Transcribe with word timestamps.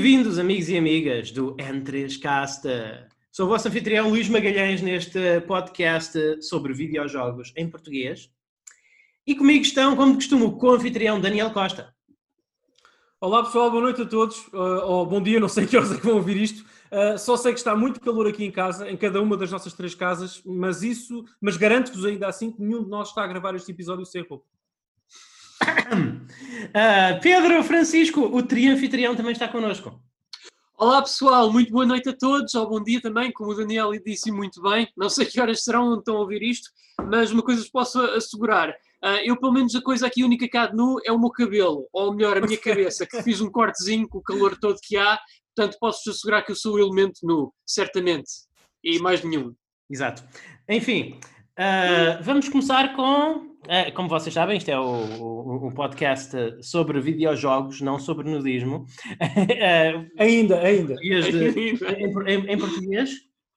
Bem-vindos, 0.00 0.38
amigos 0.38 0.68
e 0.68 0.78
amigas 0.78 1.32
do 1.32 1.56
N3Casta. 1.56 3.08
Sou 3.32 3.46
o 3.46 3.48
vosso 3.48 3.66
anfitrião 3.66 4.08
Luís 4.08 4.28
Magalhães 4.28 4.80
neste 4.80 5.40
podcast 5.40 6.40
sobre 6.40 6.72
videojogos 6.72 7.52
em 7.56 7.68
português. 7.68 8.30
E 9.26 9.34
comigo 9.34 9.64
estão, 9.64 9.96
como 9.96 10.12
de 10.12 10.18
costume, 10.18 10.44
o 10.44 10.52
co-anfitrião 10.52 11.20
Daniel 11.20 11.50
Costa. 11.50 11.92
Olá 13.20 13.42
pessoal, 13.42 13.72
boa 13.72 13.82
noite 13.82 14.02
a 14.02 14.06
todos, 14.06 14.38
uh, 14.52 14.86
ou 14.86 15.04
bom 15.04 15.20
dia, 15.20 15.40
não 15.40 15.48
sei 15.48 15.66
que 15.66 15.76
horas 15.76 15.90
é 15.90 15.96
que 15.96 16.06
vão 16.06 16.14
ouvir 16.14 16.36
isto. 16.36 16.64
Uh, 16.92 17.18
só 17.18 17.36
sei 17.36 17.52
que 17.52 17.58
está 17.58 17.74
muito 17.74 18.00
calor 18.00 18.28
aqui 18.28 18.44
em 18.44 18.52
casa, 18.52 18.88
em 18.88 18.96
cada 18.96 19.20
uma 19.20 19.36
das 19.36 19.50
nossas 19.50 19.72
três 19.72 19.96
casas, 19.96 20.40
mas 20.46 20.84
isso, 20.84 21.24
mas 21.40 21.56
garanto-vos 21.56 22.04
ainda 22.04 22.28
assim 22.28 22.52
que 22.52 22.62
nenhum 22.62 22.84
de 22.84 22.88
nós 22.88 23.08
está 23.08 23.24
a 23.24 23.26
gravar 23.26 23.52
este 23.56 23.72
episódio 23.72 24.06
sem 24.06 24.22
roupa. 24.22 24.46
Uh, 25.62 27.18
Pedro 27.22 27.62
Francisco, 27.64 28.20
o 28.20 28.42
tri-anfitrião, 28.42 29.16
também 29.16 29.32
está 29.32 29.48
connosco. 29.48 30.00
Olá 30.76 31.02
pessoal, 31.02 31.52
muito 31.52 31.72
boa 31.72 31.84
noite 31.84 32.08
a 32.08 32.16
todos, 32.16 32.54
ou 32.54 32.68
bom 32.68 32.82
dia 32.82 33.00
também, 33.00 33.32
como 33.32 33.50
o 33.50 33.54
Daniel 33.54 33.90
disse 34.04 34.30
muito 34.30 34.62
bem. 34.62 34.88
Não 34.96 35.08
sei 35.08 35.26
que 35.26 35.40
horas 35.40 35.64
serão 35.64 35.92
onde 35.92 36.00
estão 36.00 36.16
a 36.16 36.20
ouvir 36.20 36.42
isto, 36.42 36.70
mas 37.10 37.32
uma 37.32 37.42
coisa 37.42 37.60
vos 37.60 37.70
posso 37.70 38.00
assegurar. 38.00 38.70
Uh, 39.02 39.18
eu, 39.24 39.36
pelo 39.36 39.52
menos, 39.52 39.74
a 39.74 39.82
coisa 39.82 40.06
aqui 40.06 40.22
única 40.22 40.48
que 40.48 40.56
há 40.56 40.66
de 40.66 40.76
nu 40.76 40.98
é 41.04 41.10
o 41.10 41.18
meu 41.18 41.30
cabelo, 41.30 41.88
ou 41.92 42.14
melhor, 42.14 42.36
a 42.36 42.40
minha 42.40 42.58
cabeça, 42.58 43.06
que 43.06 43.22
fiz 43.22 43.40
um 43.40 43.50
cortezinho 43.50 44.08
com 44.08 44.18
o 44.18 44.22
calor 44.22 44.56
todo 44.58 44.78
que 44.82 44.96
há, 44.96 45.18
portanto 45.54 45.78
posso-vos 45.80 46.16
assegurar 46.16 46.44
que 46.44 46.52
eu 46.52 46.56
sou 46.56 46.74
o 46.74 46.78
elemento 46.78 47.20
nu, 47.24 47.52
certamente, 47.66 48.30
e 48.82 49.00
mais 49.00 49.22
nenhum. 49.24 49.54
Exato. 49.90 50.22
Enfim, 50.68 51.18
uh, 51.58 52.22
vamos 52.22 52.48
começar 52.48 52.94
com 52.94 53.56
como 53.94 54.08
vocês 54.08 54.32
sabem, 54.32 54.56
isto 54.56 54.70
é 54.70 54.78
o, 54.78 54.84
o, 54.84 55.66
o, 55.66 55.74
podcast 55.74 56.32
sobre 56.62 57.00
videojogos, 57.00 57.80
não 57.80 57.98
sobre 57.98 58.28
nudismo. 58.30 58.86
É, 59.60 60.06
ainda, 60.18 60.60
ainda. 60.60 60.94
De, 60.94 61.10
em, 61.10 62.32
em, 62.32 62.52
em, 62.52 62.58
português, 62.58 63.10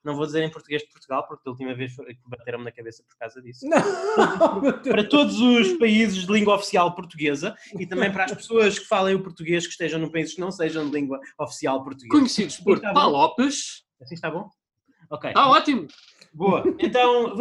não 0.04 0.16
vou 0.16 0.26
dizer 0.26 0.42
em 0.42 0.50
português 0.50 0.82
de 0.82 0.88
Portugal, 0.88 1.26
porque 1.26 1.48
a 1.48 1.50
última 1.50 1.74
vez 1.74 1.94
bateram-me 2.26 2.64
na 2.64 2.72
cabeça 2.72 3.02
por 3.08 3.16
causa 3.16 3.40
disso. 3.40 3.66
Não, 3.66 3.80
para 4.82 5.08
todos 5.08 5.40
os 5.40 5.72
países 5.78 6.26
de 6.26 6.32
língua 6.32 6.56
oficial 6.56 6.94
portuguesa 6.94 7.56
e 7.78 7.86
também 7.86 8.12
para 8.12 8.24
as 8.24 8.32
pessoas 8.32 8.78
que 8.78 8.86
falem 8.86 9.14
o 9.14 9.22
português 9.22 9.66
que 9.66 9.72
estejam 9.72 10.00
no 10.00 10.10
país 10.10 10.34
que 10.34 10.40
não 10.40 10.50
sejam 10.50 10.84
de 10.86 10.92
língua 10.92 11.20
oficial 11.38 11.82
portuguesa. 11.82 12.10
Conhecidos 12.10 12.58
por 12.58 12.80
Palopes. 12.80 13.84
Assim 14.00 14.14
está 14.14 14.30
bom? 14.30 14.50
Ok. 15.10 15.30
Está 15.30 15.48
ótimo. 15.48 15.86
Boa. 16.34 16.64
Então, 16.78 17.34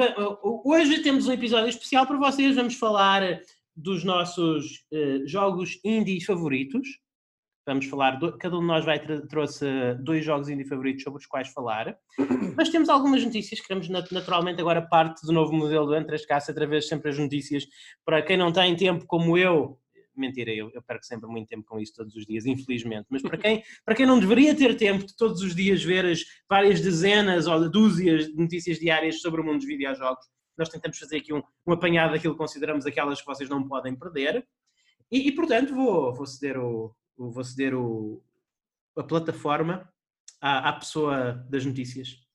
hoje 0.66 1.02
temos 1.02 1.28
um 1.28 1.32
episódio 1.32 1.70
especial 1.70 2.06
para 2.06 2.18
vocês. 2.18 2.56
Vamos 2.56 2.76
falar 2.76 3.40
dos 3.76 4.04
nossos 4.04 4.86
uh, 4.92 5.26
jogos 5.26 5.80
indie 5.84 6.24
favoritos. 6.24 7.00
Vamos 7.66 7.86
falar, 7.86 8.20
do, 8.20 8.38
cada 8.38 8.58
um 8.58 8.60
de 8.60 8.68
nós 8.68 8.84
vai 8.84 9.00
trouxe 9.28 9.66
dois 10.02 10.26
jogos 10.26 10.50
indie 10.50 10.68
favoritos 10.68 11.04
sobre 11.04 11.20
os 11.20 11.26
quais 11.26 11.48
falar. 11.50 11.96
Mas 12.58 12.70
temos 12.70 12.90
algumas 12.90 13.24
notícias, 13.24 13.62
queremos 13.62 13.88
naturalmente 13.88 14.60
agora 14.60 14.82
parte 14.82 15.26
do 15.26 15.32
novo 15.32 15.54
modelo 15.54 15.86
do 15.86 15.96
Entre 15.96 16.16
as 16.16 16.26
Caças, 16.26 16.50
através 16.50 16.88
sempre 16.88 17.12
as 17.12 17.18
notícias. 17.18 17.66
Para 18.04 18.22
quem 18.22 18.36
não 18.36 18.52
tem 18.52 18.76
tempo 18.76 19.06
como 19.06 19.38
eu, 19.38 19.80
mentira, 20.16 20.52
eu, 20.52 20.70
eu, 20.74 20.82
perco 20.82 21.06
sempre 21.06 21.30
muito 21.30 21.48
tempo 21.48 21.64
com 21.66 21.80
isso 21.80 21.94
todos 21.96 22.16
os 22.16 22.26
dias, 22.26 22.46
infelizmente. 22.46 23.08
Mas 23.10 23.22
para 23.22 23.38
quem, 23.38 23.64
para 23.86 23.96
quem 23.96 24.06
não 24.06 24.20
deveria 24.20 24.56
ter 24.56 24.76
tempo 24.76 25.06
de 25.06 25.16
todos 25.16 25.42
os 25.42 25.56
dias 25.56 25.84
ver 25.84 26.06
as 26.06 26.24
várias 26.50 26.82
dezenas 26.82 27.48
ou 27.48 27.70
dúzias 27.70 28.28
de 28.28 28.36
notícias 28.36 28.80
diárias 28.80 29.22
sobre 29.22 29.42
o 29.42 29.44
mundo 29.44 29.58
dos 29.58 29.68
videojogos, 29.68 30.26
nós 30.58 30.70
tentamos 30.70 30.98
fazer 30.98 31.18
aqui 31.18 31.34
um, 31.34 31.42
um 31.66 31.74
apanhado 31.74 32.12
daquilo 32.12 32.34
que 32.34 32.40
consideramos 32.40 32.86
aquelas 32.86 33.20
que 33.20 33.28
vocês 33.28 33.50
não 33.50 33.68
podem 33.68 33.96
perder. 33.96 34.48
E, 35.12 35.28
e 35.28 35.32
portanto, 35.32 35.74
vou, 35.74 36.14
vou 36.14 36.26
ceder, 36.26 36.58
o, 36.58 36.96
vou 37.18 37.44
ceder 37.44 37.74
o, 37.76 38.24
a 38.96 39.04
plataforma 39.04 39.92
à, 40.40 40.70
à 40.70 40.74
pessoa 40.74 41.34
das 41.50 41.66
notícias, 41.66 42.26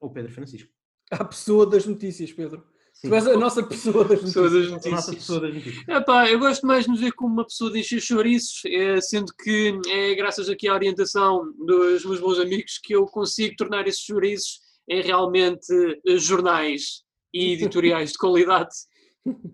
o 0.00 0.10
Pedro 0.10 0.32
Francisco. 0.32 0.70
À 1.10 1.24
pessoa 1.24 1.68
das 1.68 1.86
notícias, 1.86 2.32
Pedro. 2.32 2.69
Sim. 3.00 3.08
Tu 3.08 3.14
és 3.14 3.26
a 3.26 3.36
nossa 3.36 3.62
pessoa 3.62 4.04
das 4.04 4.20
notícias. 4.20 4.52
Das 4.52 4.70
notícias. 4.70 4.94
Nossa 4.94 5.12
pessoa 5.12 5.40
das 5.40 5.54
notícias. 5.54 5.88
Epá, 5.88 6.28
eu 6.28 6.38
gosto 6.38 6.66
mais 6.66 6.84
de 6.84 6.90
nos 6.90 7.00
ver 7.00 7.12
como 7.12 7.32
uma 7.32 7.46
pessoa 7.46 7.70
de 7.70 7.78
encher 7.78 8.00
chouriços, 8.00 8.62
é, 8.66 9.00
sendo 9.00 9.32
que 9.42 9.78
é 9.88 10.14
graças 10.14 10.50
aqui 10.50 10.68
à 10.68 10.74
orientação 10.74 11.50
dos 11.58 12.04
meus 12.04 12.20
bons 12.20 12.38
amigos 12.38 12.78
que 12.82 12.94
eu 12.94 13.06
consigo 13.06 13.56
tornar 13.56 13.88
esses 13.88 14.02
chouriços 14.02 14.60
em 14.86 15.00
realmente 15.02 15.72
eh, 16.06 16.18
jornais 16.18 17.02
e 17.32 17.52
editoriais 17.52 18.12
de 18.12 18.18
qualidade. 18.18 18.74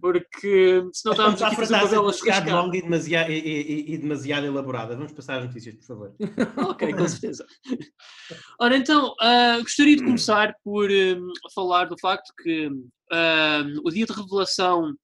Porque 0.00 0.88
senão 0.92 1.12
estávamos 1.12 1.42
aqui 1.42 1.54
a 1.54 1.58
fazer 1.58 1.74
uma 1.74 1.88
bela 1.88 2.12
demasiado 2.12 2.50
longa 2.50 2.76
e 2.76 2.82
demasiado, 2.82 3.32
e, 3.32 3.38
e, 3.38 3.94
e 3.94 3.98
demasiado 3.98 4.46
elaborada. 4.46 4.96
Vamos 4.96 5.12
passar 5.12 5.38
as 5.38 5.46
notícias, 5.46 5.74
por 5.74 5.84
favor. 5.84 6.14
ok, 6.70 6.94
com 6.94 7.08
certeza. 7.08 7.44
Ora, 8.60 8.76
então, 8.76 9.12
uh, 9.20 9.62
gostaria 9.62 9.96
de 9.96 10.04
começar 10.04 10.54
por 10.62 10.88
um, 10.90 11.32
falar 11.52 11.86
do 11.86 11.98
facto 11.98 12.32
que 12.42 12.68
uh, 12.68 13.80
o 13.84 13.90
dia 13.90 14.06
de 14.06 14.12
revelação 14.12 14.94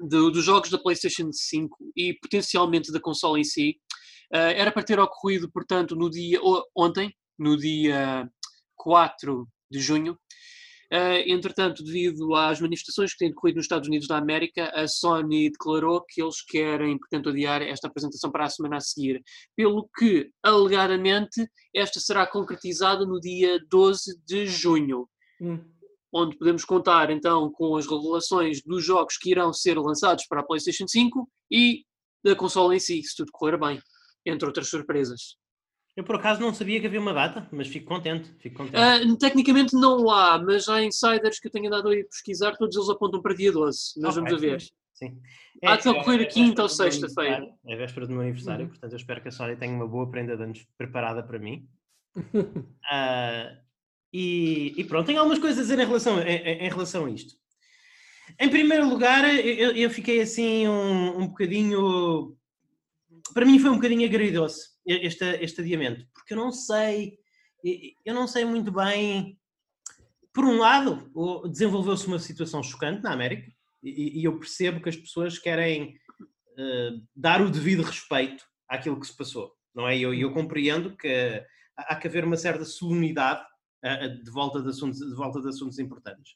de, 0.00 0.32
dos 0.32 0.44
jogos 0.44 0.70
da 0.70 0.78
PlayStation 0.78 1.30
5 1.32 1.76
e 1.96 2.14
potencialmente 2.14 2.90
da 2.90 3.00
consola 3.00 3.38
em 3.38 3.44
si 3.44 3.76
uh, 4.32 4.36
era 4.56 4.72
para 4.72 4.82
ter 4.82 4.98
ocorrido, 4.98 5.48
portanto, 5.52 5.94
no 5.94 6.10
dia 6.10 6.40
ontem, 6.76 7.14
no 7.38 7.56
dia 7.56 8.28
4 8.74 9.46
de 9.70 9.78
junho. 9.78 10.18
Uh, 10.92 11.22
entretanto, 11.26 11.84
devido 11.84 12.34
às 12.34 12.60
manifestações 12.60 13.12
que 13.12 13.18
têm 13.18 13.28
decorrido 13.28 13.56
nos 13.56 13.64
Estados 13.64 13.88
Unidos 13.88 14.08
da 14.08 14.18
América, 14.18 14.70
a 14.74 14.88
Sony 14.88 15.50
declarou 15.50 16.04
que 16.04 16.20
eles 16.20 16.42
querem, 16.42 16.98
portanto, 16.98 17.28
adiar 17.28 17.62
esta 17.62 17.86
apresentação 17.86 18.30
para 18.30 18.44
a 18.44 18.50
semana 18.50 18.76
a 18.76 18.80
seguir, 18.80 19.22
pelo 19.56 19.88
que, 19.96 20.30
alegadamente, 20.42 21.48
esta 21.74 22.00
será 22.00 22.26
concretizada 22.26 23.06
no 23.06 23.20
dia 23.20 23.60
12 23.70 24.20
de 24.26 24.46
junho. 24.46 25.08
Hum 25.40 25.60
onde 26.12 26.36
podemos 26.36 26.64
contar 26.64 27.10
então 27.10 27.50
com 27.52 27.76
as 27.76 27.86
revelações 27.86 28.62
dos 28.62 28.84
jogos 28.84 29.16
que 29.16 29.30
irão 29.30 29.52
ser 29.52 29.78
lançados 29.78 30.26
para 30.26 30.40
a 30.40 30.44
PlayStation 30.44 30.86
5 30.88 31.28
e 31.50 31.84
da 32.24 32.34
consola 32.34 32.74
em 32.74 32.80
si, 32.80 33.02
se 33.02 33.16
tudo 33.16 33.30
correr 33.32 33.58
bem, 33.58 33.80
entre 34.26 34.46
outras 34.46 34.68
surpresas. 34.68 35.36
Eu 35.96 36.04
por 36.04 36.16
acaso 36.16 36.40
não 36.40 36.54
sabia 36.54 36.80
que 36.80 36.86
havia 36.86 37.00
uma 37.00 37.12
data, 37.12 37.48
mas 37.52 37.68
fico 37.68 37.86
contente. 37.86 38.32
Fico 38.38 38.56
contente. 38.56 38.78
Uh, 38.78 39.16
tecnicamente 39.16 39.74
não 39.74 40.08
há, 40.10 40.38
mas 40.38 40.68
há 40.68 40.82
insiders 40.82 41.38
que 41.40 41.48
eu 41.48 41.52
tenho 41.52 41.66
andado 41.66 41.88
a 41.88 41.94
pesquisar, 41.94 42.56
todos 42.56 42.76
eles 42.76 42.88
apontam 42.88 43.20
para 43.20 43.34
dia 43.34 43.52
12. 43.52 44.00
Nós 44.00 44.16
okay, 44.16 44.30
vamos 44.30 44.32
a 44.32 44.36
ver. 44.36 44.62
Sim. 44.94 45.18
há 45.64 45.76
de 45.76 45.88
é, 45.88 45.90
ocorrer 45.90 46.20
é, 46.20 46.24
quinta 46.26 46.62
ou 46.62 46.68
sexta-feira. 46.68 47.48
É 47.66 47.76
véspera 47.76 48.06
do 48.06 48.12
meu 48.12 48.22
aniversário, 48.22 48.64
uhum. 48.64 48.70
portanto 48.70 48.92
eu 48.92 48.96
espero 48.96 49.22
que 49.22 49.28
a 49.28 49.32
Sony 49.32 49.56
tenha 49.56 49.74
uma 49.74 49.88
boa 49.88 50.10
prenda 50.10 50.36
de 50.36 50.42
anos 50.42 50.66
preparada 50.76 51.22
para 51.22 51.38
mim. 51.38 51.66
uh, 52.16 53.60
E, 54.12 54.74
e, 54.76 54.84
pronto, 54.84 55.06
tenho 55.06 55.20
algumas 55.20 55.38
coisas 55.38 55.58
a 55.58 55.62
dizer 55.62 55.78
em 55.78 55.86
relação, 55.86 56.20
em, 56.20 56.66
em 56.66 56.68
relação 56.68 57.06
a 57.06 57.10
isto. 57.10 57.34
Em 58.38 58.48
primeiro 58.48 58.88
lugar, 58.88 59.24
eu, 59.24 59.72
eu 59.72 59.90
fiquei 59.90 60.20
assim 60.20 60.66
um, 60.66 61.20
um 61.20 61.26
bocadinho. 61.28 62.36
Para 63.32 63.46
mim 63.46 63.58
foi 63.58 63.70
um 63.70 63.76
bocadinho 63.76 64.06
agridoce 64.06 64.70
este, 64.86 65.24
este 65.42 65.60
adiamento, 65.60 66.06
porque 66.12 66.34
eu 66.34 66.38
não 66.38 66.50
sei, 66.50 67.18
eu 68.04 68.14
não 68.14 68.26
sei 68.26 68.44
muito 68.44 68.72
bem. 68.72 69.38
Por 70.32 70.44
um 70.44 70.58
lado, 70.58 71.10
desenvolveu-se 71.50 72.06
uma 72.06 72.18
situação 72.18 72.62
chocante 72.62 73.02
na 73.02 73.12
América, 73.12 73.50
e, 73.82 74.20
e 74.20 74.24
eu 74.24 74.38
percebo 74.38 74.80
que 74.80 74.88
as 74.88 74.96
pessoas 74.96 75.38
querem 75.38 75.96
uh, 76.20 77.02
dar 77.14 77.40
o 77.40 77.50
devido 77.50 77.82
respeito 77.82 78.44
àquilo 78.68 79.00
que 79.00 79.06
se 79.06 79.16
passou, 79.16 79.52
não 79.74 79.88
é? 79.88 79.98
Eu, 79.98 80.14
eu 80.14 80.32
compreendo 80.32 80.96
que 80.96 81.44
há 81.76 81.96
que 81.96 82.06
haver 82.06 82.24
uma 82.24 82.36
certa 82.36 82.64
solenidade 82.64 83.44
de, 84.22 84.30
volta 84.30 84.60
de, 84.62 84.68
assuntos, 84.68 84.98
de 84.98 85.14
volta 85.14 85.40
de 85.40 85.48
assuntos 85.48 85.78
importantes. 85.78 86.34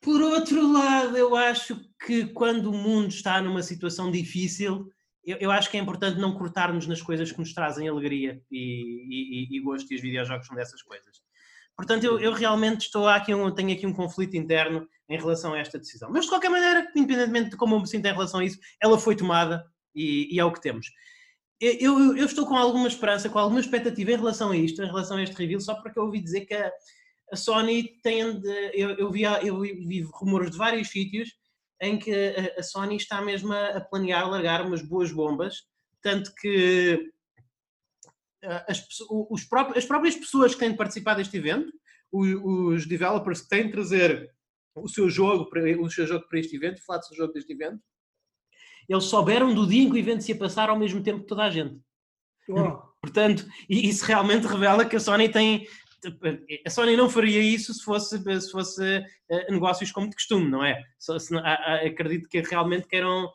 Por 0.00 0.20
outro 0.20 0.70
lado, 0.70 1.16
eu 1.16 1.34
acho 1.34 1.80
que 2.04 2.26
quando 2.26 2.70
o 2.70 2.76
mundo 2.76 3.08
está 3.08 3.40
numa 3.40 3.62
situação 3.62 4.10
difícil, 4.10 4.90
eu, 5.26 5.36
eu 5.38 5.50
acho 5.50 5.70
que 5.70 5.76
é 5.76 5.80
importante 5.80 6.18
não 6.18 6.34
cortarmos 6.34 6.86
nas 6.86 7.02
coisas 7.02 7.30
que 7.30 7.38
nos 7.38 7.52
trazem 7.52 7.88
alegria 7.88 8.40
e, 8.50 9.48
e, 9.50 9.56
e 9.56 9.60
gosto, 9.60 9.90
e 9.92 9.96
os 9.96 10.00
videojogos 10.00 10.46
são 10.46 10.56
dessas 10.56 10.82
coisas. 10.82 11.22
Portanto, 11.76 12.04
eu, 12.04 12.20
eu 12.20 12.32
realmente 12.32 12.82
estou 12.82 13.08
aqui 13.08 13.34
um, 13.34 13.52
tenho 13.52 13.72
aqui 13.72 13.86
um 13.86 13.92
conflito 13.92 14.36
interno 14.36 14.86
em 15.08 15.18
relação 15.18 15.54
a 15.54 15.58
esta 15.58 15.78
decisão. 15.78 16.10
Mas, 16.12 16.24
de 16.24 16.30
qualquer 16.30 16.50
maneira, 16.50 16.90
independentemente 16.94 17.50
de 17.50 17.56
como 17.56 17.74
eu 17.74 17.80
me 17.80 17.88
sinto 17.88 18.06
em 18.06 18.12
relação 18.12 18.40
a 18.40 18.44
isso, 18.44 18.58
ela 18.80 18.98
foi 18.98 19.16
tomada 19.16 19.64
e, 19.94 20.34
e 20.34 20.38
é 20.38 20.44
o 20.44 20.52
que 20.52 20.60
temos 20.60 20.86
eu, 21.60 22.16
eu, 22.16 22.26
estou 22.26 22.46
com 22.46 22.56
alguma 22.56 22.88
esperança, 22.88 23.28
com 23.28 23.38
alguma 23.38 23.60
expectativa 23.60 24.12
em 24.12 24.16
relação 24.16 24.50
a 24.50 24.56
isto, 24.56 24.82
em 24.82 24.86
relação 24.86 25.16
a 25.16 25.22
este 25.22 25.36
reveal, 25.36 25.60
só 25.60 25.74
porque 25.74 25.98
eu 25.98 26.04
ouvi 26.04 26.20
dizer 26.20 26.42
que 26.42 26.54
a, 26.54 26.70
a 27.32 27.36
Sony 27.36 27.96
tem 28.02 28.38
de, 28.38 28.70
eu, 28.74 28.90
eu, 28.90 29.10
vi, 29.10 29.22
eu 29.22 29.60
vi 29.60 30.02
rumores 30.12 30.50
de 30.50 30.58
vários 30.58 30.88
sítios 30.88 31.30
em 31.80 31.98
que 31.98 32.12
a, 32.58 32.62
Sony 32.62 32.96
está 32.96 33.20
mesmo 33.20 33.52
a, 33.52 33.80
planear 33.80 34.28
largar 34.28 34.64
umas 34.64 34.82
boas 34.82 35.12
bombas, 35.12 35.66
tanto 36.02 36.32
que 36.34 37.10
as, 38.68 38.86
os 39.30 39.44
próprios, 39.44 39.78
as 39.78 39.86
próprias 39.86 40.14
pessoas 40.14 40.54
que 40.54 40.60
têm 40.60 40.70
de 40.70 40.76
participar 40.76 41.14
deste 41.14 41.36
evento, 41.36 41.72
os, 42.12 42.28
os 42.42 42.86
developers 42.86 43.42
que 43.42 43.48
têm 43.48 43.66
de 43.66 43.72
trazer 43.72 44.30
o 44.74 44.88
seu 44.88 45.08
jogo 45.08 45.48
para, 45.48 45.62
o 45.80 45.90
seu 45.90 46.06
jogo 46.06 46.26
para 46.28 46.38
este 46.38 46.56
evento, 46.56 46.84
falar 46.84 46.98
do 46.98 47.06
seu 47.06 47.16
jogo 47.16 47.32
deste 47.32 47.52
evento, 47.52 47.80
eles 48.88 49.04
souberam 49.04 49.54
do 49.54 49.66
dia 49.66 49.82
em 49.82 49.88
que 49.88 49.94
o 49.94 49.98
evento 49.98 50.22
se 50.22 50.32
ia 50.32 50.38
passar 50.38 50.68
ao 50.68 50.78
mesmo 50.78 51.02
tempo 51.02 51.20
que 51.20 51.26
toda 51.26 51.44
a 51.44 51.50
gente. 51.50 51.80
Portanto, 53.00 53.46
isso 53.68 54.04
realmente 54.04 54.46
revela 54.46 54.84
que 54.84 54.96
a 54.96 55.00
Sony 55.00 55.28
tem. 55.28 55.66
A 56.66 56.70
Sony 56.70 56.96
não 56.96 57.08
faria 57.08 57.40
isso 57.40 57.72
se 57.72 57.82
fosse, 57.82 58.18
se 58.40 58.50
fosse 58.50 58.98
uh, 59.30 59.52
negócios 59.52 59.92
como 59.92 60.08
de 60.08 60.14
costume, 60.14 60.50
não 60.50 60.64
é? 60.64 60.82
Se, 60.98 61.36
a, 61.36 61.40
a, 61.40 61.74
acredito 61.86 62.28
que 62.28 62.40
realmente 62.40 62.86
queiram 62.86 63.30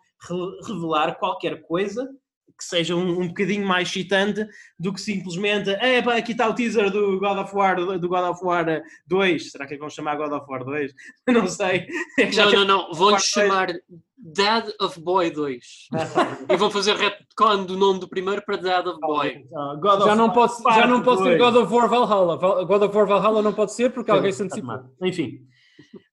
revelar 0.68 1.16
qualquer 1.16 1.62
coisa 1.62 2.10
que 2.60 2.66
seja 2.66 2.96
um, 2.96 3.22
um 3.22 3.28
bocadinho 3.30 3.66
mais 3.66 3.88
excitante 3.88 4.46
do 4.78 4.94
que 4.94 5.00
simplesmente 5.00 5.70
é 5.70 6.02
pá, 6.02 6.16
aqui 6.16 6.34
está 6.34 6.48
o 6.48 6.54
teaser 6.54 6.92
do 6.92 7.18
God 7.18 7.40
of 7.40 7.56
War 7.56 7.76
do 7.76 8.10
God 8.10 8.30
of 8.30 8.44
War 8.44 8.84
2 9.08 9.52
será 9.52 9.66
que 9.66 9.78
vão 9.78 9.90
chamar 9.90 10.18
God 10.18 10.34
of 10.34 10.46
War 10.48 10.64
2? 10.64 10.94
não 11.28 11.48
sei. 11.48 11.88
É 12.20 12.30
não, 12.32 12.52
não, 12.52 12.66
não, 12.66 12.94
vão-lhe 12.94 13.20
chamar 13.20 13.74
Dad 14.18 14.70
of 14.82 15.00
Boy 15.00 15.32
2 15.32 15.88
e 16.52 16.58
vão 16.58 16.70
fazer 16.70 16.96
retcon 16.96 17.64
do 17.64 17.78
nome 17.78 18.02
do 18.02 18.10
primeiro 18.10 18.44
para 18.46 18.58
Dad 18.58 18.86
of 18.88 19.00
Boy. 19.00 19.46
Oh, 19.52 20.06
já, 20.06 20.16
não 20.16 20.30
pode, 20.32 20.54
já 20.62 20.86
não 20.86 21.02
pode 21.02 21.24
ser 21.24 21.38
God 21.38 21.56
of 21.56 21.74
War 21.74 21.90
Valhalla. 21.90 22.38
God 22.66 22.84
of 22.84 22.96
War 22.96 23.08
Valhalla 23.08 23.42
não 23.42 23.54
pode 23.54 23.74
ser 23.74 23.92
porque 23.92 24.12
alguém 24.12 24.34
se 24.34 24.44
antecipou. 24.44 24.82
enfim. 25.02 25.48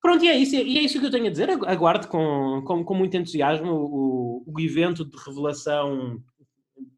Pronto, 0.01 0.25
e 0.25 0.29
é 0.29 0.37
isso, 0.37 0.55
e 0.55 0.79
é 0.79 0.83
isso 0.83 1.01
que 1.01 1.07
eu 1.07 1.11
tenho 1.11 1.27
a 1.27 1.31
dizer. 1.31 1.51
Aguardo 1.51 2.07
com, 2.09 2.63
com, 2.65 2.85
com 2.85 2.95
muito 2.95 3.17
entusiasmo 3.17 3.73
o, 3.73 4.45
o 4.47 4.61
evento 4.61 5.05
de 5.05 5.17
revelação 5.17 6.19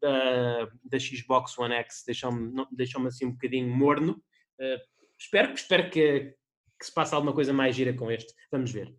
da, 0.01 0.69
da 0.83 0.99
Xbox 0.99 1.57
One 1.57 1.73
X 1.75 2.03
deixou-me 2.05 2.65
deixou 2.71 3.05
assim 3.07 3.25
um 3.25 3.31
bocadinho 3.31 3.75
morno. 3.75 4.21
Uh, 4.59 4.79
espero, 5.17 5.53
espero 5.53 5.89
que, 5.89 6.35
que 6.79 6.85
se 6.85 6.93
passe 6.93 7.13
alguma 7.13 7.33
coisa 7.33 7.53
mais 7.53 7.75
gira 7.75 7.93
com 7.93 8.11
este. 8.11 8.33
Vamos 8.51 8.71
ver. 8.71 8.93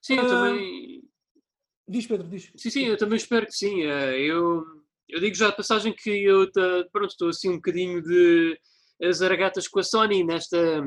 Sim, 0.00 0.16
eu 0.16 0.24
uh, 0.24 0.28
também. 0.28 1.02
Diz, 1.88 2.06
Pedro, 2.06 2.28
diz. 2.28 2.52
Sim, 2.56 2.70
sim, 2.70 2.84
eu 2.84 2.96
também 2.96 3.16
espero 3.16 3.46
que 3.46 3.52
sim. 3.52 3.84
Uh, 3.84 4.12
eu, 4.12 4.64
eu 5.08 5.20
digo 5.20 5.34
já 5.34 5.50
de 5.50 5.56
passagem 5.56 5.94
que 5.94 6.10
eu 6.10 6.50
pronto, 6.92 7.10
estou 7.10 7.28
assim 7.28 7.50
um 7.50 7.56
bocadinho 7.56 8.02
de 8.02 8.58
zaragatas 9.12 9.68
com 9.68 9.78
a 9.78 9.82
Sony 9.82 10.24
nesta 10.24 10.84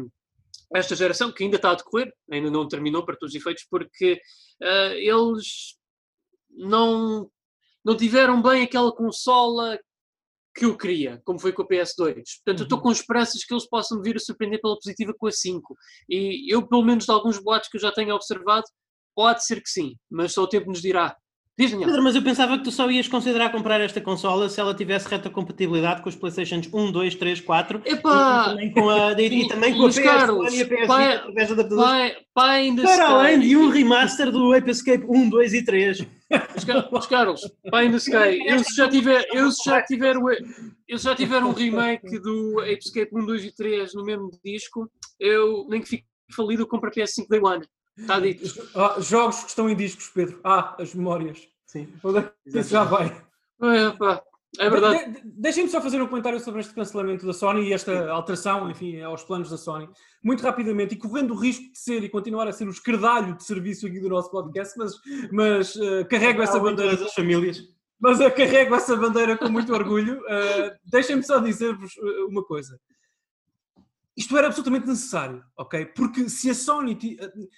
esta 0.73 0.95
geração 0.95 1.31
que 1.31 1.43
ainda 1.43 1.57
está 1.57 1.71
a 1.71 1.75
decorrer, 1.75 2.13
ainda 2.31 2.49
não 2.49 2.67
terminou 2.67 3.03
para 3.03 3.15
todos 3.17 3.35
os 3.35 3.39
efeitos, 3.39 3.65
porque 3.69 4.21
uh, 4.61 4.93
eles 4.93 5.77
não 6.49 7.29
não 7.83 7.95
tiveram 7.95 8.41
bem 8.41 8.63
aquela 8.63 8.93
consola 8.93 9.79
que 10.53 10.65
eu 10.65 10.77
queria, 10.77 11.21
como 11.23 11.39
foi 11.39 11.53
com 11.53 11.61
a 11.61 11.67
PS2. 11.67 11.95
Portanto, 11.95 12.47
uhum. 12.47 12.55
eu 12.57 12.63
estou 12.63 12.77
uhum. 12.77 12.83
com 12.83 12.91
esperanças 12.91 13.43
que 13.43 13.53
eles 13.53 13.67
possam 13.67 14.01
vir 14.01 14.15
a 14.17 14.19
surpreender 14.19 14.59
pela 14.61 14.75
positiva 14.75 15.13
com 15.17 15.27
a 15.27 15.31
5. 15.31 15.75
E 16.09 16.53
eu, 16.53 16.67
pelo 16.67 16.83
menos 16.83 17.05
de 17.05 17.11
alguns 17.11 17.39
boatos 17.39 17.69
que 17.69 17.77
eu 17.77 17.81
já 17.81 17.91
tenho 17.91 18.13
observado, 18.13 18.65
pode 19.15 19.45
ser 19.45 19.61
que 19.61 19.69
sim, 19.69 19.95
mas 20.09 20.33
só 20.33 20.43
o 20.43 20.47
tempo 20.47 20.69
nos 20.69 20.81
dirá. 20.81 21.15
Diz, 21.61 21.75
Pedro, 21.75 22.01
mas 22.01 22.15
eu 22.15 22.23
pensava 22.23 22.57
que 22.57 22.63
tu 22.63 22.71
só 22.71 22.89
ias 22.89 23.07
considerar 23.07 23.51
comprar 23.51 23.79
esta 23.79 24.01
consola 24.01 24.49
se 24.49 24.59
ela 24.59 24.73
tivesse 24.73 25.07
reta 25.07 25.29
compatibilidade 25.29 26.01
com 26.01 26.09
os 26.09 26.15
Playstations 26.15 26.67
1, 26.73 26.91
2, 26.91 27.13
3, 27.13 27.39
4 27.41 27.81
Epá, 27.85 28.47
e, 28.47 28.49
também 28.49 28.71
com 28.71 28.89
a, 28.89 29.21
e, 29.21 29.41
e 29.43 29.47
também 29.47 29.77
com 29.77 29.85
a 29.85 29.89
PS 29.89 29.99
Carlos, 29.99 30.53
e 30.53 30.61
a 30.63 30.65
PS 30.65 30.87
pai, 30.87 31.15
através 31.15 31.55
da 31.55 31.63
pai, 31.63 32.17
pai 32.33 32.75
Para 32.81 33.07
além 33.09 33.39
de 33.41 33.55
um 33.55 33.69
remaster 33.69 34.31
do 34.31 34.53
Ape 34.55 34.71
Escape 34.71 35.05
1, 35.07 35.29
2 35.29 35.53
e 35.53 35.63
3. 35.63 36.07
Os 36.91 37.05
Carlos, 37.05 37.41
pai 37.69 37.85
ainda 37.85 37.97
Sky, 37.97 38.39
eu 38.43 38.57
se 38.63 38.75
já 38.75 38.89
tiver, 38.89 39.23
eu 39.31 39.51
se 39.51 39.69
já 39.69 39.83
tiver, 39.83 40.15
eu 40.87 40.97
já 40.97 41.13
tiver 41.13 41.43
um 41.43 41.51
remake 41.51 42.19
do 42.19 42.59
Ape 42.61 42.79
Escape 42.79 43.09
1, 43.13 43.23
2 43.23 43.45
e 43.45 43.55
3 43.55 43.93
no 43.93 44.03
mesmo 44.03 44.31
disco, 44.43 44.89
eu 45.19 45.67
nem 45.69 45.79
que 45.79 45.89
fique 45.89 46.05
falido, 46.35 46.63
eu 46.63 46.67
compro 46.67 46.89
a 46.89 46.91
PS5 46.91 47.27
Day 47.29 47.39
One. 47.39 47.63
Está 47.97 48.19
dito. 48.19 48.43
Ah, 48.75 48.95
jogos 48.99 49.43
que 49.43 49.49
estão 49.49 49.69
em 49.69 49.75
discos, 49.75 50.09
Pedro. 50.09 50.39
Ah, 50.43 50.75
as 50.79 50.95
memórias. 50.95 51.50
Sim. 51.71 51.87
Isso 52.45 52.69
já 52.69 52.83
vai. 52.83 53.07
É. 53.07 54.31
É 54.59 54.69
verdade. 54.69 55.05
De, 55.05 55.21
de, 55.21 55.31
Deixem-me 55.39 55.69
só 55.69 55.81
fazer 55.81 56.01
um 56.01 56.07
comentário 56.07 56.37
sobre 56.41 56.59
este 56.59 56.73
cancelamento 56.73 57.25
da 57.25 57.31
Sony 57.31 57.69
e 57.69 57.73
esta 57.73 58.11
alteração, 58.11 58.69
enfim, 58.69 58.99
aos 58.99 59.23
planos 59.23 59.49
da 59.49 59.55
Sony. 59.55 59.87
Muito 60.21 60.43
rapidamente, 60.43 60.95
e 60.95 60.97
correndo 60.97 61.31
o 61.31 61.37
risco 61.37 61.71
de 61.71 61.79
ser 61.79 62.03
e 62.03 62.09
continuar 62.09 62.45
a 62.49 62.51
ser 62.51 62.67
o 62.67 62.71
escardalho 62.71 63.37
de 63.37 63.45
serviço 63.45 63.87
aqui 63.87 64.01
do 64.01 64.09
nosso 64.09 64.29
podcast, 64.29 64.77
mas, 64.77 64.99
mas 65.31 65.75
uh, 65.77 66.05
carrego 66.09 66.41
essa 66.41 66.59
bandeira. 66.59 66.97
das 66.97 67.13
famílias. 67.13 67.63
Mas 67.97 68.19
eu 68.19 68.29
carrego 68.31 68.75
essa 68.75 68.93
bandeira 68.97 69.37
com 69.37 69.47
muito 69.47 69.73
orgulho. 69.73 70.19
Uh, 70.23 70.75
Deixem-me 70.83 71.23
só 71.23 71.39
dizer-vos 71.39 71.93
uma 72.27 72.43
coisa 72.43 72.77
isto 74.17 74.37
era 74.37 74.47
absolutamente 74.47 74.87
necessário, 74.87 75.41
ok? 75.57 75.85
Porque 75.85 76.29
se 76.29 76.49
a 76.49 76.53
Sony. 76.53 76.97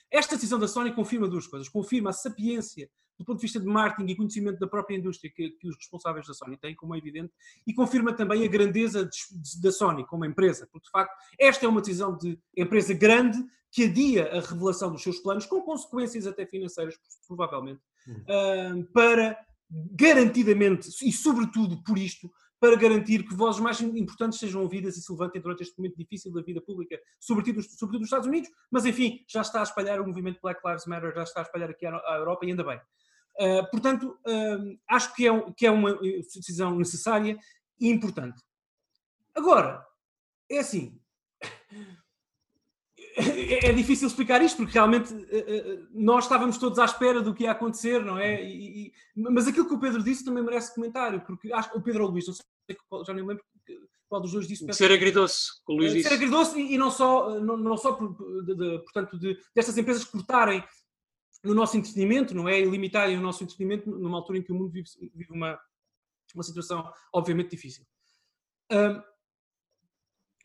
Esta 0.10 0.36
decisão 0.36 0.60
da 0.60 0.68
Sony 0.68 0.94
confirma 0.94 1.28
duas 1.28 1.48
coisas. 1.48 1.68
Confirma 1.68 2.12
a 2.12 2.14
sapiência 2.14 2.88
do 3.24 3.26
ponto 3.26 3.38
de 3.38 3.44
vista 3.44 3.60
de 3.60 3.66
marketing 3.66 4.12
e 4.12 4.16
conhecimento 4.16 4.60
da 4.60 4.68
própria 4.68 4.98
indústria 4.98 5.32
que, 5.34 5.52
que 5.52 5.68
os 5.68 5.76
responsáveis 5.78 6.28
da 6.28 6.34
Sony 6.34 6.58
têm, 6.58 6.76
como 6.76 6.94
é 6.94 6.98
evidente, 6.98 7.32
e 7.66 7.74
confirma 7.74 8.14
também 8.14 8.44
a 8.44 8.48
grandeza 8.48 9.06
de, 9.06 9.18
de, 9.32 9.62
da 9.62 9.72
Sony 9.72 10.06
como 10.06 10.26
empresa, 10.26 10.68
porque 10.72 10.86
de 10.86 10.92
facto 10.92 11.14
esta 11.40 11.66
é 11.66 11.70
uma 11.70 11.80
decisão 11.80 12.18
de 12.18 12.38
empresa 12.56 12.94
grande 12.94 13.44
que 13.72 13.86
adia 13.86 14.30
a 14.38 14.42
revelação 14.42 14.92
dos 14.92 15.02
seus 15.02 15.20
planos, 15.20 15.46
com 15.46 15.62
consequências 15.62 16.28
até 16.28 16.46
financeiras, 16.46 16.96
provavelmente, 17.28 17.82
uhum. 18.06 18.82
uh, 18.82 18.86
para 18.94 19.38
garantidamente 19.70 20.90
e 21.02 21.12
sobretudo 21.12 21.82
por 21.84 21.98
isto 21.98 22.30
para 22.64 22.78
garantir 22.78 23.28
que 23.28 23.36
vozes 23.36 23.60
mais 23.60 23.82
importantes 23.82 24.40
sejam 24.40 24.62
ouvidas 24.62 24.96
e 24.96 25.02
se 25.02 25.12
levantem 25.12 25.42
durante 25.42 25.64
este 25.64 25.78
momento 25.78 25.98
difícil 25.98 26.32
da 26.32 26.42
vida 26.42 26.62
pública, 26.62 26.98
sobretudo, 27.20 27.62
sobretudo 27.62 28.00
nos 28.00 28.08
Estados 28.08 28.26
Unidos, 28.26 28.50
mas 28.72 28.86
enfim, 28.86 29.20
já 29.28 29.42
está 29.42 29.60
a 29.60 29.64
espalhar 29.64 30.00
o 30.00 30.08
movimento 30.08 30.40
Black 30.42 30.62
Lives 30.66 30.86
Matter, 30.86 31.14
já 31.14 31.24
está 31.24 31.42
a 31.42 31.44
espalhar 31.44 31.70
aqui 31.70 31.86
à 31.86 32.16
Europa 32.16 32.46
e 32.46 32.52
ainda 32.52 32.64
bem. 32.64 32.80
Uh, 33.40 33.70
portanto, 33.72 34.18
uh, 34.28 34.80
acho 34.88 35.14
que 35.16 35.28
é, 35.28 35.52
que 35.58 35.66
é 35.66 35.72
uma 35.72 35.96
decisão 35.96 36.76
necessária 36.76 37.38
e 37.80 37.90
importante. 37.90 38.42
Agora, 39.36 39.84
é 40.50 40.60
assim, 40.60 41.00
é, 43.18 43.70
é, 43.70 43.74
difícil 43.74 44.08
explicar 44.08 44.42
isto, 44.42 44.58
porque 44.58 44.74
realmente 44.74 45.14
uh, 45.14 45.88
nós 45.92 46.26
estávamos 46.26 46.58
todos 46.58 46.78
à 46.78 46.86
espera 46.86 47.22
do 47.22 47.34
que 47.34 47.44
ia 47.44 47.52
acontecer, 47.52 48.04
não 48.04 48.18
é? 48.18 48.44
E, 48.44 48.88
e, 48.88 48.94
mas 49.16 49.48
aquilo 49.48 49.68
que 49.68 49.74
o 49.74 49.80
Pedro 49.80 50.04
disse 50.04 50.24
também 50.24 50.44
merece 50.44 50.76
comentário, 50.76 51.22
porque 51.26 51.52
acho 51.52 51.72
que 51.72 51.78
o 51.78 51.82
Pedro 51.82 52.04
ou 52.04 52.10
o 52.10 52.12
Luís, 52.12 52.28
não 52.28 52.34
sei, 52.34 52.44
já 53.06 53.14
nem 53.14 53.26
lembro 53.26 53.44
qual 54.14 54.22
dos 54.22 54.32
dois 54.32 54.48
disse. 54.48 54.72
Ser 54.74 54.92
agridoce, 54.92 55.48
o 55.68 55.74
Luís 55.74 55.92
disse. 55.92 56.08
Ser 56.08 56.14
agridoce 56.14 56.60
e, 56.60 56.76
e 56.76 56.78
não 56.78 56.92
só, 56.92 57.40
não, 57.40 57.58
não 57.58 57.76
só 57.76 57.98
de, 58.46 58.56
de, 58.56 58.80
portanto, 58.84 59.18
de, 59.18 59.36
destas 59.56 59.76
empresas 59.76 60.04
cortarem 60.04 60.64
no 61.44 61.54
nosso 61.54 61.78
entretenimento, 61.78 62.34
não 62.34 62.48
é? 62.48 62.60
E 62.60 62.66
limitarem 62.66 63.18
o 63.18 63.22
nosso 63.22 63.44
entretenimento 63.44 63.90
numa 63.90 64.18
altura 64.18 64.38
em 64.38 64.42
que 64.42 64.52
o 64.52 64.56
mundo 64.56 64.72
vive, 64.72 64.88
vive 65.14 65.32
uma, 65.32 65.60
uma 66.34 66.44
situação 66.44 66.92
obviamente 67.14 67.52
difícil. 67.52 67.86
Um, 68.72 69.02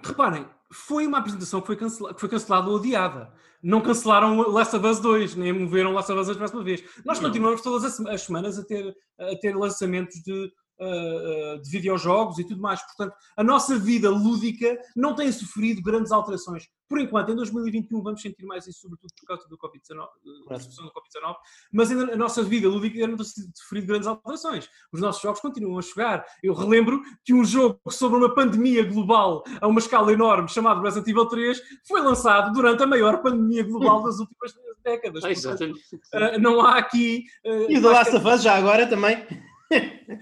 reparem, 0.05 0.49
foi 0.73 1.07
uma 1.07 1.19
apresentação 1.19 1.61
que 1.61 1.67
foi, 1.67 1.77
cancela, 1.77 2.13
que 2.13 2.21
foi 2.21 2.29
cancelada 2.29 2.69
ou 2.69 2.79
adiada. 2.79 3.33
Não 3.63 3.81
cancelaram 3.81 4.37
Last 4.51 4.77
of 4.77 4.87
Us 4.87 5.01
2, 5.01 5.37
nem 5.37 5.53
moveram 5.53 5.93
Last 5.93 6.11
of 6.13 6.21
Us 6.21 6.27
2 6.27 6.39
mais 6.39 6.53
uma 6.53 6.63
vez. 6.63 6.85
Nós 7.05 7.19
continuamos 7.19 7.63
todas 7.63 7.85
as, 7.85 8.07
as 8.07 8.23
semanas 8.23 8.59
a 8.59 8.65
ter, 8.65 8.95
a 9.19 9.37
ter 9.37 9.57
lançamentos 9.57 10.17
de 10.23 10.53
uh, 10.81 11.61
de 11.61 11.71
videojogos 11.71 12.39
e 12.39 12.45
tudo 12.45 12.61
mais. 12.61 12.81
Portanto, 12.83 13.15
a 13.37 13.45
nossa 13.45 13.79
vida 13.79 14.11
lúdica 14.11 14.79
não 14.97 15.15
tem 15.15 15.31
sofrido 15.31 15.83
grandes 15.83 16.13
alterações. 16.13 16.69
Por 16.89 16.99
enquanto, 16.99 17.31
em 17.31 17.37
2021 17.37 18.03
vamos 18.03 18.23
sentir 18.23 18.47
mais 18.47 18.67
isso, 18.67 18.81
sobretudo 18.81 19.11
por 19.21 19.27
causa 19.27 19.47
do 19.47 19.59
Covid-19, 19.59 20.07
da 20.49 20.59
situação 20.59 20.87
do 20.87 20.93
Covid-19, 20.93 21.37
mas 21.71 21.91
ainda 21.91 22.15
a 22.15 22.17
nossa 22.17 22.43
vida 22.43 22.67
lúdica 22.67 23.07
não 23.07 23.17
tem 23.17 23.27
sofrido 23.55 23.87
grandes 23.87 24.09
alterações. 24.09 24.69
Os 24.91 25.01
nossos 25.01 25.21
jogos 25.21 25.41
continuam 25.41 25.79
a 25.79 25.83
chegar. 25.83 26.25
Eu 26.43 26.55
relembro 26.55 27.03
que 27.25 27.35
um 27.35 27.45
jogo 27.45 27.79
sobre 27.91 28.19
uma 28.19 28.35
pandemia 28.35 28.85
global 28.85 29.45
a 29.61 29.67
uma 29.67 29.81
escala 29.81 30.13
enorme, 30.13 30.49
chamado 30.49 30.81
Resident 30.81 31.09
Evil 31.09 31.27
3, 31.27 31.61
foi 31.87 32.01
lançado 32.01 32.53
durante 32.55 32.83
a 32.83 32.87
maior 32.87 33.21
pandemia 33.21 33.65
global 33.65 34.03
das 34.03 34.19
últimas 34.19 34.55
décadas. 34.83 35.23
Portanto, 35.43 35.75
uh, 35.75 36.41
não 36.41 36.63
há 36.63 36.79
aqui. 36.79 37.25
E 37.45 37.77
o 37.77 37.83
The 37.83 37.89
Last 37.89 38.17
of 38.17 38.27
Us 38.27 38.43
já 38.43 38.57
agora 38.57 38.87
também. 38.87 39.27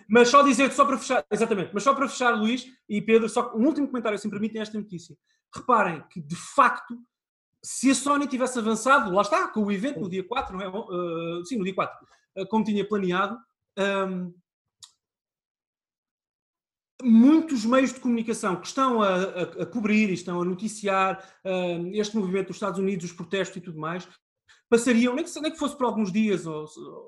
Mas 0.09 0.29
só 0.29 0.43
dizer, 0.43 0.73
só 0.73 0.85
para 0.85 0.99
fechar, 0.99 1.25
exatamente, 1.31 1.71
mas 1.73 1.83
só 1.83 1.95
para 1.95 2.09
fechar, 2.09 2.31
Luís 2.31 2.67
e 2.89 3.01
Pedro, 3.01 3.29
só 3.29 3.55
um 3.55 3.67
último 3.67 3.87
comentário, 3.87 4.19
se 4.19 4.27
me 4.27 4.31
permitem, 4.31 4.61
esta 4.61 4.79
notícia. 4.79 5.17
Reparem 5.55 6.03
que, 6.11 6.21
de 6.21 6.37
facto, 6.37 6.97
se 7.63 7.91
a 7.91 7.95
Sony 7.95 8.27
tivesse 8.27 8.59
avançado, 8.59 9.11
lá 9.13 9.23
está, 9.23 9.49
com 9.49 9.65
o 9.65 9.73
evento 9.73 10.01
no 10.01 10.09
dia 10.09 10.25
4, 10.25 10.57
não 10.57 10.63
é? 10.63 10.69
Uh, 10.69 11.45
sim, 11.45 11.57
no 11.57 11.65
dia 11.65 11.75
4, 11.75 12.07
uh, 12.39 12.47
como 12.49 12.65
tinha 12.65 12.87
planeado, 12.87 13.39
um, 13.79 14.33
muitos 17.03 17.65
meios 17.65 17.93
de 17.93 18.01
comunicação 18.01 18.57
que 18.57 18.67
estão 18.67 19.03
a, 19.03 19.15
a, 19.15 19.43
a 19.63 19.67
cobrir 19.67 20.11
e 20.11 20.15
estão 20.15 20.41
a 20.41 20.45
noticiar 20.45 21.23
uh, 21.45 21.91
este 21.93 22.17
movimento 22.17 22.49
dos 22.49 22.57
Estados 22.57 22.79
Unidos, 22.79 23.07
os 23.07 23.13
protestos 23.13 23.57
e 23.57 23.61
tudo 23.61 23.79
mais, 23.79 24.09
passariam, 24.69 25.15
nem 25.15 25.25
que, 25.25 25.41
nem 25.41 25.53
que 25.53 25.59
fosse 25.59 25.77
por 25.77 25.87
alguns 25.87 26.13
dias 26.13 26.47
ou 26.47 26.65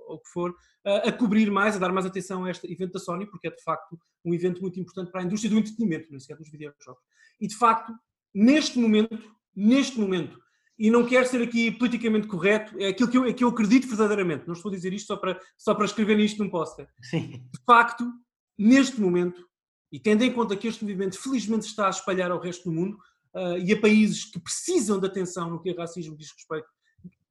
o 0.09 0.19
que 0.19 0.29
for, 0.31 0.55
a, 0.85 1.09
a, 1.09 1.13
cobrir 1.13 1.51
mais, 1.51 1.77
a 1.77 1.79
dar 1.79 1.93
mais 1.93 2.07
atenção 2.07 2.45
a 2.45 2.51
este 2.51 2.71
evento 2.71 2.93
da 2.93 3.01
Sony, 3.01 3.27
porque 3.27 3.49
é 3.49 3.51
de 3.51 3.63
facto 3.63 3.99
um 4.25 4.35
evento 4.35 4.61
muito 4.61 4.79
importante 4.79 5.11
para 5.11 5.21
a 5.21 5.25
indústria 5.25 5.51
do 5.51 5.59
entretenimento, 5.59 6.11
não 6.11 6.21
sequer 6.21 6.37
dos 6.37 6.51
videojogos. 6.51 7.03
E 7.41 7.47
de 7.47 7.57
facto, 7.57 7.93
neste 8.35 8.79
momento, 8.79 9.19
neste 9.55 9.99
momento, 9.99 10.39
e 10.79 10.91
não 10.91 11.05
quero 11.05 11.27
ser 11.27 11.43
aqui 11.43 11.73
politicamente 11.73 12.29
correto, 12.29 12.77
é 12.79 12.89
aquilo 12.89 13.11
que 13.11 13.19
eu, 13.19 13.25
é 13.25 13.33
que 13.33 13.43
eu 13.43 13.49
acredito 13.49 13.89
verdadeiramente, 13.89 14.47
não 14.47 14.55
estou 14.55 14.71
a 14.71 14.75
dizer 14.75 14.93
isto 14.93 15.09
só 15.09 15.17
para, 15.17 15.41
só 15.57 15.75
para 15.75 15.85
escrever 15.85 16.19
isto 16.21 16.43
num 16.43 16.51
póster. 16.51 16.89
De 17.13 17.65
facto, 17.67 18.09
neste 18.57 19.01
momento, 19.01 19.45
e 19.91 19.99
tendo 19.99 20.23
em 20.23 20.33
conta 20.33 20.57
que 20.57 20.69
este 20.69 20.85
movimento 20.85 21.19
felizmente 21.19 21.67
está 21.67 21.87
a 21.87 21.91
espalhar 21.91 22.31
ao 22.31 22.41
resto 22.41 22.65
do 22.65 22.73
mundo 22.73 22.99
uh, 23.35 23.59
e 23.59 23.73
a 23.73 23.81
países 23.81 24.25
que 24.25 24.39
precisam 24.39 25.01
de 25.01 25.07
atenção 25.07 25.51
no 25.51 25.61
que 25.61 25.71
o 25.71 25.77
racismo 25.77 26.17
diz 26.17 26.31
respeito, 26.31 26.69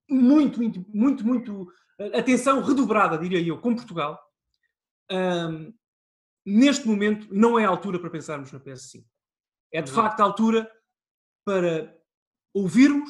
muito, 0.09 0.59
muito, 0.59 0.85
muito, 0.93 1.25
muito 1.25 1.61
uh, 1.99 2.17
atenção 2.17 2.61
redobrada, 2.61 3.17
diria 3.17 3.41
eu, 3.41 3.59
com 3.59 3.75
Portugal, 3.75 4.19
uh, 5.11 5.73
neste 6.45 6.87
momento 6.87 7.27
não 7.33 7.59
é 7.59 7.65
a 7.65 7.69
altura 7.69 7.99
para 7.99 8.09
pensarmos 8.09 8.51
na 8.51 8.59
PS5. 8.59 9.03
É 9.73 9.81
de 9.81 9.91
facto 9.91 10.21
a 10.21 10.23
altura 10.23 10.71
para 11.45 11.93
ouvirmos 12.53 13.09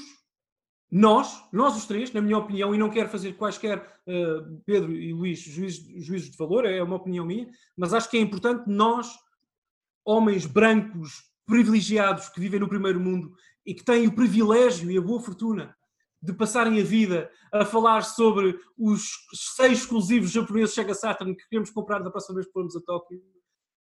nós, 0.89 1.43
nós 1.51 1.75
os 1.75 1.85
três, 1.85 2.11
na 2.13 2.21
minha 2.21 2.37
opinião, 2.37 2.73
e 2.73 2.77
não 2.77 2.89
quero 2.89 3.09
fazer 3.09 3.33
quaisquer, 3.33 3.77
uh, 4.07 4.61
Pedro 4.65 4.91
e 4.93 5.13
Luís, 5.13 5.39
juízes, 5.39 5.85
juízes 6.05 6.31
de 6.31 6.37
valor, 6.37 6.65
é 6.65 6.81
uma 6.81 6.95
opinião 6.95 7.25
minha, 7.25 7.49
mas 7.75 7.93
acho 7.93 8.09
que 8.09 8.17
é 8.17 8.21
importante 8.21 8.63
nós, 8.67 9.13
homens 10.05 10.45
brancos, 10.45 11.23
privilegiados, 11.45 12.29
que 12.29 12.39
vivem 12.39 12.59
no 12.59 12.69
primeiro 12.69 12.99
mundo 12.99 13.35
e 13.65 13.73
que 13.73 13.83
têm 13.83 14.07
o 14.07 14.15
privilégio 14.15 14.89
e 14.89 14.97
a 14.97 15.01
boa 15.01 15.21
fortuna 15.21 15.76
de 16.27 16.33
passarem 16.33 16.79
a 16.81 16.83
vida 16.83 17.31
a 17.53 17.63
falar 17.63 18.01
sobre 18.01 18.59
os 18.77 19.09
seis 19.55 19.79
exclusivos 19.79 20.29
japoneses 20.29 20.75
Sega 20.75 20.93
Saturn 20.93 21.33
que 21.33 21.47
queremos 21.47 21.69
comprar 21.69 22.03
da 22.03 22.11
próxima 22.11 22.35
vez 22.35 22.47
que 22.47 22.51
formos 22.51 22.75
a 22.75 22.81
Tóquio, 22.81 23.21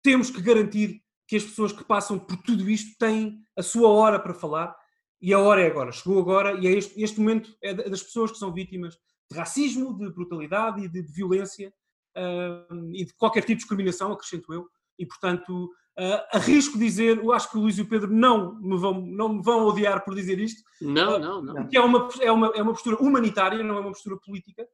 temos 0.02 0.28
que 0.28 0.42
garantir 0.42 1.02
que 1.26 1.36
as 1.36 1.42
pessoas 1.42 1.72
que 1.72 1.82
passam 1.82 2.18
por 2.18 2.36
tudo 2.36 2.68
isto 2.68 2.98
têm 2.98 3.40
a 3.56 3.62
sua 3.62 3.88
hora 3.88 4.20
para 4.20 4.34
falar 4.34 4.76
e 5.22 5.32
a 5.32 5.38
hora 5.38 5.62
é 5.62 5.66
agora, 5.66 5.90
chegou 5.90 6.20
agora 6.20 6.60
e 6.60 6.66
é 6.66 6.72
este, 6.72 7.02
este 7.02 7.18
momento 7.18 7.56
é 7.62 7.72
das 7.72 8.02
pessoas 8.02 8.30
que 8.30 8.36
são 8.36 8.52
vítimas 8.52 8.94
de 9.30 9.38
racismo, 9.38 9.96
de 9.96 10.12
brutalidade 10.12 10.84
e 10.84 10.88
de, 10.88 11.00
de 11.00 11.12
violência 11.12 11.72
uh, 12.14 12.90
e 12.92 13.06
de 13.06 13.14
qualquer 13.14 13.40
tipo 13.40 13.54
de 13.54 13.60
discriminação, 13.60 14.12
acrescento 14.12 14.52
eu, 14.52 14.68
e 14.98 15.06
portanto 15.06 15.70
uh, 15.98 16.26
arrisco 16.36 16.78
dizer, 16.78 17.18
eu 17.18 17.32
acho 17.32 17.50
que 17.50 17.56
o 17.56 17.60
Luís 17.60 17.78
e 17.78 17.82
o 17.82 17.88
Pedro 17.88 18.12
não 18.12 18.54
me 18.60 18.76
vão, 18.78 19.00
não 19.00 19.34
me 19.34 19.42
vão 19.42 19.66
odiar 19.66 20.04
por 20.04 20.14
dizer 20.14 20.38
isto. 20.38 20.62
Não, 20.80 21.16
uh, 21.16 21.18
não, 21.18 21.42
não. 21.42 21.68
Que 21.68 21.76
é 21.76 21.80
uma, 21.80 22.08
é, 22.20 22.30
uma, 22.30 22.46
é 22.54 22.62
uma 22.62 22.72
postura 22.72 22.96
humanitária, 22.96 23.62
não 23.62 23.76
é 23.76 23.80
uma 23.80 23.92
postura 23.92 24.16
política. 24.24 24.66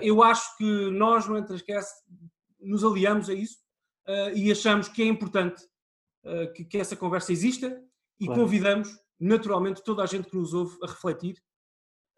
eu 0.00 0.22
acho 0.22 0.56
que 0.56 0.90
nós 0.90 1.26
no 1.26 1.36
Entrascast 1.36 1.92
nos 2.60 2.84
aliamos 2.84 3.28
a 3.28 3.34
isso 3.34 3.58
e 4.34 4.50
achamos 4.52 4.88
que 4.88 5.02
é 5.02 5.06
importante 5.06 5.62
que, 6.54 6.64
que, 6.64 6.78
essa 6.78 6.94
conversa 6.94 7.32
exista 7.32 7.80
e 8.20 8.26
claro. 8.26 8.42
convidamos 8.42 8.88
naturalmente 9.22 9.82
toda 9.84 10.02
a 10.02 10.06
gente 10.06 10.28
que 10.28 10.36
nos 10.36 10.52
ouve 10.52 10.76
a 10.82 10.86
refletir 10.86 11.36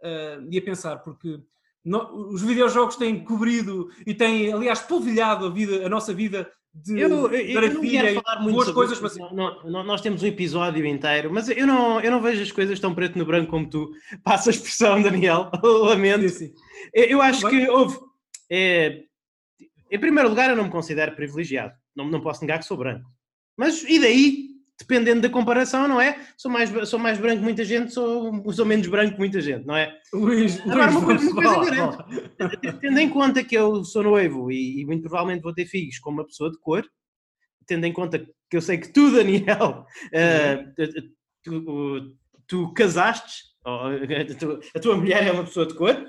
uh, 0.02 0.48
e 0.50 0.58
a 0.58 0.62
pensar, 0.62 0.98
porque 0.98 1.38
no, 1.84 2.30
os 2.30 2.42
videojogos 2.42 2.96
têm 2.96 3.22
cobrido 3.22 3.90
e 4.06 4.14
têm, 4.14 4.52
aliás, 4.52 4.80
polvilhado 4.80 5.46
a, 5.46 5.50
vida, 5.50 5.84
a 5.84 5.88
nossa 5.88 6.14
vida 6.14 6.50
de 6.74 6.98
eu, 6.98 7.32
eu, 7.32 7.62
eu 7.62 7.74
não 7.74 7.80
quero 7.82 8.20
falar 8.20 8.40
muito 8.40 8.56
boas 8.56 8.70
coisas, 8.70 9.00
mas 9.00 9.16
não, 9.16 9.62
não, 9.62 9.84
nós 9.84 10.00
temos 10.00 10.22
um 10.22 10.26
episódio 10.26 10.84
inteiro, 10.84 11.32
mas 11.32 11.48
eu 11.48 11.66
não, 11.66 12.00
eu 12.00 12.10
não 12.10 12.20
vejo 12.20 12.42
as 12.42 12.50
coisas 12.50 12.80
tão 12.80 12.94
preto 12.94 13.16
no 13.16 13.24
branco 13.24 13.50
como 13.50 13.70
tu. 13.70 13.92
Passa 14.24 14.50
a 14.50 14.52
expressão, 14.52 15.00
Daniel, 15.00 15.50
lamento. 15.62 16.28
Sim, 16.28 16.48
sim. 16.48 16.54
Eu, 16.92 17.04
eu 17.04 17.22
acho 17.22 17.48
que 17.48 17.68
houve. 17.68 17.96
É, 18.50 19.02
em 19.90 19.98
primeiro 19.98 20.28
lugar, 20.28 20.50
eu 20.50 20.56
não 20.56 20.64
me 20.64 20.70
considero 20.70 21.14
privilegiado. 21.14 21.74
Não, 21.94 22.08
não 22.08 22.20
posso 22.20 22.40
negar 22.40 22.58
que 22.58 22.64
sou 22.64 22.76
branco. 22.76 23.08
Mas 23.56 23.84
e 23.84 24.00
daí? 24.00 24.53
Dependendo 24.78 25.22
da 25.22 25.28
comparação, 25.28 25.86
não 25.86 26.00
é? 26.00 26.18
Sou 26.36 26.50
mais, 26.50 26.70
sou 26.88 26.98
mais 26.98 27.18
branco 27.18 27.38
que 27.38 27.44
muita 27.44 27.64
gente, 27.64 27.92
sou, 27.92 28.52
sou 28.52 28.66
menos 28.66 28.86
branco 28.86 29.12
que 29.12 29.18
muita 29.18 29.40
gente, 29.40 29.64
não 29.64 29.76
é? 29.76 29.96
Luís, 30.12 30.60
Agora, 30.60 30.90
uma, 30.90 31.04
coisa, 31.04 31.30
uma 31.30 31.54
coisa 31.54 32.78
Tendo 32.80 32.98
em 32.98 33.08
conta 33.08 33.44
que 33.44 33.56
eu 33.56 33.84
sou 33.84 34.02
noivo 34.02 34.50
e, 34.50 34.80
e, 34.80 34.84
muito 34.84 35.02
provavelmente 35.02 35.42
vou 35.42 35.54
ter 35.54 35.66
filhos 35.66 35.98
com 35.98 36.10
uma 36.10 36.24
pessoa 36.24 36.50
de 36.50 36.58
cor, 36.58 36.84
tendo 37.66 37.86
em 37.86 37.92
conta 37.92 38.18
que 38.18 38.56
eu 38.56 38.60
sei 38.60 38.78
que 38.78 38.92
tu, 38.92 39.10
Daniel, 39.12 39.86
uh, 40.06 40.86
tu, 41.42 42.16
tu, 42.46 42.72
casaste, 42.74 43.44
a 44.74 44.80
tua 44.80 44.96
mulher 44.96 45.26
é 45.26 45.32
uma 45.32 45.44
pessoa 45.44 45.66
de 45.66 45.74
cor, 45.74 46.04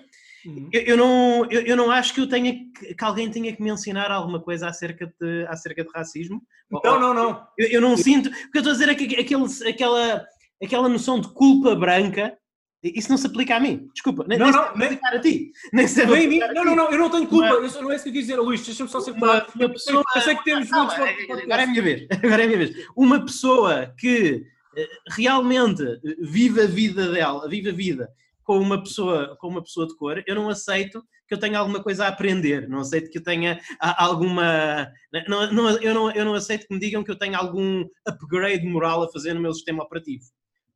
Uhum. 0.45 0.69
Eu, 0.71 0.81
eu, 0.81 0.97
não, 0.97 1.45
eu, 1.49 1.61
eu, 1.61 1.75
não 1.75 1.89
acho 1.89 2.13
que 2.13 2.21
eu 2.21 2.29
tenha 2.29 2.53
que, 2.53 2.93
que, 2.93 3.03
alguém 3.03 3.29
tenha 3.31 3.55
que 3.55 3.61
me 3.61 3.71
ensinar 3.71 4.11
alguma 4.11 4.39
coisa 4.39 4.67
acerca 4.67 5.11
de, 5.19 5.45
acerca 5.47 5.83
de 5.83 5.89
racismo. 5.93 6.41
Não, 6.69 6.99
não, 6.99 7.13
não. 7.13 7.47
Eu, 7.57 7.67
eu 7.69 7.81
não 7.81 7.97
sinto. 7.97 8.29
O 8.29 8.51
que 8.51 8.57
eu 8.57 8.59
estou 8.59 8.71
a 8.71 8.73
dizer 8.73 8.89
é 8.89 8.95
que 8.95 9.19
aquele, 9.19 9.45
aquela, 9.67 10.25
aquela 10.63 10.89
noção 10.89 11.19
de 11.19 11.29
culpa 11.29 11.75
branca. 11.75 12.37
Isso 12.83 13.09
não 13.09 13.17
se 13.17 13.25
aplica 13.25 13.55
a 13.55 13.59
mim, 13.59 13.87
desculpa. 13.95 14.23
Nem, 14.27 14.37
não, 14.37 14.45
nem 14.45 14.55
não, 14.55 14.75
nem 14.75 14.85
aplicar 14.85 15.15
a 15.15 15.19
ti. 15.19 15.51
Nem 15.73 15.87
se 15.87 16.05
nem 16.05 16.27
mim. 16.27 16.39
Não, 16.53 16.63
não, 16.63 16.75
não, 16.75 16.91
eu 16.91 16.99
não 16.99 17.09
tenho 17.09 17.25
culpa. 17.25 17.47
Não, 17.47 17.61
não 17.81 17.91
é 17.91 17.95
isso 17.95 18.03
que 18.03 18.09
eu 18.09 18.13
quis 18.13 18.27
dizer, 18.27 18.35
Luís. 18.35 18.63
Deixa-me 18.63 18.87
só 18.87 18.99
ser 18.99 19.15
claro. 19.15 19.47
Uma, 19.55 19.69
pessoa, 19.69 20.03
eu 20.15 20.21
sei 20.21 20.35
que 20.35 20.43
temos 20.43 20.69
não, 20.69 20.85
muitos. 20.85 20.95
Agora 20.95 21.61
é 21.61 21.63
a 21.63 21.67
minha 21.67 21.81
vez. 21.81 22.07
Agora 22.23 22.41
é 22.43 22.45
a 22.45 22.47
minha 22.47 22.59
vez. 22.59 22.85
Uma 22.95 23.25
pessoa 23.25 23.91
que 23.97 24.43
eh, 24.77 24.87
realmente 25.09 25.83
vive 26.19 26.61
a 26.61 26.67
vida 26.67 27.11
dela, 27.11 27.49
vive 27.49 27.71
a 27.71 27.73
vida 27.73 28.07
com 28.45 28.59
uma 28.59 28.81
pessoa 28.81 29.35
com 29.37 29.47
uma 29.47 29.61
pessoa 29.61 29.87
de 29.87 29.97
cor, 29.97 30.23
eu 30.25 30.35
não 30.35 30.47
aceito 30.47 31.03
que 31.27 31.33
eu 31.33 31.39
tenha 31.39 31.57
alguma 31.57 31.81
coisa 31.81 32.05
a 32.05 32.09
aprender, 32.09 32.69
não 32.69 32.79
aceito 32.79 33.09
que 33.09 33.17
eu 33.17 33.23
tenha 33.23 33.59
alguma. 33.79 34.87
Não, 35.27 35.51
não, 35.51 35.69
eu, 35.81 35.93
não, 35.93 36.11
eu 36.11 36.23
não 36.23 36.35
aceito 36.35 36.67
que 36.67 36.73
me 36.73 36.79
digam 36.79 37.03
que 37.03 37.09
eu 37.09 37.17
tenha 37.17 37.37
algum 37.37 37.83
upgrade 38.07 38.63
moral 38.65 39.03
a 39.03 39.11
fazer 39.11 39.33
no 39.33 39.41
meu 39.41 39.53
sistema 39.53 39.83
operativo. 39.83 40.23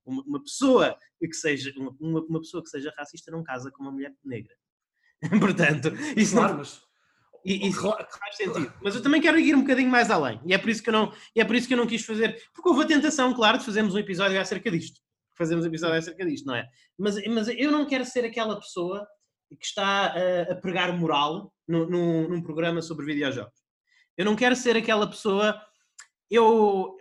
Uma, 0.04 0.24
uma 0.24 0.44
pessoa 0.44 0.98
que 1.20 1.34
seja 1.34 1.72
uma, 1.78 1.96
uma, 2.00 2.40
pessoa 2.40 2.64
que 2.64 2.70
seja 2.70 2.92
racista 2.98 3.32
não 3.32 3.44
casa 3.44 3.72
com 3.72 3.84
uma 3.84 3.92
mulher 3.92 4.12
negra. 4.26 4.56
Portanto, 5.40 5.94
isso 6.18 6.34
claro, 6.34 6.54
não. 6.54 6.58
Mas... 6.60 6.82
E, 7.46 7.68
isso 7.68 7.82
faz 7.82 8.36
sentido. 8.36 8.74
Mas 8.82 8.96
eu 8.96 9.04
também 9.04 9.22
quero 9.22 9.40
ir 9.40 9.56
um 9.56 9.62
bocadinho 9.62 9.90
mais 9.90 10.10
além. 10.10 10.42
E 10.46 10.54
é 10.54 10.58
por 10.58 10.70
isso 10.70 10.82
que 10.82 10.90
eu 10.90 10.94
não, 10.94 11.14
é 11.36 11.46
por 11.46 11.56
isso 11.56 11.68
que 11.68 11.76
eu 11.76 11.78
não 11.78 11.86
quis 11.86 12.04
fazer. 12.04 12.42
Porque 12.54 12.68
houve 12.68 12.84
a 12.84 12.88
tentação, 12.88 13.34
claro, 13.36 13.60
de 13.60 13.66
fazermos 13.66 13.94
um 13.94 14.00
episódio 14.00 14.42
acerca 14.42 14.72
disto 14.72 15.00
fazemos 15.40 15.66
episódio 15.66 15.98
acerca 15.98 16.26
disto, 16.26 16.46
não 16.46 16.56
é? 16.56 16.68
Mas, 16.98 17.16
mas 17.28 17.48
eu 17.48 17.72
não 17.72 17.88
quero 17.88 18.06
ser 18.06 18.26
aquela 18.26 18.60
pessoa 18.60 19.08
que 19.50 19.66
está 19.66 20.14
a, 20.14 20.52
a 20.52 20.56
pregar 20.56 20.96
moral 20.96 21.54
no, 21.66 21.90
no, 21.90 22.28
num 22.28 22.44
programa 22.44 22.82
sobre 22.82 23.06
videojogos. 23.06 23.58
Eu 24.18 24.26
não 24.26 24.36
quero 24.36 24.56
ser 24.56 24.76
aquela 24.76 25.10
pessoa. 25.10 25.60
Eu 26.30 26.98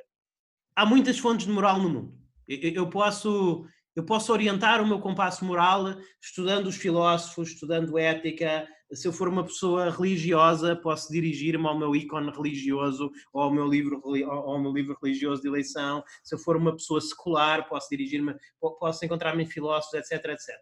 há 0.77 0.87
muitas 0.87 1.19
fontes 1.19 1.47
de 1.47 1.53
moral 1.53 1.81
no 1.81 1.91
mundo. 1.91 2.19
Eu, 2.47 2.71
eu 2.73 2.89
posso 2.89 3.67
eu 3.99 4.05
posso 4.05 4.33
orientar 4.33 4.81
o 4.81 4.87
meu 4.87 5.01
compasso 5.01 5.45
moral 5.45 5.97
estudando 6.23 6.69
os 6.69 6.77
filósofos, 6.77 7.49
estudando 7.49 7.99
ética. 7.99 8.65
Se 8.93 9.09
eu 9.09 9.13
for 9.13 9.29
uma 9.29 9.43
pessoa 9.43 9.91
religiosa, 9.91 10.77
posso 10.77 11.13
dirigir-me 11.13 11.67
ao 11.67 11.77
meu 11.77 11.97
ícone 11.97 12.31
religioso 12.31 13.11
ou 13.33 13.43
ao 13.43 13.53
meu 13.53 13.67
livro, 13.67 14.01
ao 14.31 14.63
meu 14.63 14.73
livro 14.73 14.97
religioso 15.03 15.43
de 15.43 15.49
eleição. 15.49 16.05
Se 16.23 16.33
eu 16.33 16.39
for 16.39 16.57
uma 16.57 16.77
pessoa 16.77 17.01
secular, 17.01 17.69
posso 17.69 17.89
dirigir-me, 17.91 18.37
posso 18.79 19.05
encontrar-me 19.05 19.43
em 19.43 19.47
filósofos, 19.47 19.95
etc, 19.95 20.27
etc. 20.27 20.55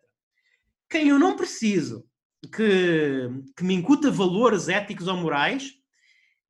Quem 0.88 1.09
eu 1.09 1.19
não 1.19 1.37
preciso 1.37 2.09
que, 2.55 3.28
que 3.55 3.64
me 3.64 3.75
incuta 3.75 4.11
valores 4.11 4.71
éticos 4.71 5.09
ou 5.09 5.16
morais 5.19 5.75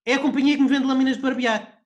é 0.04 0.14
a 0.14 0.20
companhia 0.20 0.56
que 0.56 0.62
me 0.62 0.68
vende 0.68 0.86
lâminas 0.86 1.16
de 1.16 1.22
barbear. 1.22 1.80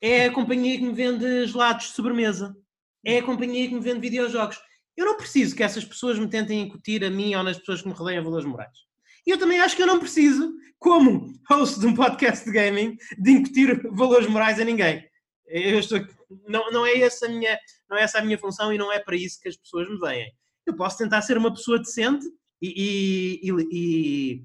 É 0.00 0.26
a 0.26 0.32
companhia 0.32 0.78
que 0.78 0.84
me 0.84 0.94
vende 0.94 1.46
gelados 1.46 1.88
de 1.88 1.92
sobremesa 1.92 2.56
é 3.04 3.18
a 3.18 3.22
companhia 3.22 3.68
que 3.68 3.74
me 3.74 3.80
vende 3.80 4.00
videojogos. 4.00 4.58
Eu 4.96 5.06
não 5.06 5.16
preciso 5.16 5.56
que 5.56 5.62
essas 5.62 5.84
pessoas 5.84 6.18
me 6.18 6.28
tentem 6.28 6.62
incutir 6.62 7.04
a 7.04 7.10
mim 7.10 7.34
ou 7.34 7.42
nas 7.42 7.58
pessoas 7.58 7.82
que 7.82 7.88
me 7.88 7.94
rodeiam 7.94 8.22
valores 8.24 8.46
morais. 8.46 8.78
E 9.26 9.30
eu 9.30 9.38
também 9.38 9.60
acho 9.60 9.74
que 9.74 9.82
eu 9.82 9.86
não 9.86 9.98
preciso, 9.98 10.54
como 10.78 11.32
host 11.48 11.80
de 11.80 11.86
um 11.86 11.94
podcast 11.94 12.44
de 12.44 12.52
gaming, 12.52 12.96
de 13.18 13.30
incutir 13.30 13.82
valores 13.90 14.28
morais 14.28 14.60
a 14.60 14.64
ninguém. 14.64 15.04
Eu 15.46 15.78
estou, 15.78 16.00
não, 16.46 16.70
não, 16.70 16.86
é 16.86 17.00
essa 17.00 17.26
a 17.26 17.28
minha, 17.28 17.58
não 17.88 17.96
é 17.96 18.02
essa 18.02 18.18
a 18.18 18.24
minha 18.24 18.38
função 18.38 18.72
e 18.72 18.78
não 18.78 18.92
é 18.92 19.00
para 19.00 19.16
isso 19.16 19.40
que 19.40 19.48
as 19.48 19.56
pessoas 19.56 19.88
me 19.88 19.98
veem. 19.98 20.32
Eu 20.66 20.76
posso 20.76 20.98
tentar 20.98 21.22
ser 21.22 21.36
uma 21.36 21.52
pessoa 21.52 21.78
decente 21.78 22.24
e, 22.60 23.40
e, 23.42 23.50
e, 23.72 24.44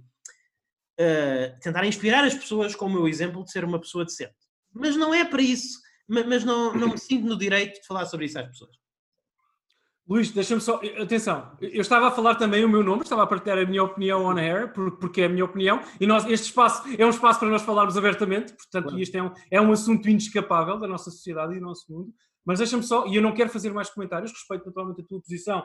uh, 0.99 1.59
tentar 1.61 1.85
inspirar 1.85 2.23
as 2.23 2.33
pessoas 2.33 2.75
com 2.75 2.85
o 2.85 2.89
meu 2.89 3.07
exemplo 3.07 3.43
de 3.43 3.51
ser 3.51 3.63
uma 3.63 3.79
pessoa 3.79 4.05
decente. 4.05 4.33
Mas 4.73 4.95
não 4.95 5.13
é 5.13 5.23
para 5.23 5.41
isso 5.41 5.79
mas 6.09 6.43
não, 6.43 6.73
não 6.73 6.89
me 6.89 6.97
sinto 6.97 7.27
no 7.27 7.37
direito 7.37 7.81
de 7.81 7.87
falar 7.87 8.05
sobre 8.05 8.25
isso 8.25 8.39
às 8.39 8.47
pessoas. 8.47 8.79
Luís, 10.09 10.31
deixa-me 10.31 10.59
só. 10.59 10.81
Atenção, 10.99 11.55
eu 11.61 11.81
estava 11.81 12.07
a 12.07 12.11
falar 12.11 12.33
também 12.33 12.65
o 12.65 12.69
meu 12.69 12.83
nome, 12.83 13.03
estava 13.03 13.21
a 13.21 13.27
partilhar 13.27 13.59
a 13.59 13.65
minha 13.65 13.83
opinião 13.83 14.25
on 14.25 14.37
air, 14.37 14.73
porque 14.73 15.21
é 15.21 15.25
a 15.25 15.29
minha 15.29 15.45
opinião, 15.45 15.79
e 16.01 16.07
nós, 16.07 16.25
este 16.25 16.45
espaço 16.45 16.83
é 16.97 17.05
um 17.05 17.11
espaço 17.11 17.39
para 17.39 17.49
nós 17.49 17.61
falarmos 17.61 17.95
abertamente, 17.95 18.53
portanto, 18.53 18.85
claro. 18.85 18.99
isto 18.99 19.15
é 19.15 19.21
um, 19.21 19.31
é 19.51 19.61
um 19.61 19.71
assunto 19.71 20.09
inescapável 20.09 20.79
da 20.79 20.87
nossa 20.87 21.11
sociedade 21.11 21.53
e 21.53 21.59
do 21.59 21.65
nosso 21.65 21.85
mundo. 21.91 22.11
Mas 22.43 22.57
deixa-me 22.57 22.81
só, 22.81 23.05
e 23.05 23.15
eu 23.15 23.21
não 23.21 23.35
quero 23.35 23.51
fazer 23.51 23.71
mais 23.71 23.91
comentários, 23.91 24.31
respeito 24.31 24.65
naturalmente 24.65 25.01
a 25.01 25.05
tua 25.05 25.21
posição. 25.21 25.63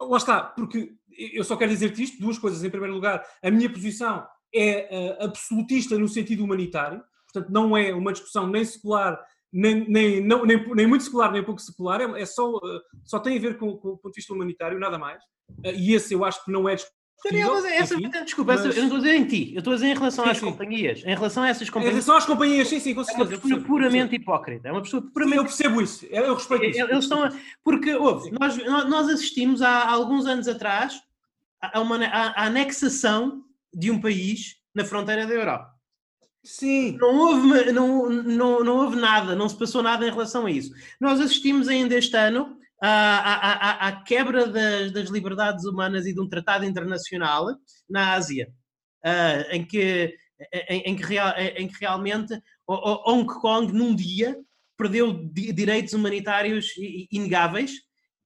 Lá 0.00 0.16
está, 0.16 0.42
porque 0.42 0.94
eu 1.34 1.44
só 1.44 1.54
quero 1.54 1.70
dizer-te 1.70 2.02
isto: 2.02 2.18
duas 2.18 2.38
coisas. 2.38 2.64
Em 2.64 2.70
primeiro 2.70 2.94
lugar, 2.94 3.22
a 3.42 3.50
minha 3.50 3.70
posição 3.70 4.26
é 4.54 5.18
uh, 5.20 5.24
absolutista 5.24 5.98
no 5.98 6.08
sentido 6.08 6.42
humanitário, 6.42 7.04
portanto, 7.30 7.52
não 7.52 7.76
é 7.76 7.92
uma 7.92 8.12
discussão 8.12 8.46
nem 8.46 8.64
secular 8.64 9.22
nem, 9.52 9.88
nem, 9.88 10.20
não, 10.20 10.44
nem, 10.44 10.64
nem, 10.74 10.86
muito 10.86 11.04
secular, 11.04 11.32
nem 11.32 11.42
pouco 11.42 11.60
secular, 11.60 12.00
é, 12.00 12.22
é 12.22 12.26
só, 12.26 12.48
uh, 12.50 12.60
só 13.04 13.18
tem 13.18 13.36
a 13.36 13.40
ver 13.40 13.58
com, 13.58 13.76
com, 13.76 13.88
o 13.90 13.96
ponto 13.98 14.12
de 14.12 14.16
vista 14.20 14.32
humanitário, 14.32 14.78
nada 14.78 14.98
mais. 14.98 15.22
Uh, 15.64 15.72
e 15.76 15.94
esse 15.94 16.14
eu 16.14 16.24
acho 16.24 16.44
que 16.44 16.52
não 16.52 16.68
é 16.68 16.76
Daniel, 17.22 17.52
mas 17.52 17.64
é 17.66 17.76
essa, 17.76 17.94
enfim, 17.96 18.08
desculpa, 18.24 18.54
essa- 18.54 18.68
mas- 18.68 18.76
eu 18.76 18.82
não 18.82 18.88
estou 18.88 18.96
a 18.98 19.02
dizer 19.02 19.14
em 19.14 19.24
ti, 19.26 19.52
eu 19.52 19.58
estou 19.58 19.72
a 19.72 19.76
dizer 19.76 19.88
em 19.88 19.94
relação 19.94 20.24
Sim, 20.24 20.30
às 20.30 20.38
sim. 20.38 20.44
companhias. 20.46 21.00
Em 21.04 21.14
relação 21.14 21.42
a 21.42 21.48
essas 21.48 21.68
Em 21.68 21.70
companhias, 21.70 21.92
relação 21.94 22.16
às 22.16 22.24
companhias, 22.24 22.68
sim, 22.68 22.80
sim, 22.80 22.94
com 22.94 23.00
é 23.00 23.02
uma 23.02 23.04
certeza. 23.04 23.32
eu 23.34 23.38
postura 23.40 23.54
percebo, 23.56 23.66
puramente 23.66 24.16
hipócrita. 24.16 24.68
É 24.68 24.72
uma 24.72 24.84
Sim, 24.84 25.02
puramente 25.02 25.36
eu 25.36 25.44
percebo 25.44 25.82
isso. 25.82 26.06
Eu 26.06 26.34
respeito 26.34 26.64
isso. 26.64 26.80
Eles 26.80 27.04
estão 27.04 27.22
a... 27.24 27.30
Porque, 27.62 27.94
houve, 27.94 28.30
nós, 28.40 28.56
nós 28.88 29.08
assistimos 29.10 29.60
há 29.60 29.86
alguns 29.90 30.24
anos 30.24 30.48
atrás 30.48 30.98
a, 31.60 31.78
uma, 31.82 32.02
à- 32.06 32.42
à 32.42 32.46
anexação 32.46 33.44
de 33.74 33.90
um 33.90 34.00
país 34.00 34.56
na 34.74 34.84
fronteira 34.86 35.26
da 35.26 35.34
Europa. 35.34 35.69
Sim. 36.42 36.96
Não 36.98 37.16
houve, 37.18 37.72
não, 37.72 38.08
não, 38.10 38.64
não 38.64 38.76
houve 38.78 38.96
nada, 38.96 39.34
não 39.36 39.48
se 39.48 39.58
passou 39.58 39.82
nada 39.82 40.06
em 40.06 40.10
relação 40.10 40.46
a 40.46 40.50
isso. 40.50 40.72
Nós 41.00 41.20
assistimos 41.20 41.68
ainda 41.68 41.94
este 41.96 42.16
ano 42.16 42.56
à, 42.82 42.88
à, 42.88 43.88
à- 43.88 44.02
quebra 44.02 44.46
das, 44.46 44.90
das 44.90 45.10
liberdades 45.10 45.64
humanas 45.66 46.06
e 46.06 46.14
de 46.14 46.20
um 46.20 46.28
tratado 46.28 46.64
internacional 46.64 47.46
na 47.88 48.14
Ásia, 48.14 48.48
ah, 49.04 49.44
em, 49.50 49.64
que, 49.66 50.14
em, 50.68 50.80
em 50.86 50.96
que 50.96 51.02
real- 51.04 51.34
em 51.36 51.68
que 51.68 51.78
realmente 51.78 52.40
Hong 52.66 53.26
Kong, 53.26 53.70
num 53.72 53.94
dia, 53.94 54.34
perdeu 54.78 55.12
di- 55.12 55.52
direitos 55.52 55.92
humanitários 55.92 56.68
inegáveis 57.12 57.72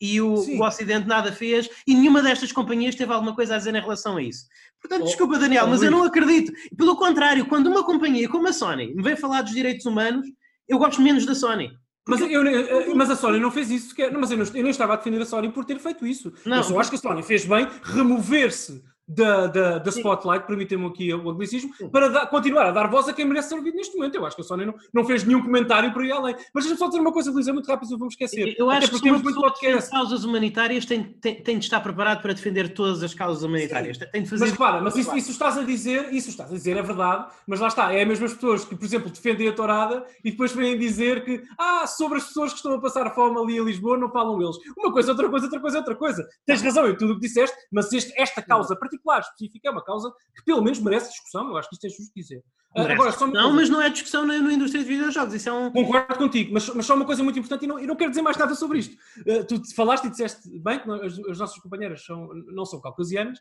e 0.01 0.21
o, 0.21 0.35
o 0.35 0.65
Ocidente 0.67 1.07
nada 1.07 1.33
fez 1.33 1.69
e 1.87 1.95
nenhuma 1.95 2.23
destas 2.23 2.53
companhias 2.53 2.95
teve 2.95 3.13
alguma 3.13 3.35
coisa 3.35 3.55
a 3.55 3.59
dizer 3.59 3.75
em 3.75 3.81
relação 3.81 4.17
a 4.17 4.23
isso. 4.23 4.47
Portanto, 4.81 5.03
Oh, 5.03 5.07
desculpa, 5.07 5.39
Daniel, 5.39 5.65
oh, 5.67 5.69
mas 5.71 5.83
eu 5.83 5.91
Luís. 5.91 6.01
não 6.01 6.07
acredito. 6.07 6.53
Pelo 6.77 6.97
contrário, 6.97 7.47
quando 7.47 7.69
uma 7.69 7.85
companhia 7.85 8.29
como 8.29 8.47
a 8.49 8.53
Sony 8.53 8.95
me 8.95 9.03
vem 9.03 9.17
falar 9.17 9.43
dos 9.43 9.53
direitos 9.55 9.87
humanos, 9.87 10.27
eu 10.69 10.79
gosto 10.79 11.01
menos 11.01 11.25
da 11.25 11.35
Sony. 11.35 11.71
Mas, 12.07 12.21
eu, 12.21 12.29
eu- 12.29 12.95
mas 12.95 13.09
a 13.09 13.17
Sony 13.17 13.41
não 13.41 13.51
fez 13.51 13.71
isso. 13.71 13.95
Não, 14.13 14.21
mas 14.21 14.31
eu 14.31 14.37
não, 14.37 14.45
eu 14.45 14.63
não 14.63 14.69
estava 14.71 14.93
a 14.93 14.97
defender 14.97 15.23
a 15.23 15.25
Sony 15.27 15.51
por 15.51 15.65
ter 15.65 15.79
feito 15.79 16.07
isso. 16.07 16.31
Não. 16.45 16.59
Eu 16.59 16.63
só 16.63 16.79
acho 16.79 16.91
que 16.91 16.97
a 16.97 16.99
Sony 16.99 17.23
fez 17.23 17.47
bem 17.47 17.67
remover-se 17.83 18.83
da, 19.07 19.47
da, 19.49 19.79
da 19.79 19.91
spotlight, 19.91 20.47
permitem-me 20.47 20.87
aqui 20.87 21.13
o 21.13 21.29
anglicismo, 21.31 21.71
para 21.91 22.09
dar- 22.09 22.27
continuar 22.27 22.67
a 22.67 22.71
dar 22.71 22.89
voz 22.89 23.07
a 23.09 23.13
quem 23.13 23.25
merece 23.27 23.51
ser 23.51 23.57
ouvido 23.57 23.77
neste 23.77 23.95
momento. 23.97 24.15
Eu 24.15 24.25
acho 24.25 24.35
que 24.35 24.43
a 24.43 24.45
Sony 24.45 24.65
não, 24.65 24.75
não 24.93 25.05
fez 25.05 25.25
nenhum 25.25 25.43
comentário 25.43 25.93
por 25.93 26.03
aí 26.03 26.11
além. 26.11 26.35
Mas 26.55 26.65
deixa-me 26.65 26.79
só 26.79 26.87
dizer 26.89 27.01
uma 27.01 27.13
coisa, 27.13 27.31
Luís, 27.31 27.47
é 27.47 27.53
muito 27.53 27.67
rápido, 27.67 27.99
me 27.99 28.07
esquecer. 28.09 28.55
Eu 28.59 28.71
Até 28.71 28.79
acho 28.85 28.93
que 28.93 29.03
temos 29.03 29.23
muito 29.23 29.41
podcast. 29.41 29.91
causas 29.91 30.25
humanitárias 30.25 30.85
tem, 30.87 31.03
tem, 31.05 31.35
tem 31.43 31.59
de 31.59 31.65
estar 31.65 31.81
preparado 31.81 32.23
para 32.23 32.33
defender 32.33 32.73
todas 32.73 33.03
as 33.03 33.13
causas 33.15 33.43
humanitárias. 33.45 33.99
Tem 33.99 34.23
de 34.23 34.29
fazer 34.31 34.45
Mas 34.45 34.53
repara, 34.53 34.81
mas 34.81 34.97
isso, 34.97 35.17
isso 35.17 35.31
estás 35.31 35.59
a 35.59 35.63
dizer, 35.63 36.13
isso 36.13 36.31
estás 36.31 36.51
a 36.51 36.55
dizer 36.55 36.77
é 36.77 36.83
verdade, 36.83 37.27
mas 37.47 37.61
lá 37.61 37.69
está, 37.69 37.93
é 37.93 38.03
as 38.03 38.09
mesmas 38.09 38.33
pessoas 38.35 38.65
que, 38.65 38.75
por 38.75 38.85
exemplo, 38.85 39.11
defendem 39.11 39.49
a 39.49 39.53
tourada 39.53 40.05
e 40.25 40.31
depois 40.31 40.53
vêm 40.53 40.79
dizer 40.79 41.25
que, 41.25 41.43
ah, 41.59 41.87
sobre 41.87 42.19
as 42.19 42.25
pessoas 42.25 42.51
que 42.53 42.57
estão 42.57 42.73
a 42.75 42.81
passar 42.81 43.15
fome 43.15 43.39
ali 43.39 43.59
em 43.59 43.65
Lisboa, 43.65 43.99
não 43.99 44.11
falam 44.11 44.41
eles. 44.41 44.57
Uma 44.79 44.91
coisa, 44.93 45.13
outra 45.13 45.29
coisa, 45.29 45.45
outra 45.47 45.61
coisa, 45.61 45.79
outra 45.79 45.95
coisa. 45.95 46.27
Tens 46.47 46.63
razão 46.63 46.89
em 46.89 46.97
tudo 46.97 47.13
o 47.13 47.15
que 47.17 47.27
disseste, 47.27 47.57
mas 47.71 47.93
este- 47.93 48.13
esta 48.21 48.41
causa 48.43 48.75
particular, 48.75 48.94
específica, 49.21 49.69
é 49.69 49.71
uma 49.71 49.85
causa 49.85 50.13
que 50.37 50.45
pelo 50.45 50.63
menos 50.63 50.79
merece 50.79 51.11
discussão, 51.11 51.49
eu 51.49 51.57
acho 51.57 51.69
que 51.69 51.75
isto 51.75 51.87
é 51.87 51.91
justo 51.91 52.13
dizer. 52.15 52.43
Ah, 52.77 52.83
Merece. 52.83 52.95
Agora, 52.95 53.13
só 53.13 53.27
Não, 53.27 53.53
mas 53.53 53.71
não 53.71 53.81
é 53.81 53.89
discussão 53.89 54.27
na, 54.27 54.37
na 54.39 54.53
indústria 54.53 54.83
de 54.83 54.89
videojogos. 54.89 55.33
Isso 55.35 55.49
é 55.49 55.53
um. 55.53 55.71
Concordo 55.71 56.17
contigo, 56.17 56.53
mas, 56.53 56.69
mas 56.71 56.85
só 56.85 56.97
uma 56.97 57.05
coisa 57.05 57.23
muito 57.23 57.39
importante 57.39 57.65
e 57.65 57.69
não, 57.69 57.79
e 57.79 57.87
não 57.87 57.95
quero 57.95 58.11
dizer 58.11 58.23
mais 58.23 58.37
nada 58.37 58.55
sobre 58.55 58.81
isto. 58.81 58.97
Uh, 59.21 59.45
tu 59.47 59.63
te 59.63 59.75
falaste 59.75 60.07
e 60.07 60.11
disseste 60.11 60.49
bem 60.59 60.81
que 60.81 60.91
as, 60.91 61.19
as 61.19 61.39
nossas 61.39 61.59
companheiras 61.59 62.05
são, 62.05 62.29
não 62.53 62.65
são 62.65 62.81
caucasianas 62.81 63.39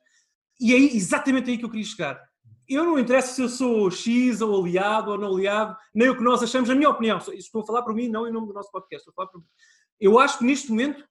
e 0.60 0.72
é 0.72 0.76
aí, 0.76 0.96
exatamente 0.96 1.50
aí 1.50 1.58
que 1.58 1.66
eu 1.66 1.70
queria 1.70 1.86
chegar. 1.86 2.22
Eu 2.70 2.86
não 2.86 2.98
interessa 2.98 3.34
se 3.34 3.42
eu 3.42 3.50
sou 3.50 3.92
X 3.92 4.40
ou 4.40 4.64
aliado 4.64 5.12
ou 5.12 5.18
não 5.18 5.36
aliado, 5.36 5.76
nem 5.94 6.10
o 6.10 6.16
que 6.16 6.24
nós 6.24 6.42
achamos, 6.42 6.70
a 6.70 6.76
minha 6.76 6.90
opinião. 6.90 7.18
Estou 7.18 7.62
a 7.62 7.66
falar 7.66 7.82
por 7.82 7.94
mim, 7.94 8.08
não 8.08 8.28
em 8.28 8.32
nome 8.32 8.48
do 8.48 8.54
nosso 8.54 8.72
podcast. 8.72 9.02
Estou 9.02 9.12
a 9.12 9.16
falar 9.16 9.28
por 9.30 9.40
mim. 9.40 9.48
Eu 10.00 10.20
acho 10.20 10.38
que 10.38 10.46
neste 10.46 10.70
momento 10.70 11.04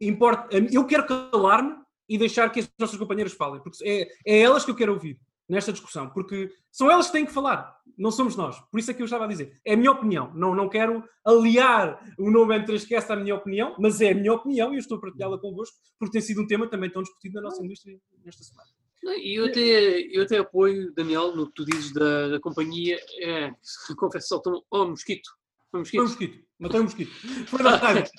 importa. 0.00 0.48
Eu 0.72 0.86
quero 0.86 1.06
calar-me 1.06 1.83
e 2.08 2.18
deixar 2.18 2.50
que 2.50 2.60
as 2.60 2.70
nossas 2.78 2.98
companheiras 2.98 3.32
falem, 3.32 3.62
porque 3.62 3.78
é, 3.86 4.08
é 4.26 4.40
elas 4.40 4.64
que 4.64 4.70
eu 4.70 4.76
quero 4.76 4.92
ouvir 4.92 5.18
nesta 5.48 5.72
discussão, 5.72 6.08
porque 6.10 6.50
são 6.70 6.90
elas 6.90 7.06
que 7.06 7.12
têm 7.12 7.26
que 7.26 7.32
falar, 7.32 7.76
não 7.96 8.10
somos 8.10 8.34
nós. 8.36 8.58
Por 8.70 8.80
isso 8.80 8.90
é 8.90 8.94
que 8.94 9.02
eu 9.02 9.04
estava 9.04 9.24
a 9.24 9.28
dizer. 9.28 9.60
É 9.64 9.74
a 9.74 9.76
minha 9.76 9.92
opinião. 9.92 10.32
Não, 10.34 10.54
não 10.54 10.68
quero 10.68 11.04
aliar 11.24 12.02
o 12.18 12.30
nome 12.30 12.58
M3Cast 12.58 13.10
à 13.10 13.16
minha 13.16 13.34
opinião, 13.34 13.76
mas 13.78 14.00
é 14.00 14.10
a 14.10 14.14
minha 14.14 14.32
opinião 14.32 14.72
e 14.72 14.76
eu 14.76 14.80
estou 14.80 14.98
a 14.98 15.00
partilhá-la 15.00 15.38
convosco, 15.38 15.76
porque 15.98 16.12
tem 16.12 16.20
sido 16.20 16.42
um 16.42 16.46
tema 16.46 16.68
também 16.68 16.90
tão 16.90 17.02
discutido 17.02 17.34
na 17.34 17.42
nossa 17.42 17.62
indústria 17.62 17.98
nesta 18.24 18.42
semana. 18.42 18.68
E 19.18 19.38
eu 19.38 19.44
até, 19.44 19.60
eu 20.16 20.22
até 20.22 20.38
apoio, 20.38 20.92
Daniel, 20.94 21.36
no 21.36 21.46
que 21.48 21.54
tu 21.54 21.64
dizes 21.66 21.92
da, 21.92 22.28
da 22.28 22.40
companhia. 22.40 22.98
É, 23.20 23.52
confesso 23.98 24.28
só, 24.28 24.42
oh, 24.70 24.86
mosquito. 24.86 25.30
Foi 25.74 25.80
um 25.80 25.84
Foi 25.84 26.00
um 26.00 26.02
mosquito. 26.02 26.02
mosquito. 26.02 26.44
Matei 26.60 26.80
um 26.80 26.82
mosquito. 26.84 27.10
Foi 27.48 27.62
na 27.62 27.74
rádio. 27.76 28.10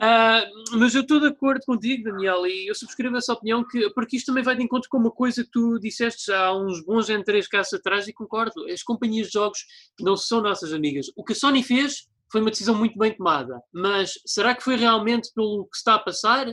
Ah, 0.00 0.44
mas 0.72 0.94
eu 0.94 1.00
estou 1.00 1.18
de 1.18 1.28
acordo 1.28 1.62
contigo, 1.64 2.04
Daniel, 2.04 2.46
e 2.46 2.68
eu 2.68 2.74
subscrevo 2.74 3.16
essa 3.16 3.32
opinião, 3.32 3.66
que, 3.66 3.88
porque 3.90 4.16
isto 4.18 4.26
também 4.26 4.44
vai 4.44 4.54
de 4.54 4.62
encontro 4.62 4.88
com 4.90 4.98
uma 4.98 5.10
coisa 5.10 5.42
que 5.42 5.50
tu 5.50 5.78
disseste 5.78 6.30
há 6.30 6.52
uns 6.54 6.84
bons 6.84 7.08
N3 7.08 7.46
casos 7.50 7.72
atrás 7.72 8.06
e 8.06 8.12
concordo. 8.12 8.66
As 8.70 8.82
companhias 8.82 9.28
de 9.28 9.32
jogos 9.32 9.60
não 9.98 10.14
são 10.14 10.42
nossas 10.42 10.74
amigas. 10.74 11.06
O 11.16 11.24
que 11.24 11.32
a 11.32 11.36
Sony 11.36 11.62
fez 11.62 12.06
foi 12.30 12.42
uma 12.42 12.50
decisão 12.50 12.74
muito 12.74 12.98
bem 12.98 13.16
tomada, 13.16 13.58
mas 13.72 14.12
será 14.26 14.54
que 14.54 14.62
foi 14.62 14.76
realmente 14.76 15.30
pelo 15.34 15.64
que 15.70 15.76
está 15.78 15.94
a 15.94 15.98
passar? 15.98 16.46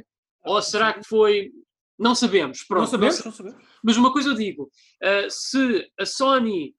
Ou 0.46 0.62
será 0.62 0.94
que 0.94 1.06
foi. 1.06 1.52
Não 2.00 2.16
sabemos. 2.16 2.64
Pronto, 2.64 2.82
Não 2.84 2.88
sabemos, 2.88 3.26
não 3.26 3.32
sabemos. 3.34 3.62
Mas 3.84 3.98
uma 3.98 4.14
coisa 4.14 4.30
eu 4.30 4.34
digo: 4.36 4.72
ah, 5.04 5.28
se 5.30 5.86
a 6.00 6.06
Sony, 6.06 6.74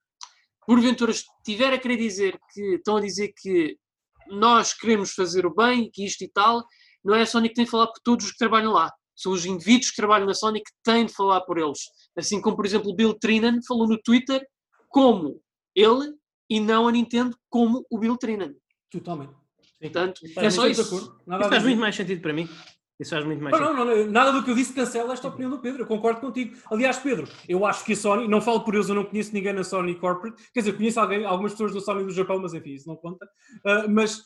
porventura, 0.69 1.11
estiver 1.11 1.73
a 1.73 1.79
querer 1.79 1.97
dizer 1.97 2.39
que 2.53 2.75
estão 2.75 2.97
a 2.97 3.01
dizer 3.01 3.33
que 3.35 3.75
nós 4.27 4.71
queremos 4.71 5.13
fazer 5.13 5.43
o 5.43 5.55
bem, 5.55 5.89
que 5.91 6.05
isto 6.05 6.23
e 6.23 6.29
tal, 6.29 6.63
não 7.03 7.15
é 7.15 7.23
a 7.23 7.25
Sony 7.25 7.49
que 7.49 7.55
tem 7.55 7.65
de 7.65 7.71
falar 7.71 7.87
por 7.87 7.99
todos 8.03 8.27
os 8.27 8.31
que 8.33 8.37
trabalham 8.37 8.71
lá. 8.71 8.91
São 9.15 9.31
os 9.31 9.47
indivíduos 9.47 9.89
que 9.89 9.95
trabalham 9.95 10.27
na 10.27 10.35
Sony 10.35 10.61
que 10.61 10.71
têm 10.83 11.07
de 11.07 11.13
falar 11.13 11.41
por 11.41 11.57
eles. 11.57 11.79
Assim 12.15 12.39
como, 12.39 12.55
por 12.55 12.67
exemplo, 12.67 12.91
o 12.91 12.95
Bill 12.95 13.15
Trinan 13.15 13.59
falou 13.67 13.87
no 13.87 13.99
Twitter 13.99 14.45
como 14.89 15.41
ele 15.73 16.13
e 16.47 16.59
não 16.59 16.87
a 16.87 16.91
Nintendo 16.91 17.35
como 17.49 17.83
o 17.89 17.97
Bill 17.97 18.15
Trinan. 18.15 18.53
Totalmente. 18.91 19.33
Portanto, 19.81 20.21
é 20.37 20.49
só 20.51 20.67
isso. 20.67 20.81
acordo. 20.83 21.19
Nada 21.25 21.45
Isso 21.45 21.49
faz 21.49 21.63
muito 21.63 21.79
mais 21.79 21.95
sentido 21.95 22.21
para 22.21 22.33
mim. 22.33 22.47
Isso 22.99 23.11
faz 23.11 23.25
muito 23.25 23.41
mais 23.41 23.57
Não, 23.57 23.67
sentido. 23.67 23.85
não, 23.85 23.95
não, 23.95 24.11
nada 24.11 24.31
do 24.33 24.43
que 24.43 24.51
eu 24.51 24.55
disse 24.55 24.73
cancela 24.73 25.13
esta 25.13 25.27
opinião 25.29 25.49
do 25.49 25.59
Pedro. 25.59 25.83
Eu 25.83 25.87
concordo 25.87 26.19
contigo. 26.19 26.57
Aliás, 26.69 26.97
Pedro, 26.97 27.27
eu 27.47 27.65
acho 27.65 27.85
que 27.85 27.93
a 27.93 27.95
Sony, 27.95 28.27
não 28.27 28.41
falo 28.41 28.61
por 28.61 28.75
eles, 28.75 28.89
eu 28.89 28.95
não 28.95 29.05
conheço 29.05 29.33
ninguém 29.33 29.53
na 29.53 29.63
Sony 29.63 29.95
Corporate. 29.95 30.41
Quer 30.53 30.59
dizer, 30.59 30.73
conheço 30.75 30.99
alguém, 30.99 31.25
algumas 31.25 31.53
pessoas 31.53 31.73
da 31.73 31.79
Sony 31.79 32.03
do 32.03 32.11
Japão, 32.11 32.39
mas 32.39 32.53
enfim, 32.53 32.71
isso 32.71 32.87
não 32.87 32.97
conta. 32.97 33.25
Ah, 33.65 33.85
mas 33.87 34.21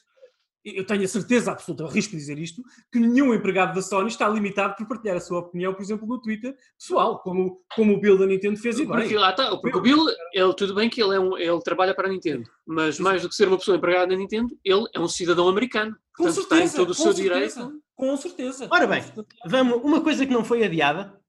eu 0.65 0.85
tenho 0.85 1.03
a 1.03 1.07
certeza 1.07 1.51
absoluta, 1.51 1.83
arrisco 1.83 2.15
dizer 2.15 2.39
isto, 2.39 2.63
que 2.91 2.97
nenhum 2.97 3.33
empregado 3.33 3.75
da 3.75 3.81
Sony 3.81 4.07
está 4.07 4.29
limitado 4.29 4.75
por 4.75 4.87
partilhar 4.87 5.17
a 5.17 5.19
sua 5.19 5.39
opinião, 5.39 5.73
por 5.73 5.81
exemplo, 5.81 6.07
no 6.07 6.21
Twitter 6.21 6.55
pessoal, 6.79 7.19
como, 7.19 7.61
como 7.75 7.93
o 7.93 7.99
Bill 7.99 8.17
da 8.17 8.25
Nintendo 8.25 8.57
fez 8.57 8.79
e. 8.79 8.85
Porque, 8.85 9.17
lá 9.17 9.31
está, 9.31 9.55
porque 9.57 9.77
o 9.77 9.81
Bill, 9.81 10.05
ele, 10.31 10.53
tudo 10.53 10.73
bem 10.73 10.89
que 10.89 11.03
ele, 11.03 11.15
é 11.15 11.19
um, 11.19 11.37
ele 11.37 11.59
trabalha 11.61 11.93
para 11.93 12.07
a 12.07 12.11
Nintendo, 12.11 12.49
mas 12.65 12.97
mais 12.97 13.21
do 13.21 13.29
que 13.29 13.35
ser 13.35 13.49
uma 13.49 13.57
pessoa 13.57 13.75
empregada 13.75 14.13
na 14.13 14.17
Nintendo, 14.17 14.57
ele 14.63 14.85
é 14.95 14.99
um 14.99 15.07
cidadão 15.07 15.49
americano. 15.49 15.95
Com 16.15 16.23
Portanto, 16.25 16.43
está 16.43 16.55
em 16.57 16.67
certeza, 16.67 16.77
todo 16.77 16.91
o 16.91 16.95
com 16.95 17.03
seu 17.03 17.13
certeza, 17.13 17.59
direito. 17.61 17.83
Com 17.95 18.17
certeza. 18.17 18.67
Ora 18.71 18.87
bem, 18.87 19.03
Vamos, 19.47 19.81
uma 19.83 20.01
coisa 20.01 20.25
que 20.25 20.33
não 20.33 20.43
foi 20.45 20.63
adiada, 20.63 21.19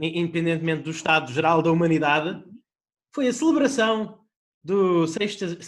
in- 0.00 0.20
independentemente 0.20 0.82
do 0.82 0.90
estado 0.90 1.32
geral 1.32 1.60
da 1.62 1.70
humanidade, 1.72 2.42
foi 3.14 3.28
a 3.28 3.32
celebração 3.32 4.20
do 4.62 5.06
60 5.06 5.58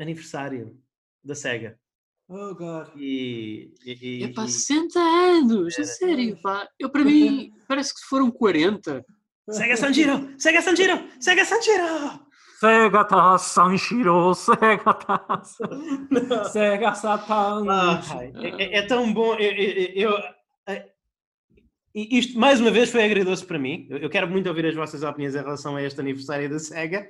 aniversário 0.00 0.76
da 1.24 1.34
SEGA. 1.34 1.78
Oh, 2.28 2.54
God. 2.54 2.88
E, 2.96 3.72
e, 3.84 4.20
e- 4.20 4.24
É 4.24 4.28
pá, 4.32 4.44
e- 4.44 4.48
60 4.48 4.98
anos, 5.00 5.78
a 5.78 5.84
sério, 5.84 6.40
pá. 6.40 6.68
Eu, 6.78 6.88
para 6.90 7.04
mim, 7.04 7.52
parece 7.66 7.92
que 7.94 8.00
foram 8.08 8.30
40. 8.30 9.04
Sega 9.48 9.76
Sanjiro! 9.76 10.32
Sega 10.38 10.62
Sanjiro! 10.62 11.08
Sega 11.18 11.44
Sanjiro! 11.44 12.20
Sega 12.60 13.04
ta 13.04 13.38
Sanshiro, 13.38 14.34
Sega 14.34 14.92
ta 14.92 15.42
Sega 16.52 16.94
Satan. 16.94 17.64
Ai, 17.70 18.32
é, 18.36 18.62
é- 18.64 18.78
é 18.78 18.82
tão 18.82 19.10
bom. 19.14 19.34
Eu, 19.34 19.50
eu- 19.52 20.10
eu- 20.10 20.18
eh, 20.68 20.86
isto, 21.94 22.38
mais 22.38 22.60
uma 22.60 22.70
vez, 22.70 22.90
foi 22.90 23.02
agridoce 23.02 23.44
para 23.46 23.58
mim. 23.58 23.86
Eu, 23.90 24.10
quero 24.10 24.28
muito 24.28 24.46
ouvir 24.48 24.66
as 24.66 24.74
vossas 24.74 25.02
opiniões 25.02 25.34
em 25.34 25.38
relação 25.38 25.74
a 25.76 25.82
este 25.82 26.00
aniversário 26.00 26.50
da 26.50 26.58
SEGA. 26.58 27.08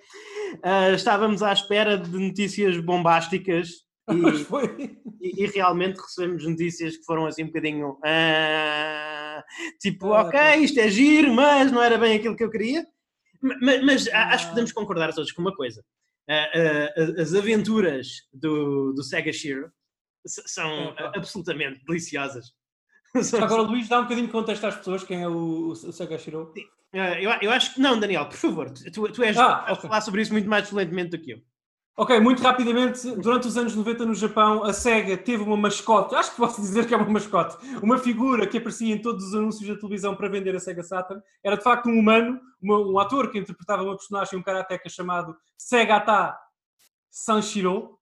Ah, 0.62 0.90
estávamos 0.90 1.42
à 1.42 1.52
espera 1.52 1.98
de 1.98 2.16
notícias 2.16 2.78
bombásticas 2.78 3.68
e, 4.08 4.32
foi. 4.44 4.96
e- 5.20 5.42
e 5.44 5.46
realmente 5.48 5.98
recebemos 6.00 6.46
notícias 6.46 6.96
que 6.96 7.04
foram 7.04 7.26
assim 7.26 7.42
um 7.42 7.46
bocadinho. 7.48 7.98
ah, 8.04 9.42
tipo, 9.80 10.12
Ah, 10.12 10.22
ok, 10.22 10.40
isto 10.62 10.78
é 10.78 10.88
giro, 10.88 11.34
mas 11.34 11.72
não 11.72 11.82
era 11.82 11.98
bem 11.98 12.16
aquilo 12.16 12.36
que 12.36 12.44
eu 12.44 12.50
queria. 12.50 12.86
Ma- 13.42 13.56
ma- 13.60 13.82
Mas, 13.84 14.06
a- 14.08 14.28
acho 14.34 14.44
que 14.44 14.46
Ah. 14.46 14.50
podemos 14.50 14.72
concordar 14.72 15.12
todos 15.14 15.32
com 15.32 15.42
uma 15.42 15.54
coisa. 15.54 15.84
Ah, 16.28 16.48
ah, 16.54 17.20
as 17.22 17.34
aventuras 17.34 18.08
do, 18.32 18.92
do 18.92 19.02
Sega 19.02 19.32
Shiro 19.32 19.70
são 20.26 20.94
ah, 20.98 21.12
absolutamente 21.16 21.84
deliciosas. 21.86 22.52
Agora, 23.52 23.62
Luís, 23.62 23.88
dá 23.88 23.98
um 23.98 24.02
bocadinho 24.04 24.26
de 24.26 24.32
contexto 24.32 24.64
às 24.66 24.76
pessoas 24.76 25.02
quem 25.02 25.22
é 25.22 25.28
o, 25.28 25.68
o 25.68 25.74
Sega 25.74 26.18
Shiro. 26.18 26.52
Ah, 26.92 27.20
eu, 27.20 27.30
eu 27.42 27.50
acho 27.50 27.74
que 27.74 27.80
não, 27.80 27.98
Daniel, 27.98 28.26
por 28.26 28.36
favor, 28.36 28.70
tu, 28.70 29.08
tu- 29.12 29.22
és 29.24 29.36
Ah, 29.36 29.60
vais 29.62 29.78
ok. 29.78 29.88
falar 29.88 30.00
sobre 30.02 30.22
isso 30.22 30.32
muito 30.32 30.48
mais 30.48 30.68
fluentemente 30.68 31.10
do 31.10 31.18
que 31.18 31.32
eu. 31.32 31.42
Ok, 32.00 32.18
muito 32.18 32.42
rapidamente, 32.42 33.14
durante 33.16 33.46
os 33.46 33.58
anos 33.58 33.76
90 33.76 34.06
no 34.06 34.14
Japão, 34.14 34.64
a 34.64 34.72
SEGA 34.72 35.18
teve 35.18 35.42
uma 35.42 35.54
mascote, 35.54 36.14
acho 36.14 36.30
que 36.30 36.38
posso 36.38 36.58
dizer 36.58 36.86
que 36.86 36.94
é 36.94 36.96
uma 36.96 37.06
mascote, 37.06 37.58
uma 37.82 37.98
figura 37.98 38.46
que 38.46 38.56
aparecia 38.56 38.94
em 38.94 39.02
todos 39.02 39.26
os 39.26 39.34
anúncios 39.34 39.68
da 39.68 39.76
televisão 39.76 40.16
para 40.16 40.26
vender 40.26 40.56
a 40.56 40.58
SEGA 40.58 40.82
Saturn. 40.82 41.22
Era 41.44 41.58
de 41.58 41.62
facto 41.62 41.90
um 41.90 41.98
humano, 41.98 42.40
uma, 42.58 42.78
um 42.78 42.98
ator 42.98 43.30
que 43.30 43.38
interpretava 43.38 43.82
uma 43.82 43.94
personagem, 43.94 44.38
um 44.38 44.42
karateca 44.42 44.88
chamado 44.88 45.36
Segata 45.58 46.38
Sanshiro. 47.10 47.98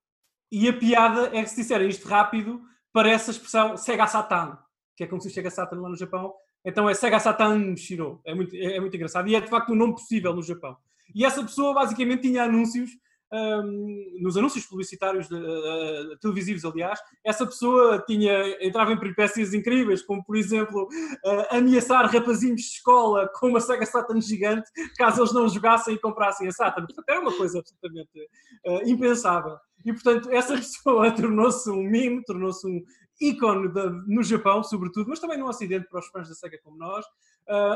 E 0.49 0.69
a 0.69 0.73
piada 0.73 1.37
é 1.37 1.43
que 1.43 1.51
se 1.51 1.57
disserem 1.57 1.89
isto 1.89 2.07
rápido, 2.07 2.63
parece 2.93 3.31
a 3.31 3.33
expressão 3.33 3.77
Sega 3.77 4.07
Satan, 4.07 4.57
que 4.97 5.03
é 5.03 5.07
como 5.09 5.21
se 5.21 5.27
diz 5.27 5.35
Sega 5.35 5.51
Saturn 5.51 5.83
lá 5.83 5.89
no 5.89 5.97
Japão. 5.97 6.33
Então 6.65 6.89
é 6.89 6.95
Sega 6.95 7.19
Satan 7.19 7.75
Shiro. 7.75 8.21
É 8.25 8.33
muito, 8.33 8.55
é, 8.55 8.77
é 8.77 8.81
muito 8.81 8.95
engraçado. 8.95 9.27
E 9.27 9.35
é 9.35 9.41
de 9.41 9.49
facto 9.49 9.73
um 9.73 9.77
nome 9.77 9.95
possível 9.95 10.33
no 10.33 10.43
Japão. 10.45 10.77
E 11.13 11.25
essa 11.25 11.43
pessoa 11.43 11.75
basicamente 11.75 12.23
tinha 12.23 12.45
anúncios 12.45 12.91
um, 13.33 14.19
nos 14.21 14.37
anúncios 14.37 14.64
publicitários 14.67 15.29
de, 15.29 15.35
uh, 15.35 16.19
televisivos, 16.19 16.64
aliás, 16.64 16.99
essa 17.25 17.47
pessoa 17.47 18.03
tinha, 18.07 18.57
entrava 18.64 18.93
em 18.93 18.99
peripécias 18.99 19.53
incríveis, 19.53 20.03
como 20.03 20.25
por 20.25 20.37
exemplo 20.37 20.85
uh, 20.85 21.57
ameaçar 21.57 22.11
rapazinhos 22.11 22.62
de 22.62 22.69
escola 22.69 23.29
com 23.35 23.49
uma 23.49 23.61
Sega 23.61 23.85
Saturn 23.85 24.21
gigante, 24.21 24.71
caso 24.97 25.21
eles 25.21 25.33
não 25.33 25.49
jogassem 25.49 25.95
e 25.95 25.99
comprassem 25.99 26.49
a 26.49 26.53
Saturn. 26.53 26.87
Portanto, 26.87 27.09
era 27.09 27.21
uma 27.21 27.37
coisa 27.37 27.59
absolutamente 27.59 28.19
uh, 28.67 28.88
impensável. 28.88 29.57
E 29.85 29.93
portanto, 29.93 30.31
essa 30.31 30.55
pessoa 30.57 31.11
tornou-se 31.11 31.71
um 31.71 31.83
meme, 31.83 32.25
tornou-se 32.25 32.67
um 32.67 32.83
ícone 33.21 33.69
de, 33.69 33.91
no 34.07 34.23
Japão, 34.23 34.62
sobretudo, 34.62 35.09
mas 35.09 35.21
também 35.21 35.38
no 35.38 35.49
Ocidente, 35.49 35.88
para 35.88 36.01
os 36.01 36.07
fãs 36.09 36.29
da 36.29 36.35
Sega 36.35 36.59
como 36.62 36.79
nós. 36.79 37.05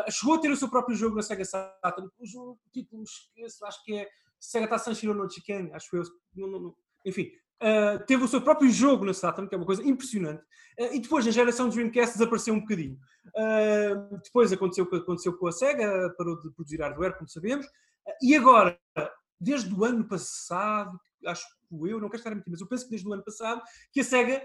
chegou 0.09 0.37
a 0.37 0.39
ter 0.39 0.51
o 0.51 0.57
seu 0.57 0.69
próprio 0.69 0.97
jogo 0.97 1.17
na 1.17 1.23
Sega 1.23 1.45
Saturn, 1.45 2.09
cujo 2.17 2.57
título 2.73 3.03
esqueço, 3.03 3.67
acho 3.67 3.85
que 3.85 3.95
é 3.97 4.09
Segata 4.43 4.77
Sanshiro 4.77 5.15
no 5.15 5.31
Chiken, 5.31 5.71
acho 5.73 5.97
eu. 5.97 6.03
Não, 6.35 6.49
não, 6.49 6.61
não. 6.61 6.77
Enfim, 7.07 7.31
uh, 7.63 8.05
teve 8.07 8.25
o 8.25 8.29
seu 8.29 8.43
próprio 8.43 8.69
jogo 8.71 9.05
na 9.05 9.15
Saturn, 9.15 9.49
que 9.49 9.55
é 9.55 9.59
uma 9.59 9.65
coisa 9.65 9.85
impressionante. 9.85 10.43
Uh, 10.81 10.95
e 10.95 10.99
depois, 10.99 11.25
a 11.29 11.31
geração 11.31 11.69
Dreamcast 11.69 12.19
desapareceu 12.19 12.55
um 12.55 12.61
bocadinho. 12.61 12.99
Uh, 13.29 14.19
depois 14.19 14.53
aconteceu 14.53 14.85
o 14.85 14.91
que 14.91 14.97
aconteceu 14.97 15.33
com 15.39 15.47
a 15.47 15.53
Sega, 15.53 16.13
parou 16.19 16.41
de 16.41 16.51
produzir 16.51 16.81
hardware, 16.81 17.17
como 17.17 17.29
sabemos. 17.29 17.67
e 18.21 18.35
agora, 18.35 18.77
desde 19.41 19.73
o 19.73 19.85
ano 19.85 20.05
passado, 20.09 21.01
acho 21.25 21.47
que 21.47 21.89
eu, 21.89 22.01
não 22.01 22.09
quero 22.09 22.19
estar 22.19 22.33
a 22.33 22.35
mentir, 22.35 22.51
mas 22.51 22.61
eu 22.61 22.67
penso 22.67 22.85
que 22.85 22.91
desde 22.91 23.09
o 23.09 23.13
ano 23.13 23.23
passado, 23.23 23.63
que 23.93 24.01
a 24.01 24.05
Sega 24.05 24.43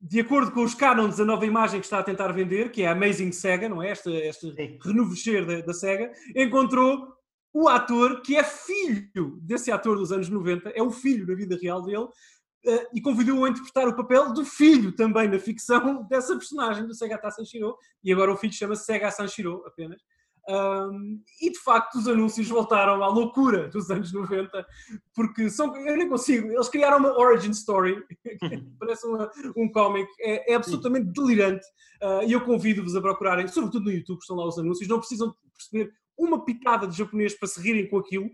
de 0.00 0.20
acordo 0.20 0.50
com 0.50 0.64
os 0.64 0.74
cânones 0.74 1.18
da 1.18 1.24
nova 1.24 1.46
imagem 1.46 1.78
que 1.78 1.86
está 1.86 1.98
a 1.98 2.02
tentar 2.02 2.32
vender, 2.32 2.72
que 2.72 2.82
é 2.82 2.88
a 2.88 2.92
Amazing 2.92 3.32
Sega, 3.32 3.68
não 3.68 3.82
é? 3.82 3.92
Este, 3.92 4.10
este 4.10 4.78
renovecer 4.82 5.46
da, 5.46 5.60
da 5.60 5.74
Sega, 5.74 6.10
encontrou 6.34 7.19
o 7.52 7.68
ator 7.68 8.22
que 8.22 8.36
é 8.36 8.44
filho 8.44 9.38
desse 9.42 9.70
ator 9.72 9.96
dos 9.96 10.12
anos 10.12 10.28
90, 10.28 10.70
é 10.70 10.82
o 10.82 10.90
filho 10.90 11.26
na 11.26 11.34
vida 11.34 11.58
real 11.60 11.82
dele, 11.82 12.04
uh, 12.04 12.86
e 12.94 13.00
convidou-o 13.00 13.44
a 13.44 13.48
interpretar 13.48 13.88
o 13.88 13.96
papel 13.96 14.32
do 14.32 14.44
filho 14.44 14.92
também 14.92 15.28
na 15.28 15.38
ficção 15.38 16.04
dessa 16.08 16.36
personagem, 16.36 16.86
do 16.86 16.94
Segata 16.94 17.30
Sanshiro, 17.30 17.76
e 18.02 18.12
agora 18.12 18.32
o 18.32 18.36
filho 18.36 18.52
chama-se 18.52 18.84
Sega 18.84 19.10
Sanshiro 19.10 19.64
apenas. 19.66 20.00
Um, 20.48 21.22
e 21.40 21.50
de 21.50 21.58
facto 21.60 21.96
os 21.96 22.08
anúncios 22.08 22.48
voltaram 22.48 23.04
à 23.04 23.08
loucura 23.08 23.68
dos 23.68 23.90
anos 23.90 24.12
90, 24.12 24.66
porque 25.14 25.48
são, 25.50 25.76
eu 25.76 25.96
nem 25.96 26.08
consigo, 26.08 26.50
eles 26.50 26.68
criaram 26.68 26.98
uma 26.98 27.16
origin 27.18 27.50
story, 27.50 28.02
parece 28.80 29.06
uma, 29.06 29.30
um 29.56 29.70
cómic, 29.70 30.08
é, 30.20 30.52
é, 30.52 30.56
absolutamente 30.56 31.12
delirante. 31.12 31.64
Uh, 32.02 32.24
e 32.26 32.32
eu 32.32 32.40
convido-vos 32.40 32.96
a 32.96 33.00
procurarem, 33.00 33.46
sobretudo 33.46 33.84
no 33.84 33.92
YouTube, 33.92 34.18
estão 34.18 34.36
lá 34.36 34.46
os 34.46 34.58
anúncios, 34.58 34.88
não 34.88 34.98
precisam 34.98 35.34
perceber 35.54 35.92
uma 36.24 36.44
pitada 36.44 36.86
de 36.86 36.96
japonês 36.96 37.38
para 37.38 37.48
se 37.48 37.60
rirem 37.60 37.88
com 37.88 37.98
aquilo. 37.98 38.30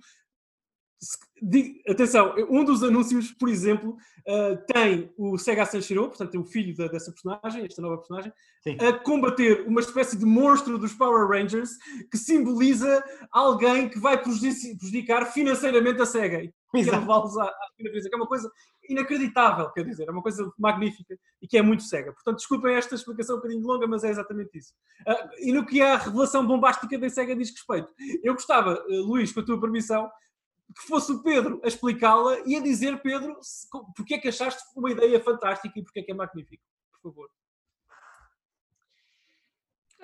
Atenção, 1.86 2.34
um 2.48 2.64
dos 2.64 2.82
anúncios, 2.82 3.30
por 3.30 3.48
exemplo, 3.48 3.90
uh, 4.26 4.56
tem 4.66 5.12
o 5.18 5.36
Sega 5.36 5.66
Sanshiro, 5.66 6.08
portanto, 6.08 6.34
é 6.34 6.38
o 6.38 6.44
filho 6.44 6.74
dessa 6.74 7.12
personagem, 7.12 7.66
esta 7.66 7.82
nova 7.82 7.98
personagem, 7.98 8.32
Sim. 8.62 8.78
a 8.80 8.92
combater 8.94 9.66
uma 9.66 9.80
espécie 9.80 10.16
de 10.16 10.24
monstro 10.24 10.78
dos 10.78 10.94
Power 10.94 11.28
Rangers 11.28 11.70
que 12.10 12.16
simboliza 12.16 13.04
alguém 13.30 13.88
que 13.88 13.98
vai 13.98 14.20
prejudicar 14.20 15.26
financeiramente 15.26 16.00
a 16.00 16.06
Sega. 16.06 16.42
E 16.42 16.52
que 16.84 16.90
é 16.90 18.16
uma 18.16 18.26
coisa 18.26 18.50
inacreditável, 18.88 19.70
quer 19.70 19.84
dizer, 19.84 20.08
é 20.08 20.10
uma 20.10 20.22
coisa 20.22 20.50
magnífica 20.58 21.16
e 21.40 21.46
que 21.46 21.56
é 21.58 21.62
muito 21.62 21.82
cega. 21.82 22.12
Portanto, 22.12 22.36
desculpem 22.36 22.74
esta 22.74 22.94
explicação 22.94 23.36
um 23.36 23.38
bocadinho 23.38 23.66
longa, 23.66 23.86
mas 23.86 24.04
é 24.04 24.10
exatamente 24.10 24.56
isso. 24.58 24.72
Uh, 25.06 25.28
e 25.40 25.52
no 25.52 25.64
que 25.64 25.80
é 25.80 25.92
a 25.92 25.96
revelação 25.96 26.46
bombástica 26.46 26.98
da 26.98 27.08
SEGA 27.08 27.36
diz 27.36 27.50
respeito, 27.50 27.92
eu 28.22 28.34
gostava, 28.34 28.84
uh, 28.88 29.02
Luís, 29.02 29.32
com 29.32 29.40
a 29.40 29.44
tua 29.44 29.60
permissão, 29.60 30.08
que 30.76 30.86
fosse 30.86 31.12
o 31.12 31.22
Pedro 31.22 31.60
a 31.64 31.68
explicá-la 31.68 32.40
e 32.44 32.54
a 32.56 32.60
dizer, 32.60 33.00
Pedro, 33.00 33.38
porque 33.96 34.14
é 34.14 34.18
que 34.18 34.28
achaste 34.28 34.62
uma 34.76 34.90
ideia 34.90 35.18
fantástica 35.22 35.78
e 35.78 35.82
porque 35.82 36.00
é 36.00 36.02
que 36.02 36.12
é 36.12 36.14
magnífico. 36.14 36.62
Por 36.92 37.10
favor. 37.10 37.30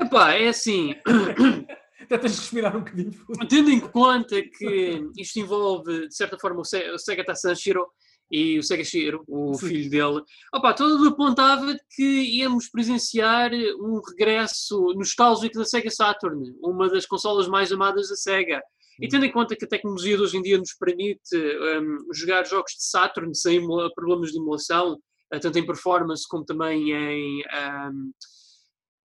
Epá, 0.01 0.33
é 0.33 0.49
assim. 0.49 0.95
Até 2.01 2.19
tens 2.19 2.33
de 2.33 2.41
respirar 2.41 2.77
um 2.77 2.81
bocadinho. 2.81 3.13
Tendo 3.49 3.71
em 3.71 3.79
conta 3.79 4.43
que 4.43 5.11
isto 5.17 5.39
envolve, 5.39 6.09
de 6.09 6.15
certa 6.15 6.39
forma, 6.39 6.61
o 6.61 6.99
Sega 6.99 7.25
Tassanshiro, 7.25 7.87
e 8.33 8.59
o 8.59 8.63
Sega 8.63 8.83
Shiro, 8.83 9.23
o 9.29 9.53
Sim. 9.55 9.69
filho 9.69 9.91
dele, 9.91 10.23
opa, 10.55 10.73
tudo 10.73 11.07
apontava 11.09 11.77
que 11.95 12.03
íamos 12.03 12.67
presenciar 12.67 13.51
um 13.79 14.01
regresso 14.01 14.95
nostálgico 14.95 15.59
da 15.59 15.67
Sega 15.67 15.91
Saturn, 15.91 16.57
uma 16.63 16.89
das 16.89 17.05
consolas 17.05 17.47
mais 17.47 17.71
amadas 17.71 18.09
da 18.09 18.17
Sega. 18.17 18.63
E 19.03 19.09
tendo 19.09 19.27
em 19.27 19.33
conta 19.33 19.57
que 19.57 19.65
a 19.65 19.69
tecnologia 19.69 20.17
de 20.17 20.23
hoje 20.23 20.37
em 20.37 20.43
dia 20.43 20.57
nos 20.57 20.75
permite 20.75 21.37
um, 21.37 22.15
jogar 22.15 22.47
jogos 22.47 22.71
de 22.71 22.85
Saturn 22.85 23.35
sem 23.35 23.61
problemas 23.97 24.31
de 24.31 24.38
emulação, 24.38 24.95
uh, 24.95 25.41
tanto 25.41 25.59
em 25.59 25.67
performance 25.67 26.27
como 26.29 26.45
também 26.45 26.93
em, 26.93 27.43
um, 27.43 28.12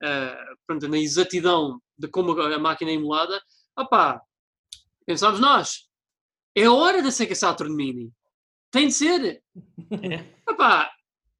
uh, 0.02 0.57
pronto, 0.66 0.88
na 0.88 0.96
exatidão 0.96 1.78
de 1.98 2.09
como 2.09 2.33
a 2.40 2.59
máquina 2.59 2.90
é 2.90 2.94
emulada, 2.94 3.38
opa, 3.78 4.22
pensámos 5.05 5.38
nós, 5.38 5.87
é 6.57 6.64
a 6.64 6.72
hora 6.72 7.02
da 7.02 7.11
Sega 7.11 7.35
Saturn 7.35 7.74
Mini. 7.74 8.11
Tem 8.70 8.88
de 8.88 8.94
ser. 8.94 9.42
É. 9.92 10.50
Epá, 10.50 10.90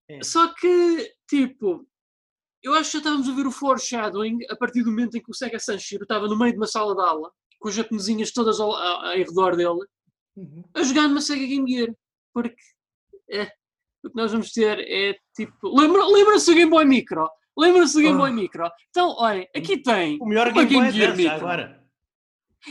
é. 0.09 0.23
Só 0.23 0.53
que, 0.55 1.15
tipo, 1.27 1.87
eu 2.63 2.75
acho 2.75 2.91
que 2.91 2.93
já 2.93 2.99
estávamos 2.99 3.29
a 3.29 3.35
ver 3.35 3.47
o 3.47 3.51
foreshadowing 3.51 4.41
a 4.51 4.57
partir 4.57 4.83
do 4.83 4.91
momento 4.91 5.17
em 5.17 5.23
que 5.23 5.31
o 5.31 5.35
Sega 5.35 5.59
Sanshiro 5.59 6.03
estava 6.03 6.29
no 6.29 6.39
meio 6.39 6.53
de 6.53 6.59
uma 6.59 6.67
sala 6.67 6.95
de 6.95 7.01
aula, 7.01 7.33
com 7.63 7.69
as 7.69 7.75
japonesinhas 7.75 8.33
todas 8.33 8.59
ao, 8.61 8.73
ao, 8.73 9.07
ao 9.07 9.17
redor 9.17 9.57
dele, 9.57 9.87
uhum. 10.37 10.65
a 10.75 10.83
jogar 10.83 11.09
numa 11.09 11.21
Sega 11.21 11.47
Game 11.47 11.71
Gear. 11.71 11.95
Porque 12.35 12.57
é, 13.31 13.45
o 14.05 14.11
que 14.11 14.17
nós 14.17 14.33
vamos 14.33 14.51
ter 14.51 14.81
é 14.81 15.17
tipo. 15.35 15.69
Lembra-se 15.69 16.13
lembra 16.13 16.39
do 16.39 16.55
Game 16.55 16.71
Boy 16.71 16.85
Micro? 16.85 17.29
Lembra-se 17.57 17.95
do 17.95 18.01
Game 18.01 18.17
oh. 18.17 18.19
Boy 18.19 18.33
Micro? 18.33 18.69
Então, 18.91 19.11
olhem, 19.19 19.47
aqui 19.55 19.79
tem. 19.79 20.19
O 20.21 20.27
melhor 20.27 20.53
Game, 20.53 20.67
Game 20.67 20.83
Boy 20.83 20.93
Gear 20.93 21.17
Micro. 21.17 21.35
agora. 21.37 21.83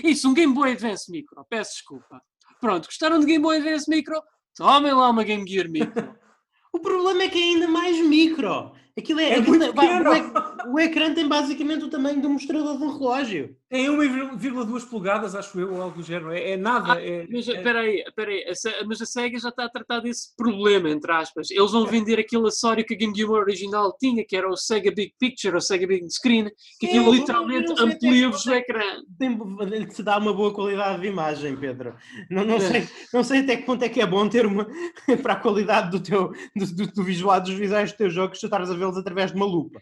Isso, 0.03 0.29
um 0.29 0.33
Game 0.33 0.53
Boy 0.53 0.71
Advance 0.71 1.09
Micro. 1.11 1.45
Peço 1.49 1.73
desculpa. 1.73 2.21
Pronto, 2.59 2.85
gostaram 2.85 3.19
de 3.19 3.25
Game 3.25 3.41
Boy 3.41 3.57
Advance 3.57 3.89
Micro? 3.89 4.21
Tomem 4.55 4.93
lá 4.93 5.09
uma 5.09 5.23
Game 5.23 5.47
Gear 5.47 5.69
Micro. 5.69 6.15
o 6.73 6.79
problema 6.79 7.23
é 7.23 7.29
que 7.29 7.39
é 7.39 7.43
ainda 7.43 7.67
mais 7.67 7.97
micro. 8.05 8.73
Aquilo 8.97 9.19
é, 9.19 9.29
é 9.29 9.39
aquilo 9.39 9.63
é, 9.63 9.69
o, 9.69 10.73
o, 10.73 10.79
ecrã 10.79 11.13
tem 11.13 11.27
basicamente 11.27 11.85
o 11.85 11.89
tamanho 11.89 12.21
do 12.21 12.29
mostrador 12.29 12.77
de 12.77 12.83
um 12.83 12.97
relógio. 12.97 13.55
Tem 13.69 13.87
1,2 13.87 14.89
polegadas, 14.89 15.33
acho 15.33 15.57
eu, 15.59 15.73
ou 15.73 15.81
algo 15.81 15.97
do 15.97 16.03
género. 16.03 16.31
É, 16.31 16.51
é 16.51 16.57
nada. 16.57 16.93
Ah, 16.93 17.01
é, 17.01 17.25
mas 17.29 17.47
espera 17.47 17.85
é... 17.85 17.87
aí, 17.87 18.03
espera 18.05 18.31
aí. 18.31 18.43
Mas 18.85 19.01
a 19.01 19.05
SEGA 19.05 19.39
já 19.39 19.47
está 19.47 19.63
a 19.63 19.69
tratar 19.69 20.01
desse 20.01 20.35
problema, 20.35 20.89
entre 20.89 21.09
aspas. 21.11 21.49
Eles 21.49 21.71
vão 21.71 21.85
vender 21.85 22.19
aquele 22.19 22.47
acessório 22.47 22.85
que 22.85 22.93
a 22.93 22.97
Game 22.97 23.15
Gear 23.15 23.29
original 23.29 23.95
tinha, 23.97 24.25
que 24.25 24.35
era 24.35 24.49
o 24.49 24.57
Sega 24.57 24.91
Big 24.91 25.13
Picture, 25.17 25.55
ou 25.55 25.61
Sega 25.61 25.87
Big 25.87 26.05
Screen, 26.09 26.49
que 26.79 26.87
Sim, 26.87 26.99
aquilo 26.99 27.13
literalmente 27.13 27.73
amplia-vos 27.79 28.45
o 28.45 28.53
ecrã. 28.53 28.83
Tem, 29.17 29.37
te 29.85 30.03
dá 30.03 30.17
uma 30.17 30.33
boa 30.33 30.53
qualidade 30.53 31.01
de 31.01 31.07
imagem, 31.07 31.55
Pedro. 31.55 31.95
Não, 32.29 32.43
não, 32.43 32.59
sei, 32.59 32.87
não 33.13 33.23
sei 33.23 33.39
até 33.39 33.55
que 33.55 33.63
ponto 33.63 33.83
é 33.83 33.89
que 33.89 34.01
é 34.01 34.05
bom 34.05 34.27
ter 34.27 34.45
uma 34.45 34.67
para 35.23 35.33
a 35.33 35.37
qualidade 35.37 35.91
do 35.91 35.99
teu 36.01 36.33
do, 36.55 36.65
do, 36.75 36.87
do 36.87 37.03
visual, 37.03 37.39
dos 37.39 37.53
visuais 37.53 37.89
dos 37.89 37.97
teus 37.97 38.13
jogos, 38.13 38.39
tu 38.39 38.47
estás 38.47 38.69
a 38.69 38.75
vê-los 38.81 38.97
através 38.97 39.31
de 39.31 39.37
uma 39.37 39.45
lupa. 39.45 39.81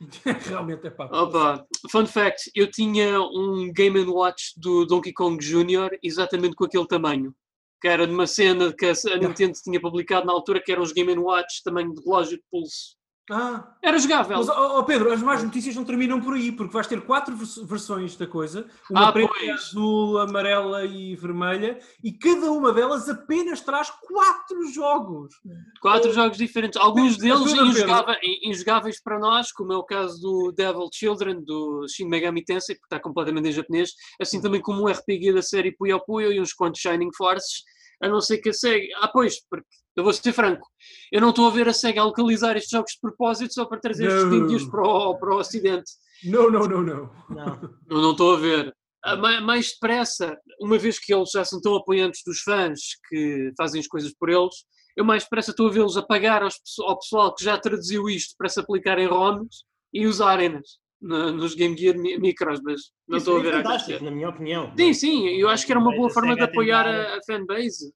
Realmente 0.46 0.86
é 0.86 0.90
pá. 0.90 1.06
Opa, 1.06 1.66
fun 1.90 2.06
fact: 2.06 2.50
eu 2.54 2.70
tinha 2.70 3.20
um 3.20 3.72
Game 3.72 3.98
Watch 4.04 4.52
do 4.58 4.84
Donkey 4.84 5.12
Kong 5.12 5.42
Jr. 5.42 5.96
exatamente 6.02 6.54
com 6.54 6.64
aquele 6.64 6.86
tamanho. 6.86 7.34
Que 7.80 7.88
era 7.88 8.06
de 8.06 8.12
uma 8.12 8.26
cena 8.26 8.72
que 8.72 8.86
a 8.86 9.16
Nintendo 9.18 9.52
tinha 9.62 9.80
publicado 9.80 10.26
na 10.26 10.32
altura, 10.32 10.62
que 10.62 10.72
eram 10.72 10.82
os 10.82 10.92
Game 10.92 11.16
Watch 11.18 11.62
tamanho 11.62 11.94
de 11.94 12.02
relógio 12.02 12.38
de 12.38 12.44
pulso. 12.50 12.95
Ah, 13.30 13.74
era 13.82 13.98
jogável. 13.98 14.36
Mas, 14.36 14.48
oh, 14.48 14.84
Pedro, 14.84 15.12
as 15.12 15.20
más 15.20 15.42
notícias 15.42 15.74
não 15.74 15.84
terminam 15.84 16.20
por 16.20 16.34
aí, 16.34 16.52
porque 16.52 16.72
vais 16.72 16.86
ter 16.86 17.00
quatro 17.00 17.34
versões 17.64 18.16
da 18.16 18.26
coisa: 18.26 18.68
uma 18.88 19.08
ah, 19.08 19.12
preta, 19.12 19.32
pois. 19.36 19.50
azul, 19.50 20.18
amarela 20.18 20.84
e 20.84 21.16
vermelha, 21.16 21.78
e 22.04 22.12
cada 22.12 22.52
uma 22.52 22.72
delas 22.72 23.08
apenas 23.08 23.60
traz 23.60 23.90
quatro 23.90 24.72
jogos. 24.72 25.34
Quatro 25.80 26.10
oh. 26.10 26.14
jogos 26.14 26.38
diferentes. 26.38 26.80
Alguns 26.80 27.16
deles 27.16 27.52
injogáveis, 27.52 28.18
injogáveis 28.44 29.02
para 29.02 29.18
nós, 29.18 29.50
como 29.50 29.72
é 29.72 29.76
o 29.76 29.84
caso 29.84 30.20
do 30.20 30.52
Devil 30.52 30.88
Children, 30.92 31.42
do 31.42 31.84
Shin 31.88 32.08
Megami 32.08 32.44
Tensei, 32.44 32.76
que 32.76 32.84
está 32.84 33.00
completamente 33.00 33.48
em 33.48 33.52
japonês, 33.52 33.90
assim 34.20 34.40
também 34.40 34.60
como 34.60 34.82
o 34.82 34.88
RPG 34.88 35.32
da 35.32 35.42
série 35.42 35.72
Puyo 35.72 36.00
Puyo 36.06 36.32
e 36.32 36.40
uns 36.40 36.52
quantos 36.52 36.80
Shining 36.80 37.10
Forces 37.16 37.64
a 38.02 38.08
não 38.08 38.20
ser 38.20 38.38
que 38.38 38.50
a 38.50 38.52
SEGA. 38.52 38.86
Ah, 39.00 39.08
pois, 39.08 39.40
porque 39.48 39.66
eu 39.96 40.04
vou 40.04 40.12
ser 40.12 40.32
franco, 40.32 40.66
eu 41.10 41.20
não 41.20 41.30
estou 41.30 41.46
a 41.46 41.50
ver 41.50 41.68
a 41.68 41.72
SEGA 41.72 42.00
a 42.00 42.04
localizar 42.04 42.56
estes 42.56 42.70
jogos 42.70 42.92
de 42.92 43.00
propósito 43.00 43.54
só 43.54 43.64
para 43.64 43.80
trazer 43.80 44.06
estes 44.06 44.30
vídeos 44.30 44.64
para 44.70 44.82
o, 44.82 45.18
para 45.18 45.34
o 45.34 45.38
Ocidente. 45.38 45.90
Não, 46.24 46.50
não, 46.50 46.60
não, 46.68 46.82
não. 46.82 47.10
Não. 47.30 47.60
Não, 47.88 48.00
não 48.02 48.10
estou 48.12 48.34
a 48.34 48.38
ver. 48.38 48.74
Ah, 49.04 49.16
ma- 49.16 49.40
Mais 49.40 49.72
depressa, 49.72 50.36
uma 50.60 50.76
vez 50.78 50.98
que 50.98 51.14
eles 51.14 51.30
já 51.30 51.44
são 51.44 51.60
tão 51.60 51.76
apoiantes 51.76 52.22
dos 52.26 52.40
fãs 52.40 52.80
que 53.08 53.52
fazem 53.56 53.80
as 53.80 53.86
coisas 53.86 54.12
por 54.18 54.28
eles, 54.28 54.54
eu 54.96 55.04
mais 55.04 55.22
depressa 55.24 55.50
estou 55.50 55.68
a 55.68 55.70
vê-los 55.70 55.96
a 55.96 56.02
pagar 56.02 56.42
ao 56.42 56.98
pessoal 56.98 57.34
que 57.34 57.44
já 57.44 57.56
traduziu 57.58 58.08
isto 58.08 58.34
para 58.38 58.48
se 58.48 58.58
aplicar 58.58 58.98
em 58.98 59.06
ROMs 59.06 59.64
e 59.92 60.06
usarem-nas 60.06 60.78
na- 61.00 61.32
nos 61.32 61.54
Game 61.54 61.76
Gear 61.76 61.96
mi- 61.96 62.18
micros, 62.18 62.60
mas 62.62 62.92
não 63.06 63.18
Isso 63.18 63.30
estou 63.30 63.36
a 63.36 63.40
é 63.40 63.42
ver 63.42 63.52
fantástico, 63.62 64.04
na 64.04 64.10
minha 64.10 64.28
opinião. 64.28 64.72
Sim, 64.76 64.92
sim, 64.94 65.28
eu 65.28 65.48
acho 65.48 65.66
que 65.66 65.72
era 65.72 65.80
uma 65.80 65.94
boa 65.94 66.10
forma 66.10 66.34
de 66.34 66.42
apoiar 66.42 66.86
a, 66.86 67.16
a 67.16 67.20
fanbase. 67.26 67.92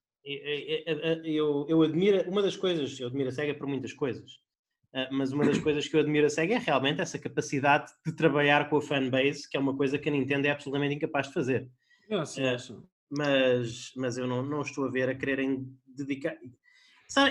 Eu, 1.23 1.65
eu- 1.67 1.81
admiro 1.81 2.29
uma 2.29 2.41
das 2.41 2.55
coisas, 2.55 2.99
eu 2.99 3.07
admiro 3.07 3.29
a 3.29 3.31
SEGA 3.31 3.55
por 3.55 3.67
muitas 3.67 3.93
coisas, 3.93 4.29
ah, 4.93 5.09
mas 5.11 5.31
uma 5.31 5.45
das 5.45 5.57
coisas 5.59 5.87
que 5.87 5.95
eu 5.95 5.99
admiro 5.99 6.27
a 6.27 6.29
SEGA 6.29 6.55
é 6.55 6.59
realmente 6.59 7.01
essa 7.01 7.17
capacidade 7.17 7.91
de 8.05 8.15
trabalhar 8.15 8.69
com 8.69 8.77
a 8.77 8.81
fanbase, 8.81 9.49
que 9.49 9.57
é 9.57 9.59
uma 9.59 9.75
coisa 9.75 9.97
que 9.97 10.09
a 10.09 10.11
Nintendo 10.11 10.47
é 10.47 10.51
absolutamente 10.51 10.95
incapaz 10.95 11.27
de 11.27 11.33
fazer. 11.33 11.67
Sim, 12.25 12.43
É. 12.43 12.57
sim. 12.57 12.83
Mas, 13.09 13.91
mas 13.97 14.17
eu 14.17 14.25
não, 14.25 14.41
não 14.41 14.61
estou 14.61 14.85
a 14.85 14.89
ver 14.91 15.09
a 15.09 15.15
quererem 15.15 15.67
dedicar. 15.85 16.35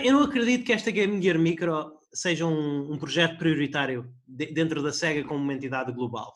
Eu 0.04 0.12
não 0.12 0.22
acredito 0.24 0.64
que 0.64 0.72
esta 0.72 0.90
Game 0.90 1.20
Gear 1.22 1.38
Micro 1.38 1.98
seja 2.12 2.44
um, 2.46 2.92
um 2.92 2.98
projeto 2.98 3.38
prioritário 3.38 4.12
de- 4.26 4.52
dentro 4.52 4.82
da 4.82 4.92
SEGA 4.92 5.26
como 5.26 5.42
uma 5.42 5.54
entidade 5.54 5.92
global. 5.92 6.34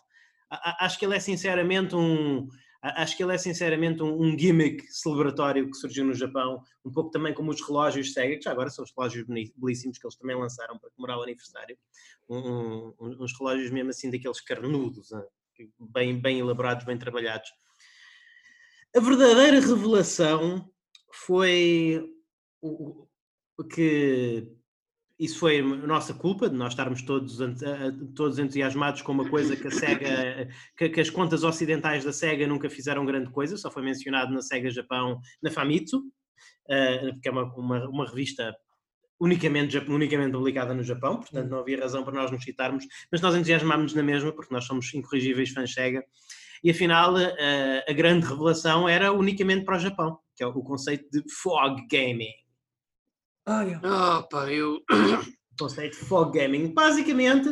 A- 0.49 0.71
a- 0.71 0.87
acho 0.87 0.99
que 0.99 1.05
ele 1.05 1.17
é 1.17 1.21
sinceramente 1.21 1.95
um. 1.95 2.49
Acho 2.81 3.17
que 3.17 3.23
ele 3.25 3.35
é 3.35 3.39
sinceramente 3.39 4.03
um, 4.03 4.21
um 4.23 4.39
gimmick 4.39 4.87
celebratório 4.93 5.71
que 5.71 5.77
surgiu 5.77 6.05
no 6.05 6.13
Japão, 6.15 6.63
um 6.85 6.93
pouco 6.93 7.11
também 7.11 7.33
como 7.33 7.51
os 7.51 7.61
relógios 7.67 8.13
SEGA, 8.13 8.37
que 8.37 8.43
já 8.43 8.51
agora 8.53 8.69
são 8.69 8.85
os 8.85 8.93
relógios 8.95 9.27
belíssimos 9.57 9.97
que 9.99 10.07
eles 10.07 10.17
também 10.17 10.37
lançaram 10.37 10.79
para 10.79 10.91
comemorar 10.91 11.19
o 11.19 11.23
aniversário. 11.23 11.79
Um- 12.29 12.93
uns 13.01 13.33
relógios 13.39 13.71
mesmo 13.71 13.89
assim 13.91 14.11
daqueles 14.11 14.41
carnudos, 14.43 15.09
bem, 15.81 16.19
bem 16.21 16.39
elaborados, 16.41 16.85
bem 16.85 16.99
trabalhados. 16.99 17.49
A 18.95 19.01
verdadeira 19.01 19.61
revelação 19.61 20.71
foi 21.11 22.07
que 23.63 24.49
isso 25.19 25.39
foi 25.39 25.61
a 25.61 25.63
nossa 25.63 26.13
culpa 26.13 26.49
de 26.49 26.57
nós 26.57 26.73
estarmos 26.73 27.03
todos, 27.03 27.41
a- 27.41 27.47
a- 27.47 27.93
todos 28.17 28.39
entusiasmados 28.39 29.01
com 29.03 29.13
uma 29.13 29.29
coisa 29.29 29.55
que 29.55 29.69
a 29.69 29.71
SEGA, 29.71 30.49
que, 30.77 30.89
que 30.89 31.01
as 31.01 31.09
contas 31.11 31.45
ocidentais 31.45 32.05
da 32.05 32.13
SEGA 32.13 32.47
nunca 32.49 32.69
fizeram 32.69 33.07
grande 33.07 33.31
coisa, 33.31 33.57
só 33.57 33.71
foi 33.71 33.83
mencionado 33.83 34.33
na 34.33 34.43
SEGA 34.43 34.71
Japão, 34.71 35.21
na 35.41 35.51
Famitsu, 35.53 36.03
eh, 36.69 37.13
que 37.23 37.29
é 37.29 37.31
uma, 37.31 37.45
uma, 37.55 37.89
uma 37.89 38.07
revista 38.09 38.53
unicamente, 39.21 39.79
unicamente 39.79 40.33
publicada 40.33 40.75
no 40.75 40.83
Japão, 40.83 41.19
portanto 41.19 41.49
não 41.49 41.61
havia 41.61 41.79
razão 41.79 42.03
para 42.03 42.13
nós 42.15 42.31
nos 42.33 42.43
citarmos, 42.43 42.85
mas 43.13 43.21
nós 43.21 43.37
entusiasmámos 43.37 43.95
na 43.95 44.03
mesma, 44.03 44.33
porque 44.33 44.53
nós 44.53 44.65
somos 44.65 44.93
incorrigíveis 44.93 45.51
fãs 45.51 45.73
SEGA, 45.73 46.03
e 46.65 46.71
afinal 46.73 47.17
eh, 47.17 47.85
a 47.89 47.93
grande 47.93 48.27
revelação 48.27 48.89
era 48.89 49.13
unicamente 49.13 49.65
para 49.65 49.77
o 49.77 49.81
Japão, 49.81 50.19
que 50.35 50.43
é 50.43 50.47
o 50.47 50.53
conceito 50.63 51.09
de 51.11 51.23
fog 51.33 51.87
gaming. 51.89 52.33
Ah, 53.47 53.65
é. 53.65 53.79
Ah, 53.83 54.27
eu. 54.53 54.81
Conceito 55.59 55.93
de 55.99 56.05
fog 56.05 56.37
gaming 56.37 56.73
basicamente 56.75 57.49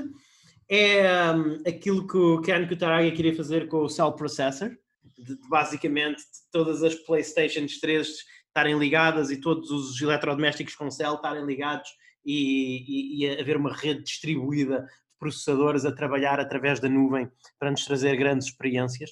é 0.69 1.31
hum, 1.33 1.63
aquilo 1.67 2.05
que 2.07 2.17
o 2.17 2.41
Ken 2.41 2.67
Kutaragi 2.67 3.13
queria 3.13 3.35
fazer 3.37 3.69
com 3.69 3.79
o 3.85 3.89
Cell 3.89 4.13
Processor, 4.13 4.71
de, 5.19 5.37
de 5.37 5.49
basicamente 5.49 6.21
todas 6.51 6.83
as 6.83 6.95
Playstations 6.97 7.79
3 7.79 8.09
estarem 8.49 8.77
ligadas 8.79 9.31
e 9.31 9.41
todos 9.41 9.71
os 9.71 10.01
eletrodomésticos 10.01 10.75
com 10.75 10.91
Cell 10.91 11.15
estarem 11.15 11.45
ligados 11.47 11.89
e, 12.27 13.21
e, 13.23 13.25
e 13.27 13.41
haver 13.41 13.57
uma 13.57 13.73
rede 13.73 14.03
distribuída 14.03 14.81
de 14.81 15.19
processadores 15.19 15.85
a 15.85 15.93
trabalhar 15.95 16.41
através 16.41 16.81
da 16.81 16.89
nuvem 16.89 17.31
para 17.59 17.71
nos 17.71 17.85
trazer 17.85 18.17
grandes 18.17 18.49
experiências. 18.49 19.11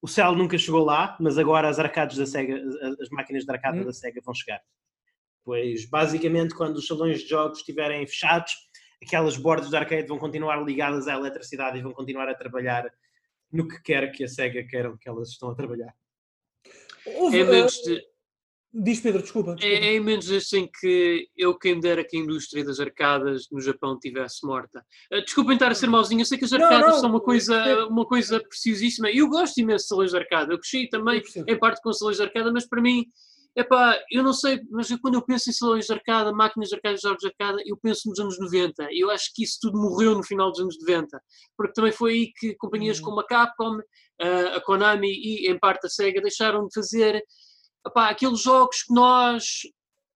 O 0.00 0.06
Cell 0.06 0.34
nunca 0.36 0.56
chegou 0.56 0.84
lá, 0.84 1.16
mas 1.20 1.36
agora 1.36 1.68
as 1.68 1.78
arcades 1.80 2.16
da 2.16 2.26
Sega, 2.26 2.56
as- 2.56 3.00
as 3.00 3.08
máquinas 3.10 3.44
de 3.44 3.50
arcade 3.50 3.80
Hum. 3.80 3.84
da 3.84 3.92
Sega 3.92 4.20
vão 4.24 4.34
chegar. 4.34 4.60
Pois 5.50 5.84
basicamente 5.84 6.54
quando 6.54 6.76
os 6.76 6.86
salões 6.86 7.22
de 7.22 7.28
jogos 7.28 7.58
estiverem 7.58 8.06
fechados, 8.06 8.52
aquelas 9.04 9.36
bordas 9.36 9.68
de 9.68 9.76
arcade 9.76 10.06
vão 10.06 10.16
continuar 10.16 10.62
ligadas 10.62 11.08
à 11.08 11.14
eletricidade 11.14 11.76
e 11.76 11.82
vão 11.82 11.90
continuar 11.90 12.28
a 12.28 12.36
trabalhar 12.36 12.88
no 13.52 13.66
que 13.66 13.82
quer 13.82 14.12
que 14.12 14.22
a 14.22 14.28
Sega 14.28 14.62
queira 14.62 14.96
que 14.96 15.08
elas 15.08 15.30
estão 15.30 15.50
a 15.50 15.54
trabalhar. 15.56 15.92
Houve, 17.04 17.38
É 17.38 17.40
eh, 17.40 17.44
menos 17.44 17.72
de, 17.82 18.00
Diz 18.72 19.00
Pedro, 19.00 19.22
desculpa. 19.22 19.56
desculpa. 19.56 19.76
É, 19.84 19.88
é 19.88 19.96
em 19.96 20.00
menos 20.00 20.30
assim 20.30 20.68
que 20.80 21.26
eu 21.36 21.58
quem 21.58 21.74
me 21.74 21.80
dera 21.80 22.04
que 22.04 22.16
a 22.16 22.20
indústria 22.20 22.64
das 22.64 22.78
arcadas 22.78 23.48
no 23.50 23.60
Japão 23.60 23.98
tivesse 23.98 24.46
morta. 24.46 24.86
Uh, 25.12 25.20
Desculpem 25.24 25.54
estar 25.54 25.72
a 25.72 25.74
ser 25.74 25.88
mauzinho, 25.88 26.20
eu 26.20 26.24
sei 26.26 26.38
que 26.38 26.44
as 26.44 26.52
Não, 26.52 26.62
arcadas 26.62 26.92
não, 26.94 27.00
são 27.00 27.10
uma 27.10 27.20
coisa, 27.20 27.56
é- 27.56 27.84
uma 27.86 28.06
coisa 28.06 28.38
preciosíssima. 28.38 29.10
Eu 29.10 29.28
gosto 29.28 29.58
imenso 29.58 29.82
de 29.82 29.88
salões 29.88 30.12
de 30.12 30.16
arcada. 30.16 30.52
Eu 30.54 30.60
cresci 30.60 30.88
também, 30.88 31.20
em 31.48 31.58
parte 31.58 31.82
com 31.82 31.92
salões 31.92 32.18
de 32.18 32.22
arcada, 32.22 32.52
mas 32.52 32.68
para 32.68 32.80
mim, 32.80 33.06
epá, 33.60 33.98
eu 34.10 34.22
não 34.22 34.32
sei, 34.32 34.60
mas 34.70 34.88
quando 35.00 35.14
eu 35.14 35.22
penso 35.22 35.50
em 35.50 35.52
salões 35.52 35.86
de 35.86 35.92
arcada, 35.92 36.32
máquinas 36.32 36.68
de 36.68 36.74
arcada, 36.74 36.96
jogos 36.96 37.20
de 37.20 37.28
arcada, 37.28 37.62
eu 37.64 37.76
penso 37.76 38.08
nos 38.08 38.18
anos 38.18 38.38
90. 38.38 38.88
E 38.90 39.00
eu 39.00 39.10
acho 39.10 39.30
que 39.34 39.44
isso 39.44 39.58
tudo 39.60 39.78
morreu 39.80 40.14
no 40.14 40.22
final 40.22 40.50
dos 40.50 40.60
anos 40.60 40.76
90. 40.80 41.20
Porque 41.56 41.72
também 41.72 41.92
foi 41.92 42.12
aí 42.12 42.32
que 42.32 42.54
companhias 42.56 42.98
Hum. 43.00 43.04
como 43.04 43.20
a 43.20 43.26
Capcom, 43.26 43.78
a 44.56 44.60
Konami 44.60 45.08
e, 45.08 45.50
em 45.50 45.58
parte, 45.58 45.86
a 45.86 45.88
Sega 45.88 46.20
deixaram 46.20 46.66
de 46.66 46.74
fazer 46.74 47.22
epá, 47.86 48.10
aqueles 48.10 48.40
jogos 48.40 48.82
que 48.82 48.94
nós 48.94 49.44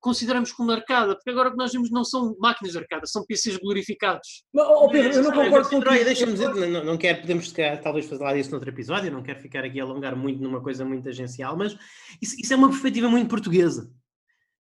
consideramos 0.05 0.53
como 0.53 0.71
arcada, 0.71 1.15
porque 1.15 1.31
agora 1.31 1.49
o 1.49 1.53
que 1.53 1.57
nós 1.57 1.73
vimos 1.73 1.91
não 1.91 2.05
são 2.05 2.37
máquinas 2.39 2.73
de 2.73 2.79
arcada, 2.79 3.07
são 3.07 3.25
PCs 3.25 3.57
glorificados. 3.57 4.45
Mas, 4.53 4.67
oh, 4.69 4.87
Pedro, 4.91 5.15
eu 5.15 5.23
não 5.23 5.33
concordo 5.33 5.69
Troia, 5.71 5.83
contigo. 5.83 6.05
deixa-me 6.05 6.33
dizer, 6.35 6.55
não, 6.55 6.85
não 6.85 6.99
quero, 6.99 7.23
podemos 7.23 7.51
calhar, 7.51 7.81
talvez 7.81 8.05
falar 8.05 8.35
disso 8.35 8.51
noutro 8.51 8.69
episódio, 8.69 9.11
não 9.11 9.23
quero 9.23 9.41
ficar 9.41 9.65
aqui 9.65 9.81
a 9.81 9.83
alongar 9.83 10.15
muito 10.15 10.43
numa 10.43 10.61
coisa 10.61 10.85
muito 10.85 11.09
agencial, 11.09 11.57
mas 11.57 11.75
isso, 12.21 12.37
isso 12.39 12.53
é 12.53 12.57
uma 12.57 12.69
perspectiva 12.69 13.09
muito 13.09 13.31
portuguesa. 13.31 13.91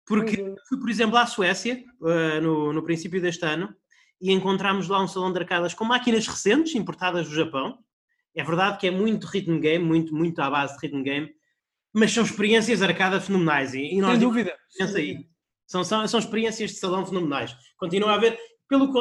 Porque 0.05 0.39
Uhum. 0.39 0.55
fui, 0.69 0.79
por 0.79 0.91
exemplo, 0.91 1.17
à 1.17 1.25
Suécia, 1.25 1.83
uh, 2.01 2.39
no, 2.39 2.71
no 2.71 2.83
princípio 2.83 3.19
deste 3.19 3.43
ano, 3.43 3.73
e 4.21 4.31
encontramos 4.31 4.87
lá 4.87 5.01
um 5.01 5.07
salão 5.07 5.33
de 5.33 5.39
arcadas 5.39 5.73
com 5.73 5.83
máquinas 5.83 6.27
recentes, 6.27 6.75
importadas 6.75 7.27
do 7.27 7.33
Japão. 7.33 7.79
É 8.35 8.43
verdade 8.43 8.77
que 8.77 8.85
é 8.85 8.91
muito 8.91 9.25
rhythm 9.25 9.59
game, 9.59 9.83
muito, 9.83 10.13
muito 10.13 10.39
à 10.39 10.51
base 10.51 10.77
de 10.77 10.85
rhythm 10.85 11.01
game, 11.01 11.31
mas 11.91 12.11
são 12.11 12.23
experiências 12.23 12.83
arcadas 12.83 13.25
fenomenais. 13.25 13.73
E, 13.73 13.95
e 13.95 13.99
nós 13.99 14.11
Sem 14.11 14.19
dúvida. 14.19 14.55
Pensa 14.77 14.99
aí. 14.99 15.30
São, 15.71 15.85
são, 15.85 16.05
são 16.05 16.19
experiências 16.19 16.71
de 16.71 16.77
salão 16.77 17.05
fenomenais. 17.05 17.55
Continua 17.77 18.11
a 18.11 18.15
haver. 18.15 18.37
Pelo, 18.67 18.91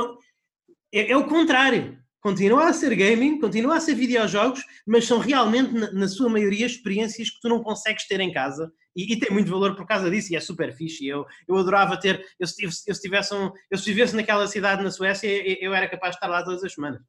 é, 0.94 1.10
é 1.10 1.16
o 1.16 1.26
contrário. 1.26 1.98
Continua 2.20 2.68
a 2.68 2.72
ser 2.72 2.94
gaming, 2.94 3.40
continua 3.40 3.76
a 3.76 3.80
ser 3.80 3.94
videojogos, 3.94 4.62
mas 4.86 5.06
são 5.06 5.18
realmente, 5.18 5.72
na, 5.72 5.90
na 5.90 6.06
sua 6.06 6.28
maioria, 6.28 6.66
experiências 6.66 7.30
que 7.30 7.40
tu 7.40 7.48
não 7.48 7.62
consegues 7.62 8.06
ter 8.06 8.20
em 8.20 8.32
casa. 8.32 8.70
E, 8.94 9.12
e 9.12 9.18
tem 9.18 9.32
muito 9.32 9.50
valor 9.50 9.74
por 9.74 9.86
causa 9.86 10.08
disso, 10.10 10.32
e 10.32 10.36
é 10.36 10.40
super 10.40 10.72
fixe. 10.76 11.06
Eu, 11.06 11.24
eu 11.48 11.56
adorava 11.56 11.98
ter. 11.98 12.24
Eu, 12.38 12.46
tive- 12.46 12.72
eu, 12.86 12.94
se 12.94 13.00
tivesse 13.00 13.34
um, 13.34 13.50
eu 13.70 13.78
se 13.78 13.86
vivesse 13.86 14.14
naquela 14.14 14.46
cidade 14.46 14.84
na 14.84 14.90
Suécia, 14.92 15.26
eu, 15.28 15.56
eu 15.60 15.74
era 15.74 15.88
capaz 15.88 16.12
de 16.12 16.16
estar 16.18 16.28
lá 16.28 16.44
todas 16.44 16.62
as 16.62 16.72
semanas. 16.72 17.00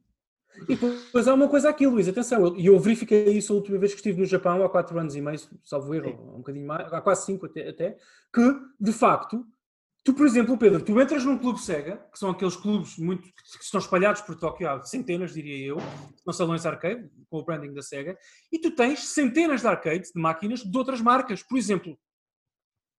E 0.68 0.76
depois 0.76 1.28
há 1.28 1.34
uma 1.34 1.48
coisa 1.48 1.70
aqui, 1.70 1.88
Luís, 1.88 2.08
atenção, 2.08 2.46
eu- 2.46 2.56
e 2.58 2.66
eu, 2.68 2.80
verifiquei 2.80 3.26
isso 3.32 3.54
a 3.54 3.56
última 3.56 3.78
vez 3.78 3.94
que 3.94 4.00
estive 4.00 4.20
no 4.20 4.26
Japão, 4.26 4.64
há 4.64 4.70
quatro 4.70 4.98
anos 5.00 5.16
e 5.16 5.22
meio, 5.22 5.40
salvo 5.64 5.94
erro, 5.96 6.36
um 6.36 6.38
bocadinho 6.38 6.68
mais, 6.68 6.92
há 6.92 7.02
quase 7.02 7.26
cinco 7.26 7.46
até, 7.46 7.70
até, 7.70 7.98
que, 8.34 8.60
de 8.80 8.92
facto, 8.92 9.46
tu, 10.04 10.14
por 10.14 10.26
exemplo, 10.26 10.58
Pedro, 10.58 10.84
tu 10.84 11.00
entras 11.00 11.24
num 11.26 11.38
clube 11.38 11.60
Sega, 11.62 11.98
que 12.12 12.20
são 12.20 12.30
aqueles 12.32 12.56
clubes 12.56 12.98
muito, 12.98 13.24
que 13.24 13.64
estão 13.64 13.80
espalhados 13.80 14.22
por 14.22 14.36
Tóquio, 14.36 14.70
há 14.70 14.82
centenas, 14.84 15.34
diria 15.34 15.68
eu, 15.68 15.78
são 16.24 16.34
salões 16.34 16.66
arcade, 16.66 17.10
com 17.30 17.38
o 17.38 17.44
branding 17.46 17.74
da 17.74 17.82
Sega, 17.82 18.18
e 18.52 18.60
tu 18.60 18.72
tens 18.76 19.00
centenas 19.08 19.62
de 19.62 19.68
arcades, 19.68 20.12
de 20.14 20.22
máquinas, 20.22 20.60
de 20.62 20.78
outras 20.78 21.00
marcas. 21.02 21.42
Por 21.44 21.58
exemplo, 21.58 21.98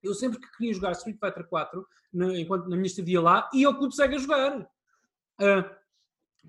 eu 0.03 0.15
sempre 0.15 0.41
que 0.41 0.51
queria 0.57 0.75
jogar 0.75 0.93
Street 0.93 1.19
Fighter 1.19 1.47
4, 1.47 1.87
na, 2.13 2.37
enquanto 2.39 2.65
na 2.69 2.77
minha 2.77 2.87
estadia 2.87 3.21
lá, 3.21 3.49
ia 3.55 3.69
ao 3.69 3.77
clube 3.77 3.95
Sega 3.95 4.19
jogar. 4.19 4.67
Ah, 5.39 5.79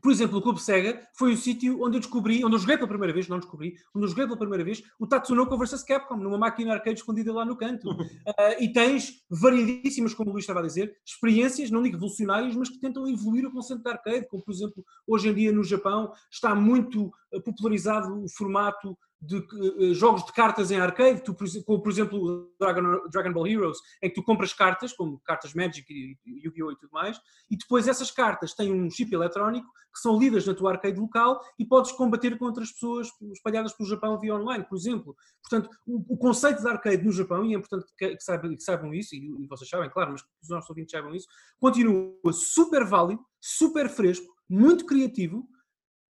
por 0.01 0.11
exemplo, 0.11 0.37
o 0.37 0.41
Clube 0.41 0.61
Sega 0.61 1.01
foi 1.13 1.33
o 1.33 1.37
sítio 1.37 1.81
onde 1.83 1.97
eu 1.97 2.01
descobri, 2.01 2.43
onde 2.43 2.55
eu 2.55 2.59
joguei 2.59 2.75
pela 2.75 2.87
primeira 2.87 3.13
vez, 3.13 3.27
não 3.27 3.39
descobri, 3.39 3.75
onde 3.93 4.05
eu 4.05 4.09
joguei 4.09 4.25
pela 4.25 4.37
primeira 4.37 4.63
vez 4.63 4.83
o 4.99 5.07
Tatsunoko 5.07 5.57
vs 5.57 5.83
Capcom, 5.83 6.17
numa 6.17 6.37
máquina 6.37 6.73
arcade 6.73 6.99
escondida 6.99 7.31
lá 7.31 7.45
no 7.45 7.55
canto. 7.55 7.89
Ah, 8.37 8.55
e 8.59 8.71
tens 8.71 9.23
variedíssimas, 9.29 10.13
como 10.13 10.29
o 10.29 10.33
Luís 10.33 10.43
estava 10.43 10.59
a 10.59 10.63
dizer, 10.63 10.95
experiências, 11.05 11.69
não 11.69 11.81
digo 11.81 11.95
revolucionárias, 11.95 12.55
mas 12.55 12.69
que 12.69 12.79
tentam 12.79 13.07
evoluir 13.07 13.45
o 13.45 13.51
conceito 13.51 13.83
de 13.83 13.89
arcade, 13.89 14.27
como 14.27 14.43
por 14.43 14.53
exemplo, 14.53 14.83
hoje 15.07 15.29
em 15.29 15.33
dia 15.33 15.51
no 15.51 15.63
Japão 15.63 16.11
está 16.31 16.55
muito 16.55 17.13
ah, 17.33 17.39
popularizado 17.39 18.23
o 18.23 18.29
formato 18.29 18.97
de 19.25 19.37
uh, 19.37 19.93
jogos 19.93 20.25
de 20.25 20.33
cartas 20.33 20.69
em 20.69 20.79
arcade, 20.79 21.23
tu, 21.23 21.35
como 21.65 21.81
por 21.81 21.91
exemplo 21.91 22.53
Dragon, 22.59 23.07
Dragon 23.09 23.31
Ball 23.31 23.47
Heroes, 23.47 23.77
em 24.01 24.09
que 24.09 24.15
tu 24.15 24.23
compras 24.23 24.53
cartas, 24.53 24.93
como 24.93 25.19
cartas 25.19 25.53
Magic 25.53 25.85
e 25.91 26.17
Yu-Gi-Oh! 26.45 26.71
e 26.71 26.75
tudo 26.77 26.91
mais, 26.91 27.19
e 27.49 27.57
depois 27.57 27.87
essas 27.87 28.11
cartas 28.11 28.53
têm 28.53 28.71
um 28.71 28.89
chip 28.89 29.13
eletrónico 29.13 29.67
que 29.93 29.99
são 29.99 30.17
lidas 30.17 30.45
na 30.45 30.53
tua 30.53 30.71
arcade 30.71 30.99
local 30.99 31.39
e 31.57 31.65
podes 31.65 31.91
combater 31.91 32.37
com 32.37 32.45
outras 32.45 32.71
pessoas 32.71 33.09
espalhadas 33.31 33.73
pelo 33.73 33.87
Japão 33.87 34.19
via 34.19 34.35
online, 34.35 34.65
por 34.67 34.75
exemplo. 34.75 35.15
Portanto, 35.41 35.69
o, 35.85 36.13
o 36.13 36.17
conceito 36.17 36.61
de 36.61 36.67
arcade 36.67 37.03
no 37.03 37.11
Japão, 37.11 37.45
e 37.45 37.53
é 37.53 37.57
importante 37.57 37.85
que, 37.97 38.15
que, 38.15 38.23
saibam, 38.23 38.55
que 38.55 38.63
saibam, 38.63 38.93
isso, 38.93 39.15
e, 39.15 39.47
vocês 39.47 39.69
sabem, 39.69 39.89
claro, 39.89 40.11
mas 40.11 40.21
que 40.21 40.27
os 40.41 40.49
nossos 40.49 40.69
ouvintes 40.69 40.91
saibam 40.91 41.13
isso, 41.13 41.27
continua 41.59 42.33
super 42.33 42.83
válido, 42.83 43.23
super 43.39 43.87
fresco, 43.87 44.25
muito 44.49 44.85
criativo 44.85 45.47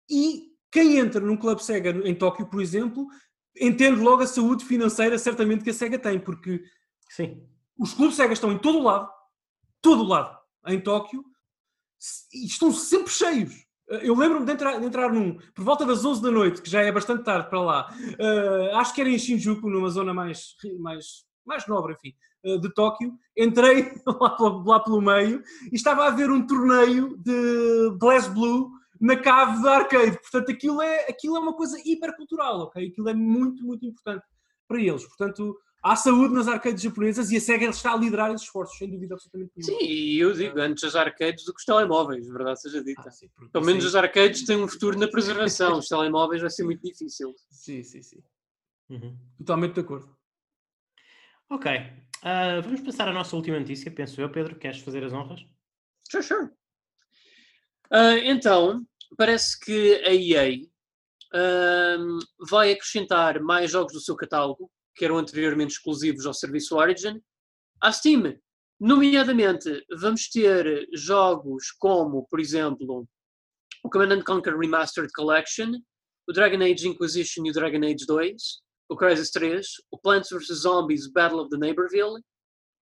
e 0.10 0.49
quem 0.72 0.98
entra 0.98 1.20
num 1.20 1.38
clube 1.38 1.64
Sega 1.64 1.90
em 2.08 2.16
Tóquio, 2.16 2.48
por 2.48 2.62
exemplo, 2.62 3.08
entende 3.60 4.00
logo 4.00 4.24
a 4.24 4.28
saúde 4.28 4.66
financeira 4.66 5.18
certamente 5.18 5.64
que 5.64 5.70
a 5.70 5.74
Sega 5.74 5.98
tem, 5.98 6.20
porque 6.20 6.64
Sim. 7.10 7.44
os 7.78 7.94
clubes 7.94 8.16
Sega 8.16 8.34
estão 8.34 8.52
em 8.52 8.58
todo 8.58 8.80
o 8.80 8.84
lado, 8.84 9.10
todo 9.82 10.04
o 10.04 10.08
lado, 10.08 10.38
em 10.68 10.80
Tóquio, 10.80 11.24
e 12.34 12.46
estão 12.46 12.72
sempre 12.72 13.12
cheios. 13.12 13.54
Eu 13.88 14.16
lembro-me 14.16 14.46
de 14.46 14.52
entrar, 14.52 14.80
de 14.80 14.86
entrar 14.86 15.12
num, 15.12 15.36
por 15.56 15.66
volta 15.66 15.84
das 15.84 16.06
11 16.06 16.22
da 16.22 16.30
noite, 16.30 16.62
que 16.62 16.70
já 16.70 16.82
é 16.82 16.92
bastante 16.92 17.24
tarde 17.24 17.50
para 17.50 17.60
lá, 17.60 17.92
uh, 17.92 18.76
acho 18.76 18.94
que 18.94 19.02
era 19.02 19.10
em 19.10 19.18
Shinjuku, 19.18 19.68
numa 19.68 19.90
zona 19.90 20.14
mais, 20.14 20.56
mais, 20.80 21.26
mais 21.44 21.68
nobre, 21.68 21.94
enfim, 21.94 22.14
uh, 22.46 22.60
de 22.60 22.72
Tóquio. 22.72 23.18
Entrei 23.36 23.92
lá, 24.06 24.38
lá 24.64 24.80
pelo 24.80 25.02
meio 25.02 25.42
e 25.72 25.76
estava 25.76 26.06
a 26.06 26.12
ver 26.12 26.30
um 26.30 26.46
torneio 26.46 27.18
de 27.18 27.98
Blaze 27.98 28.30
Blue 28.30 28.79
na 29.00 29.16
cave 29.16 29.62
da 29.64 29.78
arcade. 29.78 30.20
Portanto, 30.20 30.52
aquilo 30.52 30.82
é, 30.82 31.10
aquilo 31.10 31.38
é 31.38 31.40
uma 31.40 31.54
coisa 31.54 31.80
hipercultural, 31.86 32.62
ok? 32.62 32.88
Aquilo 32.88 33.10
é 33.10 33.14
muito, 33.14 33.64
muito 33.64 33.86
importante 33.86 34.26
para 34.68 34.82
eles. 34.82 35.06
Portanto, 35.06 35.58
há 35.84 35.96
saúde 35.96 36.34
nas 36.34 36.48
arcades 36.48 36.84
japonesas 36.84 37.32
e 37.32 37.38
a 37.38 37.42
SEGA 37.42 37.70
está 37.70 37.94
a 37.94 37.98
liderar 37.98 38.30
esses 38.32 38.46
esforços, 38.46 38.78
sem 38.78 38.90
dúvida 38.90 39.16
absolutamente 39.16 39.52
nenhuma. 39.58 39.80
Sim, 39.80 39.86
e 39.86 40.20
eu 40.20 40.34
digo, 40.34 40.60
antes 40.60 40.84
as 40.84 40.96
arcades 40.96 41.46
do 41.46 41.54
que 41.54 41.60
os 41.60 41.66
telemóveis, 41.66 42.28
verdade 42.28 42.62
seja 42.62 42.84
dita. 42.84 43.04
Ah, 43.06 43.12
sim, 43.12 43.30
Pelo 43.52 43.66
menos 43.66 43.84
sim. 43.84 43.90
as 43.90 43.96
arcades 43.96 44.46
têm 44.46 44.58
um 44.58 44.68
futuro 44.68 45.00
na 45.00 45.08
preservação, 45.08 45.80
os 45.80 45.88
telemóveis 45.88 46.42
vai 46.42 46.50
ser 46.50 46.64
muito 46.64 46.82
difícil. 46.82 47.34
Sim, 47.50 47.84
sim, 47.84 48.02
sim. 48.02 48.22
Uhum. 48.90 49.18
Totalmente 49.38 49.74
de 49.76 49.80
acordo. 49.82 50.18
Ok, 51.52 51.72
uh, 51.72 52.62
vamos 52.62 52.82
passar 52.82 53.08
à 53.08 53.14
nossa 53.14 53.36
última 53.36 53.60
notícia, 53.60 53.90
penso 53.90 54.22
eu. 54.22 54.30
Pedro, 54.30 54.56
queres 54.56 54.80
fazer 54.82 55.04
as 55.04 55.14
honras? 55.14 55.44
Sure, 56.08 56.24
sure. 56.24 56.50
Uh, 57.92 58.22
então, 58.24 58.86
parece 59.18 59.60
que 59.60 59.96
a 60.06 60.14
EA 60.14 60.60
uh, 61.34 62.20
vai 62.50 62.72
acrescentar 62.72 63.42
mais 63.42 63.72
jogos 63.72 63.94
do 63.94 64.00
seu 64.00 64.16
catálogo, 64.16 64.70
que 64.96 65.06
eram 65.06 65.18
anteriormente 65.18 65.74
exclusivos 65.74 66.26
ao 66.26 66.34
serviço 66.34 66.76
Origin, 66.76 67.22
à 67.82 67.92
Steam. 67.92 68.38
Nomeadamente, 68.80 69.84
vamos 70.00 70.30
ter 70.30 70.88
jogos 70.94 71.72
como, 71.80 72.26
por 72.30 72.40
exemplo, 72.40 73.08
o 73.84 73.90
Command 73.90 74.24
Conquer 74.24 74.58
Remastered 74.58 75.12
Collection, 75.14 75.72
o 76.28 76.34
Dragon 76.34 76.62
Age 76.64 76.88
Inquisition 76.88 77.46
e 77.46 77.50
o 77.50 77.54
Dragon 77.54 77.84
Age 77.84 78.06
2, 78.06 78.36
o 78.90 78.96
Crysis 78.96 79.32
3, 79.32 79.68
o 79.92 79.98
Plants 79.98 80.30
vs. 80.30 80.60
Zombies 80.62 81.12
Battle 81.12 81.40
of 81.40 81.50
the 81.50 81.58
Neighborville, 81.58 82.22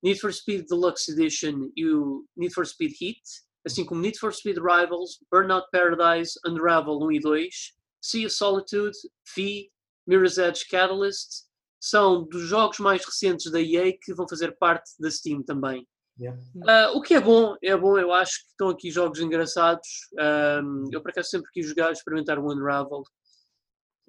Need 0.03 0.19
for 0.19 0.31
Speed 0.31 0.65
Deluxe 0.67 1.09
Edition 1.11 1.71
e 1.75 1.87
o 1.87 2.25
Need 2.35 2.53
for 2.53 2.65
Speed 2.65 2.93
Heat, 3.01 3.21
assim 3.67 3.85
como 3.85 4.01
Need 4.01 4.17
for 4.17 4.33
Speed 4.33 4.57
Rivals, 4.57 5.19
Burnout 5.31 5.67
Paradise, 5.71 6.39
Unravel 6.45 6.99
1 6.99 7.11
e 7.11 7.19
2, 7.19 7.73
Sea 8.01 8.25
of 8.25 8.35
Solitude, 8.35 8.97
Fee, 9.27 9.69
Mirror's 10.07 10.37
Edge 10.37 10.65
Catalyst, 10.69 11.45
são 11.79 12.23
dos 12.23 12.43
jogos 12.43 12.79
mais 12.79 13.05
recentes 13.05 13.51
da 13.51 13.61
EA 13.61 13.93
que 14.01 14.13
vão 14.13 14.27
fazer 14.27 14.57
parte 14.57 14.89
da 14.99 15.11
Steam 15.11 15.43
também. 15.43 15.87
Yeah. 16.19 16.39
Uh, 16.55 16.97
o 16.97 17.01
que 17.01 17.13
é 17.13 17.21
bom, 17.21 17.55
é 17.61 17.77
bom, 17.77 17.97
eu 17.99 18.11
acho 18.11 18.39
que 18.39 18.49
estão 18.49 18.69
aqui 18.69 18.89
jogos 18.89 19.19
engraçados. 19.19 19.87
Um, 20.17 20.85
eu 20.91 21.01
por 21.01 21.11
acaso 21.11 21.29
sempre 21.29 21.51
quis 21.51 21.67
jogar, 21.67 21.91
experimentar 21.91 22.39
o 22.39 22.51
Unravel. 22.51 23.03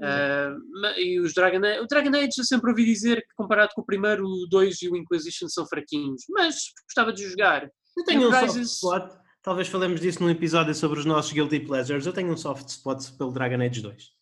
Uh, 0.01 0.87
e 0.97 1.21
os 1.21 1.35
Dragon 1.35 1.59
Age, 1.59 1.81
o 1.81 1.87
Dragon 1.87 2.17
Age 2.17 2.39
eu 2.39 2.45
sempre 2.45 2.71
ouvi 2.71 2.85
dizer 2.85 3.17
que 3.17 3.35
comparado 3.37 3.73
com 3.75 3.83
o 3.83 3.85
primeiro, 3.85 4.25
o 4.25 4.47
2 4.49 4.83
e 4.83 4.89
o 4.89 4.97
Inquisition 4.97 5.49
são 5.49 5.67
fraquinhos, 5.67 6.23
mas 6.31 6.55
gostava 6.87 7.13
de 7.13 7.29
jogar. 7.29 7.69
Eu 7.97 8.05
tenho 8.05 8.29
um 8.29 8.33
soft 8.33 8.57
spot 8.63 9.13
Talvez 9.43 9.69
falemos 9.69 10.01
disso 10.01 10.23
num 10.23 10.31
episódio 10.31 10.75
sobre 10.75 10.99
os 10.99 11.05
nossos 11.05 11.33
Guilty 11.33 11.61
Pleasures. 11.61 12.07
Eu 12.07 12.13
tenho 12.13 12.31
um 12.31 12.37
soft 12.37 12.69
spot 12.69 13.11
pelo 13.17 13.33
Dragon 13.33 13.63
Age 13.63 13.81
2. 13.81 14.19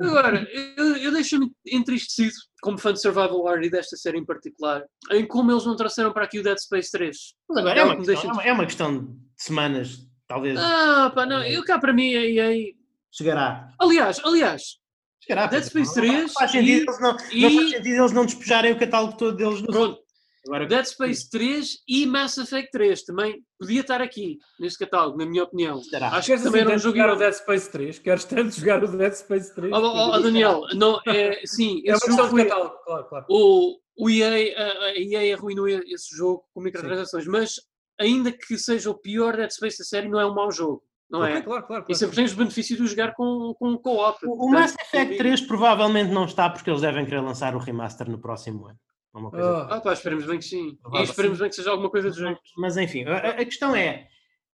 Agora, 0.00 0.42
eu, 0.76 0.96
eu 0.96 1.12
deixo-me 1.12 1.52
entristecido, 1.64 2.34
como 2.60 2.78
fã 2.78 2.92
de 2.92 3.00
Survival 3.00 3.42
War 3.42 3.62
e 3.62 3.70
desta 3.70 3.96
série 3.96 4.18
em 4.18 4.24
particular, 4.24 4.84
em 5.12 5.24
como 5.24 5.52
eles 5.52 5.64
não 5.64 5.76
trouxeram 5.76 6.12
para 6.12 6.24
aqui 6.24 6.40
o 6.40 6.42
Dead 6.42 6.58
Space 6.58 6.90
3. 6.90 7.16
Mas 7.48 7.58
agora 7.58 7.78
é, 7.78 7.82
é 7.82 7.84
uma, 7.84 7.96
questão, 7.96 8.30
é, 8.30 8.32
uma, 8.32 8.42
é 8.42 8.52
uma 8.52 8.64
questão 8.64 9.04
de 9.04 9.12
semanas, 9.36 9.98
talvez. 10.26 10.58
Ah, 10.58 11.12
pá, 11.14 11.24
não, 11.24 11.44
eu 11.44 11.62
cá 11.64 11.78
para 11.78 11.92
mim 11.92 12.12
aí. 12.14 12.74
Chegará. 13.12 13.68
Aliás, 13.78 14.20
aliás, 14.24 14.80
Chegará, 15.26 15.46
Dead 15.46 15.64
Space 15.64 15.94
3 15.94 16.12
não, 16.12 16.28
faz 16.28 16.50
sentido, 16.50 16.68
e, 16.68 16.82
eles 16.82 17.00
não, 17.00 17.16
e... 17.32 17.40
não 17.40 17.50
faz 17.50 17.70
sentido 17.70 17.94
eles 17.94 18.12
não 18.12 18.26
despejarem 18.26 18.72
o 18.72 18.78
catálogo 18.78 19.16
todo 19.16 19.36
deles 19.36 19.62
no 19.62 19.68
Pronto, 19.68 20.03
Agora, 20.46 20.66
Dead 20.66 20.84
Space 20.84 21.30
3 21.30 21.78
e 21.88 22.06
Mass 22.06 22.36
Effect 22.36 22.70
3 22.70 23.02
também 23.04 23.42
podia 23.58 23.80
estar 23.80 24.02
aqui 24.02 24.38
neste 24.60 24.78
catálogo, 24.78 25.16
na 25.16 25.24
minha 25.24 25.42
opinião. 25.42 25.82
Será? 25.82 26.08
Acho 26.08 26.36
que 26.36 26.42
também 26.42 26.60
era 26.60 26.74
um 26.74 26.78
jogo. 26.78 26.98
o 26.98 27.16
Dead 27.16 27.32
Space 27.32 27.70
3? 27.70 27.98
Queres 27.98 28.24
tanto 28.24 28.54
jogar 28.54 28.84
o 28.84 28.88
Dead 28.88 29.12
Space 29.14 29.54
3? 29.54 29.72
Oh, 29.72 29.76
oh, 29.76 30.10
oh 30.12 30.20
Daniel, 30.20 30.62
não, 30.74 31.00
é, 31.06 31.40
sim, 31.46 31.82
é 31.86 31.92
uma 31.92 32.00
questão 32.00 32.28
de 32.28 32.44
catálogo, 32.44 32.76
claro, 32.84 33.04
claro. 33.04 33.26
O, 33.28 33.78
o 33.96 34.10
EA, 34.10 34.54
a, 34.58 34.84
a 34.86 34.98
EA 34.98 35.34
arruinou 35.34 35.66
esse 35.68 36.14
jogo 36.14 36.44
com 36.52 36.60
microtransações, 36.60 37.26
mas 37.26 37.54
ainda 37.98 38.30
que 38.30 38.58
seja 38.58 38.90
o 38.90 38.94
pior 38.94 39.36
Dead 39.36 39.50
Space 39.50 39.78
da 39.78 39.84
série, 39.84 40.08
não 40.08 40.20
é 40.20 40.26
um 40.26 40.34
mau 40.34 40.50
jogo. 40.50 40.82
Não 41.10 41.20
okay, 41.20 41.34
é? 41.34 41.42
Claro, 41.42 41.66
claro, 41.66 41.84
claro. 41.84 41.84
E 41.88 41.94
sempre 41.94 42.16
tens 42.16 42.32
o 42.32 42.36
benefício 42.36 42.76
de 42.76 42.86
jogar 42.86 43.14
com, 43.14 43.54
com 43.58 43.76
co-op. 43.78 44.18
O, 44.26 44.46
o 44.46 44.50
Mass 44.50 44.74
Effect 44.74 45.16
3 45.16 45.40
provavelmente 45.42 46.10
não 46.10 46.24
está 46.24 46.50
porque 46.50 46.68
eles 46.68 46.80
devem 46.80 47.04
querer 47.04 47.20
lançar 47.20 47.54
o 47.54 47.58
remaster 47.58 48.10
no 48.10 48.18
próximo 48.18 48.66
ano. 48.66 48.78
Uma 49.14 49.30
coisa 49.30 49.68
oh. 49.70 49.72
Ah, 49.72 49.80
pá, 49.80 49.92
esperemos 49.92 50.26
bem 50.26 50.38
que 50.38 50.44
sim. 50.44 50.76
E 50.92 51.02
esperemos 51.02 51.38
bem 51.38 51.48
que 51.48 51.54
seja 51.54 51.70
alguma 51.70 51.88
coisa 51.88 52.10
do 52.10 52.16
jeito. 52.16 52.40
Mas 52.58 52.76
enfim, 52.76 53.04
a, 53.04 53.16
a 53.16 53.44
questão 53.44 53.74
é, 53.74 54.08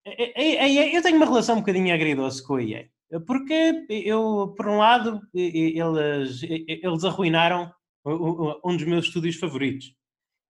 eu 0.04 1.02
tenho 1.02 1.16
uma 1.16 1.26
relação 1.26 1.56
um 1.56 1.60
bocadinho 1.60 1.94
agridoce 1.94 2.46
com 2.46 2.56
a 2.56 2.62
EA. 2.62 2.88
Porque 3.26 3.86
eu, 3.88 4.54
por 4.56 4.68
um 4.68 4.78
lado, 4.78 5.20
eles, 5.34 6.42
eles 6.42 7.04
arruinaram 7.04 7.72
um 8.04 8.76
dos 8.76 8.86
meus 8.86 9.06
estúdios 9.06 9.36
favoritos. 9.36 9.94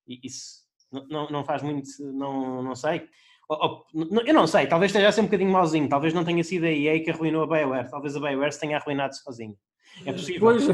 E 0.07 0.20
isso 0.25 0.61
não, 1.09 1.31
não 1.31 1.44
faz 1.44 1.62
muito, 1.62 1.88
não, 2.01 2.62
não 2.62 2.75
sei. 2.75 3.09
Eu 4.27 4.35
não 4.35 4.46
sei, 4.46 4.66
talvez 4.66 4.90
esteja 4.90 5.09
a 5.09 5.12
ser 5.12 5.23
um 5.23 5.25
bocadinho 5.25 5.51
mauzinho, 5.51 5.88
talvez 5.88 6.14
não 6.14 6.25
tenha 6.25 6.44
sido 6.44 6.66
a 6.66 6.70
EA 6.70 7.03
que 7.03 7.11
arruinou 7.11 7.42
a 7.42 7.46
BioWare, 7.46 7.90
talvez 7.90 8.14
a 8.14 8.20
BioWare 8.20 8.53
se 8.53 8.61
tenha 8.61 8.77
arruinado 8.77 9.16
sozinho. 9.16 9.57
É 10.07 10.12
possível. 10.12 10.40
Pois. 10.40 10.68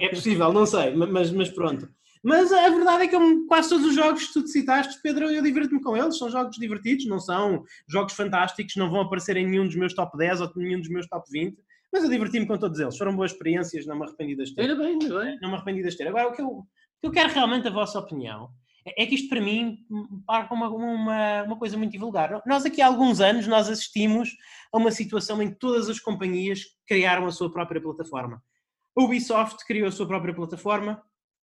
É 0.00 0.08
possível, 0.08 0.52
não 0.52 0.64
sei, 0.64 0.94
mas, 0.94 1.30
mas 1.30 1.50
pronto. 1.50 1.88
Mas 2.24 2.50
a 2.50 2.70
verdade 2.70 3.04
é 3.04 3.08
que 3.08 3.14
eu, 3.14 3.46
quase 3.46 3.68
todos 3.68 3.86
os 3.86 3.94
jogos 3.94 4.26
que 4.26 4.32
tu 4.32 4.46
citaste, 4.46 4.98
Pedro, 5.02 5.30
eu 5.30 5.42
divirto-me 5.42 5.82
com 5.82 5.94
eles. 5.94 6.16
São 6.16 6.30
jogos 6.30 6.56
divertidos, 6.56 7.04
não 7.06 7.20
são 7.20 7.64
jogos 7.86 8.14
fantásticos, 8.14 8.76
não 8.76 8.90
vão 8.90 9.02
aparecer 9.02 9.36
em 9.36 9.46
nenhum 9.46 9.66
dos 9.66 9.76
meus 9.76 9.92
top 9.92 10.16
10 10.16 10.40
ou 10.40 10.50
nenhum 10.56 10.80
dos 10.80 10.88
meus 10.88 11.06
top 11.06 11.30
20. 11.30 11.54
Mas 11.92 12.02
eu 12.02 12.08
diverti-me 12.08 12.46
com 12.46 12.56
todos 12.56 12.80
eles. 12.80 12.96
Foram 12.96 13.14
boas 13.14 13.32
experiências, 13.32 13.86
não 13.86 13.96
me 13.96 14.04
arrependi 14.04 14.34
de 14.34 14.54
ter. 14.54 14.62
Ainda 14.62 14.74
bem, 14.74 14.92
ainda 14.92 15.20
bem. 15.20 15.38
Não 15.42 15.50
me 15.50 15.54
arrependi 15.56 15.82
de 15.82 15.96
ter. 15.96 16.08
Agora, 16.08 16.28
o 16.28 16.32
que 16.32 16.40
eu, 16.40 16.48
o 16.48 16.66
que 17.00 17.06
eu 17.06 17.12
quero 17.12 17.32
realmente 17.32 17.68
a 17.68 17.70
vossa 17.70 17.98
opinião 17.98 18.48
é, 18.86 19.02
é 19.02 19.06
que 19.06 19.14
isto 19.14 19.28
para 19.28 19.40
mim 19.40 19.78
parece 20.26 20.52
uma, 20.52 20.68
uma, 20.70 21.42
uma 21.42 21.58
coisa 21.58 21.76
muito 21.76 21.92
divulgar. 21.92 22.42
Nós 22.46 22.64
aqui 22.64 22.80
há 22.80 22.86
alguns 22.86 23.20
anos 23.20 23.46
nós 23.46 23.68
assistimos 23.68 24.30
a 24.72 24.78
uma 24.78 24.90
situação 24.90 25.42
em 25.42 25.50
que 25.50 25.58
todas 25.58 25.88
as 25.88 26.00
companhias 26.00 26.62
criaram 26.86 27.26
a 27.26 27.32
sua 27.32 27.52
própria 27.52 27.80
plataforma. 27.80 28.42
A 28.96 29.02
Ubisoft 29.02 29.64
criou 29.66 29.88
a 29.88 29.92
sua 29.92 30.06
própria 30.06 30.34
plataforma, 30.34 31.02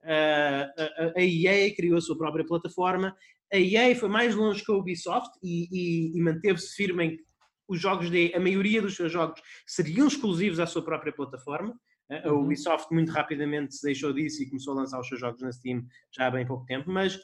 a, 0.06 1.22
EA 1.22 1.74
criou 1.74 1.98
a 1.98 2.00
sua 2.00 2.16
própria 2.16 2.44
plataforma. 2.44 3.14
A 3.52 3.58
EA 3.58 3.94
foi 3.96 4.08
mais 4.08 4.34
longe 4.34 4.64
que 4.64 4.72
a 4.72 4.74
Ubisoft 4.74 5.30
e, 5.42 5.68
e, 5.70 6.18
e 6.18 6.22
manteve-se 6.22 6.74
firme 6.74 7.04
em 7.04 7.16
que 7.16 7.24
os 7.68 7.80
jogos 7.80 8.11
de 8.11 8.32
a 8.34 8.40
maioria 8.40 8.80
dos 8.80 8.94
seus 8.94 9.11
jogos 9.11 9.40
seriam 9.66 10.07
exclusivos 10.07 10.61
à 10.61 10.66
sua 10.66 10.84
própria 10.84 11.12
plataforma. 11.12 11.74
A 12.09 12.30
uhum. 12.30 12.44
Ubisoft 12.44 12.92
muito 12.94 13.11
rapidamente 13.11 13.74
se 13.74 13.84
deixou 13.84 14.12
disso 14.12 14.42
e 14.42 14.48
começou 14.48 14.74
a 14.74 14.76
lançar 14.76 15.00
os 15.00 15.09
seus 15.09 15.20
jogos 15.20 15.42
na 15.42 15.50
Steam 15.50 15.84
já 16.14 16.28
há 16.28 16.30
bem 16.30 16.46
pouco 16.46 16.64
tempo, 16.64 16.88
mas 16.90 17.18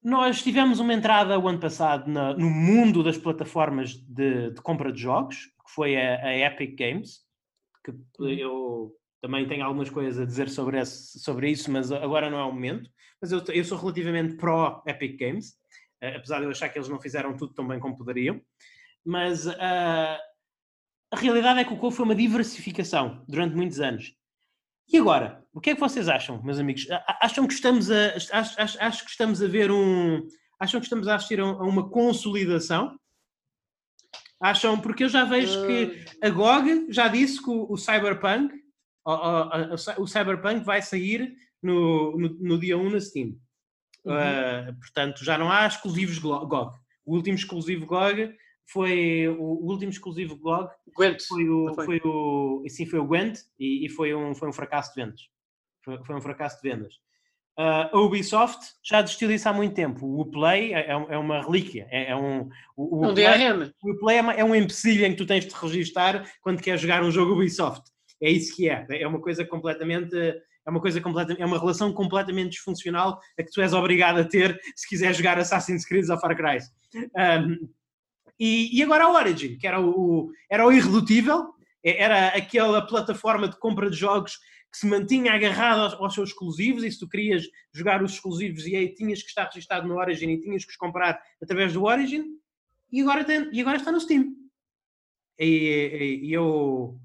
nós 0.00 0.40
tivemos 0.40 0.78
uma 0.78 0.94
entrada 0.94 1.36
o 1.36 1.48
ano 1.48 1.58
passado 1.58 2.08
na, 2.08 2.32
no 2.34 2.48
mundo 2.48 3.02
das 3.02 3.18
plataformas 3.18 3.94
de, 3.94 4.52
de, 4.52 4.62
compra 4.62 4.92
de 4.92 5.02
jogos, 5.02 5.46
que 5.46 5.74
foi 5.74 5.96
a, 5.96 6.24
a 6.24 6.38
Epic 6.38 6.78
Games, 6.78 7.22
que 7.84 7.90
uhum. 7.90 8.28
eu 8.28 8.92
também 9.26 9.46
tenho 9.48 9.64
algumas 9.64 9.90
coisas 9.90 10.20
a 10.20 10.24
dizer 10.24 10.48
sobre, 10.48 10.78
esse, 10.78 11.18
sobre 11.18 11.50
isso, 11.50 11.68
mas 11.68 11.90
agora 11.90 12.30
não 12.30 12.38
é 12.38 12.44
o 12.44 12.52
momento. 12.52 12.88
Mas 13.20 13.32
eu, 13.32 13.42
eu 13.48 13.64
sou 13.64 13.76
relativamente 13.76 14.36
pró-Epic 14.36 15.18
Games, 15.18 15.48
uh, 16.00 16.16
apesar 16.16 16.38
de 16.38 16.44
eu 16.44 16.50
achar 16.50 16.68
que 16.68 16.78
eles 16.78 16.88
não 16.88 17.00
fizeram 17.00 17.36
tudo 17.36 17.52
tão 17.52 17.66
bem 17.66 17.80
como 17.80 17.96
poderiam. 17.96 18.40
Mas 19.04 19.46
uh, 19.46 19.56
a 19.56 21.16
realidade 21.16 21.58
é 21.58 21.64
que 21.64 21.72
o 21.72 21.76
Cove 21.76 21.96
foi 21.96 22.04
uma 22.04 22.14
diversificação 22.14 23.24
durante 23.26 23.56
muitos 23.56 23.80
anos. 23.80 24.14
E 24.88 24.96
agora, 24.96 25.44
o 25.52 25.60
que 25.60 25.70
é 25.70 25.74
que 25.74 25.80
vocês 25.80 26.08
acham, 26.08 26.40
meus 26.40 26.60
amigos? 26.60 26.86
Acham 27.20 27.48
que 27.48 27.54
estamos 27.54 27.90
a, 27.90 28.14
acho, 28.14 28.60
acho, 28.60 28.78
acho 28.80 29.04
que 29.04 29.10
estamos 29.10 29.42
a 29.42 29.48
ver 29.48 29.72
um. 29.72 30.24
Acham 30.60 30.78
que 30.78 30.86
estamos 30.86 31.08
a 31.08 31.16
assistir 31.16 31.40
a 31.40 31.44
uma 31.44 31.90
consolidação? 31.90 32.96
Acham? 34.40 34.80
Porque 34.80 35.02
eu 35.02 35.08
já 35.08 35.24
vejo 35.24 35.66
que 35.66 36.04
a 36.22 36.30
GOG 36.30 36.86
já 36.90 37.08
disse 37.08 37.42
que 37.42 37.50
o, 37.50 37.66
o 37.72 37.76
Cyberpunk, 37.76 38.65
o, 39.06 40.06
Cyberpunk 40.06 40.64
vai 40.64 40.82
sair 40.82 41.36
no, 41.62 42.18
no, 42.18 42.28
no 42.28 42.58
dia 42.58 42.76
1 42.76 42.90
na 42.90 43.00
Steam. 43.00 43.38
Uhum. 44.04 44.14
Uh, 44.14 44.78
portanto, 44.80 45.24
já 45.24 45.38
não 45.38 45.50
há 45.50 45.66
exclusivos 45.66 46.18
GOG. 46.18 46.72
O 47.04 47.14
último 47.14 47.36
exclusivo 47.36 47.86
GOG 47.86 48.34
foi 48.68 49.28
o, 49.28 49.70
último 49.70 49.90
exclusivo 49.90 50.36
GOG 50.36 50.70
Gwent. 50.94 51.22
foi 51.22 51.48
o, 51.48 51.74
foi. 51.74 51.84
foi 51.86 52.00
o 52.04 52.64
sim, 52.68 52.86
foi 52.86 52.98
o 52.98 53.06
Gwent 53.06 53.38
e, 53.58 53.86
e, 53.86 53.88
foi, 53.88 54.14
um, 54.14 54.34
foi 54.34 54.48
um 54.48 54.52
fracasso 54.52 54.94
de 54.94 55.02
vendas. 55.02 55.20
Foi, 55.84 56.04
foi 56.04 56.16
um 56.16 56.20
fracasso 56.20 56.60
de 56.60 56.68
vendas. 56.68 56.94
Uh, 57.58 57.88
a 57.90 58.00
Ubisoft 58.00 58.74
já 58.84 59.00
desistiu 59.00 59.28
disso 59.28 59.48
há 59.48 59.52
muito 59.52 59.74
tempo. 59.74 60.20
O 60.20 60.26
Play 60.26 60.74
é, 60.74 60.80
é, 60.80 60.92
é 60.92 61.16
uma 61.18 61.40
relíquia. 61.40 61.88
É, 61.90 62.10
é 62.10 62.16
um, 62.16 62.50
o, 62.76 62.98
o 62.98 63.06
um 63.06 63.14
Play, 63.14 63.24
DRM. 63.24 63.72
O 63.82 63.98
Play 63.98 64.18
é, 64.18 64.20
uma, 64.20 64.32
é 64.34 64.44
um 64.44 64.54
empecilho 64.54 65.06
em 65.06 65.12
que 65.12 65.16
tu 65.16 65.26
tens 65.26 65.46
de 65.46 65.54
registar 65.54 66.30
quando 66.42 66.60
queres 66.60 66.80
jogar 66.80 67.02
um 67.02 67.10
jogo 67.10 67.32
Ubisoft. 67.32 67.90
É 68.20 68.30
isso 68.30 68.54
que 68.54 68.68
é. 68.68 68.86
É 68.90 69.06
uma 69.06 69.20
coisa 69.20 69.44
completamente. 69.44 70.16
É 70.16 70.70
uma 70.70 70.80
coisa 70.80 71.00
completamente, 71.00 71.40
é 71.40 71.46
uma 71.46 71.60
relação 71.60 71.92
completamente 71.92 72.50
disfuncional 72.50 73.20
a 73.38 73.42
que 73.44 73.52
tu 73.52 73.60
és 73.60 73.72
obrigado 73.72 74.18
a 74.18 74.24
ter 74.24 74.60
se 74.74 74.88
quiser 74.88 75.14
jogar 75.14 75.38
Assassin's 75.38 75.86
Creed 75.86 76.08
ou 76.10 76.18
Far 76.18 76.36
Cry. 76.36 76.58
Um, 76.96 77.68
e, 78.36 78.76
e, 78.76 78.82
agora 78.82 79.04
a 79.04 79.12
Origin, 79.12 79.56
que 79.58 79.66
era 79.66 79.80
o, 79.80 80.32
era 80.50 80.66
o 80.66 80.72
irredutível, 80.72 81.54
era 81.84 82.28
aquela 82.28 82.84
plataforma 82.84 83.48
de 83.48 83.56
compra 83.60 83.88
de 83.88 83.96
jogos 83.96 84.38
que 84.72 84.78
se 84.78 84.86
mantinha 84.88 85.32
agarrado 85.32 85.82
aos, 85.82 85.94
aos, 85.94 86.14
seus 86.14 86.30
exclusivos 86.30 86.82
e 86.82 86.90
se 86.90 86.98
tu 86.98 87.08
querias 87.08 87.44
jogar 87.72 88.02
os 88.02 88.14
exclusivos 88.14 88.66
e 88.66 88.74
aí 88.74 88.92
tinhas 88.92 89.22
que 89.22 89.28
estar 89.28 89.44
registado 89.44 89.86
no 89.86 89.96
Origin 89.96 90.30
e 90.30 90.40
tinhas 90.40 90.64
que 90.64 90.70
os 90.72 90.76
comprar 90.76 91.18
através 91.40 91.72
do 91.72 91.84
Origin 91.84 92.24
e 92.92 93.00
agora, 93.00 93.24
tem, 93.24 93.48
e 93.52 93.60
agora 93.60 93.76
está 93.76 93.90
no 93.90 94.00
Steam. 94.00 94.34
E, 95.38 95.46
e, 95.46 96.26
e 96.26 96.32
eu, 96.32 96.98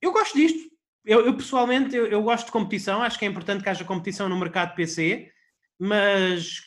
eu 0.00 0.12
gosto 0.12 0.36
disto. 0.36 0.70
Eu, 1.04 1.26
eu 1.26 1.34
pessoalmente 1.34 1.94
eu, 1.96 2.06
eu, 2.06 2.22
gosto 2.22 2.46
de 2.46 2.52
competição, 2.52 3.02
acho 3.02 3.18
que 3.18 3.24
é 3.24 3.28
importante 3.28 3.62
que 3.62 3.68
haja 3.68 3.84
competição 3.84 4.28
no 4.28 4.38
mercado 4.38 4.74
PC, 4.74 5.30
mas 5.78 6.60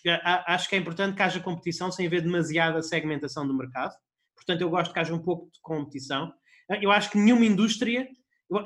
acho 0.48 0.68
que 0.68 0.76
é 0.76 0.80
importante 0.80 1.16
que 1.16 1.22
haja 1.22 1.40
competição 1.40 1.92
sem 1.92 2.08
haver 2.08 2.22
demasiada 2.22 2.82
segmentação 2.82 3.48
do 3.48 3.54
mercado. 3.54 3.94
Portanto, 4.36 4.62
eu 4.62 4.70
gosto 4.70 4.92
que 4.92 5.00
haja 5.00 5.14
um 5.14 5.20
pouco 5.20 5.52
de 5.52 5.60
competição. 5.62 6.34
Eu 6.82 6.92
acho 6.92 7.12
que 7.12 7.18
nenhuma 7.18 7.46
indústria 7.46 8.08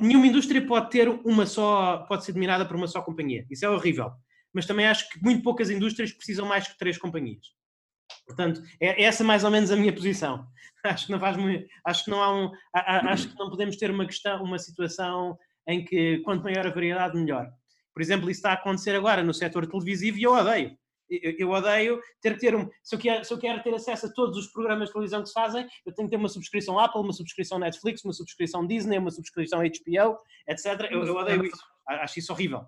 Nenhuma 0.01 0.27
indústria 0.27 0.65
pode 0.65 0.89
ter 0.89 1.07
uma 1.07 1.45
só, 1.45 1.99
pode 2.09 2.25
ser 2.25 2.33
dominada 2.33 2.65
por 2.65 2.75
uma 2.75 2.87
só 2.87 3.01
companhia. 3.01 3.45
Isso 3.49 3.65
é 3.65 3.69
horrível. 3.69 4.11
Mas 4.53 4.65
também 4.65 4.85
acho 4.85 5.09
que 5.09 5.21
muito 5.23 5.43
poucas 5.43 5.69
indústrias 5.69 6.11
precisam 6.11 6.45
mais 6.45 6.67
que 6.67 6.77
três 6.77 6.97
companhias. 6.97 7.47
Portanto, 8.25 8.61
é, 8.79 9.01
é 9.01 9.03
essa 9.03 9.23
mais 9.23 9.43
ou 9.43 9.51
menos 9.51 9.71
a 9.71 9.75
minha 9.75 9.93
posição. 9.93 10.45
Acho 10.83 11.07
que 11.07 11.11
não 11.11 11.19
faz 11.19 11.35
muito, 11.35 11.67
acho 11.85 12.05
que 12.05 12.11
não 12.11 12.23
há 12.23 12.33
um, 12.33 12.51
acho 12.73 13.27
que 13.27 13.37
não 13.37 13.49
podemos 13.49 13.75
ter 13.75 13.91
uma 13.91 14.05
questão, 14.05 14.41
uma 14.41 14.57
situação 14.57 15.37
em 15.67 15.83
que 15.83 16.19
quanto 16.19 16.43
maior 16.43 16.65
a 16.65 16.69
variedade 16.69 17.17
melhor. 17.17 17.49
Por 17.93 18.01
exemplo, 18.01 18.29
isso 18.29 18.39
está 18.39 18.51
a 18.51 18.53
acontecer 18.53 18.95
agora 18.95 19.21
no 19.21 19.33
setor 19.33 19.67
televisivo 19.67 20.17
e 20.17 20.23
eu 20.23 20.31
odeio 20.31 20.77
eu, 21.09 21.33
eu, 21.37 21.49
odeio 21.49 22.01
ter 22.21 22.33
que 22.33 22.39
ter 22.39 22.55
um. 22.55 22.69
Se 22.83 22.95
eu, 22.95 22.99
quero, 22.99 23.23
se 23.23 23.33
eu 23.33 23.37
quero 23.37 23.63
ter 23.63 23.73
acesso 23.73 24.07
a 24.07 24.11
todos 24.11 24.37
os 24.37 24.47
programas 24.47 24.87
de 24.87 24.93
televisão 24.93 25.21
que 25.21 25.29
se 25.29 25.33
fazem, 25.33 25.67
eu 25.85 25.93
tenho 25.93 26.07
que 26.07 26.11
ter 26.11 26.17
uma 26.17 26.29
subscrição 26.29 26.77
Apple, 26.79 27.01
uma 27.01 27.13
subscrição 27.13 27.59
Netflix, 27.59 28.03
uma 28.03 28.13
subscrição 28.13 28.67
Disney, 28.67 28.97
uma 28.97 29.11
subscrição 29.11 29.59
HBO, 29.59 30.17
etc. 30.47 30.91
Eu, 30.91 31.05
eu 31.05 31.15
odeio 31.15 31.45
isso. 31.45 31.63
Acho 31.87 32.19
isso 32.19 32.33
horrível. 32.33 32.65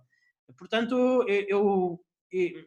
Portanto, 0.58 0.96
eu, 1.28 2.00
eu, 2.32 2.60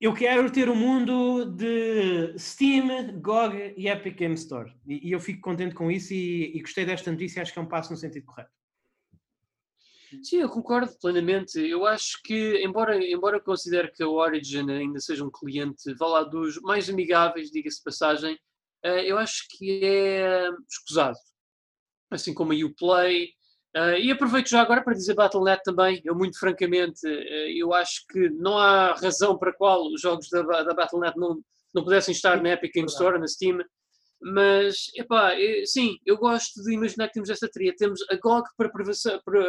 eu 0.00 0.12
quero 0.12 0.50
ter 0.50 0.68
um 0.68 0.74
mundo 0.74 1.46
de 1.46 2.38
Steam, 2.38 3.18
GOG 3.20 3.74
e 3.76 3.88
Epic 3.88 4.16
Game 4.16 4.34
Store. 4.34 4.72
E, 4.86 5.08
e 5.08 5.12
eu 5.12 5.20
fico 5.20 5.40
contente 5.40 5.74
com 5.74 5.90
isso 5.90 6.12
e, 6.12 6.56
e 6.56 6.60
gostei 6.60 6.84
desta 6.84 7.10
notícia. 7.10 7.40
Acho 7.40 7.52
que 7.52 7.58
é 7.58 7.62
um 7.62 7.68
passo 7.68 7.90
no 7.90 7.96
sentido 7.96 8.26
correto. 8.26 8.50
Sim, 10.22 10.36
eu 10.38 10.48
concordo 10.48 10.92
plenamente. 11.00 11.58
Eu 11.58 11.86
acho 11.86 12.20
que, 12.22 12.62
embora, 12.62 12.96
embora 12.96 13.40
considere 13.40 13.90
que 13.90 14.02
a 14.02 14.08
Origin 14.08 14.70
ainda 14.70 15.00
seja 15.00 15.24
um 15.24 15.30
cliente, 15.30 15.94
vá 15.94 16.06
lá, 16.06 16.22
dos 16.22 16.60
mais 16.60 16.88
amigáveis, 16.88 17.50
diga-se 17.50 17.78
de 17.78 17.84
passagem, 17.84 18.38
eh, 18.84 19.10
eu 19.10 19.18
acho 19.18 19.46
que 19.50 19.80
é 19.82 20.48
escusado. 20.68 21.16
Assim 22.10 22.32
como 22.32 22.52
a 22.52 22.56
Uplay. 22.56 23.30
Uh, 23.76 23.98
e 24.00 24.10
aproveito 24.10 24.48
já 24.48 24.62
agora 24.62 24.82
para 24.82 24.94
dizer 24.94 25.12
Battle.net 25.14 25.62
também. 25.62 26.00
Eu, 26.02 26.14
muito 26.14 26.38
francamente, 26.38 27.06
uh, 27.06 27.48
eu 27.54 27.74
acho 27.74 28.06
que 28.06 28.30
não 28.30 28.56
há 28.56 28.94
razão 28.94 29.36
para 29.36 29.52
qual 29.52 29.86
os 29.92 30.00
jogos 30.00 30.30
da, 30.30 30.40
da 30.62 30.72
Battle.net 30.72 31.14
não, 31.18 31.42
não 31.74 31.84
pudessem 31.84 32.12
estar 32.12 32.42
na 32.42 32.52
Epic 32.52 32.72
Game 32.72 32.88
Store, 32.88 33.18
na 33.18 33.26
Steam. 33.26 33.58
Mas, 34.18 34.90
epá, 34.94 35.34
sim, 35.66 35.98
eu 36.06 36.16
gosto 36.16 36.62
de 36.62 36.72
imaginar 36.72 37.08
que 37.08 37.12
temos 37.12 37.28
esta 37.28 37.50
tria. 37.50 37.76
Temos 37.76 38.00
a 38.10 38.16
GOG 38.16 38.48
para 38.56 38.70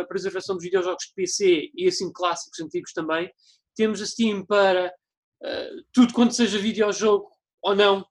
a 0.02 0.06
preservação 0.06 0.56
dos 0.56 0.64
videojogos 0.66 1.06
de 1.06 1.14
PC 1.14 1.72
e 1.74 1.88
assim 1.88 2.12
clássicos 2.12 2.60
antigos 2.60 2.92
também. 2.92 3.32
Temos 3.78 4.02
a 4.02 4.06
Steam 4.06 4.46
para 4.46 4.94
uh, 5.42 5.84
tudo 5.94 6.14
quanto 6.14 6.36
seja 6.36 6.60
videojogo 6.60 7.30
ou 7.62 7.74
não. 7.74 8.06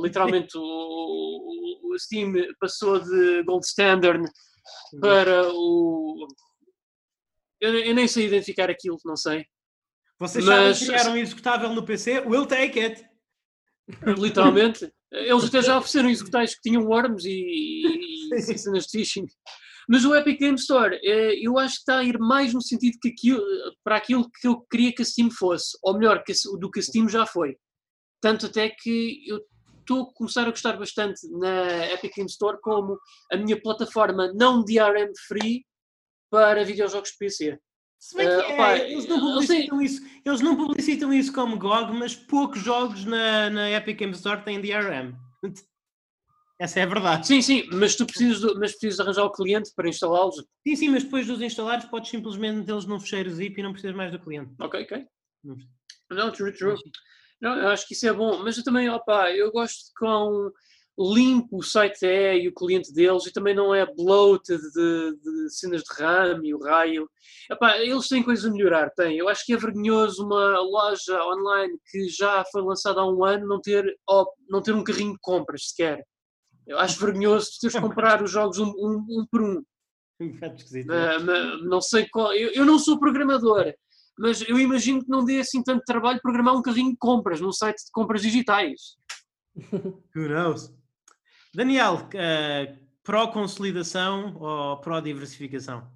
Literalmente 0.00 0.56
o, 0.56 0.60
o, 1.92 1.98
Steam 1.98 2.32
passou 2.60 3.00
de 3.00 3.42
Gold 3.42 3.66
Standard 3.66 4.24
para 5.00 5.48
o. 5.52 6.26
Eu, 7.60 7.78
eu, 7.78 7.94
nem 7.94 8.06
sei 8.06 8.26
identificar 8.26 8.70
aquilo, 8.70 8.98
não 9.04 9.16
sei. 9.16 9.44
Vocês 10.18 10.44
Mas, 10.44 10.78
sabem 10.78 10.94
criar 10.94 11.10
um 11.12 11.16
executável 11.16 11.70
no 11.70 11.84
PC? 11.84 12.20
We'll 12.20 12.46
take 12.46 12.78
it! 12.80 13.04
Literalmente. 14.18 14.92
Eles 15.10 15.44
até 15.44 15.62
já 15.62 15.76
ofereceram 15.78 16.10
executais 16.10 16.54
que 16.54 16.62
tinham 16.62 16.84
worms 16.84 17.24
e, 17.24 18.30
e 18.34 18.58
cenas 18.58 18.86
de 18.86 18.90
phishing. 18.90 19.26
Mas 19.88 20.04
o 20.04 20.14
Epic 20.14 20.40
Game 20.40 20.56
Store, 20.56 20.98
eh, 21.02 21.34
eu 21.42 21.58
acho 21.58 21.74
que 21.74 21.80
está 21.80 21.98
a 21.98 22.04
ir 22.04 22.18
mais 22.18 22.54
no 22.54 22.62
sentido 22.62 22.98
que 23.00 23.08
aquilo, 23.08 23.42
para 23.82 23.96
aquilo 23.96 24.30
que 24.30 24.48
eu 24.48 24.60
queria 24.70 24.94
que 24.94 25.02
a 25.02 25.04
Steam 25.04 25.30
fosse, 25.30 25.76
ou 25.82 25.98
melhor, 25.98 26.22
que, 26.24 26.32
do 26.58 26.70
que 26.70 26.80
a 26.80 26.82
Steam 26.82 27.08
já 27.08 27.26
foi. 27.26 27.56
Tanto 28.20 28.46
até 28.46 28.70
que 28.70 29.24
eu 29.28 29.40
estou 29.84 30.02
a 30.02 30.12
começar 30.14 30.46
a 30.46 30.50
gostar 30.50 30.76
bastante 30.76 31.20
na 31.30 31.86
Epic 31.92 32.14
Game 32.16 32.28
Store 32.28 32.58
como 32.60 32.98
a 33.30 33.36
minha 33.36 33.60
plataforma 33.60 34.32
não 34.34 34.64
DRM 34.64 35.12
free 35.28 35.64
para 36.30 36.64
videojogos 36.64 37.10
de 37.10 37.18
PC. 37.18 37.58
Se 38.00 38.16
bem 38.16 38.26
que 38.26 38.34
uh, 38.34 38.40
é, 38.40 38.54
opa, 38.54 38.76
eles, 38.76 39.06
não 39.06 39.20
publicitam 39.20 39.80
isso, 39.80 40.02
eles 40.24 40.40
não 40.40 40.56
publicitam 40.56 41.12
isso 41.12 41.32
como 41.32 41.58
GOG, 41.58 41.92
mas 41.92 42.14
poucos 42.14 42.60
jogos 42.60 43.04
na, 43.04 43.48
na 43.48 43.70
Epic 43.70 43.98
Games 43.98 44.18
Store 44.18 44.42
têm 44.42 44.60
DRM. 44.60 45.14
Essa 46.60 46.80
é 46.80 46.82
a 46.84 46.86
verdade. 46.86 47.26
Sim, 47.26 47.42
sim, 47.42 47.68
mas 47.72 47.96
tu 47.96 48.06
precisas, 48.06 48.40
mas 48.56 48.72
precisas 48.72 49.00
arranjar 49.00 49.24
o 49.24 49.32
cliente 49.32 49.72
para 49.74 49.88
instalá-los. 49.88 50.36
Sim, 50.66 50.76
sim, 50.76 50.88
mas 50.88 51.02
depois 51.02 51.26
de 51.26 51.32
os 51.32 51.40
instalares 51.40 51.84
podes 51.86 52.10
simplesmente 52.10 52.58
metê-los 52.58 52.86
num 52.86 53.00
fecheiro 53.00 53.30
zip 53.30 53.58
e 53.58 53.62
não 53.62 53.72
precisas 53.72 53.96
mais 53.96 54.12
do 54.12 54.20
cliente. 54.20 54.52
Ok, 54.60 54.82
ok. 54.82 55.06
Não, 56.10 56.30
true, 56.30 56.52
true. 56.52 56.76
Não, 57.44 57.58
eu 57.58 57.68
acho 57.68 57.86
que 57.86 57.92
isso 57.92 58.08
é 58.08 58.12
bom, 58.12 58.42
mas 58.42 58.56
eu 58.56 58.64
também, 58.64 58.88
opa, 58.88 59.30
eu 59.30 59.52
gosto 59.52 59.92
com 59.98 60.50
limpo 60.98 61.58
o 61.58 61.62
site 61.62 62.06
é 62.06 62.38
e 62.38 62.48
o 62.48 62.54
cliente 62.54 62.90
deles 62.90 63.26
e 63.26 63.32
também 63.34 63.54
não 63.54 63.74
é 63.74 63.84
bloated 63.84 64.62
de, 64.72 65.16
de 65.22 65.50
cenas 65.50 65.82
de 65.82 66.02
RAM 66.02 66.40
e 66.42 66.54
o 66.54 66.58
raio. 66.58 67.06
Epá, 67.50 67.76
eles 67.76 68.08
têm 68.08 68.22
coisas 68.22 68.46
a 68.46 68.50
melhorar, 68.50 68.88
têm. 68.96 69.18
Eu 69.18 69.28
acho 69.28 69.44
que 69.44 69.52
é 69.52 69.58
vergonhoso 69.58 70.24
uma 70.24 70.58
loja 70.60 71.22
online 71.22 71.76
que 71.90 72.08
já 72.08 72.42
foi 72.50 72.62
lançada 72.62 73.02
há 73.02 73.06
um 73.06 73.22
ano 73.22 73.46
não 73.46 73.60
ter, 73.60 73.94
não 74.48 74.62
ter 74.62 74.72
um 74.72 74.82
carrinho 74.82 75.12
de 75.12 75.18
compras 75.20 75.68
sequer. 75.68 76.02
Eu 76.66 76.78
acho 76.78 76.98
vergonhoso 76.98 77.50
teres 77.60 77.74
de 77.74 77.80
comprar 77.82 78.22
os 78.22 78.30
jogos 78.30 78.58
um, 78.58 78.70
um, 78.70 79.04
um 79.06 79.26
por 79.30 79.42
um. 79.42 79.62
Uh, 80.18 81.68
não 81.68 81.82
sei 81.82 82.08
qual. 82.10 82.32
Eu, 82.32 82.52
eu 82.52 82.64
não 82.64 82.78
sou 82.78 82.98
programador, 82.98 83.74
mas 84.18 84.42
eu 84.48 84.58
imagino 84.58 85.02
que 85.02 85.10
não 85.10 85.24
dê 85.24 85.40
assim 85.40 85.62
tanto 85.62 85.84
trabalho 85.84 86.20
programar 86.22 86.54
um 86.54 86.62
carrinho 86.62 86.92
de 86.92 86.98
compras 86.98 87.40
num 87.40 87.52
site 87.52 87.84
de 87.84 87.90
compras 87.92 88.22
digitais. 88.22 88.96
Who 90.14 90.28
knows? 90.28 90.72
Daniel, 91.54 92.08
uh, 92.14 92.78
pró-consolidação 93.02 94.36
ou 94.36 94.80
pró-diversificação? 94.80 95.93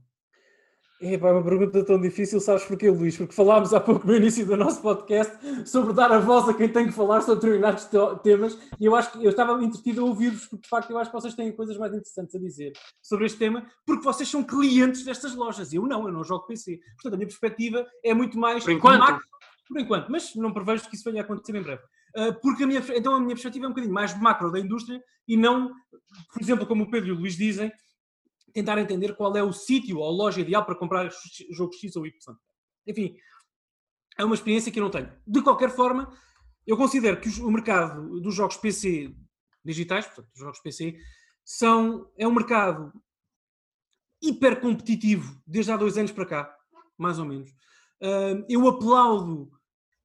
É 1.00 1.16
uma 1.16 1.44
pergunta 1.44 1.84
tão 1.84 2.00
difícil, 2.00 2.40
sabes 2.40 2.64
porquê, 2.64 2.90
Luís? 2.90 3.16
Porque 3.16 3.32
falámos 3.32 3.72
há 3.72 3.78
pouco 3.78 4.04
no 4.04 4.16
início 4.16 4.44
do 4.44 4.56
nosso 4.56 4.82
podcast 4.82 5.32
sobre 5.64 5.92
dar 5.92 6.10
a 6.10 6.18
voz 6.18 6.48
a 6.48 6.54
quem 6.54 6.68
tem 6.68 6.86
que 6.86 6.92
falar 6.92 7.20
sobre 7.20 7.36
determinados 7.36 7.88
temas 8.24 8.58
e 8.80 8.84
eu 8.84 8.96
acho 8.96 9.12
que 9.12 9.24
eu 9.24 9.30
estava 9.30 9.62
entretido 9.62 10.00
a 10.00 10.04
ouvir-vos 10.04 10.46
porque 10.46 10.64
de 10.64 10.68
facto 10.68 10.90
eu 10.90 10.98
acho 10.98 11.08
que 11.08 11.16
vocês 11.16 11.34
têm 11.34 11.52
coisas 11.52 11.76
mais 11.78 11.92
interessantes 11.92 12.34
a 12.34 12.38
dizer 12.40 12.72
sobre 13.00 13.26
este 13.26 13.38
tema 13.38 13.64
porque 13.86 14.02
vocês 14.02 14.28
são 14.28 14.42
clientes 14.42 15.04
destas 15.04 15.36
lojas. 15.36 15.72
Eu 15.72 15.86
não, 15.86 16.04
eu 16.04 16.12
não 16.12 16.24
jogo 16.24 16.46
PC. 16.46 16.80
Portanto, 16.94 17.14
a 17.14 17.16
minha 17.16 17.28
perspectiva 17.28 17.86
é 18.02 18.12
muito 18.12 18.36
mais... 18.36 18.64
Por 18.64 18.72
enquanto. 18.72 19.20
por 19.68 19.78
enquanto, 19.78 20.10
mas 20.10 20.34
não 20.34 20.52
prevejo 20.52 20.88
que 20.90 20.96
isso 20.96 21.04
venha 21.04 21.22
a 21.22 21.24
acontecer 21.24 21.56
em 21.56 21.62
breve. 21.62 21.82
porque 22.42 22.64
a 22.64 22.66
minha, 22.66 22.82
então 22.96 23.14
a 23.14 23.20
minha 23.20 23.36
perspectiva 23.36 23.66
é 23.66 23.68
um 23.68 23.70
bocadinho 23.72 23.94
mais 23.94 24.20
macro 24.20 24.50
da 24.50 24.58
indústria 24.58 25.00
e 25.28 25.36
não, 25.36 25.70
por 26.32 26.42
exemplo, 26.42 26.66
como 26.66 26.82
o 26.82 26.90
Pedro 26.90 27.10
e 27.10 27.12
o 27.12 27.20
Luís 27.20 27.36
dizem, 27.36 27.70
tentar 28.58 28.78
entender 28.78 29.14
qual 29.14 29.36
é 29.36 29.42
o 29.42 29.52
sítio 29.52 29.98
ou 29.98 30.10
loja 30.10 30.40
ideal 30.40 30.64
para 30.64 30.74
comprar 30.74 31.08
jogo 31.50 31.72
X 31.74 31.94
ou 31.94 32.04
Y. 32.04 32.36
Enfim, 32.86 33.16
é 34.18 34.24
uma 34.24 34.34
experiência 34.34 34.72
que 34.72 34.80
eu 34.80 34.82
não 34.82 34.90
tenho. 34.90 35.12
De 35.24 35.40
qualquer 35.42 35.70
forma, 35.70 36.12
eu 36.66 36.76
considero 36.76 37.20
que 37.20 37.28
o 37.40 37.50
mercado 37.50 38.20
dos 38.20 38.34
jogos 38.34 38.56
PC 38.56 39.14
digitais, 39.64 40.06
portanto, 40.06 40.28
os 40.34 40.40
jogos 40.40 40.58
PC, 40.60 40.98
são, 41.44 42.10
é 42.18 42.26
um 42.26 42.34
mercado 42.34 42.92
hiper 44.20 44.60
competitivo 44.60 45.40
desde 45.46 45.70
há 45.70 45.76
dois 45.76 45.96
anos 45.96 46.10
para 46.10 46.26
cá, 46.26 46.56
mais 46.96 47.20
ou 47.20 47.24
menos. 47.24 47.54
eu 48.48 48.66
aplaudo, 48.66 49.52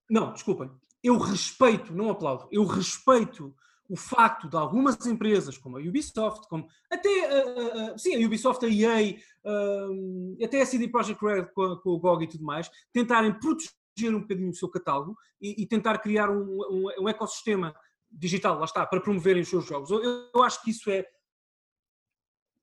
não, 0.07 0.31
desculpem, 0.31 0.69
eu 1.01 1.17
respeito, 1.17 1.91
não 1.91 2.11
aplaudo, 2.11 2.47
eu 2.51 2.65
respeito 2.65 3.55
o 3.89 3.95
facto 3.95 4.49
de 4.49 4.55
algumas 4.55 5.05
empresas, 5.05 5.57
como 5.57 5.77
a 5.77 5.81
Ubisoft, 5.81 6.47
como 6.47 6.67
até 6.89 7.09
uh, 7.09 7.93
uh, 7.93 7.99
sim, 7.99 8.15
a 8.15 8.25
Ubisoft, 8.25 8.65
a 8.65 8.69
EA, 8.69 9.17
uh, 9.45 10.43
até 10.43 10.61
a 10.61 10.65
CD 10.65 10.87
Projekt 10.87 11.23
Red 11.23 11.45
com, 11.53 11.75
com, 11.77 11.89
o 11.89 11.99
GOG 11.99 12.23
e 12.23 12.27
tudo 12.27 12.43
mais, 12.43 12.69
tentarem 12.91 13.33
proteger 13.33 14.15
um 14.15 14.21
bocadinho 14.21 14.49
o 14.49 14.55
seu 14.55 14.69
catálogo 14.69 15.15
e, 15.41 15.61
e 15.61 15.67
tentar 15.67 15.97
criar 15.99 16.29
um, 16.29 16.43
um, 16.43 16.85
um, 17.01 17.09
ecossistema 17.09 17.75
digital, 18.09 18.57
lá 18.57 18.65
está, 18.65 18.85
para 18.85 19.01
promoverem 19.01 19.41
os 19.41 19.49
seus 19.49 19.65
jogos. 19.65 19.91
Eu, 19.91 20.01
eu 20.33 20.43
acho 20.43 20.61
que 20.63 20.71
isso 20.71 20.89
é 20.89 21.05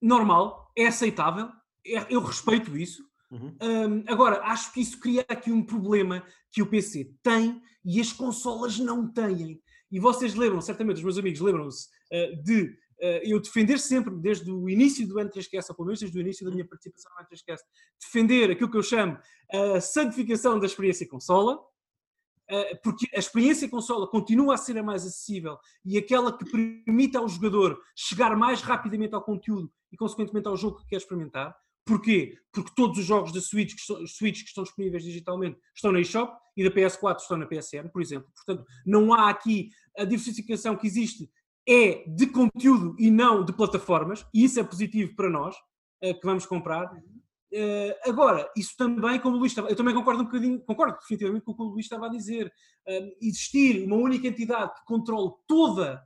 normal, 0.01 0.73
é 0.77 0.87
aceitável, 0.87 1.51
é, 1.87 2.07
eu 2.09 2.21
respeito 2.21 2.77
isso. 2.77 3.05
Uhum. 3.31 3.57
Um, 3.63 4.05
agora, 4.09 4.43
acho 4.43 4.73
que 4.73 4.81
isso 4.81 4.99
cria 4.99 5.25
aqui 5.29 5.53
um 5.53 5.63
problema 5.63 6.25
que 6.51 6.63
o 6.63 6.67
PC 6.67 7.15
tem 7.23 7.63
e 7.85 8.01
as 8.01 8.13
consolas 8.13 8.79
não 8.79 9.07
têm. 9.07 9.63
E 9.91 9.99
vocês 9.99 10.35
lembram, 10.35 10.61
certamente, 10.61 10.97
os 10.97 11.03
meus 11.03 11.19
amigos 11.19 11.41
lembram-se 11.41 11.89
uh, 12.13 12.43
de 12.43 12.63
uh, 12.63 13.21
eu 13.23 13.41
defender 13.41 13.79
sempre, 13.79 14.15
desde 14.15 14.51
o 14.51 14.69
início 14.69 15.07
do 15.07 15.17
N3Cast, 15.17 15.71
ou 15.71 15.77
pelo 15.77 15.87
menos 15.87 16.01
desde 16.01 16.17
o 16.17 16.21
início 16.21 16.45
da 16.45 16.53
minha 16.53 16.67
participação 16.67 17.11
no 17.13 17.27
N3Cast, 17.27 17.63
defender 18.01 18.51
aquilo 18.51 18.71
que 18.71 18.77
eu 18.77 18.83
chamo 18.83 19.19
a 19.53 19.81
santificação 19.81 20.59
da 20.59 20.67
experiência 20.67 21.09
consola, 21.09 21.57
uh, 21.57 22.79
porque 22.83 23.07
a 23.15 23.19
experiência 23.19 23.69
consola 23.69 24.07
continua 24.07 24.55
a 24.55 24.59
ser 24.59 24.79
a 24.79 24.83
mais 24.83 25.05
acessível 25.05 25.59
e 25.85 25.99
aquela 25.99 26.37
que 26.37 26.45
permite 26.45 27.17
ao 27.17 27.29
jogador 27.29 27.81
chegar 27.97 28.37
mais 28.37 28.61
rapidamente 28.61 29.15
ao 29.15 29.23
conteúdo 29.23 29.73
e, 29.91 29.97
consequentemente, 29.97 30.47
ao 30.47 30.57
jogo 30.57 30.79
que 30.79 30.87
quer 30.87 30.97
experimentar. 30.97 31.57
Porquê? 31.91 32.39
Porque 32.53 32.71
todos 32.77 32.99
os 32.99 33.05
jogos 33.05 33.33
da 33.33 33.41
Switch 33.41 33.75
que, 33.75 33.81
estão, 33.81 34.07
Switch 34.07 34.43
que 34.43 34.49
estão 34.49 34.63
disponíveis 34.63 35.03
digitalmente 35.03 35.59
estão 35.75 35.91
na 35.91 35.99
eShop 35.99 36.33
e 36.57 36.63
da 36.63 36.71
PS4 36.71 37.17
estão 37.17 37.37
na 37.37 37.47
PSN, 37.47 37.89
por 37.93 38.01
exemplo. 38.01 38.31
Portanto, 38.33 38.65
não 38.87 39.13
há 39.13 39.29
aqui 39.29 39.71
a 39.99 40.05
diversificação 40.05 40.77
que 40.77 40.87
existe 40.87 41.29
é 41.69 42.05
de 42.09 42.29
conteúdo 42.29 42.95
e 42.97 43.11
não 43.11 43.45
de 43.45 43.53
plataformas, 43.53 44.25
e 44.33 44.45
isso 44.45 44.61
é 44.61 44.63
positivo 44.63 45.17
para 45.17 45.29
nós, 45.29 45.57
uh, 45.57 46.15
que 46.15 46.25
vamos 46.25 46.47
comprar. 46.47 46.93
Uh, 46.95 48.09
agora, 48.09 48.49
isso 48.57 48.77
também, 48.79 49.19
como 49.19 49.35
o 49.35 49.41
Luís 49.41 49.51
estava, 49.51 49.69
eu 49.69 49.75
também 49.75 49.93
concordo 49.93 50.23
um 50.23 50.27
bocadinho, 50.27 50.61
concordo 50.61 50.97
definitivamente 50.97 51.45
com 51.45 51.51
o 51.51 51.57
que 51.57 51.63
o 51.63 51.67
Luís 51.67 51.87
estava 51.87 52.07
a 52.07 52.11
dizer, 52.11 52.47
uh, 52.47 53.17
existir 53.21 53.85
uma 53.85 53.97
única 53.97 54.29
entidade 54.29 54.73
que 54.75 54.85
controle 54.85 55.33
toda 55.49 56.01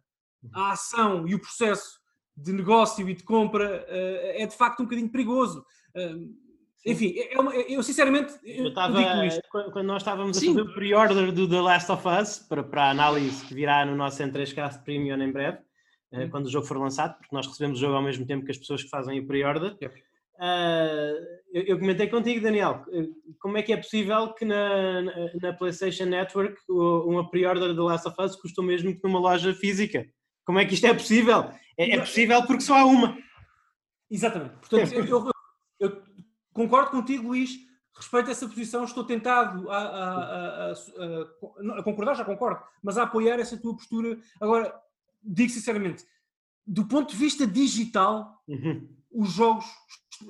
a 0.54 0.72
ação 0.72 1.28
e 1.28 1.34
o 1.34 1.40
processo 1.40 2.02
de 2.36 2.52
negócio 2.52 3.08
e 3.08 3.14
de 3.14 3.22
compra 3.22 3.86
uh, 3.88 4.42
é 4.42 4.46
de 4.46 4.56
facto 4.56 4.80
um 4.80 4.84
bocadinho 4.84 5.08
perigoso. 5.10 5.64
Uh, 5.94 6.44
enfim, 6.86 7.14
é 7.16 7.40
uma, 7.40 7.54
eu 7.54 7.82
sinceramente 7.82 8.34
eu, 8.44 8.68
estava, 8.68 9.00
quando 9.72 9.86
nós 9.86 10.02
estávamos 10.02 10.36
Sim. 10.36 10.50
a 10.50 10.54
fazer 10.54 10.68
o 10.68 10.74
pre-order 10.74 11.32
do 11.32 11.48
The 11.48 11.60
Last 11.60 11.90
of 11.90 12.06
Us 12.06 12.38
para, 12.40 12.62
para 12.62 12.84
a 12.84 12.90
análise 12.90 13.44
que 13.46 13.54
virá 13.54 13.86
no 13.86 13.96
nosso 13.96 14.22
N3Cast 14.22 14.82
Premium 14.82 15.22
em 15.22 15.32
breve, 15.32 15.58
uh, 16.12 16.28
quando 16.30 16.46
o 16.46 16.50
jogo 16.50 16.66
for 16.66 16.76
lançado, 16.76 17.16
porque 17.16 17.34
nós 17.34 17.46
recebemos 17.46 17.78
o 17.78 17.80
jogo 17.80 17.94
ao 17.94 18.02
mesmo 18.02 18.26
tempo 18.26 18.44
que 18.44 18.50
as 18.50 18.58
pessoas 18.58 18.82
que 18.82 18.90
fazem 18.90 19.20
o 19.20 19.26
pre-order. 19.26 19.76
Eu, 21.52 21.62
eu, 21.62 21.78
comentei 21.78 22.08
contigo, 22.08 22.42
Daniel, 22.42 22.84
como 23.38 23.56
é 23.56 23.62
que 23.62 23.72
é 23.72 23.76
possível 23.76 24.34
que 24.34 24.44
na, 24.44 25.00
na, 25.02 25.12
na 25.40 25.52
PlayStation 25.52 26.06
Network 26.06 26.60
uma 26.68 27.30
pre-order 27.30 27.68
do 27.68 27.76
The 27.76 27.82
Last 27.82 28.08
of 28.08 28.20
Us 28.20 28.34
custa 28.34 28.60
o 28.60 28.64
mesmo 28.64 28.92
que 28.92 29.00
numa 29.04 29.20
loja 29.20 29.54
física? 29.54 30.04
Como 30.44 30.58
é 30.58 30.64
que 30.64 30.74
isto 30.74 30.86
é 30.86 30.92
possível? 30.92 31.48
É, 31.76 31.96
é 31.96 32.00
possível 32.00 32.44
porque 32.46 32.62
só 32.62 32.78
há 32.78 32.84
uma. 32.84 33.16
Exatamente. 34.10 34.54
Portanto, 34.56 34.92
eu, 34.92 35.04
eu, 35.04 35.30
eu, 35.80 36.02
concordo 36.52 36.90
contigo, 36.90 37.28
Luís. 37.28 37.50
Respeito 37.96 38.28
essa 38.28 38.48
posição, 38.48 38.82
estou 38.82 39.04
tentado 39.04 39.70
a, 39.70 39.78
a, 39.78 40.72
a, 40.72 41.78
a, 41.78 41.82
concordar, 41.84 42.14
já 42.14 42.24
concordo, 42.24 42.60
mas 42.82 42.98
a 42.98 43.04
apoiar 43.04 43.38
essa 43.38 43.56
tua 43.56 43.72
postura. 43.76 44.18
Agora, 44.40 44.74
digo 45.22 45.50
sinceramente, 45.50 46.04
do 46.66 46.86
ponto 46.86 47.12
de 47.12 47.16
vista 47.16 47.46
digital, 47.46 48.42
uhum. 48.48 48.88
os 49.12 49.30
jogos, 49.32 49.64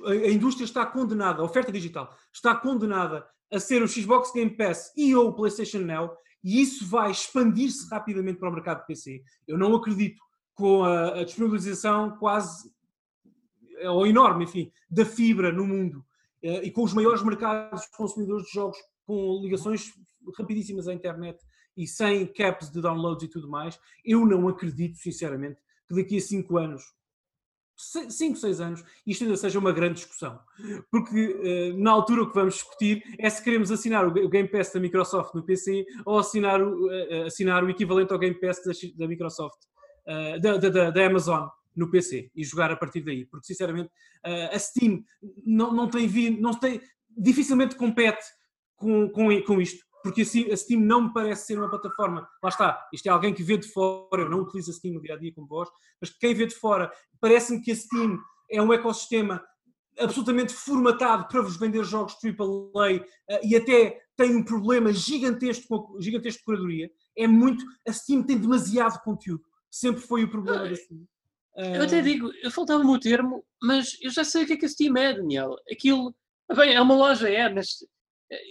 a 0.05 0.29
indústria 0.29 0.65
está 0.65 0.85
condenada, 0.85 1.41
a 1.41 1.45
oferta 1.45 1.71
digital 1.71 2.15
está 2.31 2.53
condenada 2.53 3.25
a 3.51 3.59
ser 3.59 3.81
o 3.81 3.87
Xbox 3.87 4.31
Game 4.31 4.51
Pass 4.51 4.91
e 4.95 5.15
ou 5.15 5.29
o 5.29 5.33
PlayStation 5.33 5.79
Now, 5.79 6.15
e 6.43 6.61
isso 6.61 6.85
vai 6.85 7.09
expandir-se 7.09 7.89
rapidamente 7.89 8.37
para 8.37 8.49
o 8.49 8.53
mercado 8.53 8.81
de 8.81 8.87
PC. 8.87 9.23
Eu 9.47 9.57
não 9.57 9.73
acredito 9.73 10.21
com 10.55 10.83
a, 10.83 11.19
a 11.19 11.23
disponibilização 11.23 12.17
quase 12.17 12.73
ou 13.83 14.07
enorme, 14.07 14.45
enfim, 14.45 14.71
da 14.89 15.05
fibra 15.05 15.51
no 15.51 15.67
mundo 15.67 16.03
eh, 16.41 16.63
e 16.63 16.71
com 16.71 16.81
os 16.83 16.93
maiores 16.93 17.21
mercados 17.21 17.85
consumidores 17.87 18.45
de 18.45 18.53
jogos 18.53 18.77
com 19.05 19.39
ligações 19.41 19.93
rapidíssimas 20.37 20.87
à 20.87 20.93
internet 20.93 21.43
e 21.77 21.85
sem 21.85 22.25
caps 22.25 22.71
de 22.71 22.81
downloads 22.81 23.23
e 23.23 23.27
tudo 23.27 23.49
mais, 23.49 23.77
eu 24.03 24.25
não 24.25 24.47
acredito, 24.47 24.97
sinceramente, 24.97 25.61
que 25.87 25.93
daqui 25.93 26.17
a 26.17 26.21
5 26.21 26.57
anos 26.57 26.83
5, 27.77 28.37
6 28.37 28.61
anos, 28.61 28.83
isto 29.05 29.25
ainda 29.25 29.35
seja 29.35 29.59
uma 29.59 29.71
grande 29.71 29.95
discussão. 29.95 30.39
Porque 30.89 31.73
uh, 31.73 31.77
na 31.77 31.91
altura 31.91 32.23
o 32.23 32.29
que 32.29 32.35
vamos 32.35 32.55
discutir 32.55 33.03
é 33.19 33.29
se 33.29 33.43
queremos 33.43 33.69
assinar 33.69 34.07
o 34.07 34.29
Game 34.29 34.47
Pass 34.47 34.71
da 34.71 34.79
Microsoft 34.79 35.33
no 35.33 35.43
PC 35.43 35.85
ou 36.05 36.17
assinar 36.17 36.61
o, 36.61 36.87
uh, 36.87 37.25
assinar 37.25 37.63
o 37.63 37.69
equivalente 37.69 38.13
ao 38.13 38.19
Game 38.19 38.39
Pass 38.39 38.61
da, 38.95 39.07
Microsoft, 39.07 39.59
da, 40.41 40.57
da, 40.57 40.89
da, 40.91 41.05
Amazon 41.05 41.47
no 41.75 41.89
PC 41.89 42.31
e 42.35 42.43
jogar 42.43 42.71
a 42.71 42.75
partir 42.75 43.01
daí. 43.01 43.25
Porque 43.25 43.47
sinceramente 43.47 43.89
a 44.51 44.57
Steam 44.59 45.03
não, 45.45 45.73
não 45.73 45.89
tem 45.89 46.07
vindo, 46.07 46.41
não 46.41 46.53
tem, 46.53 46.81
dificilmente 47.09 47.75
compete 47.75 48.23
com, 48.75 49.09
com, 49.09 49.41
com 49.41 49.61
isto 49.61 49.85
porque 50.05 50.21
assim, 50.21 50.51
a 50.51 50.55
Steam 50.55 50.81
não 50.81 51.05
me 51.05 51.13
parece 51.13 51.47
ser 51.47 51.57
uma 51.57 51.67
plataforma. 51.67 52.29
Lá 52.43 52.49
está, 52.49 52.87
isto 52.93 53.07
é 53.07 53.09
alguém 53.09 53.33
que 53.33 53.41
vê 53.41 53.57
de 53.57 53.67
fora, 53.67 54.21
eu 54.21 54.29
não 54.29 54.41
utilizo 54.41 54.69
a 54.69 54.73
Steam 54.75 54.93
no 54.93 55.01
dia 55.01 55.15
a 55.15 55.17
dia 55.17 55.33
como 55.33 55.47
vós, 55.47 55.67
mas 55.99 56.11
quem 56.11 56.31
vê 56.31 56.45
de 56.45 56.53
fora, 56.53 56.91
parece-me 57.19 57.59
que 57.59 57.71
a 57.71 57.75
Steam 57.75 58.19
é 58.51 58.61
um 58.61 58.71
ecossistema 58.71 59.43
absolutamente 59.97 60.53
formatado 60.53 61.27
para 61.27 61.41
vos 61.41 61.57
vender 61.57 61.83
jogos 61.83 62.15
AAA 62.23 63.03
eh, 63.29 63.41
e 63.43 63.55
até 63.55 63.99
tem 64.15 64.35
um 64.35 64.43
problema 64.43 64.93
gigantesco 64.93 65.97
gigantesco 65.99 66.39
de 66.39 66.45
curadoria. 66.45 66.91
É 67.17 67.25
muito. 67.25 67.65
A 67.87 67.91
Steam 67.91 68.21
tem 68.21 68.37
demasiado 68.37 69.01
conteúdo. 69.01 69.43
Sempre 69.75 70.01
foi 70.03 70.23
o 70.23 70.29
problema 70.29 70.69
da. 70.69 70.75
Eu 71.75 71.83
até 71.83 72.01
digo, 72.01 72.31
eu 72.41 72.49
faltava-me 72.49 72.89
o 72.89 72.97
termo, 72.97 73.45
mas 73.61 73.97
eu 74.01 74.09
já 74.09 74.23
sei 74.23 74.43
o 74.43 74.47
que 74.47 74.53
é 74.53 74.57
que 74.57 74.65
a 74.65 74.69
Steam 74.69 74.95
é, 74.95 75.13
Daniel. 75.13 75.53
Aquilo. 75.69 76.15
Bem, 76.55 76.75
é 76.75 76.81
uma 76.81 76.95
loja, 76.95 77.29
é, 77.29 77.49
mas 77.49 77.79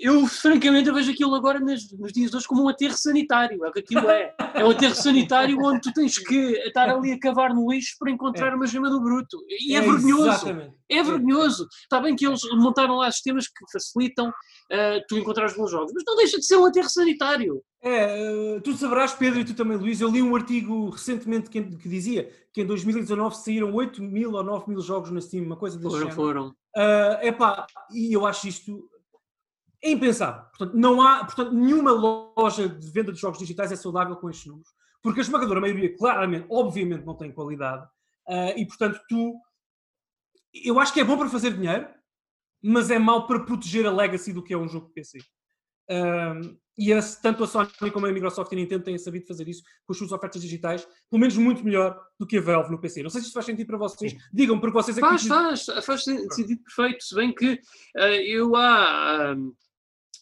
eu, 0.01 0.25
francamente, 0.27 0.89
eu 0.89 0.95
vejo 0.95 1.11
aquilo 1.11 1.35
agora 1.35 1.59
nos, 1.59 1.91
nos, 1.99 2.12
dias 2.12 2.31
de 2.31 2.37
hoje 2.37 2.47
como 2.47 2.62
um 2.62 2.68
aterro 2.68 2.97
sanitário. 2.97 3.64
É 3.64 3.68
o 3.68 3.72
que 3.72 3.81
aquilo 3.81 4.09
é. 4.09 4.33
É 4.55 4.64
um 4.64 4.70
aterro 4.70 4.95
sanitário 4.95 5.59
onde 5.61 5.81
tu 5.81 5.93
tens 5.93 6.16
que 6.16 6.53
estar 6.66 6.89
ali 6.89 7.12
a 7.12 7.18
cavar 7.18 7.53
no 7.53 7.70
lixo 7.70 7.97
para 7.99 8.11
encontrar 8.11 8.53
é. 8.53 8.55
uma 8.55 8.66
gema 8.66 8.89
do 8.89 9.01
bruto. 9.01 9.37
E 9.49 9.75
é, 9.75 9.79
é 9.79 9.81
vergonhoso. 9.81 10.29
Exatamente. 10.29 10.75
É 10.89 11.03
vergonhoso. 11.03 11.66
Está 11.83 12.01
bem 12.01 12.14
que 12.14 12.25
eles 12.25 12.41
montaram 12.53 12.97
lá 12.97 13.11
sistemas 13.11 13.49
que 13.49 13.64
facilitam 13.72 14.29
uh, 14.29 15.01
tu 15.09 15.18
encontrar 15.18 15.47
os 15.47 15.57
bons 15.57 15.70
jogos, 15.70 15.93
mas 15.93 16.05
não 16.07 16.16
deixa 16.16 16.39
de 16.39 16.47
ser 16.47 16.57
um 16.57 16.66
aterro 16.66 16.89
sanitário. 16.89 17.61
É, 17.83 18.61
tu 18.61 18.75
saberás, 18.75 19.12
Pedro, 19.12 19.41
e 19.41 19.45
tu 19.45 19.55
também, 19.55 19.77
Luís, 19.77 20.01
eu 20.01 20.11
li 20.11 20.22
um 20.22 20.35
artigo 20.37 20.89
recentemente 20.91 21.51
que, 21.51 21.61
que 21.62 21.89
dizia 21.89 22.31
que 22.53 22.62
em 22.62 22.66
2019 22.66 23.37
saíram 23.37 23.75
8 23.75 24.03
mil 24.03 24.33
ou 24.33 24.43
9 24.43 24.70
mil 24.70 24.81
jogos 24.81 25.11
na 25.11 25.20
Steam, 25.20 25.45
uma 25.45 25.57
coisa 25.57 25.77
desse 25.77 25.91
foram, 25.91 25.99
género. 25.99 26.16
Foram, 26.16 26.49
uh, 26.49 27.27
epá, 27.27 27.66
e 27.93 28.12
eu 28.12 28.25
acho 28.25 28.49
isto 28.49 28.89
é 29.85 29.91
impensável. 29.91 30.43
Portanto, 30.57 30.74
não 30.74 31.03
há, 31.03 31.24
portanto, 31.24 31.53
nenhuma 31.53 31.93
loja 31.93 32.68
de 32.68 32.91
venda 32.91 33.12
de 33.12 33.20
jogos 33.20 33.39
digitais 33.39 33.70
é 33.70 33.76
saudável 33.76 34.16
com 34.16 34.30
estes 34.30 34.47
números, 34.47 34.70
porque 35.03 35.20
a 35.20 35.22
esmagadora 35.22 35.61
maioria, 35.61 35.95
claramente, 35.95 36.47
obviamente, 36.51 37.05
não 37.05 37.14
tem 37.14 37.30
qualidade, 37.30 37.85
uh, 38.26 38.57
e 38.57 38.66
portanto, 38.66 38.99
tu. 39.09 39.35
Eu 40.53 40.78
acho 40.80 40.93
que 40.93 41.01
é 41.01 41.05
bom 41.05 41.18
para 41.18 41.28
fazer 41.28 41.53
dinheiro, 41.53 41.87
mas 42.62 42.91
é 42.91 42.99
mau 42.99 43.26
para 43.26 43.41
proteger 43.41 43.85
a 43.87 43.91
legacy 43.91 44.32
do 44.32 44.43
que 44.43 44.55
é 44.55 44.57
um 44.57 44.68
jogo 44.68 44.87
de 44.87 44.95
PC. 44.95 45.18
Uh, 45.91 46.57
e 46.78 46.93
a, 46.93 47.01
tanto 47.22 47.45
a 47.45 47.47
Sony 47.47 47.91
como 47.93 48.07
a 48.07 48.12
Microsoft 48.12 48.51
e 48.51 48.55
a 48.55 48.59
Nintendo 48.59 48.85
têm 48.85 48.99
sabido 48.99 49.26
fazer 49.26 49.47
isso 49.49 49.62
com 49.87 49.93
as 49.93 49.99
suas 49.99 50.12
ofertas 50.12 50.41
digitais, 50.41 50.87
pelo 51.11 51.20
menos 51.20 51.37
muito 51.37 51.62
melhor 51.62 52.01
do 52.18 52.26
que 52.26 52.39
a 52.39 52.41
Valve 52.41 52.70
no 52.70 52.80
PC. 52.80 53.03
Não 53.03 53.11
sei 53.11 53.20
se 53.20 53.26
isto 53.26 53.35
faz 53.35 53.47
sentido 53.47 53.66
para 53.66 53.78
vocês. 53.78 54.16
Digam, 54.32 54.59
porque 54.59 54.72
vocês 54.72 54.97
aqui. 54.97 55.07
Faz, 55.07 55.26
faz, 55.66 55.85
faz 55.85 56.05
sentido 56.05 56.62
perfeito. 56.62 57.05
Se 57.05 57.14
bem 57.14 57.35
que 57.35 57.61
uh, 57.97 58.01
eu 58.01 58.57
há. 58.57 59.37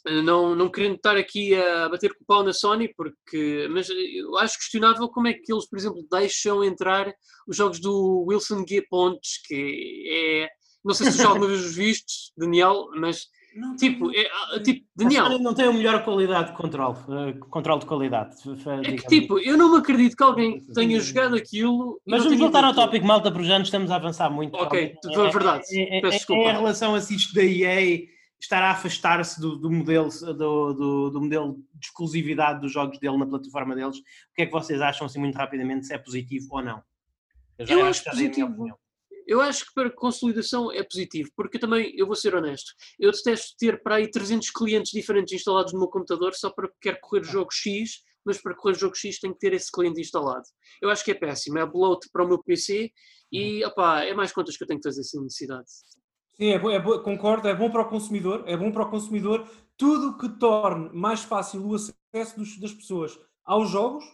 Não, 0.05 0.55
não 0.55 0.71
querendo 0.71 0.97
estar 0.97 1.17
aqui 1.17 1.55
a 1.55 1.89
bater 1.89 2.13
com 2.15 2.25
o 2.25 2.27
pau 2.27 2.43
na 2.43 2.53
Sony, 2.53 2.93
porque, 2.97 3.69
mas 3.71 3.89
eu 3.89 4.37
acho 4.39 4.59
questionável 4.59 5.09
como 5.09 5.29
é 5.29 5.33
que 5.33 5.53
eles, 5.53 5.69
por 5.69 5.79
exemplo, 5.79 6.07
deixam 6.11 6.65
entrar 6.65 7.13
os 7.47 7.57
jogos 7.57 7.81
do 7.81 8.25
Wilson 8.29 8.65
G. 8.67 8.83
Pontes, 8.89 9.41
que 9.47 10.05
é. 10.11 10.49
Não 10.85 10.95
sei 10.95 11.11
se 11.11 11.19
tu 11.19 11.23
já 11.23 11.29
alguma 11.29 11.47
vez 11.47 11.65
os 11.65 11.77
viste, 11.77 12.33
Daniel, 12.37 12.89
mas 12.97 13.27
não, 13.55 13.77
tipo, 13.77 14.11
é, 14.11 14.27
ah, 14.27 14.61
tipo, 14.61 14.87
Daniel. 14.97 15.27
A 15.27 15.39
não 15.39 15.55
tem 15.55 15.67
a 15.67 15.73
melhor 15.73 16.03
qualidade 16.03 16.51
de 16.51 16.57
controle, 16.57 16.97
uh, 17.07 17.39
controle 17.51 17.81
de 17.81 17.87
qualidade. 17.87 18.35
É 18.85 18.93
que 18.93 19.07
tipo, 19.07 19.39
eu 19.39 19.59
não 19.59 19.73
me 19.73 19.79
acredito 19.79 20.17
que 20.17 20.23
alguém 20.23 20.61
tenha 20.75 20.99
jogado 20.99 21.37
aquilo. 21.37 22.01
Mas 22.07 22.25
vamos 22.25 22.39
voltar 22.39 22.65
ao 22.65 22.75
tópico 22.75 23.07
malta 23.07 23.31
por 23.31 23.43
já, 23.45 23.61
estamos 23.61 23.91
a 23.91 23.97
avançar 23.97 24.31
muito. 24.31 24.57
Ok, 24.57 24.95
é, 25.05 25.31
verdade. 25.31 25.65
É, 25.73 25.99
é, 25.99 26.01
é, 26.01 26.51
em 26.51 26.53
relação 26.53 26.95
a 26.95 26.99
isto 26.99 27.35
da 27.35 27.45
EA 27.45 28.01
estar 28.43 28.63
a 28.63 28.73
afastar-se 28.73 29.41
do, 29.41 29.57
do, 29.57 29.71
modelo, 29.71 30.09
do, 30.09 30.73
do, 30.75 31.11
do, 31.11 31.21
modelo 31.21 31.65
de 31.75 31.87
exclusividade 31.87 32.61
dos 32.61 32.73
jogos 32.73 32.99
dele 32.99 33.17
na 33.17 33.27
plataforma 33.27 33.75
deles, 33.75 33.99
o 33.99 34.35
que 34.35 34.43
é 34.43 34.47
que 34.47 34.53
vocês 34.53 34.81
acham 34.81 35.07
assim 35.07 35.21
muito 35.21 35.37
rapidamente 35.37 35.87
se 35.87 35.95
é 35.95 35.99
positivo 35.99 36.49
ou 36.51 36.63
não? 36.63 36.83
Eu, 37.57 37.67
eu 37.67 37.85
acho 37.87 38.05
positivo. 38.05 38.79
Eu 39.25 39.41
acho 39.41 39.67
que 39.67 39.75
para 39.75 39.89
consolidação 39.89 40.73
é 40.73 40.83
positivo, 40.83 41.31
porque 41.37 41.57
também, 41.57 41.95
eu 41.97 42.07
vou 42.07 42.17
ser 42.17 42.35
honesto, 42.35 42.73
eu 42.99 43.13
detesto 43.13 43.55
ter 43.57 43.81
para 43.81 43.97
aí 43.97 44.11
300 44.11 44.51
clientes 44.51 44.91
diferentes 44.91 45.33
instalados 45.33 45.73
no 45.73 45.79
meu 45.79 45.89
computador 45.89 46.35
só 46.35 46.51
para 46.51 46.67
que 46.67 46.75
quero 46.81 46.99
correr 47.01 47.21
o 47.21 47.25
jogo 47.25 47.53
X, 47.53 48.03
mas 48.25 48.43
para 48.43 48.57
correr 48.57 48.75
jogo 48.75 48.97
X 48.97 49.21
tem 49.21 49.33
que 49.33 49.39
ter 49.39 49.53
esse 49.53 49.71
cliente 49.71 50.01
instalado. 50.01 50.45
Eu 50.81 50.91
acho 50.91 51.05
que 51.05 51.13
é 51.13 51.15
péssimo, 51.15 51.59
é 51.59 51.65
bloat 51.65 52.09
para 52.13 52.25
o 52.25 52.29
meu 52.29 52.43
PC 52.43 52.91
e, 53.31 53.65
opá, 53.65 54.03
é 54.03 54.13
mais 54.13 54.33
contas 54.33 54.57
que 54.57 54.65
eu 54.65 54.67
tenho 54.67 54.81
que 54.81 54.89
fazer 54.89 55.05
sem 55.05 55.23
necessidade. 55.23 55.69
Sim, 56.43 56.49
é, 56.49 56.57
é 56.57 56.99
concordo, 57.05 57.47
é 57.47 57.55
bom 57.55 57.71
para 57.71 57.83
o 57.83 57.89
consumidor, 57.89 58.43
é 58.49 58.57
bom 58.57 58.73
para 58.73 58.83
o 58.83 58.91
consumidor 58.91 59.49
tudo 59.77 60.19
que 60.19 60.29
torne 60.29 60.91
mais 60.93 61.23
fácil 61.23 61.65
o 61.65 61.77
acesso 61.77 62.37
dos, 62.37 62.59
das 62.59 62.73
pessoas 62.73 63.17
aos 63.45 63.71
jogos, 63.71 64.05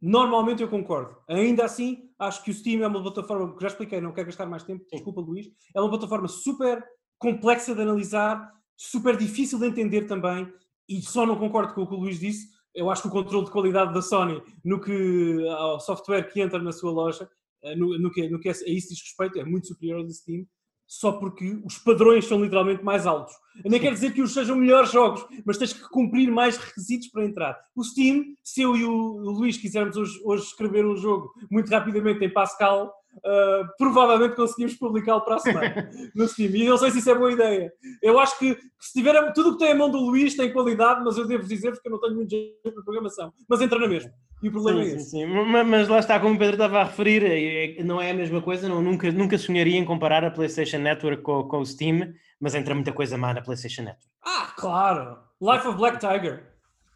normalmente 0.00 0.62
eu 0.62 0.68
concordo. 0.70 1.14
Ainda 1.28 1.66
assim, 1.66 2.08
acho 2.18 2.42
que 2.42 2.50
o 2.50 2.54
Steam 2.54 2.82
é 2.82 2.86
uma 2.86 3.02
plataforma, 3.02 3.54
que 3.54 3.60
já 3.60 3.68
expliquei, 3.68 4.00
não 4.00 4.10
quero 4.10 4.28
gastar 4.28 4.46
mais 4.46 4.62
tempo, 4.62 4.86
desculpa 4.90 5.20
Luís, 5.20 5.48
é 5.76 5.80
uma 5.82 5.90
plataforma 5.90 6.28
super 6.28 6.82
complexa 7.18 7.74
de 7.74 7.82
analisar, 7.82 8.50
super 8.74 9.14
difícil 9.14 9.58
de 9.58 9.66
entender 9.66 10.06
também, 10.06 10.50
e 10.88 11.02
só 11.02 11.26
não 11.26 11.36
concordo 11.36 11.74
com 11.74 11.82
o 11.82 11.86
que 11.86 11.94
o 11.94 11.98
Luís 11.98 12.18
disse, 12.18 12.48
eu 12.74 12.88
acho 12.88 13.02
que 13.02 13.08
o 13.08 13.12
controle 13.12 13.44
de 13.44 13.52
qualidade 13.52 13.92
da 13.92 14.00
Sony 14.00 14.42
no 14.64 14.80
que 14.80 15.46
ao 15.46 15.78
software 15.78 16.22
que 16.32 16.40
entra 16.40 16.58
na 16.58 16.72
sua 16.72 16.90
loja, 16.90 17.28
eh, 17.62 17.76
no, 17.76 17.98
no 17.98 18.10
que, 18.10 18.30
no 18.30 18.40
que 18.40 18.48
a 18.48 18.52
isso 18.52 18.88
diz 18.88 19.02
respeito, 19.02 19.38
é 19.38 19.44
muito 19.44 19.66
superior 19.66 19.98
ao 19.98 20.04
do 20.04 20.10
Steam 20.14 20.46
só 20.90 21.12
porque 21.12 21.56
os 21.64 21.78
padrões 21.78 22.26
são 22.26 22.42
literalmente 22.42 22.82
mais 22.82 23.06
altos. 23.06 23.32
Eu 23.64 23.70
nem 23.70 23.78
quero 23.78 23.94
dizer 23.94 24.12
que 24.12 24.20
os 24.20 24.34
sejam 24.34 24.56
melhores 24.56 24.90
jogos, 24.90 25.24
mas 25.46 25.56
tens 25.56 25.72
que 25.72 25.88
cumprir 25.88 26.28
mais 26.32 26.56
requisitos 26.56 27.06
para 27.06 27.24
entrar. 27.24 27.56
O 27.76 27.84
Steam, 27.84 28.34
se 28.42 28.62
eu 28.62 28.76
e 28.76 28.84
o 28.84 29.18
Luís 29.18 29.56
quisermos 29.56 29.96
hoje, 29.96 30.20
hoje 30.24 30.42
escrever 30.46 30.84
um 30.84 30.96
jogo 30.96 31.32
muito 31.48 31.70
rapidamente 31.70 32.24
em 32.24 32.32
Pascal, 32.32 32.92
Uh, 33.12 33.66
provavelmente 33.76 34.36
conseguimos 34.36 34.74
publicá-lo 34.74 35.22
para 35.22 35.34
a 35.34 35.38
semana 35.40 35.90
no 36.14 36.28
Steam. 36.28 36.50
E 36.50 36.68
não 36.68 36.78
sei 36.78 36.92
se 36.92 37.00
isso 37.00 37.10
é 37.10 37.14
boa 37.14 37.32
ideia. 37.32 37.72
Eu 38.00 38.20
acho 38.20 38.38
que 38.38 38.56
se 38.78 38.92
tiver 38.92 39.32
tudo 39.32 39.48
o 39.48 39.52
que 39.54 39.58
tem 39.58 39.72
a 39.72 39.74
mão 39.74 39.90
do 39.90 39.98
Luís 39.98 40.36
tem 40.36 40.52
qualidade, 40.52 41.02
mas 41.04 41.18
eu 41.18 41.26
devo 41.26 41.44
dizer 41.44 41.72
porque 41.72 41.88
eu 41.88 41.92
não 41.92 42.00
tenho 42.00 42.14
muito 42.14 42.30
jeito 42.30 42.72
para 42.72 42.84
programação. 42.84 43.32
Mas 43.48 43.60
entra 43.60 43.80
na 43.80 43.88
mesma. 43.88 44.12
E 44.42 44.48
o 44.48 44.52
problema 44.52 44.82
sim, 44.82 44.90
é 44.90 44.94
esse. 44.94 45.10
Sim, 45.10 45.26
sim. 45.26 45.26
Mas 45.26 45.88
lá 45.88 45.98
está, 45.98 46.18
como 46.18 46.34
o 46.34 46.38
Pedro 46.38 46.54
estava 46.54 46.80
a 46.80 46.84
referir, 46.84 47.22
é, 47.24 47.80
é, 47.80 47.84
não 47.84 48.00
é 48.00 48.10
a 48.10 48.14
mesma 48.14 48.40
coisa. 48.40 48.68
Não, 48.68 48.80
nunca, 48.80 49.10
nunca 49.12 49.36
sonharia 49.36 49.76
em 49.76 49.84
comparar 49.84 50.24
a 50.24 50.30
PlayStation 50.30 50.78
Network 50.78 51.22
com, 51.22 51.44
com 51.44 51.58
o 51.58 51.66
Steam, 51.66 52.14
mas 52.40 52.54
entra 52.54 52.74
muita 52.74 52.92
coisa 52.92 53.18
má 53.18 53.34
na 53.34 53.42
PlayStation 53.42 53.82
Network. 53.82 54.08
Ah, 54.24 54.54
claro! 54.56 55.18
Life 55.40 55.66
of 55.66 55.76
Black 55.76 55.98
Tiger. 55.98 56.44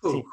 Sim. 0.03 0.25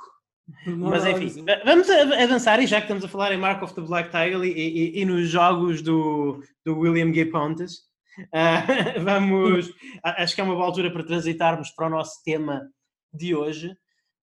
Mas 0.65 1.05
enfim, 1.05 1.45
vamos 1.65 1.89
avançar 1.89 2.59
e 2.59 2.67
já 2.67 2.77
que 2.77 2.83
estamos 2.83 3.03
a 3.05 3.07
falar 3.07 3.31
em 3.31 3.37
Mark 3.37 3.61
of 3.63 3.73
the 3.73 3.81
Black 3.81 4.09
Tiger 4.09 4.43
e, 4.43 4.51
e, 4.51 5.01
e 5.01 5.05
nos 5.05 5.29
jogos 5.29 5.81
do, 5.81 6.43
do 6.65 6.77
William 6.77 7.13
G. 7.13 7.25
Pontes, 7.25 7.75
uh, 8.19 8.99
vamos. 9.01 9.71
acho 10.03 10.35
que 10.35 10.41
é 10.41 10.43
uma 10.43 10.55
boa 10.55 10.65
altura 10.65 10.91
para 10.91 11.05
transitarmos 11.05 11.71
para 11.71 11.87
o 11.87 11.89
nosso 11.89 12.21
tema 12.23 12.69
de 13.13 13.33
hoje, 13.35 13.75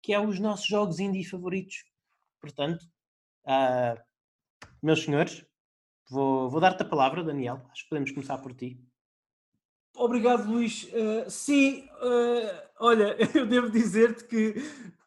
que 0.02 0.12
é 0.12 0.20
os 0.20 0.40
nossos 0.40 0.66
jogos 0.66 0.98
indie 0.98 1.24
favoritos. 1.24 1.84
Portanto, 2.46 2.84
uh, 3.44 4.00
meus 4.80 5.02
senhores, 5.02 5.44
vou, 6.08 6.48
vou 6.48 6.60
dar-te 6.60 6.82
a 6.82 6.86
palavra, 6.86 7.24
Daniel. 7.24 7.60
Acho 7.72 7.82
que 7.82 7.88
podemos 7.88 8.12
começar 8.12 8.38
por 8.38 8.54
ti. 8.54 8.80
Obrigado, 9.96 10.48
Luís. 10.48 10.84
Uh, 10.84 11.28
sim, 11.28 11.88
olha, 12.78 13.16
eu 13.34 13.46
devo 13.46 13.68
dizer-te 13.68 14.24
que 14.24 14.54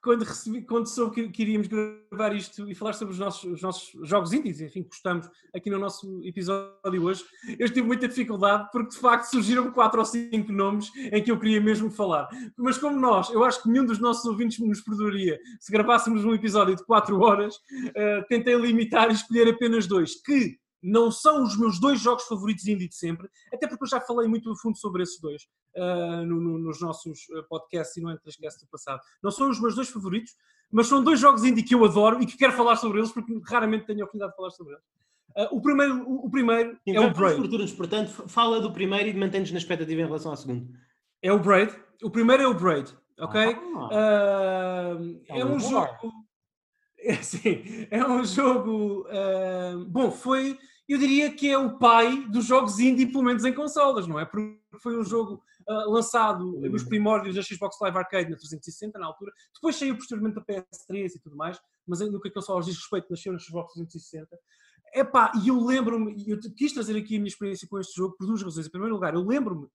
quando, 0.01 0.23
recebi, 0.23 0.61
quando 0.61 0.87
soube 0.87 1.15
que, 1.15 1.29
que, 1.29 1.41
iríamos 1.41 1.67
gravar 1.67 2.33
isto 2.35 2.69
e 2.69 2.75
falar 2.75 2.93
sobre 2.93 3.13
os 3.13 3.19
nossos, 3.19 3.43
os 3.43 3.61
nossos 3.61 3.91
jogos 4.07 4.31
índios, 4.31 4.61
enfim, 4.61 4.83
gostamos 4.83 5.29
aqui 5.53 5.69
no 5.69 5.77
nosso 5.77 6.21
episódio 6.23 7.03
hoje, 7.03 7.23
eu 7.57 7.67
tive 7.67 7.81
muita 7.81 8.07
dificuldade 8.07 8.69
porque 8.71 8.95
de 8.95 8.97
facto 8.97 9.25
surgiram 9.25 9.71
quatro 9.71 9.99
ou 9.99 10.05
cinco 10.05 10.51
nomes 10.51 10.89
em 10.95 11.21
que 11.21 11.31
eu 11.31 11.39
queria 11.39 11.59
mesmo 11.59 11.91
falar. 11.91 12.29
Mas 12.57 12.77
como 12.77 12.99
nós, 12.99 13.29
eu 13.29 13.43
acho 13.43 13.61
que 13.61 13.69
nenhum 13.69 13.85
dos 13.85 13.99
nossos 13.99 14.25
ouvintes 14.25 14.59
nos 14.59 14.81
perdoaria 14.81 15.39
se 15.59 15.71
gravássemos 15.71 16.23
um 16.23 16.33
episódio 16.33 16.75
de 16.75 16.85
quatro 16.85 17.19
horas, 17.19 17.55
uh, 17.55 18.25
tentei 18.27 18.55
limitar 18.55 19.09
e 19.09 19.13
escolher 19.13 19.49
apenas 19.49 19.85
dois, 19.87 20.21
que 20.21 20.57
não 20.81 21.11
são 21.11 21.43
os 21.43 21.57
meus 21.57 21.79
dois 21.79 21.99
jogos 21.99 22.23
favoritos 22.25 22.67
indie 22.67 22.87
de 22.87 22.95
sempre, 22.95 23.29
até 23.53 23.67
porque 23.67 23.83
eu 23.83 23.87
já 23.87 23.99
falei 23.99 24.27
muito 24.27 24.51
a 24.51 24.55
fundo 24.55 24.77
sobre 24.77 25.03
esses 25.03 25.19
dois 25.19 25.43
uh, 25.75 26.25
no, 26.25 26.39
no, 26.39 26.57
nos 26.57 26.81
nossos 26.81 27.27
ah, 27.35 27.43
podcasts 27.49 27.97
e 27.97 28.01
no 28.01 28.11
Entrescast 28.11 28.59
do 28.61 28.69
passado. 28.69 29.01
Não 29.21 29.31
são 29.31 29.49
os 29.49 29.59
meus 29.59 29.75
dois 29.75 29.89
favoritos, 29.89 30.35
mas 30.71 30.87
são 30.87 31.03
dois 31.03 31.19
jogos 31.19 31.43
indie 31.43 31.63
que 31.63 31.75
eu 31.75 31.83
adoro 31.83 32.21
e 32.21 32.25
que 32.25 32.37
quero 32.37 32.53
falar 32.53 32.75
sobre 32.75 32.99
eles 32.99 33.11
porque 33.11 33.39
raramente 33.47 33.85
tenho 33.85 34.01
a 34.01 34.03
oportunidade 34.03 34.31
de 34.31 34.37
falar 34.37 34.51
sobre 34.51 34.73
eles. 34.73 34.85
Uh, 35.35 35.55
o 35.55 35.61
primeiro, 35.61 36.09
o, 36.09 36.25
o 36.25 36.29
primeiro 36.29 36.77
Sim, 36.87 36.95
é 36.95 36.99
o 36.99 37.13
Braid. 37.13 37.75
portanto, 37.75 38.27
fala 38.27 38.59
do 38.59 38.71
primeiro 38.71 39.09
e 39.09 39.13
mantém-nos 39.13 39.51
na 39.51 39.57
expectativa 39.57 40.01
em 40.01 40.05
relação 40.05 40.31
ao 40.31 40.37
segundo. 40.37 40.67
É 41.21 41.31
o 41.31 41.39
Braid. 41.39 41.73
O 42.01 42.09
primeiro 42.09 42.43
é 42.43 42.47
o 42.47 42.53
Braid, 42.53 42.95
ok? 43.19 43.41
Ah, 43.91 44.95
uh, 44.97 45.21
é, 45.27 45.45
um 45.45 45.59
jogo... 45.59 46.13
É, 47.01 47.13
sim, 47.13 47.87
é 47.89 48.05
um 48.05 48.25
jogo... 48.25 49.07
Uh, 49.07 49.85
bom, 49.85 50.11
foi 50.11 50.59
eu 50.89 50.97
diria 50.97 51.31
que 51.31 51.47
é 51.47 51.55
o 51.55 51.77
pai 51.77 52.25
dos 52.29 52.45
jogos 52.45 52.79
indie, 52.79 53.05
pelo 53.05 53.23
menos 53.23 53.45
em 53.45 53.53
consolas, 53.53 54.07
não 54.07 54.19
é? 54.19 54.25
Porque 54.25 54.59
foi 54.81 54.97
um 54.97 55.03
jogo 55.03 55.39
uh, 55.69 55.91
lançado 55.91 56.43
nos 56.61 56.83
primórdios 56.83 57.35
da 57.35 57.43
Xbox 57.43 57.77
Live 57.79 57.97
Arcade 57.97 58.31
na 58.31 58.35
360, 58.35 58.97
na 58.97 59.05
altura. 59.05 59.31
Depois 59.53 59.75
saiu 59.75 59.95
posteriormente 59.95 60.35
da 60.35 60.41
PS3 60.41 61.11
e 61.15 61.19
tudo 61.19 61.35
mais, 61.35 61.59
mas 61.87 61.99
no 61.99 62.19
que 62.19 62.29
a 62.29 62.33
consolas 62.33 62.65
diz 62.65 62.75
respeito, 62.75 63.05
nasceu 63.07 63.31
na 63.31 63.37
Xbox 63.37 63.73
360. 63.73 64.27
Epá, 64.95 65.31
e 65.43 65.49
eu 65.49 65.63
lembro-me, 65.63 66.27
eu 66.27 66.39
quis 66.57 66.73
trazer 66.73 66.97
aqui 66.97 67.15
a 67.15 67.19
minha 67.19 67.27
experiência 67.27 67.67
com 67.69 67.79
este 67.79 67.95
jogo 67.95 68.15
por 68.17 68.25
duas 68.25 68.41
razões. 68.41 68.65
Em 68.65 68.71
primeiro 68.71 68.95
lugar, 68.95 69.13
eu 69.13 69.23
lembro-me 69.23 69.67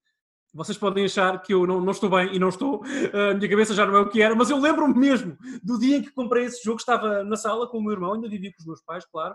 vocês 0.55 0.79
podem 0.79 1.05
achar 1.05 1.43
que 1.43 1.53
eu 1.53 1.67
não, 1.67 1.81
não, 1.81 1.91
estou 1.91 2.09
bem 2.09 2.35
e 2.35 2.39
não 2.39 2.49
estou, 2.49 2.83
a 3.13 3.35
minha 3.35 3.49
cabeça 3.49 3.75
já 3.75 3.85
não 3.85 3.97
é 3.97 4.01
o 4.01 4.09
que 4.09 4.23
era, 4.23 4.35
mas 4.35 4.51
eu 4.51 4.59
lembro-me 4.59 4.99
mesmo 4.99 5.37
do 5.63 5.79
dia 5.79 5.97
em 5.97 6.03
que 6.03 6.13
comprei 6.13 6.45
esse 6.45 6.63
jogo, 6.63 6.79
estava 6.79 7.25
na 7.25 7.37
sala 7.37 7.69
com 7.69 7.79
o 7.79 7.83
meu 7.83 7.93
irmão, 7.93 8.15
ainda 8.15 8.29
vivia 8.29 8.51
com 8.53 8.61
os 8.61 8.67
meus 8.67 8.81
pais, 8.83 9.05
claro, 9.05 9.35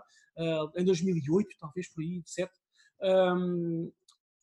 em 0.76 0.84
2008, 0.84 1.48
talvez 1.60 1.92
por 1.92 2.02
aí, 2.02 2.22
7. 2.24 2.50
Um, 3.02 3.90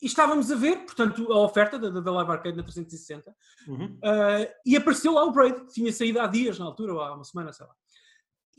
e 0.02 0.06
estávamos 0.06 0.52
a 0.52 0.56
ver, 0.56 0.86
portanto, 0.86 1.32
a 1.32 1.40
oferta 1.40 1.80
da, 1.80 1.90
da 1.90 2.12
Live 2.12 2.32
Arcade 2.32 2.58
na 2.58 2.64
360 2.64 3.34
uhum. 3.68 3.86
uh, 3.86 4.48
e 4.66 4.76
apareceu 4.76 5.12
lá 5.12 5.24
o 5.24 5.32
Braid, 5.32 5.68
tinha 5.74 5.92
saído 5.92 6.20
há 6.20 6.28
dias 6.28 6.60
na 6.60 6.66
altura, 6.66 6.94
ou 6.94 7.02
há 7.02 7.16
uma 7.16 7.24
semana, 7.24 7.52
sei 7.52 7.66
lá. 7.66 7.74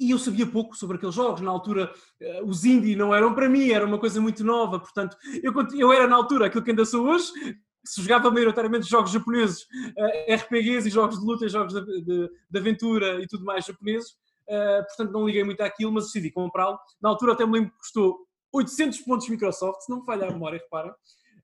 E 0.00 0.10
eu 0.10 0.18
sabia 0.18 0.46
pouco 0.46 0.76
sobre 0.76 0.96
aqueles 0.96 1.14
jogos. 1.14 1.40
Na 1.40 1.50
altura, 1.50 1.92
uh, 2.20 2.44
os 2.44 2.64
indie 2.64 2.96
não 2.96 3.14
eram 3.14 3.34
para 3.34 3.48
mim, 3.48 3.70
era 3.70 3.86
uma 3.86 3.98
coisa 3.98 4.20
muito 4.20 4.42
nova. 4.42 4.80
Portanto, 4.80 5.16
eu, 5.42 5.52
eu 5.76 5.92
era 5.92 6.08
na 6.08 6.16
altura 6.16 6.46
aquilo 6.46 6.64
que 6.64 6.70
ainda 6.70 6.84
sou 6.84 7.06
hoje, 7.06 7.32
se 7.89 8.03
jogava 8.03 8.30
maioritariamente 8.30 8.89
jogos 8.89 9.11
japoneses, 9.11 9.62
uh, 9.62 10.34
RPGs 10.34 10.89
e 10.89 10.91
jogos 10.91 11.18
de 11.18 11.24
luta, 11.24 11.47
e 11.47 11.49
jogos 11.49 11.72
de, 11.72 12.03
de, 12.03 12.30
de, 12.51 12.59
aventura 12.59 13.22
e 13.22 13.26
tudo 13.26 13.45
mais 13.45 13.64
japoneses. 13.64 14.11
Uh, 14.47 14.84
portanto, 14.86 15.12
não 15.12 15.26
liguei 15.26 15.43
muito 15.43 15.61
àquilo, 15.62 15.93
mas 15.93 16.05
decidi 16.05 16.30
comprá-lo. 16.30 16.78
Na 17.01 17.09
altura, 17.09 17.32
até 17.32 17.47
me 17.47 17.53
lembro 17.53 17.70
que 17.70 17.78
custou 17.78 18.18
800 18.53 19.01
pontos 19.01 19.28
Microsoft, 19.28 19.80
se 19.80 19.91
não 19.91 20.01
me 20.01 20.05
falha 20.05 20.26
a 20.26 20.30
memória, 20.30 20.59
repara. 20.59 20.95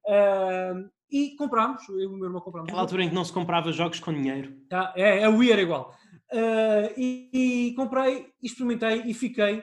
Uh, 0.06 0.90
e 1.10 1.34
comprámos, 1.36 1.88
eu 1.88 2.00
e 2.00 2.06
o 2.06 2.12
meu 2.12 2.26
irmão 2.26 2.40
comprámos. 2.40 2.68
Aquela 2.68 2.82
altura 2.82 3.04
em 3.04 3.08
que 3.08 3.14
não 3.14 3.24
se 3.24 3.32
comprava 3.32 3.72
jogos 3.72 4.00
com 4.00 4.12
dinheiro. 4.12 4.54
Tá, 4.68 4.92
é, 4.96 5.22
é, 5.22 5.28
o 5.28 5.38
Wii 5.38 5.52
era 5.52 5.62
igual. 5.62 5.94
Uh, 6.32 6.92
e, 6.96 7.30
e, 7.32 7.74
comprei, 7.74 8.26
experimentei 8.42 9.02
e 9.06 9.14
fiquei, 9.14 9.62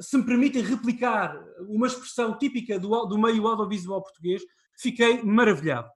se 0.00 0.16
me 0.16 0.24
permitem 0.24 0.62
replicar 0.62 1.36
uma 1.68 1.86
expressão 1.86 2.38
típica 2.38 2.78
do, 2.78 3.04
do 3.06 3.18
meio 3.18 3.46
audiovisual 3.46 4.02
português, 4.02 4.42
fiquei 4.78 5.22
maravilhado 5.22 5.88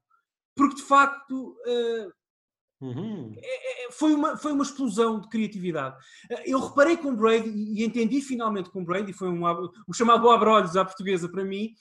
porque 0.57 0.77
de 0.77 0.83
facto 0.83 1.55
uh, 1.67 2.13
uhum. 2.81 3.35
é, 3.37 3.87
é, 3.87 3.93
foi, 3.93 4.15
uma, 4.15 4.37
foi 4.37 4.53
uma 4.53 4.65
explosão 4.65 5.21
de 5.21 5.29
criatividade. 5.29 5.97
Uh, 6.31 6.43
eu 6.47 6.61
reparei 6.61 6.97
com 6.97 7.11
o 7.11 7.17
Brady 7.17 7.51
e 7.51 7.85
entendi 7.85 8.23
finalmente 8.23 8.71
com 8.71 8.81
o 8.81 8.85
Brady, 8.85 9.13
foi 9.13 9.29
um, 9.29 9.43
o 9.87 9.93
chamado 9.93 10.29
abre-olhos 10.31 10.77
à 10.77 10.85
portuguesa 10.85 11.29
para 11.29 11.45
mim, 11.45 11.75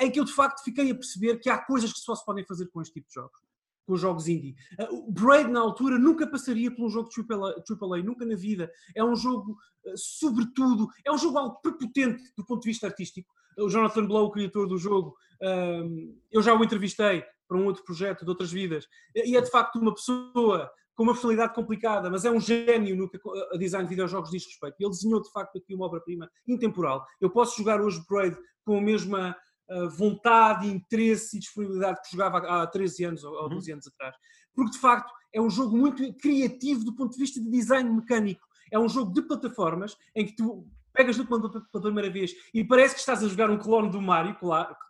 em 0.00 0.10
que 0.10 0.18
eu 0.18 0.24
de 0.24 0.32
facto 0.32 0.64
fiquei 0.64 0.90
a 0.90 0.94
perceber 0.94 1.38
que 1.38 1.48
há 1.48 1.56
coisas 1.56 1.92
que 1.92 2.00
só 2.00 2.14
se 2.16 2.24
podem 2.24 2.44
fazer 2.44 2.66
com 2.66 2.82
este 2.82 2.94
tipo 2.94 3.06
de 3.06 3.14
jogos. 3.14 3.38
com 3.86 3.94
os 3.94 4.00
jogos 4.00 4.26
indie. 4.26 4.56
Uh, 4.80 5.08
o 5.08 5.12
Braid, 5.12 5.48
na 5.48 5.60
altura, 5.60 5.96
nunca 5.96 6.26
passaria 6.26 6.74
por 6.74 6.84
um 6.84 6.90
jogo 6.90 7.08
de 7.08 7.20
AAA, 7.20 8.02
nunca 8.02 8.26
na 8.26 8.34
vida. 8.34 8.68
É 8.96 9.04
um 9.04 9.14
jogo, 9.14 9.56
sobretudo, 9.94 10.88
é 11.04 11.12
um 11.12 11.18
jogo 11.18 11.38
algo 11.38 11.60
prepotente 11.62 12.24
do 12.36 12.44
ponto 12.44 12.62
de 12.62 12.70
vista 12.70 12.88
artístico. 12.88 13.32
O 13.56 13.70
Jonathan 13.70 14.04
Blow, 14.04 14.26
o 14.26 14.30
criador 14.32 14.66
do 14.66 14.76
jogo, 14.76 15.16
uh, 15.40 16.16
eu 16.32 16.42
já 16.42 16.52
o 16.52 16.64
entrevistei 16.64 17.24
para 17.48 17.56
um 17.56 17.64
outro 17.66 17.84
projeto 17.84 18.24
de 18.24 18.30
outras 18.30 18.50
vidas, 18.50 18.86
e 19.14 19.36
é 19.36 19.40
de 19.40 19.50
facto 19.50 19.76
uma 19.76 19.94
pessoa 19.94 20.70
com 20.96 21.02
uma 21.02 21.12
personalidade 21.12 21.54
complicada, 21.54 22.10
mas 22.10 22.24
é 22.24 22.30
um 22.30 22.40
gênio 22.40 22.96
no 22.96 23.08
que 23.08 23.18
a 23.52 23.58
design 23.58 23.84
de 23.84 23.90
videojogos 23.90 24.30
diz 24.30 24.46
respeito. 24.46 24.76
Ele 24.80 24.90
desenhou 24.90 25.22
de 25.22 25.30
facto 25.30 25.58
aqui 25.58 25.74
uma 25.74 25.84
obra-prima 25.84 26.28
intemporal. 26.48 27.04
Eu 27.20 27.28
posso 27.28 27.58
jogar 27.58 27.82
hoje 27.82 28.02
Braid 28.08 28.34
com 28.64 28.78
a 28.78 28.80
mesma 28.80 29.36
uh, 29.70 29.90
vontade, 29.90 30.66
interesse 30.66 31.36
e 31.36 31.40
disponibilidade 31.40 32.00
que 32.02 32.10
jogava 32.10 32.38
há 32.38 32.66
13 32.66 33.04
anos 33.04 33.24
ou, 33.24 33.48
12 33.48 33.70
uhum. 33.70 33.74
anos 33.74 33.86
atrás. 33.86 34.16
Porque 34.54 34.72
de 34.72 34.78
facto 34.78 35.12
é 35.34 35.40
um 35.40 35.50
jogo 35.50 35.76
muito 35.76 36.14
criativo 36.14 36.82
do 36.82 36.96
ponto 36.96 37.12
de 37.12 37.18
vista 37.18 37.38
de 37.40 37.50
design 37.50 37.90
mecânico. 37.90 38.46
É 38.72 38.78
um 38.78 38.88
jogo 38.88 39.12
de 39.12 39.20
plataformas 39.22 39.96
em 40.14 40.24
que 40.24 40.34
tu 40.34 40.66
pegas 40.96 41.18
no 41.18 41.26
comando 41.26 41.50
pela 41.50 41.82
primeira 41.82 42.10
vez 42.10 42.32
e 42.54 42.64
parece 42.64 42.94
que 42.94 43.00
estás 43.00 43.22
a 43.22 43.28
jogar 43.28 43.50
um 43.50 43.58
clone 43.58 43.90
do 43.90 44.00
Mario, 44.00 44.36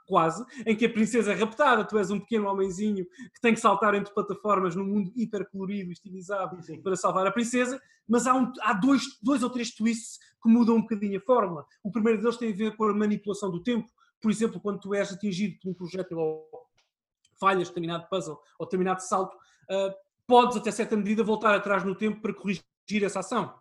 quase, 0.07 0.45
em 0.65 0.77
que 0.77 0.87
a 0.87 0.91
princesa 0.91 1.33
é 1.33 1.35
raptada, 1.35 1.85
tu 1.85 1.99
és 1.99 2.11
um 2.11 2.21
pequeno 2.21 2.49
homenzinho 2.49 3.05
que 3.35 3.41
tem 3.41 3.53
que 3.53 3.61
saltar 3.61 3.95
entre 3.95 4.15
plataformas 4.15 4.77
num 4.77 4.85
mundo 4.85 5.13
hiper 5.17 5.49
colorido, 5.51 5.91
estilizado, 5.91 6.63
Sim. 6.63 6.81
para 6.81 6.95
salvar 6.97 7.27
a 7.27 7.33
princesa, 7.33 7.81
mas 8.09 8.27
há, 8.27 8.35
um, 8.35 8.53
há 8.61 8.73
dois, 8.73 9.03
dois 9.21 9.43
ou 9.43 9.51
três 9.51 9.75
twists 9.75 10.19
que 10.41 10.49
mudam 10.49 10.77
um 10.77 10.83
bocadinho 10.83 11.19
a 11.19 11.21
fórmula. 11.21 11.67
O 11.83 11.91
primeiro 11.91 12.21
deles 12.21 12.37
tem 12.37 12.53
a 12.53 12.57
ver 12.57 12.77
com 12.77 12.85
a 12.85 12.95
manipulação 12.95 13.51
do 13.51 13.63
tempo, 13.63 13.89
por 14.21 14.31
exemplo, 14.31 14.61
quando 14.61 14.81
tu 14.81 14.95
és 14.95 15.13
atingido 15.13 15.59
por 15.61 15.71
um 15.71 15.75
projétil 15.75 16.19
ou 16.19 16.49
falhas 17.39 17.69
determinado 17.69 18.07
puzzle 18.09 18.39
ou 18.59 18.67
determinado 18.67 19.03
salto, 19.03 19.35
uh, 19.35 19.93
podes 20.27 20.57
até 20.57 20.71
certa 20.71 20.97
medida 20.97 21.23
voltar 21.23 21.55
atrás 21.55 21.85
no 21.85 21.95
tempo 21.95 22.21
para 22.21 22.33
corrigir 22.33 22.65
essa 23.03 23.21
ação. 23.21 23.55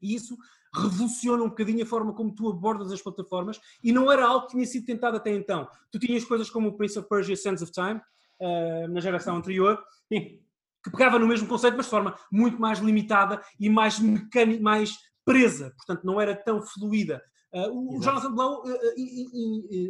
E 0.00 0.14
isso 0.14 0.36
revoluciona 0.72 1.42
um 1.42 1.48
bocadinho 1.48 1.82
a 1.82 1.86
forma 1.86 2.12
como 2.12 2.34
tu 2.34 2.48
abordas 2.48 2.92
as 2.92 3.02
plataformas 3.02 3.60
e 3.82 3.92
não 3.92 4.10
era 4.10 4.24
algo 4.24 4.46
que 4.46 4.52
tinha 4.52 4.66
sido 4.66 4.86
tentado 4.86 5.16
até 5.16 5.34
então. 5.34 5.68
Tu 5.90 5.98
tinhas 5.98 6.24
coisas 6.24 6.48
como 6.48 6.68
o 6.68 6.76
Prince 6.76 6.98
of 6.98 7.08
Persia 7.08 7.36
Sands 7.36 7.62
of 7.62 7.72
Time, 7.72 8.00
uh, 8.40 8.88
na 8.88 9.00
geração 9.00 9.36
anterior, 9.36 9.82
que 10.08 10.90
pegava 10.90 11.18
no 11.18 11.26
mesmo 11.26 11.48
conceito, 11.48 11.76
mas 11.76 11.86
de 11.86 11.90
forma 11.90 12.16
muito 12.30 12.60
mais 12.60 12.78
limitada 12.78 13.42
e 13.58 13.68
mais 13.68 13.98
mecânica, 13.98 14.62
mais 14.62 14.96
presa, 15.24 15.72
portanto 15.76 16.04
não 16.04 16.20
era 16.20 16.34
tão 16.34 16.62
fluida. 16.62 17.22
Uh, 17.52 17.96
o 17.96 18.02
Jonathan 18.02 18.32
Blow 18.32 18.62
uh, 18.64 18.74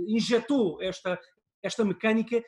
injetou 0.08 0.80
esta, 0.80 1.18
esta 1.62 1.84
mecânica 1.84 2.42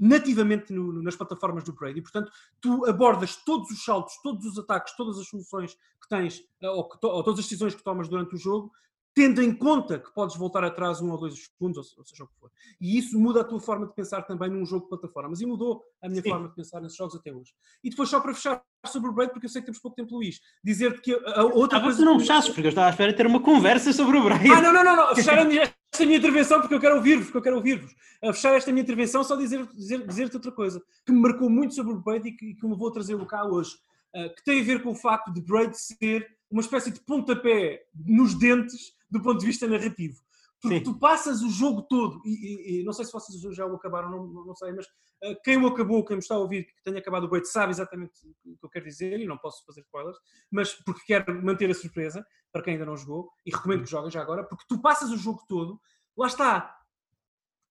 nativamente 0.00 0.72
no, 0.72 1.02
nas 1.02 1.16
plataformas 1.16 1.64
do 1.64 1.72
Braid. 1.72 1.98
E, 1.98 2.02
portanto, 2.02 2.30
tu 2.60 2.84
abordas 2.86 3.36
todos 3.36 3.70
os 3.70 3.84
saltos, 3.84 4.14
todos 4.22 4.44
os 4.44 4.58
ataques, 4.58 4.96
todas 4.96 5.18
as 5.18 5.26
soluções 5.26 5.74
que 5.74 6.08
tens, 6.08 6.42
ou, 6.62 6.88
que 6.88 7.06
ou 7.06 7.22
todas 7.22 7.40
as 7.40 7.46
decisões 7.46 7.74
que 7.74 7.82
tomas 7.82 8.08
durante 8.08 8.34
o 8.34 8.38
jogo, 8.38 8.72
tendo 9.14 9.42
em 9.42 9.52
conta 9.52 9.98
que 9.98 10.12
podes 10.14 10.36
voltar 10.36 10.62
atrás 10.64 11.00
um 11.00 11.10
ou 11.10 11.18
dois 11.18 11.34
segundos, 11.46 11.96
ou, 11.96 12.04
seja 12.04 12.24
o 12.24 12.28
que 12.28 12.34
for. 12.38 12.50
E 12.80 12.98
isso 12.98 13.18
muda 13.18 13.40
a 13.40 13.44
tua 13.44 13.60
forma 13.60 13.86
de 13.86 13.94
pensar 13.94 14.22
também 14.22 14.48
num 14.48 14.64
jogo 14.64 14.84
de 14.84 14.88
plataformas. 14.90 15.40
E 15.40 15.46
mudou 15.46 15.82
a 16.02 16.08
minha 16.08 16.22
Sim. 16.22 16.30
forma 16.30 16.48
de 16.48 16.54
pensar 16.54 16.80
nesses 16.80 16.96
jogos 16.96 17.16
até 17.16 17.32
hoje. 17.32 17.52
E 17.82 17.90
depois, 17.90 18.08
só 18.08 18.20
para 18.20 18.32
fechar 18.34 18.62
sobre 18.86 19.10
o 19.10 19.12
Braid, 19.12 19.32
porque 19.32 19.46
eu 19.46 19.50
sei 19.50 19.60
que 19.60 19.66
temos 19.66 19.80
pouco 19.80 19.96
tempo, 19.96 20.14
Luís, 20.14 20.40
dizer 20.62 21.00
que 21.00 21.12
a 21.12 21.42
outra 21.42 21.78
ah, 21.78 21.82
coisa... 21.82 21.98
que 21.98 22.04
não 22.04 22.18
fechasses, 22.20 22.50
porque 22.50 22.66
eu 22.66 22.70
estava 22.70 22.86
à 22.86 22.90
espera 22.90 23.10
de 23.10 23.16
ter 23.16 23.26
uma 23.26 23.40
conversa 23.40 23.92
sobre 23.92 24.16
o 24.16 24.24
Braid. 24.24 24.50
Ah, 24.50 24.62
não, 24.62 24.72
não, 24.72 24.84
não, 24.84 24.96
não. 24.96 25.14
fechar 25.14 25.38
a 25.38 25.44
minha, 25.44 25.62
esta 25.92 26.06
minha 26.06 26.18
intervenção 26.18 26.60
porque 26.60 26.74
eu 26.74 26.80
quero 26.80 26.96
ouvir-vos, 26.96 27.26
porque 27.26 27.38
eu 27.38 27.42
quero 27.42 27.56
ouvir-vos. 27.56 27.92
A 28.22 28.32
fechar 28.32 28.54
esta 28.54 28.70
minha 28.70 28.82
intervenção, 28.82 29.24
só 29.24 29.34
dizer-te 29.34 29.74
dizer, 29.74 30.06
dizer 30.06 30.30
outra 30.32 30.52
coisa, 30.52 30.82
que 31.04 31.12
me 31.12 31.20
marcou 31.20 31.50
muito 31.50 31.74
sobre 31.74 31.92
o 31.92 32.00
Braid 32.00 32.28
e 32.28 32.32
que, 32.32 32.54
que 32.54 32.66
me 32.66 32.76
vou 32.76 32.90
trazer 32.90 33.18
cá 33.26 33.44
hoje, 33.44 33.72
uh, 34.14 34.34
que 34.34 34.44
tem 34.44 34.60
a 34.60 34.64
ver 34.64 34.82
com 34.82 34.90
o 34.90 34.94
facto 34.94 35.32
de 35.32 35.40
Braid 35.40 35.74
ser 35.76 36.26
uma 36.50 36.60
espécie 36.60 36.90
de 36.90 37.00
pontapé 37.00 37.82
nos 37.94 38.34
dentes 38.34 38.92
do 39.10 39.22
ponto 39.22 39.40
de 39.40 39.46
vista 39.46 39.66
narrativo. 39.66 40.20
Porque 40.60 40.78
Sim. 40.78 40.84
tu 40.84 40.98
passas 40.98 41.40
o 41.40 41.48
jogo 41.48 41.82
todo, 41.82 42.20
e, 42.24 42.30
e, 42.30 42.80
e, 42.80 42.84
não 42.84 42.92
sei 42.92 43.06
se 43.06 43.12
vocês 43.12 43.40
já 43.56 43.64
o 43.64 43.74
acabaram, 43.76 44.10
não, 44.10 44.44
não 44.44 44.54
sei, 44.54 44.72
mas 44.72 44.84
uh, 44.86 45.34
quem 45.42 45.56
o 45.56 45.66
acabou, 45.66 46.04
quem 46.04 46.16
me 46.16 46.22
está 46.22 46.34
a 46.34 46.38
ouvir, 46.38 46.64
que 46.64 46.82
tenha 46.84 46.98
acabado 46.98 47.24
o 47.24 47.28
Braid, 47.28 47.48
sabe 47.48 47.72
exatamente 47.72 48.12
o 48.44 48.58
que 48.58 48.66
eu 48.66 48.68
quero 48.68 48.84
dizer, 48.84 49.18
e 49.18 49.26
não 49.26 49.38
posso 49.38 49.64
fazer 49.64 49.80
spoilers, 49.80 50.18
mas 50.50 50.74
porque 50.84 51.00
quero 51.06 51.42
manter 51.42 51.70
a 51.70 51.74
surpresa 51.74 52.22
para 52.52 52.62
quem 52.62 52.74
ainda 52.74 52.84
não 52.84 52.96
jogou, 52.96 53.30
e 53.46 53.50
recomendo 53.50 53.84
que 53.84 53.90
joguem 53.90 54.10
já 54.10 54.20
agora, 54.20 54.44
porque 54.44 54.64
tu 54.68 54.82
passas 54.82 55.10
o 55.10 55.16
jogo 55.16 55.42
todo, 55.48 55.80
lá 56.14 56.26
está, 56.26 56.76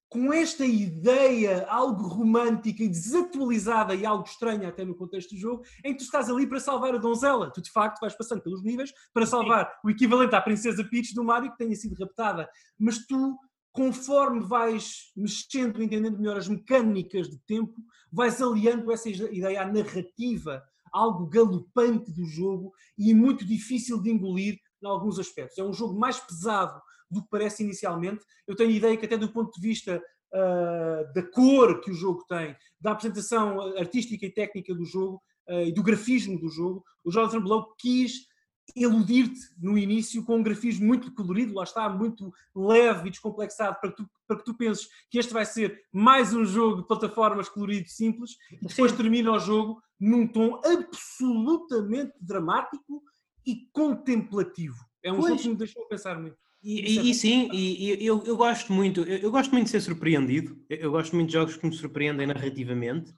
com 0.10 0.34
esta 0.34 0.66
ideia 0.66 1.68
algo 1.70 2.08
romântica 2.08 2.84
e 2.84 2.90
desatualizada 2.90 3.94
e 3.94 4.06
algo 4.06 4.28
estranha 4.28 4.68
até 4.68 4.84
no 4.84 4.96
contexto 4.96 5.36
do 5.36 5.40
jogo, 5.40 5.64
em 5.86 5.94
que 5.94 6.00
tu 6.00 6.06
estás 6.06 6.30
ali 6.30 6.48
para 6.48 6.60
salvar 6.60 6.96
a 6.96 6.98
donzela. 6.98 7.52
Tu 7.52 7.62
de 7.62 7.72
facto 7.72 8.02
vais 8.02 8.16
passando 8.16 8.42
pelos 8.42 8.64
níveis 8.64 8.92
para 9.14 9.28
salvar 9.28 9.72
o 9.84 9.90
equivalente 9.90 10.34
à 10.34 10.42
princesa 10.42 10.84
Peach 10.84 11.14
do 11.14 11.24
Mario 11.24 11.52
que 11.52 11.58
tenha 11.60 11.76
sido 11.76 11.96
raptada. 11.96 12.50
Mas 12.78 13.06
tu, 13.06 13.38
conforme 13.72 14.40
vais 14.40 15.12
mexendo, 15.16 15.82
entendendo 15.82 16.18
melhor 16.18 16.38
as 16.38 16.48
mecânicas 16.48 17.30
de 17.30 17.38
tempo, 17.46 17.76
vais 18.12 18.42
aliando 18.42 18.92
essa 18.92 19.10
ideia 19.10 19.62
à 19.62 19.66
narrativa, 19.72 20.64
algo 20.92 21.28
galopante 21.28 22.12
do 22.12 22.26
jogo 22.26 22.74
e 22.98 23.14
muito 23.14 23.46
difícil 23.46 24.02
de 24.02 24.10
engolir 24.10 24.58
em 24.82 24.88
alguns 24.88 25.20
aspectos. 25.20 25.60
É 25.60 25.64
um 25.64 25.74
jogo 25.74 26.00
mais 26.00 26.20
pesado 26.20 26.82
do 27.10 27.22
que 27.22 27.30
parece 27.30 27.64
inicialmente. 27.64 28.24
Eu 28.48 28.56
tenho 28.56 28.72
ideia 28.72 28.98
que 28.98 29.06
até 29.06 29.18
do 29.18 29.30
ponto 29.30 29.54
de 29.54 29.68
vista 29.68 30.02
uh, 30.34 31.14
da 31.14 31.24
cor 31.32 31.82
que 31.82 31.92
o 31.92 31.96
jogo 31.96 32.24
tem, 32.28 32.56
da 32.80 32.92
apresentação 32.92 33.60
artística 33.78 34.26
e 34.26 34.34
técnica 34.34 34.74
do 34.74 34.86
jogo 34.86 35.22
uh, 35.50 35.62
e 35.62 35.72
do 35.72 35.84
grafismo 35.84 36.40
do 36.40 36.50
jogo, 36.50 36.84
o 37.04 37.12
Jonathan 37.12 37.42
Blow 37.42 37.74
quis 37.78 38.30
iludir-te 38.76 39.40
no 39.58 39.78
início 39.78 40.24
com 40.24 40.38
um 40.38 40.44
grafismo 40.44 40.86
muito 40.86 41.12
colorido, 41.14 41.54
lá 41.56 41.64
está, 41.64 41.90
muito 41.90 42.32
leve 42.56 43.08
e 43.08 43.12
descomplexado, 43.12 43.78
para 43.80 43.90
que 43.90 43.98
tu, 43.98 44.10
para 44.28 44.38
que 44.38 44.46
tu 44.46 44.54
penses 44.54 44.88
que 45.10 45.18
este 45.18 45.34
vai 45.34 45.46
ser 45.46 45.82
mais 45.92 46.34
um 46.34 46.46
jogo 46.46 46.82
de 46.82 46.88
plataformas 46.88 47.50
colorido 47.50 47.90
simples, 47.90 48.32
e 48.52 48.68
depois 48.68 48.92
termina 48.92 49.32
o 49.32 49.40
jogo 49.40 49.82
num 50.00 50.28
tom 50.28 50.62
absolutamente 50.64 52.14
dramático 52.22 53.02
e 53.46 53.68
contemplativo. 53.72 54.78
É 55.04 55.12
um 55.12 55.18
pois. 55.18 55.30
jogo 55.30 55.42
que 55.42 55.50
me 55.50 55.56
deixou 55.56 55.88
pensar 55.88 56.20
muito. 56.20 56.38
E, 56.62 56.96
e, 56.96 57.00
é 57.00 57.02
e 57.04 57.14
sim, 57.14 57.50
e, 57.54 58.06
eu, 58.06 58.22
eu 58.26 58.36
gosto 58.36 58.74
muito, 58.74 59.02
eu, 59.02 59.18
eu, 59.18 59.32
gosto 59.32 59.52
muito 59.52 59.66
de 59.66 59.72
ser 59.72 59.82
surpreendido. 59.82 60.58
Eu, 60.70 60.78
eu, 60.78 60.92
gosto 60.92 61.16
muito 61.16 61.28
de 61.28 61.34
jogos 61.34 61.56
que 61.56 61.66
me 61.66 61.74
surpreendem 61.74 62.28
narrativamente. 62.28 63.14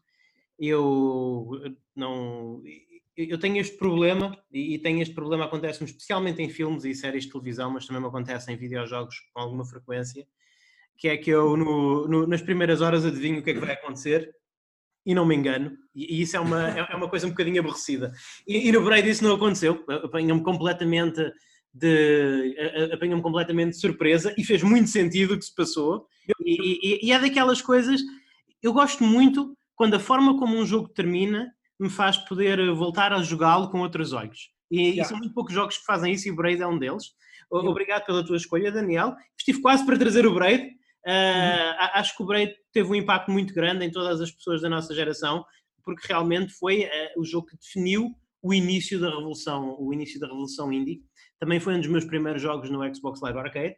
Eu 0.59 1.49
não, 1.95 2.61
eu 3.15 3.39
tenho 3.39 3.57
este 3.57 3.77
problema 3.77 4.37
e 4.51 4.77
tenho 4.79 5.01
este 5.01 5.13
problema 5.13 5.45
acontece-me 5.45 5.89
especialmente 5.89 6.41
em 6.41 6.49
filmes 6.49 6.85
e 6.85 6.93
séries 6.93 7.25
de 7.25 7.31
televisão, 7.31 7.71
mas 7.71 7.85
também 7.85 8.01
me 8.01 8.07
acontece 8.07 8.51
em 8.51 8.55
videojogos 8.55 9.15
com 9.33 9.41
alguma 9.41 9.65
frequência, 9.65 10.25
que 10.97 11.07
é 11.07 11.17
que 11.17 11.29
eu 11.29 11.57
no, 11.57 12.07
no, 12.07 12.27
nas 12.27 12.41
primeiras 12.41 12.79
horas 12.79 13.05
adivinho 13.05 13.39
o 13.39 13.43
que 13.43 13.49
é 13.49 13.53
que 13.53 13.59
vai 13.59 13.73
acontecer 13.73 14.33
e 15.05 15.15
não 15.15 15.25
me 15.25 15.35
engano. 15.35 15.75
E, 15.95 16.21
isso 16.21 16.37
é 16.37 16.39
uma, 16.39 16.69
é, 16.69 16.87
é 16.91 16.95
uma 16.95 17.09
coisa 17.09 17.25
um 17.27 17.31
bocadinho 17.31 17.59
aborrecida. 17.59 18.13
E, 18.47 18.69
e 18.69 18.71
no 18.71 18.83
Braid 18.83 19.09
isso 19.09 19.23
não 19.23 19.35
aconteceu. 19.35 19.83
Apanham-me 19.87 20.43
completamente 20.43 21.31
de 21.73 22.55
apanhou-me 22.93 23.23
completamente 23.23 23.71
de 23.71 23.79
surpresa 23.79 24.33
e 24.37 24.43
fez 24.43 24.61
muito 24.61 24.89
sentido 24.89 25.33
o 25.33 25.37
que 25.37 25.45
se 25.45 25.55
passou. 25.55 26.05
E, 26.45 26.99
e, 27.05 27.07
e, 27.07 27.11
é 27.11 27.19
daquelas 27.19 27.61
coisas, 27.61 28.01
eu 28.61 28.73
gosto 28.73 29.03
muito 29.03 29.57
quando 29.75 29.95
a 29.95 29.99
forma 29.99 30.37
como 30.37 30.57
um 30.57 30.65
jogo 30.65 30.89
termina 30.89 31.51
me 31.79 31.89
faz 31.89 32.17
poder 32.17 32.71
voltar 32.73 33.11
a 33.13 33.23
jogá-lo 33.23 33.69
com 33.69 33.79
outros 33.79 34.13
olhos. 34.13 34.49
E, 34.69 34.81
yeah. 34.81 35.01
e, 35.01 35.05
são 35.05 35.17
muito 35.17 35.33
poucos 35.33 35.53
jogos 35.53 35.77
que 35.77 35.85
fazem 35.85 36.13
isso 36.13 36.27
e 36.27 36.31
o 36.31 36.35
Braid 36.35 36.61
é 36.61 36.67
um 36.67 36.77
deles. 36.77 37.05
Yeah. 37.51 37.69
Obrigado 37.69 38.05
pela 38.05 38.25
tua 38.25 38.37
escolha, 38.37 38.71
Daniel. 38.71 39.15
Estive 39.37 39.61
quase 39.61 39.85
para 39.85 39.97
trazer 39.97 40.25
o 40.25 40.33
Braid. 40.33 40.63
Uh, 41.05 41.09
uhum. 41.09 41.89
Acho 41.93 42.15
que 42.15 42.23
o 42.23 42.25
Braid 42.25 42.53
teve 42.71 42.89
um 42.89 42.95
impacto 42.95 43.31
muito 43.31 43.53
grande 43.53 43.85
em 43.85 43.91
todas 43.91 44.21
as 44.21 44.31
pessoas 44.31 44.61
da 44.61 44.69
nossa 44.69 44.93
geração, 44.93 45.43
porque 45.83 46.07
realmente 46.07 46.53
foi 46.53 46.83
uh, 46.83 47.19
o 47.19 47.25
jogo 47.25 47.47
que 47.47 47.57
definiu 47.57 48.11
o 48.41 48.53
início 48.53 48.99
da 48.99 49.09
revolução, 49.09 49.75
o 49.79 49.93
início 49.93 50.19
da 50.19 50.27
revolução 50.27 50.71
indie. 50.71 51.01
Também 51.41 51.59
foi 51.59 51.73
um 51.73 51.79
dos 51.79 51.89
meus 51.89 52.05
primeiros 52.05 52.39
jogos 52.39 52.69
no 52.69 52.95
Xbox 52.95 53.19
Live 53.19 53.39
Arcade. 53.39 53.75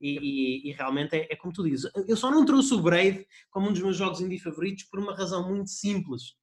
E, 0.00 0.18
e, 0.18 0.70
e 0.70 0.72
realmente 0.72 1.14
é, 1.14 1.28
é, 1.30 1.36
como 1.36 1.52
tu 1.52 1.62
dizes. 1.62 1.88
Eu 2.08 2.16
só 2.16 2.28
não 2.28 2.44
trouxe 2.44 2.74
o 2.74 2.80
Braid 2.80 3.24
como 3.50 3.68
um 3.68 3.72
dos 3.72 3.82
meus 3.82 3.96
jogos 3.96 4.20
indie 4.20 4.40
favoritos 4.40 4.84
por 4.84 4.98
uma 4.98 5.14
razão 5.14 5.48
muito 5.48 5.70
simples. 5.70 6.34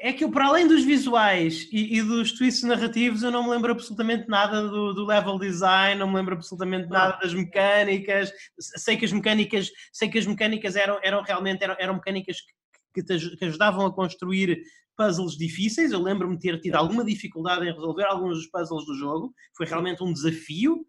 É 0.00 0.12
que 0.12 0.24
eu, 0.24 0.30
para 0.30 0.46
além 0.46 0.66
dos 0.66 0.84
visuais 0.84 1.68
e, 1.70 1.98
e 1.98 2.02
dos 2.02 2.32
twists 2.32 2.62
narrativos, 2.62 3.22
eu 3.22 3.30
não 3.30 3.44
me 3.44 3.50
lembro 3.50 3.72
absolutamente 3.72 4.28
nada 4.28 4.62
do, 4.62 4.94
do, 4.94 5.04
level 5.04 5.38
design, 5.38 6.00
não 6.00 6.08
me 6.08 6.16
lembro 6.16 6.34
absolutamente 6.34 6.88
nada 6.88 7.18
das 7.18 7.34
mecânicas. 7.34 8.32
Sei 8.58 8.96
que 8.96 9.04
as 9.04 9.12
mecânicas, 9.12 9.70
sei 9.92 10.08
que 10.08 10.18
as 10.18 10.26
mecânicas 10.26 10.76
eram, 10.76 10.98
eram 11.02 11.22
realmente 11.22 11.62
eram, 11.62 11.76
eram 11.78 11.94
mecânicas 11.94 12.40
que, 12.40 12.52
te, 13.00 13.36
que 13.36 13.44
ajudavam 13.44 13.86
a 13.86 13.94
construir 13.94 14.60
puzzles 14.96 15.36
difíceis. 15.36 15.92
Eu 15.92 16.02
lembro-me 16.02 16.36
de 16.36 16.42
ter 16.42 16.60
tido 16.60 16.74
alguma 16.74 17.04
dificuldade 17.04 17.64
em 17.64 17.72
resolver 17.72 18.04
alguns 18.04 18.38
dos 18.38 18.46
puzzles 18.48 18.84
do 18.84 18.94
jogo. 18.94 19.32
Foi 19.56 19.66
realmente 19.66 20.02
um 20.02 20.12
desafio. 20.12 20.84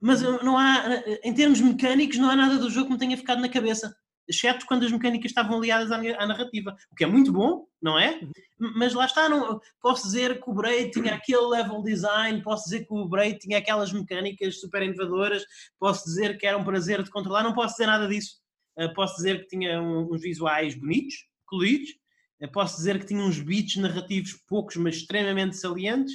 Mas 0.00 0.22
não 0.22 0.56
há, 0.56 1.02
em 1.22 1.34
termos 1.34 1.60
mecânicos, 1.60 2.16
não 2.16 2.30
há 2.30 2.36
nada 2.36 2.58
do 2.58 2.70
jogo 2.70 2.86
que 2.86 2.92
me 2.94 2.98
tenha 2.98 3.16
ficado 3.18 3.40
na 3.40 3.50
cabeça. 3.50 3.94
exceto 4.26 4.64
quando 4.64 4.86
as 4.86 4.92
mecânicas 4.92 5.30
estavam 5.30 5.60
ligadas 5.60 5.92
à, 5.92 6.26
narrativa, 6.26 6.74
o 6.90 6.94
que 6.94 7.04
é 7.04 7.06
muito 7.06 7.30
bom, 7.30 7.66
não 7.82 7.98
é? 7.98 8.18
Mas 8.58 8.94
lá 8.94 9.04
está, 9.04 9.28
não, 9.28 9.60
posso 9.80 10.04
dizer 10.04 10.40
que 10.40 10.48
o 10.48 10.54
Braid 10.54 10.90
tinha 10.90 11.14
aquele 11.14 11.46
level 11.48 11.82
design, 11.82 12.42
posso 12.42 12.64
dizer 12.64 12.86
que 12.86 12.94
o 12.94 13.06
Braid 13.06 13.38
tinha 13.40 13.58
aquelas 13.58 13.92
mecânicas 13.92 14.58
super 14.58 14.82
inovadoras, 14.82 15.44
posso 15.78 16.04
dizer 16.06 16.38
que 16.38 16.46
era 16.46 16.56
um 16.56 16.64
prazer 16.64 17.02
de 17.02 17.10
controlar, 17.10 17.42
não 17.42 17.52
posso 17.52 17.74
dizer 17.74 17.86
nada 17.86 18.08
disso. 18.08 18.36
Uh, 18.78 18.94
posso 18.94 19.16
dizer 19.16 19.40
que 19.40 19.48
tinha 19.48 19.82
uns 19.82 20.22
visuais 20.22 20.74
bonitos, 20.74 21.26
coloridos, 21.50 21.90
uh, 22.42 22.50
posso 22.50 22.76
dizer 22.76 22.98
que 22.98 23.06
tinha 23.06 23.22
uns 23.22 23.40
beats 23.40 23.76
narrativos 23.76 24.32
poucos, 24.48 24.76
mas 24.76 24.96
extremamente 24.96 25.56
salientes, 25.56 26.14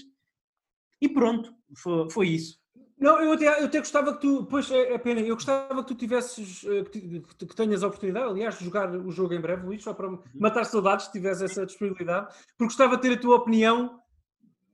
e 1.02 1.10
pronto, 1.10 1.54
foi, 1.76 2.10
foi 2.10 2.28
isso. 2.30 2.60
Não, 2.98 3.20
eu 3.22 3.34
até, 3.34 3.62
eu 3.62 3.66
até 3.66 3.80
gostava 3.80 4.14
que 4.14 4.22
tu, 4.22 4.46
pois 4.46 4.72
é, 4.72 4.94
é 4.94 4.98
pena, 4.98 5.20
eu 5.20 5.36
gostava 5.36 5.84
que 5.84 5.90
tu 5.90 5.96
tivesses, 5.96 6.64
eh, 6.64 6.84
que, 6.86 7.20
que, 7.20 7.56
tenhas 7.56 7.84
a 7.84 7.88
oportunidade, 7.88 8.30
aliás, 8.30 8.58
de 8.58 8.64
jogar 8.64 8.90
o 8.90 9.12
jogo 9.12 9.34
em 9.34 9.42
breve, 9.42 9.66
Luís, 9.66 9.84
só 9.84 9.94
para 9.94 10.10
uhum. 10.10 10.24
matar 10.34 10.64
saudades, 10.64 11.06
se 11.06 11.12
tiveres 11.12 11.42
essa 11.42 11.66
disponibilidade, 11.66 12.34
porque 12.58 12.74
gostava 12.74 12.96
de 12.96 13.02
ter 13.02 13.14
a 13.14 13.20
tua 13.20 13.36
opinião 13.36 14.00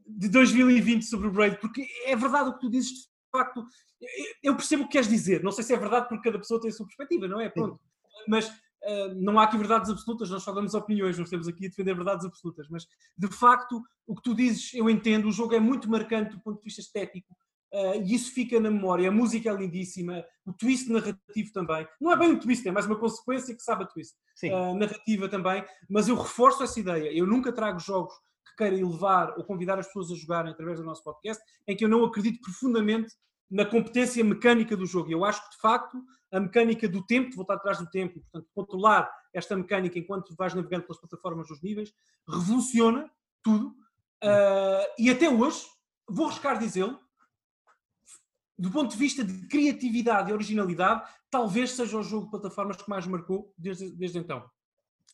de 0.06 0.30
2020 0.30 1.04
sobre 1.04 1.28
o 1.28 1.32
Braid, 1.32 1.58
porque 1.60 1.88
é 2.06 2.16
verdade 2.16 2.50
o 2.50 2.54
que 2.54 2.60
tu 2.60 2.70
dizes, 2.70 2.92
de 2.92 3.32
facto, 3.32 3.66
eu 4.44 4.56
percebo 4.56 4.84
o 4.84 4.86
que 4.86 4.94
queres 4.94 5.08
dizer, 5.08 5.42
não 5.44 5.52
sei 5.52 5.64
se 5.64 5.74
é 5.74 5.78
verdade 5.78 6.08
porque 6.08 6.24
cada 6.24 6.38
pessoa 6.38 6.62
tem 6.62 6.70
a 6.70 6.74
sua 6.74 6.86
perspectiva, 6.86 7.28
não 7.28 7.40
é? 7.40 7.50
Pronto. 7.50 7.80
Mas 8.28 8.52
não 9.16 9.40
há 9.40 9.44
aqui 9.44 9.58
verdades 9.58 9.90
absolutas, 9.90 10.30
nós 10.30 10.42
só 10.44 10.52
damos 10.52 10.74
opiniões, 10.74 11.18
não 11.18 11.24
estamos 11.24 11.48
aqui 11.48 11.66
a 11.66 11.70
defender 11.70 11.94
verdades 11.94 12.26
absolutas, 12.26 12.68
mas 12.70 12.88
de 13.18 13.28
facto 13.28 13.82
o 14.08 14.16
que 14.16 14.24
tu 14.24 14.34
dizes 14.34 14.74
eu 14.74 14.90
entendo, 14.90 15.28
o 15.28 15.32
jogo 15.32 15.54
é 15.54 15.60
muito 15.60 15.90
marcante 15.90 16.36
do 16.36 16.42
ponto 16.42 16.58
de 16.58 16.64
vista 16.64 16.82
estético, 16.82 17.36
Uh, 17.74 18.04
e 18.04 18.14
isso 18.14 18.34
fica 18.34 18.60
na 18.60 18.70
memória. 18.70 19.08
A 19.08 19.12
música 19.12 19.50
é 19.50 19.54
lindíssima, 19.54 20.26
o 20.46 20.52
twist 20.52 20.92
narrativo 20.92 21.54
também. 21.54 21.88
Não 22.02 22.12
é 22.12 22.18
bem 22.18 22.32
um 22.32 22.38
twist, 22.38 22.68
é 22.68 22.72
mais 22.72 22.86
uma 22.86 22.98
consequência 22.98 23.56
que 23.56 23.64
sabe 23.64 23.84
a 23.84 23.88
twist. 23.88 24.14
Uh, 24.44 24.76
narrativa 24.76 25.30
também, 25.30 25.64
mas 25.90 26.10
eu 26.10 26.16
reforço 26.18 26.64
essa 26.64 26.80
ideia. 26.80 27.10
Eu 27.14 27.26
nunca 27.26 27.54
trago 27.54 27.80
jogos 27.80 28.14
que 28.46 28.58
queira 28.58 28.76
elevar 28.76 29.38
ou 29.38 29.46
convidar 29.46 29.80
as 29.80 29.88
pessoas 29.88 30.12
a 30.12 30.16
jogarem 30.16 30.52
através 30.52 30.80
do 30.80 30.86
nosso 30.86 31.02
podcast 31.02 31.42
em 31.66 31.76
que 31.76 31.86
eu 31.86 31.90
não 31.90 32.04
acredito 32.04 32.42
profundamente 32.42 33.14
na 33.50 33.66
competência 33.66 34.22
mecânica 34.24 34.76
do 34.76 34.86
jogo. 34.86 35.10
Eu 35.10 35.24
acho 35.24 35.42
que, 35.46 35.56
de 35.56 35.62
facto, 35.62 35.98
a 36.32 36.40
mecânica 36.40 36.88
do 36.88 37.06
tempo, 37.06 37.30
de 37.30 37.36
voltar 37.36 37.56
atrás 37.56 37.78
do 37.78 37.90
tempo, 37.90 38.18
e, 38.18 38.22
portanto, 38.22 38.48
controlar 38.54 39.12
esta 39.34 39.56
mecânica 39.56 40.00
enquanto 40.00 40.36
vais 40.36 40.54
navegando 40.54 40.84
pelas 40.84 41.00
plataformas 41.00 41.48
dos 41.48 41.62
níveis, 41.62 41.94
revoluciona 42.28 43.10
tudo. 43.44 43.68
Uh, 44.24 44.86
e 44.98 45.10
até 45.10 45.30
hoje, 45.30 45.66
vou 46.08 46.28
arriscar 46.28 46.58
dizê-lo, 46.58 47.00
do 48.58 48.70
ponto 48.70 48.92
de 48.92 48.98
vista 48.98 49.24
de 49.24 49.48
criatividade 49.48 50.30
e 50.30 50.34
originalidade, 50.34 51.04
talvez 51.30 51.72
seja 51.72 51.98
o 51.98 52.04
jogo 52.04 52.26
de 52.26 52.32
plataformas 52.32 52.78
que 52.78 52.90
mais 52.90 53.08
marcou 53.08 53.54
desde, 53.58 53.90
desde 53.92 54.20
então, 54.20 54.48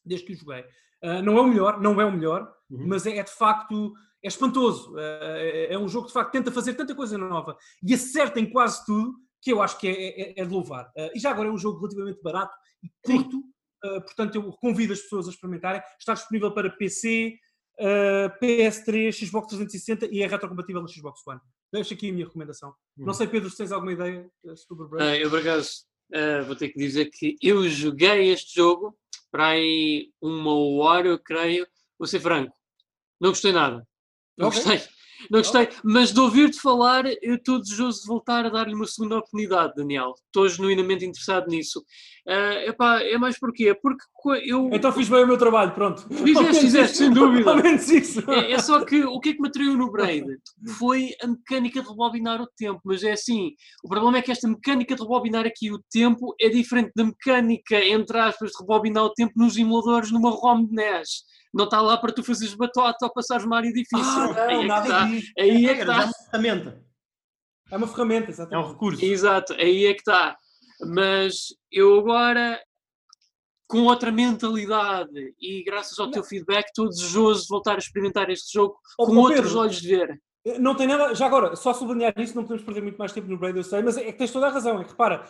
desde 0.06 0.26
que 0.26 0.34
o 0.34 0.36
joguei. 0.36 0.66
Uh, 1.02 1.22
não 1.24 1.38
é 1.38 1.42
o 1.42 1.48
melhor, 1.48 1.80
não 1.80 2.02
é 2.02 2.06
o 2.06 2.12
melhor, 2.12 2.54
uhum. 2.70 2.88
mas 2.88 3.06
é, 3.06 3.18
é, 3.18 3.24
de 3.24 3.32
facto 3.32 3.94
é 4.22 4.28
espantoso. 4.28 4.94
Uh, 4.94 5.00
é, 5.00 5.74
é, 5.74 5.80
um 5.80 5.88
jogo 5.88 6.06
que 6.06 6.10
de 6.10 6.14
facto 6.14 6.32
tenta 6.32 6.52
fazer 6.52 6.74
tanta 6.74 6.94
coisa 6.94 7.18
nova 7.18 7.58
e 7.82 7.94
acerta 7.94 8.40
em 8.40 8.50
quase 8.50 8.86
tudo 8.86 9.16
que 9.48 9.54
eu 9.54 9.62
acho 9.62 9.80
que 9.80 9.88
é, 9.88 10.22
é, 10.22 10.42
é 10.42 10.46
de 10.46 10.52
louvar. 10.52 10.92
Uh, 10.98 11.10
e 11.16 11.20
já 11.20 11.32
agora 11.32 11.48
é 11.48 11.52
um 11.52 11.58
jogo 11.58 11.80
relativamente 11.80 12.22
barato 12.22 12.54
e 12.84 12.90
curto, 13.02 13.42
portanto 13.82 14.36
eu 14.36 14.52
convido 14.54 14.92
as 14.92 15.00
pessoas 15.00 15.28
a 15.28 15.30
experimentarem. 15.30 15.82
Está 16.00 16.14
disponível 16.14 16.54
para 16.54 16.70
PC, 16.70 17.38
uh, 17.80 18.40
PS3, 18.44 19.14
Xbox 19.14 19.48
360 19.48 20.08
e 20.12 20.22
é 20.22 20.28
retrocompatível 20.28 20.82
no 20.82 20.90
Xbox 20.90 21.26
One. 21.26 21.40
Deixo 21.72 21.94
aqui 21.94 22.10
a 22.10 22.14
minha 22.14 22.26
recomendação. 22.26 22.70
Hum. 22.98 23.06
Não 23.06 23.14
sei, 23.14 23.28
Pedro, 23.28 23.50
se 23.50 23.58
tens 23.58 23.72
alguma 23.72 23.94
ideia 23.94 24.30
sobre 24.56 24.86
o. 24.86 24.88
Uh, 24.90 25.16
eu, 25.16 25.30
por 25.30 25.40
acaso, 25.40 25.86
uh, 26.14 26.46
vou 26.46 26.56
ter 26.56 26.70
que 26.70 26.80
dizer 26.80 27.06
que 27.06 27.36
eu 27.42 27.68
joguei 27.70 28.32
este 28.32 28.56
jogo 28.56 28.98
para 29.32 29.48
aí 29.48 30.12
uma 30.22 30.54
hora, 30.54 31.08
eu 31.08 31.20
creio. 31.20 31.66
Vou 31.98 32.08
ser 32.08 32.20
franco, 32.20 32.56
não 33.20 33.30
gostei 33.30 33.52
nada. 33.52 33.88
Não 34.38 34.50
okay. 34.50 34.62
gostei. 34.62 34.97
Não 35.30 35.40
gostei, 35.40 35.70
mas 35.84 36.12
de 36.12 36.20
ouvir-te 36.20 36.60
falar, 36.60 37.06
eu 37.22 37.36
estou 37.36 37.60
desejoso 37.60 38.02
de 38.02 38.08
voltar 38.08 38.46
a 38.46 38.50
dar-lhe 38.50 38.76
uma 38.76 38.86
segunda 38.86 39.18
oportunidade, 39.18 39.74
Daniel. 39.76 40.14
Estou 40.26 40.48
genuinamente 40.48 41.06
interessado 41.06 41.48
nisso. 41.48 41.84
Uh, 42.28 42.70
epá, 42.70 43.02
é 43.02 43.18
mais 43.18 43.40
porquê? 43.40 43.74
Porque 43.74 44.04
eu. 44.46 44.70
Então 44.74 44.92
fiz 44.92 45.08
bem 45.08 45.24
o 45.24 45.28
meu 45.28 45.38
trabalho, 45.38 45.72
pronto. 45.72 46.02
Fizeste, 46.14 46.60
fizeste, 46.62 46.98
sem 46.98 47.12
dúvida. 47.12 47.54
É, 48.28 48.52
é, 48.52 48.60
só 48.60 48.84
que 48.84 49.04
o 49.06 49.20
que 49.20 49.30
é 49.30 49.34
que 49.34 49.42
me 49.42 49.48
atraiu 49.48 49.78
no 49.78 49.92
Braid? 49.92 50.26
Foi 50.78 51.12
a 51.22 51.28
mecânica 51.28 51.82
de 51.82 51.88
rebobinar 51.88 52.42
o 52.42 52.48
tempo, 52.58 52.82
mas 52.84 53.04
é 53.04 53.14
assim. 53.14 53.52
O 53.84 53.88
problema 53.88 54.18
é 54.18 54.22
que 54.22 54.32
esta 54.32 54.48
mecânica 54.48 54.96
de 54.96 55.02
rebobinar 55.02 55.46
aqui 55.46 55.72
o 55.72 55.80
tempo 55.90 56.36
é 56.40 56.50
diferente 56.50 56.92
da 56.96 57.06
mecânica, 57.06 57.84
entre 57.84 58.20
aspas, 58.20 58.52
de 58.52 58.58
rebobinar 58.60 59.06
o 59.06 59.14
tempo 59.14 59.34
nos 59.38 59.58
emuladores 59.58 60.12
numa 60.12 60.30
ROM 60.30 60.66
de 60.66 60.74
NES 60.74 61.24
não 61.58 61.66
está 61.66 61.82
lá 61.82 61.98
para 61.98 62.14
tu 62.14 62.24
fazeres 62.24 62.54
batota 62.54 63.06
ou 63.06 63.12
passares 63.12 63.44
uma 63.44 63.58
área 63.58 63.74
difícil. 63.74 63.98
Ah, 64.00 64.28
não, 64.28 64.44
aí, 64.44 64.64
é 64.64 64.68
nada 64.68 64.88
tá. 64.88 65.06
aí 65.40 65.66
é 65.66 65.74
que 65.74 65.82
está. 65.82 66.02
É 66.02 66.06
uma 66.06 66.14
ferramenta. 66.14 66.84
É 67.70 67.78
uma 67.78 67.88
ferramenta, 67.88 68.30
exatamente. 68.30 68.64
É 68.64 68.68
um 68.68 68.72
recurso. 68.72 69.04
Exato, 69.04 69.54
aí 69.54 69.86
é 69.88 69.94
que 69.94 70.02
está. 70.02 70.38
Mas 70.94 71.48
eu 71.72 72.00
agora, 72.00 72.62
com 73.68 73.80
outra 73.86 74.12
mentalidade 74.12 75.34
e 75.42 75.64
graças 75.64 75.98
ao 75.98 76.06
não. 76.06 76.14
teu 76.14 76.24
feedback, 76.24 76.68
estou 76.68 76.88
desejoso 76.88 77.42
de 77.42 77.48
voltar 77.50 77.76
a 77.76 77.80
experimentar 77.80 78.30
este 78.30 78.54
jogo 78.54 78.78
oh, 79.00 79.08
com 79.08 79.18
outros 79.18 79.42
Pedro, 79.42 79.60
olhos 79.60 79.82
de 79.82 79.88
ver. 79.88 80.22
Não 80.60 80.76
tem 80.76 80.88
nada, 80.88 81.14
já 81.14 81.26
agora, 81.26 81.56
só 81.58 81.74
sublinhar 81.74 82.14
isso, 82.18 82.36
não 82.36 82.44
podemos 82.44 82.64
perder 82.64 82.82
muito 82.82 82.98
mais 82.98 83.12
tempo 83.12 83.28
no 83.28 83.38
Braid, 83.38 83.58
eu 83.58 83.64
sei, 83.64 83.82
mas 83.82 83.98
é 83.98 84.06
que 84.06 84.18
tens 84.18 84.32
toda 84.32 84.48
a 84.48 84.52
razão. 84.52 84.80
É 84.80 84.84
que 84.84 84.92
repara, 84.92 85.28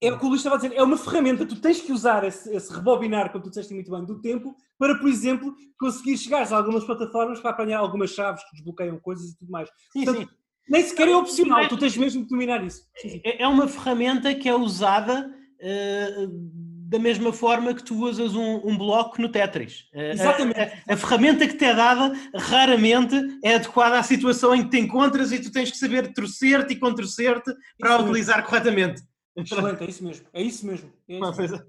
é 0.00 0.12
o 0.12 0.18
que 0.18 0.24
o 0.24 0.28
Luís 0.28 0.40
estava 0.40 0.56
a 0.56 0.58
dizer, 0.58 0.76
é 0.76 0.82
uma 0.82 0.96
ferramenta, 0.96 1.44
tu 1.44 1.56
tens 1.56 1.80
que 1.80 1.92
usar 1.92 2.22
esse, 2.24 2.54
esse, 2.54 2.72
rebobinar, 2.72 3.32
como 3.32 3.42
tu 3.42 3.50
disseste 3.50 3.74
muito 3.74 3.90
bem, 3.90 4.04
do 4.04 4.20
tempo, 4.20 4.54
para, 4.78 4.96
por 4.96 5.08
exemplo, 5.08 5.54
conseguir 5.78 6.16
chegar 6.16 6.50
a 6.50 6.56
algumas 6.56 6.84
plataformas 6.84 7.40
para 7.40 7.50
apanhar 7.50 7.78
algumas 7.78 8.10
chaves 8.10 8.44
que 8.44 8.56
desbloqueiam 8.56 8.98
coisas 9.00 9.30
e 9.30 9.38
tudo 9.38 9.50
mais. 9.50 9.68
Sim, 9.92 10.04
Portanto, 10.04 10.28
sim. 10.28 10.36
Nem 10.68 10.82
sequer 10.82 11.08
é 11.08 11.16
opcional, 11.16 11.66
tu 11.66 11.78
tens 11.78 11.96
mesmo 11.96 12.22
que 12.22 12.28
dominar 12.28 12.62
isso. 12.62 12.82
É, 13.24 13.42
é 13.42 13.48
uma 13.48 13.66
ferramenta 13.66 14.34
que 14.34 14.48
é 14.48 14.54
usada 14.54 15.26
uh, 15.26 16.68
da 16.88 16.98
mesma 16.98 17.32
forma 17.32 17.74
que 17.74 17.82
tu 17.82 17.96
usas 18.04 18.34
um, 18.34 18.60
um 18.64 18.76
bloco 18.76 19.20
no 19.20 19.30
Tetris. 19.30 19.86
Uh, 19.94 20.12
Exatamente. 20.12 20.60
A, 20.60 20.64
a, 20.64 20.94
a, 20.94 20.96
ferramenta 20.96 21.48
que 21.48 21.54
te 21.54 21.64
é 21.64 21.74
dada 21.74 22.12
raramente 22.34 23.16
é 23.42 23.54
adequada 23.54 23.98
à 23.98 24.02
situação 24.02 24.54
em 24.54 24.64
que 24.64 24.70
te 24.70 24.78
encontras 24.78 25.32
e 25.32 25.40
tu 25.40 25.50
tens 25.50 25.70
que 25.70 25.78
saber 25.78 26.12
torcer-te 26.12 26.74
e 26.74 26.76
contorcer-te 26.76 27.50
para 27.78 27.94
a 27.94 28.00
utilizar 28.00 28.44
corretamente. 28.44 29.02
Excelente, 29.42 29.84
é 29.84 29.86
isso 29.88 30.04
mesmo. 30.04 30.26
É 30.32 30.42
isso 30.42 30.66
mesmo. 30.66 30.92
É 31.08 31.18
isso 31.18 31.36
mesmo. 31.36 31.64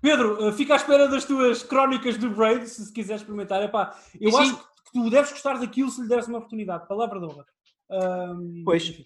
Pedro, 0.00 0.48
eh, 0.48 0.52
fica 0.52 0.74
à 0.74 0.76
espera 0.76 1.08
das 1.08 1.24
tuas 1.24 1.62
crónicas 1.62 2.18
do 2.18 2.30
Braid, 2.30 2.68
se, 2.68 2.84
se 2.84 2.92
quiseres 2.92 3.22
experimentar. 3.22 3.62
Epá, 3.62 3.98
eu 4.20 4.30
Sim. 4.30 4.38
acho 4.38 4.56
que 4.58 4.92
tu 4.92 5.08
deves 5.08 5.30
gostar 5.32 5.58
daquilo 5.58 5.90
se 5.90 6.02
lhe 6.02 6.08
deres 6.08 6.28
uma 6.28 6.38
oportunidade. 6.38 6.86
Palavra 6.86 7.18
de 7.18 7.24
honra. 7.24 7.46
Um, 7.90 8.62
pois. 8.64 9.02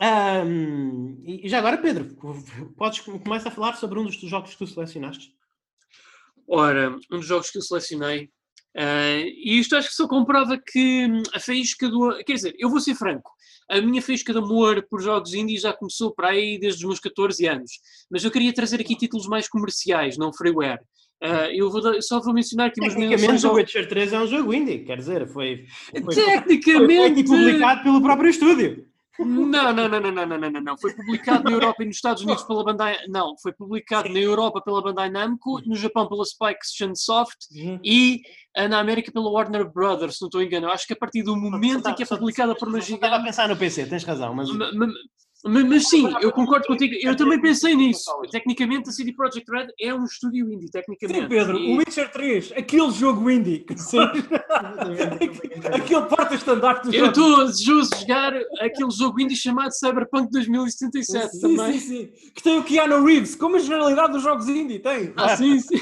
Um, 0.00 1.22
e 1.22 1.48
já 1.48 1.58
agora, 1.58 1.76
Pedro, 1.78 2.16
podes 2.76 3.00
começar 3.00 3.50
a 3.50 3.52
falar 3.52 3.74
sobre 3.74 3.98
um 3.98 4.04
dos 4.04 4.16
jogos 4.16 4.52
que 4.52 4.58
tu 4.58 4.66
selecionaste? 4.66 5.34
Ora, 6.48 6.96
um 7.10 7.18
dos 7.18 7.26
jogos 7.26 7.50
que 7.50 7.58
eu 7.58 7.62
selecionei, 7.62 8.30
uh, 8.76 9.24
e 9.26 9.58
isto 9.58 9.76
acho 9.76 9.88
que 9.88 9.94
só 9.94 10.06
comprova 10.06 10.58
que 10.58 11.06
a 11.34 11.40
faísca 11.40 11.88
do. 11.88 12.22
Quer 12.24 12.34
dizer, 12.34 12.54
eu 12.58 12.68
vou 12.68 12.80
ser 12.80 12.94
franco, 12.94 13.30
a 13.70 13.80
minha 13.80 14.02
faísca 14.02 14.32
de 14.32 14.38
amor 14.38 14.86
por 14.88 15.00
jogos 15.00 15.34
indie 15.34 15.58
já 15.58 15.72
começou 15.72 16.12
para 16.14 16.28
aí 16.28 16.58
desde 16.58 16.80
os 16.80 16.88
meus 16.88 17.00
14 17.00 17.46
anos, 17.46 17.72
mas 18.10 18.24
eu 18.24 18.30
queria 18.30 18.52
trazer 18.52 18.80
aqui 18.80 18.96
títulos 18.96 19.26
mais 19.26 19.48
comerciais, 19.48 20.16
não 20.16 20.32
freeware. 20.32 20.80
Uh, 21.22 21.54
eu 21.54 21.70
vou 21.70 21.80
dar, 21.80 22.02
só 22.02 22.20
vou 22.20 22.34
mencionar 22.34 22.72
que 22.72 22.80
Tecnicamente, 22.80 23.46
o 23.46 23.52
Witcher 23.52 23.88
3 23.88 24.12
é 24.12 24.18
um 24.18 24.26
jogo 24.26 24.52
indie, 24.52 24.80
quer 24.80 24.96
dizer, 24.96 25.28
foi. 25.28 25.66
foi 26.02 26.14
Tecnicamente. 26.14 27.26
Foi, 27.26 27.38
foi 27.38 27.46
publicado 27.46 27.82
pelo 27.84 28.02
próprio 28.02 28.28
estúdio. 28.28 28.91
Não, 29.18 29.72
não, 29.72 29.72
não, 29.72 29.88
não, 29.88 30.00
não, 30.00 30.26
não, 30.26 30.50
não, 30.50 30.60
não. 30.60 30.78
Foi 30.78 30.94
publicado 30.94 31.44
na 31.44 31.50
Europa 31.50 31.82
e 31.82 31.86
nos 31.86 31.96
Estados 31.96 32.22
Unidos 32.22 32.42
pela 32.44 32.64
Bandai. 32.64 32.96
Não, 33.08 33.34
foi 33.42 33.52
publicado 33.52 34.08
na 34.08 34.18
Europa 34.18 34.62
pela 34.62 34.82
Bandai 34.82 35.10
Namco, 35.10 35.60
no 35.66 35.76
Japão 35.76 36.08
pela 36.08 36.24
Spike 36.24 36.60
Soft 36.96 37.36
uhum. 37.54 37.78
e 37.84 38.22
na 38.68 38.78
América 38.78 39.12
pela 39.12 39.30
Warner 39.30 39.70
Brothers, 39.70 40.16
se 40.16 40.22
não 40.22 40.28
estou 40.28 40.42
engano. 40.42 40.68
Acho 40.68 40.86
que 40.86 40.94
a 40.94 40.96
partir 40.96 41.22
do 41.22 41.36
momento 41.36 41.88
em 41.88 41.94
que 41.94 42.02
é 42.02 42.06
publicada 42.06 42.54
por 42.54 42.68
uma 42.68 42.80
gigante. 42.80 43.04
Estava 43.04 43.22
a 43.22 43.24
pensar 43.24 43.48
no 43.48 43.56
PC, 43.56 43.86
tens 43.86 44.04
razão, 44.04 44.34
mas. 44.34 44.48
Mas, 45.44 45.64
mas, 45.64 45.88
sim, 45.88 46.08
eu 46.20 46.30
concordo 46.30 46.66
contigo. 46.66 46.94
Eu 47.00 47.16
também 47.16 47.40
pensei 47.40 47.74
nisso. 47.74 48.10
Tecnicamente, 48.30 48.88
a 48.88 48.92
CD 48.92 49.12
Projekt 49.12 49.50
Red 49.50 49.68
é 49.80 49.92
um 49.92 50.04
estúdio 50.04 50.52
indie, 50.52 50.70
tecnicamente. 50.70 51.22
Sim, 51.22 51.28
Pedro, 51.28 51.58
e... 51.58 51.74
o 51.74 51.78
Witcher 51.78 52.12
3, 52.12 52.52
aquele 52.56 52.90
jogo 52.92 53.28
indie. 53.28 53.66
Sim. 53.76 53.98
aquele 55.72 56.02
porta-estandarte 56.02 56.88
do 56.88 56.94
Eu 56.94 57.06
estou 57.06 57.44
desejoso 57.46 57.90
de 57.90 58.00
jogar 58.00 58.32
aquele 58.60 58.90
jogo 58.90 59.20
indie 59.20 59.36
chamado 59.36 59.72
Cyberpunk 59.72 60.30
2077 60.30 61.32
sim, 61.32 61.40
também. 61.40 61.78
Sim, 61.78 62.10
sim, 62.14 62.30
Que 62.34 62.42
tem 62.42 62.58
o 62.58 62.62
Keanu 62.62 63.04
Reeves, 63.04 63.34
como 63.34 63.56
a 63.56 63.58
generalidade 63.58 64.12
dos 64.12 64.22
jogos 64.22 64.48
indie 64.48 64.78
tem. 64.78 65.12
Ah, 65.16 65.36
sim, 65.36 65.58
sim. 65.58 65.80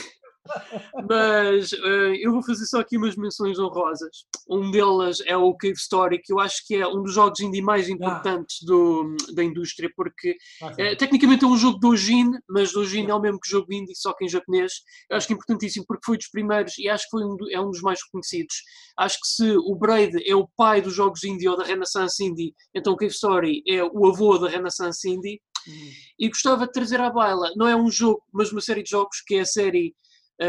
Mas 1.08 1.72
uh, 1.72 2.14
eu 2.20 2.32
vou 2.32 2.42
fazer 2.42 2.66
só 2.66 2.80
aqui 2.80 2.96
umas 2.96 3.16
menções 3.16 3.58
honrosas. 3.58 4.24
Um 4.48 4.70
delas 4.70 5.18
é 5.26 5.36
o 5.36 5.54
Cave 5.54 5.74
Story, 5.74 6.20
que 6.22 6.32
eu 6.32 6.40
acho 6.40 6.66
que 6.66 6.76
é 6.76 6.86
um 6.86 7.02
dos 7.02 7.14
jogos 7.14 7.40
indie 7.40 7.62
mais 7.62 7.88
ah. 7.88 7.92
importantes 7.92 8.58
ah. 8.62 8.66
do, 8.66 9.16
da 9.34 9.44
indústria, 9.44 9.90
porque 9.96 10.36
ah, 10.62 10.72
uh, 10.72 10.96
tecnicamente 10.96 11.44
é 11.44 11.48
um 11.48 11.56
jogo 11.56 11.78
Dojin, 11.78 12.30
mas 12.48 12.72
Dojin 12.72 13.06
é 13.08 13.14
o 13.14 13.20
mesmo 13.20 13.40
que 13.40 13.50
jogo 13.50 13.72
indie, 13.72 13.94
só 13.94 14.12
que 14.12 14.24
em 14.24 14.28
japonês. 14.28 14.72
Eu 15.08 15.16
acho 15.16 15.26
que 15.26 15.32
é 15.32 15.36
importantíssimo 15.36 15.84
porque 15.86 16.04
foi 16.04 16.16
dos 16.16 16.28
primeiros 16.28 16.78
e 16.78 16.88
acho 16.88 17.04
que 17.04 17.10
foi 17.10 17.24
um, 17.24 17.36
é 17.50 17.60
um 17.60 17.70
dos 17.70 17.80
mais 17.80 18.00
reconhecidos. 18.04 18.56
Acho 18.98 19.18
que 19.20 19.28
se 19.28 19.56
o 19.56 19.74
Braid 19.74 20.16
é 20.28 20.34
o 20.34 20.48
pai 20.56 20.80
dos 20.80 20.94
jogos 20.94 21.24
indie 21.24 21.48
ou 21.48 21.56
da 21.56 21.64
Renaissance 21.64 22.22
Indie, 22.22 22.54
então 22.74 22.92
o 22.92 22.96
Cave 22.96 23.12
Story 23.12 23.62
é 23.66 23.82
o 23.82 24.06
avô 24.06 24.38
da 24.38 24.48
Renaissance 24.48 25.08
Indie. 25.08 25.40
Uhum. 25.66 25.90
E 26.18 26.28
gostava 26.28 26.66
de 26.66 26.72
trazer 26.72 27.00
à 27.00 27.10
baila, 27.10 27.50
não 27.56 27.68
é 27.68 27.76
um 27.76 27.90
jogo, 27.90 28.22
mas 28.32 28.50
uma 28.50 28.60
série 28.60 28.82
de 28.82 28.90
jogos 28.90 29.20
que 29.26 29.36
é 29.36 29.40
a 29.40 29.46
série 29.46 29.94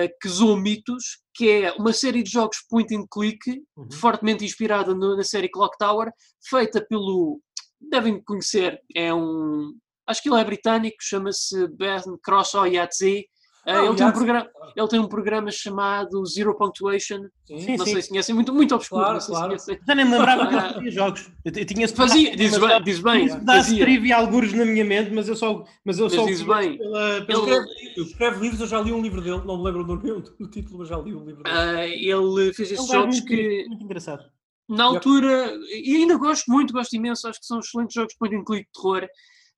que 0.07 0.29
zoou 0.29 0.57
mitos, 0.57 1.19
que 1.33 1.49
é 1.49 1.71
uma 1.73 1.91
série 1.93 2.23
de 2.23 2.31
jogos 2.31 2.57
point 2.69 2.95
and 2.95 3.05
click, 3.11 3.39
uhum. 3.75 3.91
fortemente 3.91 4.45
inspirada 4.45 4.93
no, 4.95 5.17
na 5.17 5.23
série 5.23 5.49
Clock 5.49 5.77
Tower, 5.77 6.11
feita 6.47 6.85
pelo. 6.87 7.41
devem 7.79 8.21
conhecer, 8.23 8.79
é 8.95 9.13
um. 9.13 9.73
acho 10.07 10.21
que 10.21 10.29
ele 10.29 10.39
é 10.39 10.43
britânico, 10.45 10.97
chama-se 11.01 11.67
Ben 11.69 12.01
Cross 12.23 12.55
Oyatzi 12.55 13.25
ah, 13.65 13.85
ele, 13.85 13.95
tem 13.95 14.07
um 14.07 14.11
programa, 14.11 14.49
ele 14.75 14.87
tem 14.87 14.99
um 14.99 15.07
programa 15.07 15.51
chamado 15.51 16.25
Zero 16.25 16.57
Punctuation. 16.57 17.27
Sim, 17.45 17.77
não 17.77 17.85
sim. 17.85 17.93
sei 17.93 18.01
se 18.01 18.09
conhecem, 18.09 18.33
muito, 18.33 18.51
muito 18.53 18.73
obscuro. 18.73 19.03
Claro, 19.03 19.23
claro. 19.23 19.59
Se 19.59 19.79
Já 19.87 19.93
nem 19.93 20.03
me 20.03 20.17
lembrava 20.17 20.47
que 20.47 20.55
ele 20.55 20.73
fazia 20.73 20.91
jogos. 20.91 21.31
Eu, 21.45 21.51
eu 21.55 21.65
tinha 21.65 21.87
fazia, 21.87 22.35
diz 22.35 22.57
bem, 22.57 22.83
diz 22.83 22.99
bem. 22.99 23.27
Dá-se 23.43 23.77
trivia 23.77 24.17
alguns 24.17 24.51
na 24.53 24.65
minha 24.65 24.83
mente, 24.83 25.11
mas 25.11 25.27
eu 25.27 25.35
só. 25.35 25.63
Mas 25.85 25.99
eu 25.99 26.05
mas 26.05 26.13
só 26.13 26.25
diz 26.25 26.41
bem. 26.41 26.77
Pela, 26.79 27.21
pela... 27.25 27.47
Ele 27.47 27.61
escreve, 27.61 28.01
escreve, 28.01 28.39
livros, 28.39 28.61
eu 28.61 28.67
já 28.67 28.81
li 28.81 28.91
um 28.91 29.01
livro 29.01 29.21
dele, 29.21 29.41
não 29.45 29.57
me 29.57 29.63
lembro 29.63 29.83
do, 29.83 30.21
do 30.39 30.47
título, 30.49 30.79
mas 30.79 30.87
já 30.87 30.97
li 30.97 31.13
um 31.13 31.23
livro 31.23 31.43
dele. 31.43 31.55
Uh, 31.55 32.37
ele 32.37 32.53
fez 32.53 32.71
esses 32.71 32.87
jogos 32.87 33.17
muito, 33.17 33.27
que. 33.27 33.65
Muito 33.67 33.83
engraçado. 33.83 34.23
Na 34.67 34.85
altura, 34.85 35.53
e 35.69 35.97
ainda 35.97 36.17
gosto 36.17 36.49
muito, 36.49 36.73
gosto 36.73 36.95
imenso, 36.95 37.27
acho 37.27 37.39
que 37.39 37.45
são 37.45 37.59
excelentes 37.59 37.93
jogos 37.93 38.13
de 38.13 38.17
point 38.17 38.35
and 38.35 38.43
click 38.43 38.65
de 38.65 38.81
terror. 38.81 39.07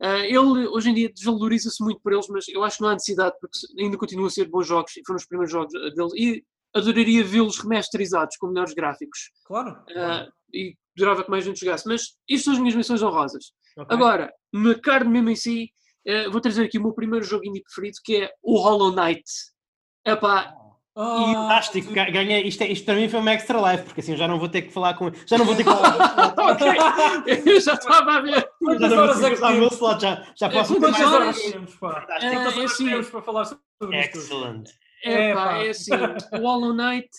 Uh, 0.03 0.23
ele 0.25 0.67
hoje 0.67 0.89
em 0.89 0.93
dia 0.93 1.09
desvaloriza-se 1.13 1.81
muito 1.81 2.01
por 2.01 2.11
eles, 2.11 2.27
mas 2.27 2.45
eu 2.49 2.61
acho 2.61 2.77
que 2.77 2.83
não 2.83 2.89
há 2.89 2.93
necessidade, 2.93 3.35
porque 3.39 3.57
ainda 3.79 3.97
continuam 3.97 4.27
a 4.27 4.29
ser 4.29 4.49
bons 4.49 4.67
jogos 4.67 4.97
e 4.97 5.01
foram 5.05 5.17
os 5.17 5.25
primeiros 5.25 5.51
jogos 5.51 5.73
ah, 5.75 5.89
deles. 5.95 6.13
E 6.13 6.43
adoraria 6.75 7.23
vê-los 7.23 7.57
remasterizados 7.59 8.35
com 8.35 8.47
melhores 8.47 8.73
gráficos. 8.73 9.31
Claro. 9.45 9.71
Uh, 9.89 10.29
e 10.53 10.75
adorava 10.97 11.23
que 11.23 11.29
mais 11.29 11.45
gente 11.45 11.59
jogasse. 11.59 11.87
Mas 11.87 12.17
isto 12.27 12.45
são 12.45 12.53
as 12.53 12.59
minhas 12.59 12.75
menções 12.75 13.01
honrosas. 13.01 13.53
Okay. 13.77 13.95
Agora, 13.95 14.33
na 14.51 14.77
carne 14.77 15.09
mesmo 15.09 15.29
em 15.29 15.35
si, 15.35 15.69
uh, 16.05 16.29
vou 16.31 16.41
trazer 16.41 16.65
aqui 16.65 16.77
o 16.77 16.83
meu 16.83 16.93
primeiro 16.93 17.23
jogo 17.23 17.45
indie 17.45 17.63
preferido, 17.63 17.97
que 18.03 18.23
é 18.23 18.31
o 18.41 18.59
Hollow 18.59 18.93
Knight. 18.93 19.23
Epá, 20.05 20.53
Oh, 20.95 21.33
Fantástico, 21.33 21.91
ganhei. 21.91 22.43
Isto, 22.43 22.61
é, 22.61 22.67
isto 22.67 22.85
para 22.85 22.93
mim 22.93 23.09
foi 23.09 23.19
uma 23.19 23.31
extra 23.31 23.59
live, 23.59 23.83
porque 23.83 24.01
assim 24.01 24.11
eu 24.11 24.17
já 24.17 24.27
não 24.27 24.37
vou 24.37 24.47
ter 24.47 24.61
que 24.61 24.71
falar 24.71 24.93
com 24.93 25.11
Já 25.25 25.39
não 25.39 25.45
vou 25.45 25.55
ter 25.55 25.63
que 25.63 25.69
falar. 25.71 26.35
ok, 26.37 26.67
eu 27.45 27.59
já 27.59 27.73
estava 27.73 28.11
a 28.11 28.21
ver. 28.21 28.47
Já 28.79 28.89
não 28.89 29.07
vou 29.07 29.19
ter 29.19 29.29
que 29.31 29.37
falar 29.37 29.57
slot, 29.57 30.01
já, 30.01 30.27
já 30.35 30.49
posso 30.49 30.73
é, 30.73 30.79
ter 30.79 30.91
mais 30.91 31.13
horas. 31.13 31.39
É, 32.21 32.35
é 32.35 32.63
assim, 32.63 33.03
para 33.09 33.21
falar 33.23 33.45
sobre 33.45 33.63
Excellent. 33.99 34.69
É, 35.03 35.31
é, 35.31 35.33
pá, 35.33 35.57
é 35.57 35.69
assim, 35.69 35.91
o 35.93 36.37
Hollow 36.37 36.73
Knight, 36.73 37.09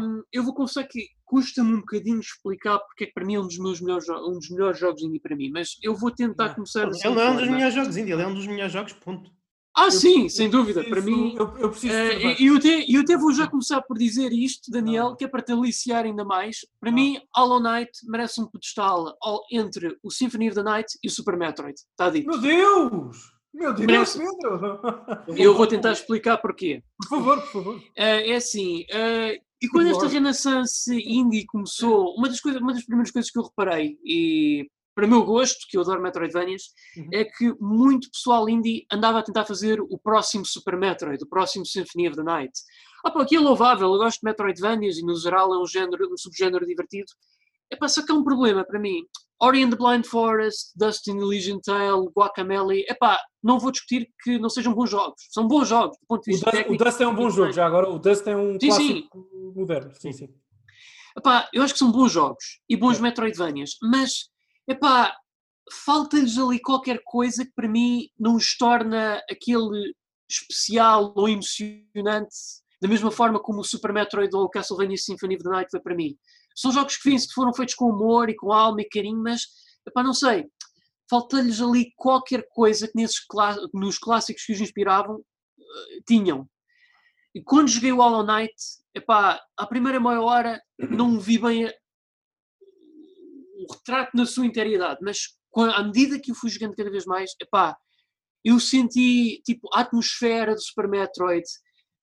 um, 0.00 0.22
eu 0.32 0.44
vou 0.44 0.54
confessar 0.54 0.84
que 0.84 1.08
custa-me 1.24 1.74
um 1.74 1.80
bocadinho 1.80 2.20
explicar 2.20 2.78
porque 2.78 3.04
é 3.04 3.06
que 3.08 3.12
para 3.12 3.24
mim 3.24 3.34
é 3.34 3.40
um 3.40 3.46
dos 3.46 3.58
meus 3.58 3.80
melhores, 3.80 4.08
um 4.08 4.38
dos 4.38 4.48
melhores 4.48 4.78
jogos 4.78 5.02
indie 5.02 5.18
para 5.20 5.34
mim, 5.36 5.50
mas 5.50 5.76
eu 5.82 5.94
vou 5.94 6.10
tentar 6.10 6.54
começar 6.54 6.88
Ele 6.88 7.14
não 7.14 7.20
é 7.20 7.30
um 7.30 7.36
dos 7.36 7.48
melhores 7.48 7.74
jogos 7.74 7.96
indie, 7.96 8.12
ele 8.12 8.22
é 8.22 8.26
um 8.26 8.34
dos 8.34 8.46
melhores 8.46 8.72
jogos, 8.72 8.92
ponto. 8.92 9.30
Ah, 9.74 9.86
eu, 9.86 9.90
sim, 9.90 10.28
sem 10.28 10.50
dúvida. 10.50 10.84
Para 10.84 11.00
mim, 11.00 11.34
eu, 11.38 11.56
eu 11.58 11.70
preciso. 11.70 11.94
Uh, 11.94 12.36
e 12.38 12.46
eu 12.46 12.56
até, 12.56 12.84
eu 12.88 13.00
até 13.00 13.16
vou 13.16 13.32
já 13.32 13.46
começar 13.46 13.80
por 13.82 13.96
dizer 13.96 14.32
isto, 14.32 14.70
Daniel, 14.70 15.10
não. 15.10 15.16
que 15.16 15.24
é 15.24 15.28
para 15.28 15.42
te 15.42 15.52
aliciar 15.52 16.04
ainda 16.04 16.24
mais. 16.24 16.58
Para 16.78 16.90
não. 16.90 16.96
mim, 16.96 17.18
Hollow 17.34 17.60
Knight 17.60 17.90
merece 18.04 18.40
um 18.40 18.46
pedestal 18.46 19.16
entre 19.50 19.96
o 20.02 20.10
Symphony 20.10 20.48
of 20.48 20.56
the 20.56 20.62
Night 20.62 20.98
e 21.02 21.08
o 21.08 21.10
Super 21.10 21.36
Metroid. 21.36 21.74
Está 21.74 22.10
dito. 22.10 22.28
Meu 22.28 22.40
Deus! 22.40 23.16
Meu 23.54 23.74
Deus, 23.74 23.86
merece... 23.86 24.18
Pedro! 24.18 24.80
Eu 25.36 25.54
vou 25.54 25.66
tentar 25.66 25.92
explicar 25.92 26.38
porquê. 26.38 26.82
Por 26.98 27.08
favor, 27.08 27.40
por 27.40 27.52
favor. 27.52 27.76
Uh, 27.76 27.82
é 27.96 28.34
assim. 28.34 28.82
Uh, 28.82 29.40
e 29.62 29.68
quando 29.68 29.88
esta 29.88 30.08
Renaissance 30.08 30.92
Indie 30.92 31.46
começou, 31.46 32.14
uma 32.16 32.28
das, 32.28 32.40
coisas, 32.40 32.60
uma 32.60 32.72
das 32.72 32.84
primeiras 32.84 33.12
coisas 33.12 33.30
que 33.30 33.38
eu 33.38 33.44
reparei, 33.44 33.96
e 34.04 34.68
para 34.94 35.06
o 35.06 35.08
meu 35.08 35.24
gosto, 35.24 35.66
que 35.68 35.76
eu 35.76 35.80
adoro 35.80 36.02
Metroidvanias, 36.02 36.64
uhum. 36.96 37.08
é 37.12 37.24
que 37.24 37.54
muito 37.60 38.10
pessoal 38.10 38.48
indie 38.48 38.86
andava 38.92 39.18
a 39.18 39.22
tentar 39.22 39.44
fazer 39.44 39.80
o 39.80 39.98
próximo 39.98 40.44
Super 40.44 40.76
Metroid, 40.76 41.22
o 41.22 41.28
próximo 41.28 41.64
Symphony 41.64 42.08
of 42.08 42.16
the 42.16 42.22
Night. 42.22 42.52
Ah, 43.04 43.10
pá, 43.10 43.22
aqui 43.22 43.36
é 43.36 43.40
louvável, 43.40 43.92
eu 43.92 43.98
gosto 43.98 44.20
de 44.20 44.24
Metroidvanias 44.24 44.98
e 44.98 45.02
no 45.04 45.16
geral 45.16 45.52
é 45.54 45.58
um, 45.58 45.66
género, 45.66 46.12
um 46.12 46.16
subgénero 46.16 46.66
divertido. 46.66 47.10
É 47.70 47.76
para 47.76 47.88
só 47.88 48.04
que 48.04 48.12
é 48.12 48.14
um 48.14 48.22
problema 48.22 48.64
para 48.64 48.78
mim. 48.78 49.02
Ori 49.40 49.62
and 49.62 49.70
the 49.70 49.76
Blind 49.76 50.04
Forest, 50.04 50.72
Dust 50.76 51.08
in 51.08 51.18
Elysian 51.18 51.58
Tale, 51.58 52.08
Guacamele, 52.14 52.84
é 52.88 52.94
pá, 52.94 53.18
não 53.42 53.58
vou 53.58 53.72
discutir 53.72 54.08
que 54.22 54.38
não 54.38 54.48
sejam 54.48 54.72
bons 54.72 54.90
jogos. 54.90 55.20
São 55.30 55.48
bons 55.48 55.68
jogos, 55.68 55.96
do 55.98 56.06
ponto 56.06 56.22
de 56.22 56.32
vista 56.32 56.48
o 56.48 56.52
Dust, 56.52 56.62
técnico. 56.62 56.82
O 56.82 56.84
Dust 56.84 57.00
é 57.00 57.08
um 57.08 57.14
bom 57.14 57.30
jogo, 57.30 57.52
já 57.52 57.66
agora 57.66 57.90
o 57.90 57.98
Dust 57.98 58.26
é 58.26 58.36
um 58.36 58.52
sim, 58.60 58.68
clássico 58.68 59.28
sim. 59.30 59.52
moderno. 59.56 59.90
Sim, 59.98 60.12
sim. 60.12 60.28
Epá, 61.16 61.48
eu 61.52 61.62
acho 61.62 61.72
que 61.72 61.78
são 61.78 61.90
bons 61.90 62.12
jogos 62.12 62.60
e 62.68 62.76
bons 62.76 62.98
é. 62.98 63.02
Metroidvanias, 63.02 63.76
mas 63.82 64.30
epá, 64.68 65.16
falta-lhes 65.84 66.38
ali 66.38 66.60
qualquer 66.60 67.00
coisa 67.04 67.44
que 67.44 67.52
para 67.54 67.68
mim 67.68 68.08
não 68.18 68.36
os 68.36 68.56
torna 68.56 69.22
aquele 69.30 69.94
especial 70.28 71.12
ou 71.16 71.28
emocionante, 71.28 72.36
da 72.80 72.88
mesma 72.88 73.10
forma 73.10 73.40
como 73.40 73.60
o 73.60 73.64
Super 73.64 73.92
Metroid 73.92 74.34
ou 74.34 74.44
o 74.44 74.50
Castlevania 74.50 74.96
Symphony 74.96 75.36
of 75.36 75.44
the 75.44 75.50
Night 75.50 75.70
foi 75.70 75.80
para 75.80 75.94
mim. 75.94 76.16
São 76.54 76.72
jogos 76.72 76.96
que, 76.96 77.10
que 77.10 77.32
foram 77.34 77.54
feitos 77.54 77.74
com 77.74 77.90
humor 77.90 78.28
e 78.28 78.34
com 78.34 78.52
alma 78.52 78.82
e 78.82 78.88
carinho, 78.88 79.22
mas 79.22 79.42
epá, 79.86 80.02
não 80.02 80.12
sei, 80.12 80.46
falta-lhes 81.08 81.60
ali 81.60 81.92
qualquer 81.96 82.46
coisa 82.50 82.88
que 82.88 82.96
nesses 82.96 83.20
nos 83.72 83.98
clássicos 83.98 84.44
que 84.44 84.52
os 84.52 84.60
inspiravam 84.60 85.16
uh, 85.16 86.02
tinham. 86.06 86.48
E 87.34 87.42
quando 87.42 87.68
joguei 87.68 87.92
o 87.92 87.96
Hollow 87.96 88.26
Knight, 88.26 88.54
epá, 88.94 89.40
a 89.56 89.66
primeira 89.66 90.00
meia 90.00 90.20
hora 90.20 90.60
não 90.78 91.18
vi 91.18 91.38
bem 91.38 91.72
o 93.68 93.72
retrato 93.72 94.16
na 94.16 94.26
sua 94.26 94.46
integridade, 94.46 94.98
mas 95.02 95.18
à 95.74 95.82
medida 95.82 96.18
que 96.18 96.30
eu 96.30 96.34
fui 96.34 96.50
jogando 96.50 96.74
cada 96.74 96.90
vez 96.90 97.04
mais, 97.04 97.32
epá, 97.40 97.76
eu 98.44 98.58
senti 98.58 99.40
tipo, 99.44 99.68
a 99.72 99.80
atmosfera 99.80 100.54
do 100.54 100.60
Super 100.60 100.88
Metroid, 100.88 101.44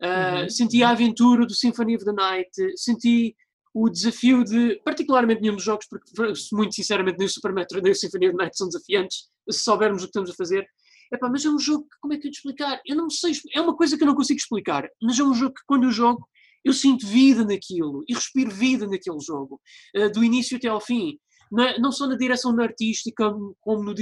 uh, 0.02 0.42
uhum. 0.42 0.50
senti 0.50 0.84
a 0.84 0.90
aventura 0.90 1.46
do 1.46 1.54
Symphony 1.54 1.96
of 1.96 2.06
the 2.06 2.14
Night, 2.14 2.50
senti 2.76 3.36
o 3.74 3.90
desafio 3.90 4.44
de, 4.44 4.82
particularmente 4.84 5.42
nenhum 5.42 5.56
dos 5.56 5.64
jogos, 5.64 5.86
porque 5.88 6.12
muito 6.54 6.74
sinceramente 6.74 7.18
nem 7.18 7.28
o 7.28 7.30
Super 7.30 7.54
Metroid 7.54 7.84
nem 7.84 7.92
o 7.92 7.96
Symphony 7.96 8.28
of 8.28 8.38
the 8.38 8.44
Night 8.44 8.58
são 8.58 8.68
desafiantes, 8.68 9.30
se 9.50 9.60
soubermos 9.60 10.02
o 10.02 10.06
que 10.06 10.10
estamos 10.10 10.30
a 10.30 10.34
fazer. 10.34 10.66
Epá, 11.12 11.28
mas 11.30 11.44
é 11.44 11.50
um 11.50 11.58
jogo 11.58 11.84
que, 11.86 11.98
como 12.02 12.14
é 12.14 12.18
que 12.18 12.28
eu 12.28 12.32
te 12.32 12.36
explicar? 12.36 12.80
Eu 12.86 12.96
não 12.96 13.10
sei, 13.10 13.34
é 13.54 13.60
uma 13.60 13.76
coisa 13.76 13.98
que 13.98 14.04
eu 14.04 14.08
não 14.08 14.16
consigo 14.16 14.40
explicar, 14.40 14.88
mas 15.02 15.20
é 15.20 15.24
um 15.24 15.34
jogo 15.34 15.56
que 15.56 15.64
quando 15.66 15.86
eu 15.86 15.92
jogo, 15.92 16.28
eu 16.64 16.74
sinto 16.74 17.08
vida 17.08 17.44
naquilo 17.44 18.04
e 18.08 18.14
respiro 18.14 18.52
vida 18.52 18.86
naquele 18.86 19.20
jogo, 19.20 19.60
uh, 19.96 20.12
do 20.12 20.24
início 20.24 20.58
até 20.58 20.68
ao 20.68 20.80
fim 20.80 21.18
não 21.52 21.92
só 21.92 22.08
na 22.08 22.16
direção 22.16 22.58
artística, 22.60 23.32
como 23.60 23.84
no 23.84 23.94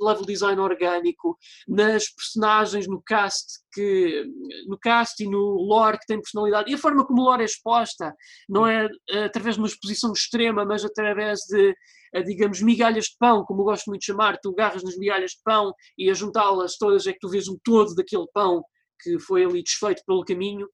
level 0.00 0.24
design 0.24 0.60
orgânico, 0.60 1.36
nas 1.68 2.08
personagens, 2.08 2.86
no 2.86 3.02
cast, 3.02 3.60
que, 3.72 4.24
no 4.66 4.78
cast 4.78 5.22
e 5.22 5.28
no 5.28 5.38
lore 5.38 5.98
que 5.98 6.06
tem 6.06 6.20
personalidade, 6.20 6.70
e 6.70 6.74
a 6.74 6.78
forma 6.78 7.06
como 7.06 7.22
o 7.22 7.24
lore 7.24 7.42
é 7.42 7.44
exposta, 7.44 8.14
não 8.48 8.66
é 8.66 8.88
através 9.24 9.56
de 9.56 9.60
uma 9.60 9.68
exposição 9.68 10.12
extrema, 10.12 10.64
mas 10.64 10.84
através 10.84 11.40
de, 11.48 11.74
eh, 12.14 12.22
digamos, 12.22 12.62
migalhas 12.62 13.06
de 13.06 13.16
pão, 13.18 13.44
como 13.44 13.60
eu 13.60 13.66
gosto 13.66 13.86
muito 13.88 14.00
de 14.00 14.06
chamar, 14.06 14.38
tu 14.38 14.50
agarras 14.50 14.82
nas 14.82 14.96
migalhas 14.96 15.32
de 15.32 15.42
pão 15.44 15.72
e 15.98 16.10
a 16.10 16.14
juntá-las 16.14 16.76
todas 16.76 17.06
é 17.06 17.12
que 17.12 17.20
tu 17.20 17.28
vês 17.28 17.48
um 17.48 17.58
todo 17.62 17.94
daquele 17.94 18.26
pão 18.32 18.62
que 19.00 19.18
foi 19.18 19.44
ali 19.44 19.62
desfeito 19.62 20.02
pelo 20.06 20.24
caminho. 20.24 20.66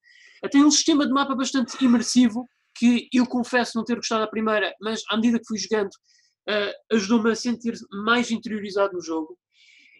Tem 0.50 0.64
um 0.64 0.70
sistema 0.70 1.06
de 1.06 1.12
mapa 1.12 1.34
bastante 1.34 1.82
imersivo, 1.84 2.48
que 2.82 3.08
eu 3.12 3.24
confesso 3.24 3.76
não 3.76 3.84
ter 3.84 3.94
gostado 3.94 4.22
da 4.22 4.26
primeira, 4.26 4.74
mas 4.80 5.02
à 5.08 5.14
medida 5.14 5.38
que 5.38 5.46
fui 5.46 5.56
jogando, 5.56 5.90
uh, 5.90 6.94
ajudou-me 6.96 7.30
a 7.30 7.36
sentir 7.36 7.74
mais 8.04 8.32
interiorizado 8.32 8.94
no 8.94 9.00
jogo. 9.00 9.38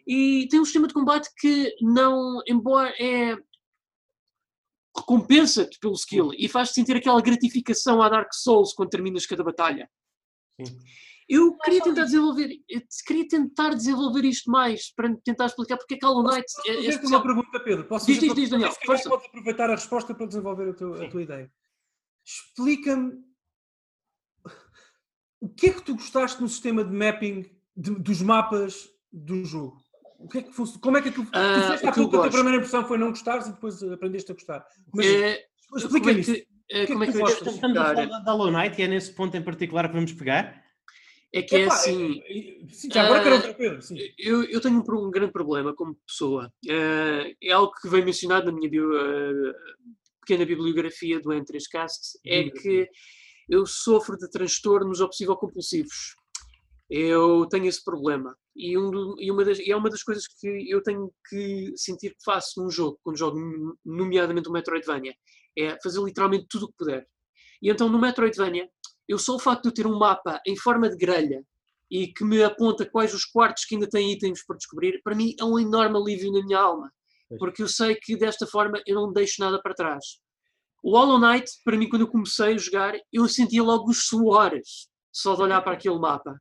E 0.05 0.49
tem 0.51 0.59
um 0.59 0.65
sistema 0.65 0.89
de 0.89 0.95
combate 0.95 1.29
que 1.39 1.73
não, 1.81 2.43
embora 2.45 2.93
é 3.01 3.37
recompensa-te 4.97 5.79
pelo 5.79 5.95
skill 5.95 6.33
e 6.37 6.49
faz-te 6.49 6.75
sentir 6.75 6.97
aquela 6.97 7.23
gratificação 7.23 8.03
à 8.03 8.09
Dark 8.09 8.35
Souls 8.35 8.75
quando 8.75 8.91
terminas 8.91 9.27
cada 9.27 9.45
batalha. 9.45 9.89
Sim. 10.61 10.77
Eu 11.29 11.57
queria 11.59 11.81
tentar 11.81 12.03
desenvolver, 12.03 12.51
queria 13.07 13.29
tentar 13.29 13.71
desenvolver 13.75 14.25
isto 14.25 14.51
mais 14.51 14.93
para 14.93 15.17
tentar 15.25 15.47
explicar 15.47 15.77
porque 15.79 15.95
é 15.95 15.99
que 15.99 16.05
Hollow 16.05 16.25
Knight 16.25 16.47
é, 16.67 16.73
é 16.73 16.81
especial. 16.81 17.21
uma 17.21 17.23
pergunta, 17.23 17.61
Pedro. 17.61 17.85
Posso 17.85 18.07
diz, 18.07 18.19
diz, 18.19 18.35
diz, 18.35 18.51
Daniel. 18.51 18.75
Podes 18.85 19.07
aproveitar 19.07 19.71
a 19.71 19.77
resposta 19.77 20.13
para 20.15 20.27
desenvolver 20.27 20.69
a, 20.69 21.05
a 21.05 21.09
tua 21.09 21.23
ideia. 21.23 21.51
Explica-me 22.25 23.13
o 25.41 25.49
que 25.49 25.67
é 25.69 25.73
que 25.73 25.83
tu 25.83 25.95
gostaste 25.95 26.41
no 26.41 26.49
sistema 26.49 26.85
de 26.85 26.93
mapping 26.93 27.45
de, 27.77 27.91
dos 27.97 28.23
mapas 28.23 28.89
do 29.13 29.45
jogo? 29.45 29.77
O 30.19 30.29
que 30.29 30.39
é 30.39 30.43
que 30.43 30.53
fosse, 30.53 30.79
como 30.79 30.97
é 30.97 31.03
que 31.03 31.09
aquilo. 31.09 31.27
Ah, 31.33 31.53
tu 31.55 31.61
fizeste 31.63 31.87
há 31.89 31.93
que 31.93 31.99
eu 31.99 32.05
pouco, 32.05 32.17
a 32.19 32.21
tua 32.23 32.31
primeira 32.31 32.59
impressão 32.59 32.87
foi 32.87 32.97
não 32.97 33.11
gostares 33.11 33.49
e 33.49 33.53
depois 33.53 33.83
aprendeste 33.83 34.31
a 34.31 34.35
gostar. 34.35 34.65
Mas 34.95 35.07
É, 35.07 35.45
explica-me 35.77 35.99
como 36.01 36.11
é 36.11 36.13
isso. 36.21 36.33
que, 36.33 36.39
é, 36.39 36.43
O 36.43 36.47
que 36.69 36.77
é 36.77 36.83
é 36.83 36.87
que 36.87 37.13
que? 37.13 37.19
Estamos 37.33 37.47
a 37.47 37.51
explicar? 37.51 37.95
falar 37.97 38.19
da 38.21 38.33
Hollow 38.33 38.53
Knight 38.53 38.81
e 38.81 38.85
é 38.85 38.89
nesse 38.89 39.13
ponto 39.13 39.37
em 39.37 39.43
particular 39.43 39.89
que 39.89 39.95
vamos 39.95 40.13
pegar. 40.13 40.63
É 41.35 41.43
que 41.43 41.57
é 41.57 41.61
Epá, 41.65 41.75
assim. 41.75 42.21
é- 42.25 42.69
sim, 42.73 42.89
já 42.93 43.03
agora 43.05 43.21
ah, 43.37 43.41
quero 43.41 43.55
Pedro. 43.57 43.83
Sim. 43.83 43.97
Eu, 44.17 44.45
eu 44.45 44.61
tenho 44.61 44.77
um, 44.79 45.07
um 45.07 45.11
grande 45.11 45.33
problema 45.33 45.75
como 45.75 45.97
pessoa. 46.07 46.53
Eh, 46.69 47.35
é 47.43 47.51
algo 47.53 47.73
que 47.81 47.89
vem 47.89 48.05
mencionado 48.05 48.47
na 48.47 48.53
minha 48.53 48.69
bio- 48.71 48.97
eh, 48.97 49.55
pequena 50.23 50.47
bibliografia 50.47 51.21
do 51.21 51.31
N3Cast. 51.31 52.19
É 52.25 52.49
que 52.49 52.89
eu 53.49 53.67
sofro 53.67 54.17
de 54.17 54.31
transtornos 54.31 55.01
obsessivo-compulsivos. 55.01 56.15
Eu 56.89 57.47
tenho 57.47 57.67
esse 57.67 57.83
problema. 57.83 58.37
E, 58.55 58.77
um 58.79 59.15
e 59.19 59.31
uma 59.31 59.45
das, 59.45 59.59
e 59.59 59.71
é 59.71 59.77
uma 59.77 59.91
das 59.91 60.03
coisas 60.03 60.27
que 60.27 60.71
eu 60.71 60.83
tenho 60.83 61.13
que 61.29 61.73
sentir 61.77 62.11
que 62.11 62.25
faço 62.25 62.63
num 62.63 62.71
jogo, 62.71 62.99
quando 63.03 63.19
jogo, 63.19 63.39
nomeadamente 63.85 64.49
o 64.49 64.53
Metroidvania. 64.53 65.15
É 65.59 65.79
fazer 65.83 66.03
literalmente 66.03 66.47
tudo 66.49 66.67
o 66.67 66.69
que 66.69 66.77
puder. 66.79 67.07
E 67.63 67.71
então 67.71 67.89
no 67.89 67.99
Metroidvania, 67.99 68.69
eu 69.09 69.19
só 69.19 69.37
o 69.37 69.39
facto 69.39 69.63
de 69.63 69.69
eu 69.69 69.75
ter 69.75 69.87
um 69.87 69.99
mapa 69.99 70.41
em 70.47 70.57
forma 70.57 70.89
de 70.89 70.97
grelha 70.97 71.45
e 71.91 72.09
que 72.09 72.25
me 72.25 72.43
aponta 72.43 72.89
quais 72.89 73.13
os 73.13 73.25
quartos 73.25 73.65
que 73.67 73.75
ainda 73.75 73.89
têm 73.89 74.13
itens 74.13 74.45
por 74.45 74.57
descobrir, 74.57 75.01
para 75.03 75.15
mim 75.15 75.35
é 75.39 75.45
um 75.45 75.59
enorme 75.59 75.97
alívio 75.99 76.33
na 76.33 76.43
minha 76.43 76.59
alma. 76.59 76.91
Porque 77.39 77.63
eu 77.63 77.69
sei 77.69 77.95
que 77.95 78.17
desta 78.17 78.47
forma 78.47 78.81
eu 78.87 78.95
não 78.95 79.13
deixo 79.13 79.41
nada 79.41 79.61
para 79.61 79.75
trás. 79.75 80.05
O 80.83 80.97
Hollow 80.97 81.19
Knight, 81.19 81.51
para 81.65 81.77
mim, 81.77 81.89
quando 81.89 82.03
eu 82.03 82.09
comecei 82.09 82.55
a 82.55 82.59
jogar, 82.59 82.95
eu 83.13 83.29
sentia 83.29 83.63
logo 83.63 83.89
os 83.91 84.07
suores 84.07 84.89
só 85.13 85.35
de 85.35 85.43
olhar 85.43 85.61
para 85.63 85.75
aquele 85.75 85.99
mapa. 85.99 86.37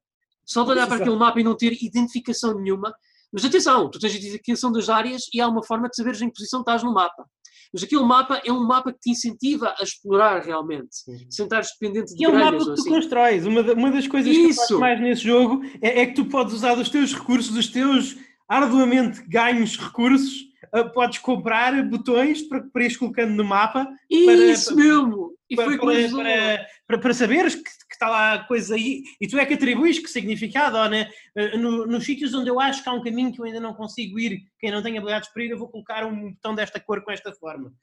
Só 0.45 0.63
de 0.63 0.71
olhar 0.71 0.87
para 0.87 0.97
aquele 0.97 1.15
mapa 1.15 1.39
e 1.39 1.43
não 1.43 1.55
ter 1.55 1.77
identificação 1.81 2.59
nenhuma. 2.59 2.93
Mas 3.31 3.45
atenção, 3.45 3.89
tu 3.89 3.99
tens 3.99 4.13
a 4.13 4.17
identificação 4.17 4.71
das 4.71 4.89
áreas 4.89 5.23
e 5.33 5.39
há 5.39 5.47
uma 5.47 5.63
forma 5.63 5.87
de 5.87 5.95
saberes 5.95 6.21
em 6.21 6.27
que 6.27 6.33
posição 6.33 6.61
estás 6.61 6.83
no 6.83 6.93
mapa. 6.93 7.25
Mas 7.73 7.83
aquele 7.83 8.03
mapa 8.03 8.41
é 8.43 8.51
um 8.51 8.65
mapa 8.65 8.91
que 8.91 8.99
te 8.99 9.11
incentiva 9.11 9.73
a 9.79 9.83
explorar 9.83 10.41
realmente. 10.41 10.89
Sem 11.29 11.45
estares 11.45 11.69
dependente 11.79 12.13
de 12.13 12.21
E 12.21 12.25
é 12.25 12.29
um 12.29 12.37
mapa 12.37 12.57
que 12.57 12.65
tu 12.65 12.71
assim. 12.73 12.89
constróis. 12.89 13.45
Uma, 13.45 13.61
uma 13.73 13.91
das 13.91 14.07
coisas 14.07 14.35
que 14.35 14.43
eu 14.43 14.49
Isso. 14.49 14.79
mais 14.79 14.99
nesse 14.99 15.21
jogo 15.21 15.61
é, 15.81 16.01
é 16.01 16.05
que 16.05 16.13
tu 16.13 16.25
podes 16.25 16.53
usar 16.53 16.77
os 16.77 16.89
teus 16.89 17.13
recursos, 17.13 17.55
os 17.55 17.67
teus 17.67 18.17
arduamente 18.49 19.23
ganhos 19.29 19.77
recursos, 19.77 20.50
podes 20.93 21.19
comprar 21.19 21.83
botões 21.87 22.41
para, 22.43 22.61
para 22.63 22.83
ires 22.83 22.97
colocando 22.97 23.33
no 23.33 23.43
mapa 23.43 23.87
Isso 24.09 24.75
para- 24.75 24.83
mesmo! 24.83 25.31
E 25.49 25.55
para, 25.55 25.65
foi 25.65 25.77
para, 25.77 26.09
para, 26.09 26.67
para, 26.87 26.97
para 26.99 27.13
saberes 27.13 27.55
que, 27.55 27.63
que 27.63 27.93
está 27.93 28.07
lá 28.07 28.33
a 28.35 28.43
coisa 28.45 28.73
aí 28.73 29.03
e 29.19 29.27
tu 29.27 29.37
é 29.37 29.45
que 29.45 29.55
atribuis 29.55 29.99
que 29.99 30.07
significado, 30.07 30.77
ó, 30.77 30.87
né? 30.87 31.09
Eh, 31.35 31.57
no- 31.57 31.85
nos 31.85 32.05
sítios 32.05 32.33
onde 32.33 32.49
eu 32.49 32.57
acho 32.57 32.81
que 32.81 32.87
há 32.87 32.93
um 32.93 33.03
caminho 33.03 33.33
que 33.33 33.41
eu 33.41 33.43
ainda 33.43 33.59
não 33.59 33.73
consigo 33.73 34.17
ir, 34.17 34.39
quem 34.59 34.71
não 34.71 34.81
tem 34.81 34.97
habilidades 34.97 35.27
para 35.33 35.43
ir, 35.43 35.51
eu 35.51 35.57
vou 35.59 35.67
colocar 35.67 36.05
um 36.05 36.31
botão 36.31 36.55
desta 36.55 36.79
cor 36.79 37.03
com 37.03 37.11
esta 37.11 37.33
forma. 37.33 37.73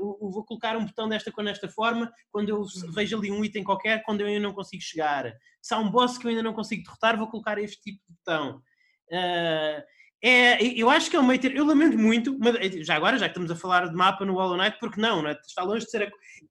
O- 0.00 0.30
vou 0.30 0.44
colocar 0.44 0.78
um 0.78 0.86
botão 0.86 1.06
desta 1.10 1.30
cor 1.30 1.44
nesta 1.44 1.68
forma 1.68 2.10
quando 2.32 2.48
eu 2.48 2.64
vejo 2.94 3.18
ali 3.18 3.30
um 3.30 3.44
item 3.44 3.62
qualquer, 3.64 4.02
quando 4.04 4.22
eu 4.22 4.26
ainda 4.26 4.40
não 4.40 4.54
consigo 4.54 4.82
chegar. 4.82 5.30
Se 5.60 5.74
há 5.74 5.78
um 5.78 5.90
boss 5.90 6.16
que 6.16 6.24
eu 6.26 6.30
ainda 6.30 6.42
não 6.42 6.54
consigo 6.54 6.82
derrotar, 6.84 7.18
vou 7.18 7.28
colocar 7.28 7.58
este 7.58 7.82
tipo 7.82 7.98
de 8.08 8.14
botão. 8.16 8.62
Eh, 9.12 9.84
é, 10.22 10.62
eu 10.64 10.90
acho 10.90 11.08
que 11.10 11.16
é 11.16 11.20
um 11.20 11.26
meio 11.26 11.40
ter. 11.40 11.54
Eu 11.54 11.64
lamento 11.64 11.96
muito, 11.96 12.36
mas 12.38 12.56
eh, 12.56 12.82
já 12.82 12.96
agora, 12.96 13.18
já 13.18 13.26
que 13.26 13.30
estamos 13.32 13.50
a 13.50 13.56
falar 13.56 13.88
de 13.88 13.94
mapa 13.94 14.24
no 14.24 14.34
Hollow 14.34 14.56
Knight, 14.56 14.76
porque 14.80 15.00
não, 15.00 15.22
não 15.22 15.28
é? 15.30 15.32
está 15.32 15.62
longe 15.62 15.84
de 15.84 15.90
ser 15.90 16.02
a, 16.04 16.10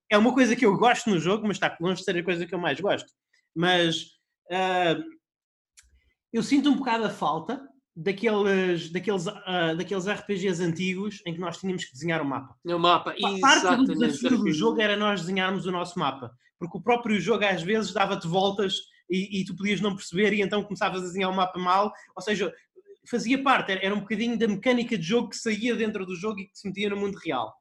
é 0.10 0.18
uma 0.18 0.34
coisa 0.34 0.56
que 0.56 0.66
eu 0.66 0.76
gosto 0.78 1.10
no 1.10 1.20
jogo, 1.20 1.46
mas 1.48 1.58
está 1.58 1.76
longe 1.82 2.00
de 2.00 2.04
ser 2.06 2.18
a 2.18 2.24
coisa 2.24 2.46
que 2.46 2.56
eu 2.56 2.60
mais 2.60 2.80
gosto. 2.80 3.12
Mas 3.56 4.06
ah, 4.52 4.96
eu 6.32 6.44
sinto 6.44 6.70
um 6.70 6.78
bocado 6.78 7.06
a 7.06 7.10
falta 7.10 7.62
daqueles, 7.96 8.92
daqueles, 8.92 9.28
ah, 9.28 9.74
daqueles 9.76 10.08
RPGs 10.08 10.64
antigos 10.64 11.22
em 11.26 11.34
que 11.34 11.40
nós 11.40 11.58
tínhamos 11.58 11.84
que 11.86 11.94
desenhar 11.94 12.22
o 12.22 12.26
mapa. 12.26 12.56
No 12.64 12.80
mapa, 12.80 13.12
Pa- 13.12 13.40
Parte 13.42 13.62
do 13.62 13.68
exatamente. 13.94 14.00
desafio 14.00 14.38
do 14.38 14.52
jogo 14.52 14.80
era 14.82 14.96
nós 14.96 15.22
desenharmos 15.22 15.66
o 15.66 15.72
nosso 15.72 15.98
mapa, 15.98 16.32
porque 16.60 16.78
o 16.78 16.82
próprio 16.82 17.20
jogo 17.20 17.44
às 17.44 17.64
vezes 17.64 17.92
dava-te 17.94 18.28
voltas 18.28 18.76
e, 19.10 19.42
e 19.42 19.46
tu 19.46 19.56
podias 19.56 19.82
não 19.82 19.96
perceber 19.96 20.34
e 20.34 20.42
então 20.42 20.64
começavas 20.64 21.02
a 21.02 21.06
desenhar 21.06 21.32
o 21.32 21.36
mapa 21.36 21.58
mal, 21.58 21.92
ou 22.16 22.22
seja, 22.22 22.54
fazia 23.10 23.42
parte, 23.42 23.72
era, 23.72 23.94
um 23.94 24.00
bocadinho 24.00 24.38
da 24.38 24.48
mecânica 24.48 24.98
de 24.98 25.04
jogo 25.04 25.30
que 25.30 25.38
saía 25.38 25.76
dentro 25.76 26.06
do 26.06 26.16
jogo 26.16 26.40
e 26.40 26.46
que 26.46 26.58
se 26.58 26.68
metia 26.68 26.90
no 26.90 26.98
mundo 26.98 27.18
real. 27.24 27.54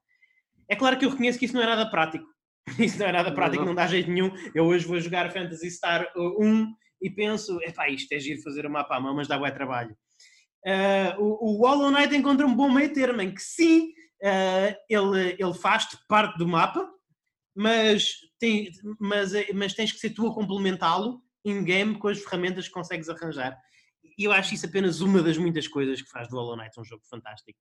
É 0.69 0.77
claro 0.77 0.99
que 0.99 1.05
eu 1.05 1.11
reconheço 1.11 1.39
que 1.39 1.45
isso 1.45 1.55
não 1.55 1.63
é 1.63 1.67
nada 1.67 1.91
prático. 1.91 2.27
Isso 2.81 2.99
não 2.99 3.07
é 3.07 3.13
nada 3.13 3.33
prático, 3.33 3.61
Não. 3.61 3.69
não 3.69 3.75
dá 3.77 3.87
jeito 3.87 4.11
nenhum. 4.11 4.29
Eu 4.53 4.65
hoje 4.65 4.85
vou 4.85 4.99
jogar 4.99 5.31
Fantasy 5.31 5.71
Star 5.71 6.05
uh, 6.17 6.45
1 6.45 6.75
e 7.01 7.09
penso, 7.09 7.61
epá, 7.63 7.89
isto 7.89 8.11
é 8.13 8.19
giro 8.19 8.43
fazer 8.43 8.67
o 8.67 8.71
mapa 8.71 8.97
à 8.97 9.01
mão, 9.01 9.15
mas 9.15 9.29
dá 9.29 9.39
bué 9.39 9.53
trabalho. 9.53 9.97
Uh, 10.67 11.23
o, 11.23 11.53
o 11.53 11.57
Hollow 11.59 11.93
Knight 11.93 12.17
encontra 12.17 12.45
um 12.45 12.57
bom 12.57 12.69
meio 12.69 12.93
termo 12.93 13.23
em 13.23 13.33
que 13.33 13.41
sim, 13.41 13.93
uh, 14.21 14.77
ele, 14.91 15.37
ele 15.39 15.55
faz-te 15.55 15.97
parte 16.09 16.37
do 16.39 16.49
mapa, 16.49 16.91
mas, 17.55 18.17
tem, 18.41 18.69
mas, 18.99 19.31
mas 19.55 19.73
tens 19.73 19.93
que 19.93 20.01
ser 20.01 20.11
tu 20.11 20.27
a 20.27 20.35
complementá-lo 20.35 21.23
in-game 21.45 21.97
com 21.97 22.09
as 22.09 22.19
ferramentas 22.19 22.67
que 22.67 22.75
consegues 22.75 23.09
arranjar. 23.09 23.57
E 24.19 24.25
eu 24.25 24.33
acho 24.33 24.55
isso 24.55 24.67
apenas 24.67 25.01
uma 25.01 25.23
das 25.23 25.37
muitas 25.37 25.69
coisas 25.69 26.01
que 26.01 26.09
faz 26.11 26.29
do 26.29 26.37
Hollow 26.37 26.57
Knight 26.57 26.79
um 26.81 26.85
jogo 26.85 27.03
fantástico. 27.09 27.59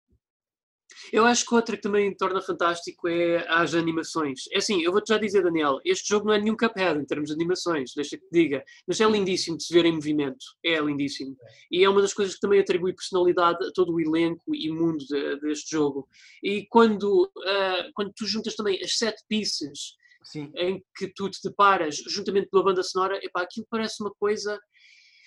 Eu 1.12 1.26
acho 1.26 1.45
que 1.45 1.53
outra 1.53 1.76
que 1.76 1.82
também 1.82 2.16
torna 2.16 2.39
fantástico 2.41 3.08
é 3.08 3.45
as 3.49 3.74
animações. 3.74 4.43
É 4.51 4.60
assim, 4.60 4.82
eu 4.84 4.91
vou-te 4.91 5.10
já 5.10 5.18
dizer, 5.18 5.41
Daniel, 5.43 5.80
este 5.84 6.08
jogo 6.08 6.28
não 6.28 6.34
é 6.34 6.39
nenhum 6.39 6.56
Cuphead 6.56 6.99
em 6.99 7.06
termos 7.06 7.30
de 7.30 7.36
animações, 7.36 7.91
deixa 7.95 8.18
que 8.18 8.24
te 8.24 8.32
diga, 8.32 8.64
mas 8.88 9.01
é 9.01 9.06
lindíssimo 9.10 9.58
de 9.58 9.64
se 9.64 9.74
ver 9.74 9.84
em 9.86 9.91
movimento, 9.93 10.45
é 10.64 10.80
lindíssimo. 10.80 11.36
E 11.72 11.84
é 11.84 11.89
uma 11.89 12.01
das 12.01 12.14
coisas 12.14 12.36
que 12.36 12.39
também 12.39 12.60
atribui 12.60 12.93
personalidade 12.93 13.66
a 13.66 13.72
todo 13.74 13.93
o 13.93 13.99
elenco 13.99 14.56
e 14.56 14.72
mundo 14.72 14.99
de- 15.06 15.39
deste 15.41 15.72
jogo. 15.72 16.08
E 16.41 16.66
quando, 16.70 17.30
ah, 17.45 17.89
quando 17.93 18.14
tu 18.16 18.26
juntas 18.26 18.56
também 18.56 18.80
as 18.82 18.95
sete 18.97 19.24
pieces 19.28 19.95
Sim. 20.24 20.51
em 20.56 20.84
que 20.95 21.08
tu 21.16 21.30
te 21.30 21.39
deparas 21.43 21.95
juntamente 22.08 22.47
pela 22.49 22.64
banda 22.64 22.84
sonora, 22.84 23.20
epá, 23.24 23.41
aquilo 23.41 23.66
parece 23.70 24.01
uma 24.03 24.12
coisa. 24.14 24.58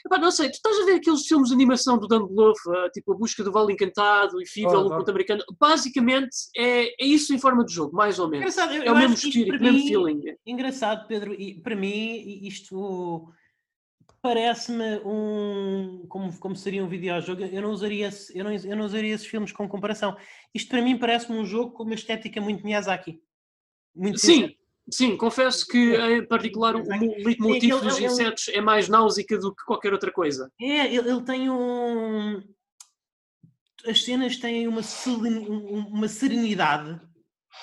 Epá, 0.07 0.19
não 0.19 0.31
sei, 0.31 0.49
tu 0.49 0.55
estás 0.55 0.79
a 0.79 0.85
ver 0.85 0.95
aqueles 0.97 1.27
filmes 1.27 1.49
de 1.49 1.55
animação 1.55 1.99
do 1.99 2.07
Dan 2.07 2.27
Bluth, 2.27 2.57
ah, 2.69 2.89
tipo 2.93 3.13
A 3.13 3.17
Busca 3.17 3.43
do 3.45 3.51
Vale 3.53 3.73
Encantado 3.73 4.41
e 4.41 4.47
Fível, 4.47 4.81
Oh. 4.87 4.89
Conto 4.89 5.11
Americano. 5.11 5.43
Basicamente 5.59 6.37
é, 6.57 7.03
é 7.03 7.07
isso 7.07 7.35
em 7.35 7.39
forma 7.39 7.65
de 7.65 7.73
jogo, 7.75 7.95
mais 7.97 8.19
ou 8.19 8.29
menos. 8.29 8.57
Eu, 8.57 8.83
É 8.85 8.93
o 8.93 8.97
mesmo 8.97 9.17
para 9.47 9.57
o 9.57 9.61
mesmo 9.63 9.89
feeling. 9.89 10.23
Engraçado, 10.47 11.07
Pedro, 11.09 11.35
e 11.35 11.61
para 11.61 11.75
mim 11.77 12.41
isto 12.47 13.29
parece-me 14.21 15.01
um 15.05 16.05
como, 16.09 16.37
como 16.39 16.57
seria 16.57 16.85
um 16.85 16.89
videojogo. 16.89 17.43
Eu 17.45 17.63
não 17.63 17.71
usaria 17.71 18.09
esse- 18.09 18.37
eu 18.37 18.45
não, 18.45 18.53
eu 18.53 18.77
não 18.77 18.85
usaria 18.85 19.15
esses 19.15 19.27
filmes 19.27 19.53
com 19.53 19.69
comparação. 19.69 20.17
Isto 20.55 20.69
para 20.71 20.83
mim 20.83 20.99
parece-me 20.99 21.39
um 21.39 21.45
jogo 21.45 21.73
com 21.73 21.85
uma 21.85 21.95
estética 21.95 22.41
muito 22.41 22.65
Miyazaki. 22.65 23.21
Muito 23.95 24.19
Sim, 24.19 24.55
sim, 24.91 25.17
confesso 25.17 25.67
que 25.67 25.95
em 25.97 26.27
particular 26.27 26.75
o, 26.77 26.83
o 26.83 27.25
leitmotiv 27.25 27.71
Ele- 27.73 27.81
dos 27.81 27.99
insetos 27.99 28.49
é 28.49 28.61
mais 28.61 28.89
náusica 28.89 29.39
do 29.39 29.55
que 29.55 29.65
qualquer 29.65 29.93
outra 29.93 30.11
coisa. 30.13 30.51
É, 30.61 30.87
ele, 30.95 31.09
ele 31.11 31.23
tem 31.23 31.51
um. 31.51 32.43
As 33.87 34.03
cenas 34.03 34.37
têm 34.37 34.67
uma, 34.67 34.81
um- 35.07 35.87
uma 35.89 36.09
serenidade. 36.09 37.01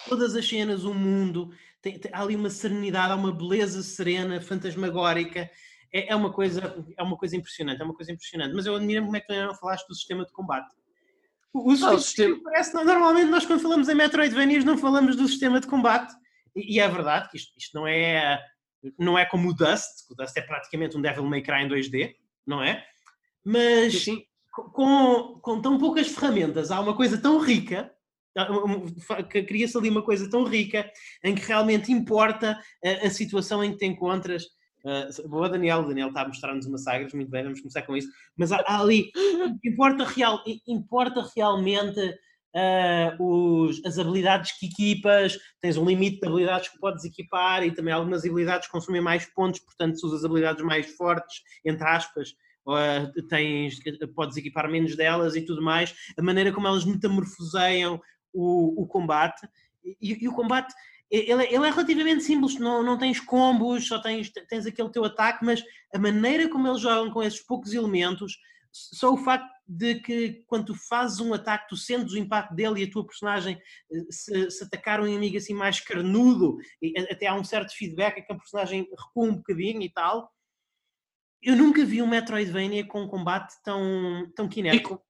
Todas 0.07 0.35
as 0.35 0.47
cenas, 0.47 0.83
o 0.83 0.93
mundo, 0.93 1.51
tem, 1.81 1.99
tem- 1.99 2.11
há 2.13 2.21
ali 2.21 2.35
uma 2.35 2.49
serenidade, 2.49 3.11
há 3.11 3.15
uma 3.15 3.31
beleza 3.31 3.81
serena, 3.83 4.39
fantasmagórica. 4.41 5.49
É, 5.91 6.11
é 6.11 6.15
uma 6.15 6.31
coisa, 6.31 6.75
é 6.97 7.03
uma 7.03 7.17
coisa 7.17 7.35
impressionante, 7.35 7.81
é 7.81 7.83
uma 7.85 7.93
coisa 7.93 8.11
impressionante. 8.11 8.53
Mas 8.53 8.65
eu 8.65 8.75
admiro 8.75 9.03
como 9.05 9.15
é 9.15 9.19
que 9.21 9.27
tu 9.27 9.33
ainda 9.33 9.47
não 9.47 9.55
falaste 9.55 9.87
do 9.87 9.95
sistema 9.95 10.25
de 10.25 10.31
combate. 10.31 10.73
O, 11.53 11.59
o 11.59 11.71
Ah, 11.71 11.93
o 11.93 11.99
sistema, 11.99 11.99
sistema- 11.99 12.39
parece, 12.43 12.73
normalmente 12.73 13.29
nós 13.29 13.45
quando 13.45 13.61
falamos 13.61 13.87
em 13.87 13.95
Metroidvanias 13.95 14.65
não 14.65 14.77
falamos 14.77 15.15
do 15.15 15.27
sistema 15.27 15.59
de 15.61 15.67
combate. 15.67 16.13
E, 16.55 16.79
é 16.79 16.87
verdade 16.87 17.29
que 17.29 17.37
isto, 17.37 17.53
isto 17.57 17.75
não 17.75 17.87
é 17.87 18.41
não 18.99 19.17
é 19.17 19.25
como 19.25 19.49
o 19.49 19.53
Dust, 19.53 20.07
que 20.07 20.13
o 20.13 20.15
Dust 20.15 20.37
é 20.37 20.41
praticamente 20.41 20.95
um 20.95 21.01
Devil 21.01 21.25
May 21.25 21.41
Cry 21.41 21.63
em 21.63 21.67
2D, 21.67 22.15
não 22.45 22.61
é? 22.61 22.85
Mas 23.43 23.93
Sim, 23.93 23.99
sim. 23.99 24.23
com, 24.51 25.39
com 25.41 25.61
tão 25.61 25.79
poucas 25.79 26.07
ferramentas, 26.07 26.69
há 26.69 26.79
uma 26.79 26.95
coisa 26.95 27.19
tão 27.19 27.39
rica, 27.39 27.91
cria-se 29.47 29.77
ali 29.77 29.89
uma 29.89 30.03
coisa 30.03 30.29
tão 30.29 30.43
rica 30.43 30.91
em 31.23 31.33
que 31.33 31.45
realmente 31.45 31.91
importa 31.91 32.59
a, 32.83 33.07
a 33.07 33.09
situação 33.09 33.63
em 33.63 33.71
que 33.71 33.77
te 33.77 33.85
encontras. 33.85 34.43
Uh, 34.83 35.27
boa, 35.27 35.49
Daniel. 35.49 35.79
O 35.79 35.87
Daniel 35.87 36.09
está 36.09 36.21
a 36.21 36.27
mostrar-nos 36.27 36.65
uma 36.65 36.77
Sagres, 36.77 37.13
muito 37.13 37.31
bem, 37.31 37.43
vamos 37.43 37.61
começar 37.61 37.81
com 37.83 37.95
isso. 37.95 38.09
Mas 38.37 38.51
há, 38.51 38.57
há 38.67 38.79
ali, 38.79 39.09
importa, 39.63 40.03
real, 40.03 40.43
importa 40.67 41.27
realmente 41.35 41.99
uh, 42.55 43.23
os, 43.23 43.83
as 43.85 43.99
habilidades 43.99 44.53
que 44.57 44.67
equipas, 44.67 45.37
tens 45.61 45.77
um 45.77 45.85
limite 45.85 46.19
de 46.21 46.27
habilidades 46.27 46.69
que 46.69 46.79
podes 46.79 47.03
equipar 47.03 47.63
e 47.63 47.71
também 47.71 47.93
algumas 47.93 48.23
habilidades 48.23 48.67
consomem 48.69 49.01
mais 49.01 49.25
pontos, 49.25 49.59
portanto, 49.59 49.99
se 49.99 50.05
usas 50.05 50.23
habilidades 50.23 50.63
mais 50.63 50.87
fortes, 50.95 51.41
entre 51.65 51.85
aspas, 51.85 52.29
uh, 52.65 53.27
tens, 53.27 53.77
podes 54.15 54.37
equipar 54.37 54.69
menos 54.69 54.95
delas 54.95 55.35
e 55.35 55.41
tudo 55.41 55.61
mais, 55.61 55.93
a 56.17 56.21
maneira 56.21 56.51
como 56.53 56.67
elas 56.67 56.85
metamorfoseiam 56.85 57.99
o, 58.33 58.83
o 58.83 58.87
combate. 58.87 59.47
E, 60.01 60.23
e 60.23 60.27
o 60.27 60.33
combate, 60.33 60.73
ele, 61.11 61.43
é- 61.43 61.53
ele 61.53 61.67
é 61.67 61.69
relativamente 61.69 62.23
simples, 62.23 62.57
não, 62.57 62.81
não 62.81 62.97
tens 62.97 63.19
combos, 63.19 63.87
só 63.87 63.99
tens, 63.99 64.31
tens 64.49 64.65
aquele 64.65 64.89
teu 64.89 65.03
ataque, 65.03 65.43
mas 65.45 65.63
a 65.93 65.99
maneira 65.99 66.49
como 66.49 66.67
eles 66.67 66.81
jogam 66.81 67.11
com 67.11 67.21
esses 67.21 67.41
poucos 67.45 67.73
elementos 67.73 68.37
só 68.75 69.13
o 69.13 69.17
facto 69.17 69.49
de 69.65 69.95
que 70.01 70.43
quando 70.47 70.65
tu 70.65 70.75
fazes 70.75 71.21
um 71.21 71.33
ataque, 71.33 71.69
tu 71.69 71.77
sentes 71.77 72.13
o 72.13 72.17
impacto 72.17 72.53
dele 72.53 72.81
e 72.81 72.83
a 72.83 72.91
tua 72.91 73.05
personagem 73.05 73.57
eh, 73.91 74.05
se, 74.09 74.51
se 74.51 74.63
atacar 74.65 74.99
um 74.99 75.07
inimigo 75.07 75.37
assim 75.37 75.53
mais 75.53 75.79
carnudo, 75.79 76.57
até 77.09 77.27
há 77.27 77.33
um 77.33 77.43
certo 77.43 77.73
feedback 77.75 78.21
que 78.21 78.33
a 78.33 78.35
personagem 78.35 78.81
recua 78.81 79.29
um 79.29 79.35
bocadinho 79.35 79.81
e 79.81 79.89
tal. 79.89 80.29
Eu 81.41 81.55
nunca 81.55 81.85
vi 81.85 82.01
um 82.01 82.07
Metroidvania 82.07 82.85
com 82.85 83.03
um 83.03 83.07
combate 83.07 83.53
tão, 83.63 84.29
tão 84.35 84.49
kinético. 84.49 85.01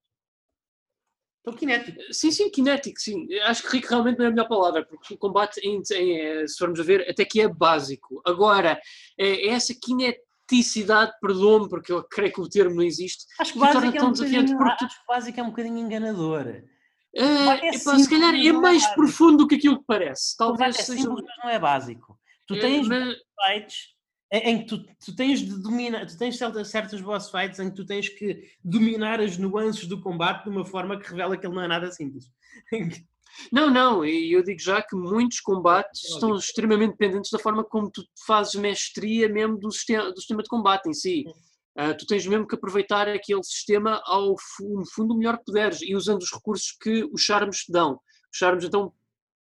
Tão 1.43 1.53
kinético. 1.53 1.99
Sim, 2.11 2.31
sim, 2.31 2.49
kinético, 2.51 2.99
sim. 2.99 3.27
Acho 3.43 3.63
que 3.63 3.77
rico 3.77 3.89
realmente 3.89 4.17
não 4.17 4.25
é 4.25 4.27
a 4.27 4.31
melhor 4.31 4.47
palavra, 4.47 4.85
porque 4.85 5.13
o 5.13 5.17
combate, 5.17 5.59
em, 5.61 5.81
em, 5.91 6.19
eh, 6.19 6.47
se 6.47 6.57
formos 6.57 6.79
a 6.79 6.83
ver, 6.83 7.09
até 7.09 7.25
que 7.25 7.41
é 7.41 7.47
básico. 7.47 8.21
Agora, 8.25 8.79
é, 9.17 9.47
essa 9.47 9.73
kinética 9.73 10.34
praticidade, 10.47 11.11
perdoa-me, 11.19 11.69
porque 11.69 11.91
eu 11.91 12.03
creio 12.03 12.33
que 12.33 12.41
o 12.41 12.49
termo 12.49 12.75
não 12.75 12.83
existe. 12.83 13.25
Acho 13.39 13.53
que 13.53 13.59
básico, 13.59 13.97
é 13.97 14.03
um, 14.03 14.11
bocadinho, 14.11 14.57
porque... 14.57 14.85
acho 14.85 14.99
que 14.99 15.07
básico 15.07 15.39
é 15.39 15.43
um 15.43 15.49
bocadinho 15.49 15.79
enganador. 15.79 16.63
É 17.13 17.71
simples, 17.73 18.03
se 18.03 18.09
calhar 18.09 18.35
é 18.35 18.51
mais 18.51 18.83
é 18.83 18.93
profundo 18.93 19.37
do 19.37 19.47
que 19.47 19.55
aquilo 19.55 19.79
que 19.79 19.85
parece. 19.87 20.35
Talvez 20.37 20.77
é 20.77 20.81
seja. 20.81 21.01
Simples, 21.03 21.25
mas 21.25 21.43
não 21.43 21.49
é 21.49 21.59
básico. 21.59 22.19
Tu 22.45 22.59
tens 22.59 22.85
é, 22.85 22.89
mas... 22.89 23.15
fights 23.45 23.95
em 24.31 24.59
que 24.59 24.65
tu, 24.65 24.85
tu, 25.05 25.15
tens 25.15 25.39
de 25.39 25.61
dominar, 25.61 26.05
tu 26.05 26.17
tens 26.17 26.37
certas 26.37 27.01
boss 27.01 27.31
fights 27.31 27.59
em 27.59 27.69
que 27.69 27.75
tu 27.75 27.85
tens 27.85 28.09
que 28.09 28.43
dominar 28.63 29.21
as 29.21 29.37
nuances 29.37 29.87
do 29.87 30.01
combate 30.01 30.43
de 30.43 30.49
uma 30.49 30.65
forma 30.65 30.99
que 30.99 31.09
revela 31.09 31.37
que 31.37 31.45
ele 31.45 31.55
não 31.55 31.63
é 31.63 31.67
nada 31.67 31.91
simples. 31.91 32.25
Não, 33.51 33.69
não, 33.69 34.05
e 34.05 34.31
eu 34.33 34.43
digo 34.43 34.59
já 34.59 34.81
que 34.81 34.95
muitos 34.95 35.39
combates 35.39 36.03
estão 36.05 36.35
extremamente 36.35 36.91
dependentes 36.91 37.31
da 37.31 37.39
forma 37.39 37.63
como 37.63 37.91
tu 37.91 38.03
fazes 38.25 38.55
mestria 38.55 39.29
mesmo 39.29 39.57
do 39.57 39.71
sistema, 39.71 40.11
do 40.11 40.19
sistema 40.19 40.43
de 40.43 40.49
combate 40.49 40.87
em 40.87 40.93
si. 40.93 41.23
Uh, 41.77 41.95
tu 41.97 42.05
tens 42.05 42.25
mesmo 42.25 42.47
que 42.47 42.55
aproveitar 42.55 43.07
aquele 43.09 43.43
sistema 43.43 44.01
ao 44.05 44.35
fundo 44.95 45.13
o 45.13 45.17
melhor 45.17 45.37
que 45.37 45.45
puderes 45.45 45.81
e 45.81 45.95
usando 45.95 46.21
os 46.21 46.31
recursos 46.31 46.71
que 46.81 47.03
os 47.11 47.21
charmes 47.21 47.59
te 47.63 47.71
dão. 47.71 47.99
Os 48.31 48.37
charmes 48.37 48.63
então 48.63 48.93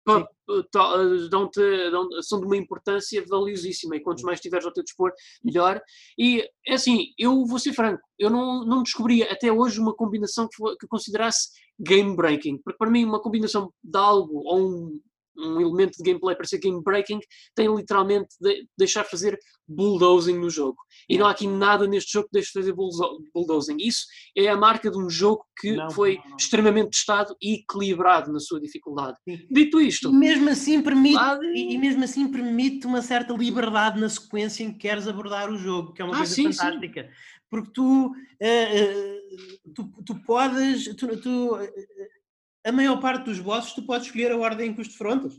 dão 0.07 1.51
dão 1.91 2.09
são 2.23 2.41
de 2.41 2.47
uma 2.47 2.57
importância 2.57 3.25
valiosíssima. 3.29 3.97
E 3.97 4.01
quantos 4.01 4.23
mais 4.23 4.41
tiveres 4.41 4.65
ao 4.65 4.73
teu 4.73 4.85
dispor, 4.85 5.13
melhor. 5.43 5.81
E 6.19 6.49
é 6.67 6.75
assim, 6.75 7.09
eu 7.19 7.45
vou 7.45 7.59
ser 7.59 7.73
franco, 7.73 8.03
eu 8.19 8.31
não, 8.31 8.65
não 8.65 8.83
descobri 8.83 9.23
até 9.23 9.53
hoje 9.53 9.81
uma 9.81 9.95
combinação 9.95 10.49
que, 10.49 10.77
que 10.79 10.87
considerasse 10.87 11.51
game 11.79 12.17
breaking, 12.17 12.59
porque 12.59 12.79
para 12.79 12.91
mim 12.91 13.05
uma 13.05 13.21
combinação 13.21 13.73
de 13.83 13.99
algo 13.99 14.43
ou 14.45 14.61
um, 14.61 15.01
um 15.39 15.61
elemento 15.61 15.97
de 15.97 16.03
gameplay 16.03 16.35
para 16.35 16.47
ser 16.47 16.59
game 16.59 16.83
breaking 16.83 17.21
tem 17.55 17.75
literalmente 17.75 18.29
de 18.41 18.67
deixar 18.77 19.05
fazer 19.05 19.39
bulldozing 19.69 20.39
no 20.39 20.49
jogo. 20.49 20.77
E 21.09 21.19
não 21.19 21.27
há 21.27 21.31
aqui 21.31 21.47
nada 21.47 21.87
neste 21.87 22.13
jogo 22.13 22.27
que 22.27 22.35
deixe 22.35 22.53
fazer 22.53 22.73
bulldozing. 22.73 23.77
Isso 23.81 24.07
é 24.37 24.49
a 24.49 24.57
marca 24.57 24.91
de 24.91 24.99
um 24.99 25.11
jogo 25.11 25.45
que 25.59 25.75
não, 25.75 25.91
foi 25.91 26.17
não, 26.17 26.31
não. 26.31 26.37
extremamente 26.37 26.91
testado 26.91 27.37
e 27.43 27.55
equilibrado 27.55 28.33
na 28.33 28.39
sua 28.39 28.61
dificuldade. 28.61 29.17
Sim. 29.29 29.47
Dito 29.51 29.81
isto, 29.81 30.09
e 30.09 30.13
mesmo 30.13 30.49
assim 30.49 30.81
permite 30.83 31.19
e, 31.55 31.75
e, 31.75 31.79
mesmo 31.79 32.05
assim 32.05 32.29
permite 32.29 32.87
uma 32.87 33.03
certa 33.03 33.33
liberdade 33.33 34.01
na 34.01 34.09
sequência 34.09 34.63
em 34.63 34.73
que 34.73 34.79
queres 34.79 35.09
abordar 35.09 35.51
o 35.51 35.57
jogo, 35.57 35.93
que 35.93 36.03
é 36.03 36.05
uma 36.05 36.15
ah, 36.15 36.19
coisa 36.19 36.33
sim, 36.33 36.53
fantástica. 36.53 37.05
Sim. 37.05 37.09
Porque 37.49 37.71
tu, 37.73 38.07
uh, 38.07 38.11
uh, 38.11 39.73
tu, 39.75 40.03
tu 40.05 40.23
podes, 40.25 40.95
tu, 40.97 41.17
tu 41.21 41.57
a 42.67 42.73
maior 42.73 43.01
parte 43.01 43.27
dos 43.27 43.39
bosses 43.39 43.73
tu 43.73 43.83
podes 43.83 44.09
escolher 44.09 44.33
a 44.33 44.37
ordem 44.37 44.71
em 44.71 44.75
que 44.75 44.81
os 44.81 44.89
defrontas. 44.89 45.35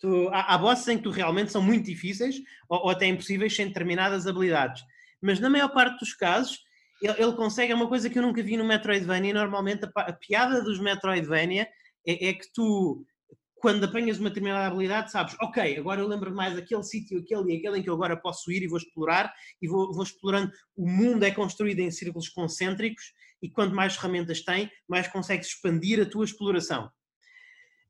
Tu, 0.00 0.28
há, 0.30 0.54
há 0.54 0.58
bosses 0.58 0.86
em 0.88 0.96
que 0.96 1.04
tu 1.04 1.10
realmente 1.10 1.52
são 1.52 1.62
muito 1.62 1.86
difíceis 1.86 2.40
ou, 2.68 2.80
ou, 2.80 2.90
até 2.90 3.06
impossíveis 3.06 3.54
sem 3.54 3.68
determinadas 3.68 4.26
habilidades. 4.26 4.82
Mas 5.20 5.38
na 5.38 5.48
maior 5.48 5.68
parte 5.68 6.00
dos 6.00 6.12
casos, 6.12 6.58
ele, 7.00 7.14
ele 7.22 7.32
consegue, 7.34 7.70
é 7.70 7.74
uma 7.74 7.88
coisa 7.88 8.10
que 8.10 8.18
eu 8.18 8.22
nunca 8.22 8.42
vi 8.42 8.56
no 8.56 8.64
Metroidvania, 8.64 9.32
normalmente 9.32 9.84
a, 9.84 10.00
a 10.00 10.12
piada 10.12 10.60
dos 10.60 10.80
Metroidvania 10.80 11.68
é, 12.04 12.30
é, 12.30 12.32
que 12.32 12.52
tu, 12.52 13.06
quando 13.54 13.84
apanhas 13.84 14.18
uma 14.18 14.30
determinada 14.30 14.66
habilidade, 14.66 15.12
sabes, 15.12 15.36
ok, 15.40 15.78
agora 15.78 16.00
eu 16.00 16.08
lembro 16.08 16.34
mais 16.34 16.58
aquele 16.58 16.82
sítio, 16.82 17.20
aquele 17.20 17.52
e 17.52 17.58
aquele 17.58 17.78
em 17.78 17.82
que 17.82 17.88
eu 17.88 17.94
agora 17.94 18.16
posso 18.16 18.50
ir 18.50 18.64
e 18.64 18.66
vou 18.66 18.78
explorar, 18.78 19.32
e 19.62 19.68
vou, 19.68 19.92
vou 19.92 20.02
explorando. 20.02 20.50
O 20.76 20.88
mundo 20.88 21.22
é 21.22 21.30
construído 21.30 21.78
em 21.78 21.92
círculos 21.92 22.28
concêntricos 22.28 23.04
e 23.42 23.50
quanto 23.50 23.74
mais 23.74 23.96
ferramentas 23.96 24.42
tem, 24.42 24.70
mais 24.88 25.08
consegues 25.08 25.48
expandir 25.48 26.00
a 26.00 26.06
tua 26.06 26.24
exploração. 26.24 26.90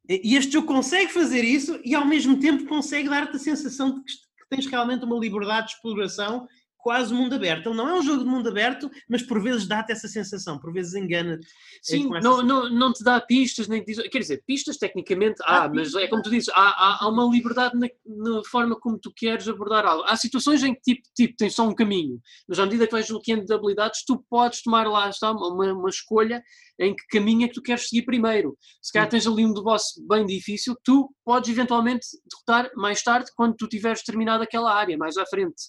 E 0.08 0.34
este 0.34 0.52
jogo 0.52 0.66
consegue 0.66 1.12
fazer 1.12 1.44
isso 1.44 1.78
e 1.84 1.94
ao 1.94 2.04
mesmo 2.04 2.40
tempo 2.40 2.66
consegue 2.66 3.08
dar-te 3.08 3.36
a 3.36 3.38
sensação 3.38 4.02
de 4.02 4.02
que 4.02 4.48
tens 4.50 4.66
realmente 4.66 5.04
uma 5.04 5.18
liberdade 5.18 5.68
de 5.68 5.74
exploração 5.74 6.48
quase 6.82 7.14
mundo 7.14 7.34
aberto. 7.34 7.68
Ele 7.68 7.76
não 7.76 7.88
é 7.88 7.94
um 7.94 8.02
jogo 8.02 8.24
de 8.24 8.28
mundo 8.28 8.48
aberto, 8.48 8.90
mas 9.08 9.22
por 9.22 9.40
vezes 9.40 9.66
dá-te 9.66 9.92
essa 9.92 10.08
sensação, 10.08 10.58
por 10.58 10.72
vezes 10.72 10.94
engana-te. 10.94 11.46
Sim, 11.80 12.10
não, 12.20 12.42
não, 12.42 12.68
não 12.68 12.92
te 12.92 13.04
dá 13.04 13.20
pistas, 13.20 13.68
nem 13.68 13.82
diz, 13.84 13.96
quer 14.08 14.18
dizer, 14.18 14.42
pistas 14.44 14.76
tecnicamente 14.76 15.40
há, 15.44 15.68
mas 15.68 15.94
é 15.94 16.08
como 16.08 16.22
tu 16.22 16.28
dizes, 16.28 16.48
há, 16.50 16.60
há, 16.60 17.04
há 17.04 17.08
uma 17.08 17.24
liberdade 17.24 17.78
na, 17.78 17.88
na, 18.04 18.42
forma 18.44 18.78
como 18.78 18.98
tu 18.98 19.12
queres 19.14 19.48
abordar 19.48 19.86
algo. 19.86 20.04
Há 20.06 20.16
situações 20.16 20.62
em 20.64 20.74
que 20.74 20.80
tipo, 20.80 21.02
tipo 21.14 21.36
tens 21.36 21.54
só 21.54 21.66
um 21.66 21.74
caminho, 21.74 22.20
mas 22.48 22.58
à 22.58 22.64
medida 22.64 22.86
que 22.86 22.92
vais 22.92 23.06
desbloqueando 23.06 23.44
de 23.44 23.54
habilidades, 23.54 24.04
tu 24.04 24.22
podes 24.28 24.62
tomar 24.62 24.86
lá 24.88 25.08
está, 25.08 25.30
uma, 25.30 25.72
uma 25.72 25.88
escolha 25.88 26.42
em 26.80 26.94
que 26.94 27.06
caminho 27.06 27.44
é 27.44 27.48
que 27.48 27.54
tu 27.54 27.62
queres 27.62 27.88
seguir 27.88 28.02
primeiro. 28.02 28.58
Se 28.80 28.92
calhar 28.92 29.08
tens 29.08 29.26
ali 29.26 29.46
um 29.46 29.52
boss 29.52 29.92
bem 30.08 30.26
difícil, 30.26 30.76
tu 30.82 31.14
podes 31.24 31.48
eventualmente 31.48 32.06
derrotar 32.28 32.70
mais 32.76 33.02
tarde, 33.02 33.30
quando 33.36 33.54
tu 33.54 33.68
tiveres 33.68 34.02
terminado 34.02 34.42
aquela 34.42 34.74
área, 34.74 34.96
mais 34.96 35.16
à 35.16 35.24
frente. 35.26 35.62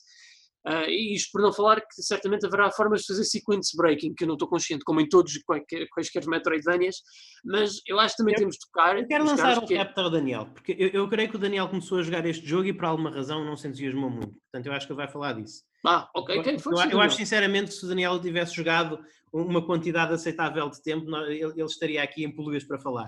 Uh, 0.66 0.88
e 0.88 1.14
isto 1.14 1.30
por 1.32 1.42
não 1.42 1.52
falar 1.52 1.82
que 1.82 2.02
certamente 2.02 2.46
haverá 2.46 2.72
formas 2.72 3.02
de 3.02 3.08
fazer 3.08 3.26
sequence 3.26 3.76
breaking, 3.76 4.14
que 4.14 4.24
eu 4.24 4.28
não 4.28 4.36
estou 4.36 4.48
consciente, 4.48 4.84
como 4.86 5.02
em 5.02 5.10
todos 5.10 5.38
quaisquer, 5.44 5.88
quaisquer 5.90 6.26
Metroidvanias, 6.26 6.98
mas 7.44 7.82
eu 7.86 8.00
acho 8.00 8.16
que 8.16 8.18
também 8.20 8.34
eu, 8.36 8.40
temos 8.40 8.56
de 8.56 8.62
tocar. 8.62 8.98
Eu 8.98 9.06
quero 9.06 9.26
lançar 9.26 9.58
um 9.58 9.66
que... 9.66 9.76
repto 9.76 10.00
ao 10.00 10.10
Daniel, 10.10 10.46
porque 10.54 10.76
eu, 10.80 10.90
eu, 10.90 11.10
creio 11.10 11.30
que 11.30 11.36
o 11.36 11.40
Daniel 11.40 11.68
começou 11.68 12.00
a 12.00 12.04
jogar 12.04 12.26
este 12.26 12.48
jogo 12.48 12.66
e 12.66 12.74
por 12.74 12.86
alguma 12.86 13.10
razão 13.10 13.44
não 13.44 13.58
se 13.58 13.68
entusiasmou 13.68 14.10
muito. 14.10 14.32
Portanto, 14.32 14.66
eu 14.68 14.74
acho 14.74 14.88
que 14.88 14.94
ele 14.94 14.98
vai 14.98 15.08
falar 15.10 15.34
disso. 15.34 15.64
Ah, 15.86 16.10
ok, 16.16 16.40
okay. 16.40 16.56
eu, 16.56 16.72
eu, 16.72 16.92
eu 16.92 17.02
acho 17.02 17.18
sinceramente 17.18 17.72
que 17.72 17.74
se 17.74 17.86
o 17.86 17.90
Daniel 17.90 18.18
tivesse 18.22 18.56
jogado 18.56 19.04
uma 19.34 19.66
quantidade 19.66 20.14
aceitável 20.14 20.70
de 20.70 20.82
tempo, 20.82 21.14
ele, 21.26 21.44
ele 21.44 21.64
estaria 21.64 22.02
aqui 22.04 22.24
em 22.24 22.34
pulgas 22.34 22.64
para 22.64 22.80
falar. 22.80 23.08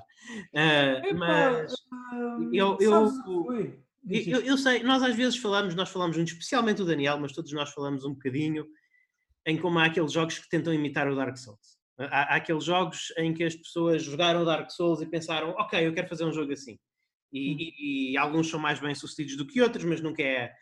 Uh, 0.53 1.05
Epa, 1.05 1.13
mas 1.13 1.71
uh, 1.71 2.49
eu. 2.51 2.77
eu 2.81 3.84
eu, 4.07 4.41
eu, 4.41 4.57
sei, 4.57 4.83
nós 4.83 5.01
às 5.01 5.15
vezes 5.15 5.37
falamos, 5.37 5.73
nós 5.73 5.89
falamos 5.89 6.15
muito, 6.15 6.29
especialmente 6.29 6.81
o 6.81 6.85
Daniel, 6.85 7.19
mas 7.19 7.33
todos 7.33 7.51
nós 7.51 7.71
falamos 7.71 8.05
um 8.05 8.13
bocadinho 8.13 8.65
em 9.45 9.57
como 9.57 9.79
há 9.79 9.85
aqueles 9.85 10.11
jogos 10.11 10.39
que 10.39 10.49
tentam 10.49 10.73
imitar 10.73 11.07
o 11.07 11.15
Dark 11.15 11.37
Souls. 11.37 11.77
Há, 11.97 12.33
há 12.33 12.35
aqueles 12.35 12.63
jogos 12.63 13.13
em 13.17 13.33
que 13.33 13.43
as 13.43 13.55
pessoas 13.55 14.03
jogaram 14.03 14.41
o 14.41 14.45
Dark 14.45 14.69
Souls 14.69 15.01
e 15.01 15.05
pensaram, 15.05 15.51
ok, 15.51 15.87
eu 15.87 15.93
quero 15.93 16.07
fazer 16.07 16.25
um 16.25 16.33
jogo 16.33 16.51
assim. 16.51 16.77
E, 17.31 17.53
hum. 17.53 17.57
e, 17.59 18.11
e 18.11 18.17
alguns 18.17 18.49
são 18.49 18.59
mais 18.59 18.79
bem 18.79 18.93
sucedidos 18.93 19.37
do 19.37 19.45
que 19.45 19.61
outros, 19.61 19.83
mas 19.83 20.01
nunca 20.01 20.21
é. 20.21 20.53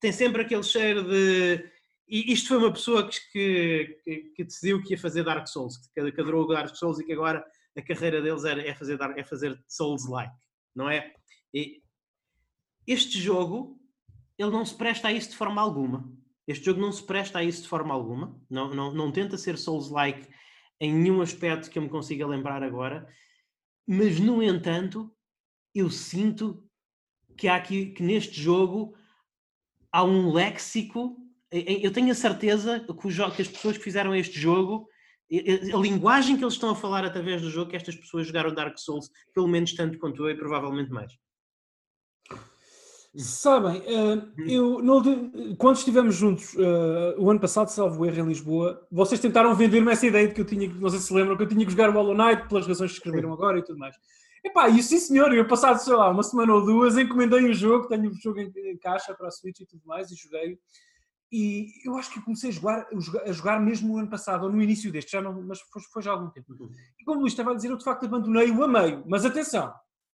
Tem 0.00 0.12
sempre 0.12 0.42
aquele 0.42 0.62
cheiro 0.62 1.04
de. 1.04 1.64
E 2.08 2.32
isto 2.32 2.48
foi 2.48 2.58
uma 2.58 2.72
pessoa 2.72 3.08
que, 3.08 3.98
que, 4.04 4.16
que 4.36 4.44
decidiu 4.44 4.80
que 4.82 4.94
ia 4.94 4.98
fazer 4.98 5.24
Dark 5.24 5.46
Souls, 5.48 5.76
que, 5.76 6.12
que 6.12 6.20
adorou 6.20 6.44
o 6.44 6.46
Dark 6.46 6.74
Souls 6.74 7.00
e 7.00 7.04
que 7.04 7.12
agora 7.12 7.44
a 7.76 7.82
carreira 7.82 8.22
deles 8.22 8.44
é, 8.44 8.68
é 8.68 8.74
fazer, 8.74 8.98
é 9.16 9.24
fazer 9.24 9.60
Souls-like, 9.66 10.34
não 10.74 10.88
é? 10.88 11.12
E, 11.52 11.82
este 12.86 13.20
jogo, 13.20 13.80
ele 14.38 14.50
não 14.50 14.64
se 14.64 14.74
presta 14.74 15.08
a 15.08 15.12
isso 15.12 15.30
de 15.30 15.36
forma 15.36 15.60
alguma. 15.60 16.10
Este 16.46 16.66
jogo 16.66 16.80
não 16.80 16.92
se 16.92 17.02
presta 17.02 17.40
a 17.40 17.44
isso 17.44 17.62
de 17.62 17.68
forma 17.68 17.92
alguma. 17.92 18.40
Não, 18.48 18.72
não, 18.72 18.94
não 18.94 19.10
tenta 19.10 19.36
ser 19.36 19.58
Souls-like 19.58 20.28
em 20.80 20.94
nenhum 20.94 21.20
aspecto 21.20 21.70
que 21.70 21.78
eu 21.78 21.82
me 21.82 21.88
consiga 21.88 22.26
lembrar 22.26 22.62
agora. 22.62 23.08
Mas, 23.86 24.20
no 24.20 24.42
entanto, 24.42 25.12
eu 25.74 25.90
sinto 25.90 26.64
que 27.36 27.48
há 27.48 27.56
aqui, 27.56 27.86
que 27.86 28.02
neste 28.02 28.40
jogo 28.40 28.96
há 29.90 30.04
um 30.04 30.32
léxico. 30.32 31.16
Eu 31.50 31.92
tenho 31.92 32.10
a 32.12 32.14
certeza 32.14 32.80
que, 32.80 32.90
o 32.90 32.94
que 32.94 33.42
as 33.42 33.48
pessoas 33.48 33.76
que 33.76 33.84
fizeram 33.84 34.14
este 34.14 34.38
jogo, 34.38 34.88
a 35.74 35.78
linguagem 35.78 36.36
que 36.36 36.44
eles 36.44 36.54
estão 36.54 36.70
a 36.70 36.76
falar 36.76 37.04
através 37.04 37.42
do 37.42 37.50
jogo, 37.50 37.70
que 37.70 37.76
estas 37.76 37.96
pessoas 37.96 38.26
jogaram 38.26 38.54
Dark 38.54 38.78
Souls, 38.78 39.10
pelo 39.34 39.48
menos 39.48 39.74
tanto 39.74 39.98
quanto 39.98 40.24
eu 40.24 40.30
e 40.30 40.36
provavelmente 40.36 40.90
mais. 40.90 41.12
Sabem, 43.18 43.78
uh, 43.80 44.32
eu, 44.46 44.82
no, 44.82 45.02
quando 45.56 45.76
estivemos 45.76 46.14
juntos 46.14 46.54
uh, 46.54 47.14
o 47.18 47.30
ano 47.30 47.40
passado, 47.40 47.68
salvo 47.68 48.04
erro, 48.04 48.20
em 48.20 48.28
Lisboa, 48.28 48.86
vocês 48.90 49.20
tentaram 49.20 49.54
vender-me 49.54 49.90
essa 49.90 50.06
ideia 50.06 50.28
de 50.28 50.34
que 50.34 50.40
eu 50.40 50.44
tinha, 50.44 50.68
não 50.68 50.90
sei 50.90 50.98
se 50.98 51.14
lembram, 51.14 51.36
que 51.36 51.42
eu 51.42 51.48
tinha 51.48 51.64
que 51.64 51.70
jogar 51.70 51.88
o 51.88 51.92
Hollow 51.92 52.14
Knight 52.14 52.48
pelas 52.48 52.66
razões 52.66 52.90
que 52.90 52.98
escreveram 52.98 53.32
agora 53.32 53.58
e 53.58 53.64
tudo 53.64 53.78
mais. 53.78 53.96
Epá, 54.44 54.68
e 54.68 54.82
sim 54.82 54.98
senhor, 54.98 55.32
eu 55.34 55.46
passado, 55.46 55.78
sei 55.78 55.94
lá, 55.94 56.10
uma 56.10 56.22
semana 56.22 56.54
ou 56.54 56.64
duas, 56.64 56.96
encomendei 56.96 57.50
o 57.50 57.54
jogo, 57.54 57.88
tenho 57.88 58.10
o 58.10 58.14
jogo 58.14 58.38
em, 58.38 58.52
em 58.54 58.76
caixa 58.76 59.14
para 59.14 59.28
a 59.28 59.30
Switch 59.30 59.60
e 59.60 59.66
tudo 59.66 59.82
mais, 59.86 60.10
e 60.10 60.14
joguei. 60.14 60.58
E 61.32 61.66
eu 61.84 61.96
acho 61.96 62.12
que 62.12 62.20
comecei 62.20 62.50
a 62.50 62.52
jogar, 62.52 62.86
a 63.24 63.32
jogar 63.32 63.60
mesmo 63.60 63.88
no 63.88 63.98
ano 63.98 64.08
passado, 64.08 64.44
ou 64.44 64.52
no 64.52 64.62
início 64.62 64.92
deste, 64.92 65.12
já 65.12 65.20
não, 65.20 65.42
mas 65.42 65.60
foi, 65.62 65.82
foi 65.92 66.02
já 66.02 66.10
há 66.12 66.14
algum 66.14 66.30
tempo. 66.30 66.52
Uhum. 66.52 66.70
E 67.00 67.04
como 67.04 67.18
o 67.18 67.20
Luís 67.22 67.32
estava 67.32 67.50
a 67.50 67.54
dizer, 67.54 67.70
eu 67.70 67.76
de 67.76 67.84
facto 67.84 68.04
abandonei-o 68.04 68.62
a 68.62 68.68
meio, 68.68 69.02
mas 69.06 69.24
atenção, 69.24 69.72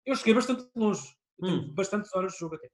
eu 0.04 0.14
cheguei 0.14 0.34
bastante 0.34 0.66
longe, 0.76 1.08
eu 1.40 1.48
hum. 1.48 1.74
bastantes 1.74 2.14
horas 2.14 2.32
de 2.32 2.38
jogo 2.38 2.56
até. 2.56 2.68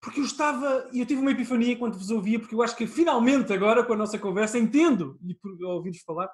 Porque 0.00 0.20
eu 0.20 0.24
estava, 0.24 0.88
e 0.92 1.00
eu 1.00 1.06
tive 1.06 1.20
uma 1.20 1.30
epifania 1.30 1.74
enquanto 1.74 1.98
vos 1.98 2.10
ouvia, 2.10 2.38
porque 2.40 2.54
eu 2.54 2.62
acho 2.62 2.74
que 2.74 2.86
finalmente 2.86 3.52
agora, 3.52 3.84
com 3.84 3.92
a 3.92 3.96
nossa 3.96 4.18
conversa, 4.18 4.58
entendo, 4.58 5.18
e 5.22 5.34
por 5.34 5.52
ouvir-vos 5.62 6.00
falar, 6.00 6.32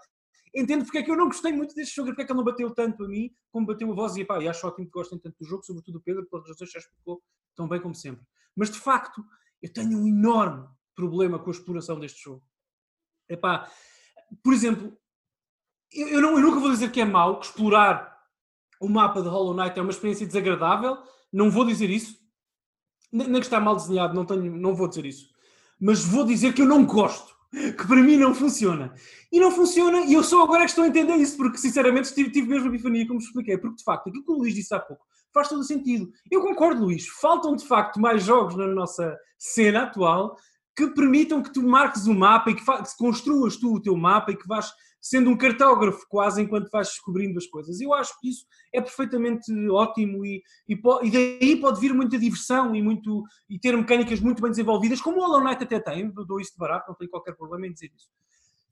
entendo 0.55 0.85
porque 0.85 0.99
é 0.99 1.03
que 1.03 1.11
eu 1.11 1.17
não 1.17 1.27
gostei 1.27 1.53
muito 1.53 1.75
deste 1.75 1.97
jogo, 1.97 2.09
porque 2.09 2.23
é 2.23 2.25
que 2.25 2.33
ele 2.33 2.39
não 2.39 2.45
bateu 2.45 2.73
tanto 2.73 3.05
a 3.05 3.09
mim, 3.09 3.31
como 3.51 3.67
bateu 3.67 3.91
a 3.91 3.95
voz, 3.95 4.17
e 4.17 4.25
pá, 4.25 4.41
e 4.41 4.49
acho 4.49 4.67
ótimo 4.67 4.87
que 4.87 4.93
gostem 4.93 5.19
tanto 5.19 5.37
do 5.41 5.47
jogo, 5.47 5.65
sobretudo 5.65 5.99
o 5.99 6.01
Pedro, 6.01 6.27
pelas 6.31 6.49
razões 6.49 6.69
que 6.71 6.75
já 6.75 6.79
explicou 6.79 7.21
tão 7.57 7.69
bem 7.69 7.81
como 7.81 7.95
sempre. 7.95 8.25
Mas, 8.55 8.71
de 8.71 8.79
facto, 8.79 9.25
eu 9.61 9.73
tenho 9.73 9.99
um 9.99 10.07
enorme 10.07 10.69
problema 10.95 11.39
com 11.39 11.51
a 11.51 11.53
exploração 11.53 11.99
deste 11.99 12.23
jogo. 12.23 12.43
Epá, 13.29 13.69
por 14.43 14.53
exemplo, 14.53 14.97
eu, 15.93 16.09
eu, 16.09 16.21
não, 16.21 16.39
eu 16.39 16.41
nunca 16.41 16.61
vou 16.61 16.71
dizer 16.71 16.91
que 16.93 17.01
é 17.01 17.05
mau, 17.05 17.41
que 17.41 17.47
explorar 17.47 18.17
o 18.81 18.89
mapa 18.89 19.23
de 19.23 19.29
Hollow 19.29 19.55
Knight 19.55 19.79
é 19.79 19.83
uma 19.83 19.91
experiência 19.91 20.27
desagradável, 20.27 20.99
não 21.33 21.51
vou 21.51 21.65
dizer 21.65 21.91
isso, 21.91 22.17
nem 23.13 23.33
que 23.35 23.47
está 23.47 23.61
mal 23.61 23.77
desenhado, 23.77 24.15
não, 24.15 24.25
tenho, 24.25 24.57
não 24.57 24.75
vou 24.75 24.89
dizer 24.89 25.07
isso, 25.07 25.29
mas 25.81 26.05
vou 26.05 26.25
dizer 26.25 26.53
que 26.53 26.63
eu 26.63 26.67
não 26.67 26.85
gosto, 26.85 27.35
que 27.53 27.87
para 27.87 28.03
mim 28.03 28.17
não 28.17 28.35
funciona. 28.35 28.93
E 29.33 29.41
não 29.41 29.51
funciona, 29.51 30.01
e 30.01 30.15
eu 30.15 30.23
só 30.23 30.43
agora 30.43 30.63
é 30.63 30.65
que 30.65 30.71
estou 30.71 30.85
a 30.85 30.89
entender 30.89 31.17
isso, 31.17 31.37
porque 31.37 31.59
sinceramente 31.59 32.15
tive, 32.15 32.31
tive 32.31 32.49
mesmo 32.49 32.67
a 32.67 32.69
epifania, 32.69 33.07
como 33.07 33.21
expliquei, 33.21 33.59
porque 33.59 33.77
de 33.77 33.85
facto 33.85 34.09
aquilo 34.09 34.25
que 34.25 34.33
o 34.33 34.37
Luís 34.37 34.55
disse 34.55 34.75
há 34.75 34.81
pouco 34.81 35.05
faz 35.37 35.49
todo 35.49 35.61
o 35.61 35.65
sentido. 35.65 36.11
Eu 36.31 36.41
concordo, 36.41 36.83
Luís, 36.83 37.07
faltam 37.07 37.55
de 37.55 37.67
facto 37.67 38.01
mais 38.01 38.25
jogos 38.25 38.57
na 38.57 38.67
nossa 38.67 39.15
cena 39.39 39.83
atual 39.83 40.35
que 40.75 40.89
permitam 40.89 41.43
que 41.43 41.53
tu 41.53 41.63
marques 41.63 42.07
o 42.07 42.15
mapa 42.15 42.51
e 42.51 42.55
que, 42.55 42.65
que 42.65 42.97
construas 42.99 43.57
tu 43.57 43.75
o 43.75 43.81
teu 43.81 43.97
mapa 43.97 44.33
e 44.33 44.37
que 44.37 44.49
vás 44.49 44.73
sendo 45.09 45.31
um 45.31 45.37
cartógrafo 45.37 46.05
quase 46.09 46.43
enquanto 46.43 46.69
vais 46.69 46.89
descobrindo 46.89 47.39
as 47.39 47.47
coisas. 47.47 47.81
Eu 47.81 47.95
acho 47.95 48.19
que 48.19 48.29
isso 48.29 48.45
é 48.73 48.81
perfeitamente 48.81 49.53
ótimo 49.69 50.27
e, 50.27 50.43
e, 50.69 50.75
e, 50.75 51.11
daí 51.11 51.61
pode 51.61 51.81
vir 51.81 51.95
muita 51.95 52.19
diversão 52.19 52.75
e, 52.75 52.83
muito, 52.83 53.23
e 53.49 53.57
ter 53.57 53.77
mecânicas 53.77 54.19
muito 54.19 54.43
bem 54.43 54.51
desenvolvidas, 54.51 55.01
como 55.01 55.19
o 55.19 55.21
Hollow 55.21 55.45
Knight 55.45 55.63
até 55.63 55.79
tem, 55.79 56.13
eu 56.17 56.27
dou 56.27 56.41
isso 56.41 56.53
de 56.53 56.59
barato, 56.59 56.89
não 56.89 56.97
tenho 56.97 57.11
qualquer 57.11 57.37
problema 57.37 57.69
em 57.69 57.73
dizer 57.73 57.93
isso. 57.95 58.09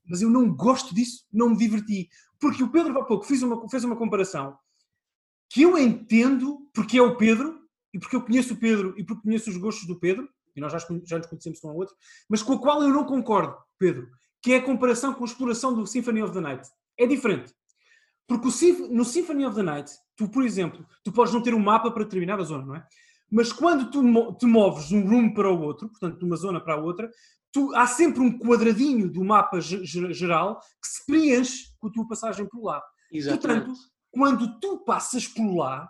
Mas 0.05 0.21
eu 0.21 0.29
não 0.29 0.53
gosto 0.53 0.93
disso, 0.93 1.25
não 1.31 1.51
me 1.51 1.57
diverti. 1.57 2.09
Porque 2.37 2.61
o 2.61 2.69
Pedro, 2.69 2.99
há 2.99 3.05
pouco, 3.05 3.25
fez 3.25 3.41
uma, 3.41 3.67
fez 3.69 3.85
uma 3.85 3.95
comparação 3.95 4.57
que 5.49 5.61
eu 5.61 5.77
entendo 5.77 6.69
porque 6.73 6.97
é 6.97 7.01
o 7.01 7.15
Pedro, 7.15 7.61
e 7.93 7.99
porque 7.99 8.15
eu 8.15 8.21
conheço 8.21 8.55
o 8.55 8.57
Pedro 8.57 8.93
e 8.97 9.05
porque 9.05 9.23
conheço 9.23 9.49
os 9.49 9.55
gostos 9.55 9.87
do 9.87 9.97
Pedro, 9.97 10.27
e 10.53 10.59
nós 10.59 10.71
já, 10.71 10.79
já 10.79 11.17
nos 11.17 11.27
conhecemos 11.27 11.63
um 11.63 11.69
ao 11.69 11.77
outro, 11.77 11.95
mas 12.29 12.43
com 12.43 12.53
a 12.53 12.59
qual 12.59 12.83
eu 12.83 12.89
não 12.89 13.05
concordo, 13.05 13.55
Pedro 13.77 14.09
que 14.45 14.53
é 14.53 14.57
a 14.57 14.61
comparação 14.61 15.11
com 15.11 15.23
a 15.23 15.25
exploração 15.25 15.73
do 15.73 15.87
Symphony 15.87 16.21
of 16.21 16.31
the 16.31 16.39
Night. 16.39 16.69
É 16.99 17.07
diferente. 17.07 17.51
Porque 18.27 18.47
no 18.91 19.03
Symphony 19.03 19.43
of 19.43 19.55
the 19.55 19.63
Night, 19.63 19.91
tu, 20.15 20.29
por 20.29 20.43
exemplo, 20.45 20.85
tu 21.03 21.11
podes 21.11 21.33
não 21.33 21.41
ter 21.41 21.55
um 21.55 21.59
mapa 21.59 21.89
para 21.89 22.03
determinada 22.03 22.43
zona, 22.43 22.63
não 22.63 22.75
é? 22.75 22.85
Mas 23.31 23.51
quando 23.51 23.89
tu 23.89 24.03
te 24.35 24.45
moves 24.45 24.89
de 24.89 24.97
um 24.97 25.09
room 25.09 25.33
para 25.33 25.51
o 25.51 25.59
outro, 25.59 25.89
portanto, 25.89 26.19
de 26.19 26.25
uma 26.25 26.35
zona 26.35 26.61
para 26.61 26.75
a 26.75 26.77
outra, 26.77 27.09
tu, 27.51 27.73
há 27.73 27.87
sempre 27.87 28.21
um 28.21 28.37
quadradinho 28.37 29.11
do 29.11 29.23
mapa 29.23 29.59
geral 29.59 30.59
que 30.59 30.89
se 30.89 31.03
preenche 31.07 31.63
com 31.79 31.87
a 31.87 31.91
tua 31.91 32.07
passagem 32.07 32.47
por 32.47 32.63
lá. 32.63 32.83
Exatamente. 33.11 33.65
Portanto, 33.65 33.79
quando 34.11 34.59
tu 34.59 34.77
passas 34.85 35.27
por 35.27 35.55
lá, 35.55 35.89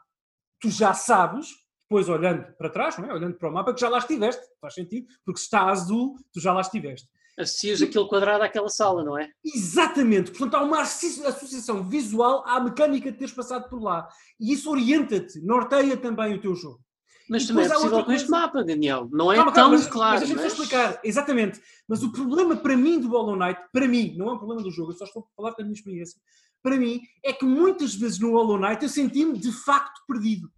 tu 0.61 0.69
já 0.69 0.93
sabes, 0.93 1.49
depois 1.81 2.07
olhando 2.07 2.55
para 2.57 2.69
trás, 2.69 2.97
não 2.97 3.09
é? 3.09 3.13
olhando 3.13 3.37
para 3.37 3.49
o 3.49 3.53
mapa, 3.53 3.73
que 3.73 3.81
já 3.81 3.89
lá 3.89 3.97
estiveste. 3.97 4.45
Faz 4.61 4.75
sentido, 4.75 5.07
porque 5.25 5.39
se 5.39 5.43
está 5.43 5.69
azul, 5.69 6.15
tu 6.31 6.39
já 6.39 6.53
lá 6.53 6.61
estiveste 6.61 7.09
associas 7.37 7.81
aquele 7.81 8.07
quadrado 8.07 8.43
àquela 8.43 8.69
sala, 8.69 9.03
não 9.03 9.17
é? 9.17 9.29
Exatamente. 9.43 10.31
Portanto, 10.31 10.55
há 10.55 10.63
uma 10.63 10.81
associação 10.81 11.87
visual 11.87 12.43
à 12.47 12.59
mecânica 12.59 13.11
de 13.11 13.17
teres 13.17 13.33
passado 13.33 13.69
por 13.69 13.81
lá. 13.81 14.07
E 14.39 14.53
isso 14.53 14.69
orienta-te, 14.69 15.39
norteia 15.41 15.97
também 15.97 16.33
o 16.33 16.41
teu 16.41 16.55
jogo. 16.55 16.79
Mas 17.29 17.47
também 17.47 17.65
é 17.65 17.69
possível 17.69 18.05
com 18.05 18.11
este 18.11 18.29
mapa, 18.29 18.63
Daniel. 18.63 19.09
Não 19.11 19.31
é 19.31 19.35
calma, 19.35 19.51
tão 19.51 19.71
mas, 19.71 19.87
claro. 19.87 20.19
Mas 20.19 20.29
deixa-me 20.29 20.43
mas... 20.43 20.53
explicar. 20.53 20.99
Exatamente. 21.03 21.61
Mas 21.87 22.03
o 22.03 22.11
problema 22.11 22.55
para 22.55 22.77
mim 22.77 22.99
do 22.99 23.09
Hollow 23.09 23.35
Knight, 23.35 23.59
para 23.73 23.87
mim, 23.87 24.15
não 24.15 24.29
é 24.29 24.33
um 24.33 24.37
problema 24.37 24.61
do 24.61 24.71
jogo, 24.71 24.91
eu 24.91 24.95
só 24.95 25.05
estou 25.05 25.23
a 25.23 25.35
falar 25.35 25.55
da 25.55 25.63
minha 25.63 25.73
experiência. 25.73 26.19
Para 26.61 26.77
mim, 26.77 27.01
é 27.23 27.33
que 27.33 27.45
muitas 27.45 27.95
vezes 27.95 28.19
no 28.19 28.31
Hollow 28.31 28.59
Knight 28.59 28.83
eu 28.83 28.89
senti-me 28.89 29.37
de 29.37 29.51
facto 29.51 30.01
perdido. 30.07 30.51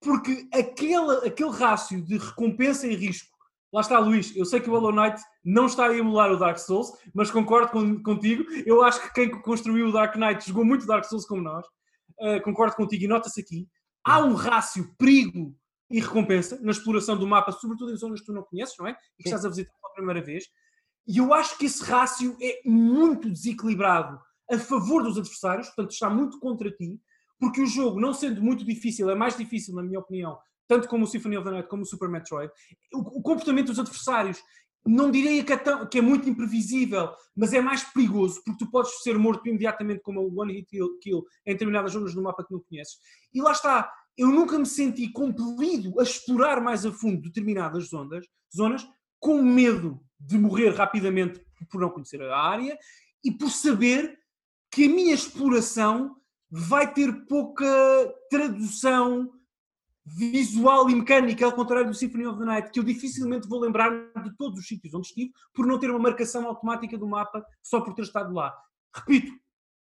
Porque 0.00 0.46
aquele, 0.52 1.26
aquele 1.26 1.50
rácio 1.50 2.02
de 2.04 2.18
recompensa 2.18 2.86
e 2.86 2.94
risco 2.94 3.37
Lá 3.72 3.82
está, 3.82 3.98
Luís. 3.98 4.34
Eu 4.34 4.44
sei 4.44 4.60
que 4.60 4.70
o 4.70 4.72
Hollow 4.72 4.92
Knight 4.92 5.20
não 5.44 5.66
está 5.66 5.86
a 5.86 5.96
emular 5.96 6.32
o 6.32 6.38
Dark 6.38 6.58
Souls, 6.58 6.90
mas 7.14 7.30
concordo 7.30 7.70
com, 7.70 8.02
contigo. 8.02 8.44
Eu 8.64 8.82
acho 8.82 9.00
que 9.02 9.12
quem 9.12 9.30
construiu 9.42 9.88
o 9.88 9.92
Dark 9.92 10.16
Knight 10.16 10.46
jogou 10.46 10.64
muito 10.64 10.86
Dark 10.86 11.04
Souls 11.04 11.26
como 11.26 11.42
nós. 11.42 11.66
Uh, 12.18 12.42
concordo 12.42 12.74
contigo 12.76 13.04
e 13.04 13.08
nota-se 13.08 13.40
aqui. 13.40 13.68
Há 14.04 14.20
um 14.20 14.34
rácio 14.34 14.94
perigo 14.96 15.54
e 15.90 16.00
recompensa 16.00 16.58
na 16.62 16.70
exploração 16.70 17.16
do 17.16 17.26
mapa, 17.26 17.52
sobretudo 17.52 17.92
em 17.92 17.96
zonas 17.96 18.20
que 18.20 18.26
tu 18.26 18.32
não 18.32 18.42
conheces, 18.42 18.74
não 18.78 18.86
é? 18.86 18.96
E 19.18 19.22
que 19.22 19.28
estás 19.28 19.44
a 19.44 19.48
visitar 19.48 19.72
pela 19.80 19.94
primeira 19.94 20.22
vez. 20.22 20.44
E 21.06 21.18
eu 21.18 21.32
acho 21.32 21.56
que 21.58 21.66
esse 21.66 21.82
rácio 21.84 22.36
é 22.40 22.60
muito 22.64 23.30
desequilibrado 23.30 24.18
a 24.50 24.58
favor 24.58 25.02
dos 25.02 25.18
adversários, 25.18 25.66
portanto 25.68 25.92
está 25.92 26.08
muito 26.10 26.38
contra 26.38 26.70
ti, 26.70 27.00
porque 27.38 27.62
o 27.62 27.66
jogo, 27.66 28.00
não 28.00 28.12
sendo 28.12 28.42
muito 28.42 28.64
difícil, 28.64 29.08
é 29.08 29.14
mais 29.14 29.36
difícil, 29.36 29.74
na 29.74 29.82
minha 29.82 30.00
opinião, 30.00 30.38
tanto 30.68 30.86
como 30.86 31.04
o 31.04 31.06
Symphony 31.06 31.36
of 31.36 31.44
the 31.44 31.50
Night 31.50 31.68
como 31.68 31.82
o 31.82 31.86
Super 31.86 32.08
Metroid, 32.08 32.52
o, 32.92 32.98
o 33.18 33.22
comportamento 33.22 33.68
dos 33.68 33.78
adversários 33.78 34.40
não 34.86 35.10
diria 35.10 35.42
que 35.44 35.52
é, 35.52 35.56
tão, 35.56 35.86
que 35.86 35.98
é, 35.98 36.00
muito 36.00 36.28
imprevisível, 36.28 37.10
mas 37.36 37.52
é 37.52 37.60
mais 37.60 37.82
perigoso, 37.84 38.40
porque 38.44 38.64
tu 38.64 38.70
podes 38.70 39.02
ser 39.02 39.18
morto 39.18 39.46
imediatamente 39.48 40.00
como 40.00 40.20
o 40.20 40.40
One 40.40 40.52
Hit 40.52 40.70
Kill 41.00 41.24
em 41.46 41.52
determinadas 41.52 41.92
zonas 41.92 42.14
do 42.14 42.22
mapa 42.22 42.44
que 42.44 42.52
não 42.52 42.60
conheces. 42.60 42.98
E 43.34 43.42
lá 43.42 43.52
está, 43.52 43.92
eu 44.16 44.28
nunca 44.28 44.58
me 44.58 44.66
senti 44.66 45.10
compelido 45.10 45.98
a 46.00 46.02
explorar 46.02 46.60
mais 46.60 46.86
a 46.86 46.92
fundo 46.92 47.20
determinadas 47.22 47.88
zonas, 47.88 48.26
zonas 48.54 48.86
com 49.18 49.42
medo 49.42 50.00
de 50.18 50.38
morrer 50.38 50.70
rapidamente 50.70 51.40
por 51.70 51.80
não 51.80 51.90
conhecer 51.90 52.22
a 52.22 52.36
área 52.36 52.78
e 53.24 53.30
por 53.30 53.50
saber 53.50 54.18
que 54.70 54.84
a 54.84 54.88
minha 54.88 55.14
exploração 55.14 56.16
vai 56.50 56.92
ter 56.92 57.26
pouca 57.26 57.66
tradução 58.30 59.30
visual 60.16 60.88
e 60.88 60.94
mecânica, 60.94 61.44
ao 61.44 61.52
contrário 61.52 61.88
do 61.88 61.94
Symphony 61.94 62.26
of 62.26 62.38
the 62.38 62.44
Night, 62.44 62.70
que 62.70 62.78
eu 62.78 62.84
dificilmente 62.84 63.48
vou 63.48 63.60
lembrar 63.60 63.90
de 63.90 64.36
todos 64.36 64.58
os 64.60 64.66
sítios 64.66 64.94
onde 64.94 65.08
estive, 65.08 65.32
por 65.52 65.66
não 65.66 65.78
ter 65.78 65.90
uma 65.90 65.98
marcação 65.98 66.46
automática 66.46 66.96
do 66.96 67.06
mapa 67.06 67.44
só 67.62 67.80
por 67.80 67.94
ter 67.94 68.02
estado 68.02 68.32
lá. 68.32 68.54
Repito, 68.94 69.32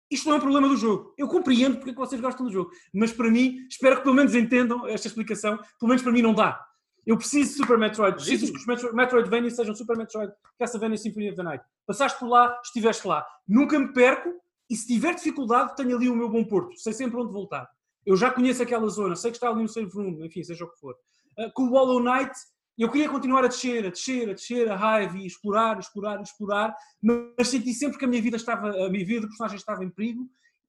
isto 0.09 0.27
não 0.27 0.35
é 0.35 0.37
um 0.37 0.41
problema 0.41 0.67
do 0.67 0.77
jogo. 0.77 1.13
Eu 1.17 1.27
compreendo 1.27 1.77
porque 1.77 1.89
é 1.89 1.93
que 1.93 1.99
vocês 1.99 2.21
gostam 2.21 2.45
do 2.45 2.51
jogo, 2.51 2.71
mas 2.93 3.11
para 3.11 3.29
mim, 3.31 3.65
espero 3.67 3.97
que 3.97 4.03
pelo 4.03 4.15
menos 4.15 4.35
entendam 4.35 4.87
esta 4.87 5.07
explicação, 5.07 5.57
pelo 5.79 5.89
menos 5.89 6.03
para 6.03 6.11
mim 6.11 6.21
não 6.21 6.33
dá. 6.33 6.63
Eu 7.05 7.17
preciso 7.17 7.51
de 7.51 7.57
Super 7.57 7.77
Metroid, 7.77 8.15
preciso 8.15 8.51
que 8.51 8.57
os 8.57 8.65
Metro 8.65 8.95
Metroidvania 8.95 9.49
sejam 9.49 9.75
Super 9.75 9.97
Metroid, 9.97 10.31
Castlevania 10.57 10.97
Symphony 10.97 11.29
of 11.29 11.35
the 11.35 11.43
Night. 11.43 11.65
Passaste 11.85 12.17
por 12.17 12.29
lá, 12.29 12.57
estiveste 12.63 13.05
lá. 13.05 13.25
Nunca 13.47 13.77
me 13.77 13.91
perco 13.91 14.29
e 14.69 14.75
se 14.75 14.87
tiver 14.87 15.13
dificuldade, 15.13 15.75
tenho 15.75 15.97
ali 15.97 16.07
o 16.07 16.15
meu 16.15 16.29
bom 16.29 16.45
porto. 16.45 16.77
Sei 16.77 16.93
sempre 16.93 17.17
onde 17.17 17.33
voltar. 17.33 17.67
Eu 18.05 18.17
já 18.17 18.31
conheço 18.31 18.61
aquela 18.61 18.87
zona, 18.87 19.15
sei 19.15 19.31
que 19.31 19.37
está 19.37 19.49
ali 19.49 19.61
no 19.61 19.69
save 19.69 19.89
room, 19.93 20.23
enfim, 20.23 20.43
seja 20.43 20.65
o 20.65 20.69
que 20.69 20.79
for. 20.79 20.95
Uh, 21.37 21.51
com 21.53 21.63
o 21.63 21.69
Hollow 21.69 22.01
Knight, 22.01 22.31
eu 22.77 22.89
queria 22.89 23.09
continuar 23.09 23.45
a 23.45 23.47
descer, 23.47 23.85
a 23.85 23.89
descer, 23.89 24.29
a 24.29 24.33
descer, 24.33 24.69
a 24.69 24.75
raiva 24.75 25.17
e 25.17 25.25
explorar, 25.25 25.79
explorar, 25.79 26.21
explorar, 26.21 26.75
mas 27.01 27.47
senti 27.47 27.73
sempre 27.73 27.97
que 27.97 28.05
a 28.05 28.07
minha 28.07 28.21
vida 28.21 28.35
estava, 28.35 28.69
a 28.69 28.89
minha 28.89 29.05
vida 29.05 29.21
do 29.21 29.27
personagem 29.27 29.57
estava 29.57 29.83
em 29.83 29.89
perigo 29.89 30.27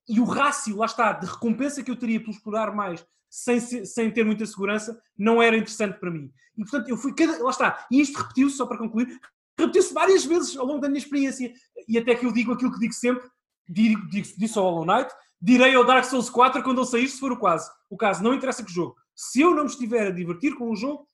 e 0.08 0.20
o 0.20 0.24
rácio, 0.24 0.76
lá 0.76 0.86
está, 0.86 1.12
de 1.12 1.26
recompensa 1.26 1.82
que 1.82 1.90
eu 1.90 1.96
teria 1.96 2.22
por 2.22 2.30
explorar 2.30 2.74
mais 2.74 3.04
sem, 3.30 3.58
sem 3.60 4.10
ter 4.10 4.24
muita 4.24 4.46
segurança, 4.46 5.00
não 5.18 5.42
era 5.42 5.56
interessante 5.56 5.98
para 5.98 6.10
mim. 6.10 6.30
E 6.56 6.62
portanto, 6.62 6.88
eu 6.88 6.96
fui 6.96 7.14
cada. 7.14 7.42
Lá 7.42 7.50
está, 7.50 7.86
e 7.90 8.00
isto 8.00 8.16
repetiu-se, 8.16 8.56
só 8.56 8.66
para 8.66 8.78
concluir, 8.78 9.18
repetiu-se 9.58 9.92
várias 9.92 10.24
vezes 10.24 10.56
ao 10.56 10.66
longo 10.66 10.80
da 10.80 10.88
minha 10.88 10.98
experiência. 10.98 11.52
E 11.88 11.98
até 11.98 12.14
que 12.14 12.24
eu 12.24 12.32
digo 12.32 12.52
aquilo 12.52 12.72
que 12.72 12.78
digo 12.78 12.92
sempre, 12.92 13.28
digo, 13.68 14.08
digo, 14.08 14.28
disse 14.38 14.58
ao 14.58 14.64
Hollow 14.64 14.84
Knight, 14.84 15.12
direi 15.44 15.74
ao 15.74 15.84
Dark 15.84 16.04
Souls 16.04 16.30
4 16.30 16.62
quando 16.62 16.80
ele 16.80 16.86
sair, 16.86 17.06
se 17.06 17.20
for 17.20 17.30
o 17.30 17.38
caso. 17.38 17.70
O 17.90 17.98
caso, 17.98 18.24
não 18.24 18.32
interessa 18.32 18.64
que 18.64 18.72
jogo. 18.72 18.96
Se 19.14 19.42
eu 19.42 19.54
não 19.54 19.64
me 19.64 19.70
estiver 19.70 20.06
a 20.06 20.10
divertir 20.10 20.56
com 20.56 20.70
o 20.70 20.76
jogo, 20.76 21.06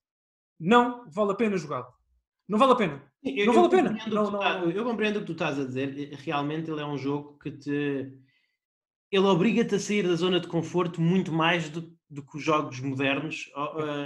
não 0.59 1.05
vale 1.11 1.33
a 1.33 1.35
pena 1.35 1.57
jogá-lo. 1.57 1.89
Não 2.49 2.57
vale 2.57 2.73
a 2.73 2.77
pena. 2.77 3.03
Eu, 3.25 3.47
não 3.47 3.53
vale 3.53 3.67
a 3.67 3.71
pena. 3.71 3.99
Não, 4.07 4.31
não... 4.31 4.71
Eu 4.71 4.85
compreendo 4.85 5.17
o 5.17 5.21
que 5.21 5.27
tu 5.27 5.33
estás 5.33 5.59
a 5.59 5.65
dizer. 5.65 6.15
Realmente 6.23 6.71
ele 6.71 6.81
é 6.81 6.87
um 6.87 6.97
jogo 6.97 7.39
que 7.39 7.51
te. 7.51 8.13
Ele 9.11 9.27
obriga-te 9.27 9.75
a 9.75 9.81
sair 9.81 10.07
da 10.07 10.15
zona 10.15 10.39
de 10.39 10.47
conforto 10.47 11.01
muito 11.01 11.33
mais 11.33 11.69
do, 11.69 11.93
do 12.09 12.23
que 12.23 12.37
os 12.37 12.45
jogos 12.45 12.79
modernos, 12.79 13.51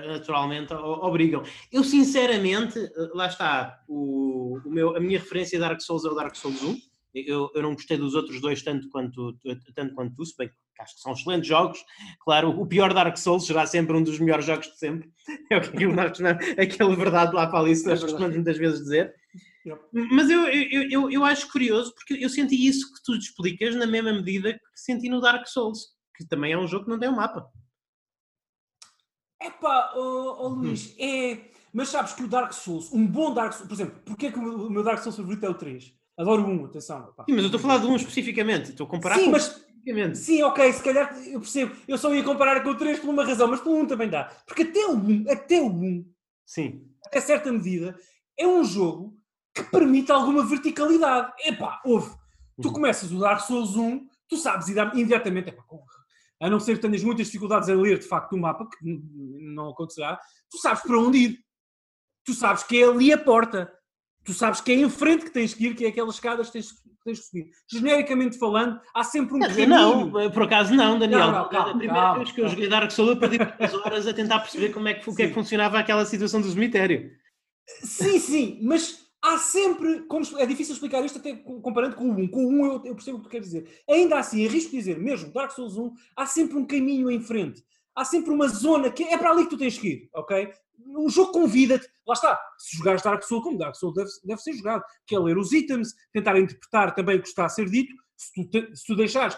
naturalmente, 0.07 0.73
obrigam. 0.73 1.43
Eu, 1.71 1.85
sinceramente, 1.85 2.79
lá 3.13 3.27
está, 3.27 3.83
o, 3.87 4.59
o 4.65 4.71
meu, 4.71 4.97
a 4.97 5.01
minha 5.01 5.19
referência 5.19 5.59
a 5.59 5.61
Dark 5.61 5.83
Souls 5.83 6.07
é 6.07 6.09
o 6.09 6.15
Dark 6.15 6.35
Souls 6.35 6.63
1 6.63 6.94
eu, 7.15 7.51
eu 7.55 7.63
não 7.63 7.75
gostei 7.75 7.97
dos 7.97 8.15
outros 8.15 8.41
dois 8.41 8.63
tanto 8.63 8.89
quanto, 8.89 9.39
tanto 9.75 9.95
quanto 9.95 10.15
tu, 10.17 10.27
se 10.27 10.37
bem 10.37 10.49
que 10.49 10.83
acho 10.83 10.97
que 10.97 11.01
são 11.01 11.13
excelentes 11.13 11.47
jogos. 11.47 11.79
Claro, 12.21 12.51
o 12.61 12.67
pior 12.67 12.93
Dark 12.93 13.17
Souls 13.17 13.47
será 13.47 13.65
sempre 13.67 13.97
um 13.97 14.03
dos 14.03 14.19
melhores 14.19 14.45
jogos 14.45 14.67
de 14.67 14.79
sempre. 14.79 15.13
É 15.51 15.57
o 15.57 15.73
que 15.73 15.87
nós 15.87 16.19
aquela 16.59 16.97
verdade 16.97 17.35
lá 17.35 17.47
para 17.47 17.61
ali, 17.61 17.71
nós 17.85 18.03
costumamos 18.03 18.35
muitas 18.35 18.59
vezes 18.59 18.81
dizer. 18.81 19.15
Mas 19.93 20.29
eu, 20.29 20.47
eu, 20.49 20.91
eu, 20.91 21.11
eu 21.11 21.25
acho 21.25 21.51
curioso 21.51 21.95
porque 21.95 22.23
eu 22.23 22.29
senti 22.29 22.67
isso 22.67 22.93
que 22.93 23.03
tu 23.03 23.15
explicas 23.15 23.75
na 23.75 23.87
mesma 23.87 24.13
medida 24.13 24.53
que 24.53 24.61
senti 24.75 25.09
no 25.09 25.21
Dark 25.21 25.47
Souls, 25.47 25.95
que 26.17 26.27
também 26.27 26.53
é 26.53 26.59
um 26.59 26.67
jogo 26.67 26.85
que 26.85 26.91
não 26.91 26.99
tem 26.99 27.09
um 27.09 27.17
mapa. 27.17 27.51
Epá, 29.41 29.93
oh, 29.97 30.37
oh 30.41 30.49
Luís, 30.49 30.93
hum. 30.93 30.97
é 30.99 31.51
Mas 31.73 31.89
sabes 31.89 32.13
que 32.13 32.23
o 32.23 32.29
Dark 32.29 32.53
Souls, 32.53 32.93
um 32.93 33.07
bom 33.07 33.33
Dark 33.33 33.53
Souls, 33.53 33.69
por 33.69 33.75
exemplo, 33.75 34.03
porquê 34.05 34.27
é 34.27 34.33
que 34.33 34.39
o 34.39 34.71
meu 34.71 34.83
Dark 34.83 34.99
Souls 34.99 35.17
favorito 35.17 35.45
é 35.45 35.49
o 35.49 35.55
3? 35.55 35.95
Adoro 36.17 36.47
1, 36.47 36.67
atenção. 36.67 37.13
Pá. 37.17 37.25
Sim, 37.25 37.35
mas 37.35 37.41
eu 37.41 37.47
estou 37.47 37.59
a 37.59 37.63
falar 37.63 37.79
de 37.79 37.87
um 37.87 37.97
especificamente. 37.97 38.71
Estou 38.71 38.87
a 38.87 38.91
comparar 38.91 39.17
Sim, 39.17 39.27
com 39.27 39.31
mas 39.33 39.65
Sim, 40.15 40.43
ok, 40.43 40.73
se 40.73 40.83
calhar 40.83 41.15
eu 41.27 41.41
percebo. 41.41 41.77
Eu 41.87 41.99
só 41.99 42.15
ia 42.15 42.25
comparar 42.25 42.63
com 42.63 42.71
o 42.71 42.75
3 42.75 42.99
por 42.99 43.11
uma 43.11 43.25
razão, 43.25 43.49
mas 43.49 43.61
pelo 43.61 43.77
1 43.81 43.87
também 43.87 44.09
dá. 44.09 44.25
Porque 44.47 44.63
até 44.63 44.87
o 44.87 44.95
1, 44.95 45.25
até 45.31 45.61
o 45.61 45.67
1, 45.67 46.11
Sim. 46.47 46.89
até 47.05 47.21
certa 47.21 47.53
medida, 47.53 47.95
é 48.39 48.47
um 48.47 48.65
jogo 48.65 49.15
que 49.55 49.63
permite 49.65 50.11
alguma 50.11 50.45
verticalidade. 50.45 51.33
Epá, 51.45 51.83
ouve. 51.85 52.11
Tu 52.63 52.69
uhum. 52.69 52.75
começas 52.75 53.13
o 53.13 53.19
Dark 53.19 53.41
Souls 53.41 53.77
1, 53.77 54.07
tu 54.29 54.37
sabes 54.37 54.69
imediatamente, 54.69 55.51
epá, 55.51 55.63
a 56.41 56.49
não 56.49 56.59
ser 56.59 56.77
que 56.77 56.83
tenhas 56.83 57.03
muitas 57.03 57.27
dificuldades 57.27 57.69
em 57.69 57.77
ler 57.77 57.99
de 57.99 58.07
facto 58.07 58.33
o 58.33 58.39
mapa, 58.39 58.67
que 58.67 58.79
não 58.83 59.71
acontecerá, 59.71 60.19
tu 60.51 60.59
sabes 60.59 60.83
para 60.83 60.99
onde 60.99 61.19
ir. 61.19 61.39
Tu 62.25 62.33
sabes 62.33 62.63
que 62.63 62.83
é 62.83 62.89
ali 62.89 63.13
a 63.13 63.19
porta. 63.19 63.71
Tu 64.25 64.33
sabes 64.33 64.61
que 64.61 64.73
é 64.73 64.77
em 64.77 64.89
frente 64.89 65.27
que 65.27 65.31
tens 65.31 65.53
que 65.53 65.67
ir, 65.67 65.75
que 65.75 65.85
é 65.85 65.89
aquelas 65.89 66.15
escadas 66.15 66.47
que 66.47 66.55
tens, 66.55 66.69
tens 67.05 67.19
que 67.21 67.27
subir. 67.27 67.51
Genericamente 67.71 68.39
falando, 68.39 68.81
há 68.95 69.05
sempre 69.05 69.35
um 69.37 69.41
caminho. 69.41 69.69
Não, 69.69 70.31
por 70.31 70.45
acaso 70.45 70.75
não, 70.75 70.99
Daniel. 70.99 71.19
Não, 71.19 71.33
não, 71.33 71.49
calma, 71.49 71.71
a 71.71 71.77
primeira 71.77 71.95
calma, 71.95 72.19
vez 72.19 72.33
que 72.33 72.41
eu 72.41 72.49
joguei 72.49 72.69
Dark 72.69 72.91
Souls, 72.91 73.11
eu 73.11 73.21
perdi 73.21 73.39
muitas 73.39 73.75
horas 73.75 74.07
a 74.07 74.15
tentar 74.15 74.41
perceber 74.41 74.71
como 74.71 74.89
é 74.89 74.95
que, 74.95 75.09
o 75.09 75.15
que 75.15 75.25
é 75.25 75.29
que 75.29 75.35
funcionava 75.35 75.79
aquela 75.79 76.07
situação 76.07 76.41
do 76.41 76.51
cemitério. 76.51 77.11
Sim, 77.83 78.19
sim, 78.19 78.59
mas 78.63 79.05
há 79.23 79.39
sempre, 79.39 80.01
como, 80.03 80.25
é 80.39 80.47
difícil 80.47 80.75
explicar 80.75 81.05
isto 81.05 81.19
até 81.19 81.35
comparando 81.35 81.97
com 81.97 82.09
o 82.09 82.13
1, 82.13 82.29
com 82.29 82.45
o 82.45 82.49
1 82.49 82.65
eu, 82.65 82.73
eu 82.85 82.95
percebo 82.95 83.19
o 83.19 83.21
que 83.21 83.29
tu 83.29 83.31
queres 83.31 83.47
dizer. 83.47 83.83
Ainda 83.89 84.19
assim, 84.19 84.47
arrisco 84.47 84.71
dizer, 84.71 84.99
mesmo 84.99 85.33
Dark 85.33 85.51
Souls 85.51 85.77
1, 85.77 85.93
há 86.17 86.27
sempre 86.27 86.57
um 86.57 86.67
caminho 86.67 87.11
em 87.11 87.21
frente. 87.21 87.63
Há 87.95 88.05
sempre 88.05 88.31
uma 88.31 88.49
zona 88.49 88.91
que 88.91 89.05
é 89.05 89.17
para 89.17 89.31
ali 89.31 89.45
que 89.45 89.51
tu 89.51 89.59
tens 89.59 89.79
que 89.79 89.89
ir, 89.89 90.11
ok? 90.15 90.53
O 90.97 91.09
jogo 91.09 91.33
convida-te, 91.33 91.89
lá 92.07 92.15
está, 92.15 92.41
se 92.59 92.77
jogares 92.77 93.03
Dark 93.03 93.23
Souls 93.23 93.45
como 93.45 93.59
Dark 93.59 93.77
Souls 93.77 93.95
deve, 93.95 94.11
deve 94.25 94.41
ser 94.41 94.53
jogado, 94.55 94.83
que 95.07 95.15
é 95.15 95.19
ler 95.19 95.39
os 95.39 95.53
itens, 95.53 95.95
tentar 96.13 96.39
interpretar 96.39 96.95
também 96.95 97.17
o 97.17 97.23
que 97.23 97.29
está 97.29 97.47
a 97.47 97.49
ser 97.49 97.69
dito, 97.69 97.95
se 98.17 98.33
tu, 98.35 98.49
te, 98.49 98.77
se 98.77 98.87
tu 98.87 98.97
deixares, 98.97 99.37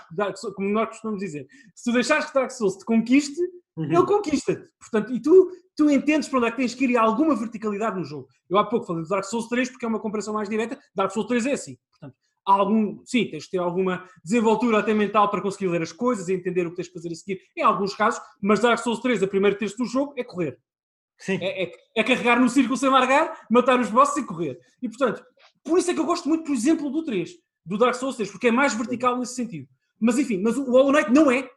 como 0.54 0.68
nós 0.70 0.88
costumamos 0.88 1.20
dizer, 1.20 1.46
se 1.74 1.84
tu 1.84 1.92
deixares 1.92 2.26
que 2.26 2.34
Dark 2.34 2.50
Souls 2.50 2.76
te 2.76 2.84
conquiste, 2.84 3.40
uhum. 3.76 3.84
ele 3.84 4.06
conquista-te. 4.06 4.68
Portanto, 4.78 5.12
e 5.12 5.20
tu 5.20 5.50
tu 5.76 5.90
entendes 5.90 6.28
para 6.28 6.38
onde 6.38 6.48
é 6.48 6.50
que 6.50 6.56
tens 6.56 6.74
que 6.74 6.84
ir 6.84 6.96
alguma 6.96 7.36
verticalidade 7.36 7.96
no 7.96 8.04
jogo. 8.04 8.26
Eu 8.48 8.56
há 8.56 8.64
pouco 8.64 8.86
falei 8.86 9.02
do 9.02 9.08
Dark 9.08 9.24
Souls 9.24 9.46
3 9.48 9.70
porque 9.70 9.84
é 9.84 9.88
uma 9.88 10.00
comparação 10.00 10.32
mais 10.32 10.48
direta. 10.48 10.78
Dark 10.94 11.12
Souls 11.12 11.28
3 11.28 11.46
é 11.46 11.52
assim. 11.52 11.76
Algum, 12.46 13.04
sim, 13.04 13.28
tens 13.28 13.44
de 13.44 13.50
ter 13.50 13.58
alguma 13.58 14.08
desenvoltura 14.24 14.78
até 14.78 14.94
mental 14.94 15.28
para 15.28 15.42
conseguir 15.42 15.66
ler 15.66 15.82
as 15.82 15.90
coisas 15.90 16.28
e 16.28 16.32
entender 16.32 16.64
o 16.66 16.70
que 16.70 16.76
tens 16.76 16.86
de 16.86 16.92
fazer 16.92 17.10
a 17.10 17.14
seguir, 17.14 17.40
em 17.56 17.62
alguns 17.62 17.94
casos, 17.94 18.20
mas 18.40 18.60
Dark 18.60 18.78
Souls 18.78 19.00
3, 19.00 19.22
a 19.22 19.26
primeiro 19.26 19.58
texto 19.58 19.78
do 19.78 19.84
jogo, 19.84 20.14
é 20.16 20.22
correr. 20.22 20.56
Sim. 21.18 21.38
É, 21.40 21.64
é, 21.64 21.72
é 21.96 22.04
carregar 22.04 22.38
no 22.38 22.48
círculo 22.48 22.76
sem 22.76 22.88
largar, 22.88 23.46
matar 23.50 23.80
os 23.80 23.90
bosses 23.90 24.16
e 24.18 24.26
correr. 24.26 24.58
E 24.80 24.88
portanto, 24.88 25.24
por 25.64 25.78
isso 25.78 25.90
é 25.90 25.94
que 25.94 26.00
eu 26.00 26.06
gosto 26.06 26.28
muito, 26.28 26.44
por 26.44 26.54
exemplo, 26.54 26.90
do 26.90 27.02
3, 27.02 27.30
do 27.64 27.76
Dark 27.76 27.94
Souls 27.96 28.16
3, 28.16 28.30
porque 28.30 28.48
é 28.48 28.52
mais 28.52 28.74
vertical 28.74 29.18
nesse 29.18 29.34
sentido. 29.34 29.66
Mas 29.98 30.18
enfim, 30.18 30.40
mas 30.42 30.56
o 30.56 30.70
Hollow 30.70 30.92
Knight 30.92 31.10
não 31.10 31.30
é, 31.30 31.50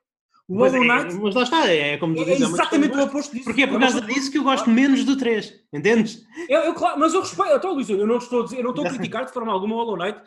o 0.49 0.55
mas, 0.55 0.73
Hollow 0.73 0.88
Knight. 0.88 1.15
É, 1.15 1.19
mas 1.19 1.35
lá 1.35 1.43
está, 1.43 1.71
é 1.71 1.97
como 1.97 2.15
tu 2.15 2.21
é 2.23 2.26
dizes. 2.26 2.41
É 2.41 2.45
exatamente 2.45 2.97
o 2.97 3.03
oposto 3.03 3.31
disso. 3.31 3.45
Porque 3.45 3.61
é 3.61 3.67
por 3.67 3.77
é 3.77 3.80
causa 3.80 4.01
disso 4.01 4.31
que 4.31 4.39
eu 4.39 4.43
gosto 4.43 4.67
menos 4.67 5.05
do 5.05 5.15
3, 5.15 5.53
entendes? 5.71 6.26
Eu, 6.49 6.61
eu, 6.61 6.73
claro, 6.73 6.99
mas 6.99 7.13
eu 7.13 7.21
respeito, 7.21 7.53
então, 7.53 7.73
Luís, 7.73 7.88
eu 7.88 8.07
não 8.07 8.17
estou 8.17 8.41
a, 8.41 8.43
dizer, 8.45 8.57
eu 8.57 8.63
não 8.63 8.71
estou 8.71 8.84
a 8.84 8.89
criticar 8.89 9.26
de 9.26 9.31
forma 9.31 9.53
alguma 9.53 9.76
o 9.76 9.77
Hollow 9.77 9.97
Knight, 9.97 10.19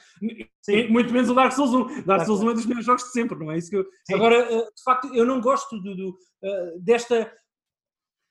Sim. 0.63 0.89
muito 0.89 1.13
menos 1.13 1.29
o 1.29 1.35
Dark 1.35 1.53
Souls 1.53 1.75
1. 1.75 2.03
Dark 2.05 2.25
Souls 2.25 2.41
1 2.41 2.51
é 2.51 2.55
dos 2.55 2.67
meus 2.67 2.85
jogos 2.85 3.03
de 3.03 3.11
sempre, 3.11 3.37
não 3.37 3.51
é 3.51 3.59
isso 3.59 3.69
que 3.69 3.77
eu. 3.77 3.87
Agora, 4.13 4.37
eh, 4.37 4.65
de 4.65 4.83
facto, 4.85 5.13
eu 5.13 5.27
não 5.27 5.41
gosto 5.41 5.77
do, 5.81 5.97
do 5.97 6.11
uh, 6.11 6.81
desta. 6.81 7.33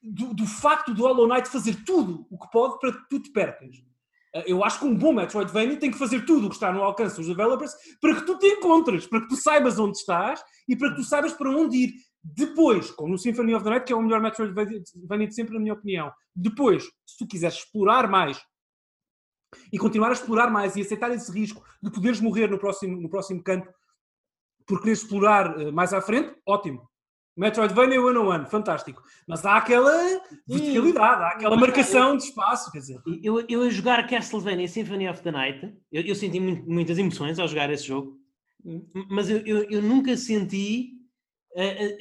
Do, 0.02 0.34
do, 0.34 0.46
facto 0.46 0.94
do 0.94 1.02
Hollow 1.02 1.28
Knight 1.28 1.48
fazer 1.48 1.76
tudo 1.84 2.26
o 2.28 2.38
que 2.38 2.50
pode 2.50 2.80
para 2.80 2.90
que 2.92 3.08
tu 3.08 3.20
te 3.20 3.30
percas. 3.30 3.76
Eh, 4.34 4.44
eu 4.52 4.64
acho 4.64 4.78
que 4.78 4.86
um 4.86 4.94
bom 4.94 5.12
Metroidvania 5.12 5.78
tem 5.78 5.90
que 5.90 5.98
fazer 5.98 6.24
tudo 6.24 6.46
o 6.46 6.48
que 6.48 6.56
está 6.56 6.72
no 6.72 6.82
alcance 6.82 7.16
dos 7.16 7.26
developers 7.26 7.72
para 8.00 8.14
que 8.14 8.26
tu 8.26 8.38
te 8.38 8.46
encontres, 8.46 9.06
para 9.06 9.20
que 9.20 9.28
tu 9.28 9.36
saibas 9.36 9.78
onde 9.78 9.98
estás 9.98 10.42
e 10.68 10.76
para 10.76 10.90
que 10.90 10.96
tu 10.96 11.04
saibas 11.04 11.32
para 11.32 11.50
onde 11.50 11.76
ir. 11.76 11.92
Depois, 12.24 12.90
como 12.92 13.12
no 13.12 13.18
Symphony 13.18 13.54
of 13.54 13.64
the 13.64 13.70
Night, 13.70 13.84
que 13.84 13.92
é 13.92 13.96
o 13.96 14.02
melhor 14.02 14.20
Metroidvania 14.20 15.28
de 15.28 15.34
sempre, 15.34 15.54
na 15.54 15.60
minha 15.60 15.74
opinião. 15.74 16.12
Depois, 16.34 16.84
se 17.04 17.18
tu 17.18 17.26
quiseres 17.26 17.56
explorar 17.56 18.08
mais 18.08 18.40
e 19.72 19.78
continuar 19.78 20.10
a 20.10 20.12
explorar 20.12 20.50
mais 20.50 20.76
e 20.76 20.80
aceitar 20.80 21.10
esse 21.10 21.30
risco 21.32 21.62
de 21.82 21.90
poderes 21.90 22.20
morrer 22.20 22.48
no 22.48 22.58
próximo, 22.58 22.96
no 22.96 23.10
próximo 23.10 23.42
canto 23.42 23.68
por 24.66 24.80
querer 24.80 24.92
explorar 24.92 25.58
uh, 25.58 25.72
mais 25.72 25.92
à 25.92 26.00
frente, 26.00 26.34
ótimo. 26.46 26.88
Metroidvania 27.36 28.00
one 28.00 28.18
on 28.18 28.26
one, 28.28 28.46
fantástico. 28.46 29.02
Mas 29.26 29.44
há 29.46 29.56
aquela 29.56 30.20
verticalidade, 30.46 31.22
há 31.22 31.28
aquela 31.28 31.56
marcação 31.56 32.16
de 32.16 32.24
espaço, 32.24 32.70
quer 32.70 32.78
dizer. 32.78 33.00
Eu, 33.22 33.44
eu 33.48 33.62
a 33.62 33.70
jogar 33.70 34.06
Castlevania 34.06 34.68
Symphony 34.68 35.08
of 35.08 35.22
the 35.22 35.30
Night, 35.30 35.74
eu, 35.90 36.02
eu 36.02 36.14
senti 36.14 36.38
muitas 36.38 36.98
emoções 36.98 37.38
ao 37.38 37.48
jogar 37.48 37.70
esse 37.70 37.86
jogo, 37.86 38.18
hum. 38.64 38.86
mas 39.10 39.30
eu, 39.30 39.38
eu, 39.46 39.70
eu 39.70 39.82
nunca 39.82 40.16
senti 40.16 40.90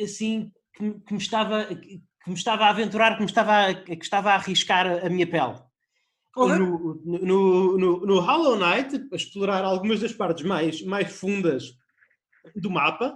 assim 0.02 0.52
que, 0.74 0.94
que, 1.00 1.14
me 1.14 1.20
estava, 1.20 1.66
que 1.66 2.02
me 2.28 2.34
estava 2.34 2.66
a 2.66 2.70
aventurar, 2.70 3.16
que 3.16 3.22
me 3.22 3.30
estava 3.30 3.68
a, 3.68 3.74
que 3.74 3.94
estava 3.94 4.32
a 4.32 4.36
arriscar 4.36 5.06
a, 5.06 5.10
minha 5.10 5.28
pele. 5.28 5.60
Uhum. 6.36 6.58
No, 6.58 7.02
no, 7.04 7.78
no, 7.78 8.06
no, 8.06 8.20
Hollow 8.22 8.56
Knight, 8.56 9.08
a 9.12 9.16
explorar 9.16 9.66
algumas 9.66 10.00
das 10.00 10.14
partes 10.14 10.46
mais, 10.46 10.82
mais 10.82 11.12
fundas 11.12 11.74
do 12.56 12.70
mapa, 12.70 13.14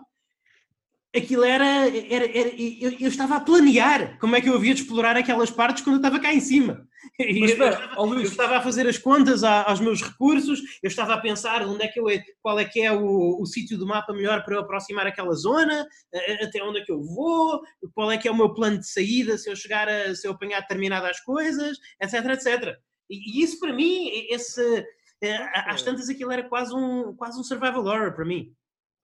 aquilo 1.18 1.44
era. 1.44 1.88
era, 1.88 2.26
era 2.26 2.50
eu, 2.58 2.92
eu, 3.00 3.08
estava 3.08 3.36
a 3.36 3.40
planear 3.40 4.18
como 4.20 4.36
é 4.36 4.42
que 4.42 4.50
eu 4.50 4.56
havia 4.56 4.74
de 4.74 4.82
explorar 4.82 5.16
aquelas 5.16 5.50
partes 5.50 5.84
quando 5.84 5.96
eu 5.96 6.00
estava 6.00 6.20
cá 6.20 6.34
em 6.34 6.40
cima. 6.40 6.88
Mas, 7.20 7.30
eu, 7.30 7.46
estava, 7.46 7.96
eu, 7.98 8.22
estava, 8.22 8.58
a 8.58 8.62
fazer 8.62 8.88
as 8.88 8.98
contas 8.98 9.44
aos 9.44 9.80
meus 9.80 10.02
recursos, 10.02 10.60
eu 10.82 10.88
estava 10.88 11.14
a 11.14 11.22
pensar 11.22 11.66
onde 11.66 11.84
é 11.84 11.88
que 11.88 12.00
eu, 12.00 12.06
qual 12.42 12.60
é 12.60 12.66
que 12.66 12.82
é 12.82 12.92
o, 12.92 13.40
o 13.40 13.46
sítio 13.46 13.78
do 13.78 13.86
mapa 13.86 14.12
melhor 14.14 14.44
para 14.44 14.56
eu 14.56 14.60
aproximar 14.60 15.06
aquela 15.06 15.34
zona, 15.34 15.86
até 16.42 16.64
onde 16.64 16.80
é 16.80 16.84
que 16.84 16.92
eu 16.92 17.02
vou, 17.02 17.62
qual 17.94 18.12
é 18.12 18.18
que 18.18 18.28
é 18.28 18.32
o 18.32 18.36
meu 18.36 18.54
plano 18.54 18.80
de 18.80 18.88
saída 18.88 19.38
se 19.38 19.50
eu 19.50 19.56
chegar 19.56 19.88
a 19.88 20.16
se 20.16 20.28
eu 20.28 20.32
apanhar 20.32 20.62
determinadas 20.62 21.20
coisas, 21.22 21.78
etc, 22.02 22.26
etc. 22.32 22.76
E, 23.10 23.40
e 23.40 23.44
isso 23.44 23.60
para 23.60 23.72
mim, 23.72 24.10
esse, 24.30 24.86
eh, 25.22 25.50
às 25.54 25.82
tantas 25.82 26.10
aquilo 26.10 26.32
era 26.32 26.48
quase 26.48 26.74
um, 26.74 27.16
quase 27.16 27.40
um 27.40 27.44
survival 27.44 27.86
horror 27.86 28.14
para 28.14 28.26
mim. 28.26 28.54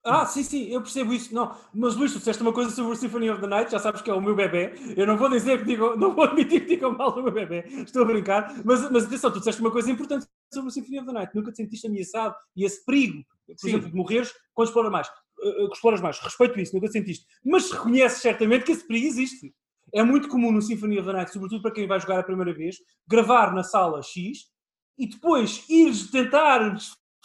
Ah, 0.04 0.26
sim, 0.26 0.42
sim, 0.42 0.68
eu 0.68 0.80
percebo 0.80 1.12
isso. 1.12 1.32
Não, 1.32 1.56
mas 1.72 1.94
Luís, 1.94 2.12
tu 2.12 2.18
disseste 2.18 2.42
uma 2.42 2.52
coisa 2.52 2.70
sobre 2.70 2.92
o 2.92 2.96
Symphony 2.96 3.30
of 3.30 3.40
the 3.40 3.46
Night, 3.46 3.70
já 3.70 3.78
sabes 3.78 4.02
que 4.02 4.10
é 4.10 4.14
o 4.14 4.20
meu 4.20 4.34
bebê. 4.34 4.74
Eu 4.96 5.06
não 5.06 5.16
vou 5.16 5.30
dizer 5.30 5.60
que 5.60 5.64
digo, 5.64 5.94
não 5.96 6.12
vou 6.12 6.24
admitir 6.24 6.62
que 6.62 6.66
digam 6.66 6.96
mal 6.96 7.12
do 7.12 7.22
meu 7.22 7.32
bebê. 7.32 7.64
Estou 7.68 8.02
a 8.02 8.04
brincar. 8.04 8.52
Mas, 8.64 8.90
mas 8.90 9.04
atenção, 9.04 9.30
tu 9.30 9.38
disseste 9.38 9.60
uma 9.60 9.70
coisa 9.70 9.90
importante 9.90 10.26
sobre 10.52 10.68
o 10.68 10.72
Symphony 10.72 10.98
of 10.98 11.06
the 11.06 11.12
Night. 11.12 11.36
Nunca 11.36 11.52
te 11.52 11.58
sentiste 11.58 11.86
ameaçado 11.86 12.34
e 12.56 12.64
esse 12.64 12.84
perigo, 12.84 13.22
por 13.46 13.58
sim. 13.58 13.68
exemplo, 13.68 13.90
de 13.90 13.94
morreres 13.94 14.32
quando 14.52 14.68
exploras 14.68 14.90
mais. 14.90 15.08
Uh, 15.38 15.72
exploras 15.72 16.00
mais. 16.00 16.18
Respeito 16.18 16.58
isso, 16.58 16.74
nunca 16.74 16.88
sentiste. 16.88 17.24
Mas 17.44 17.70
reconheces 17.70 18.20
certamente 18.20 18.64
que 18.64 18.72
esse 18.72 18.86
perigo 18.86 19.06
existe. 19.06 19.54
É 19.94 20.02
muito 20.02 20.28
comum 20.28 20.50
no 20.50 20.60
Symphony 20.60 20.98
of 20.98 21.06
the 21.06 21.12
Night, 21.12 21.32
sobretudo 21.32 21.62
para 21.62 21.70
quem 21.70 21.86
vai 21.86 22.00
jogar 22.00 22.18
a 22.18 22.24
primeira 22.24 22.52
vez, 22.52 22.76
gravar 23.06 23.54
na 23.54 23.62
sala 23.62 24.02
X 24.02 24.50
e 24.98 25.06
depois 25.06 25.64
ires 25.68 26.10
tentar 26.10 26.76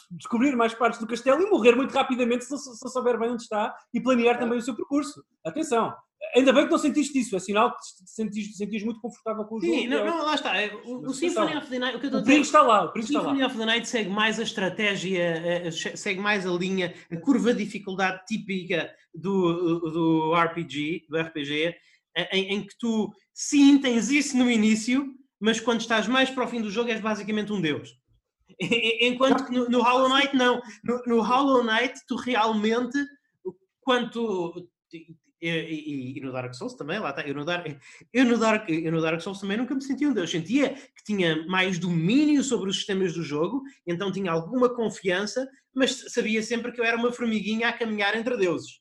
descobrir 0.10 0.56
mais 0.56 0.74
partes 0.74 1.00
do 1.00 1.08
castelo 1.08 1.42
e 1.42 1.50
morrer 1.50 1.76
muito 1.76 1.92
rapidamente 1.94 2.46
se, 2.46 2.58
se, 2.58 2.90
souber 2.90 3.20
bem 3.20 3.32
onde 3.32 3.44
está 3.44 3.76
e 3.94 4.00
planear 4.00 4.40
também 4.40 4.58
o 4.58 4.62
seu 4.62 4.76
percurso. 4.76 5.24
Atenção, 5.46 5.94
ainda 6.36 6.54
bem 6.54 6.66
que 6.66 6.72
não 6.72 6.78
sentiste 6.78 7.20
isso, 7.20 7.36
é 7.36 7.40
sinal 7.40 7.72
que 7.72 7.78
te 7.80 8.10
sentiste, 8.10 8.56
sentiste 8.56 8.86
muito 8.86 9.02
confortável 9.02 9.44
com 9.46 9.56
o 9.56 9.62
jogo. 9.62 9.74
Sim, 9.74 9.88
não, 9.88 10.06
não, 10.06 10.26
lá 10.26 10.36
está. 10.36 10.56
É, 10.58 10.74
o, 10.86 11.10
o 11.10 11.14
Symphony 11.14 11.58
of 11.58 11.70
the 11.70 11.80
Night, 11.80 11.98
o 11.98 12.00
que 12.00 12.06
eu 12.06 12.08
estou 12.08 12.20
a 12.20 12.24
dizer, 12.24 12.40
está 12.40 12.62
lá, 12.62 12.86
o, 12.86 12.98
o 12.98 13.04
Symphony 13.04 13.44
of 13.44 13.58
the 13.58 13.66
Night 13.66 13.88
segue 13.88 14.10
mais 14.10 14.40
a 14.40 14.44
estratégia, 14.44 15.24
eh, 15.24 15.72
segue 15.72 16.20
mais 16.20 16.46
a 16.46 16.52
linha, 16.52 16.94
a 17.12 17.18
curva 17.18 17.54
de 17.54 17.64
dificuldade 17.66 18.22
típica 18.26 18.90
do, 19.14 19.80
do 19.92 20.34
RPG, 20.36 21.08
do 21.10 21.18
RPG, 21.20 21.76
em, 22.32 22.54
em 22.56 22.62
que 22.66 22.78
tu 22.80 23.12
sim 23.34 23.78
tens 23.78 24.10
isso 24.10 24.38
no 24.38 24.50
início, 24.50 25.14
mas 25.40 25.60
quando 25.60 25.82
estás 25.82 26.08
mais 26.08 26.30
para 26.30 26.46
o 26.46 26.48
fim 26.48 26.62
do 26.62 26.72
jogo 26.72 26.90
és 26.90 27.00
basicamente 27.00 27.54
um 27.54 27.62
deus. 27.62 27.96
Enquanto 29.02 29.46
que 29.46 29.52
no, 29.52 29.70
no, 29.70 29.82
Hollow 29.82 30.10
Knight 30.10 30.36
não. 30.36 30.62
No, 30.84 31.02
no, 31.06 31.22
Hollow 31.22 31.64
Knight 31.64 32.00
tu 32.08 32.16
realmente, 32.16 32.98
quanto... 33.82 34.70
E, 35.40 35.50
e, 35.50 36.18
e, 36.18 36.22
no 36.22 36.32
Dark 36.32 36.54
Souls 36.56 36.74
também, 36.74 36.98
lá 36.98 37.12
está. 37.12 37.22
Eu 37.22 37.36
no, 37.36 37.46
Dark, 37.46 37.68
eu, 38.12 38.26
no 38.26 38.38
Dark, 38.40 38.68
eu 38.70 38.92
no 38.92 39.02
Dark 39.02 39.22
Souls 39.22 39.40
também 39.40 39.58
nunca 39.58 39.76
me 39.76 39.84
sentia 39.84 40.10
um 40.10 40.14
deus. 40.14 40.32
Sentia 40.32 40.74
que 40.74 41.04
tinha 41.06 41.46
mais 41.46 41.78
domínio 41.78 42.44
sobre 42.44 42.70
os 42.70 42.78
sistemas 42.78 43.14
do 43.14 43.22
jogo, 43.22 43.62
então 43.86 44.12
tinha 44.12 44.32
alguma 44.32 44.74
confiança, 44.74 45.48
mas 45.76 46.12
sabia 46.12 46.42
sempre 46.42 46.72
que 46.72 46.82
eu 46.82 46.86
era 46.86 46.98
uma 46.98 47.12
formiguinha 47.12 47.70
a 47.70 47.74
caminhar 47.74 48.18
entre 48.18 48.36
deuses. 48.36 48.80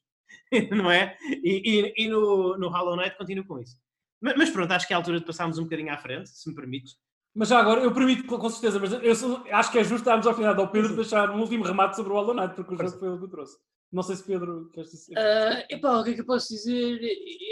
Não 0.70 0.90
é? 0.90 1.16
E, 1.44 1.92
e, 1.96 2.08
no, 2.08 2.56
no 2.56 2.68
Hollow 2.68 2.96
Knight 2.96 3.16
continuo 3.18 3.46
com 3.46 3.60
isso. 3.60 3.76
Mas, 4.20 4.36
mas, 4.36 4.50
pronto, 4.50 4.72
acho 4.72 4.86
que 4.86 4.94
é 4.94 4.96
a 4.96 4.98
altura 4.98 5.20
de 5.20 5.26
passarmos 5.26 5.58
um 5.58 5.64
bocadinho 5.64 5.92
à 5.92 5.98
frente, 5.98 6.30
se 6.30 6.48
me 6.48 6.54
permites. 6.54 6.96
Mas 7.36 7.48
já 7.48 7.58
agora, 7.58 7.82
eu 7.82 7.92
permito 7.92 8.24
com 8.24 8.48
certeza, 8.48 8.80
mas 8.80 8.92
eu 8.92 9.14
sou, 9.14 9.44
acho 9.52 9.70
que 9.70 9.78
é 9.78 9.84
justo 9.84 10.06
darmos 10.06 10.26
ao 10.26 10.34
final 10.34 10.58
ao 10.58 10.70
Pedro 10.72 10.96
deixar 10.96 11.30
um 11.30 11.40
último 11.40 11.64
remate 11.64 11.94
sobre 11.94 12.10
o 12.10 12.16
Hollow 12.16 12.34
Knight, 12.34 12.54
porque 12.54 12.74
o 12.74 12.78
jogo 12.78 12.98
foi 12.98 13.08
ele 13.08 13.18
que 13.18 13.28
trouxe. 13.28 13.58
Não 13.92 14.02
sei 14.02 14.16
se 14.16 14.24
Pedro 14.24 14.70
queres 14.72 14.90
dizer. 14.90 15.12
Uh, 15.12 15.66
epá, 15.68 16.00
o 16.00 16.04
que 16.04 16.10
é 16.10 16.14
que 16.14 16.22
eu 16.22 16.26
posso 16.26 16.48
dizer? 16.48 16.98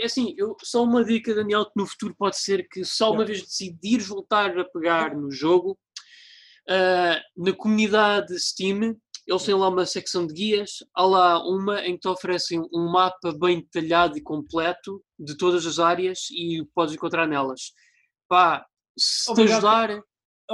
É 0.00 0.06
assim, 0.06 0.34
eu, 0.38 0.56
só 0.62 0.82
uma 0.82 1.04
dica, 1.04 1.34
Daniel, 1.34 1.66
que 1.66 1.72
no 1.76 1.86
futuro 1.86 2.14
pode 2.18 2.38
ser 2.38 2.66
que 2.66 2.82
só 2.82 3.12
uma 3.12 3.26
vez 3.26 3.42
decidires 3.42 4.08
voltar 4.08 4.58
a 4.58 4.64
pegar 4.64 5.14
no 5.14 5.30
jogo, 5.30 5.78
uh, 6.70 7.44
na 7.44 7.52
comunidade 7.52 8.38
Steam, 8.40 8.96
eles 9.26 9.42
têm 9.44 9.54
lá 9.54 9.68
uma 9.68 9.84
secção 9.84 10.26
de 10.26 10.32
guias, 10.32 10.78
há 10.94 11.04
lá 11.04 11.46
uma 11.46 11.82
em 11.82 11.92
que 11.92 12.00
te 12.00 12.08
oferecem 12.08 12.62
um 12.72 12.90
mapa 12.90 13.36
bem 13.38 13.60
detalhado 13.60 14.16
e 14.16 14.22
completo 14.22 15.04
de 15.18 15.36
todas 15.36 15.66
as 15.66 15.78
áreas 15.78 16.28
e 16.30 16.66
podes 16.74 16.94
encontrar 16.94 17.26
nelas. 17.26 17.72
Pá, 18.26 18.66
se 18.96 19.34
te 19.34 19.42
ajudar, 19.42 19.90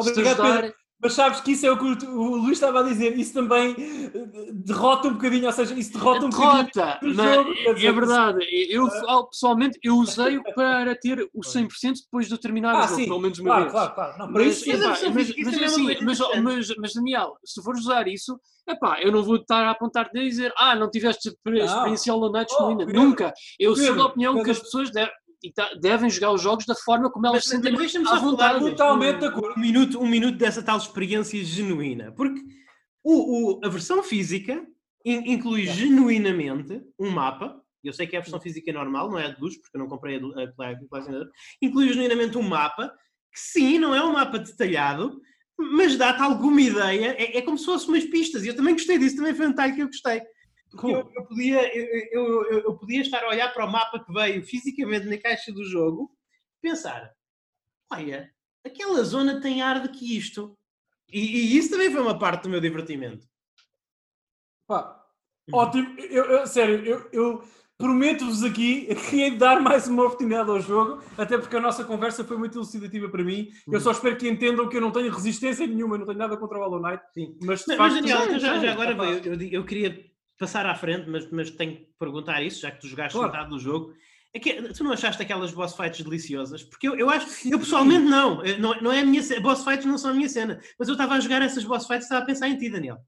se 0.01 0.12
te 0.12 0.21
ajudar. 0.21 0.73
mas 1.03 1.12
sabes 1.15 1.41
que 1.41 1.53
isso 1.53 1.67
é 1.67 1.71
o 1.71 1.79
que 1.79 2.07
o, 2.07 2.37
Luís 2.37 2.53
estava 2.53 2.81
a 2.81 2.83
dizer, 2.83 3.17
isso 3.19 3.33
também 3.33 3.75
eh, 3.79 4.53
derrota 4.53 5.09
um 5.09 5.15
bocadinho, 5.15 5.47
ou 5.47 5.53
seja, 5.53 5.75
isso 5.75 5.93
derrota 5.93 6.27
um 6.27 6.31
derrota, 6.31 6.99
bocadinho. 7.03 7.15
Jogo, 7.15 7.53
é, 7.53 7.87
é 7.87 7.93
verdade, 7.93 8.47
eu 8.71 8.85
uh, 8.85 9.29
pessoalmente 9.29 9.79
eu 9.83 9.97
usei 9.97 10.41
para 10.55 10.95
ter 10.97 11.29
o 11.35 11.41
100% 11.41 11.95
depois 12.05 12.29
de 12.29 12.39
terminar 12.39 12.75
ah, 12.75 12.79
o 12.79 12.83
jogo, 12.83 12.95
sim, 12.97 13.07
pelo 13.07 13.21
menos 13.21 13.39
uma 13.39 13.49
claro, 13.49 13.62
vez. 13.62 13.73
Claro, 13.73 13.95
claro, 13.95 14.19
não, 14.19 14.31
mas, 14.31 14.47
isso, 14.47 14.71
epá, 14.71 14.89
mas, 14.89 15.03
mas, 15.03 15.15
mas, 15.15 15.59
é 15.59 15.65
assim, 15.65 15.85
mas, 16.03 16.19
mas, 16.43 16.77
mas, 16.77 16.93
Daniel, 16.95 17.37
se 17.45 17.62
fores 17.62 17.81
usar 17.81 18.07
isso, 18.09 18.39
epá, 18.69 19.01
eu 19.01 19.11
não 19.11 19.23
vou 19.23 19.37
estar 19.37 19.65
a 19.65 19.71
apontar-te 19.71 20.19
e 20.19 20.29
dizer, 20.29 20.53
ah, 20.57 20.75
não 20.75 20.91
tiveste 20.91 21.29
experiência 21.29 22.12
Knight 22.15 22.55
oh, 22.59 22.75
Nunca. 22.75 23.33
Eu 23.59 23.75
Pedro, 23.75 23.87
sou 23.87 23.97
da 23.97 24.05
opinião 24.07 24.35
Pedro, 24.35 24.45
que 24.45 24.51
as 24.51 24.59
pessoas 24.59 24.91
devem 24.91 25.12
e 25.43 25.53
tá, 25.53 25.75
devem 25.75 26.11
jogar 26.11 26.33
os 26.33 26.43
jogos 26.43 26.67
da 26.67 26.75
forma 26.75 27.11
como 27.11 27.27
elas 27.27 27.45
mas, 27.45 27.47
sentem 27.47 27.75
deixa-me 27.75 28.05
só 28.07 28.21
falar 28.21 28.59
totalmente 28.59 29.25
um, 29.25 29.53
um, 29.57 29.61
minuto, 29.61 29.99
um 29.99 30.07
minuto 30.07 30.37
dessa 30.37 30.62
tal 30.62 30.77
experiência 30.77 31.43
genuína, 31.43 32.12
porque 32.12 32.41
o, 33.03 33.59
o 33.59 33.61
a 33.65 33.69
versão 33.69 34.03
física 34.03 34.65
in, 35.05 35.33
inclui 35.33 35.62
é. 35.67 35.73
genuinamente 35.73 36.83
um 36.99 37.11
mapa, 37.11 37.61
eu 37.83 37.93
sei 37.93 38.07
que 38.07 38.15
é 38.15 38.19
a 38.19 38.23
versão 38.23 38.41
física 38.41 38.73
normal, 38.73 39.11
não 39.11 39.19
é 39.19 39.27
a 39.27 39.31
de 39.31 39.41
luz, 39.41 39.57
porque 39.57 39.77
eu 39.77 39.81
não 39.81 39.89
comprei 39.89 40.17
a, 40.17 40.65
a, 40.65 40.71
a 40.71 41.27
inclui 41.62 41.89
genuinamente 41.89 42.37
um 42.37 42.43
mapa, 42.43 42.93
que 43.33 43.41
sim, 43.41 43.79
não 43.79 43.95
é 43.95 44.05
um 44.05 44.12
mapa 44.12 44.39
detalhado, 44.39 45.21
mas 45.59 45.97
dá-te 45.97 46.23
alguma 46.23 46.61
ideia, 46.61 47.15
é, 47.19 47.39
é, 47.39 47.43
como 47.43 47.57
se 47.57 47.65
fosse 47.65 47.89
umas 47.89 48.05
pistas, 48.05 48.45
e 48.45 48.49
eu 48.49 48.57
também 48.57 48.75
gostei 48.75 48.99
disso, 48.99 49.17
também 49.17 49.35
foi 49.35 49.47
um 49.47 49.51
detalhe 49.51 49.75
que 49.75 49.83
eu 49.83 49.87
gostei. 49.87 50.21
Eu, 50.73 51.13
eu, 51.15 51.25
podia, 51.25 51.77
eu, 51.77 52.45
eu, 52.45 52.61
eu, 52.61 52.79
podia 52.79 53.01
estar 53.01 53.25
a 53.25 53.29
olhar 53.29 53.53
para 53.53 53.67
o 53.67 53.71
mapa 53.71 54.05
que 54.05 54.13
veio 54.13 54.45
fisicamente 54.45 55.07
na 55.07 55.19
caixa 55.19 55.53
do 55.53 55.65
jogo 55.65 56.11
pensar: 56.63 57.13
olha, 57.93 58.33
aquela 58.65 59.03
zona 59.03 59.41
tem 59.41 59.63
ar 59.63 59.83
de 59.83 59.89
que 59.89 60.17
isto. 60.17 60.57
E, 61.13 61.19
e 61.19 61.57
isso 61.57 61.71
também 61.71 61.91
foi 61.91 62.01
uma 62.01 62.19
parte 62.19 62.45
do 62.45 62.51
meu 62.51 62.61
divertimento. 62.61 63.27
Pá, 64.69 65.05
hum. 65.49 65.57
ótimo. 65.57 65.99
Eu, 65.99 66.47
sério, 66.47 66.85
eu, 66.85 67.11
eu 67.13 67.45
prometo-vos 67.77 68.45
aqui 68.45 68.95
que 69.09 69.23
hei 69.23 69.31
de 69.31 69.39
dar 69.39 69.61
mais 69.61 69.89
uma 69.89 70.05
oportunidade 70.05 70.51
ao 70.51 70.61
jogo, 70.61 71.03
até 71.17 71.39
porque 71.39 71.57
a 71.57 71.61
nossa 71.61 71.83
conversa 71.83 72.23
foi 72.23 72.37
muito 72.37 72.57
elucidativa 72.59 73.09
para 73.09 73.25
mim. 73.25 73.49
Eu 73.67 73.79
hum. 73.79 73.81
só 73.81 73.91
espero 73.91 74.17
que 74.17 74.29
entendam 74.29 74.69
que 74.69 74.77
eu 74.77 74.81
não 74.81 74.93
tenho 74.93 75.11
resistência 75.11 75.67
nenhuma, 75.67 75.99
não 75.99 76.07
tenho 76.07 76.19
nada 76.19 76.37
contra 76.37 76.59
o 76.59 76.61
Hollow 76.61 76.81
Knight. 76.81 77.03
Sim. 77.13 77.37
Mas, 77.43 77.65
mas, 77.67 77.79
mas 77.79 77.95
Daniel, 77.95 78.39
já, 78.39 78.59
já, 78.61 78.73
agora 78.73 78.93
eu, 78.93 79.41
eu, 79.41 79.65
queria 79.65 80.10
passar 80.41 80.65
à 80.65 80.75
frente, 80.75 81.09
mas, 81.09 81.31
mas 81.31 81.51
tenho 81.51 81.77
que 81.77 81.89
perguntar 81.99 82.43
isso, 82.43 82.62
já 82.62 82.71
que 82.71 82.81
tu 82.81 82.89
jogaste 82.89 83.12
claro. 83.12 83.31
metade 83.31 83.51
do 83.51 83.59
jogo. 83.59 83.95
É 84.33 84.39
que, 84.41 84.55
tu 84.73 84.83
não 84.83 84.93
achaste 84.93 85.21
aquelas 85.21 85.53
boss 85.53 85.77
fights 85.77 86.01
deliciosas? 86.01 86.62
Porque 86.62 86.89
eu, 86.89 86.97
eu 86.97 87.11
acho, 87.11 87.47
eu 87.47 87.59
pessoalmente 87.59 88.07
não, 88.07 88.43
não, 88.59 88.81
não 88.81 88.93
é 88.93 89.01
a 89.01 89.05
minha 89.05 89.23
boss 89.41 89.62
fights 89.62 89.85
não 89.85 89.99
são 89.99 90.12
a 90.12 90.15
minha 90.15 90.29
cena, 90.29 90.59
mas 90.79 90.89
eu 90.89 90.95
estava 90.95 91.15
a 91.15 91.21
jogar 91.21 91.43
essas 91.43 91.62
boss 91.65 91.87
fights 91.87 92.05
e 92.05 92.07
estava 92.07 92.23
a 92.23 92.27
pensar 92.27 92.49
em 92.49 92.57
ti, 92.57 92.71
Daniel. 92.71 92.99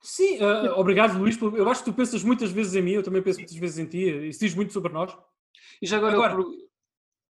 Sim, 0.00 0.38
uh, 0.42 0.78
obrigado 0.78 1.18
Luís, 1.18 1.38
eu 1.40 1.68
acho 1.68 1.82
que 1.82 1.90
tu 1.90 1.94
pensas 1.94 2.22
muitas 2.22 2.52
vezes 2.52 2.74
em 2.74 2.82
mim, 2.82 2.92
eu 2.92 3.02
também 3.02 3.20
penso 3.20 3.38
muitas 3.38 3.56
vezes 3.56 3.78
em 3.78 3.86
ti, 3.86 4.28
isso 4.28 4.40
diz 4.40 4.54
muito 4.54 4.72
sobre 4.72 4.92
nós. 4.92 5.14
E 5.82 5.86
já 5.86 5.96
agora, 5.96 6.14
agora... 6.14 6.34
Eu... 6.34 6.70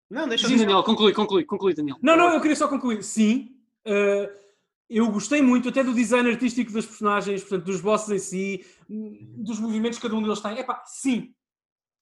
Não, 0.10 0.28
deixa 0.28 0.48
Sim, 0.48 0.58
Daniel, 0.58 0.84
conclui, 0.84 1.14
conclui, 1.14 1.44
conclui, 1.44 1.74
Daniel. 1.74 1.98
Não, 2.02 2.16
não, 2.16 2.34
eu 2.34 2.40
queria 2.40 2.56
só 2.56 2.68
concluir. 2.68 3.04
Sim, 3.04 3.56
uh, 3.88 4.45
eu 4.90 5.10
gostei 5.12 5.42
muito 5.42 5.70
até 5.70 5.84
do 5.84 5.94
design 5.94 6.30
artístico 6.30 6.72
das 6.72 6.86
personagens, 6.86 7.42
portanto, 7.42 7.66
dos 7.66 7.82
bosses 7.82 8.10
em 8.10 8.20
si, 8.20 8.66
dos 9.38 9.60
movimentos 9.60 9.98
que 9.98 10.04
cada 10.04 10.16
um 10.16 10.22
deles 10.22 10.40
tem. 10.40 10.58
Epá, 10.60 10.84
sim. 10.86 11.34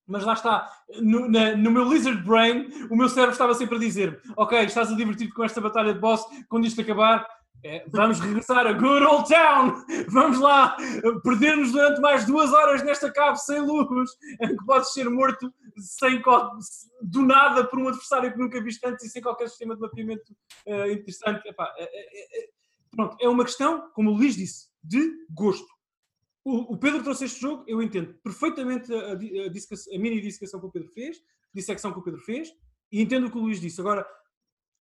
Mas 0.06 0.26
lá 0.26 0.34
está, 0.34 0.70
no, 1.02 1.30
na, 1.30 1.56
no 1.56 1.72
meu 1.72 1.86
Lizard 1.90 2.22
Brain, 2.24 2.68
o 2.90 2.96
meu 2.96 3.08
cérebro 3.08 3.32
estava 3.32 3.54
sempre 3.54 3.78
a 3.78 3.80
dizer: 3.80 4.22
Ok, 4.36 4.60
estás 4.60 4.92
a 4.92 4.96
divertir-te 4.96 5.34
com 5.34 5.46
esta 5.46 5.62
batalha 5.62 5.94
de 5.94 6.00
boss, 6.00 6.26
quando 6.50 6.68
isto 6.68 6.82
acabar, 6.82 7.26
é, 7.64 7.86
vamos 7.88 8.20
regressar 8.20 8.68
a 8.68 8.74
Good 8.74 9.06
Old 9.06 9.30
Town! 9.30 9.86
Vamos 10.10 10.40
lá 10.40 10.76
perder-nos 11.24 11.72
durante 11.72 12.02
mais 12.02 12.26
duas 12.26 12.52
horas 12.52 12.84
nesta 12.84 13.10
cave 13.10 13.38
sem 13.38 13.62
luz, 13.62 14.12
em 14.42 14.58
que 14.58 14.66
podes 14.66 14.92
ser 14.92 15.10
morto 15.10 15.54
sem, 15.78 16.22
do 17.02 17.22
nada 17.22 17.64
por 17.64 17.80
um 17.80 17.88
adversário 17.88 18.34
que 18.34 18.38
nunca 18.38 18.62
viste 18.62 18.86
antes 18.86 19.06
e 19.06 19.10
sem 19.10 19.22
qualquer 19.22 19.48
sistema 19.48 19.76
de 19.76 19.82
mapeamento 19.82 20.34
uh, 20.68 20.92
interessante. 20.92 21.48
Epá, 21.48 21.74
é, 21.78 21.84
é, 21.84 22.50
Pronto, 22.96 23.18
é 23.20 23.28
uma 23.28 23.44
questão, 23.44 23.90
como 23.92 24.12
o 24.12 24.14
Luís 24.14 24.36
disse, 24.36 24.68
de 24.84 25.26
gosto. 25.32 25.68
O, 26.44 26.74
o 26.74 26.78
Pedro 26.78 27.02
trouxe 27.02 27.26
este 27.26 27.42
jogo, 27.42 27.64
eu 27.68 27.82
entendo 27.82 28.14
perfeitamente 28.24 28.94
a, 28.94 28.98
a, 28.98 29.12
a, 29.12 29.16
a 29.16 30.00
mini 30.00 30.22
dissecação 30.22 30.60
que 30.60 30.66
o 30.66 30.72
Pedro 30.72 30.90
fez, 30.90 31.18
dissecção 31.54 31.94
que 31.94 32.00
o 32.00 32.04
Pedro 32.04 32.20
fez, 32.22 32.50
e 32.92 33.02
entendo 33.02 33.28
o 33.28 33.32
que 33.32 33.38
o 33.38 33.42
Luís 33.42 33.60
disse. 33.60 33.80
Agora, 33.80 34.06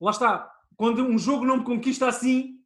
lá 0.01 0.11
está, 0.11 0.51
quando 0.77 1.03
um 1.03 1.19
jogo 1.19 1.45
não 1.45 1.59
me 1.59 1.65
conquista 1.65 2.09
assim, 2.09 2.59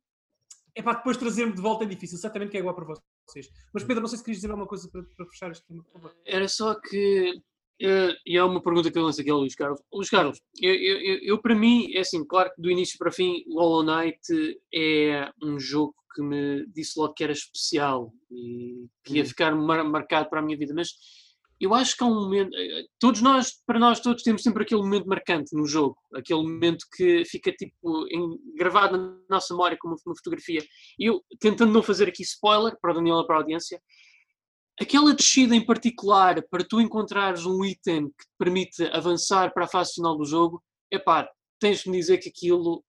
é 0.75 0.83
para 0.83 0.99
depois 0.99 1.16
trazer-me 1.16 1.53
de 1.53 1.61
volta 1.61 1.85
é 1.85 1.87
difícil, 1.87 2.19
certamente 2.19 2.51
que 2.51 2.57
é 2.57 2.61
igual 2.61 2.75
para 2.75 2.95
vocês. 3.27 3.49
Mas 3.73 3.85
Pedro, 3.85 4.03
não 4.03 4.09
sei 4.09 4.19
se 4.19 4.25
querias 4.25 4.39
dizer 4.39 4.51
alguma 4.51 4.66
coisa 4.66 4.89
para, 4.89 5.03
para 5.03 5.27
fechar 5.27 5.51
este 5.51 5.66
tema. 5.66 5.85
Era 6.25 6.49
só 6.49 6.75
que 6.75 7.43
e 7.80 8.36
é 8.36 8.44
uma 8.44 8.62
pergunta 8.62 8.90
que 8.90 8.98
eu 8.98 9.02
lanço 9.02 9.20
aqui 9.20 9.30
ao 9.30 9.38
Luís 9.38 9.55
Carlos. 9.55 9.80
Luís 9.92 10.10
Carlos, 10.10 10.40
eu, 10.60 10.74
eu, 10.74 11.18
eu, 11.22 11.38
para 11.42 11.55
mim, 11.55 11.92
é 11.92 12.01
assim, 12.01 12.24
claro 12.24 12.51
que 12.55 12.62
do 12.62 12.70
início 12.70 12.96
para 12.98 13.12
fim, 13.12 13.44
o 13.48 13.60
Hollow 13.60 13.82
Knight 13.82 14.20
é 14.72 15.30
um 15.42 15.59
jogo 15.59 15.94
que 16.14 16.22
me 16.22 16.64
disse 16.68 16.98
logo 16.98 17.12
que 17.14 17.24
era 17.24 17.32
especial 17.32 18.12
e 18.30 18.86
que 19.02 19.14
ia 19.14 19.22
uhum. 19.22 19.28
ficar 19.28 19.55
mar, 19.55 19.82
marcado 19.84 20.30
para 20.30 20.38
a 20.38 20.42
minha 20.42 20.56
vida, 20.56 20.72
mas 20.72 20.90
eu 21.60 21.72
acho 21.72 21.96
que 21.96 22.05
há 22.05 22.06
um 22.06 22.14
momento, 22.14 22.55
eh, 22.55 22.84
todos 22.98 23.22
nós, 23.22 23.52
para 23.66 23.78
nós 23.78 24.01
todos, 24.01 24.22
temos 24.22 24.42
sempre 24.42 24.64
aquele 24.64 24.82
momento 24.82 25.06
marcante 25.06 25.56
no 25.56 25.66
jogo, 25.66 25.96
aquele 26.14 26.42
momento 26.42 26.84
que 26.96 27.24
fica 27.24 27.52
tipo 27.52 28.06
em, 28.10 28.38
gravado 28.56 28.96
na 28.96 29.16
nossa 29.30 29.55
memória 29.55 29.76
como 29.80 29.96
uma 30.06 30.16
fotografia. 30.16 30.62
Eu, 30.98 31.22
tentando 31.40 31.72
não 31.72 31.82
fazer 31.82 32.09
aqui 32.09 32.22
spoiler 32.22 32.76
para 32.80 32.92
o 32.92 32.94
Daniel 32.94 33.20
e 33.20 33.26
para 33.26 33.36
a 33.36 33.38
audiência, 33.38 33.80
aquela 34.80 35.14
descida 35.14 35.55
em 35.55 35.64
particular 35.64 36.42
para 36.51 36.64
tu 36.64 36.80
encontrares 36.80 37.46
um 37.46 37.64
item 37.64 38.09
que 38.09 38.24
te 38.24 38.32
permite 38.38 38.84
avançar 38.92 39.52
para 39.52 39.64
a 39.64 39.68
fase 39.68 39.94
final 39.94 40.16
do 40.16 40.24
jogo, 40.24 40.62
é 40.90 40.98
pá, 40.98 41.28
tens 41.60 41.80
de 41.80 41.90
me 41.90 41.98
dizer 41.98 42.18
que 42.18 42.28
aquilo 42.28 42.84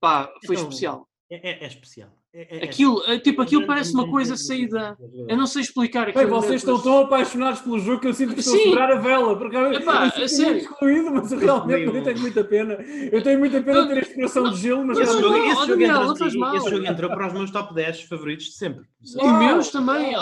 pá, 0.00 0.30
foi 0.44 0.56
então, 0.56 0.68
especial. 0.68 1.07
É, 1.30 1.50
é, 1.50 1.64
é 1.64 1.66
especial. 1.66 2.08
É, 2.32 2.58
é, 2.58 2.64
aquilo, 2.64 3.02
é, 3.04 3.18
tipo, 3.18 3.42
aquilo 3.42 3.66
parece 3.66 3.92
uma 3.92 4.08
coisa 4.08 4.34
saída. 4.34 4.96
Eu 5.28 5.36
não 5.36 5.46
sei 5.46 5.60
explicar 5.60 6.08
aquilo. 6.08 6.28
vocês 6.28 6.62
estão 6.62 6.80
tão 6.80 7.00
apaixonados 7.00 7.60
pelo 7.60 7.78
jogo 7.78 8.00
que 8.00 8.08
eu 8.08 8.14
sinto 8.14 8.32
que 8.32 8.40
estou 8.40 8.54
a 8.54 8.58
segurar 8.58 8.92
a 8.92 8.98
vela. 8.98 9.36
Porque 9.36 9.56
Epá, 9.56 10.10
eu, 10.16 10.26
sério. 10.26 10.56
excluído, 10.56 11.10
mas 11.10 11.30
eu 11.30 11.38
realmente 11.38 11.96
eu 11.96 12.02
tenho 12.02 12.20
muita 12.20 12.44
pena. 12.44 12.74
Eu 13.12 13.22
tenho 13.22 13.38
muita 13.38 13.62
pena 13.62 13.86
ter 13.86 13.98
este 13.98 14.14
coração 14.14 14.50
de 14.50 14.56
gelo, 14.56 14.86
mas 14.86 14.98
esse, 14.98 15.20
jogo, 15.20 15.36
esse, 15.36 15.66
jogo 15.66 15.82
entrou, 15.82 16.56
esse 16.56 16.70
jogo 16.70 16.86
entrou 16.86 17.10
para 17.10 17.26
os 17.26 17.32
meus 17.34 17.50
top 17.50 17.74
10 17.74 18.02
favoritos 18.02 18.46
de 18.46 18.52
sempre. 18.52 18.84
E 19.02 19.32
meus 19.32 19.68
também. 19.68 20.12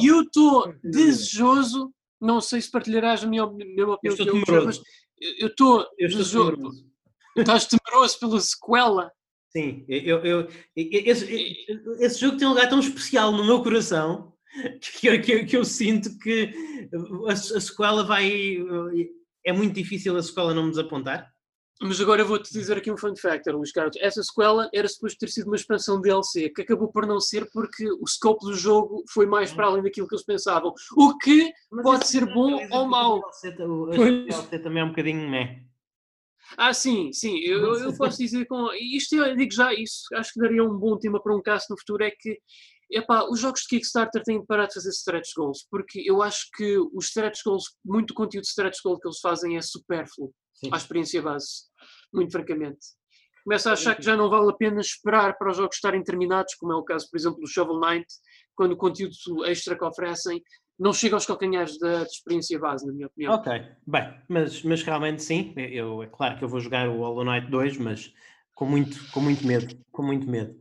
E 0.00 0.06
eu 0.06 0.22
estou 0.22 0.74
desejoso. 0.82 1.92
Não 2.20 2.40
sei 2.40 2.60
se 2.60 2.70
partilharás 2.70 3.22
a 3.22 3.26
minha, 3.26 3.46
minha 3.46 3.86
opinião. 3.86 3.98
Eu 4.02 4.12
estou 4.12 4.26
temeroso. 4.26 4.82
Eu 5.38 5.46
estou 5.46 5.86
desejoso. 5.96 6.86
Estás 7.36 7.66
temeroso 7.66 8.18
pela 8.18 8.40
sequela. 8.40 9.12
Sim, 9.56 9.86
eu, 9.88 10.18
eu, 10.18 10.48
esse, 10.76 11.66
esse 11.98 12.20
jogo 12.20 12.36
tem 12.36 12.46
um 12.46 12.50
lugar 12.50 12.68
tão 12.68 12.78
especial 12.78 13.32
no 13.32 13.42
meu 13.42 13.62
coração 13.62 14.34
que, 15.00 15.18
que, 15.18 15.44
que 15.46 15.56
eu 15.56 15.64
sinto 15.64 16.18
que 16.18 16.52
a, 17.26 17.32
a, 17.32 17.36
sequela 17.36 18.04
vai. 18.04 18.58
É 19.42 19.54
muito 19.54 19.72
difícil 19.74 20.14
a 20.14 20.22
sequela 20.22 20.52
não 20.52 20.64
me 20.64 20.70
desapontar. 20.72 21.32
Mas 21.80 21.98
agora 22.02 22.20
eu 22.20 22.26
vou-te 22.26 22.52
dizer 22.52 22.76
aqui 22.76 22.92
um 22.92 22.98
fun 22.98 23.16
factor, 23.16 23.54
Luís 23.54 23.72
Carlos. 23.72 23.96
Essa 23.98 24.22
sequela 24.22 24.68
era 24.74 24.86
suposto 24.88 25.18
ter 25.18 25.28
sido 25.28 25.46
uma 25.46 25.56
expansão 25.56 26.02
DLC, 26.02 26.50
que 26.50 26.60
acabou 26.60 26.88
por 26.88 27.06
não 27.06 27.18
ser 27.18 27.48
porque 27.50 27.90
o 27.90 28.06
scope 28.06 28.44
do 28.44 28.54
jogo 28.54 29.04
foi 29.10 29.24
mais 29.24 29.54
para 29.54 29.68
além 29.68 29.82
daquilo 29.82 30.06
que 30.06 30.14
eles 30.14 30.24
pensavam. 30.24 30.74
O 30.94 31.16
que 31.16 31.50
Mas 31.72 31.82
pode 31.82 32.08
ser 32.08 32.26
bom 32.26 32.60
ou 32.70 32.86
mau. 32.86 33.22
O 33.68 33.86
DLC 33.86 34.58
também 34.58 34.82
é 34.82 34.84
um 34.84 34.90
bocadinho 34.90 35.30
meh. 35.30 35.65
Ah, 36.56 36.72
sim, 36.72 37.12
sim, 37.12 37.38
eu, 37.38 37.74
eu 37.74 37.96
posso 37.96 38.18
dizer 38.18 38.46
com. 38.46 38.72
Isto 38.74 39.16
eu 39.16 39.36
digo 39.36 39.52
já 39.52 39.74
isso, 39.74 40.04
acho 40.14 40.32
que 40.32 40.40
daria 40.40 40.62
um 40.62 40.78
bom 40.78 40.98
tema 40.98 41.22
para 41.22 41.34
um 41.34 41.42
caso 41.42 41.66
no 41.70 41.78
futuro, 41.78 42.04
é 42.04 42.10
que 42.10 42.38
epá, 42.90 43.24
os 43.28 43.40
jogos 43.40 43.62
de 43.62 43.68
Kickstarter 43.68 44.22
têm 44.22 44.40
de 44.40 44.46
parar 44.46 44.66
de 44.66 44.74
fazer 44.74 44.90
stretch 44.90 45.30
goals, 45.36 45.66
porque 45.70 46.02
eu 46.04 46.22
acho 46.22 46.46
que 46.56 46.78
os 46.94 47.06
stretch 47.06 47.42
goals, 47.44 47.64
muito 47.84 48.14
conteúdo 48.14 48.44
de 48.44 48.50
stretch 48.50 48.78
goal 48.82 48.98
que 48.98 49.08
eles 49.08 49.18
fazem 49.20 49.56
é 49.56 49.62
supérfluo 49.62 50.32
sim. 50.54 50.70
à 50.72 50.76
experiência 50.76 51.20
base, 51.20 51.64
muito 52.12 52.32
francamente. 52.32 52.78
Começo 53.44 53.68
a 53.68 53.72
achar 53.72 53.94
que 53.94 54.02
já 54.02 54.16
não 54.16 54.28
vale 54.28 54.50
a 54.50 54.54
pena 54.54 54.80
esperar 54.80 55.38
para 55.38 55.50
os 55.50 55.56
jogos 55.56 55.76
estarem 55.76 56.02
terminados, 56.02 56.54
como 56.56 56.72
é 56.72 56.76
o 56.76 56.82
caso, 56.82 57.08
por 57.08 57.16
exemplo, 57.16 57.40
do 57.40 57.46
Shovel 57.46 57.78
Knight, 57.78 58.06
quando 58.56 58.72
o 58.72 58.76
conteúdo 58.76 59.14
extra 59.44 59.76
que 59.78 59.84
oferecem 59.84 60.42
não 60.78 60.92
chega 60.92 61.14
aos 61.14 61.26
calcanhares 61.26 61.78
da, 61.78 62.02
experiência 62.02 62.58
base, 62.58 62.86
na 62.86 62.92
minha 62.92 63.06
opinião. 63.06 63.34
Ok, 63.34 63.52
bem, 63.86 64.14
mas, 64.28 64.62
mas 64.62 64.82
realmente 64.82 65.22
sim, 65.22 65.52
eu, 65.56 66.02
é 66.02 66.06
claro 66.06 66.36
que 66.36 66.44
eu 66.44 66.48
vou 66.48 66.60
jogar 66.60 66.88
o 66.88 66.98
Hollow 66.98 67.24
Knight 67.24 67.50
2, 67.50 67.78
mas 67.78 68.12
com 68.54 68.66
muito, 68.66 69.10
com 69.10 69.20
muito 69.20 69.46
medo, 69.46 69.74
com 69.90 70.02
muito 70.02 70.28
medo. 70.28 70.52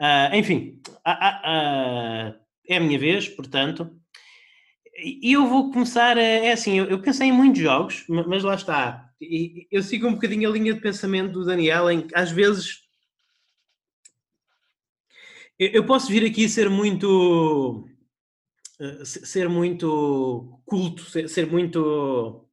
Uh, 0.00 0.34
enfim, 0.34 0.80
uh, 1.06 1.10
uh, 1.10 2.40
é 2.68 2.76
a 2.76 2.80
minha 2.80 2.98
vez, 2.98 3.28
portanto, 3.28 3.90
e 4.96 5.32
eu 5.32 5.46
vou 5.46 5.70
começar, 5.70 6.16
a, 6.16 6.22
é 6.22 6.52
assim, 6.52 6.78
eu, 6.78 6.86
eu, 6.86 7.00
pensei 7.00 7.28
em 7.28 7.32
muitos 7.32 7.60
jogos, 7.60 8.04
mas 8.08 8.42
lá 8.42 8.54
está, 8.54 9.10
e 9.20 9.66
eu 9.70 9.82
sigo 9.82 10.06
um 10.06 10.14
bocadinho 10.14 10.48
a 10.48 10.52
linha 10.52 10.72
de 10.72 10.80
pensamento 10.80 11.32
do 11.32 11.44
Daniel, 11.44 11.90
em 11.90 12.06
que 12.06 12.16
às 12.16 12.30
vezes 12.30 12.84
eu, 15.58 15.68
eu 15.70 15.86
posso 15.86 16.08
vir 16.08 16.24
aqui 16.24 16.48
ser 16.48 16.68
muito 16.68 17.88
ser 19.04 19.48
muito 19.48 20.60
culto, 20.64 21.02
ser, 21.02 21.28
ser 21.28 21.46
muito 21.46 22.48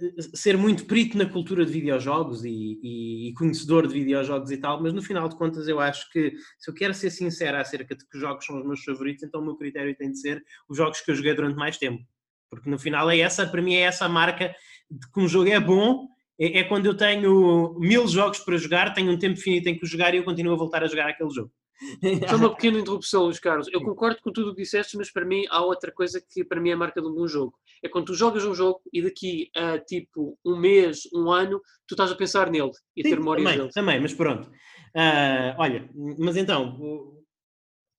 eh, 0.00 0.22
ser 0.34 0.56
muito 0.56 0.86
perito 0.86 1.18
na 1.18 1.26
cultura 1.26 1.64
de 1.66 1.72
videojogos 1.72 2.44
e, 2.44 2.80
e, 2.82 3.28
e, 3.28 3.34
conhecedor 3.34 3.86
de 3.86 3.94
videojogos 3.94 4.50
e 4.50 4.56
tal, 4.56 4.82
mas 4.82 4.92
no 4.92 5.02
final 5.02 5.28
de 5.28 5.36
contas 5.36 5.68
eu 5.68 5.80
acho 5.80 6.10
que 6.10 6.32
se 6.58 6.70
eu 6.70 6.74
quero 6.74 6.94
ser 6.94 7.10
sincero 7.10 7.58
acerca 7.58 7.94
de 7.94 8.06
que 8.06 8.18
jogos 8.18 8.44
são 8.46 8.58
os 8.58 8.66
meus 8.66 8.82
favoritos, 8.82 9.22
então 9.22 9.40
o 9.40 9.44
meu 9.44 9.56
critério 9.56 9.94
tem 9.96 10.10
de 10.10 10.18
ser 10.18 10.42
os 10.68 10.76
jogos 10.76 11.00
que 11.00 11.10
eu 11.10 11.14
joguei 11.14 11.34
durante 11.34 11.56
mais 11.56 11.76
tempo. 11.76 12.02
Porque 12.50 12.70
no 12.70 12.78
final 12.78 13.10
é 13.10 13.18
essa, 13.18 13.46
para 13.46 13.62
mim 13.62 13.74
é 13.74 13.80
essa 13.80 14.06
a 14.06 14.08
marca 14.08 14.54
de 14.90 15.10
que 15.10 15.20
um 15.20 15.28
jogo 15.28 15.50
é 15.50 15.60
bom, 15.60 16.08
é, 16.38 16.60
é 16.60 16.64
quando 16.64 16.86
eu 16.86 16.96
tenho 16.96 17.78
mil 17.78 18.06
jogos 18.08 18.38
para 18.40 18.56
jogar, 18.56 18.94
tenho 18.94 19.12
um 19.12 19.18
tempo 19.18 19.38
finito 19.38 19.68
em 19.68 19.78
que 19.78 19.86
jogar 19.86 20.14
e 20.14 20.18
eu 20.18 20.24
continuo 20.24 20.54
a 20.54 20.56
voltar 20.56 20.82
a 20.82 20.86
jogar 20.86 21.08
aquele 21.08 21.30
jogo. 21.30 21.52
Só 22.28 22.36
uma 22.36 22.54
pequena 22.54 22.78
interrupção, 22.78 23.24
Luís 23.24 23.38
Carlos. 23.38 23.68
Eu 23.72 23.82
concordo 23.82 24.20
com 24.22 24.32
tudo 24.32 24.50
o 24.50 24.54
que 24.54 24.62
disseste, 24.62 24.96
mas 24.96 25.10
para 25.10 25.24
mim 25.24 25.44
há 25.50 25.62
outra 25.62 25.92
coisa 25.92 26.20
que 26.20 26.44
para 26.44 26.60
mim 26.60 26.70
é 26.70 26.72
a 26.72 26.76
marca 26.76 27.00
de 27.00 27.08
um 27.08 27.14
bom 27.14 27.26
jogo. 27.26 27.54
É 27.82 27.88
quando 27.88 28.06
tu 28.06 28.14
jogas 28.14 28.44
um 28.44 28.54
jogo 28.54 28.80
e 28.92 29.02
daqui 29.02 29.50
a 29.56 29.78
tipo 29.78 30.38
um 30.44 30.56
mês, 30.56 31.02
um 31.12 31.30
ano, 31.30 31.60
tu 31.86 31.94
estás 31.94 32.10
a 32.10 32.14
pensar 32.14 32.50
nele 32.50 32.70
e 32.96 33.02
ter 33.02 33.18
memórias 33.18 33.44
também, 33.44 33.58
dele. 33.58 33.72
Também, 33.72 34.00
mas 34.00 34.14
pronto. 34.14 34.48
Uh, 34.48 35.54
olha, 35.58 35.90
mas 36.18 36.36
então, 36.36 36.78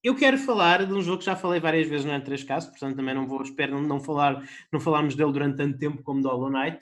eu 0.03 0.15
quero 0.15 0.37
falar 0.37 0.85
de 0.85 0.93
um 0.93 1.01
jogo 1.01 1.19
que 1.19 1.25
já 1.25 1.35
falei 1.35 1.59
várias 1.59 1.87
vezes 1.87 2.05
no 2.05 2.11
N3Cast, 2.13 2.69
portanto 2.69 2.95
também 2.95 3.13
não 3.13 3.27
vou, 3.27 3.41
espero 3.41 3.79
não, 3.81 3.99
falar, 3.99 4.47
não 4.71 4.79
falarmos 4.79 5.15
dele 5.15 5.31
durante 5.31 5.57
tanto 5.57 5.77
tempo 5.77 6.01
como 6.03 6.21
do 6.21 6.29
Hollow 6.29 6.49
Knight. 6.49 6.79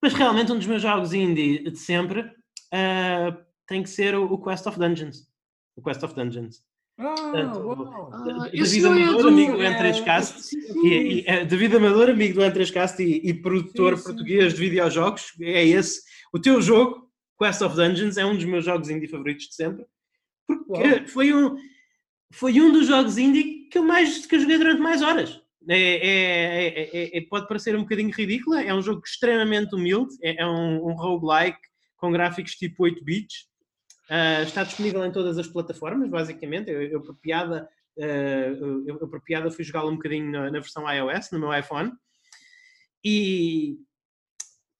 Mas 0.00 0.14
realmente 0.14 0.50
um 0.50 0.58
dos 0.58 0.66
meus 0.66 0.82
jogos 0.82 1.12
indie 1.12 1.70
de 1.70 1.78
sempre 1.78 2.22
uh, 2.22 3.36
tem 3.66 3.82
que 3.82 3.90
ser 3.90 4.16
o 4.16 4.36
Quest 4.38 4.66
of 4.66 4.78
Dungeons 4.78 5.31
o 5.76 5.82
Quest 5.82 6.02
of 6.02 6.14
Dungeons. 6.14 6.62
Ah, 6.98 7.14
Portanto, 7.14 8.10
ah, 8.12 8.48
David 8.52 8.86
Amador, 8.86 9.26
amigo 9.28 9.52
do 9.56 9.62
N3Cast, 9.62 10.52
e, 10.84 11.24
e, 11.26 11.44
David 11.46 11.76
Amador, 11.76 12.10
amigo 12.10 12.34
do 12.34 12.40
N3Cast 12.42 13.00
e, 13.00 13.28
e 13.28 13.34
produtor 13.34 13.96
sim, 13.96 14.02
sim. 14.02 14.08
português 14.08 14.54
de 14.54 14.60
videojogos, 14.60 15.32
é 15.40 15.64
esse. 15.66 16.02
O 16.32 16.38
teu 16.38 16.60
jogo, 16.60 17.08
Quest 17.38 17.62
of 17.62 17.74
Dungeons, 17.74 18.16
é 18.16 18.24
um 18.24 18.34
dos 18.34 18.44
meus 18.44 18.64
jogos 18.64 18.90
indie 18.90 19.08
favoritos 19.08 19.46
de 19.46 19.54
sempre, 19.54 19.86
porque 20.46 21.06
foi 21.08 21.32
um, 21.34 21.56
foi 22.32 22.60
um 22.60 22.72
dos 22.72 22.86
jogos 22.86 23.16
indie 23.18 23.68
que 23.70 23.78
eu 23.78 23.84
mais 23.84 24.26
que 24.26 24.34
eu 24.34 24.40
joguei 24.40 24.58
durante 24.58 24.80
mais 24.80 25.02
horas. 25.02 25.40
É, 25.68 27.08
é, 27.14 27.18
é, 27.18 27.20
pode 27.22 27.46
parecer 27.46 27.76
um 27.76 27.82
bocadinho 27.82 28.10
ridículo, 28.10 28.56
é 28.56 28.74
um 28.74 28.82
jogo 28.82 29.02
extremamente 29.04 29.74
humilde, 29.74 30.14
é, 30.20 30.44
um, 30.44 30.88
um 30.88 30.92
roguelike 30.92 31.60
com 31.96 32.10
gráficos 32.10 32.56
tipo 32.56 32.82
8 32.82 33.04
bits, 33.04 33.46
Uh, 34.12 34.42
está 34.42 34.62
disponível 34.62 35.02
em 35.06 35.10
todas 35.10 35.38
as 35.38 35.46
plataformas, 35.46 36.10
basicamente. 36.10 36.70
Eu, 36.70 36.82
eu 36.82 37.00
por 37.00 37.16
piada, 37.16 37.66
uh, 37.96 38.02
eu, 38.04 38.98
eu 39.00 39.08
por 39.08 39.22
piada 39.22 39.50
fui 39.50 39.64
jogá-lo 39.64 39.90
um 39.90 39.96
bocadinho 39.96 40.30
na, 40.30 40.50
na, 40.50 40.60
versão 40.60 40.84
iOS, 40.86 41.30
no 41.30 41.38
meu 41.38 41.58
iPhone. 41.58 41.90
E 43.02 43.78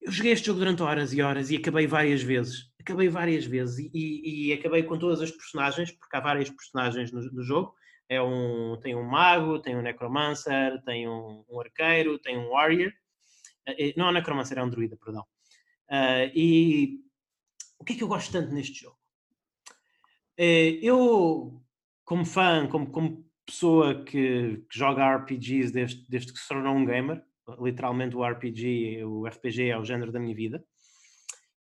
eu 0.02 0.12
joguei 0.12 0.32
este 0.32 0.44
jogo 0.44 0.58
durante 0.58 0.82
horas 0.82 1.14
e 1.14 1.22
horas 1.22 1.50
e 1.50 1.56
acabei 1.56 1.86
várias 1.86 2.22
vezes. 2.22 2.70
Acabei 2.78 3.08
várias 3.08 3.46
vezes 3.46 3.78
e, 3.78 3.90
e, 3.94 4.48
e 4.48 4.52
acabei 4.52 4.82
com 4.82 4.98
todas 4.98 5.22
as 5.22 5.30
personagens, 5.30 5.90
porque 5.92 6.14
há 6.14 6.20
várias 6.20 6.50
personagens 6.50 7.10
no, 7.10 7.22
no, 7.32 7.42
jogo. 7.42 7.74
É 8.10 8.20
um, 8.20 8.78
tem 8.82 8.94
um 8.94 9.02
mago, 9.02 9.60
tem 9.60 9.74
um 9.74 9.80
necromancer, 9.80 10.78
tem 10.84 11.08
um, 11.08 11.42
um 11.48 11.58
arqueiro, 11.58 12.18
tem 12.18 12.36
um 12.36 12.50
warrior. 12.50 12.92
Uh, 13.66 13.94
não 13.96 14.08
é 14.08 14.10
um 14.10 14.12
necromancer, 14.12 14.58
é 14.58 14.62
um 14.62 14.68
druida, 14.68 14.98
perdão. 15.02 15.24
e 16.34 17.00
o 17.78 17.84
que 17.84 17.94
é 17.94 17.96
que 17.96 18.02
eu 18.02 18.08
gosto 18.08 18.30
tanto 18.30 18.52
neste 18.52 18.82
jogo? 18.82 19.01
É, 20.36 20.78
eu, 20.82 21.62
como 22.04 22.24
fã, 22.24 22.66
como, 22.66 22.90
como 22.90 23.24
pessoa 23.44 24.04
que, 24.04 24.64
que, 24.70 24.78
joga 24.78 25.16
RPGs 25.16 25.72
desde, 25.72 26.06
desde 26.08 26.32
que 26.32 26.38
se 26.38 26.48
tornou 26.48 26.74
um 26.74 26.84
gamer, 26.84 27.22
literalmente 27.60 28.16
o 28.16 28.24
RPG, 28.24 29.04
o 29.04 29.26
RPG 29.26 29.68
é 29.68 29.78
o 29.78 29.84
género 29.84 30.12
da 30.12 30.20
minha 30.20 30.34
vida, 30.34 30.64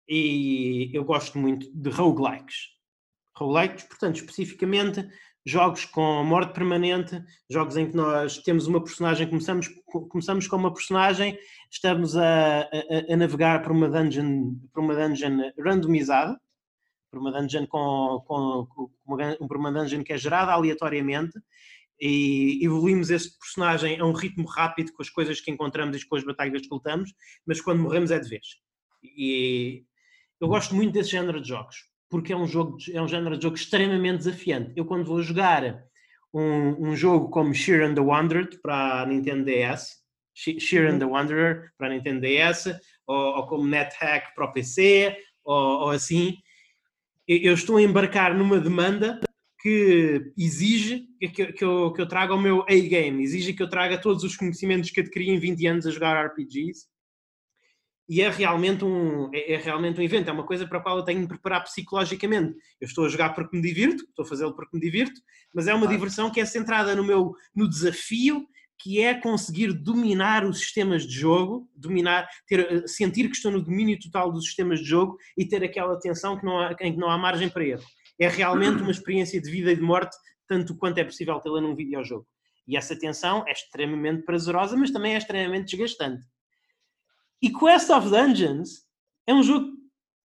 e 0.08 0.90
eu 0.92 1.04
gosto 1.04 1.38
muito 1.38 1.70
de 1.72 1.90
roguelikes. 1.90 2.70
Roguelikes, 3.36 3.84
portanto, 3.84 4.16
especificamente 4.16 5.08
jogos 5.44 5.84
com 5.84 6.22
morte 6.24 6.52
permanente, 6.52 7.20
jogos 7.50 7.76
em 7.76 7.90
que 7.90 7.96
nós 7.96 8.38
temos 8.38 8.66
uma 8.66 8.82
personagem, 8.82 9.28
começamos, 9.28 9.68
começamos 10.08 10.46
com 10.46 10.56
uma 10.56 10.72
personagem, 10.72 11.36
estamos 11.70 12.16
a, 12.16 12.60
a, 12.60 13.12
a 13.12 13.16
navegar 13.16 13.62
por 13.62 13.72
uma 13.72 13.88
dungeon, 13.88 14.54
por 14.72 14.84
uma 14.84 14.94
dungeon 14.94 15.52
randomizada, 15.58 16.38
por 17.12 17.20
uma 17.20 17.30
dungeon 17.30 17.66
com, 17.66 18.24
com, 18.26 18.66
com 18.66 18.90
uma, 19.04 19.70
dungeon 19.70 20.02
que 20.02 20.14
é 20.14 20.18
gerada 20.18 20.52
aleatoriamente 20.52 21.38
e 22.00 22.64
evoluímos 22.64 23.10
esse 23.10 23.38
personagem 23.38 24.00
a 24.00 24.04
um 24.06 24.12
ritmo 24.12 24.46
rápido 24.46 24.92
com 24.94 25.02
as 25.02 25.10
coisas 25.10 25.38
que 25.38 25.50
encontramos 25.50 26.00
e 26.00 26.08
com 26.08 26.16
as 26.16 26.24
batalhas 26.24 26.62
que 26.62 26.68
lutamos, 26.72 27.12
mas 27.46 27.60
quando 27.60 27.82
morremos 27.82 28.10
é 28.10 28.18
de 28.18 28.28
vez. 28.28 28.46
E 29.02 29.84
eu 30.40 30.48
gosto 30.48 30.74
muito 30.74 30.94
desse 30.94 31.10
género 31.10 31.40
de 31.40 31.48
jogos, 31.48 31.84
porque 32.08 32.32
é 32.32 32.36
um, 32.36 32.46
jogo, 32.46 32.78
é 32.90 33.00
um 33.00 33.06
género 33.06 33.36
de 33.36 33.42
jogo 33.42 33.56
extremamente 33.56 34.18
desafiante. 34.18 34.72
Eu 34.74 34.86
quando 34.86 35.04
vou 35.04 35.22
jogar 35.22 35.84
um, 36.32 36.88
um 36.88 36.96
jogo 36.96 37.28
como 37.28 37.54
Sheer 37.54 37.84
and 37.84 37.94
the 37.94 38.00
Wandered 38.00 38.58
para 38.62 39.02
a 39.02 39.06
Nintendo 39.06 39.44
DS, 39.44 40.02
Sheer 40.34 40.90
and 40.90 40.98
the 40.98 41.04
Wanderer 41.04 41.72
para 41.76 41.88
a 41.88 41.90
Nintendo 41.90 42.22
DS, 42.22 42.74
ou, 43.06 43.36
ou 43.36 43.46
como 43.46 43.68
NetHack 43.68 44.34
para 44.34 44.46
o 44.46 44.52
PC, 44.52 45.14
ou, 45.44 45.82
ou 45.82 45.90
assim, 45.90 46.38
eu 47.42 47.54
estou 47.54 47.76
a 47.76 47.82
embarcar 47.82 48.36
numa 48.36 48.58
demanda 48.58 49.20
que 49.60 50.32
exige 50.36 51.06
que, 51.20 51.52
que, 51.52 51.64
eu, 51.64 51.92
que 51.92 52.00
eu 52.02 52.08
traga 52.08 52.34
o 52.34 52.40
meu 52.40 52.62
A-game, 52.62 53.22
exige 53.22 53.52
que 53.52 53.62
eu 53.62 53.68
traga 53.68 53.96
todos 53.96 54.24
os 54.24 54.36
conhecimentos 54.36 54.90
que 54.90 55.00
adquiri 55.00 55.30
em 55.30 55.38
20 55.38 55.66
anos 55.66 55.86
a 55.86 55.90
jogar 55.90 56.26
RPGs. 56.26 56.86
E 58.08 58.20
é 58.20 58.28
realmente, 58.28 58.84
um, 58.84 59.30
é, 59.32 59.52
é, 59.52 59.56
realmente 59.56 60.00
um 60.00 60.02
evento, 60.02 60.28
é 60.28 60.32
uma 60.32 60.44
coisa 60.44 60.66
para 60.66 60.78
a 60.78 60.82
qual 60.82 60.98
eu 60.98 61.04
tenho 61.04 61.18
de 61.18 61.22
me 61.22 61.28
preparar 61.28 61.62
psicologicamente. 61.62 62.54
Eu 62.80 62.86
estou 62.86 63.06
a 63.06 63.08
jogar 63.08 63.30
porque 63.34 63.56
me 63.56 63.62
divirto, 63.62 64.04
estou 64.04 64.24
a 64.24 64.28
fazê-lo 64.28 64.54
porque 64.54 64.76
me 64.76 64.82
divirto, 64.82 65.20
mas 65.54 65.68
é 65.68 65.74
uma 65.74 65.86
diversão 65.86 66.30
que 66.30 66.40
é 66.40 66.44
centrada 66.44 66.96
no 66.96 67.04
meu 67.04 67.32
no 67.54 67.68
desafio 67.68 68.44
que 68.82 69.00
é 69.00 69.14
conseguir 69.14 69.72
dominar 69.72 70.44
os 70.44 70.58
sistemas 70.58 71.06
de 71.06 71.12
jogo, 71.12 71.70
dominar, 71.74 72.28
ter, 72.48 72.60
eh, 72.60 72.86
sentir 72.86 73.28
que 73.28 73.36
estou 73.36 73.52
no 73.52 73.62
domínio 73.62 73.96
total 74.00 74.32
dos 74.32 74.44
sistemas 74.46 74.80
de 74.80 74.86
jogo 74.86 75.16
e 75.38 75.46
ter 75.46 75.62
aquela 75.62 75.98
tensão 76.00 76.36
que 76.36 76.44
não 76.44 76.58
há, 76.58 76.74
em 76.80 76.92
que 76.92 76.98
não 76.98 77.08
há 77.08 77.16
margem 77.16 77.48
para 77.48 77.64
erro. 77.64 77.84
É 78.18 78.26
realmente 78.26 78.82
uma 78.82 78.90
experiência 78.90 79.40
de 79.40 79.48
vida 79.48 79.70
e 79.70 79.76
de 79.76 79.82
morte, 79.82 80.16
tanto 80.48 80.76
quanto 80.76 80.98
é 80.98 81.04
possível 81.04 81.38
tê-la 81.38 81.60
num 81.60 81.76
videojogo. 81.76 82.26
E 82.66 82.76
essa 82.76 82.98
tensão 82.98 83.44
é 83.46 83.52
extremamente 83.52 84.24
prazerosa, 84.24 84.76
mas 84.76 84.90
também 84.90 85.14
é 85.14 85.18
extremamente 85.18 85.70
desgastante. 85.70 86.24
E 87.40 87.50
Quest 87.50 87.90
of 87.90 88.08
Dungeons 88.08 88.82
é 89.26 89.34
um 89.34 89.42
jogo 89.42 89.72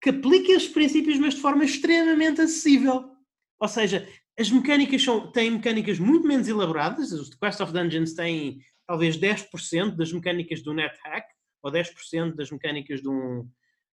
que 0.00 0.10
aplica 0.10 0.52
estes 0.52 0.72
princípios, 0.72 1.18
mas 1.18 1.34
de 1.34 1.40
forma 1.40 1.64
extremamente 1.64 2.40
acessível. 2.40 3.10
Ou 3.58 3.68
seja, 3.68 4.08
as 4.38 4.50
mecânicas 4.50 5.02
são, 5.02 5.30
têm 5.30 5.50
mecânicas 5.50 5.98
muito 5.98 6.26
menos 6.26 6.48
elaboradas. 6.48 7.12
O 7.12 7.38
Quest 7.38 7.60
of 7.60 7.72
Dungeons 7.72 8.14
tem 8.14 8.58
talvez 8.86 9.16
10% 9.16 9.96
das 9.96 10.12
mecânicas 10.12 10.62
do 10.62 10.74
NetHack, 10.74 11.26
ou 11.62 11.72
10% 11.72 12.34
das 12.34 12.50
mecânicas 12.50 13.00
de 13.00 13.08
um. 13.08 13.48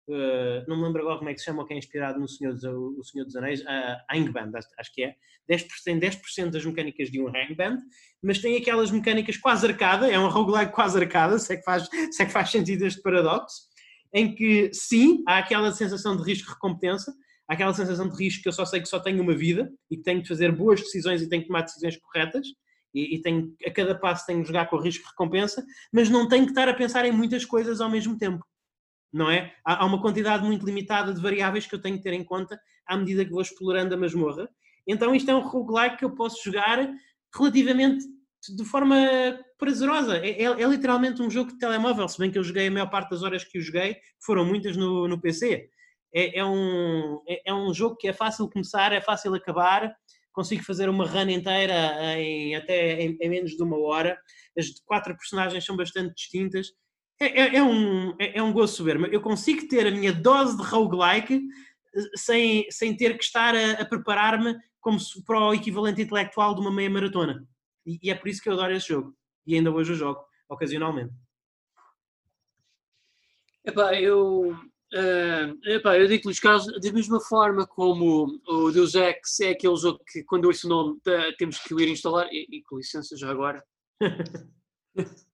Uh, 0.07 0.68
não 0.68 0.77
me 0.77 0.84
lembro 0.84 1.01
agora 1.01 1.19
como 1.19 1.30
é 1.30 1.34
que 1.34 1.39
se 1.39 1.45
chama, 1.45 1.65
quem 1.65 1.76
é 1.76 1.80
inspirado 1.80 2.19
no 2.19 2.27
Senhor 2.27 2.53
dos, 2.53 2.63
o 2.63 3.03
Senhor 3.03 3.23
dos 3.23 3.35
Anéis, 3.35 3.65
a 3.65 4.03
uh, 4.11 4.18
Hangband, 4.18 4.51
acho, 4.77 4.93
que 4.93 5.03
é. 5.03 5.15
10%, 5.49 5.99
10% 5.99 6.49
das 6.49 6.65
mecânicas 6.65 7.09
de 7.09 7.22
um 7.22 7.27
Hangband, 7.27 7.77
mas 8.22 8.39
tem 8.39 8.57
aquelas 8.57 8.91
mecânicas 8.91 9.38
quase 9.38 9.65
arcada, 9.68 10.09
é 10.09 10.19
um 10.19 10.27
roguelike 10.27 10.73
quase 10.73 10.97
arcada, 10.97 11.38
se 11.39 11.53
é 11.53 11.57
que 11.57 11.63
faz, 11.63 11.88
se 12.11 12.23
é 12.23 12.26
que 12.26 12.31
faz 12.31 12.49
sentido 12.49 12.85
este 12.85 13.01
paradoxo, 13.01 13.61
em 14.13 14.35
que 14.35 14.72
sim, 14.73 15.23
há 15.27 15.38
aquela 15.38 15.72
sensação 15.72 16.18
de 16.18 16.23
risco-recompensa, 16.23 17.13
aquela 17.52 17.73
sensação 17.73 18.07
de 18.07 18.15
risco 18.15 18.44
que 18.44 18.48
eu 18.48 18.53
só 18.53 18.64
sei 18.64 18.80
que 18.80 18.88
só 18.88 18.98
tenho 18.98 19.22
uma 19.22 19.36
vida 19.36 19.69
e 19.90 19.98
que 19.98 20.03
tenho 20.03 20.22
de 20.22 20.28
fazer 20.28 20.53
boas 20.53 20.80
decisões 20.80 21.22
e 21.22 21.28
tenho 21.28 21.41
que 21.41 21.49
tomar 21.49 21.64
decisões 21.64 21.98
corretas 21.98 22.48
e, 22.94 23.15
e 23.15 23.22
tenho, 23.22 23.53
a 23.65 23.72
cada 23.72 23.94
passo 23.94 24.26
tenho 24.26 24.41
de 24.41 24.48
jogar 24.48 24.69
com 24.69 24.78
o 24.78 24.82
risco-recompensa, 24.82 25.61
mas 25.91 26.10
não 26.10 26.30
tenho 26.30 26.45
que 26.45 26.52
estar 26.52 26.69
a 26.69 26.73
pensar 26.73 27.06
em 27.06 27.11
muitas 27.11 27.44
coisas 27.44 27.82
ao 27.82 27.90
mesmo 27.90 28.18
tempo. 28.18 28.41
Não 29.11 29.30
é? 29.30 29.53
Há, 29.65 29.84
há 29.84 29.86
uma 29.86 30.02
quantidade 30.02 30.45
muito 30.45 30.65
limitada 30.65 31.14
de 31.14 31.22
variáveis 31.22 31.68
que 31.68 31.76
eu 31.76 31.82
tenho 31.82 31.98
que 31.98 32.03
ter 32.03 32.14
em 32.14 32.23
conta 32.23 32.57
à 32.88 32.95
medida 32.95 33.26
que 33.26 33.32
vou 33.32 33.41
explorando 33.41 33.94
a 33.94 33.98
masmorra. 33.98 34.48
Então 34.88 35.14
isto 35.14 35.30
é 35.30 35.36
um 35.36 35.41
roguelike 35.41 35.98
que 35.98 36.06
eu 36.06 36.15
posso 36.15 36.41
jogar 36.41 36.90
relativamente 37.36 38.06
de 38.56 38.64
forma 38.64 38.95
prazerosa. 39.57 40.19
É, 40.19 40.44
é, 40.44 40.45
é, 40.45 40.68
literalmente 40.68 41.22
um 41.22 41.30
jogo 41.30 41.52
de 41.52 41.60
telemóvel, 41.60 42.07
se 42.07 42.18
bem 42.18 42.32
que 42.32 42.40
eu 42.40 42.44
joguei 42.44 42.68
a 42.68 42.72
maior 42.72 42.90
parte 42.90 43.10
das 43.10 43.23
horas 43.23 43.44
que 43.44 43.60
o 43.60 43.61
joguei, 43.61 43.98
foram 44.23 44.45
muitas 44.45 44.78
no, 44.78 45.06
no 45.06 45.19
PC. 45.19 45.69
É, 46.13 46.39
é 46.39 46.45
um, 46.45 47.21
é, 47.27 47.49
é, 47.49 47.53
um 47.53 47.73
jogo 47.73 47.95
que 47.95 48.07
é 48.07 48.13
fácil 48.13 48.49
começar, 48.49 48.91
é 48.91 49.01
fácil 49.01 49.33
acabar, 49.33 49.95
consigo 50.33 50.63
fazer 50.63 50.89
uma 50.89 51.05
run 51.05 51.29
inteira 51.29 52.17
em, 52.17 52.55
até 52.55 53.01
em, 53.01 53.17
em 53.19 53.29
menos 53.29 53.51
de 53.51 53.63
uma 53.63 53.77
hora. 53.79 54.19
As 54.57 54.67
quatro 54.85 55.15
personagens 55.15 55.63
são 55.65 55.75
bastante 55.75 56.13
distintas. 56.15 56.67
É, 57.19 57.41
é, 57.41 57.55
é 57.57 57.63
um, 57.63 58.15
é, 58.19 58.39
é, 58.39 58.43
um 58.43 58.51
gozo 58.51 58.75
soberbo. 58.75 59.05
Eu 59.05 59.21
consigo 59.21 59.67
ter 59.67 59.85
a 59.85 59.91
minha 59.91 60.11
dose 60.11 60.57
de 60.57 60.63
roguelike 60.63 61.41
eh, 61.95 62.01
sem, 62.15 62.65
sem 62.71 62.97
ter 62.97 63.17
que 63.17 63.23
estar 63.23 63.55
a, 63.55 63.73
a 63.73 63.85
preparar-me 63.85 64.57
como 64.79 64.99
se, 64.99 65.23
para 65.23 65.39
o 65.39 65.53
equivalente 65.53 66.01
intelectual 66.01 66.55
de 66.55 66.61
uma 66.61 66.71
meia 66.71 66.89
maratona. 66.89 67.47
E, 67.85 67.99
e, 68.01 68.09
é 68.09 68.15
por 68.15 68.27
isso 68.27 68.41
que 68.41 68.49
eu 68.49 68.53
adoro 68.53 68.73
esse 68.73 68.88
jogo. 68.88 69.15
E 69.45 69.55
ainda 69.55 69.71
hoje 69.71 69.91
o 69.91 69.95
jogo, 69.95 70.19
ocasionalmente. 70.49 71.13
Epá, 73.63 73.93
eu, 73.93 74.57
uh, 74.93 75.69
epá, 75.69 75.97
eu 75.97 76.07
digo-lhes 76.07 76.39
casos, 76.39 76.80
da 76.80 76.91
mesma 76.91 77.19
forma 77.19 77.65
como 77.68 78.39
o 78.47 78.72
Deus 78.72 78.95
Ex 78.95 79.39
é 79.41 79.49
aquele 79.49 79.76
jogo 79.76 79.99
que, 80.11 80.23
quando 80.23 80.45
eu 80.45 80.49
ouço 80.49 80.68
o 80.68 80.69
nome, 80.69 80.99
tá, 81.03 81.31
temos 81.38 81.59
que 81.59 81.73
ir 81.73 81.89
instalar, 81.89 82.27
e, 82.31 82.47
e 82.49 82.63
com 82.63 82.77
licença 82.77 83.15
já 83.15 83.30
agora. 83.30 83.63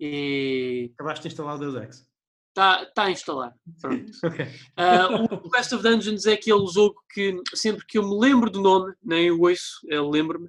e... 0.00 0.90
Acabaste 0.94 1.22
de 1.22 1.28
instalar 1.28 1.56
o 1.56 1.58
Deus 1.58 1.74
Ex? 1.74 2.06
Está 2.50 2.86
tá 2.86 3.04
a 3.04 3.10
instalar. 3.10 3.52
okay. 4.24 4.46
uh, 4.78 5.34
o 5.44 5.50
Quest 5.50 5.72
of 5.72 5.82
Dungeons 5.82 6.24
é 6.26 6.34
aquele 6.34 6.66
jogo 6.68 6.94
que 7.12 7.36
sempre 7.54 7.84
que 7.84 7.98
eu 7.98 8.08
me 8.08 8.18
lembro 8.18 8.48
do 8.48 8.60
nome, 8.60 8.94
nem 9.02 9.30
o 9.30 9.40
ouço, 9.40 9.80
eu 9.88 10.08
lembro-me, 10.08 10.48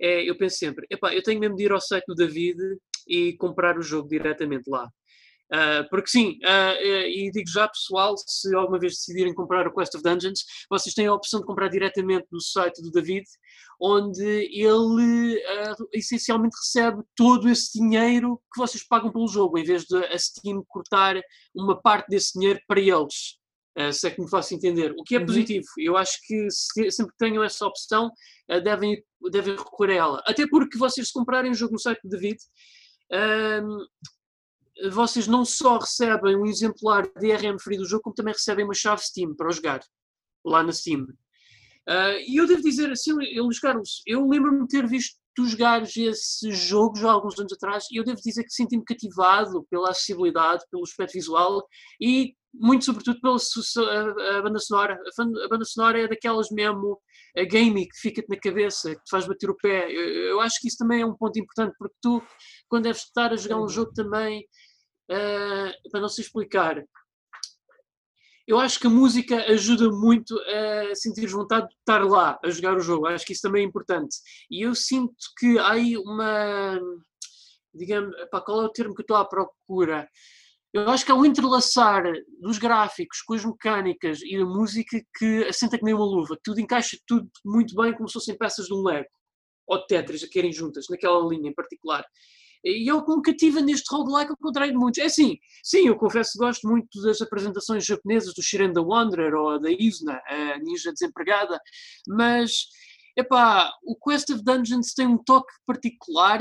é, 0.00 0.28
eu 0.28 0.36
penso 0.36 0.58
sempre, 0.58 0.86
epá, 0.90 1.14
eu 1.14 1.22
tenho 1.22 1.40
mesmo 1.40 1.56
de 1.56 1.64
ir 1.64 1.72
ao 1.72 1.80
site 1.80 2.04
do 2.06 2.14
David 2.14 2.58
e 3.06 3.34
comprar 3.34 3.78
o 3.78 3.82
jogo 3.82 4.08
diretamente 4.08 4.68
lá. 4.68 4.90
Uh, 5.54 5.88
porque 5.88 6.10
sim, 6.10 6.38
uh, 6.42 6.82
e 6.82 7.30
digo 7.30 7.48
já 7.48 7.68
pessoal, 7.68 8.16
se 8.18 8.52
alguma 8.56 8.76
vez 8.76 8.94
decidirem 8.94 9.32
comprar 9.32 9.68
o 9.68 9.72
Quest 9.72 9.94
of 9.94 10.02
Dungeons, 10.02 10.40
vocês 10.68 10.92
têm 10.94 11.06
a 11.06 11.14
opção 11.14 11.38
de 11.38 11.46
comprar 11.46 11.68
diretamente 11.68 12.26
no 12.32 12.40
site 12.40 12.82
do 12.82 12.90
David, 12.90 13.24
onde 13.80 14.24
ele 14.24 15.36
uh, 15.36 15.88
essencialmente 15.92 16.56
recebe 16.56 17.02
todo 17.14 17.48
esse 17.48 17.78
dinheiro 17.78 18.40
que 18.52 18.58
vocês 18.58 18.84
pagam 18.84 19.12
pelo 19.12 19.28
jogo, 19.28 19.56
em 19.56 19.62
vez 19.62 19.84
de 19.84 19.96
a 19.96 20.18
Steam 20.18 20.64
cortar 20.66 21.20
uma 21.54 21.80
parte 21.80 22.08
desse 22.08 22.32
dinheiro 22.32 22.60
para 22.66 22.80
eles. 22.80 23.38
Uh, 23.78 23.92
se 23.92 24.08
é 24.08 24.10
que 24.10 24.20
me 24.20 24.30
faço 24.30 24.54
entender. 24.54 24.92
O 24.98 25.04
que 25.04 25.14
é 25.14 25.18
uhum. 25.20 25.26
positivo. 25.26 25.66
Eu 25.78 25.96
acho 25.96 26.18
que 26.26 26.48
se, 26.50 26.90
sempre 26.90 27.12
que 27.12 27.18
tenham 27.18 27.44
essa 27.44 27.64
opção, 27.64 28.10
uh, 28.50 28.60
devem, 28.60 29.00
devem 29.30 29.56
recorrer 29.56 29.92
a 29.92 29.96
ela. 29.96 30.22
Até 30.26 30.48
porque 30.48 30.76
vocês, 30.76 31.08
se 31.08 31.12
comprarem 31.12 31.52
o 31.52 31.54
jogo 31.54 31.74
no 31.74 31.78
site 31.78 32.00
do 32.02 32.08
David, 32.08 32.38
uh, 33.12 33.84
vocês 34.90 35.26
não 35.26 35.44
só 35.44 35.78
recebem 35.78 36.36
um 36.36 36.46
exemplar 36.46 37.06
DRM 37.20 37.58
free 37.58 37.76
do 37.76 37.86
jogo, 37.86 38.02
como 38.02 38.14
também 38.14 38.34
recebem 38.34 38.64
uma 38.64 38.74
chave 38.74 39.02
Steam 39.02 39.34
para 39.34 39.50
jogar 39.50 39.80
lá 40.44 40.62
na 40.62 40.72
Steam. 40.72 41.02
Uh, 41.88 42.16
e 42.26 42.36
eu 42.36 42.46
devo 42.46 42.62
dizer 42.62 42.90
assim, 42.90 43.12
Luís 43.12 43.60
Carlos, 43.60 44.02
eu 44.06 44.26
lembro-me 44.26 44.62
de 44.62 44.68
ter 44.68 44.86
visto 44.86 45.16
tu 45.34 45.46
jogares 45.46 45.96
esse 45.96 46.52
jogo 46.52 46.96
já 46.96 47.08
há 47.08 47.12
alguns 47.12 47.38
anos 47.38 47.52
atrás 47.52 47.86
e 47.90 47.96
eu 47.96 48.04
devo 48.04 48.20
dizer 48.20 48.44
que 48.44 48.54
senti-me 48.54 48.84
cativado 48.84 49.64
pela 49.68 49.90
acessibilidade, 49.90 50.64
pelo 50.70 50.84
aspecto 50.84 51.14
visual 51.14 51.66
e 52.00 52.34
muito 52.54 52.84
sobretudo 52.84 53.20
pela 53.20 53.36
a, 53.36 54.38
a 54.38 54.42
banda 54.42 54.58
sonora. 54.60 54.94
A, 54.94 55.22
a, 55.22 55.48
banda 55.48 55.64
sonora 55.64 56.00
é 56.00 56.08
daquelas 56.08 56.50
mesmo 56.50 57.00
a 57.36 57.44
gaming 57.44 57.86
que 57.88 57.98
fica-te 57.98 58.28
na 58.28 58.38
cabeça, 58.38 58.94
que 58.94 59.02
te 59.02 59.10
faz 59.10 59.26
bater 59.26 59.50
o 59.50 59.56
pé. 59.56 59.90
Eu, 59.90 60.08
eu, 60.30 60.40
acho 60.40 60.60
que 60.60 60.68
isso 60.68 60.78
também 60.78 61.02
é 61.02 61.06
um 61.06 61.16
ponto 61.16 61.38
importante 61.38 61.74
porque 61.78 61.94
tu, 62.00 62.22
quando 62.68 62.84
deves 62.84 63.02
estar 63.02 63.32
a 63.32 63.36
jogar 63.36 63.60
um 63.60 63.68
jogo 63.68 63.92
também, 63.92 64.46
uh, 65.10 65.90
para 65.90 66.00
não 66.00 66.08
se 66.08 66.20
explicar, 66.20 66.84
eu 68.46 68.58
acho 68.58 68.78
que 68.78 68.86
a 68.86 68.90
música 68.90 69.36
ajuda 69.50 69.88
muito 69.90 70.38
a 70.38 70.94
sentir 70.94 71.26
vontade 71.26 71.66
de 71.66 71.74
estar 71.74 72.04
lá 72.04 72.38
a 72.44 72.50
jogar 72.50 72.76
o 72.76 72.80
jogo. 72.80 73.06
Acho 73.06 73.24
que 73.24 73.32
isso 73.32 73.42
também 73.42 73.64
é 73.64 73.66
importante. 73.66 74.16
E 74.50 74.66
eu 74.66 74.74
sinto 74.74 75.14
que 75.38 75.58
há 75.58 75.72
aí 75.72 75.96
uma. 75.96 76.78
Digamos, 77.72 78.14
pá, 78.30 78.40
qual 78.40 78.62
é 78.62 78.64
o 78.66 78.72
termo 78.72 78.94
que 78.94 79.02
estou 79.02 79.16
à 79.16 79.24
procura? 79.24 80.08
Eu 80.74 80.90
acho 80.90 81.06
que 81.06 81.12
há 81.12 81.14
um 81.14 81.24
entrelaçar 81.24 82.02
dos 82.40 82.58
gráficos 82.58 83.22
com 83.22 83.34
as 83.34 83.44
mecânicas 83.44 84.20
e 84.22 84.34
a 84.34 84.44
música 84.44 85.00
que 85.16 85.44
assenta 85.44 85.78
que 85.78 85.84
nem 85.84 85.94
uma 85.94 86.04
luva. 86.04 86.36
Tudo 86.42 86.60
encaixa 86.60 86.98
tudo 87.06 87.30
muito 87.44 87.76
bem, 87.76 87.94
como 87.94 88.08
se 88.08 88.14
fossem 88.14 88.36
peças 88.36 88.66
de 88.66 88.74
um 88.74 88.82
Lego 88.82 89.06
ou 89.68 89.78
de 89.78 89.86
Tetris 89.86 90.24
a 90.24 90.28
querem 90.28 90.52
juntas, 90.52 90.86
naquela 90.90 91.24
linha 91.28 91.48
em 91.48 91.54
particular. 91.54 92.04
E 92.64 92.90
eu 92.90 93.04
como 93.04 93.22
cativa 93.22 93.60
neste 93.60 93.84
roguelike 93.88 94.32
ao 94.32 94.36
contrário 94.36 94.72
de 94.72 94.78
muitos. 94.78 94.98
É 95.00 95.04
assim, 95.04 95.38
sim, 95.62 95.86
eu 95.86 95.96
confesso 95.96 96.32
que 96.32 96.38
gosto 96.38 96.66
muito 96.66 97.00
das 97.02 97.22
apresentações 97.22 97.84
japonesas 97.84 98.34
do 98.34 98.42
Shiren 98.42 98.72
the 98.72 98.80
Wanderer 98.80 99.32
ou 99.32 99.60
da 99.60 99.70
Isna, 99.70 100.20
a 100.26 100.58
ninja 100.58 100.90
desempregada, 100.90 101.56
mas, 102.08 102.66
epá, 103.16 103.70
o 103.84 103.96
Quest 103.96 104.28
of 104.30 104.42
Dungeons 104.42 104.92
tem 104.92 105.06
um 105.06 105.22
toque 105.22 105.52
particular 105.64 106.40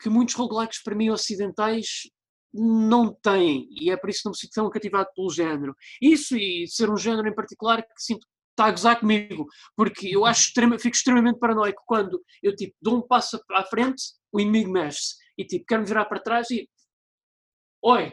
que 0.00 0.08
muitos 0.08 0.36
roguelikes 0.36 0.80
para 0.80 0.94
mim 0.94 1.10
ocidentais 1.10 2.02
não 2.58 3.12
têm, 3.12 3.68
e 3.70 3.90
é 3.90 3.96
por 3.96 4.10
isso 4.10 4.20
que 4.20 4.26
não 4.26 4.32
me 4.32 4.38
sinto 4.38 4.52
tão 4.52 4.70
cativado 4.70 5.08
pelo 5.14 5.30
género. 5.30 5.74
Isso 6.00 6.36
e 6.36 6.66
ser 6.66 6.90
um 6.90 6.96
género 6.96 7.28
em 7.28 7.34
particular 7.34 7.82
que 7.82 7.88
sinto 7.96 8.26
está 8.50 8.66
a 8.66 8.70
gozar 8.72 8.98
comigo, 8.98 9.46
porque 9.76 10.08
eu 10.14 10.26
acho 10.26 10.48
extrema, 10.48 10.78
fico 10.78 10.96
extremamente 10.96 11.38
paranoico 11.38 11.80
quando 11.86 12.20
eu 12.42 12.54
tipo 12.56 12.74
dou 12.82 12.96
um 12.96 13.06
passo 13.06 13.40
à 13.52 13.64
frente, 13.64 14.02
o 14.32 14.40
inimigo 14.40 14.72
mexe-se 14.72 15.14
e 15.38 15.44
tipo, 15.44 15.64
quero-me 15.66 15.86
virar 15.86 16.04
para 16.06 16.20
trás 16.20 16.50
e. 16.50 16.68
Oi, 17.80 18.12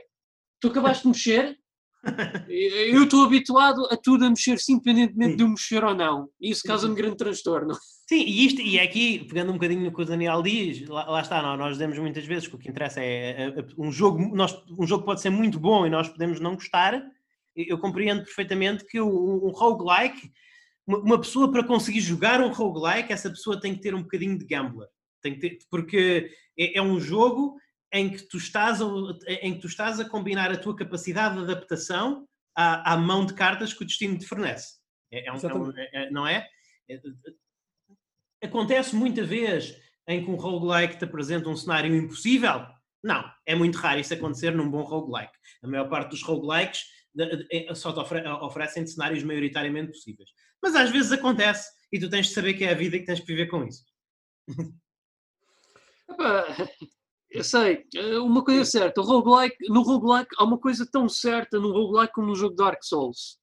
tu 0.61 0.67
acabaste 0.67 1.01
de 1.03 1.09
mexer? 1.09 1.59
Eu 2.47 3.03
estou 3.03 3.25
habituado 3.25 3.85
a 3.91 3.97
tudo 3.97 4.25
a 4.25 4.29
mexer-se, 4.29 4.71
independentemente 4.71 5.31
Sim. 5.31 5.37
de 5.37 5.43
eu 5.43 5.49
mexer 5.49 5.83
ou 5.83 5.95
não. 5.95 6.29
E 6.39 6.51
isso 6.51 6.63
causa-me 6.63 6.95
grande 6.95 7.17
transtorno. 7.17 7.75
Sim, 8.07 8.21
e, 8.21 8.45
isto, 8.45 8.61
e 8.61 8.79
aqui, 8.79 9.25
pegando 9.27 9.49
um 9.49 9.53
bocadinho 9.55 9.83
no 9.83 9.91
que 9.91 10.01
o 10.01 10.05
Daniel 10.05 10.43
diz, 10.43 10.87
lá, 10.87 11.09
lá 11.09 11.21
está, 11.21 11.41
nós, 11.41 11.57
nós 11.57 11.71
dizemos 11.73 11.97
muitas 11.97 12.25
vezes 12.25 12.47
que 12.47 12.55
o 12.55 12.57
que 12.59 12.69
interessa 12.69 13.01
é, 13.01 13.05
é, 13.05 13.43
é, 13.47 13.65
um, 13.77 13.91
jogo, 13.91 14.35
nós, 14.35 14.55
um 14.77 14.85
jogo 14.85 15.03
pode 15.03 15.21
ser 15.21 15.31
muito 15.31 15.59
bom 15.59 15.87
e 15.87 15.89
nós 15.89 16.07
podemos 16.07 16.39
não 16.39 16.53
gostar. 16.53 17.03
Eu 17.55 17.79
compreendo 17.79 18.23
perfeitamente 18.23 18.85
que 18.85 19.01
um, 19.01 19.45
um 19.45 19.49
roguelike, 19.49 20.31
uma, 20.85 20.99
uma 20.99 21.19
pessoa 21.19 21.51
para 21.51 21.63
conseguir 21.63 22.01
jogar 22.01 22.41
um 22.41 22.51
roguelike, 22.51 23.11
essa 23.11 23.29
pessoa 23.29 23.59
tem 23.59 23.73
que 23.73 23.81
ter 23.81 23.95
um 23.95 24.03
bocadinho 24.03 24.37
de 24.37 24.45
gambler. 24.45 24.87
Tem 25.21 25.33
que 25.33 25.39
ter, 25.39 25.57
porque 25.71 26.29
é, 26.59 26.77
é 26.77 26.81
um 26.81 26.99
jogo 26.99 27.55
em 27.95 28.09
que, 28.09 28.23
tu 28.23 28.37
estás 28.37 28.81
a, 28.81 28.85
em 29.41 29.53
que 29.53 29.61
tu 29.61 29.67
estás 29.67 30.01
a 30.01 30.09
combinar 30.09 30.51
a 30.51 30.57
tua 30.57 30.75
capacidade 30.75 31.35
de 31.35 31.43
adaptação 31.43 32.27
à, 32.53 32.93
à 32.93 32.97
mão 32.97 33.25
de 33.25 33.33
cartas 33.33 33.73
que 33.73 33.83
o 33.83 33.87
destino 33.87 34.17
te 34.17 34.27
fornece. 34.27 34.75
É, 35.09 35.27
é 35.27 35.31
um, 35.31 35.37
é 35.37 35.53
um, 35.53 35.71
é, 35.77 35.89
é, 35.93 36.11
não 36.11 36.27
é? 36.27 36.45
é? 36.89 36.99
Acontece 38.43 38.93
muita 38.93 39.23
vez 39.23 39.81
em 40.09 40.25
que 40.25 40.29
um 40.29 40.35
roguelike 40.35 40.97
te 40.97 41.05
apresenta 41.05 41.47
um 41.47 41.55
cenário 41.55 41.95
impossível? 41.95 42.67
Não, 43.01 43.23
é 43.45 43.55
muito 43.55 43.77
raro 43.77 44.01
isso 44.01 44.13
acontecer 44.13 44.51
num 44.51 44.69
bom 44.69 44.81
roguelike. 44.81 45.33
A 45.63 45.67
maior 45.67 45.87
parte 45.87 46.09
dos 46.09 46.21
roguelikes 46.21 46.83
só 47.75 47.93
te 47.93 47.99
oferecem 48.41 48.85
cenários 48.85 49.23
maioritariamente 49.23 49.93
possíveis. 49.93 50.29
Mas 50.61 50.75
às 50.75 50.91
vezes 50.91 51.13
acontece 51.13 51.71
e 51.93 51.97
tu 51.99 52.09
tens 52.09 52.27
de 52.27 52.33
saber 52.33 52.55
que 52.55 52.65
é 52.65 52.71
a 52.71 52.75
vida 52.75 52.97
e 52.97 52.99
que 52.99 53.05
tens 53.05 53.21
de 53.21 53.25
viver 53.25 53.47
com 53.47 53.63
isso. 53.63 53.85
eu 57.29 57.43
sei, 57.43 57.85
eh, 57.95 58.17
uma 58.19 58.43
coisa 58.43 58.61
é 58.61 58.65
certa, 58.65 59.01
o 59.01 59.03
roguelike, 59.03 59.57
no 59.69 59.81
roguelike 59.81 60.29
há 60.37 60.43
uma 60.43 60.57
coisa 60.57 60.87
tão 60.89 61.09
certa 61.09 61.59
no 61.59 61.71
roguelike 61.71 62.13
como 62.13 62.27
no 62.27 62.35
jogo 62.35 62.55
Dark 62.55 62.83
Souls. 62.83 63.37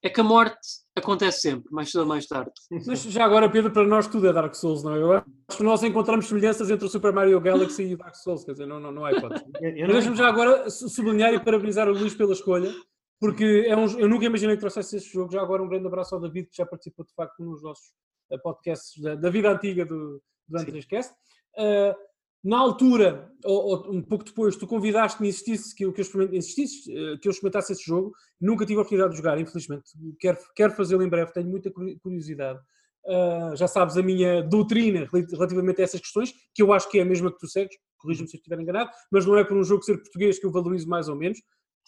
É 0.00 0.08
que 0.08 0.20
a 0.20 0.24
morte 0.24 0.60
acontece 0.96 1.40
sempre, 1.40 1.72
mais 1.72 1.90
cedo 1.90 2.02
ou 2.02 2.06
mais 2.06 2.24
tarde. 2.26 2.52
Mas 2.86 3.02
já 3.02 3.24
agora, 3.24 3.50
Pedro, 3.50 3.72
para 3.72 3.86
nós 3.86 4.06
tudo 4.06 4.28
é 4.28 4.32
Dark 4.32 4.54
Souls, 4.54 4.84
não 4.84 4.94
é? 4.94 5.02
Eu 5.02 5.12
acho 5.12 5.24
que 5.56 5.62
nós 5.62 5.82
encontramos 5.82 6.26
semelhanças 6.26 6.70
entre 6.70 6.86
o 6.86 6.88
Super 6.88 7.12
Mario 7.12 7.40
Galaxy 7.40 7.82
e 7.82 7.94
o 7.94 7.98
Dark 7.98 8.14
Souls, 8.14 8.44
quer 8.44 8.52
dizer, 8.52 8.66
não, 8.66 8.78
não, 8.78 8.92
não 8.92 9.04
há 9.04 9.12
hipótese. 9.12 9.44
Mas 9.60 9.92
deixa-me 9.92 10.16
já 10.16 10.28
agora 10.28 10.70
sublinhar 10.70 11.34
e 11.34 11.40
parabenizar 11.40 11.88
o 11.88 11.92
Luís 11.92 12.14
pela 12.14 12.32
escolha, 12.32 12.72
porque 13.18 13.66
é 13.66 13.76
um, 13.76 13.86
eu 13.98 14.08
nunca 14.08 14.24
imaginei 14.24 14.54
que 14.54 14.60
trouxesse 14.60 14.96
este 14.96 15.12
jogo. 15.12 15.32
Já 15.32 15.42
agora 15.42 15.62
um 15.62 15.68
grande 15.68 15.88
abraço 15.88 16.14
ao 16.14 16.20
David, 16.20 16.48
que 16.48 16.56
já 16.56 16.64
participou 16.64 17.04
de 17.04 17.12
facto 17.12 17.42
nos 17.42 17.60
nossos 17.62 17.92
eh, 18.30 18.38
podcasts 18.38 19.02
da, 19.02 19.16
da 19.16 19.30
vida 19.30 19.50
antiga 19.50 19.84
do, 19.84 20.22
do 20.46 20.58
Antrascast. 20.58 21.12
Uh, 21.58 22.07
na 22.42 22.58
altura, 22.58 23.30
ou, 23.44 23.86
ou, 23.86 23.92
um 23.92 24.02
pouco 24.02 24.24
depois, 24.24 24.56
tu 24.56 24.66
convidaste-me 24.66 25.28
insistisse 25.28 25.74
que, 25.74 25.90
que, 25.92 26.00
eu 26.00 26.34
insistisse, 26.34 26.90
uh, 26.90 27.18
que 27.18 27.28
eu 27.28 27.30
experimentasse 27.30 27.72
esse 27.72 27.84
jogo. 27.84 28.12
Nunca 28.40 28.64
tive 28.64 28.78
a 28.78 28.82
oportunidade 28.82 29.12
de 29.12 29.16
jogar, 29.18 29.38
infelizmente. 29.40 29.90
Quero, 30.20 30.38
quero 30.54 30.72
fazê-lo 30.72 31.02
em 31.02 31.08
breve, 31.08 31.32
tenho 31.32 31.48
muita 31.48 31.70
curiosidade. 31.70 32.60
Uh, 33.04 33.56
já 33.56 33.66
sabes 33.66 33.96
a 33.96 34.02
minha 34.02 34.42
doutrina 34.42 35.08
relativamente 35.32 35.80
a 35.80 35.84
essas 35.84 36.00
questões, 36.00 36.32
que 36.54 36.62
eu 36.62 36.72
acho 36.72 36.90
que 36.90 36.98
é 36.98 37.02
a 37.02 37.06
mesma 37.06 37.32
que 37.32 37.38
tu 37.38 37.48
segues, 37.48 37.76
corrija-me 37.98 38.28
se 38.28 38.36
eu 38.36 38.38
estiver 38.38 38.60
enganado, 38.60 38.90
mas 39.10 39.24
não 39.24 39.36
é 39.36 39.44
por 39.44 39.56
um 39.56 39.64
jogo 39.64 39.82
ser 39.82 39.96
português 39.96 40.38
que 40.38 40.46
eu 40.46 40.52
valorizo 40.52 40.88
mais 40.88 41.08
ou 41.08 41.16
menos. 41.16 41.38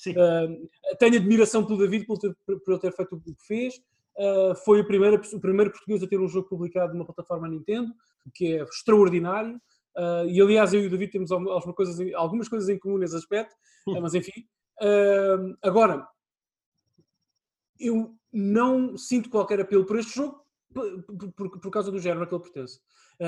Uh, 0.09 0.68
tenho 0.98 1.16
admiração 1.16 1.64
pelo 1.64 1.78
David 1.78 2.06
por, 2.06 2.18
ter, 2.18 2.35
por 2.47 2.72
ele 2.72 2.78
ter 2.78 2.93
feito 2.93 3.16
o 3.16 3.20
que 3.20 3.35
fez. 3.47 3.74
Uh, 4.16 4.55
foi 4.64 4.81
o 4.81 4.86
primeiro, 4.86 5.20
o 5.32 5.40
primeiro 5.40 5.70
português 5.70 6.02
a 6.02 6.06
ter 6.06 6.18
um 6.18 6.28
jogo 6.28 6.48
publicado 6.48 6.94
numa 6.94 7.05
plataforma 7.05 7.48
Nintendo. 7.48 7.93
que 8.35 8.55
é 8.55 8.62
extraordinário. 8.62 9.60
Uh, 9.97 10.27
e 10.29 10.41
aliás, 10.41 10.73
eu 10.73 10.83
e 10.83 10.87
o 10.87 10.91
David 10.91 11.11
temos 11.11 11.33
algumas 11.33 11.75
coisas, 11.75 12.01
em, 12.01 12.15
algumas 12.15 12.49
coisas 12.49 12.69
em 12.69 12.79
comum 12.79 12.99
nesse 12.99 13.17
aspecto, 13.17 13.55
uh, 13.89 14.01
mas 14.01 14.15
enfim. 14.15 14.47
Uh, 14.81 15.57
agora, 15.62 16.07
eu 17.79 18.15
não 18.33 18.97
sinto 18.97 19.29
qualquer 19.29 19.61
apelo 19.61 19.85
por 19.85 19.99
este 19.99 20.15
jogo 20.15 20.41
por, 20.73 21.33
por, 21.33 21.61
por 21.61 21.71
causa 21.71 21.91
do 21.91 21.99
género 21.99 22.23
a 22.23 22.27
que 22.29 22.35
ele 22.35 22.43
pertence. 22.45 22.79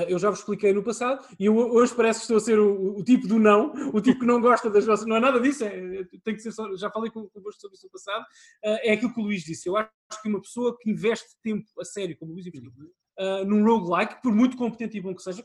eu 0.07 0.17
já 0.17 0.29
vos 0.29 0.39
expliquei 0.39 0.71
no 0.71 0.81
passado 0.81 1.27
e 1.37 1.45
eu, 1.45 1.57
hoje 1.57 1.93
parece 1.93 2.19
que 2.19 2.23
estou 2.23 2.37
a 2.37 2.39
ser 2.39 2.57
o, 2.57 2.97
o, 2.97 3.03
tipo 3.03 3.27
do 3.27 3.37
não, 3.37 3.73
o 3.93 3.99
tipo 3.99 4.21
que 4.21 4.25
não 4.25 4.39
gosta 4.39 4.69
das 4.69 4.85
vossas. 4.85 5.05
Não 5.05 5.17
é 5.17 5.19
nada 5.19 5.41
disso, 5.41 5.65
é, 5.65 6.05
tem 6.23 6.35
que 6.35 6.39
ser 6.39 6.53
só, 6.53 6.73
já 6.77 6.89
falei 6.89 7.11
convosco 7.11 7.59
sobre 7.59 7.75
isso 7.75 7.85
no 7.85 7.91
passado. 7.91 8.25
é 8.63 8.93
aquilo 8.93 9.13
que 9.13 9.19
o 9.19 9.23
Luís 9.23 9.43
disse. 9.43 9.67
Eu 9.67 9.75
acho 9.75 9.91
que 10.21 10.29
uma 10.29 10.39
pessoa 10.39 10.77
que 10.79 10.89
investe 10.89 11.35
tempo 11.43 11.67
a 11.77 11.83
sério, 11.83 12.17
como 12.17 12.31
o 12.31 12.35
Luís 12.35 12.47
investiu, 12.47 12.71
uh, 13.19 13.45
num 13.45 13.63
roguelike, 13.63 14.21
por 14.21 14.33
muito 14.33 14.57
competente 14.57 14.97
e 14.97 15.01
bom 15.01 15.13
que 15.13 15.21
seja, 15.21 15.43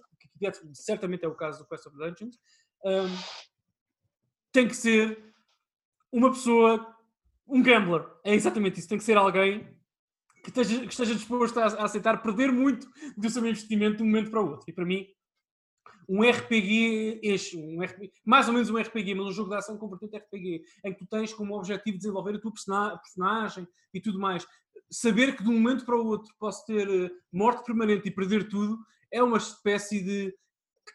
certamente 0.74 1.24
é 1.24 1.28
o 1.28 1.34
caso 1.34 1.60
do 1.60 1.68
Quest 1.68 1.86
of 1.86 1.96
Dungeons, 1.96 2.38
um, 2.84 3.08
tem 4.52 4.68
que 4.68 4.76
ser 4.76 5.32
uma 6.12 6.30
pessoa, 6.30 6.94
um 7.46 7.62
gambler. 7.62 8.06
É 8.24 8.34
exatamente 8.34 8.78
isso. 8.78 8.88
Tem 8.88 8.98
que 8.98 9.04
ser 9.04 9.16
alguém 9.16 9.76
que 10.42 10.48
esteja, 10.48 10.80
que 10.80 10.92
esteja 10.92 11.14
disposto 11.14 11.58
a, 11.58 11.64
a, 11.64 11.84
aceitar 11.84 12.22
perder 12.22 12.52
muito 12.52 12.88
do 13.16 13.30
seu 13.30 13.44
investimento 13.46 13.98
de 13.98 14.02
um 14.02 14.06
momento 14.06 14.30
para 14.30 14.42
o 14.42 14.50
outro. 14.50 14.64
E 14.68 14.72
para 14.72 14.84
mim, 14.84 15.06
um 16.08 16.22
RPG, 16.22 17.20
este, 17.22 17.56
um 17.58 17.82
RPG, 17.82 18.12
mais 18.24 18.48
ou 18.48 18.54
menos 18.54 18.70
um 18.70 18.78
RPG, 18.78 19.14
mas 19.14 19.26
um 19.26 19.32
jogo 19.32 19.50
de 19.50 19.56
ação 19.56 19.76
com 19.76 19.88
vertente 19.88 20.16
RPG, 20.16 20.62
em 20.84 20.92
que 20.92 20.98
tu 21.00 21.06
tens 21.06 21.34
como 21.34 21.54
objetivo 21.54 21.98
desenvolver 21.98 22.36
a 22.36 22.40
tua 22.40 22.52
personagem 22.52 23.68
e 23.92 24.00
tudo 24.00 24.18
mais. 24.18 24.46
Saber 24.90 25.36
que 25.36 25.42
de 25.42 25.50
um 25.50 25.60
momento 25.60 25.84
para 25.84 25.96
o 25.96 26.06
outro 26.06 26.32
posso 26.38 26.64
ter 26.64 26.88
eh, 26.88 27.10
morte 27.30 27.62
permanente 27.62 28.08
e 28.08 28.10
perder 28.10 28.48
tudo 28.48 28.78
é 29.10 29.22
uma 29.22 29.38
espécie 29.38 30.02
de 30.02 30.34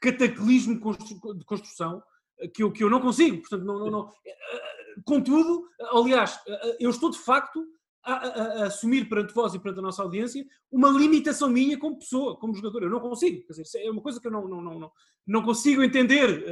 cataclismo 0.02 0.76
de 0.76 1.46
construção 1.46 2.02
eh, 2.40 2.48
que 2.48 2.64
eu, 2.64 2.72
que 2.72 2.84
eu 2.84 2.90
não 2.90 3.02
consigo. 3.02 3.40
Portanto, 3.40 3.64
não, 3.64 3.80
não, 3.80 3.92
não. 3.92 4.12
Eh, 4.26 4.32
eh, 4.32 5.02
contudo, 5.06 5.68
aliás, 5.92 6.40
eu 6.80 6.90
estou 6.90 7.10
de 7.10 7.20
facto 7.20 7.66
a, 8.04 8.14
a, 8.14 8.28
a, 8.28 8.66
assumir 8.66 9.08
perante 9.08 9.34
vós 9.34 9.54
e 9.54 9.60
perante 9.60 9.80
a 9.80 9.84
nossa 9.84 10.04
audiência 10.04 10.46
uma 10.72 10.90
limitação 10.90 11.50
minha 11.50 11.78
como 11.78 12.00
pessoa, 12.00 12.38
como 12.38 12.56
jogador. 12.56 12.84
Eu 12.84 12.90
não 12.90 13.00
consigo. 13.00 13.46
Quer 13.46 13.62
dizer, 13.62 13.86
é 13.86 13.92
uma 13.92 14.02
coisa 14.02 14.20
que 14.20 14.28
eu 14.28 14.32
não, 14.32 14.48
não, 14.48 14.62
não, 14.62 14.80
não, 14.80 14.92
não 15.26 15.44
consigo 15.44 15.84
entender 15.84 16.44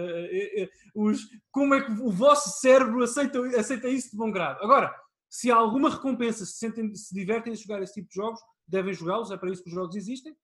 os, 0.95 1.27
como 1.51 1.73
é 1.73 1.81
que 1.81 1.91
o 1.91 2.09
vosso 2.09 2.61
cérebro 2.61 3.03
aceita, 3.03 3.39
aceita 3.59 3.89
isso 3.89 4.11
de 4.11 4.17
bom 4.17 4.31
grado. 4.31 4.63
Agora, 4.63 4.95
se 5.29 5.51
há 5.51 5.55
alguma 5.55 5.89
recompensa, 5.89 6.45
se, 6.45 6.53
sentem, 6.53 6.93
se 6.95 7.13
divertem 7.13 7.53
a 7.53 7.55
jogar 7.55 7.81
esse 7.81 7.93
tipo 7.93 8.09
de 8.09 8.15
jogos, 8.15 8.39
devem 8.65 8.93
jogá-los, 8.93 9.31
é 9.31 9.38
para 9.38 9.51
isso 9.51 9.63
que 9.63 9.69
os 9.69 9.75
jogos 9.75 9.95
existem 9.95 10.35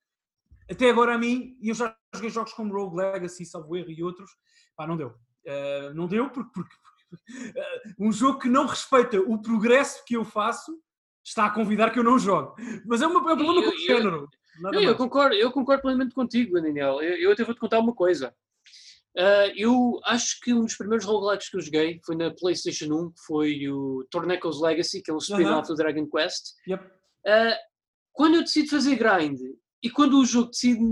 até 0.70 0.90
agora 0.90 1.16
a 1.16 1.18
mim, 1.18 1.58
e 1.62 1.70
eu 1.70 1.76
já 1.76 1.96
joguei 2.14 2.30
jogos 2.30 2.54
como 2.54 2.74
Rogue 2.74 2.98
Legacy, 2.98 3.46
salvo 3.46 3.76
erro 3.76 3.92
e 3.92 4.04
outros, 4.04 4.30
pá, 4.76 4.86
não 4.86 4.98
deu. 4.98 5.10
Uh, 5.46 5.94
não 5.94 6.08
deu 6.08 6.30
porque, 6.30 6.52
porque, 6.54 6.76
porque 6.84 7.60
uh, 7.60 7.94
um 8.00 8.12
jogo 8.12 8.40
que 8.40 8.50
não 8.50 8.66
respeita 8.66 9.20
o 9.20 9.42
progresso 9.42 10.04
que 10.06 10.16
eu 10.16 10.26
faço 10.26 10.78
está 11.26 11.46
a 11.46 11.52
convidar 11.52 11.92
que 11.92 12.00
eu 12.00 12.04
não 12.04 12.20
jogue. 12.20 12.62
Mas 12.86 13.02
é, 13.02 13.08
uma, 13.08 13.20
é 13.30 13.34
um 13.34 13.38
problema 13.38 13.64
com 13.64 13.76
o 13.76 13.80
género. 13.80 14.30
Eu, 14.74 14.82
eu, 14.82 14.96
concordo, 14.96 15.36
eu 15.36 15.52
concordo 15.52 15.82
plenamente 15.82 16.16
contigo, 16.16 16.60
Daniel. 16.60 17.02
Eu, 17.02 17.16
eu 17.18 17.32
até 17.32 17.44
vou-te 17.44 17.60
contar 17.60 17.80
uma 17.80 17.94
coisa. 17.94 18.34
Uh, 19.18 19.52
eu 19.56 20.00
acho 20.06 20.40
que 20.42 20.54
um 20.54 20.62
dos 20.62 20.76
primeiros 20.76 21.06
roguelikes 21.06 21.50
que 21.50 21.58
eu 21.58 21.62
joguei 21.62 22.00
foi 22.06 22.16
na 22.16 22.32
PlayStation 22.32 22.94
1, 22.94 23.10
que 23.12 23.22
foi 23.26 23.68
o 23.68 24.06
Torneco's 24.12 24.62
Legacy, 24.62 25.02
que 25.02 25.12
é 25.12 25.14
um 25.14 25.18
spin-off 25.18 25.64
-huh. 25.64 25.68
do 25.68 25.76
Dragon 25.76 26.08
Quest. 26.08 26.54
Yep. 26.68 26.84
Uh, 26.84 27.56
quando 28.14 28.36
eu 28.36 28.42
decido 28.42 28.70
fazer 28.70 28.96
grind 28.96 29.40
e 29.88 29.90
quando 29.90 30.20
o 30.20 30.26
jogo 30.26 30.50
decide, 30.50 30.84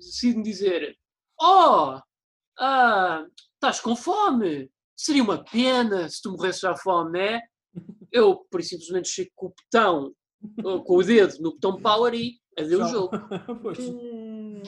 decide 0.00 0.42
dizer: 0.42 0.96
Oh, 1.40 2.00
ah, 2.58 3.24
estás 3.54 3.78
com 3.78 3.94
fome, 3.94 4.68
seria 4.96 5.22
uma 5.22 5.44
pena 5.44 6.08
se 6.08 6.20
tu 6.20 6.32
morresses 6.32 6.64
à 6.64 6.76
fome, 6.76 7.12
né? 7.12 7.40
Eu, 8.10 8.44
por 8.50 8.60
simplesmente, 8.60 9.08
chego 9.08 9.30
com 9.36 9.46
o 9.46 9.54
botão, 9.54 10.12
com 10.84 10.96
o 10.96 11.02
dedo 11.04 11.40
no 11.40 11.52
botão 11.52 11.80
power 11.80 12.12
e 12.12 12.40
adeus 12.58 12.88
o 12.88 12.92
jogo. 12.92 13.10
Hum. 13.78 14.62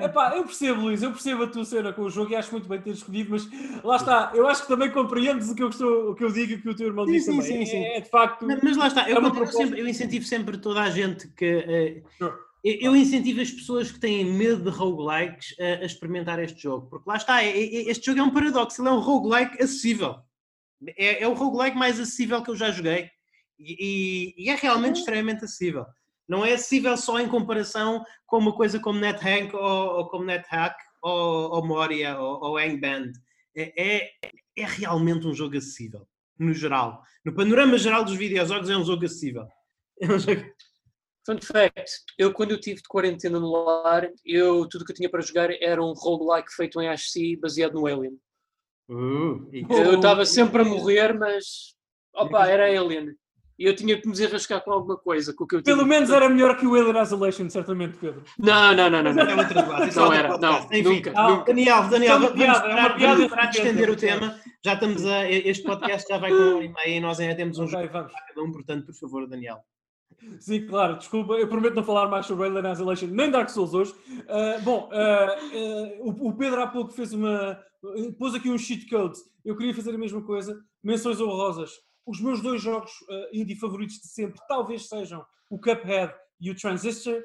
Epá, 0.00 0.36
eu 0.36 0.44
percebo, 0.44 0.82
Luís, 0.82 1.02
eu 1.02 1.10
percebo 1.10 1.42
a 1.42 1.46
tua 1.48 1.64
cena 1.64 1.92
com 1.92 2.02
o 2.02 2.10
jogo 2.10 2.30
e 2.30 2.36
acho 2.36 2.52
muito 2.52 2.68
bem 2.68 2.80
ter 2.80 2.90
escolhido, 2.90 3.30
mas 3.30 3.48
lá 3.82 3.96
está, 3.96 4.32
eu 4.34 4.46
acho 4.46 4.62
que 4.62 4.68
também 4.68 4.90
compreendes 4.90 5.50
o 5.50 5.54
que 5.54 5.62
eu, 5.62 5.68
estou, 5.68 6.10
o 6.10 6.14
que 6.14 6.24
eu 6.24 6.30
digo 6.30 6.52
e 6.52 6.54
o 6.54 6.62
que 6.62 6.68
o 6.68 6.76
teu 6.76 6.86
irmão 6.86 7.04
disse 7.04 7.26
sim, 7.26 7.36
também. 7.36 7.66
Sim, 7.66 7.66
sim. 7.66 7.76
É, 7.78 7.96
é, 7.96 8.00
de 8.00 8.08
facto. 8.08 8.46
Mas, 8.46 8.62
mas 8.62 8.76
lá 8.76 8.86
está, 8.86 9.10
eu, 9.10 9.18
é 9.18 9.46
sempre, 9.46 9.80
eu, 9.80 9.88
incentivo 9.88 10.24
sempre 10.24 10.58
toda 10.58 10.82
a 10.82 10.90
gente 10.90 11.28
que. 11.28 12.04
Uh, 12.20 12.45
eu 12.64 12.96
incentivo 12.96 13.40
as 13.40 13.50
pessoas 13.50 13.92
que 13.92 14.00
têm 14.00 14.24
medo 14.24 14.62
de 14.64 14.76
roguelikes 14.76 15.54
a, 15.60 15.82
a 15.82 15.84
experimentar 15.84 16.38
este 16.42 16.62
jogo, 16.62 16.88
porque 16.88 17.08
lá 17.08 17.16
está, 17.16 17.42
é, 17.42 17.50
é, 17.50 17.90
este 17.90 18.06
jogo 18.06 18.20
é 18.20 18.22
um 18.22 18.32
paradoxo, 18.32 18.80
ele 18.80 18.88
é 18.88 18.92
um 18.92 19.00
roguelike 19.00 19.62
acessível. 19.62 20.16
É, 20.96 21.22
é 21.22 21.28
o 21.28 21.34
roguelike 21.34 21.76
mais 21.76 21.98
acessível 22.00 22.42
que 22.42 22.50
eu 22.50 22.56
já 22.56 22.70
joguei 22.70 23.10
e, 23.58 24.34
e, 24.36 24.50
é 24.50 24.54
realmente 24.54 24.94
uhum. 24.94 25.00
extremamente 25.00 25.44
acessível. 25.44 25.86
Não 26.28 26.44
é 26.44 26.54
acessível 26.54 26.96
só 26.96 27.20
em 27.20 27.28
comparação 27.28 28.04
com 28.26 28.38
uma 28.38 28.54
coisa 28.54 28.80
como 28.80 28.98
NetHack 28.98 29.54
ou, 29.54 29.62
ou 29.62 30.08
como 30.08 30.24
NetHack 30.24 30.76
ou, 31.02 31.52
ou 31.52 31.66
Moria 31.66 32.18
ou, 32.18 32.42
ou 32.42 32.58
Hangband. 32.58 33.12
É, 33.56 33.72
é, 33.76 34.10
é 34.56 34.66
realmente 34.66 35.26
um 35.26 35.34
jogo 35.34 35.56
acessível, 35.56 36.06
no 36.38 36.52
geral. 36.52 37.02
No 37.24 37.34
panorama 37.34 37.78
geral 37.78 38.04
dos 38.04 38.16
videojogos 38.16 38.68
é 38.68 38.76
um 38.76 38.84
jogo 38.84 39.04
acessível. 39.04 39.46
É 39.98 40.12
um 40.12 40.18
jogo... 40.18 40.42
Fun 41.26 41.38
fact, 41.42 42.04
eu 42.16 42.32
quando 42.32 42.52
eu 42.52 42.60
tive 42.60 42.80
de 42.80 42.88
quarentena 42.88 43.40
no 43.40 43.50
lar, 43.50 44.08
eu, 44.24 44.68
tudo 44.68 44.84
que 44.84 44.92
eu 44.92 44.96
tinha 44.96 45.10
para 45.10 45.20
jogar 45.20 45.50
era 45.60 45.82
um 45.82 45.92
roguelike 45.92 46.54
feito 46.54 46.80
em 46.80 46.88
HC 46.88 47.36
baseado 47.42 47.74
no 47.74 47.84
Alien. 47.84 48.16
Uh, 48.88 49.44
eu 49.52 49.96
estava 49.96 50.24
sempre 50.24 50.62
a 50.62 50.64
morrer, 50.64 51.12
mas 51.18 51.74
opa, 52.14 52.46
era 52.46 52.66
Alien. 52.66 53.16
E 53.58 53.64
eu 53.64 53.74
tinha 53.74 54.00
que 54.00 54.06
me 54.06 54.12
desenrascar 54.12 54.62
com 54.62 54.70
alguma 54.70 54.96
coisa. 54.96 55.34
Com 55.34 55.42
o 55.42 55.46
que 55.48 55.56
eu 55.56 55.62
Pelo 55.64 55.84
menos 55.84 56.10
era 56.10 56.28
melhor 56.28 56.56
que 56.56 56.64
o 56.64 56.76
Alien 56.76 57.02
Isolation, 57.02 57.50
certamente, 57.50 57.96
Pedro. 57.96 58.22
Não, 58.38 58.72
não, 58.76 58.88
não, 58.88 59.02
não. 59.02 59.12
Não, 59.12 59.24
não, 59.24 59.86
não 59.96 60.12
era, 60.12 60.38
não. 60.38 60.58
Enfim, 60.66 60.82
nunca, 60.82 61.12
ah, 61.16 61.30
nunca. 61.30 61.44
Daniel, 61.46 61.88
Daniel, 61.88 62.20
vamos 62.20 62.36
piada, 62.36 62.60
parar, 62.60 63.02
é 63.02 63.06
vamos 63.06 63.30
parar 63.30 63.46
de 63.46 63.58
estender 63.58 63.90
o 63.90 63.96
tema. 63.96 64.38
Já 64.64 64.74
estamos 64.74 65.04
a. 65.04 65.28
Este 65.28 65.64
podcast 65.64 66.08
já 66.08 66.18
vai 66.18 66.30
com 66.30 66.36
uma 66.36 66.56
hora 66.56 66.64
e 66.64 66.72
meia 66.72 66.96
e 66.98 67.00
nós 67.00 67.18
ainda 67.18 67.34
temos 67.34 67.58
um 67.58 67.64
okay, 67.64 67.80
jogo 67.80 67.88
para 67.88 68.04
cada 68.04 68.42
um, 68.42 68.52
portanto, 68.52 68.86
por 68.86 68.94
favor, 68.94 69.26
Daniel. 69.26 69.58
Sim, 70.40 70.66
claro, 70.66 70.98
desculpa, 70.98 71.34
eu 71.34 71.48
prometo 71.48 71.74
não 71.74 71.84
falar 71.84 72.08
mais 72.08 72.26
sobre 72.26 72.46
Alien 72.46 72.72
Isolation 72.72 73.06
nem 73.08 73.30
Dark 73.30 73.48
Souls 73.48 73.74
hoje. 73.74 73.92
Uh, 73.92 74.62
bom, 74.62 74.90
uh, 74.92 76.08
uh, 76.08 76.28
o, 76.28 76.36
Pedro 76.36 76.62
há 76.62 76.66
pouco 76.66 76.92
fez 76.92 77.12
uma. 77.12 77.60
pôs 78.18 78.34
aqui 78.34 78.50
um 78.50 78.58
cheat 78.58 78.88
code. 78.88 79.18
Eu 79.44 79.56
queria 79.56 79.74
fazer 79.74 79.94
a 79.94 79.98
mesma 79.98 80.22
coisa. 80.22 80.58
Menções 80.82 81.20
honrosas. 81.20 81.70
Os 82.04 82.20
meus 82.20 82.40
dois 82.40 82.62
jogos 82.62 82.92
indie 83.32 83.56
favoritos 83.56 83.96
de 83.96 84.06
sempre 84.06 84.40
talvez 84.46 84.88
sejam 84.88 85.24
o 85.50 85.58
Cuphead 85.58 86.14
e 86.40 86.50
o 86.50 86.54
Transistor. 86.54 87.20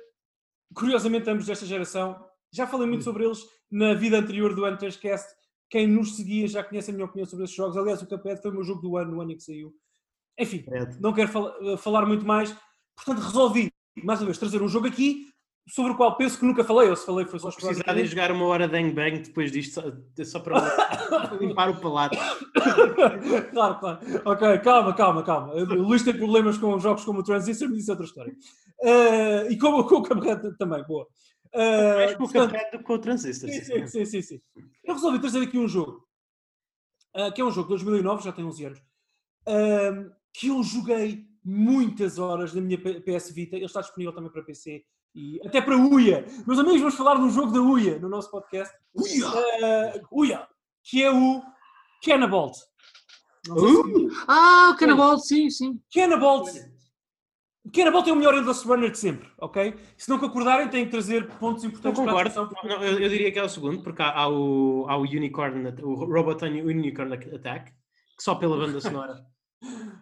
Curiosamente, 0.74 1.30
ambos 1.30 1.46
desta 1.46 1.66
geração. 1.66 2.20
Já 2.52 2.66
falei 2.66 2.88
muito 2.88 3.04
sobre 3.04 3.26
eles 3.26 3.40
na 3.70 3.94
vida 3.94 4.18
anterior 4.18 4.56
do 4.56 4.66
Hunters 4.66 4.98
Cast. 4.98 5.28
Quem 5.70 5.88
nos 5.88 6.16
seguia 6.16 6.48
já 6.48 6.64
conhece 6.64 6.90
a 6.90 6.94
minha 6.94 7.06
opinião 7.06 7.26
sobre 7.26 7.46
esses 7.46 7.56
jogos. 7.56 7.78
Aliás, 7.78 8.02
o 8.02 8.08
Cuphead 8.08 8.42
foi 8.42 8.52
o 8.52 8.54
meu 8.56 8.64
jogo 8.64 8.82
do 8.82 8.98
ano, 8.98 9.12
no 9.12 9.22
ano 9.22 9.32
em 9.32 9.38
que 9.38 9.44
saiu. 9.44 9.74
Enfim, 10.38 10.66
não 11.00 11.14
quero 11.14 11.30
fal 11.30 11.78
falar 11.78 12.06
muito 12.06 12.26
mais. 12.26 12.56
Portanto, 13.04 13.26
resolvi, 13.26 13.72
mais 14.04 14.20
uma 14.20 14.26
vez, 14.26 14.38
trazer 14.38 14.62
um 14.62 14.68
jogo 14.68 14.88
aqui 14.88 15.28
sobre 15.68 15.92
o 15.92 15.96
qual 15.96 16.18
penso 16.18 16.40
que 16.40 16.46
nunca 16.46 16.64
falei, 16.64 16.90
ou 16.90 16.96
se 16.96 17.06
falei 17.06 17.26
foi 17.26 17.40
só 17.40 17.52
precisar 17.52 17.94
de 17.94 18.06
jogar 18.06 18.32
uma 18.32 18.46
hora 18.46 18.68
de 18.68 18.92
Bang 18.92 19.20
depois 19.20 19.52
disto, 19.52 19.74
só, 19.74 20.24
só 20.24 20.40
para 20.40 20.60
limpar 21.40 21.70
o 21.70 21.80
palato. 21.80 22.18
claro, 23.52 23.80
claro. 23.80 24.00
Ok, 24.26 24.60
calma, 24.60 24.94
calma, 24.94 25.24
calma. 25.24 25.54
O 25.54 25.82
Luís 25.84 26.04
tem 26.04 26.18
problemas 26.18 26.58
com 26.58 26.78
jogos 26.80 27.06
como 27.06 27.20
o 27.20 27.24
Transistor, 27.24 27.70
me 27.70 27.78
disse 27.78 27.92
outra 27.92 28.06
história. 28.06 28.34
Uh, 28.82 29.52
e 29.52 29.58
como, 29.58 29.84
com 29.86 29.96
o 29.96 30.04
Cuphead 30.04 30.58
também, 30.58 30.84
boa. 30.84 31.08
Uh, 31.54 31.96
Mais 31.96 32.16
com 32.16 32.24
o 32.24 32.28
Cuphead 32.28 32.72
do 32.72 32.78
que 32.80 32.84
com 32.84 32.94
o 32.94 33.00
Transistor. 33.00 33.50
Sim, 33.50 33.64
sim, 33.64 33.88
sim, 33.88 34.06
sim, 34.06 34.22
sim. 34.22 34.42
Eu 34.84 34.96
resolvi 34.96 35.20
trazer 35.20 35.42
aqui 35.42 35.58
um 35.58 35.68
jogo, 35.68 36.08
uh, 37.16 37.32
que 37.34 37.42
é 37.42 37.46
um 37.46 37.52
jogo 37.52 37.68
de 37.68 37.84
2009, 37.84 38.24
já 38.24 38.32
tem 38.32 38.44
11 38.44 38.66
anos, 38.66 38.82
que 40.34 40.48
eu 40.48 40.62
joguei 40.64 41.31
muitas 41.44 42.20
horas 42.20 42.54
na 42.54 42.62
minha 42.62 42.78
PS 42.78 43.32
Vita. 43.32 43.56
Ele 43.56 43.66
está 43.66 43.82
disponível 43.82 44.14
também 44.14 44.32
para 44.32 44.44
PC 44.44 44.84
e 45.14 45.40
até 45.46 45.62
para 45.62 45.78
Uia. 45.78 46.26
Meus 46.48 46.60
amigos, 46.60 46.82
vamos 46.82 46.96
falar 46.96 47.16
de 47.16 47.22
um 47.22 47.30
jogo 47.30 47.52
da 47.52 47.62
Uia 47.62 48.00
no 48.00 48.10
nosso 48.10 48.32
podcast. 48.32 48.74
Uia! 48.96 49.28
Uh, 49.28 50.20
Uia, 50.20 50.48
que 50.84 51.04
é 51.04 51.12
o 51.12 51.42
Cannabolt. 52.04 52.58
Uh! 53.50 54.10
Ah, 54.28 54.72
o 54.74 54.78
Cannabolt, 54.78 55.22
sim, 55.22 55.50
sim. 55.50 55.80
Cannabolt. 55.94 56.50
Cannabolt 57.74 58.08
é 58.08 58.12
o 58.12 58.16
melhor 58.16 58.36
Endless 58.36 58.66
Runner 58.66 58.90
de 58.90 58.98
sempre, 58.98 59.30
ok? 59.40 59.76
Se 59.96 60.10
não 60.10 60.18
concordarem, 60.18 60.68
têm 60.68 60.86
que 60.86 60.92
trazer 60.92 61.28
pontos 61.38 61.64
importantes 61.64 62.00
eu 62.00 62.06
concordo. 62.06 62.32
para 62.32 62.42
a 62.42 62.48
discussão. 62.48 62.70
Não, 62.70 62.84
eu, 62.84 63.00
eu, 63.00 63.10
diria 63.10 63.32
que 63.32 63.38
é 63.38 63.44
o 63.44 63.50
segundo, 63.50 63.84
porque 63.84 64.02
há, 64.02 64.12
há, 64.12 64.28
o, 64.28 64.86
há 64.90 64.98
o 64.98 65.02
Unicorn, 65.02 65.68
o 65.84 65.94
Robot 66.06 66.44
Unicorn 66.46 67.14
Attack, 67.14 67.72
que 67.72 68.24
só 68.24 68.36
pela 68.36 68.58
banda 68.58 68.82
sonora 68.82 69.24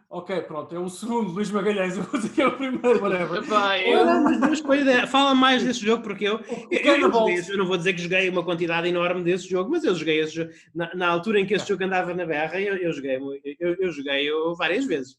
Ok, 0.10 0.42
pronto, 0.44 0.74
é 0.74 0.80
o 0.80 0.90
segundo, 0.90 1.32
Luís 1.32 1.52
Magalhães, 1.52 1.98
eu 1.98 2.04
vou 2.04 2.20
dizer 2.20 2.34
que 2.34 2.42
é 2.42 2.48
o 2.48 2.56
primeiro, 2.56 3.02
whatever. 3.02 3.44
Epá, 3.44 3.78
Eu, 3.78 4.64
coisa, 4.64 5.06
fala 5.06 5.36
mais 5.36 5.62
desse 5.64 5.82
jogo, 5.86 6.02
porque 6.02 6.26
eu, 6.26 6.40
eu, 6.72 6.80
eu, 6.96 7.02
joguei 7.12 7.36
esse- 7.36 7.52
eu 7.52 7.58
não 7.58 7.66
vou 7.68 7.78
dizer 7.78 7.94
que 7.94 8.02
joguei 8.02 8.30
uma 8.30 8.44
quantidade 8.44 8.88
enorme 8.88 9.22
desse 9.24 9.48
jogo, 9.50 9.70
mas 9.70 9.84
eu 9.84 9.94
joguei 9.94 10.22
esse 10.22 10.34
jogo. 10.34 10.50
Na, 10.74 10.96
na 10.96 11.08
altura 11.10 11.40
em 11.42 11.46
que 11.46 11.54
esse 11.54 11.68
jogo 11.68 11.84
andava 11.84 12.14
na 12.14 12.26
berra, 12.26 12.60
eu, 12.60 12.76
eu 12.78 12.94
joguei, 12.94 13.18
eu, 13.60 13.76
eu 13.76 13.92
joguei 13.92 14.32
-o 14.32 14.56
várias 14.56 14.86
vezes. 14.86 15.18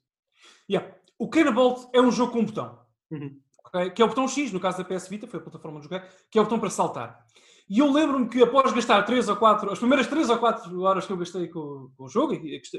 Yeah. 0.69 0.91
O 1.19 1.29
Cannibal 1.29 1.91
é 1.95 2.01
um 2.01 2.11
jogo 2.11 2.33
com 2.33 2.41
um 2.41 2.47
botão. 2.47 2.81
Uhum. 3.11 3.39
ok? 3.67 3.91
Que 3.91 4.01
é 4.03 4.05
o 4.05 4.09
botão 4.09 4.27
X, 4.27 4.51
no 4.53 4.59
caso 4.61 4.79
da 4.79 4.85
PS 4.85 5.09
Vita, 5.09 5.27
foi 5.27 5.39
a 5.39 5.43
plataforma 5.43 5.79
de 5.81 5.85
jogar, 5.85 6.09
que 6.31 6.39
é 6.39 6.41
o 6.41 6.45
botão 6.45 6.59
para 6.59 6.71
saltar. 6.71 7.25
E 7.71 7.79
eu 7.79 7.93
lembro-me 7.93 8.29
que 8.29 8.43
após 8.43 8.73
gastar 8.73 9.05
3 9.05 9.29
ou 9.29 9.37
4, 9.37 9.71
as 9.71 9.79
primeiras 9.79 10.09
3 10.09 10.29
ou 10.29 10.39
4 10.39 10.81
horas 10.81 11.07
que 11.07 11.13
eu 11.13 11.17
gastei 11.17 11.47
com, 11.47 11.89
com 11.97 12.05
o 12.05 12.09
jogo, 12.09 12.35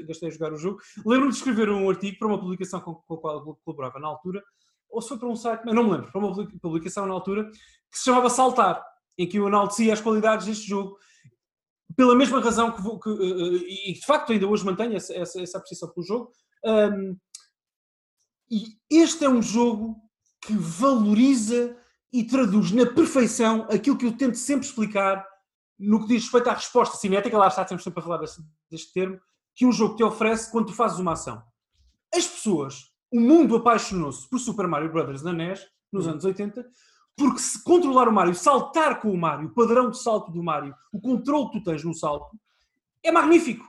gastei, 0.06 0.28
a 0.28 0.30
jogar 0.30 0.52
o 0.52 0.58
jogo, 0.58 0.78
lembro-me 1.06 1.32
de 1.32 1.38
escrever 1.38 1.70
um 1.70 1.88
artigo 1.88 2.18
para 2.18 2.28
uma 2.28 2.38
publicação 2.38 2.78
com, 2.80 2.94
com 2.96 3.14
a 3.14 3.18
qual 3.18 3.36
eu 3.46 3.58
colaborava 3.64 3.98
na 3.98 4.08
altura, 4.08 4.42
ou 4.90 5.00
se 5.00 5.08
foi 5.08 5.18
para 5.18 5.28
um 5.28 5.34
site, 5.34 5.62
mas 5.64 5.74
não 5.74 5.84
me 5.84 5.92
lembro, 5.92 6.12
para 6.12 6.18
uma 6.20 6.28
publi- 6.34 6.58
publicação 6.60 7.06
na 7.06 7.14
altura, 7.14 7.50
que 7.90 7.98
se 7.98 8.04
chamava 8.04 8.28
Saltar, 8.28 8.84
em 9.16 9.26
que 9.26 9.38
eu 9.38 9.48
enaltecia 9.48 9.94
as 9.94 10.00
qualidades 10.02 10.44
deste 10.44 10.68
jogo, 10.68 10.98
pela 11.96 12.14
mesma 12.14 12.40
razão 12.40 12.70
que, 12.70 12.82
vou- 12.82 13.00
que, 13.00 13.08
eh, 13.08 13.12
eh, 13.14 13.90
e 13.90 13.92
de 13.94 14.04
facto 14.04 14.30
ainda 14.32 14.46
hoje 14.46 14.62
mantenho 14.64 14.94
essa, 14.94 15.14
essa, 15.14 15.40
essa 15.40 15.56
apreciação 15.56 15.88
pelo 15.88 16.06
jogo. 16.06 16.32
Ahm, 16.66 17.16
e 18.50 18.76
este 18.90 19.24
é 19.24 19.28
um 19.28 19.40
jogo 19.40 19.96
que 20.42 20.52
valoriza 20.54 21.76
e 22.12 22.24
traduz 22.24 22.70
na 22.72 22.86
perfeição 22.86 23.66
aquilo 23.70 23.96
que 23.96 24.06
eu 24.06 24.16
tento 24.16 24.36
sempre 24.36 24.66
explicar 24.66 25.26
no 25.78 26.00
que 26.00 26.08
diz 26.08 26.24
respeito 26.24 26.48
à 26.50 26.54
resposta 26.54 26.96
cinética, 26.96 27.36
lá 27.36 27.48
está, 27.48 27.64
temos 27.64 27.82
sempre 27.82 28.00
a 28.00 28.02
falar 28.02 28.18
deste, 28.18 28.40
deste 28.70 28.92
termo, 28.92 29.18
que 29.54 29.66
um 29.66 29.72
jogo 29.72 29.96
te 29.96 30.04
oferece 30.04 30.50
quando 30.50 30.66
tu 30.66 30.74
fazes 30.74 30.98
uma 30.98 31.12
ação. 31.12 31.42
As 32.14 32.26
pessoas, 32.26 32.90
o 33.10 33.18
mundo 33.18 33.56
apaixonou-se 33.56 34.28
por 34.28 34.38
Super 34.38 34.66
Mario 34.68 34.92
Brothers 34.92 35.22
na 35.22 35.32
NES, 35.32 35.66
nos 35.90 36.06
anos 36.06 36.24
80, 36.24 36.64
porque 37.16 37.40
se 37.40 37.62
controlar 37.62 38.08
o 38.08 38.12
Mario, 38.12 38.34
saltar 38.34 39.00
com 39.00 39.10
o 39.10 39.18
Mario, 39.18 39.48
o 39.48 39.54
padrão 39.54 39.90
de 39.90 40.00
salto 40.00 40.30
do 40.30 40.42
Mario, 40.42 40.74
o 40.92 41.00
controle 41.00 41.50
que 41.50 41.58
tu 41.58 41.64
tens 41.64 41.82
no 41.84 41.94
salto, 41.94 42.38
é 43.02 43.10
magnífico, 43.10 43.66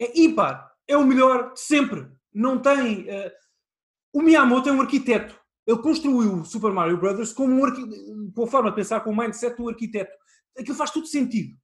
é 0.00 0.20
ímpar, 0.20 0.70
é 0.86 0.96
o 0.96 1.04
melhor 1.04 1.54
de 1.54 1.60
sempre. 1.60 2.08
Não 2.32 2.58
tem. 2.58 3.08
eh, 3.08 3.32
O 4.12 4.20
Miyamoto 4.22 4.68
é 4.68 4.72
um 4.72 4.80
arquiteto. 4.80 5.40
Ele 5.66 5.78
construiu 5.78 6.34
o 6.34 6.44
Super 6.44 6.72
Mario 6.72 6.98
Brothers 6.98 7.34
um 7.38 8.30
com 8.34 8.44
a 8.44 8.46
forma 8.46 8.70
de 8.70 8.76
pensar, 8.76 9.00
com 9.00 9.10
o 9.10 9.16
mindset 9.16 9.56
do 9.56 9.68
arquiteto. 9.68 10.12
Aquilo 10.58 10.76
faz 10.76 10.90
todo 10.90 11.06
sentido. 11.06 11.56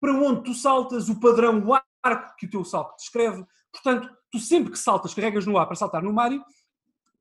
Para 0.00 0.12
onde 0.14 0.44
tu 0.44 0.54
saltas, 0.54 1.08
o 1.08 1.18
padrão, 1.20 1.62
o 1.66 1.74
arco 2.02 2.36
que 2.38 2.46
o 2.46 2.50
teu 2.50 2.64
salto 2.64 2.96
descreve. 2.96 3.44
Portanto, 3.72 4.08
tu 4.30 4.38
sempre 4.38 4.70
que 4.72 4.78
saltas, 4.78 5.12
carregas 5.12 5.46
no 5.46 5.58
ar 5.58 5.66
para 5.66 5.74
saltar 5.76 6.02
no 6.02 6.12
Mario, 6.12 6.42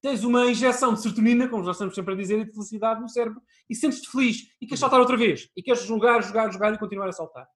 tens 0.01 0.23
uma 0.23 0.45
injeção 0.45 0.93
de 0.93 1.01
serotonina, 1.01 1.49
como 1.49 1.63
nós 1.63 1.75
estamos 1.75 1.93
sempre 1.93 2.13
a 2.13 2.17
dizer, 2.17 2.39
e 2.39 2.45
de 2.45 2.53
felicidade 2.53 3.01
no 3.01 3.09
cérebro, 3.09 3.41
e 3.69 3.75
sentes-te 3.75 4.09
feliz, 4.09 4.49
e 4.61 4.65
queres 4.65 4.79
saltar 4.79 4.99
outra 4.99 5.17
vez, 5.17 5.49
e 5.57 5.61
queres 5.61 5.83
jogar, 5.83 6.21
jogar, 6.23 6.49
jogar 6.53 6.73
e 6.73 6.77
continuar 6.77 7.09
a 7.09 7.11
saltar. 7.11 7.47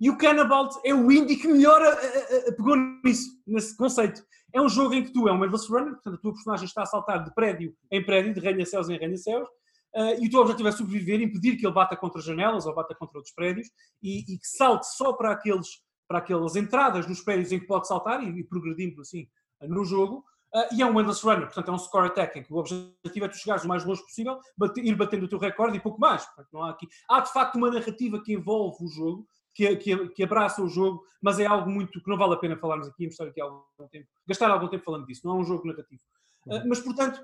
E 0.00 0.08
o 0.08 0.16
Cannibalt 0.16 0.76
é 0.82 0.94
o 0.94 1.12
indie 1.12 1.36
que 1.36 1.46
melhor 1.46 1.82
a- 1.82 1.88
a- 1.90 2.48
a- 2.48 2.52
pegou 2.56 2.74
nisso, 3.04 3.28
nesse 3.46 3.76
conceito. 3.76 4.24
É 4.52 4.60
um 4.60 4.68
jogo 4.68 4.94
em 4.94 5.04
que 5.04 5.12
tu 5.12 5.28
é 5.28 5.32
um 5.32 5.44
endless 5.44 5.70
runner, 5.70 5.92
portanto 5.92 6.14
a 6.14 6.18
tua 6.18 6.32
personagem 6.32 6.66
está 6.66 6.82
a 6.82 6.86
saltar 6.86 7.24
de 7.24 7.34
prédio 7.34 7.74
em 7.90 8.04
prédio, 8.04 8.34
de 8.34 8.40
ranha-céus 8.40 8.88
em 8.88 8.98
ranha-céus, 8.98 9.48
ah, 9.94 10.14
e 10.14 10.26
o 10.26 10.30
teu 10.30 10.40
objetivo 10.40 10.68
é 10.68 10.72
sobreviver, 10.72 11.20
impedir 11.20 11.56
que 11.56 11.66
ele 11.66 11.74
bata 11.74 11.96
contra 11.96 12.20
janelas 12.20 12.66
ou 12.66 12.74
bata 12.74 12.94
contra 12.94 13.18
outros 13.18 13.34
prédios, 13.34 13.68
e, 14.02 14.20
e 14.20 14.38
que 14.38 14.46
salte 14.46 14.86
só 14.96 15.12
para, 15.12 15.32
aqueles, 15.32 15.68
para 16.08 16.18
aquelas 16.18 16.56
entradas 16.56 17.06
nos 17.06 17.20
prédios 17.20 17.52
em 17.52 17.60
que 17.60 17.66
pode 17.66 17.86
saltar, 17.86 18.22
e, 18.22 18.40
e 18.40 18.44
progredindo 18.44 19.00
assim 19.00 19.28
no 19.62 19.84
jogo. 19.84 20.24
Ah, 20.52 20.68
e 20.72 20.82
é 20.82 20.86
um 20.86 20.98
endless 21.00 21.24
runner, 21.24 21.46
portanto 21.46 21.68
é 21.68 21.72
um 21.72 21.78
score 21.78 22.06
attack, 22.08 22.36
em 22.36 22.42
que 22.42 22.52
o 22.52 22.56
objetivo 22.56 23.24
é 23.24 23.28
tu 23.28 23.36
chegares 23.36 23.64
o 23.64 23.68
mais 23.68 23.84
longe 23.84 24.02
possível, 24.02 24.38
bate- 24.58 24.80
ir 24.80 24.96
batendo 24.96 25.26
o 25.26 25.28
teu 25.28 25.38
recorde 25.38 25.76
e 25.76 25.80
pouco 25.80 26.00
mais. 26.00 26.26
Portanto, 26.26 26.48
não 26.52 26.64
há, 26.64 26.70
aqui... 26.70 26.88
há 27.08 27.20
de 27.20 27.32
facto 27.32 27.54
uma 27.54 27.70
narrativa 27.70 28.20
que 28.20 28.32
envolve 28.32 28.84
o 28.84 28.88
jogo, 28.88 29.28
que, 29.54 29.76
que, 29.76 30.08
que 30.10 30.22
abraça 30.22 30.62
o 30.62 30.68
jogo, 30.68 31.04
mas 31.20 31.38
é 31.38 31.46
algo 31.46 31.70
muito 31.70 32.02
que 32.02 32.08
não 32.08 32.16
vale 32.16 32.34
a 32.34 32.38
pena 32.38 32.56
falarmos 32.56 32.88
aqui, 32.88 33.06
mostrar 33.06 33.26
aqui 33.28 33.40
algum 33.40 33.88
tempo, 33.90 34.06
gastar 34.26 34.50
algum 34.50 34.68
tempo 34.68 34.84
falando 34.84 35.06
disso, 35.06 35.22
não 35.24 35.36
é 35.36 35.40
um 35.40 35.44
jogo 35.44 35.66
narrativo. 35.66 36.02
Ah, 36.50 36.64
mas, 36.66 36.80
portanto, 36.80 37.20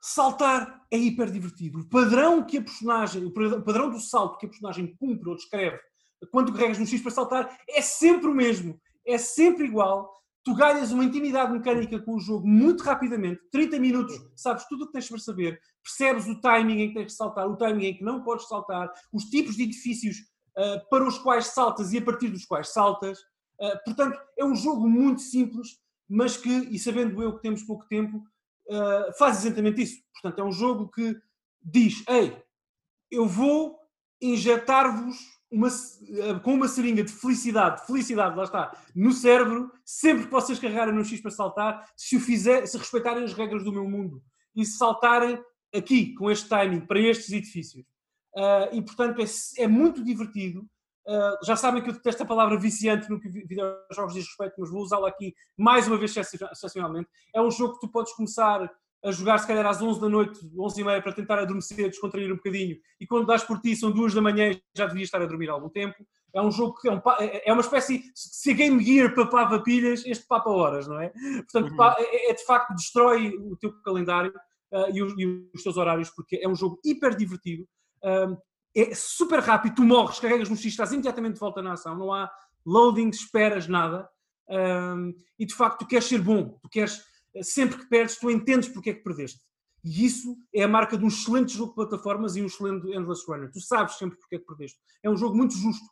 saltar 0.00 0.84
é 0.90 0.98
hiper 0.98 1.30
divertido. 1.30 1.80
O 1.80 1.88
padrão 1.88 2.44
que 2.44 2.58
a 2.58 2.62
personagem, 2.62 3.24
o 3.24 3.32
padrão- 3.32 3.90
do 3.90 4.00
salto 4.00 4.38
que 4.38 4.46
a 4.46 4.48
personagem 4.48 4.94
cumpre 4.96 5.28
ou 5.30 5.36
descreve 5.36 5.80
quando 6.30 6.52
carregas 6.52 6.78
no 6.78 6.86
X 6.86 7.00
para 7.00 7.10
saltar 7.10 7.58
é 7.68 7.80
sempre 7.80 8.28
o 8.28 8.34
mesmo, 8.34 8.80
é 9.06 9.18
sempre 9.18 9.64
igual. 9.66 10.12
Tu 10.44 10.54
ganhas 10.54 10.92
uma 10.92 11.04
intimidade 11.04 11.52
mecânica 11.52 11.98
com 11.98 12.16
o 12.16 12.20
jogo 12.20 12.46
muito 12.46 12.82
rapidamente, 12.84 13.40
30 13.50 13.78
minutos, 13.78 14.14
sabes 14.36 14.66
tudo 14.68 14.84
o 14.84 14.86
que 14.86 14.92
tens 14.92 15.08
para 15.08 15.18
saber, 15.18 15.58
percebes 15.82 16.26
o 16.26 16.38
timing 16.38 16.82
em 16.82 16.88
que 16.88 16.94
tens 16.94 17.06
de 17.06 17.12
saltar, 17.14 17.48
o 17.48 17.56
timing 17.56 17.86
em 17.86 17.96
que 17.96 18.04
não 18.04 18.22
podes 18.22 18.46
saltar, 18.46 18.92
os 19.10 19.24
tipos 19.24 19.56
de 19.56 19.62
edifícios 19.62 20.18
para 20.88 21.06
os 21.06 21.18
quais 21.18 21.46
saltas 21.48 21.92
e 21.92 21.98
a 21.98 22.02
partir 22.02 22.28
dos 22.28 22.44
quais 22.44 22.68
saltas. 22.68 23.18
Ah, 23.60 23.80
portanto, 23.84 24.18
é 24.38 24.44
um 24.44 24.54
jogo 24.54 24.88
muito 24.88 25.20
simples, 25.20 25.78
mas 26.08 26.36
que, 26.36 26.48
e 26.48 26.78
sabendo 26.78 27.22
eu 27.22 27.34
que 27.34 27.42
temos 27.42 27.62
pouco 27.62 27.86
tempo, 27.86 28.22
ah, 28.70 29.10
faz 29.18 29.44
exatamente 29.44 29.82
isso. 29.82 30.02
Portanto, 30.12 30.38
é 30.38 30.44
um 30.44 30.52
jogo 30.52 30.88
que 30.90 31.16
diz: 31.62 32.04
Ei, 32.08 32.36
eu 33.10 33.26
vou 33.26 33.78
injetar-vos 34.20 35.16
uma 35.50 35.68
com 36.42 36.54
uma 36.54 36.66
seringa 36.66 37.04
de 37.04 37.12
felicidade, 37.12 37.86
felicidade, 37.86 38.36
lá 38.36 38.44
está, 38.44 38.76
no 38.94 39.12
cérebro, 39.12 39.70
sempre 39.84 40.24
que 40.24 40.30
vocês 40.30 40.58
carregarem 40.58 40.94
no 40.94 41.04
X 41.04 41.20
para 41.20 41.30
saltar, 41.30 41.88
se 41.96 42.16
o 42.16 42.20
fizer, 42.20 42.66
se 42.66 42.76
respeitarem 42.76 43.22
as 43.22 43.32
regras 43.32 43.62
do 43.62 43.72
meu 43.72 43.88
mundo 43.88 44.22
e 44.56 44.64
se 44.64 44.76
saltarem 44.76 45.38
aqui, 45.72 46.14
com 46.14 46.30
este 46.30 46.48
timing, 46.48 46.80
para 46.80 46.98
estes 46.98 47.30
edifícios. 47.30 47.84
Ah, 48.36 48.68
e 48.72 48.82
portanto 48.82 49.20
é, 49.20 49.24
é 49.62 49.66
muito 49.68 50.02
divertido. 50.04 50.66
Ah, 51.06 51.38
já 51.44 51.54
sabem 51.56 51.82
que 51.82 51.90
eu 51.90 51.94
detesto 51.94 52.22
a 52.22 52.26
palavra 52.26 52.58
viciante 52.58 53.08
no 53.10 53.20
que 53.20 53.28
vi- 53.28 53.44
videojogos 53.46 54.14
diz 54.14 54.26
respeito, 54.26 54.54
mas 54.58 54.70
vou 54.70 54.82
usá-la 54.82 55.08
aqui 55.08 55.34
mais 55.56 55.86
uma 55.86 55.96
vez 55.98 56.16
excepci- 56.16 56.44
excepcionalmente. 56.50 57.08
É 57.34 57.40
um 57.40 57.50
jogo 57.50 57.74
que 57.74 57.80
tu 57.80 57.88
podes 57.92 58.12
começar 58.14 58.70
a 59.04 59.10
jogar 59.12 59.36
se 59.36 59.46
calhar 59.46 59.66
às 59.66 59.82
11 59.82 60.00
da 60.00 60.08
noite, 60.08 60.40
11 60.58 60.80
e 60.80 60.84
meia, 60.84 61.02
para 61.02 61.12
tentar 61.12 61.38
adormecer, 61.38 61.90
descontrair 61.90 62.32
um 62.32 62.36
bocadinho, 62.36 62.78
e 62.98 63.06
quando 63.06 63.26
dás 63.26 63.44
por 63.44 63.60
ti 63.60 63.76
são 63.76 63.90
2 63.92 64.14
da 64.14 64.22
manhã 64.22 64.50
e 64.50 64.62
já 64.74 64.86
devias 64.86 65.08
estar 65.08 65.20
a 65.20 65.26
dormir 65.26 65.50
há 65.50 65.52
algum 65.52 65.68
tempo. 65.68 65.94
É 66.32 66.40
um 66.40 66.50
jogo 66.50 66.74
que 66.80 66.88
é, 66.88 66.92
um 66.92 67.02
é 67.20 67.50
é 67.50 67.52
uma 67.52 67.60
espécie, 67.60 68.02
se 68.14 68.50
a 68.50 68.54
Game 68.54 68.82
Gear 68.82 69.14
papava 69.14 69.62
pilhas, 69.62 70.02
este 70.06 70.26
papa 70.26 70.48
horas, 70.48 70.88
não 70.88 70.98
é? 70.98 71.10
Portanto, 71.10 71.70
Uhum. 71.72 71.76
pa- 71.76 71.96
é, 71.98 72.30
é 72.30 72.34
de 72.34 72.44
facto, 72.46 72.74
destrói 72.74 73.36
o 73.36 73.54
teu 73.58 73.74
calendário 73.82 74.32
ah, 74.72 74.88
e, 74.90 75.02
os, 75.02 75.12
e 75.18 75.26
os 75.54 75.62
teus 75.62 75.76
horários, 75.76 76.08
porque 76.08 76.36
é 76.42 76.48
um 76.48 76.54
jogo 76.56 76.80
hiper 76.82 77.14
divertido, 77.14 77.68
ah, 78.04 78.36
é 78.76 78.94
super 78.94 79.38
rápido, 79.38 79.76
tu 79.76 79.82
morres, 79.82 80.18
carregas 80.18 80.48
no 80.48 80.56
X, 80.56 80.66
estás 80.66 80.92
imediatamente 80.92 81.34
de 81.34 81.40
volta 81.40 81.62
na 81.62 81.72
ação, 81.72 81.96
não 81.96 82.12
há 82.12 82.30
loading, 82.66 83.08
esperas, 83.08 83.68
nada. 83.68 84.08
Um, 84.48 85.14
e 85.38 85.46
de 85.46 85.54
facto 85.54 85.80
tu 85.80 85.86
queres 85.86 86.04
ser 86.06 86.20
bom, 86.20 86.58
tu 86.60 86.68
queres, 86.68 87.00
eh, 87.34 87.42
sempre 87.42 87.78
que 87.78 87.88
perdes, 87.88 88.18
tu 88.18 88.30
entendes 88.30 88.68
porque 88.68 88.90
é 88.90 88.94
que 88.94 89.02
perdeste. 89.02 89.40
E 89.84 90.04
isso 90.04 90.36
é 90.54 90.64
a 90.64 90.68
marca 90.68 90.98
de 90.98 91.04
um 91.04 91.08
excelente 91.08 91.56
jogo 91.56 91.70
de 91.70 91.76
plataformas 91.76 92.36
e 92.36 92.42
um 92.42 92.46
excelente 92.46 92.86
Endless 92.88 93.22
Runner. 93.28 93.50
Tu 93.50 93.60
sabes 93.60 93.96
sempre 93.96 94.18
porque 94.18 94.36
é 94.36 94.38
que 94.38 94.46
perdeste. 94.46 94.78
É 95.02 95.10
um 95.10 95.16
jogo 95.16 95.36
muito 95.36 95.54
justo. 95.54 95.84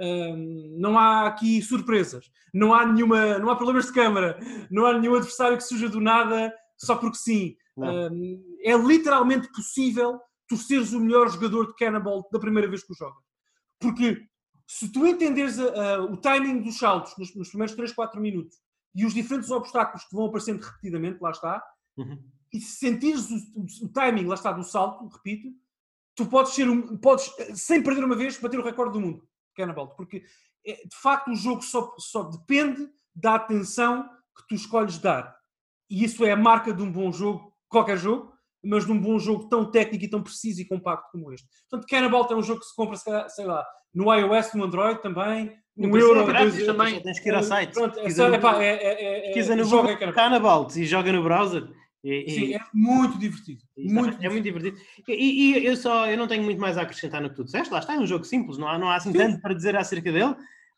Um, 0.00 0.76
não 0.78 0.96
há 0.96 1.26
aqui 1.26 1.60
surpresas, 1.60 2.30
não 2.54 2.72
há 2.72 2.86
nenhuma, 2.86 3.36
não 3.38 3.50
há 3.50 3.56
problemas 3.56 3.86
de 3.86 3.92
câmara, 3.92 4.38
não 4.70 4.86
há 4.86 4.96
nenhum 4.96 5.16
adversário 5.16 5.56
que 5.56 5.64
surja 5.64 5.88
do 5.88 6.00
nada 6.00 6.54
só 6.76 6.94
porque 6.94 7.16
sim. 7.16 7.56
Um, 7.76 8.42
é 8.62 8.76
literalmente 8.76 9.50
possível 9.52 10.20
tu 10.48 10.56
seres 10.56 10.92
o 10.92 11.00
melhor 11.00 11.28
jogador 11.30 11.66
de 11.66 11.74
Cannibal 11.74 12.28
da 12.32 12.38
primeira 12.38 12.68
vez 12.68 12.82
que 12.84 12.92
o 12.92 12.96
jogas. 12.96 13.22
Porque 13.78 14.26
se 14.66 14.90
tu 14.90 15.06
entenderes 15.06 15.58
a- 15.58 15.94
a- 15.96 16.00
o 16.02 16.16
timing 16.16 16.60
dos 16.62 16.78
saltos 16.78 17.14
nos, 17.18 17.34
nos 17.34 17.48
primeiros 17.48 17.74
3, 17.76 17.92
4 17.92 18.20
minutos 18.20 18.58
e 18.94 19.04
os 19.04 19.14
diferentes 19.14 19.50
obstáculos 19.50 20.04
que 20.04 20.14
vão 20.14 20.26
aparecendo 20.26 20.60
repetidamente, 20.62 21.20
lá 21.20 21.30
está, 21.30 21.62
Uhum. 21.96 22.22
e 22.52 22.60
se 22.60 22.76
sentires 22.78 23.30
o, 23.30 23.36
o- 23.60 23.86
o 23.86 23.88
timing, 23.92 24.24
lá 24.26 24.34
está, 24.34 24.52
do 24.52 24.62
salto, 24.64 25.06
repito, 25.08 25.48
tu 26.14 26.26
podes 26.26 26.52
ser 26.54 26.68
um, 26.68 26.96
podes, 26.96 27.30
eh, 27.38 27.54
sem 27.54 27.82
perder 27.82 28.04
uma 28.04 28.16
vez, 28.16 28.38
bater 28.38 28.58
o 28.58 28.62
recorde 28.64 28.92
do 28.94 29.00
mundo, 29.00 29.28
Cannibal, 29.54 29.94
porque 29.94 30.24
eh, 30.66 30.82
de 30.86 30.96
facto 30.96 31.30
o 31.30 31.36
jogo 31.36 31.62
só, 31.62 31.94
só 31.98 32.24
depende 32.24 32.88
da 33.14 33.34
atenção 33.36 34.08
que 34.36 34.46
tu 34.48 34.54
escolhes 34.54 34.98
dar. 34.98 35.36
E 35.90 36.04
isso 36.04 36.24
é 36.24 36.32
a 36.32 36.36
marca 36.36 36.72
de 36.72 36.82
um 36.82 36.90
bom 36.92 37.10
jogo, 37.12 37.54
qualquer 37.68 37.96
jogo, 37.96 38.32
mas 38.64 38.84
de 38.86 38.92
um 38.92 39.00
bom 39.00 39.18
jogo 39.18 39.48
tão 39.48 39.70
técnico 39.70 40.04
e 40.04 40.08
tão 40.10 40.22
preciso 40.22 40.60
e 40.60 40.64
compacto 40.64 41.08
como 41.12 41.32
este. 41.32 41.46
Portanto, 41.70 41.88
Cannibal 41.88 42.26
é 42.30 42.34
um 42.34 42.42
jogo 42.42 42.60
que 42.60 42.66
se 42.66 42.74
compra, 42.74 42.96
sei 43.28 43.44
lá, 43.44 43.64
no 43.94 44.12
iOS, 44.14 44.52
no 44.54 44.64
Android 44.64 45.00
também, 45.00 45.52
Não 45.76 45.90
um 45.90 45.96
euro, 45.96 46.20
é 46.20 46.24
grátis, 46.26 46.58
euros. 46.58 47.02
tens- 47.02 47.20
que 47.20 47.28
ir 47.28 47.34
ao 47.34 47.42
site. 47.42 47.72
Pronto, 47.72 47.98
é, 47.98 48.08
no- 48.08 48.34
epá, 48.34 48.62
é, 48.62 48.68
é, 48.68 49.38
é, 49.38 49.54
no 49.56 49.64
joga 49.64 49.96
Cannibal. 49.96 50.12
Cannibalt 50.14 50.76
e 50.76 50.84
joga 50.86 51.12
no 51.12 51.22
browser. 51.22 51.68
E, 52.04 52.24
e- 52.26 52.30
Sim, 52.30 52.54
é 52.54 52.60
muito 52.72 53.18
divertido. 53.18 53.60
e 53.76 53.92
Muito 53.92 54.16
é 54.24 54.28
muito 54.28 54.44
divertido. 54.44 54.76
E, 55.08 55.56
e 55.58 55.66
eu 55.66 55.76
só 55.76 56.06
eu 56.06 56.16
não 56.16 56.28
tenho 56.28 56.42
muito 56.44 56.60
mais 56.60 56.78
a 56.78 56.82
acrescentar 56.82 57.20
no 57.20 57.28
que 57.30 57.36
tu 57.36 57.44
disseste. 57.44 57.72
Lá 57.72 57.80
está, 57.80 57.94
é 57.94 57.98
um 57.98 58.06
jogo 58.06 58.24
simples, 58.24 58.56
não 58.58 58.68
há, 58.68 58.78
não 58.78 58.88
há 58.88 58.96
assim 58.96 59.10
Sim. 59.12 59.18
tanto 59.18 59.40
para 59.40 59.54
dizer 59.54 59.74
acerca 59.76 60.12
dele. 60.12 60.34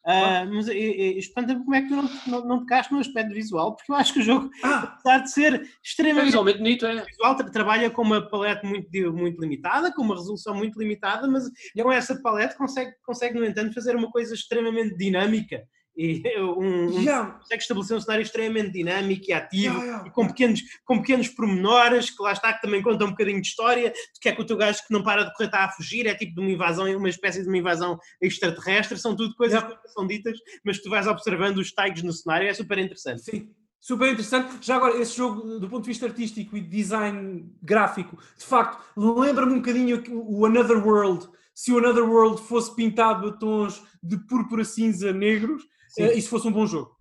Uh, 0.06 0.48
mas 0.54 0.66
espanta-me 0.68 1.62
como 1.62 1.74
é 1.74 1.82
que 1.82 1.88
tu 1.88 1.96
não, 1.96 2.10
não, 2.26 2.48
não 2.48 2.58
tocaste 2.60 2.90
no 2.90 3.00
aspecto 3.00 3.34
visual, 3.34 3.76
porque 3.76 3.92
eu 3.92 3.96
acho 3.96 4.14
que 4.14 4.20
o 4.20 4.22
jogo, 4.22 4.50
ah. 4.64 4.96
apesar 4.98 5.18
de 5.18 5.30
ser 5.30 5.68
extremamente 5.84 6.22
é 6.22 6.24
visualmente 6.26 6.58
bonito, 6.58 6.86
é. 6.86 7.04
visual, 7.04 7.36
trabalha 7.36 7.90
com 7.90 8.00
uma 8.00 8.26
paleta 8.26 8.66
muito, 8.66 8.88
muito 9.12 9.40
limitada, 9.40 9.92
com 9.92 10.02
uma 10.02 10.14
resolução 10.14 10.54
muito 10.54 10.78
limitada, 10.78 11.28
mas 11.28 11.44
com 11.80 11.92
essa 11.92 12.20
paleta 12.22 12.56
consegue, 12.56 12.92
consegue, 13.04 13.38
no 13.38 13.44
entanto, 13.44 13.74
fazer 13.74 13.94
uma 13.94 14.10
coisa 14.10 14.34
extremamente 14.34 14.96
dinâmica 14.96 15.62
e 15.96 16.22
um, 16.38 17.00
yeah. 17.00 17.32
consegue 17.32 17.62
estabelecer 17.62 17.96
um 17.96 18.00
cenário 18.00 18.22
extremamente 18.22 18.72
dinâmico 18.72 19.24
e 19.28 19.32
ativo 19.32 19.74
yeah, 19.74 19.84
yeah, 19.84 20.08
e 20.08 20.10
com 20.10 20.26
pequenos, 20.26 20.62
com 20.84 20.98
pequenos 20.98 21.28
pormenores 21.28 22.10
que 22.10 22.22
lá 22.22 22.32
está 22.32 22.52
que 22.52 22.62
também 22.62 22.80
contam 22.80 23.08
um 23.08 23.10
bocadinho 23.10 23.40
de 23.40 23.48
história 23.48 23.90
de 23.90 24.20
que 24.20 24.28
é 24.28 24.32
que 24.32 24.40
o 24.40 24.46
teu 24.46 24.56
gajo 24.56 24.78
que 24.86 24.92
não 24.92 25.02
para 25.02 25.24
de 25.24 25.32
correr 25.32 25.46
está 25.46 25.64
a 25.64 25.70
fugir 25.70 26.06
é 26.06 26.14
tipo 26.14 26.34
de 26.34 26.40
uma 26.40 26.50
invasão, 26.50 26.86
uma 26.96 27.08
espécie 27.08 27.42
de 27.42 27.48
uma 27.48 27.58
invasão 27.58 27.98
extraterrestre, 28.20 28.98
são 28.98 29.16
tudo 29.16 29.34
coisas 29.34 29.62
que 29.62 29.88
são 29.88 30.06
ditas, 30.06 30.38
mas 30.64 30.78
tu 30.80 30.88
vais 30.88 31.06
observando 31.06 31.58
os 31.58 31.72
tags 31.72 32.02
no 32.02 32.12
cenário 32.12 32.48
é 32.48 32.54
super 32.54 32.78
interessante. 32.78 33.22
Sim. 33.22 33.50
Super 33.80 34.12
interessante. 34.12 34.58
Já 34.60 34.76
agora, 34.76 34.98
esse 34.98 35.16
jogo, 35.16 35.58
do 35.58 35.68
ponto 35.68 35.84
de 35.84 35.88
vista 35.88 36.04
artístico 36.04 36.54
e 36.54 36.60
design 36.60 37.50
gráfico, 37.62 38.18
de 38.36 38.44
facto, 38.44 38.78
lembra-me 38.94 39.54
um 39.54 39.56
bocadinho 39.56 40.02
o 40.10 40.44
Another 40.44 40.86
World. 40.86 41.26
Se 41.54 41.72
o 41.72 41.78
Another 41.78 42.04
World 42.04 42.42
fosse 42.42 42.74
pintado 42.76 43.28
a 43.28 43.32
tons 43.32 43.82
de 44.02 44.18
púrpura 44.18 44.64
cinza 44.64 45.12
negros, 45.14 45.62
uh, 45.98 46.12
e 46.12 46.20
se 46.20 46.28
fosse 46.28 46.46
um 46.46 46.52
bom 46.52 46.66
jogo. 46.66 47.00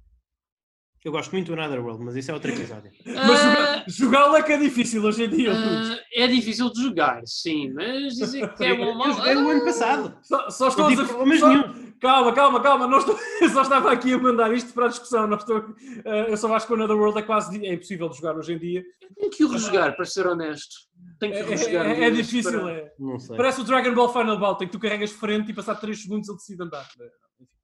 Eu 1.03 1.13
gosto 1.13 1.31
muito 1.31 1.47
do 1.47 1.53
Another 1.53 1.81
mas 1.81 2.15
isso 2.17 2.29
é 2.29 2.33
outro 2.33 2.51
episódio. 2.51 2.91
mas 3.05 3.95
jogá-lo 3.95 4.35
é 4.35 4.43
que 4.43 4.51
é 4.51 4.57
difícil 4.57 5.01
hoje 5.01 5.23
em 5.23 5.29
dia. 5.29 5.53
Uh, 5.53 5.97
é 6.13 6.27
difícil 6.27 6.69
de 6.71 6.81
jogar, 6.81 7.21
sim, 7.25 7.71
mas 7.73 8.15
dizer 8.15 8.53
que 8.53 8.65
é 8.65 8.75
bom 8.75 8.93
mal. 8.95 9.07
Eu 9.07 9.13
joguei 9.13 9.33
no 9.35 9.49
ano 9.49 9.63
passado. 9.63 10.17
Só, 10.21 10.49
só 10.49 10.67
estou 10.67 10.85
a 10.85 10.89
dizer. 10.89 11.07
Só... 11.07 11.73
Calma, 12.01 12.33
calma, 12.33 12.61
calma. 12.61 12.87
Não 12.87 12.97
estou... 12.97 13.17
eu 13.41 13.47
só 13.49 13.61
estava 13.61 13.91
aqui 13.91 14.13
a 14.13 14.17
mandar 14.17 14.53
isto 14.53 14.73
para 14.73 14.85
a 14.85 14.89
discussão. 14.89 15.25
Não 15.27 15.37
estou... 15.37 15.59
Uh, 15.59 16.27
eu 16.27 16.37
só 16.37 16.53
acho 16.53 16.65
que 16.65 16.73
o 16.73 16.75
Another 16.75 16.97
World 16.97 17.19
é 17.19 17.21
quase 17.21 17.65
é 17.65 17.73
impossível 17.73 18.09
de 18.09 18.17
jogar 18.17 18.35
hoje 18.35 18.53
em 18.53 18.57
dia. 18.57 18.83
Tenho 19.15 19.31
que 19.31 19.43
o 19.45 19.49
rejogar, 19.49 19.95
para 19.95 20.05
ser 20.05 20.27
honesto. 20.27 20.75
Tenho 21.19 21.33
que 21.33 21.39
é, 21.39 21.43
rejogar. 21.43 21.85
É, 21.85 21.99
é, 21.99 22.03
é 22.07 22.09
difícil, 22.09 22.59
para... 22.59 22.71
é. 22.71 22.91
Parece 23.35 23.61
o 23.61 23.63
Dragon 23.63 23.93
Ball 23.93 24.11
Final 24.11 24.37
Battle, 24.37 24.67
que 24.67 24.71
tu 24.71 24.79
carregas 24.79 25.11
frente 25.11 25.51
e 25.51 25.53
passar 25.53 25.75
3 25.75 26.01
segundos 26.01 26.27
ele 26.27 26.37
decide 26.37 26.63
andar. 26.63 26.87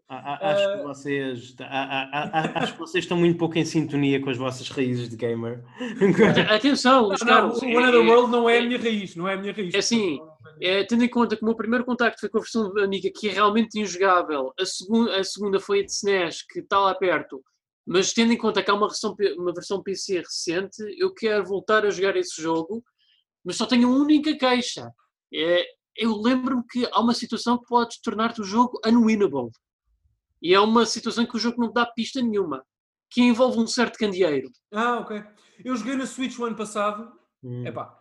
Acho 0.07 0.77
que, 0.77 0.83
vocês, 0.83 1.55
acho 1.59 2.73
que 2.73 2.79
vocês 2.79 3.03
estão 3.03 3.17
muito 3.17 3.39
pouco 3.39 3.57
em 3.57 3.65
sintonia 3.65 4.21
com 4.21 4.29
as 4.29 4.37
vossas 4.37 4.69
raízes 4.69 5.09
de 5.09 5.15
gamer. 5.15 5.63
Atenção, 6.53 7.09
os 7.09 7.21
caras. 7.21 7.59
O 7.59 7.65
Another 7.65 8.01
é, 8.01 8.07
World 8.07 8.31
não 8.31 8.47
é 8.47 8.59
a 8.59 8.61
minha 8.61 8.77
raiz, 8.77 9.15
não 9.15 9.27
é 9.27 9.33
a 9.33 9.37
minha 9.37 9.51
raiz. 9.51 9.73
É 9.73 9.79
assim, 9.79 10.19
é, 10.61 10.83
tendo 10.83 11.03
em 11.03 11.09
conta 11.09 11.35
que 11.35 11.41
o 11.41 11.45
meu 11.45 11.55
primeiro 11.55 11.83
contacto 11.83 12.19
foi 12.19 12.29
com 12.29 12.37
a 12.37 12.41
versão 12.41 12.71
amiga 12.77 13.09
que 13.13 13.29
é 13.29 13.31
realmente 13.31 13.79
injogável, 13.79 14.53
a, 14.59 14.65
segun, 14.65 15.09
a 15.09 15.23
segunda 15.23 15.59
foi 15.59 15.79
a 15.79 15.83
de 15.83 15.91
SNES, 15.91 16.43
que 16.43 16.59
está 16.59 16.79
lá 16.79 16.93
perto, 16.93 17.43
mas 17.83 18.13
tendo 18.13 18.31
em 18.31 18.37
conta 18.37 18.61
que 18.61 18.69
há 18.69 18.75
uma 18.75 18.87
versão, 18.87 19.15
uma 19.37 19.53
versão 19.53 19.81
PC 19.81 20.19
recente, 20.19 20.83
eu 20.99 21.13
quero 21.13 21.45
voltar 21.45 21.83
a 21.83 21.89
jogar 21.89 22.15
esse 22.15 22.39
jogo, 22.39 22.83
mas 23.43 23.55
só 23.55 23.65
tenho 23.65 23.89
uma 23.89 23.97
única 23.97 24.37
queixa. 24.37 24.91
É, 25.33 25.65
eu 25.95 26.15
lembro-me 26.15 26.63
que 26.69 26.87
há 26.91 26.99
uma 26.99 27.13
situação 27.13 27.57
que 27.57 27.65
pode 27.67 28.01
tornar-te 28.03 28.41
o 28.41 28.43
jogo 28.43 28.79
unwinnable. 28.85 29.49
E 30.45 30.53
é 30.53 30.59
uma 30.59 30.85
situação 30.85 31.25
que 31.25 31.35
o 31.35 31.39
jogo 31.39 31.59
não 31.59 31.73
dá 31.73 31.87
pista 31.87 32.21
nenhuma, 32.21 32.63
que 33.09 33.19
envolve 33.19 33.57
um 33.57 33.65
certo 33.65 33.97
candeeiro. 33.97 34.51
Ah, 34.71 34.99
ok. 34.99 35.23
Eu 35.63 35.75
joguei 35.75 35.95
na 35.95 36.05
Switch 36.05 36.37
o 36.37 36.45
ano 36.45 36.55
passado. 36.55 37.11
Hum. 37.43 37.65
Epá, 37.65 37.97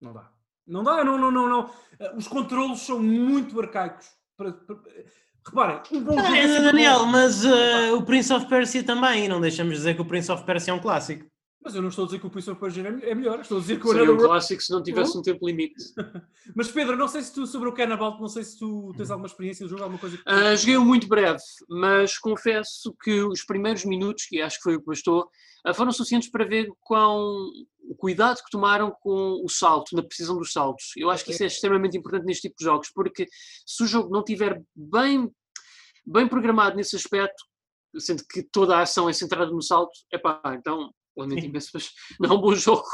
não 0.00 0.14
dá. 0.14 0.32
Não 0.66 0.82
dá, 0.82 1.04
não, 1.04 1.18
não, 1.18 1.30
não, 1.30 1.46
não. 1.46 1.70
Eh, 2.00 2.14
os 2.16 2.26
controlos 2.26 2.80
são 2.80 2.98
muito 3.02 3.60
arcaicos. 3.60 4.08
Para, 4.34 4.52
para... 4.52 4.76
Reparem, 5.46 5.82
um 5.92 6.04
bom 6.04 6.18
ah, 6.18 6.38
é, 6.38 6.62
Daniel, 6.62 7.04
mas 7.04 7.44
uh, 7.44 7.96
o 7.98 8.02
Prince 8.02 8.32
of 8.32 8.46
Persia 8.46 8.82
também, 8.82 9.28
não 9.28 9.38
deixamos 9.38 9.74
dizer 9.74 9.94
que 9.94 10.00
o 10.00 10.06
Prince 10.06 10.32
of 10.32 10.44
Persia 10.44 10.72
é 10.72 10.74
um 10.74 10.80
clássico. 10.80 11.26
Mas 11.62 11.74
eu 11.74 11.82
não 11.82 11.88
estou 11.88 12.04
a 12.04 12.06
dizer 12.06 12.20
que 12.20 12.26
o 12.26 12.30
Prince 12.30 12.50
of 12.50 12.60
Persia 12.60 12.86
é 12.86 13.14
melhor, 13.14 13.40
estou 13.40 13.58
a 13.58 13.60
dizer 13.60 13.80
que 13.80 13.86
o 13.86 13.92
Seria 13.92 14.12
um 14.12 14.16
clássico 14.16 14.62
se 14.62 14.72
não 14.72 14.82
tivesse 14.82 15.18
um 15.18 15.22
tempo 15.22 15.46
limite. 15.46 15.74
mas 16.54 16.70
Pedro, 16.70 16.96
não 16.96 17.08
sei 17.08 17.20
se 17.22 17.34
tu, 17.34 17.46
sobre 17.46 17.68
o 17.68 17.72
Cannibal, 17.72 18.18
não 18.20 18.28
sei 18.28 18.44
se 18.44 18.58
tu 18.58 18.92
tens 18.96 19.10
alguma 19.10 19.26
experiência 19.26 19.64
de 19.64 19.70
jogo, 19.70 19.82
alguma 19.82 19.98
coisa 19.98 20.16
que... 20.16 20.22
Uh, 20.22 20.56
joguei 20.56 20.78
muito 20.78 21.08
breve, 21.08 21.42
mas 21.68 22.16
confesso 22.16 22.94
que 23.02 23.22
os 23.22 23.44
primeiros 23.44 23.84
minutos, 23.84 24.26
que 24.26 24.40
acho 24.40 24.56
que 24.58 24.62
foi 24.62 24.76
o 24.76 24.80
que 24.80 24.86
bastou, 24.86 25.28
uh, 25.66 25.74
foram 25.74 25.90
suficientes 25.90 26.30
para 26.30 26.44
ver 26.44 26.70
quão 26.80 27.50
o 27.88 27.94
cuidado 27.96 28.36
que 28.36 28.50
tomaram 28.50 28.94
com 29.00 29.42
o 29.44 29.48
salto, 29.48 29.96
na 29.96 30.02
precisão 30.02 30.38
dos 30.38 30.52
saltos. 30.52 30.92
Eu 30.96 31.10
acho 31.10 31.24
que 31.24 31.32
isso 31.32 31.42
é 31.42 31.46
extremamente 31.46 31.96
importante 31.96 32.26
neste 32.26 32.42
tipo 32.42 32.56
de 32.58 32.64
jogos, 32.64 32.90
porque 32.94 33.26
se 33.66 33.82
o 33.82 33.86
jogo 33.86 34.10
não 34.10 34.20
estiver 34.20 34.62
bem, 34.76 35.28
bem 36.06 36.28
programado 36.28 36.76
nesse 36.76 36.94
aspecto, 36.94 37.42
sendo 37.98 38.22
que 38.30 38.42
toda 38.42 38.76
a 38.76 38.82
ação 38.82 39.08
é 39.08 39.12
centrada 39.12 39.50
no 39.50 39.62
salto, 39.62 39.92
é 40.12 40.18
pá, 40.18 40.40
então 40.54 40.92
lamento 41.18 41.44
imenso, 41.44 41.70
mas 41.74 41.90
não 42.20 42.30
é 42.30 42.34
um 42.34 42.40
bom 42.40 42.54
jogo. 42.54 42.86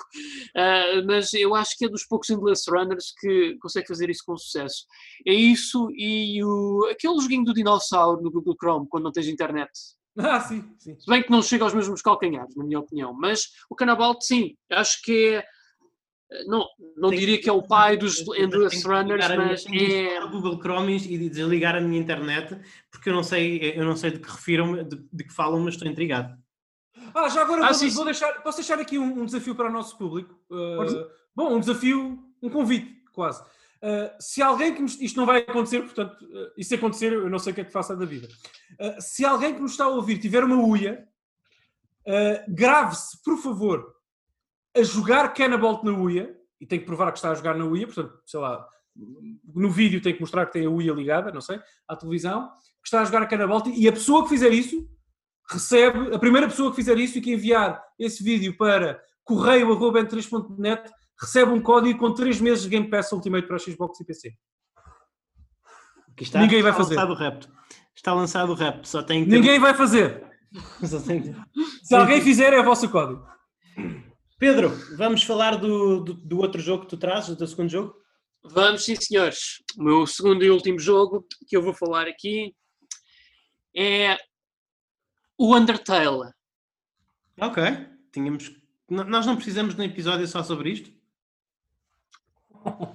Uh, 0.56 1.06
mas 1.06 1.32
eu 1.34 1.55
acho 1.55 1.76
que 1.76 1.84
é 1.84 1.88
dos 1.88 2.05
poucos 2.05 2.30
Endless 2.30 2.70
Runners 2.70 3.12
que 3.18 3.56
consegue 3.60 3.86
fazer 3.86 4.10
isso 4.10 4.22
com 4.26 4.36
sucesso. 4.36 4.86
É 5.26 5.32
isso 5.32 5.88
e 5.92 6.42
o, 6.42 6.88
aquele 6.90 7.20
joguinho 7.20 7.44
do 7.44 7.55
dinossauro 7.55 8.22
no 8.22 8.30
Google 8.30 8.56
Chrome, 8.60 8.86
quando 8.88 9.05
não 9.05 9.12
tens 9.12 9.28
internet. 9.28 9.70
Ah, 10.16 10.40
sim, 10.40 10.64
sim. 10.78 10.96
Se 10.98 11.06
bem 11.10 11.22
que 11.22 11.30
não 11.30 11.42
chega 11.42 11.64
aos 11.64 11.74
mesmos 11.74 12.01
calcanhares, 12.01 12.55
na 12.55 12.64
minha 12.64 12.78
opinião. 12.78 13.12
Mas 13.12 13.48
o 13.68 13.74
Canabalt, 13.74 14.22
sim, 14.22 14.56
acho 14.70 15.02
que 15.02 15.34
é. 15.34 15.44
Não, 16.46 16.66
não 16.96 17.10
diria 17.10 17.40
que 17.40 17.48
é 17.48 17.52
o 17.52 17.62
pai 17.62 17.96
dos 17.96 18.20
Endless 18.36 18.82
Runners, 18.86 19.28
mas 19.36 19.66
é. 19.66 20.22
o 20.24 20.30
Google 20.30 20.59
Chrome 20.60 20.96
e 20.96 21.28
desligar 21.28 21.76
a 21.76 21.80
minha 21.80 22.01
internet, 22.01 22.59
porque 22.90 23.10
eu 23.10 23.14
não 23.14 23.22
sei, 23.22 23.74
eu 23.76 23.84
não 23.84 23.94
sei 23.94 24.12
de 24.12 24.18
que 24.18 24.30
refiram, 24.30 24.82
de, 24.82 24.96
de 25.12 25.24
que 25.24 25.32
falam, 25.32 25.60
mas 25.60 25.74
estou 25.74 25.88
intrigado. 25.88 26.36
Ah, 27.15 27.28
já 27.28 27.43
agora 27.43 27.66
ah, 27.66 27.73
vou, 27.73 27.91
vou 27.91 28.05
deixar, 28.05 28.43
posso 28.43 28.59
deixar 28.59 28.78
aqui 28.81 28.99
um, 28.99 29.20
um, 29.20 29.24
desafio 29.24 29.55
para 29.55 29.69
o 29.69 29.73
nosso 29.73 29.97
público. 29.97 30.35
Uh, 30.51 31.07
bom, 31.35 31.55
um 31.55 31.61
desafio, 31.61 32.19
um 32.43 32.51
convite, 32.51 33.05
quase. 33.12 33.41
Uh, 33.85 34.11
se 34.19 34.41
alguém 34.41 34.74
que 34.74 34.81
nos, 34.81 34.99
isto 34.99 35.19
não 35.19 35.27
vai 35.27 35.41
acontecer, 35.41 35.82
portanto, 35.82 36.24
uh, 36.24 36.53
e 36.57 36.65
se 36.65 36.74
acontecer, 36.74 37.12
eu 37.12 37.28
não 37.28 37.39
sei 37.39 37.53
o 37.53 37.55
que 37.55 37.61
é 37.61 37.65
que 37.65 37.70
faça 37.70 37.95
da 37.95 38.07
vida. 38.07 38.27
Uh, 38.81 38.99
se 38.99 39.24
alguém 39.27 39.55
que 39.55 39.61
nos 39.61 39.73
está 39.73 39.85
a 39.85 39.89
ouvir 39.89 40.19
tiver 40.19 40.43
uma 40.43 40.57
uia, 40.57 41.07
grave-se, 42.49 43.23
por 43.23 43.39
favor, 43.39 43.95
a 44.77 44.82
jogar 44.82 45.32
Cannabalt 45.32 45.85
na 45.85 45.93
uia, 45.93 46.35
e 46.61 46.66
tem 46.66 46.78
que 46.78 46.86
provar 46.86 47.12
que 47.12 47.19
está 47.19 47.31
a 47.31 47.35
jogar 47.35 47.55
na 47.57 47.65
uia, 47.65 47.86
portanto, 47.86 48.19
sei 48.27 48.41
lá, 48.41 48.66
no 49.55 49.70
vídeo 49.70 50.03
tem 50.03 50.15
que 50.15 50.20
mostrar 50.20 50.47
que 50.47 50.53
tem 50.53 50.66
a 50.66 50.70
uia 50.70 50.93
ligada, 50.93 51.31
não 51.31 51.41
sei, 51.41 51.61
à 51.86 51.95
televisão, 51.95 52.49
que 52.82 52.89
está 52.89 53.01
a 53.01 53.05
jogar 53.05 53.27
Cannabalt, 53.27 53.66
e 53.66 53.86
a 53.86 53.93
pessoa 53.93 54.23
que 54.23 54.31
fizer 54.31 54.51
isso 54.51 54.89
recebe, 55.50 56.14
a 56.14 56.18
primeira 56.18 56.48
pessoa 56.48 56.70
que 56.70 56.76
fizer 56.76 56.98
isso 56.98 57.18
e 57.18 57.20
que 57.20 57.32
enviar 57.32 57.82
esse 57.98 58.22
vídeo 58.22 58.56
para 58.56 59.00
correio.n3.net 59.24 60.90
recebe 61.20 61.52
um 61.52 61.60
código 61.60 61.98
com 61.98 62.12
3 62.12 62.40
meses 62.40 62.64
de 62.64 62.70
Game 62.70 62.88
Pass 62.88 63.12
Ultimate 63.12 63.46
para 63.46 63.58
Xbox 63.58 64.00
e 64.00 64.04
PC. 64.04 64.34
Está, 66.20 66.40
Ninguém 66.40 66.62
vai 66.62 66.72
fazer. 66.72 66.94
Lançado 66.94 67.12
o 67.12 67.16
repto. 67.16 67.52
Está 67.94 68.14
lançado 68.14 68.52
o 68.52 68.54
repto, 68.54 68.88
só 68.88 69.02
tem 69.02 69.24
que 69.24 69.30
ter... 69.30 69.36
Ninguém 69.36 69.58
vai 69.58 69.74
fazer. 69.74 70.24
tem... 71.06 71.34
Se 71.82 71.94
alguém 71.94 72.20
fizer, 72.20 72.52
é 72.52 72.60
o 72.60 72.64
vosso 72.64 72.88
código. 72.88 73.26
Pedro, 74.38 74.70
vamos 74.96 75.22
falar 75.22 75.56
do, 75.56 76.00
do, 76.00 76.14
do, 76.14 76.38
outro 76.38 76.60
jogo 76.60 76.84
que 76.84 76.90
tu 76.90 76.96
trazes, 76.96 77.30
do 77.30 77.36
teu 77.36 77.46
segundo 77.46 77.70
jogo? 77.70 77.94
Vamos, 78.44 78.84
sim, 78.84 78.94
senhores. 78.96 79.62
O 79.78 79.82
meu 79.82 80.06
segundo 80.06 80.44
e 80.44 80.50
último 80.50 80.78
jogo 80.78 81.24
que 81.48 81.56
eu 81.56 81.62
vou 81.62 81.72
falar 81.72 82.06
aqui 82.06 82.54
é 83.74 84.18
o 85.39 85.56
Undertale. 85.56 86.32
Ok. 87.40 87.62
Tínhamos. 88.12 88.52
Nós 88.89 89.27
não 89.27 89.36
precisamos 89.36 89.74
de 89.74 89.81
um 89.81 89.85
episódio 89.85 90.27
só 90.27 90.43
sobre 90.43 90.70
isto? 90.70 90.90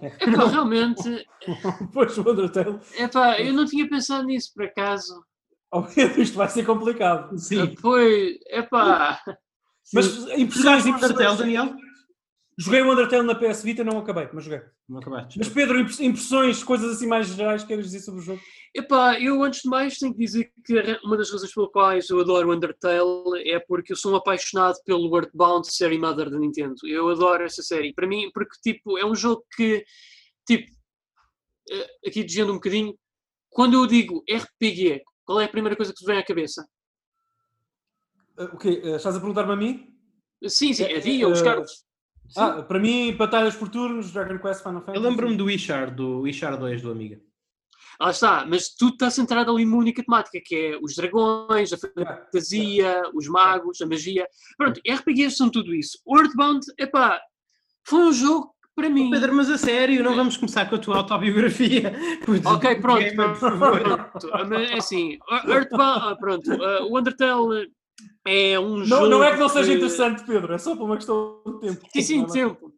É 0.01 0.31
pá, 0.31 0.45
realmente. 0.45 1.27
pois 1.93 2.17
o 2.17 2.21
Undertale. 2.21 2.79
É 2.97 3.07
pá, 3.07 3.39
eu 3.39 3.53
não 3.53 3.65
tinha 3.65 3.87
pensado 3.87 4.25
nisso 4.25 4.51
por 4.53 4.65
acaso. 4.65 5.23
Oh, 5.71 5.83
isto 6.17 6.35
vai 6.35 6.49
ser 6.49 6.65
complicado. 6.65 7.37
Sim. 7.37 7.75
Pois, 7.81 8.37
é 8.47 8.61
pá. 8.61 9.21
Mas 9.93 10.17
impressões, 10.37 10.85
impressões, 10.85 11.37
Daniel? 11.37 11.75
Joguei 12.61 12.81
o 12.81 12.91
Undertale 12.91 13.25
na 13.25 13.35
PS 13.35 13.63
Vita, 13.63 13.85
não 13.85 13.99
acabei, 13.99 14.27
mas 14.33 14.43
joguei. 14.43 14.61
Não 14.89 14.99
acabaste. 14.99 15.39
Mas 15.39 15.47
Pedro, 15.47 15.79
impressões, 15.79 16.61
coisas 16.61 16.91
assim 16.91 17.07
mais 17.07 17.27
gerais, 17.27 17.63
queres 17.63 17.85
dizer 17.85 18.01
sobre 18.01 18.19
o 18.19 18.23
jogo? 18.23 18.41
Epá, 18.75 19.17
eu 19.17 19.41
antes 19.41 19.61
de 19.61 19.69
mais 19.69 19.97
tenho 19.97 20.13
que 20.13 20.19
dizer 20.19 20.51
que 20.65 20.99
uma 21.05 21.15
das 21.15 21.31
razões 21.31 21.53
pelas 21.53 21.71
quais 21.71 22.09
eu 22.09 22.19
adoro 22.19 22.49
o 22.49 22.53
Undertale 22.53 23.49
é 23.49 23.59
porque 23.61 23.93
eu 23.93 23.95
sou 23.95 24.11
um 24.11 24.17
apaixonado 24.17 24.75
pelo 24.83 25.15
Earthbound 25.15 25.71
série 25.71 25.97
Mother 25.97 26.29
da 26.29 26.37
Nintendo. 26.37 26.75
Eu 26.83 27.07
adoro 27.07 27.43
essa 27.43 27.63
série. 27.63 27.93
Para 27.93 28.05
mim, 28.05 28.29
porque 28.33 28.57
tipo, 28.61 28.97
é 28.97 29.05
um 29.05 29.15
jogo 29.15 29.41
que, 29.55 29.85
tipo, 30.45 30.69
eh, 31.71 31.89
aqui 32.07 32.25
dizendo 32.25 32.51
um 32.51 32.55
bocadinho, 32.55 32.93
quando 33.49 33.75
eu 33.75 33.87
digo 33.87 34.21
RPG, 34.29 35.01
qual 35.23 35.39
é 35.39 35.45
a 35.45 35.49
primeira 35.49 35.77
coisa 35.77 35.93
que 35.93 35.99
te 35.99 36.05
vem 36.05 36.17
à 36.17 36.25
cabeça? 36.25 36.67
Uh, 38.37 38.43
o 38.53 38.57
quê? 38.57 38.81
Uh, 38.83 38.95
estás 38.97 39.15
a 39.15 39.19
perguntar-me 39.19 39.53
a 39.53 39.55
mim? 39.55 39.97
Sim, 40.45 40.73
sim, 40.73 40.83
a 40.83 40.99
ti, 40.99 41.23
uh, 41.23 41.31
os 41.31 41.41
Carlos. 41.41 41.88
Ah, 42.35 42.61
para 42.61 42.79
mim, 42.79 43.13
batalhas 43.13 43.55
por 43.55 43.69
turnos, 43.69 44.11
Dragon 44.11 44.37
Quest, 44.39 44.63
Final 44.63 44.81
Fantasy. 44.81 44.97
Eu 44.97 45.01
lembro-me 45.01 45.35
do 45.35 45.49
Ishar, 45.49 45.93
do 45.93 46.27
Ishar 46.27 46.57
2 46.57 46.81
do 46.81 46.91
Amiga. 46.91 47.19
Lá 47.99 48.11
está, 48.11 48.45
mas 48.45 48.69
tudo 48.69 48.93
está 48.93 49.11
centrado 49.11 49.51
ali 49.51 49.65
numa 49.65 49.77
única 49.77 50.01
temática, 50.01 50.39
que 50.43 50.55
é 50.55 50.79
os 50.81 50.95
dragões, 50.95 51.73
a 51.73 51.77
fantasia, 51.77 53.03
os 53.13 53.27
magos, 53.27 53.81
a 53.81 53.85
magia. 53.85 54.25
Pronto, 54.57 54.79
RPGs 54.89 55.35
são 55.35 55.49
tudo 55.49 55.75
isso. 55.75 55.99
Earthbound, 56.07 56.65
epá, 56.79 57.19
foi 57.85 57.99
um 57.99 58.13
jogo 58.13 58.47
que 58.47 58.69
para 58.73 58.89
mim. 58.89 59.11
Pedro, 59.11 59.35
mas 59.35 59.49
a 59.49 59.57
sério, 59.57 60.01
não 60.01 60.15
vamos 60.15 60.37
começar 60.37 60.69
com 60.69 60.75
a 60.75 60.79
tua 60.79 60.97
autobiografia. 60.97 61.93
ok, 62.45 62.75
pronto. 62.75 62.99
Gamer, 62.99 63.29
por 63.31 63.37
favor. 63.37 63.81
pronto. 63.81 64.53
É 64.53 64.77
assim, 64.77 65.17
Earthbound, 65.45 65.99
ah, 66.01 66.15
pronto, 66.17 66.53
uh, 66.53 66.85
o 66.89 66.97
Undertale 66.97 67.69
é 68.25 68.59
um 68.59 68.77
não, 68.77 68.85
jogo. 68.85 69.07
Não 69.07 69.23
é 69.23 69.31
que 69.31 69.39
não 69.39 69.49
seja 69.49 69.73
interessante, 69.73 70.25
Pedro, 70.25 70.53
é 70.53 70.57
só 70.57 70.75
por 70.75 70.85
uma 70.85 70.97
questão 70.97 71.41
de 71.45 71.59
tempo. 71.59 71.87
Sim, 71.93 72.01
sim, 72.01 72.25
tempo. 72.25 72.73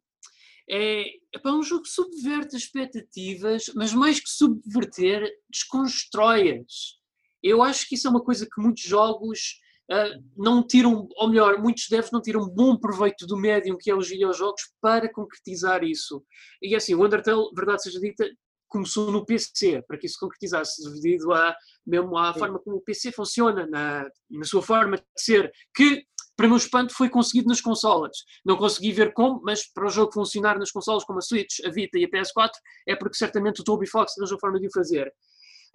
É, 0.70 1.04
é 1.34 1.52
um 1.52 1.64
jogo 1.64 1.84
que 1.84 1.90
subverte 1.90 2.56
as 2.56 2.64
expectativas, 2.64 3.66
mas 3.76 3.94
mais 3.94 4.20
que 4.20 4.30
subverter, 4.30 5.30
desconstrói-as. 5.50 7.00
Eu 7.44 7.62
acho 7.62 7.88
que 7.88 7.96
isso 7.96 8.08
é 8.08 8.12
uma 8.12 8.24
coisa 8.24 8.46
que 8.46 8.62
muitos 8.62 8.84
jogos 8.84 9.60
uh, 9.92 10.24
não 10.38 10.66
tiram, 10.66 11.10
ou 11.18 11.28
melhor, 11.28 11.62
muitos 11.62 11.88
devs 11.90 12.12
não 12.12 12.22
tiram 12.22 12.48
bom 12.48 12.78
proveito 12.78 13.26
do 13.26 13.36
médium 13.36 13.78
que 13.78 13.90
é 13.90 13.96
os 13.96 14.08
videojogos 14.08 14.62
para 14.80 15.12
concretizar 15.12 15.84
isso. 15.84 16.24
E 16.62 16.76
assim, 16.76 16.96
o 16.96 17.04
Undertale, 17.04 17.50
verdade 17.56 17.84
seja 17.84 18.00
dita, 18.00 18.30
começou 18.72 19.12
no 19.12 19.26
PC, 19.26 19.84
para 19.88 19.98
que 19.98 20.08
isso 20.08 20.18
concretizasse, 20.20 20.82
devido 20.96 21.34
a, 21.34 21.56
mesmo 21.86 22.18
à 22.18 22.34
Sim. 22.34 22.40
forma 22.40 22.60
como 22.60 22.78
o 22.78 22.82
PC 22.82 23.12
funciona, 23.12 23.68
na, 23.68 24.08
na 24.30 24.46
sua 24.46 24.62
forma 24.62 24.98
de 24.98 25.04
ser, 25.18 25.52
que 25.76 26.06
para 26.42 26.48
meu 26.48 26.58
espanto, 26.58 26.94
foi 26.96 27.08
conseguido 27.08 27.50
nas 27.50 27.62
consolas. 27.62 28.18
Não 28.44 28.58
consegui 28.58 28.92
ver 28.92 29.14
como, 29.14 29.40
mas 29.44 29.72
para 29.72 29.86
o 29.86 29.90
jogo 29.90 30.12
funcionar 30.12 30.58
nas 30.58 30.72
consolas 30.72 31.04
como 31.04 31.20
a 31.20 31.22
Switch, 31.22 31.60
a 31.64 31.70
Vita 31.70 32.00
e 32.00 32.06
a 32.06 32.10
PS4, 32.10 32.50
é 32.88 32.96
porque 32.96 33.16
certamente 33.16 33.62
o 33.62 33.64
Toby 33.64 33.88
Fox 33.88 34.14
arranjou 34.18 34.40
forma 34.40 34.60
de 34.60 34.66
o 34.66 34.72
fazer. 34.74 35.14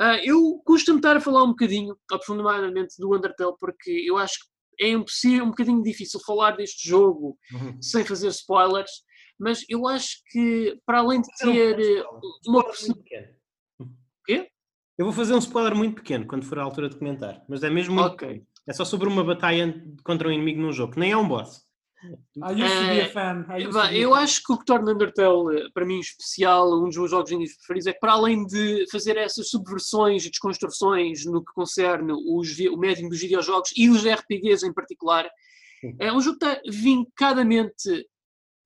Uh, 0.01 0.19
eu 0.25 0.61
custa-me 0.65 0.99
estar 0.99 1.17
a 1.17 1.21
falar 1.21 1.45
um 1.45 1.51
bocadinho, 1.51 1.97
aprofundadamente, 2.11 2.97
do 2.99 3.15
Undertale, 3.15 3.55
porque 3.61 3.91
eu 3.91 4.19
acho 4.19 4.41
que 4.41 4.85
é 4.85 4.89
impossível, 4.89 5.45
um 5.45 5.51
bocadinho 5.51 5.83
difícil 5.83 6.19
falar 6.27 6.57
deste 6.57 6.89
jogo 6.89 7.39
uhum. 7.53 7.81
sem 7.81 8.05
fazer 8.05 8.29
spoilers, 8.29 8.91
mas 9.39 9.65
eu 9.69 9.87
acho 9.87 10.19
que, 10.31 10.79
para 10.85 10.99
além 10.99 11.21
de 11.21 11.29
ter 11.39 11.81
eh, 11.81 12.05
uma 12.47 12.65
Quê? 14.25 14.49
Eu 14.99 15.05
vou 15.05 15.13
fazer 15.13 15.35
um 15.35 15.39
spoiler 15.39 15.75
muito 15.75 15.97
pequeno 15.97 16.27
quando 16.27 16.45
for 16.45 16.59
a 16.59 16.63
altura 16.63 16.89
de 16.89 16.97
comentar, 16.97 17.45
mas 17.49 17.63
é 17.63 17.71
mesmo 17.71 17.95
muito... 17.95 18.13
Ok. 18.13 18.43
É 18.67 18.73
só 18.73 18.85
sobre 18.85 19.09
uma 19.09 19.23
batalha 19.23 19.81
contra 20.03 20.29
um 20.29 20.33
inimigo 20.33 20.61
num 20.61 20.73
jogo, 20.73 20.95
que 20.95 20.99
nem 20.99 21.13
é 21.13 21.17
um 21.17 21.29
boss. 21.29 21.67
I 22.43 22.53
used 22.53 22.77
to 22.77 22.89
be 22.89 23.01
a 23.01 23.09
fan. 23.09 23.47
eu 23.93 24.15
acho 24.15 24.43
que 24.43 24.53
o 24.53 24.59
que 24.59 24.65
torna 24.65 24.93
Undertale, 24.93 25.71
para 25.73 25.87
mim, 25.87 25.99
especial, 25.99 26.73
um 26.79 26.85
dos 26.85 26.97
meus 26.97 27.11
jogos 27.11 27.31
indies 27.31 27.57
preferidos, 27.57 27.87
é 27.87 27.93
que 27.93 28.01
para 28.01 28.13
além 28.13 28.45
de 28.47 28.85
fazer 28.91 29.17
essas 29.17 29.49
subversões 29.49 30.25
e 30.25 30.31
desconstruções 30.31 31.25
no 31.25 31.45
que 31.45 31.53
concerne 31.53 32.13
os, 32.13 32.59
o 32.59 32.77
médium 32.77 33.09
dos 33.09 33.21
videojogos 33.21 33.73
e 33.77 33.89
os 33.89 34.05
RPGs 34.05 34.67
em 34.67 34.73
particular, 34.73 35.29
é 35.99 36.13
um 36.13 36.21
jogo 36.21 36.39
que 36.39 36.47
está 36.47 36.61
vincadamente 36.69 38.07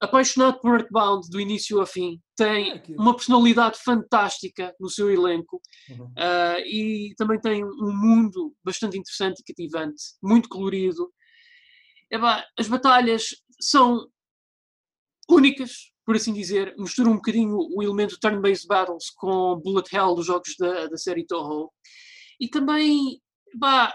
apaixonado 0.00 0.58
por 0.60 0.72
Earthbound 0.74 1.28
do 1.28 1.38
início 1.38 1.78
ao 1.78 1.86
fim, 1.86 2.20
tem 2.34 2.72
é 2.72 2.82
uma 2.98 3.14
personalidade 3.14 3.78
fantástica 3.78 4.74
no 4.80 4.88
seu 4.88 5.10
elenco 5.10 5.60
uhum. 5.90 6.06
uh, 6.06 6.58
e 6.64 7.14
também 7.16 7.38
tem 7.38 7.62
um 7.64 7.92
mundo 7.92 8.54
bastante 8.64 8.96
interessante 8.96 9.40
e 9.40 9.44
cativante, 9.44 10.02
muito 10.22 10.48
colorido. 10.48 11.12
Eba, 12.10 12.44
as 12.58 12.66
batalhas 12.66 13.28
são 13.60 14.08
únicas, 15.28 15.92
por 16.04 16.16
assim 16.16 16.32
dizer, 16.32 16.74
misturam 16.78 17.12
um 17.12 17.16
bocadinho 17.16 17.56
o 17.56 17.82
elemento 17.82 18.18
turn-based 18.18 18.66
battles 18.66 19.10
com 19.10 19.60
bullet 19.62 19.94
hell 19.94 20.14
dos 20.14 20.26
jogos 20.26 20.54
da, 20.58 20.86
da 20.86 20.96
série 20.96 21.26
Toho. 21.26 21.70
E 22.40 22.48
também, 22.48 23.20
eba, 23.54 23.92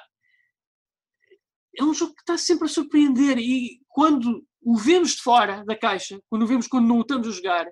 é 1.78 1.84
um 1.84 1.94
jogo 1.94 2.14
que 2.14 2.22
está 2.22 2.38
sempre 2.38 2.66
a 2.66 2.70
surpreender 2.70 3.38
e 3.38 3.82
quando 3.90 4.46
o 4.66 4.76
vemos 4.76 5.12
de 5.12 5.22
fora 5.22 5.64
da 5.64 5.78
caixa, 5.78 6.20
quando 6.28 6.42
o 6.42 6.48
vemos 6.48 6.68
quando 6.68 6.88
não 6.88 6.98
o 6.98 7.02
estamos 7.02 7.28
a 7.28 7.32
jogar, 7.32 7.68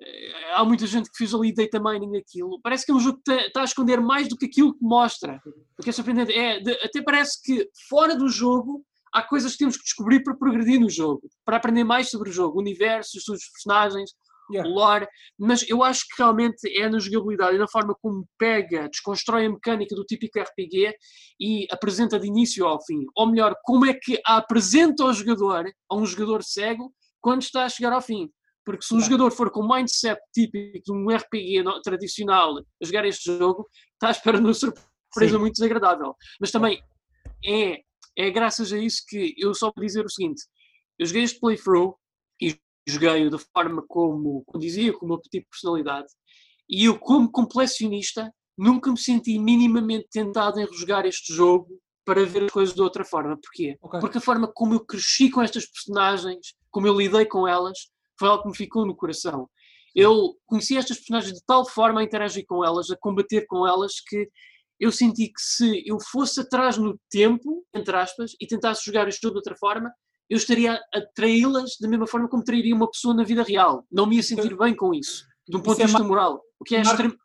eh, 0.00 0.52
há 0.54 0.64
muita 0.64 0.86
gente 0.86 1.10
que 1.10 1.18
fez 1.18 1.34
ali 1.34 1.54
data 1.54 1.78
mining 1.78 2.16
aquilo. 2.16 2.58
Parece 2.62 2.86
que 2.86 2.90
é 2.90 2.94
um 2.94 2.98
jogo 2.98 3.20
que 3.22 3.30
está 3.30 3.60
a 3.60 3.64
esconder 3.64 4.00
mais 4.00 4.26
do 4.26 4.36
que 4.38 4.46
aquilo 4.46 4.72
que 4.72 4.82
mostra. 4.82 5.38
O 5.78 5.82
que 5.82 5.90
é 5.90 5.92
surpreendente 5.92 6.32
é, 6.32 6.58
de, 6.58 6.72
até 6.82 7.02
parece 7.02 7.42
que 7.42 7.68
fora 7.90 8.16
do 8.16 8.26
jogo 8.26 8.82
há 9.12 9.22
coisas 9.22 9.52
que 9.52 9.58
temos 9.58 9.76
que 9.76 9.82
descobrir 9.82 10.22
para 10.22 10.34
progredir 10.34 10.80
no 10.80 10.88
jogo, 10.88 11.28
para 11.44 11.58
aprender 11.58 11.84
mais 11.84 12.10
sobre 12.10 12.30
o 12.30 12.32
jogo, 12.32 12.56
o 12.56 12.60
universo, 12.60 13.18
os 13.18 13.24
seus 13.24 13.46
personagens, 13.50 14.12
yeah. 14.52 14.68
lore, 14.68 15.06
mas 15.38 15.68
eu 15.68 15.82
acho 15.82 16.02
que 16.02 16.22
realmente 16.22 16.58
é 16.78 16.88
na 16.88 16.98
jogabilidade 16.98 17.56
e 17.56 17.58
na 17.58 17.68
forma 17.68 17.94
como 18.00 18.26
pega, 18.38 18.88
desconstrói 18.88 19.46
a 19.46 19.50
mecânica 19.50 19.94
do 19.94 20.04
típico 20.04 20.38
RPG 20.40 20.94
e 21.40 21.66
apresenta 21.70 22.18
de 22.18 22.26
início 22.26 22.66
ao 22.66 22.84
fim. 22.84 23.04
Ou 23.16 23.26
melhor, 23.26 23.54
como 23.64 23.86
é 23.86 23.94
que 23.94 24.20
a 24.26 24.36
apresenta 24.36 25.04
ao 25.04 25.12
jogador, 25.12 25.70
a 25.90 25.96
um 25.96 26.04
jogador 26.04 26.42
cego, 26.42 26.92
quando 27.20 27.42
está 27.42 27.64
a 27.64 27.68
chegar 27.68 27.92
ao 27.92 28.02
fim. 28.02 28.28
Porque 28.64 28.84
se 28.84 28.94
um 28.94 29.00
jogador 29.00 29.30
for 29.30 29.50
com 29.50 29.60
o 29.60 29.68
mindset 29.68 30.20
típico 30.34 30.80
de 30.84 30.92
um 30.92 31.08
RPG 31.08 31.64
tradicional 31.82 32.58
a 32.58 32.84
jogar 32.84 33.04
este 33.04 33.36
jogo, 33.38 33.66
está 33.94 34.08
à 34.08 34.10
espera 34.10 34.38
de 34.38 34.44
uma 34.44 34.54
surpresa 34.54 35.34
Sim. 35.34 35.38
muito 35.38 35.54
desagradável. 35.54 36.14
Mas 36.40 36.50
também 36.50 36.80
é, 37.44 37.80
é 38.16 38.30
graças 38.30 38.72
a 38.72 38.78
isso 38.78 39.02
que 39.08 39.34
eu 39.38 39.54
só 39.54 39.72
vou 39.74 39.84
dizer 39.84 40.04
o 40.04 40.10
seguinte: 40.10 40.42
eu 40.98 41.06
joguei 41.06 41.22
este 41.22 41.40
playthrough 41.40 41.94
joguei-o 42.90 43.30
da 43.30 43.38
forma 43.38 43.82
como, 43.88 44.44
dizia, 44.58 44.92
com 44.92 45.06
o 45.06 45.08
meu 45.08 45.18
tipo 45.18 45.46
de 45.46 45.48
personalidade, 45.50 46.08
e 46.68 46.84
eu, 46.84 46.98
como 46.98 47.30
colecionista, 47.30 48.32
nunca 48.56 48.90
me 48.90 48.98
senti 48.98 49.38
minimamente 49.38 50.08
tentado 50.12 50.60
em 50.60 50.66
rejogar 50.66 51.06
este 51.06 51.32
jogo 51.32 51.68
para 52.04 52.24
ver 52.24 52.44
as 52.44 52.52
coisas 52.52 52.74
de 52.74 52.82
outra 52.82 53.04
forma. 53.04 53.38
Porquê? 53.40 53.76
Okay. 53.80 54.00
Porque 54.00 54.18
a 54.18 54.20
forma 54.20 54.50
como 54.52 54.74
eu 54.74 54.84
cresci 54.84 55.30
com 55.30 55.42
estas 55.42 55.66
personagens, 55.66 56.54
como 56.70 56.86
eu 56.86 56.96
lidei 56.96 57.24
com 57.24 57.46
elas, 57.46 57.78
foi 58.18 58.28
algo 58.28 58.42
que 58.42 58.48
me 58.50 58.56
ficou 58.56 58.86
no 58.86 58.94
coração. 58.94 59.48
Eu 59.94 60.36
conheci 60.46 60.76
estas 60.76 60.98
personagens 60.98 61.34
de 61.34 61.44
tal 61.46 61.68
forma 61.68 62.00
a 62.00 62.04
interagir 62.04 62.44
com 62.46 62.64
elas, 62.64 62.90
a 62.90 62.96
combater 62.96 63.46
com 63.46 63.66
elas, 63.66 63.94
que 64.06 64.28
eu 64.78 64.92
senti 64.92 65.28
que 65.28 65.40
se 65.40 65.82
eu 65.86 65.98
fosse 66.00 66.40
atrás 66.40 66.78
no 66.78 66.98
tempo, 67.10 67.64
entre 67.74 67.96
aspas, 67.96 68.32
e 68.40 68.46
tentasse 68.46 68.84
jogar 68.84 69.08
este 69.08 69.20
jogo 69.22 69.34
de 69.34 69.38
outra 69.38 69.56
forma, 69.56 69.92
eu 70.30 70.36
estaria 70.36 70.74
a 70.74 71.00
traí-las 71.12 71.76
da 71.80 71.88
mesma 71.88 72.06
forma 72.06 72.28
como 72.28 72.44
trairia 72.44 72.74
uma 72.74 72.88
pessoa 72.88 73.12
na 73.12 73.24
vida 73.24 73.42
real. 73.42 73.84
Não 73.90 74.06
me 74.06 74.16
ia 74.16 74.22
sentir 74.22 74.56
bem 74.56 74.74
com 74.76 74.94
isso, 74.94 75.26
de 75.48 75.56
um 75.56 75.60
ponto 75.60 75.76
de 75.76 75.82
é 75.82 75.86
vista 75.86 76.04
moral. 76.04 76.40
O 76.60 76.64
que 76.64 76.76
é 76.76 76.82
extremo. 76.82 77.16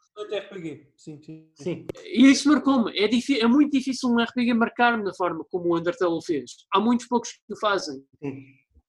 Sim, 0.97 1.21
sim. 1.21 1.49
sim. 1.55 1.85
E 2.03 2.31
isso 2.31 2.49
marcou-me. 2.49 2.91
É, 2.97 3.05
é, 3.05 3.47
muito 3.47 3.71
difícil 3.71 4.09
um 4.09 4.17
RPG 4.17 4.53
marcar-me 4.53 5.03
da 5.03 5.13
forma 5.13 5.45
como 5.51 5.69
o 5.69 5.77
Undertale 5.77 6.19
fez. 6.25 6.51
Há 6.73 6.79
muitos 6.79 7.05
poucos 7.05 7.31
que 7.31 7.53
o 7.53 7.59
fazem. 7.59 8.01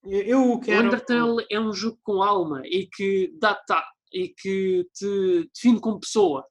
Eu 0.05 0.59
quero... 0.61 0.85
O 0.85 0.87
Undertale 0.87 1.45
é 1.51 1.61
um 1.61 1.73
jogo 1.73 1.99
com 2.03 2.23
alma 2.23 2.63
e 2.65 2.87
que 2.87 3.35
dá 3.39 3.55
tá 3.55 3.85
e 4.13 4.29
que 4.29 4.87
te 4.95 5.51
define 5.53 5.81
como 5.81 6.01
pessoa. 6.01 6.47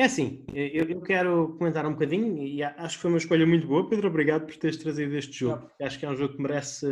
É 0.00 0.04
assim, 0.04 0.42
eu, 0.54 0.86
eu, 0.86 1.00
quero 1.02 1.56
comentar 1.58 1.84
um 1.84 1.92
bocadinho 1.92 2.42
e 2.42 2.62
acho 2.62 2.96
que 2.96 3.02
foi 3.02 3.10
uma 3.10 3.18
escolha 3.18 3.46
muito 3.46 3.66
boa, 3.66 3.86
Pedro. 3.86 4.08
Obrigado 4.08 4.46
por 4.46 4.56
teres 4.56 4.78
trazido 4.78 5.14
este 5.14 5.40
jogo. 5.40 5.70
Acho 5.78 5.98
que 5.98 6.06
é 6.06 6.08
um 6.08 6.16
jogo 6.16 6.36
que 6.36 6.40
merece, 6.40 6.86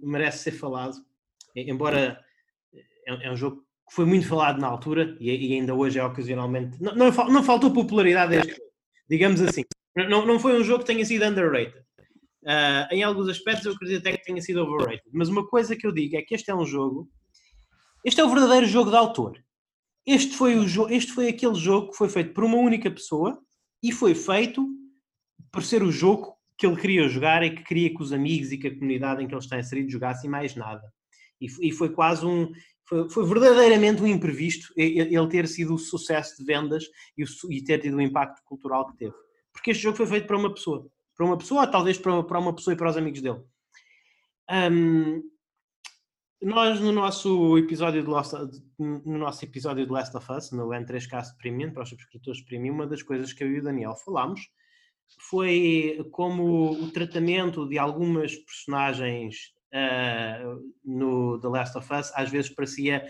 merece 0.00 0.38
ser 0.38 0.52
falado, 0.52 0.94
embora 1.56 2.16
é, 3.08 3.26
é 3.26 3.32
um 3.32 3.36
jogo 3.36 3.56
que 3.88 3.96
foi 3.96 4.04
muito 4.04 4.28
falado 4.28 4.60
na 4.60 4.68
altura 4.68 5.16
e, 5.18 5.30
e 5.48 5.54
ainda 5.54 5.74
hoje 5.74 5.98
é 5.98 6.04
ocasionalmente. 6.04 6.80
Não, 6.80 6.94
não, 6.94 7.10
não 7.10 7.42
faltou 7.42 7.72
popularidade 7.72 8.36
este 8.36 8.50
jogo, 8.52 8.70
digamos 9.10 9.40
assim. 9.40 9.64
Não, 9.96 10.24
não 10.24 10.38
foi 10.38 10.56
um 10.56 10.62
jogo 10.62 10.84
que 10.84 10.92
tenha 10.92 11.04
sido 11.04 11.24
underrated. 11.24 11.76
Uh, 12.44 12.86
em 12.92 13.02
alguns 13.02 13.28
aspectos 13.28 13.66
eu 13.66 13.72
acredito 13.72 13.98
até 13.98 14.16
que 14.16 14.22
tenha 14.22 14.40
sido 14.40 14.62
overrated. 14.62 15.02
Mas 15.12 15.28
uma 15.28 15.44
coisa 15.44 15.74
que 15.74 15.84
eu 15.84 15.90
digo 15.90 16.16
é 16.16 16.22
que 16.22 16.36
este 16.36 16.52
é 16.52 16.54
um 16.54 16.64
jogo. 16.64 17.10
Este 18.04 18.20
é 18.20 18.24
o 18.24 18.30
verdadeiro 18.30 18.66
jogo 18.66 18.90
de 18.90 18.96
autor. 18.96 19.43
Este 20.06 20.36
foi, 20.36 20.56
o 20.56 20.88
este 20.90 21.12
foi 21.12 21.28
aquele 21.28 21.54
jogo 21.54 21.90
que 21.90 21.96
foi 21.96 22.08
feito 22.08 22.34
por 22.34 22.44
uma 22.44 22.58
única 22.58 22.90
pessoa 22.90 23.38
e 23.82 23.90
foi 23.90 24.14
feito 24.14 24.66
por 25.50 25.62
ser 25.62 25.82
o 25.82 25.90
jogo 25.90 26.34
que 26.58 26.66
ele 26.66 26.76
queria 26.76 27.08
jogar 27.08 27.42
e 27.42 27.54
que 27.54 27.64
queria 27.64 27.90
que 27.90 28.02
os 28.02 28.12
amigos 28.12 28.52
e 28.52 28.58
que 28.58 28.68
a 28.68 28.74
comunidade 28.74 29.22
em 29.22 29.26
que 29.26 29.34
ele 29.34 29.40
está 29.40 29.58
inserido 29.58 29.90
jogassem 29.90 30.30
mais 30.30 30.54
nada. 30.54 30.82
E, 31.40 31.46
e 31.68 31.72
foi 31.72 31.90
quase 31.90 32.24
um. 32.24 32.52
Foi, 32.86 33.08
foi, 33.08 33.26
verdadeiramente 33.26 34.02
um 34.02 34.06
imprevisto 34.06 34.72
ele 34.76 35.28
ter 35.28 35.48
sido 35.48 35.74
o 35.74 35.78
sucesso 35.78 36.36
de 36.36 36.44
vendas 36.44 36.84
e, 37.16 37.24
o, 37.24 37.26
e 37.50 37.64
ter 37.64 37.80
tido 37.80 37.96
o 37.96 38.00
impacto 38.00 38.42
cultural 38.44 38.86
que 38.86 38.96
teve. 38.98 39.14
Porque 39.52 39.70
este 39.70 39.82
jogo 39.82 39.96
foi 39.96 40.06
feito 40.06 40.26
para 40.26 40.36
uma 40.36 40.52
pessoa. 40.52 40.86
Para 41.16 41.26
uma 41.26 41.38
pessoa, 41.38 41.62
ou 41.62 41.70
talvez 41.70 41.96
para, 41.96 42.22
para 42.22 42.38
uma 42.38 42.54
pessoa 42.54 42.74
e 42.74 42.76
para 42.76 42.90
os 42.90 42.96
amigos 42.96 43.22
dele. 43.22 43.40
Um, 44.50 45.22
nós, 46.44 46.78
no 46.78 46.92
nosso 46.92 47.56
episódio 47.56 48.02
de 48.02 48.08
Lost, 48.08 48.34
no 48.78 49.18
nosso 49.18 49.42
episódio 49.46 49.86
de 49.86 49.90
Last 49.90 50.14
of 50.14 50.30
Us, 50.30 50.52
no 50.52 50.68
N3Cast 50.68 51.38
Premium, 51.38 51.72
para 51.72 51.84
os 51.84 51.88
subscritores 51.88 52.42
Premium, 52.42 52.74
uma 52.74 52.86
das 52.86 53.02
coisas 53.02 53.32
que 53.32 53.42
eu 53.42 53.50
e 53.50 53.60
o 53.60 53.62
Daniel 53.62 53.96
falámos 53.96 54.42
foi 55.30 56.06
como 56.12 56.72
o 56.72 56.90
tratamento 56.90 57.66
de 57.66 57.78
algumas 57.78 58.36
personagens 58.36 59.54
uh, 59.72 60.60
no 60.84 61.40
The 61.40 61.48
Last 61.48 61.78
of 61.78 61.94
Us 61.94 62.12
às 62.14 62.30
vezes 62.30 62.50
parecia 62.50 63.06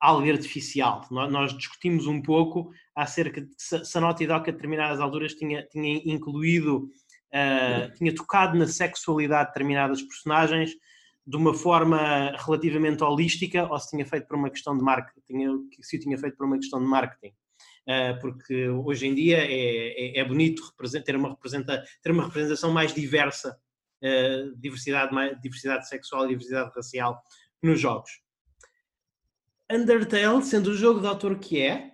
algo 0.00 0.30
artificial. 0.30 1.06
Nós, 1.10 1.52
discutimos 1.52 2.06
um 2.06 2.22
pouco 2.22 2.72
acerca 2.96 3.42
de 3.42 3.50
se, 3.56 3.84
se 3.84 3.98
a 3.98 4.00
Naughty 4.00 4.26
Dog 4.26 4.48
a 4.48 4.52
determinadas 4.52 4.98
alturas 4.98 5.34
tinha, 5.34 5.66
tinha 5.66 6.00
incluído, 6.06 6.88
uh, 7.34 7.94
tinha 7.98 8.14
tocado 8.14 8.58
na 8.58 8.66
sexualidade 8.66 9.48
de 9.48 9.52
determinadas 9.52 10.00
personagens 10.00 10.72
de 11.26 11.36
uma 11.36 11.54
forma 11.54 12.36
relativamente 12.36 13.02
holística 13.04 13.66
ou 13.70 13.78
se 13.78 13.90
tinha 13.90 14.04
feito 14.04 14.26
por 14.26 14.36
uma 14.36 14.50
questão 14.50 14.76
de 14.76 14.82
marketing, 14.82 15.68
se 15.80 15.96
o 15.96 16.00
tinha 16.00 16.18
feito 16.18 16.36
por 16.36 16.46
uma 16.46 16.58
questão 16.58 16.80
de 16.80 16.86
marketing. 16.86 17.34
Uh, 17.82 18.20
porque 18.20 18.68
hoje 18.68 19.08
em 19.08 19.14
dia 19.14 19.38
é, 19.38 20.18
é, 20.18 20.20
é 20.20 20.24
bonito 20.24 20.62
ter 21.04 21.16
uma, 21.16 21.36
ter 22.00 22.10
uma 22.12 22.24
representação 22.24 22.72
mais 22.72 22.94
diversa, 22.94 23.58
uh, 24.02 24.56
diversidade, 24.56 25.40
diversidade 25.40 25.88
sexual 25.88 26.24
e 26.24 26.28
diversidade 26.28 26.70
racial 26.74 27.20
nos 27.62 27.80
jogos. 27.80 28.20
Undertale, 29.70 30.44
sendo 30.44 30.70
o 30.70 30.76
jogo 30.76 31.00
de 31.00 31.06
autor 31.06 31.38
que 31.38 31.60
é, 31.60 31.92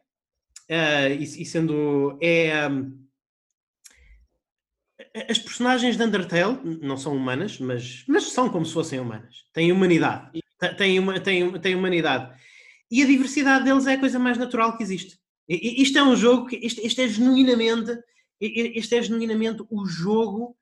uh, 0.70 1.12
e, 1.12 1.44
sendo. 1.44 2.18
É, 2.20 2.68
um, 2.68 3.07
as 5.28 5.38
personagens 5.38 5.96
de 5.96 6.02
Undertale 6.02 6.58
não 6.82 6.96
são 6.96 7.16
humanas, 7.16 7.58
mas, 7.58 8.04
mas 8.06 8.24
são 8.24 8.48
como 8.48 8.64
se 8.64 8.72
fossem 8.72 9.00
humanas. 9.00 9.44
Têm 9.52 9.72
humanidade. 9.72 10.40
Têm, 10.76 10.98
uma, 10.98 11.20
têm, 11.20 11.52
têm 11.60 11.74
humanidade. 11.74 12.36
E 12.90 13.02
a 13.02 13.06
diversidade 13.06 13.64
deles 13.64 13.86
é 13.86 13.94
a 13.94 14.00
coisa 14.00 14.18
mais 14.18 14.38
natural 14.38 14.76
que 14.76 14.82
existe. 14.82 15.18
E, 15.48 15.82
isto 15.82 15.98
é 15.98 16.02
um 16.02 16.16
jogo 16.16 16.46
que. 16.46 16.56
Isto, 16.56 16.84
isto 16.84 17.00
é 17.00 17.08
genuinamente. 17.08 17.96
Este 18.40 18.96
é 18.96 19.02
genuinamente 19.02 19.64
o 19.68 19.84
jogo 19.86 20.56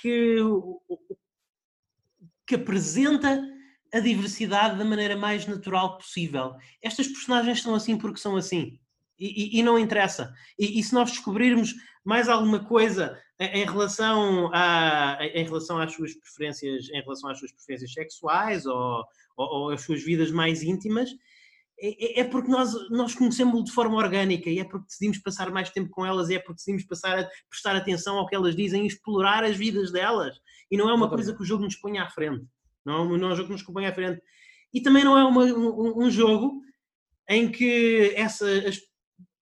que, 0.00 0.36
que 2.46 2.54
apresenta 2.54 3.42
a 3.92 4.00
diversidade 4.00 4.78
da 4.78 4.84
maneira 4.84 5.16
mais 5.16 5.46
natural 5.46 5.98
possível. 5.98 6.54
Estas 6.82 7.08
personagens 7.08 7.62
são 7.62 7.74
assim 7.74 7.96
porque 7.96 8.20
são 8.20 8.36
assim. 8.36 8.78
E, 9.18 9.56
e, 9.56 9.60
e 9.60 9.62
não 9.62 9.78
interessa. 9.78 10.32
E, 10.58 10.78
e, 10.78 10.82
se 10.82 10.92
nós 10.92 11.10
descobrirmos 11.10 11.74
mais 12.06 12.28
alguma 12.28 12.64
coisa 12.64 13.20
em, 13.38 13.64
relação 13.64 14.50
a, 14.52 15.18
em 15.20 15.44
relação 15.44 15.78
às 15.78 15.92
suas 15.92 16.14
preferências, 16.14 16.88
em 16.88 17.02
relação 17.02 17.28
às 17.28 17.38
suas 17.38 17.52
preferências 17.52 17.92
sexuais 17.92 18.64
ou, 18.64 19.04
ou, 19.36 19.46
ou 19.46 19.70
às 19.70 19.82
suas 19.82 20.02
vidas 20.02 20.30
mais 20.30 20.62
íntimas, 20.62 21.10
é, 21.78 22.20
é, 22.20 22.20
é 22.20 22.24
porque 22.24 22.50
nós, 22.50 22.72
nós 22.90 23.14
conhecemos 23.14 23.64
de 23.64 23.72
forma 23.72 23.96
orgânica 23.96 24.48
e 24.48 24.58
é 24.58 24.64
porque 24.64 24.86
decidimos 24.86 25.18
passar 25.18 25.50
mais 25.50 25.68
tempo 25.70 25.90
com 25.90 26.06
elas 26.06 26.30
e 26.30 26.34
é 26.34 26.38
porque 26.38 26.54
decidimos 26.54 26.84
passar 26.84 27.18
a 27.18 27.28
prestar 27.50 27.76
atenção 27.76 28.16
ao 28.16 28.26
que 28.26 28.34
elas 28.34 28.56
dizem 28.56 28.84
e 28.84 28.86
explorar 28.86 29.44
as 29.44 29.56
vidas 29.56 29.92
delas. 29.92 30.38
E 30.70 30.76
não 30.76 30.88
é 30.88 30.94
uma 30.94 31.08
coisa 31.08 31.34
que 31.34 31.42
o 31.42 31.44
jogo 31.44 31.64
nos 31.64 31.76
ponha 31.76 32.02
à 32.02 32.08
frente. 32.08 32.46
Não, 32.84 33.16
não 33.18 33.30
é 33.30 33.32
um 33.32 33.36
jogo 33.36 33.48
que 33.48 33.52
nos 33.52 33.62
acompanha 33.62 33.90
à 33.90 33.92
frente. 33.92 34.22
E 34.72 34.80
também 34.80 35.04
não 35.04 35.18
é 35.18 35.24
uma, 35.24 35.44
um, 35.44 36.04
um, 36.04 36.10
jogo 36.10 36.60
em 37.28 37.50
que 37.50 38.12
essa. 38.16 38.46
As, 38.46 38.80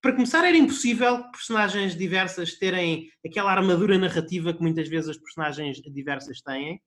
para 0.05 0.13
começar, 0.13 0.45
era 0.45 0.55
impossível 0.55 1.25
personagens 1.31 1.97
diversas 1.97 2.59
terem 2.59 3.09
aquela 3.25 3.51
armadura 3.51 3.97
narrativa 3.97 4.53
que 4.53 4.61
muitas 4.61 4.87
vezes 4.87 5.09
as 5.09 5.17
personagens 5.17 5.81
diversas 5.81 6.43
têm. 6.43 6.79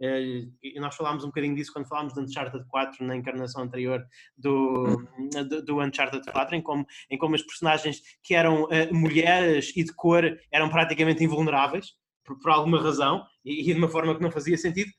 Uh, 0.00 0.80
nós 0.80 0.94
falámos 0.94 1.24
um 1.24 1.26
bocadinho 1.26 1.56
disso 1.56 1.72
quando 1.72 1.88
falámos 1.88 2.14
de 2.14 2.20
Uncharted 2.20 2.64
4 2.68 3.04
na 3.04 3.16
encarnação 3.16 3.64
anterior 3.64 4.06
do, 4.36 5.04
do, 5.48 5.64
do 5.64 5.82
Uncharted 5.82 6.24
4, 6.24 6.54
em 6.54 6.62
como, 6.62 6.86
em 7.10 7.18
como 7.18 7.34
as 7.34 7.42
personagens 7.42 8.00
que 8.22 8.32
eram 8.32 8.66
uh, 8.66 8.94
mulheres 8.94 9.72
e 9.74 9.82
de 9.82 9.92
cor 9.92 10.22
eram 10.52 10.68
praticamente 10.68 11.24
invulneráveis, 11.24 11.94
por, 12.24 12.38
por 12.38 12.52
alguma 12.52 12.80
razão, 12.80 13.24
e, 13.44 13.60
e, 13.60 13.74
de 13.74 13.78
uma 13.78 13.88
forma 13.88 14.14
que 14.14 14.22
não 14.22 14.30
fazia 14.30 14.56
sentido. 14.56 14.90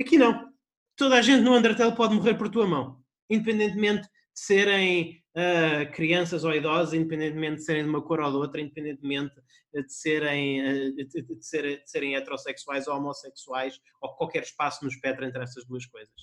Aqui 0.00 0.18
não 0.18 0.52
toda 0.96 1.16
a 1.16 1.22
gente 1.22 1.42
no 1.42 1.56
Undertale 1.56 1.94
pode 1.94 2.14
morrer 2.14 2.34
por 2.34 2.48
tua 2.48 2.66
mão, 2.66 3.00
independentemente 3.30 4.02
de 4.02 4.08
serem 4.34 5.22
uh, 5.36 5.92
crianças 5.92 6.44
ou 6.44 6.54
idosos, 6.54 6.94
independentemente 6.94 7.56
de 7.56 7.64
serem 7.64 7.84
de 7.84 7.88
uma 7.88 8.02
cor 8.02 8.20
ou 8.20 8.30
de 8.30 8.36
outra, 8.36 8.60
independentemente 8.60 9.34
de 9.72 9.92
serem, 9.92 10.60
uh, 10.60 10.94
de, 10.94 11.04
de, 11.04 11.22
de, 11.22 11.46
ser, 11.46 11.62
de, 11.62 11.90
serem 11.90 12.16
heterossexuais 12.16 12.86
ou 12.86 12.96
homossexuais, 12.96 13.78
ou 14.00 14.14
qualquer 14.14 14.42
espaço 14.42 14.84
no 14.84 14.90
espectro 14.90 15.24
entre 15.24 15.42
essas 15.42 15.64
duas 15.66 15.86
coisas. 15.86 16.14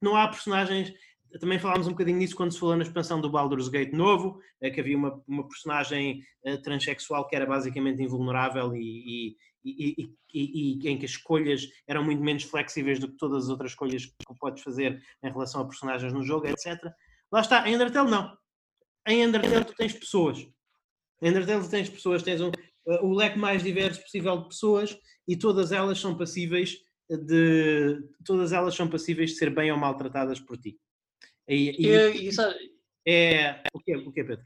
Não 0.00 0.16
há 0.16 0.28
personagens. 0.28 0.92
Também 1.40 1.58
falámos 1.58 1.86
um 1.86 1.92
bocadinho 1.92 2.18
nisso 2.18 2.36
quando 2.36 2.52
se 2.52 2.58
falou 2.58 2.76
na 2.76 2.82
expansão 2.82 3.18
do 3.18 3.30
Baldur's 3.30 3.68
Gate 3.68 3.92
novo, 3.92 4.38
uh, 4.62 4.72
que 4.72 4.80
havia 4.80 4.96
uma, 4.96 5.22
uma 5.26 5.46
personagem 5.48 6.22
transexual 6.64 7.28
que 7.28 7.36
era 7.36 7.46
basicamente 7.46 8.02
invulnerável 8.02 8.74
e 8.74 9.36
e, 9.64 10.10
e, 10.34 10.78
e, 10.84 10.88
em 10.88 10.98
que 10.98 11.04
as 11.04 11.12
escolhas 11.12 11.66
eram 11.86 12.04
muito 12.04 12.22
menos 12.22 12.42
flexíveis 12.42 12.98
do 12.98 13.08
que 13.08 13.16
todas 13.16 13.44
as 13.44 13.50
outras 13.50 13.72
escolhas 13.72 14.06
que 14.06 14.38
podes 14.38 14.62
fazer 14.62 15.00
em 15.22 15.30
relação 15.30 15.60
a 15.60 15.66
personagens 15.66 16.12
no 16.12 16.22
jogo, 16.22 16.46
etc. 16.46 16.78
Lá 17.32 17.40
está, 17.40 17.68
em 17.68 17.74
Undertale 17.74 18.10
não. 18.10 18.36
Em 19.08 19.26
Undertale 19.26 19.64
tu 19.64 19.74
tens 19.74 19.94
pessoas. 19.94 20.38
Em 21.22 21.30
Undertale 21.30 21.64
tu 21.64 21.70
tens 21.70 21.88
pessoas, 21.88 22.22
tens 22.22 22.40
um, 22.40 22.48
uh, 22.48 23.06
o 23.06 23.14
leque 23.14 23.38
mais 23.38 23.62
diverso 23.62 24.02
possível 24.02 24.36
de 24.38 24.48
pessoas 24.48 24.98
e 25.26 25.36
todas 25.36 25.72
elas 25.72 25.98
são 25.98 26.16
passíveis 26.16 26.76
de 27.08 28.00
todas 28.24 28.52
elas 28.52 28.74
são 28.74 28.88
passíveis 28.88 29.30
de 29.30 29.36
ser 29.36 29.54
bem 29.54 29.70
ou 29.70 29.78
maltratadas 29.78 30.40
por 30.40 30.56
ti. 30.58 30.78
E, 31.48 31.70
e, 31.78 32.30
e, 32.30 32.30
é 33.06 33.62
o 33.74 33.80
que, 33.80 33.96
o 33.96 34.12
que 34.12 34.24
Pedro? 34.24 34.44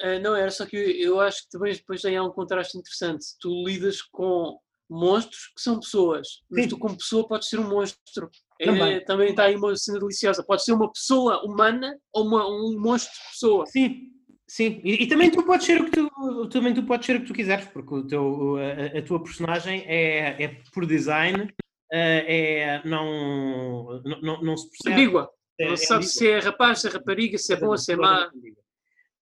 Uh, 0.00 0.18
não, 0.20 0.34
era 0.34 0.50
só 0.50 0.64
que 0.66 0.76
eu, 0.76 0.90
eu 0.90 1.20
acho 1.20 1.44
que 1.44 1.50
também 1.50 1.72
depois 1.74 2.02
tem 2.02 2.18
um 2.20 2.30
contraste 2.30 2.78
interessante. 2.78 3.24
Tu 3.40 3.64
lidas 3.66 4.02
com 4.02 4.58
monstros 4.88 5.48
que 5.54 5.60
são 5.60 5.80
pessoas, 5.80 6.42
mas 6.50 6.64
Sim. 6.64 6.68
tu 6.70 6.78
como 6.78 6.96
pessoa 6.96 7.26
podes 7.26 7.48
ser 7.48 7.58
um 7.58 7.68
monstro. 7.68 8.30
É, 8.62 8.66
também. 8.66 8.94
É, 8.94 9.00
também 9.00 9.30
está 9.30 9.44
aí 9.44 9.56
uma 9.56 9.74
cena 9.76 9.98
deliciosa. 9.98 10.44
Pode 10.44 10.64
ser 10.64 10.72
uma 10.72 10.90
pessoa 10.90 11.44
humana 11.44 11.98
ou 12.12 12.26
uma, 12.26 12.48
um 12.48 12.78
monstro 12.78 13.12
de 13.12 13.30
pessoa. 13.30 13.66
Sim, 13.66 14.10
sim. 14.46 14.80
E, 14.84 15.02
e, 15.02 15.06
também 15.08 15.30
tu 15.30 15.42
podes 15.42 15.66
ser 15.66 15.80
o 15.80 15.84
que 15.84 15.90
tu 15.90 16.48
também 16.48 16.72
tu 16.72 16.82
podes 16.84 17.06
ser 17.06 17.16
o 17.16 17.20
que 17.20 17.26
tu 17.26 17.34
quiseres, 17.34 17.66
porque 17.66 17.94
o 17.94 18.06
teu, 18.06 18.56
a, 18.56 18.98
a 18.98 19.02
tua 19.02 19.22
personagem 19.22 19.84
é, 19.86 20.44
é 20.44 20.56
por 20.72 20.86
design, 20.86 21.52
eh, 21.92 22.24
é, 22.28 22.88
não, 22.88 24.00
não, 24.22 24.42
não 24.42 24.56
se 24.56 24.70
percebe. 24.70 24.94
Ambígua. 24.94 25.30
É, 25.58 25.68
não 25.68 25.76
se 25.76 25.86
sabe 25.86 26.04
se 26.06 26.28
é 26.28 26.38
rapaz, 26.38 26.80
se 26.80 26.88
é 26.88 26.90
rapariga, 26.90 27.36
se 27.36 27.52
é 27.52 27.56
boa, 27.56 27.76
se 27.76 27.92
é 27.92 27.96
má. 27.96 28.30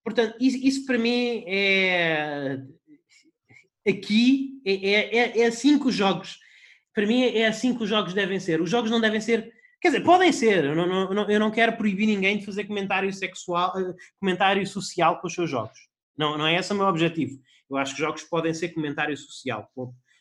Portanto, 0.05 0.37
isso, 0.41 0.59
isso 0.59 0.87
para 0.87 0.99
mim 0.99 1.45
é. 1.47 2.59
Aqui 3.89 4.61
é, 4.65 4.73
é, 4.73 5.17
é, 5.17 5.41
é 5.41 5.47
assim 5.47 5.79
que 5.79 5.89
os 5.89 5.95
jogos. 5.95 6.39
Para 7.01 7.07
mim 7.07 7.23
é 7.23 7.47
assim 7.47 7.75
que 7.75 7.83
os 7.83 7.89
jogos 7.89 8.13
devem 8.13 8.39
ser. 8.39 8.61
Os 8.61 8.69
jogos 8.69 8.91
não 8.91 9.01
devem 9.01 9.23
ser. 9.23 9.51
Quer 9.81 9.89
dizer, 9.89 10.05
podem 10.05 10.31
ser. 10.33 10.67
Eu 10.67 10.75
não, 10.75 11.15
não, 11.15 11.31
eu 11.31 11.41
não 11.41 11.51
quero 11.51 11.75
proibir 11.75 12.07
ninguém 12.07 12.37
de 12.37 12.45
fazer 12.45 12.65
comentário 12.65 13.11
sexual, 13.11 13.73
eh, 13.79 13.95
comentário 14.19 14.67
social 14.67 15.19
com 15.19 15.27
os 15.27 15.33
seus 15.33 15.49
jogos. 15.49 15.79
Não, 16.15 16.37
não 16.37 16.47
é 16.47 16.57
esse 16.57 16.71
o 16.75 16.77
meu 16.77 16.85
objetivo. 16.85 17.41
Eu 17.71 17.79
acho 17.79 17.95
que 17.95 18.03
jogos 18.03 18.23
podem 18.25 18.53
ser 18.53 18.75
comentário 18.75 19.17
social. 19.17 19.67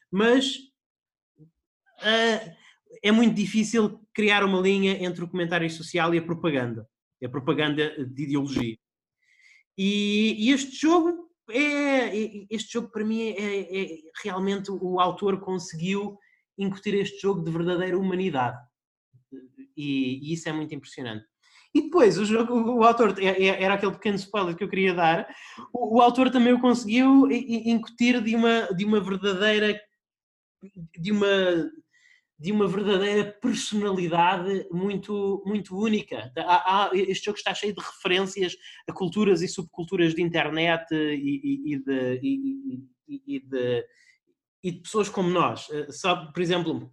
Mas 0.10 0.56
uh, 2.00 2.56
é 3.04 3.12
muito 3.12 3.36
difícil 3.36 4.00
criar 4.14 4.42
uma 4.46 4.62
linha 4.62 5.04
entre 5.04 5.22
o 5.22 5.28
comentário 5.28 5.70
social 5.70 6.16
e 6.16 6.20
a 6.20 6.22
propaganda. 6.22 6.88
A 7.22 7.28
propaganda 7.28 8.06
de 8.06 8.24
ideologia. 8.24 8.78
E, 9.78 10.48
e 10.48 10.52
este 10.54 10.78
jogo 10.78 11.30
é, 11.52 12.16
este 12.50 12.72
jogo 12.72 12.88
para 12.88 13.04
mim 13.04 13.22
é, 13.22 13.34
é, 13.34 13.84
é, 13.84 13.98
realmente 14.24 14.72
o 14.72 14.98
autor 15.02 15.42
conseguiu 15.42 16.18
incutir 16.60 16.94
este 16.96 17.22
jogo 17.22 17.44
de 17.44 17.52
verdadeira 17.52 17.98
humanidade 17.98 18.58
e, 19.76 20.20
e 20.22 20.34
isso 20.34 20.50
é 20.50 20.54
muito 20.54 20.76
impressionante. 20.76 21.26
E 21.74 21.84
depois 21.84 22.18
o 22.18 22.26
jogo, 22.26 22.54
o, 22.54 22.84
autor 22.84 23.16
é, 23.20 23.28
é, 23.28 23.64
era 23.64 23.76
aquele 23.76 23.94
pequeno 23.94 24.16
spoiler 24.18 24.56
que 24.56 24.64
eu 24.64 24.70
queria 24.70 24.94
dar. 24.94 25.28
O, 25.72 25.98
o 25.98 26.02
autor 26.02 26.32
também 26.32 26.54
o 26.54 26.60
conseguiu 26.60 27.30
incutir 27.32 28.22
de 28.22 28.36
uma 28.36 28.74
de 28.74 28.86
uma 28.86 29.00
verdadeira 29.00 29.80
de 30.98 31.12
uma 31.12 31.72
de 32.40 32.54
uma 32.54 32.68
verdadeira 32.68 33.38
personalidade 33.42 34.66
muito, 34.72 35.44
muito 35.46 35.78
única. 35.78 36.32
Há, 36.38 36.86
há, 36.86 36.92
este 36.94 37.26
jogo 37.26 37.38
está 37.38 37.54
cheio 37.54 37.76
de 37.76 37.82
referências 37.82 38.56
a 38.88 38.94
culturas 38.94 39.42
e 39.42 39.48
subculturas 39.48 40.16
de 40.16 40.22
internet 40.22 40.86
e, 40.94 41.42
e, 41.44 41.74
e, 41.74 41.80
de, 41.80 42.20
e, 43.28 43.40
de, 43.42 43.86
e 44.64 44.72
de 44.72 44.80
pessoas 44.80 45.10
como 45.10 45.30
nós. 45.30 45.68
Eh, 45.72 45.92
sabe, 45.92 46.32
por 46.34 46.42
exemplo, 46.42 46.92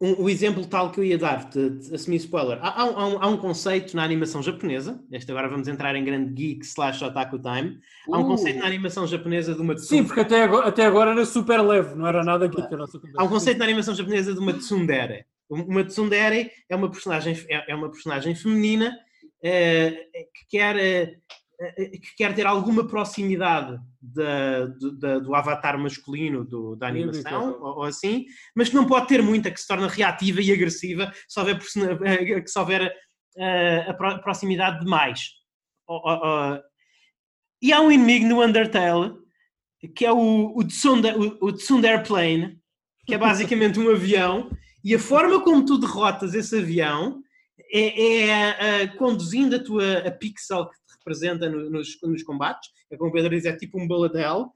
um, 0.00 0.22
o 0.22 0.30
exemplo 0.30 0.66
tal 0.66 0.90
que 0.90 0.98
eu 0.98 1.04
ia 1.04 1.18
dar, 1.18 1.48
de, 1.50 1.70
de 1.70 1.94
assumir 1.94 2.16
spoiler, 2.16 2.58
há, 2.62 2.80
há, 2.80 2.84
um, 2.86 3.22
há, 3.22 3.26
um, 3.26 3.36
conceito 3.36 3.94
na 3.94 4.02
animação 4.02 4.42
japonesa, 4.42 4.98
este 5.12 5.30
agora 5.30 5.48
vamos 5.48 5.68
entrar 5.68 5.94
em 5.94 6.02
grande 6.02 6.32
geek 6.32 6.64
slash 6.64 7.04
otaku 7.04 7.38
time, 7.38 7.78
há 8.10 8.18
um 8.18 8.22
uh. 8.22 8.26
conceito 8.26 8.60
na 8.60 8.66
animação 8.66 9.06
japonesa 9.06 9.54
de 9.54 9.60
uma 9.60 9.74
tsundere. 9.74 10.02
Sim, 10.02 10.06
porque 10.06 10.20
até 10.20 10.42
agora, 10.42 10.68
até 10.68 10.86
agora 10.86 11.10
era 11.10 11.26
super 11.26 11.60
leve, 11.60 11.94
não 11.94 12.06
era 12.06 12.24
nada 12.24 12.46
geek. 12.46 12.72
Era 12.72 12.84
há 13.18 13.24
um 13.24 13.28
conceito 13.28 13.58
na 13.58 13.64
animação 13.64 13.94
japonesa 13.94 14.32
de 14.32 14.40
uma 14.40 14.54
tsundere. 14.54 15.26
Uma 15.50 15.84
tsundere 15.84 16.50
é 16.68 16.76
uma 16.76 16.90
personagem, 16.90 17.36
é, 17.48 17.72
é 17.72 17.74
uma 17.74 17.90
personagem 17.90 18.34
feminina 18.34 18.96
é, 19.42 19.90
que 20.34 20.46
quer 20.48 20.76
eh, 20.76 21.16
que 21.60 22.16
quer 22.16 22.34
ter 22.34 22.46
alguma 22.46 22.86
proximidade 22.86 23.78
da, 24.00 24.66
do, 24.66 25.20
do 25.20 25.34
avatar 25.34 25.78
masculino 25.78 26.44
do, 26.44 26.74
da 26.74 26.88
animação, 26.88 27.58
ou, 27.60 27.78
ou, 27.78 27.82
assim, 27.82 28.24
mas 28.54 28.70
que 28.70 28.74
não 28.74 28.86
pode 28.86 29.08
ter 29.08 29.22
muita, 29.22 29.50
que 29.50 29.60
se 29.60 29.68
torna 29.68 29.86
reativa 29.86 30.40
e 30.40 30.52
agressiva 30.52 31.12
se 31.28 31.38
houver, 31.38 31.58
eh, 32.04 32.40
que 32.40 32.48
se 32.48 32.58
houver 32.58 32.90
uh, 33.36 33.90
a 33.90 34.18
proximidade 34.18 34.80
demais. 34.80 35.32
E 37.60 37.72
há 37.72 37.80
um 37.80 37.92
inimigo 37.92 38.26
no 38.26 38.42
Undertale 38.42 39.20
que 39.94 40.04
é 40.04 40.12
o, 40.12 40.52
o, 40.56 40.64
Tsundere, 40.64 41.16
o, 41.16 41.46
o 41.46 41.52
Tsundere 41.52 42.02
Plane, 42.06 42.58
que 43.06 43.14
é 43.14 43.18
basicamente 43.18 43.78
um 43.78 43.90
avião, 43.90 44.50
e 44.84 44.94
a 44.94 44.98
forma 44.98 45.42
como 45.42 45.64
tu 45.64 45.78
derrotas 45.78 46.34
esse 46.34 46.58
avião 46.58 47.22
é, 47.72 48.82
é 48.82 48.86
conduzindo 48.88 49.56
a 49.56 49.62
tua 49.62 49.98
a 49.98 50.10
pixel 50.10 50.68
que 50.68 50.76
representa 51.00 51.48
no, 51.48 51.70
nos, 51.70 51.98
nos 52.02 52.22
combates, 52.22 52.70
é 52.90 52.96
como 52.96 53.10
o 53.10 53.12
Pedro 53.12 53.30
diz, 53.30 53.44
é 53.44 53.56
tipo 53.56 53.78
um 53.80 53.88
hell. 54.14 54.52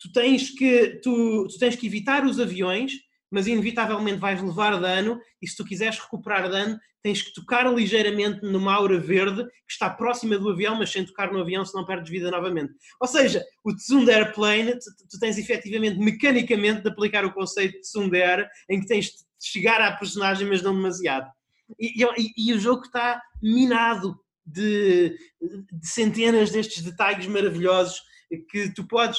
Tu 0.00 0.12
tens 0.12 0.50
que, 0.50 1.00
tu, 1.02 1.46
tu 1.48 1.58
tens 1.58 1.76
que 1.76 1.86
evitar 1.86 2.24
os 2.24 2.38
aviões 2.38 2.92
mas 3.30 3.46
inevitavelmente 3.46 4.18
vais 4.18 4.42
levar 4.42 4.78
dano 4.80 5.20
e 5.40 5.46
se 5.46 5.56
tu 5.56 5.64
quiseres 5.64 5.98
recuperar 5.98 6.50
dano 6.50 6.78
tens 7.02 7.22
que 7.22 7.32
tocar 7.32 7.72
ligeiramente 7.72 8.42
numa 8.42 8.74
aura 8.74 8.98
verde 8.98 9.44
que 9.44 9.72
está 9.72 9.88
próxima 9.88 10.36
do 10.36 10.50
avião, 10.50 10.76
mas 10.76 10.90
sem 10.90 11.04
tocar 11.06 11.32
no 11.32 11.40
avião, 11.40 11.64
senão 11.64 11.86
perdes 11.86 12.10
vida 12.10 12.30
novamente. 12.30 12.72
Ou 13.00 13.06
seja, 13.06 13.44
o 13.64 13.74
Tsundere 13.74 14.32
Plane, 14.32 14.72
tu, 14.72 15.06
tu 15.08 15.18
tens 15.20 15.38
efetivamente, 15.38 15.98
mecanicamente, 15.98 16.82
de 16.82 16.88
aplicar 16.88 17.24
o 17.24 17.32
conceito 17.32 17.74
de 17.74 17.80
Tsundere, 17.82 18.48
em 18.68 18.80
que 18.80 18.86
tens 18.86 19.06
de 19.06 19.12
chegar 19.40 19.80
à 19.80 19.92
personagem, 19.92 20.48
mas 20.48 20.60
não 20.60 20.74
demasiado. 20.74 21.30
E, 21.78 22.02
e, 22.02 22.50
e 22.50 22.52
o 22.52 22.58
jogo 22.58 22.82
está 22.82 23.22
minado 23.40 24.18
de, 24.48 25.16
de 25.40 25.88
centenas 25.88 26.50
destes 26.50 26.82
detalhes 26.82 27.26
maravilhosos 27.26 28.02
que 28.50 28.72
tu 28.74 28.86
podes 28.86 29.18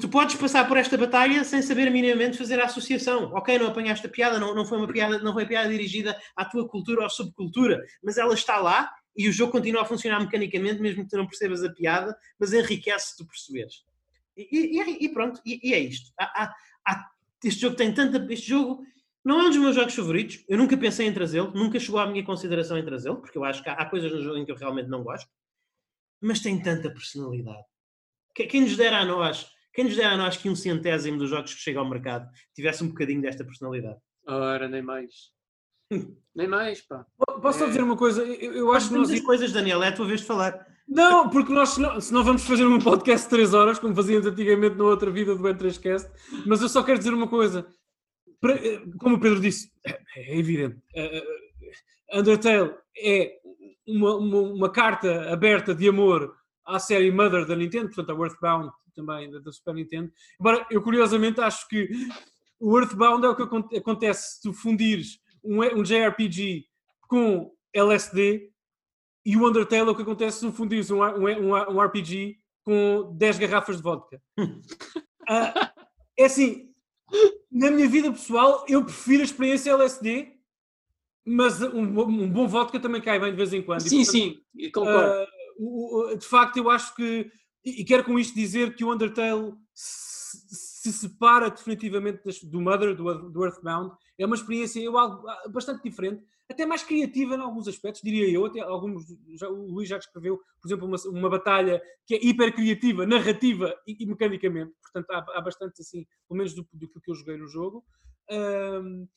tu 0.00 0.08
podes 0.08 0.34
passar 0.34 0.66
por 0.66 0.76
esta 0.76 0.96
batalha 0.96 1.44
sem 1.44 1.62
saber 1.62 1.90
minimamente 1.90 2.38
fazer 2.38 2.58
a 2.58 2.64
associação. 2.64 3.30
Ok, 3.34 3.58
não 3.58 3.68
apanhaste 3.68 4.06
a 4.06 4.10
piada, 4.10 4.40
não, 4.40 4.54
não 4.54 4.64
foi 4.64 4.78
uma 4.78 4.88
piada, 4.88 5.18
não 5.18 5.32
foi 5.32 5.46
piada 5.46 5.68
dirigida 5.68 6.18
à 6.34 6.44
tua 6.44 6.66
cultura 6.66 7.02
ou 7.02 7.10
subcultura, 7.10 7.84
mas 8.02 8.16
ela 8.16 8.34
está 8.34 8.56
lá 8.58 8.90
e 9.16 9.28
o 9.28 9.32
jogo 9.32 9.52
continua 9.52 9.82
a 9.82 9.84
funcionar 9.84 10.18
mecanicamente, 10.20 10.80
mesmo 10.80 11.04
que 11.04 11.10
tu 11.10 11.16
não 11.16 11.26
percebas 11.26 11.62
a 11.62 11.72
piada, 11.72 12.16
mas 12.38 12.52
enriquece 12.52 13.10
se 13.10 13.16
tu 13.16 13.26
perceberes. 13.26 13.84
E, 14.36 14.80
e, 14.80 15.04
e 15.04 15.08
pronto, 15.10 15.40
e, 15.46 15.60
e, 15.62 15.72
é 15.72 15.78
isto. 15.78 16.12
Há, 16.18 16.24
há, 16.24 16.54
há, 16.88 17.10
este 17.44 17.60
jogo 17.60 17.76
tem 17.76 17.92
tanta. 17.94 18.26
Este 18.32 18.48
jogo 18.48 18.82
não 19.24 19.40
é 19.40 19.44
um 19.44 19.48
dos 19.48 19.58
meus 19.58 19.74
jogos 19.74 19.94
favoritos. 19.94 20.44
Eu 20.48 20.58
nunca 20.58 20.76
pensei 20.76 21.06
em 21.06 21.14
trazê-lo, 21.14 21.52
nunca 21.54 21.80
chegou 21.80 22.00
à 22.00 22.06
minha 22.06 22.24
consideração 22.24 22.76
em 22.76 22.84
trazê-lo, 22.84 23.20
porque 23.20 23.38
eu 23.38 23.44
acho 23.44 23.62
que 23.62 23.68
há, 23.68 23.74
há 23.74 23.86
coisas 23.86 24.12
no 24.12 24.22
jogo 24.22 24.36
em 24.36 24.44
que 24.44 24.52
eu 24.52 24.56
realmente 24.56 24.88
não 24.88 25.02
gosto, 25.02 25.28
mas 26.20 26.40
tem 26.40 26.60
tanta 26.60 26.90
personalidade. 26.90 27.64
Quem 28.34 28.62
nos 28.62 28.76
dera 28.76 28.98
a 28.98 29.04
nós 29.04 29.52
quem 29.74 29.84
nos 29.84 29.96
dera 29.96 30.12
a 30.12 30.16
nós 30.16 30.36
que 30.36 30.48
um 30.48 30.54
centésimo 30.54 31.18
dos 31.18 31.28
jogos 31.28 31.52
que 31.52 31.60
chegam 31.60 31.82
ao 31.82 31.90
mercado 31.90 32.30
tivesse 32.54 32.84
um 32.84 32.88
bocadinho 32.88 33.20
desta 33.20 33.44
personalidade? 33.44 33.98
Ora, 34.24 34.68
nem 34.68 34.80
mais. 34.80 35.32
nem 36.34 36.46
mais, 36.46 36.80
pá. 36.80 37.04
Posso 37.42 37.58
só 37.58 37.64
é... 37.64 37.68
dizer 37.68 37.82
uma 37.82 37.96
coisa? 37.96 38.22
Eu, 38.22 38.52
eu 38.52 38.72
acho 38.72 38.88
que 38.88 38.94
nós... 38.94 39.20
coisas, 39.20 39.52
Daniel, 39.52 39.82
é 39.82 39.88
a 39.88 39.92
tua 39.92 40.06
vez 40.06 40.20
de 40.20 40.26
falar. 40.26 40.64
Não, 40.86 41.28
porque 41.28 41.52
nós, 41.52 41.70
se 41.70 42.12
não 42.12 42.22
vamos 42.22 42.44
fazer 42.44 42.64
um 42.64 42.78
podcast 42.78 43.26
de 43.26 43.30
3 43.30 43.52
horas, 43.52 43.78
como 43.80 43.96
fazíamos 43.96 44.26
antigamente 44.26 44.76
na 44.76 44.84
outra 44.84 45.10
vida 45.10 45.34
do 45.34 45.42
N3Cast, 45.42 46.08
mas 46.46 46.62
eu 46.62 46.68
só 46.68 46.84
quero 46.84 46.98
dizer 46.98 47.12
uma 47.12 47.26
coisa. 47.26 47.66
Como 48.98 49.16
o 49.16 49.20
Pedro 49.20 49.40
disse, 49.40 49.70
é, 49.84 50.00
é 50.16 50.38
evidente. 50.38 50.80
Undertale 52.12 52.74
é 52.96 53.38
uma, 53.86 54.16
uma, 54.16 54.40
uma 54.40 54.70
carta 54.70 55.32
aberta 55.32 55.74
de 55.74 55.88
amor 55.88 56.34
à 56.64 56.78
série 56.78 57.10
Mother 57.10 57.46
da 57.46 57.56
Nintendo, 57.56 57.86
portanto 57.86 58.10
a 58.10 58.24
Earthbound 58.24 58.70
também 58.94 59.30
da, 59.30 59.38
da, 59.40 59.52
Super 59.52 59.74
Nintendo. 59.74 60.10
Embora 60.40 60.66
eu 60.70 60.80
curiosamente 60.80 61.40
acho 61.40 61.68
que 61.68 61.88
o 62.60 62.78
Earthbound 62.78 63.26
é 63.26 63.28
o 63.28 63.36
que 63.36 63.76
acontece 63.76 64.36
se 64.36 64.42
tu 64.42 64.52
fundires 64.52 65.18
um, 65.42 65.60
um 65.60 65.82
JRPG 65.82 66.64
com 67.08 67.52
LSD 67.72 68.50
e 69.26 69.36
o 69.36 69.46
Undertale 69.46 69.88
é 69.88 69.92
o 69.92 69.94
que 69.94 70.02
acontece 70.02 70.38
se 70.38 70.46
tu 70.46 70.52
fundires 70.52 70.90
um, 70.90 71.02
um, 71.02 71.50
um 71.52 71.80
RPG 71.80 72.38
com 72.62 73.14
10 73.16 73.38
garrafas 73.38 73.76
de 73.76 73.82
vodka. 73.82 74.20
uh, 74.38 74.54
é 76.16 76.24
assim, 76.24 76.73
na 77.50 77.70
minha 77.70 77.88
vida 77.88 78.10
pessoal, 78.10 78.64
eu 78.68 78.84
prefiro 78.84 79.22
a 79.22 79.24
experiência 79.24 79.72
LSD, 79.72 80.32
mas 81.24 81.62
um, 81.62 82.00
um 82.00 82.30
bom 82.30 82.46
vodka 82.46 82.78
também 82.78 83.00
cai 83.00 83.18
bem 83.18 83.30
de 83.30 83.36
vez 83.36 83.52
em 83.52 83.62
quando. 83.62 83.80
Sim, 83.80 84.00
e, 84.00 84.04
portanto, 84.04 84.12
sim, 84.12 84.70
concordo. 84.72 85.26
Uh, 85.58 86.16
de 86.16 86.26
facto, 86.26 86.56
eu 86.56 86.68
acho 86.68 86.94
que 86.94 87.30
e, 87.64 87.84
quero 87.84 88.04
com 88.04 88.18
isto 88.18 88.34
dizer 88.34 88.74
que 88.74 88.84
o 88.84 88.92
Undertale 88.92 89.54
se, 89.72 90.36
se 90.82 90.92
separa 90.92 91.50
definitivamente 91.50 92.20
do 92.44 92.60
Mother, 92.60 92.94
do, 92.94 93.30
do, 93.30 93.44
Earthbound. 93.44 93.96
É 94.18 94.26
uma 94.26 94.36
experiência 94.36 94.80
eu, 94.80 94.98
ah, 94.98 95.44
bastante 95.48 95.82
diferente, 95.82 96.22
até 96.48 96.66
mais 96.66 96.82
criativa 96.82 97.34
em 97.34 97.40
alguns 97.40 97.66
aspectos, 97.68 98.02
diria 98.02 98.30
eu. 98.30 98.44
Até 98.44 98.60
alguns, 98.60 99.04
já, 99.38 99.48
o 99.48 99.70
Luís 99.70 99.88
já 99.88 99.98
descreveu, 99.98 100.38
por 100.60 100.68
exemplo, 100.68 100.86
uma, 100.86 100.96
uma 101.06 101.30
batalha 101.30 101.82
que 102.06 102.14
é 102.14 102.24
hiper 102.24 102.54
criativa, 102.54 103.06
narrativa 103.06 103.74
e, 103.86 103.96
e 104.02 104.06
mecanicamente. 104.06 104.72
Portanto, 104.82 105.10
há, 105.10 105.38
há, 105.38 105.40
bastante 105.40 105.80
assim, 105.80 106.06
pelo 106.28 106.38
menos 106.38 106.54
do, 106.54 106.66
do, 106.72 106.88
que 107.00 107.10
eu 107.10 107.14
joguei 107.14 107.36
no 107.36 107.48
jogo. 107.48 107.84
Um, 108.30 109.08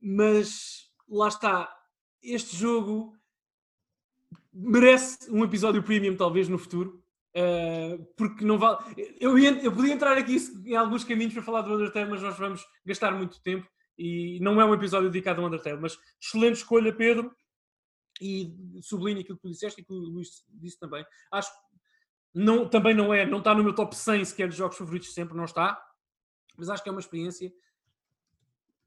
mas 0.00 0.90
lá 1.08 1.28
está, 1.28 1.74
este 2.22 2.56
jogo 2.56 3.12
merece 4.52 5.30
um 5.30 5.44
episódio 5.44 5.82
premium, 5.82 6.16
talvez 6.16 6.48
no 6.48 6.58
futuro. 6.58 7.02
Uh, 7.36 8.02
porque 8.16 8.44
não 8.46 8.58
vale. 8.58 8.78
Eu, 9.20 9.38
ia, 9.38 9.50
eu 9.62 9.70
podia 9.70 9.92
entrar 9.92 10.16
aqui 10.16 10.36
em 10.64 10.74
alguns 10.74 11.04
caminhos 11.04 11.34
para 11.34 11.42
falar 11.42 11.60
do 11.60 11.74
Undertale, 11.74 12.10
mas 12.10 12.22
nós 12.22 12.38
vamos 12.38 12.64
gastar 12.86 13.12
muito 13.12 13.42
tempo 13.42 13.68
e 13.98 14.38
não 14.40 14.60
é 14.60 14.64
um 14.64 14.74
episódio 14.74 15.10
dedicado 15.10 15.40
ao 15.40 15.46
Undertale. 15.46 15.80
Mas 15.80 15.98
excelente 16.20 16.56
escolha, 16.56 16.92
Pedro, 16.92 17.34
e 18.20 18.54
sublinho 18.82 19.20
aquilo 19.20 19.36
que 19.36 19.42
tu 19.42 19.50
disseste 19.50 19.80
e 19.80 19.84
que 19.84 19.92
o 19.92 19.96
Luís 19.96 20.44
disse 20.48 20.78
também. 20.78 21.04
Acho 21.30 21.50
que 21.50 21.58
não, 22.34 22.68
também 22.68 22.94
não 22.94 23.12
é, 23.12 23.24
não 23.24 23.38
está 23.38 23.54
no 23.54 23.64
meu 23.64 23.74
top 23.74 23.96
100 23.96 24.24
sequer 24.24 24.48
de 24.48 24.56
jogos 24.56 24.76
favoritos 24.76 25.14
sempre, 25.14 25.36
não 25.36 25.44
está, 25.44 25.82
mas 26.56 26.68
acho 26.68 26.82
que 26.82 26.88
é 26.88 26.92
uma 26.92 27.00
experiência 27.00 27.52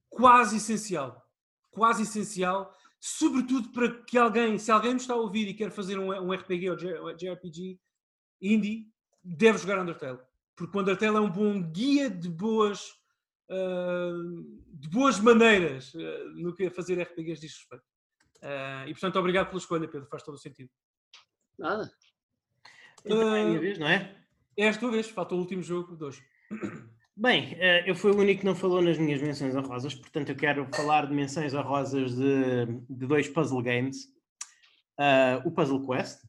quase 0.09 0.57
essencial. 0.57 1.25
Quase 1.71 2.03
essencial, 2.03 2.75
sobretudo 2.99 3.69
para 3.69 4.03
que 4.03 4.17
alguém, 4.17 4.57
se 4.57 4.71
alguém 4.71 4.91
me 4.91 4.99
está 4.99 5.13
a 5.13 5.17
ouvir 5.17 5.47
e 5.47 5.53
quer 5.53 5.71
fazer 5.71 5.97
um, 5.97 6.09
um 6.09 6.31
RPG 6.31 6.69
ou 6.71 7.15
JRPG 7.15 7.79
indie 8.41 8.91
deve 9.23 9.59
jogar 9.59 9.79
Undertale. 9.79 10.19
Porque 10.55 10.77
o 10.77 10.81
Undertale 10.81 11.17
é 11.17 11.19
um 11.19 11.29
bom 11.29 11.61
guia 11.61 12.09
de 12.09 12.27
boas, 12.27 12.98
de 13.49 14.89
boas 14.89 15.19
maneiras 15.19 15.93
uh, 15.93 16.29
no 16.35 16.55
que 16.55 16.69
fazer 16.69 17.01
RPGs 17.01 17.41
diz 17.41 17.55
respeito. 17.57 17.83
Uh, 18.37 18.87
e 18.87 18.91
portanto, 18.91 19.19
obrigado 19.19 19.47
pela 19.47 19.59
escolha, 19.59 19.87
Pedro, 19.87 20.07
faz 20.07 20.23
todo 20.23 20.35
o 20.35 20.39
sentido. 20.39 20.69
Nada. 21.57 21.91
Então 23.03 23.35
é 23.35 23.41
a 23.41 23.45
minha 23.45 23.59
vez, 23.59 23.79
não 23.79 23.87
é? 23.87 24.15
É 24.57 24.69
a 24.69 24.77
tua 24.77 24.91
vez, 24.91 25.09
falta 25.09 25.35
o 25.35 25.39
último 25.39 25.63
jogo 25.63 25.95
de 25.95 26.03
hoje. 26.03 26.23
Bem, 27.15 27.57
eu 27.85 27.95
fui 27.95 28.11
o 28.11 28.17
único 28.17 28.39
que 28.39 28.45
não 28.45 28.55
falou 28.55 28.81
nas 28.81 28.97
minhas 28.97 29.21
menções 29.21 29.53
honrosas, 29.53 29.93
portanto 29.93 30.29
eu 30.29 30.37
quero 30.37 30.65
falar 30.73 31.05
de 31.05 31.13
menções 31.13 31.53
honrosas 31.53 32.15
de, 32.15 32.65
de 32.89 33.05
dois 33.05 33.27
puzzle 33.27 33.61
games. 33.61 34.05
Uh, 34.99 35.47
o 35.47 35.51
Puzzle 35.51 35.85
Quest, 35.87 36.19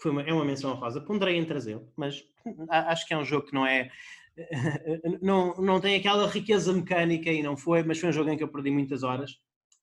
foi 0.00 0.12
uma, 0.12 0.22
é 0.22 0.32
uma 0.32 0.44
menção 0.44 0.70
honrosa. 0.70 1.00
Ponderei 1.00 1.36
em 1.36 1.44
trazê-lo, 1.44 1.92
mas 1.96 2.22
acho 2.70 3.04
que 3.04 3.12
é 3.12 3.18
um 3.18 3.24
jogo 3.24 3.46
que 3.46 3.54
não 3.54 3.66
é. 3.66 3.90
Não, 5.22 5.54
não 5.56 5.80
tem 5.80 5.96
aquela 5.96 6.28
riqueza 6.28 6.72
mecânica 6.72 7.30
e 7.30 7.42
não 7.42 7.56
foi, 7.56 7.82
mas 7.82 7.98
foi 7.98 8.10
um 8.10 8.12
jogo 8.12 8.30
em 8.30 8.36
que 8.36 8.42
eu 8.42 8.48
perdi 8.48 8.70
muitas 8.70 9.02
horas 9.02 9.38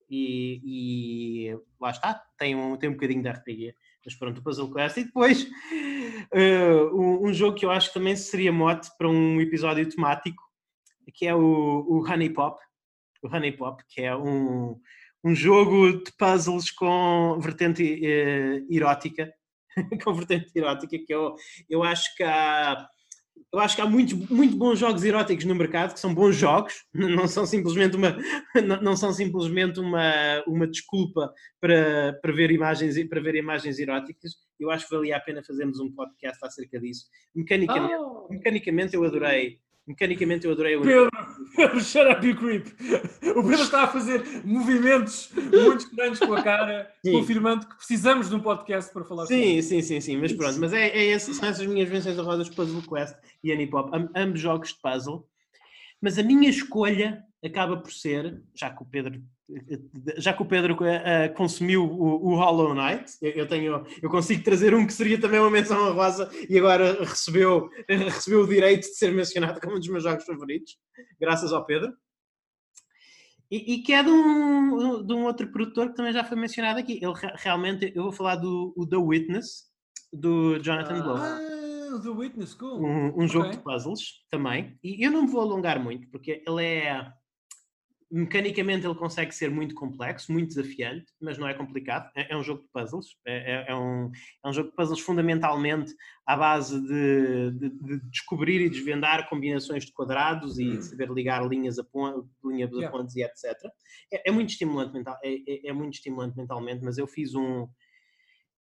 e, 0.09 0.61
e 0.63 1.57
lá 1.81 1.89
está, 1.89 2.23
tem 2.37 2.55
um, 2.55 2.77
tem 2.77 2.89
um 2.89 2.93
bocadinho 2.93 3.23
de 3.23 3.29
RPG. 3.29 3.75
Mas 4.05 4.15
pronto, 4.15 4.37
o 4.37 4.43
Puzzle 4.43 4.71
Quest. 4.71 4.97
E 4.97 5.05
depois 5.05 5.43
uh, 5.43 6.93
um, 7.25 7.33
jogo 7.33 7.57
que 7.57 7.65
eu 7.65 7.71
acho 7.71 7.87
que 7.87 7.95
também 7.95 8.15
seria 8.15 8.51
mote 8.51 8.89
para 8.97 9.09
um 9.09 9.41
episódio 9.41 9.89
temático, 9.89 10.43
que 11.13 11.25
é 11.25 11.33
o, 11.33 11.39
o 11.39 12.07
Honey 12.07 12.29
Pop. 12.29 12.59
O 13.23 13.35
Honey 13.35 13.53
Pop, 13.53 13.83
que 13.87 14.01
é 14.01 14.15
um, 14.15 14.79
um 15.23 15.33
jogo 15.33 16.03
de 16.03 16.11
puzzles 16.17 16.69
com 16.69 17.39
vertente 17.41 17.81
uh, 17.83 18.73
erótica 18.73 19.33
com 20.03 20.13
vertente 20.13 20.51
erótica, 20.55 20.97
que 20.97 21.13
eu, 21.13 21.35
eu 21.69 21.83
acho 21.83 22.15
que 22.15 22.23
há. 22.23 22.87
Eu 23.53 23.59
acho 23.59 23.75
que 23.75 23.81
há 23.83 23.85
muitos 23.85 24.13
muito 24.29 24.57
bons 24.57 24.79
jogos 24.79 25.03
eróticos 25.03 25.45
no 25.45 25.53
mercado 25.53 25.93
que 25.93 25.99
são 25.99 26.11
bons 26.11 26.35
jogos, 26.35 26.85
não 26.91 27.27
são 27.27 27.45
simplesmente 27.45 27.95
uma, 27.95 28.17
não 28.81 28.97
são 28.97 29.13
simplesmente 29.13 29.79
uma, 29.79 30.43
uma 30.47 30.65
desculpa 30.65 31.31
para, 31.61 32.13
para, 32.19 32.33
ver 32.33 32.49
imagens, 32.49 33.01
para 33.07 33.21
ver 33.21 33.35
imagens 33.35 33.77
eróticas. 33.77 34.31
Eu 34.59 34.71
acho 34.71 34.89
que 34.89 34.95
valia 34.95 35.17
a 35.17 35.19
pena 35.19 35.43
fazermos 35.43 35.79
um 35.79 35.91
podcast 35.91 36.43
acerca 36.43 36.79
disso. 36.79 37.05
Mecanicamente, 37.35 37.93
oh. 37.93 38.27
mecanicamente 38.27 38.95
eu 38.95 39.03
adorei 39.03 39.59
Mecanicamente 39.85 40.45
eu 40.45 40.53
adorei 40.53 40.77
o. 40.77 40.81
Pedro, 40.81 41.09
Pedro, 41.55 41.79
shut 41.81 42.09
up, 42.09 42.25
you 42.25 42.37
creep. 42.37 42.67
O 43.35 43.43
Pedro 43.43 43.63
está 43.63 43.83
a 43.83 43.87
fazer 43.87 44.23
movimentos 44.45 45.29
muito 45.33 45.85
estranhos 45.85 46.19
com 46.19 46.33
a 46.33 46.41
cara, 46.41 46.89
sim. 47.05 47.11
confirmando 47.11 47.67
que 47.67 47.75
precisamos 47.75 48.29
de 48.29 48.35
um 48.35 48.39
podcast 48.39 48.93
para 48.93 49.03
falar 49.03 49.25
sim, 49.25 49.61
Sim, 49.61 49.81
sim, 49.81 49.99
sim, 49.99 50.17
mas 50.17 50.31
pronto. 50.31 50.57
Mas 50.59 50.71
é, 50.71 50.87
é 50.87 51.05
esse, 51.07 51.33
são 51.33 51.49
essas 51.49 51.67
minhas 51.67 51.89
menções 51.89 52.17
rodas 52.17 52.49
Puzzle 52.49 52.81
Quest 52.81 53.15
e 53.43 53.51
Anipop, 53.51 53.91
ambos 54.15 54.39
jogos 54.39 54.69
de 54.69 54.79
puzzle. 54.81 55.27
Mas 56.01 56.17
a 56.17 56.23
minha 56.23 56.49
escolha 56.49 57.23
acaba 57.43 57.75
por 57.75 57.91
ser, 57.91 58.41
já 58.55 58.69
que 58.69 58.81
o 58.81 58.85
Pedro 58.85 59.21
já 60.17 60.33
que 60.33 60.41
o 60.41 60.45
Pedro 60.45 60.73
uh, 60.73 61.33
consumiu 61.35 61.83
o, 61.83 62.31
o, 62.31 62.35
Hollow 62.35 62.73
Knight, 62.73 63.11
eu, 63.21 63.47
tenho, 63.47 63.85
eu 64.01 64.09
consigo 64.09 64.43
trazer 64.43 64.73
um 64.73 64.85
que 64.85 64.93
seria 64.93 65.19
também 65.19 65.39
uma 65.39 65.51
menção 65.51 65.89
honrosa 65.89 66.29
e 66.49 66.57
agora 66.57 67.03
recebeu, 67.03 67.69
recebeu 67.87 68.41
o 68.41 68.47
direito 68.47 68.81
de 68.81 68.95
ser 68.95 69.11
mencionado 69.11 69.59
como 69.59 69.75
um 69.75 69.79
dos 69.79 69.89
meus 69.89 70.03
jogos 70.03 70.25
favoritos, 70.25 70.77
graças 71.19 71.51
ao 71.51 71.65
Pedro. 71.65 71.93
E, 73.51 73.75
e 73.75 73.83
que 73.83 73.93
é 73.93 74.01
de 74.01 74.09
um, 74.09 75.05
de 75.05 75.13
um 75.13 75.25
outro 75.25 75.51
produtor 75.51 75.89
que 75.89 75.95
também 75.95 76.13
já 76.13 76.23
foi 76.23 76.37
mencionado 76.37 76.79
aqui. 76.79 76.93
Ele 76.93 77.13
realmente, 77.35 77.91
eu 77.93 78.03
vou 78.03 78.11
falar 78.11 78.37
do 78.37 78.73
The 78.89 78.97
Witness, 78.97 79.65
do 80.11 80.57
Jonathan 80.59 81.01
Blow. 81.01 81.17
Ah, 81.17 81.99
The 82.01 82.09
Witness, 82.09 82.55
cool. 82.55 82.83
Um, 82.83 83.05
um 83.05 83.09
okay. 83.09 83.27
jogo 83.27 83.49
de 83.51 83.59
puzzles 83.59 84.23
também. 84.31 84.75
E 84.83 85.05
eu 85.05 85.11
não 85.11 85.23
me 85.23 85.27
vou 85.27 85.41
alongar 85.41 85.79
muito, 85.79 86.09
porque 86.09 86.41
ele 86.47 86.65
é 86.65 87.11
mecanicamente 88.15 88.85
ele 88.85 88.93
consegue 88.93 89.33
ser 89.33 89.49
muito 89.49 89.73
complexo, 89.73 90.31
muito 90.31 90.49
desafiante, 90.49 91.11
mas 91.19 91.39
não 91.39 91.47
é 91.47 91.53
complicado. 91.55 92.11
É, 92.15 92.31
é 92.31 92.37
um 92.37 92.43
jogo 92.43 92.61
de 92.61 92.67
puzzles. 92.71 93.17
É, 93.25 93.53
é, 93.53 93.71
é, 93.71 93.75
um, 93.75 94.11
é 94.45 94.49
um 94.49 94.53
jogo 94.53 94.69
de 94.69 94.75
puzzles 94.75 94.99
fundamentalmente 94.99 95.95
à 96.23 96.37
base 96.37 96.79
de, 96.79 97.51
de, 97.51 97.69
de 97.69 98.09
descobrir 98.11 98.61
e 98.61 98.69
desvendar 98.69 99.27
combinações 99.27 99.83
de 99.83 99.91
quadrados 99.91 100.59
e 100.59 100.77
de 100.77 100.83
saber 100.83 101.09
ligar 101.09 101.43
linhas 101.47 101.79
a, 101.79 101.83
ponto, 101.83 102.29
linhas 102.45 102.71
a 102.77 102.91
pontos 102.91 103.15
e 103.15 103.23
etc. 103.23 103.45
É, 104.11 104.29
é, 104.29 104.31
muito 104.31 104.49
estimulante 104.49 104.93
mental, 104.93 105.17
é, 105.23 105.33
é, 105.33 105.69
é, 105.69 105.73
muito 105.73 105.95
estimulante 105.95 106.37
mentalmente, 106.37 106.83
mas 106.83 106.99
eu 106.99 107.07
fiz 107.07 107.33
um 107.33 107.67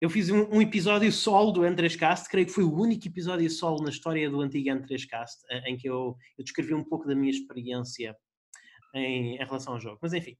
eu 0.01 0.09
fiz 0.09 0.29
um, 0.29 0.49
um 0.51 0.61
episódio 0.61 1.09
solo 1.13 1.51
do 1.51 1.61
N3Cast, 1.61 2.27
creio 2.27 2.47
que 2.47 2.51
foi 2.51 2.65
o 2.65 2.73
único 2.73 3.07
episódio 3.07 3.49
solo 3.49 3.81
na 3.83 3.89
história 3.89 4.29
do 4.29 4.41
antigo 4.41 4.67
N3Cast, 4.67 5.37
em 5.65 5.77
que 5.77 5.87
eu, 5.87 6.17
eu 6.37 6.43
descrevi 6.43 6.73
um 6.73 6.83
pouco 6.83 7.07
da 7.07 7.15
minha 7.15 7.31
experiência 7.31 8.13
em, 8.93 9.35
em 9.35 9.45
relação 9.45 9.73
ao 9.73 9.79
jogo. 9.79 9.99
Mas 10.01 10.13
enfim, 10.13 10.37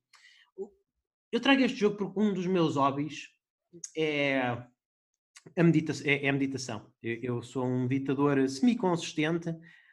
eu 1.34 1.39
trago 1.39 1.63
este 1.63 1.80
jogo 1.80 1.97
porque 1.97 2.19
um 2.19 2.31
dos 2.31 2.45
meus 2.45 2.75
hobbies 2.75 3.30
é 3.97 4.39
a, 5.57 5.63
medita 5.63 5.91
é, 6.05 6.27
é 6.27 6.30
a 6.30 6.34
meditação. 6.34 6.85
Eu, 7.01 7.19
eu, 7.23 7.41
sou 7.41 7.65
um 7.65 7.88
meditador 7.88 8.47
semi-consistente 8.47 9.49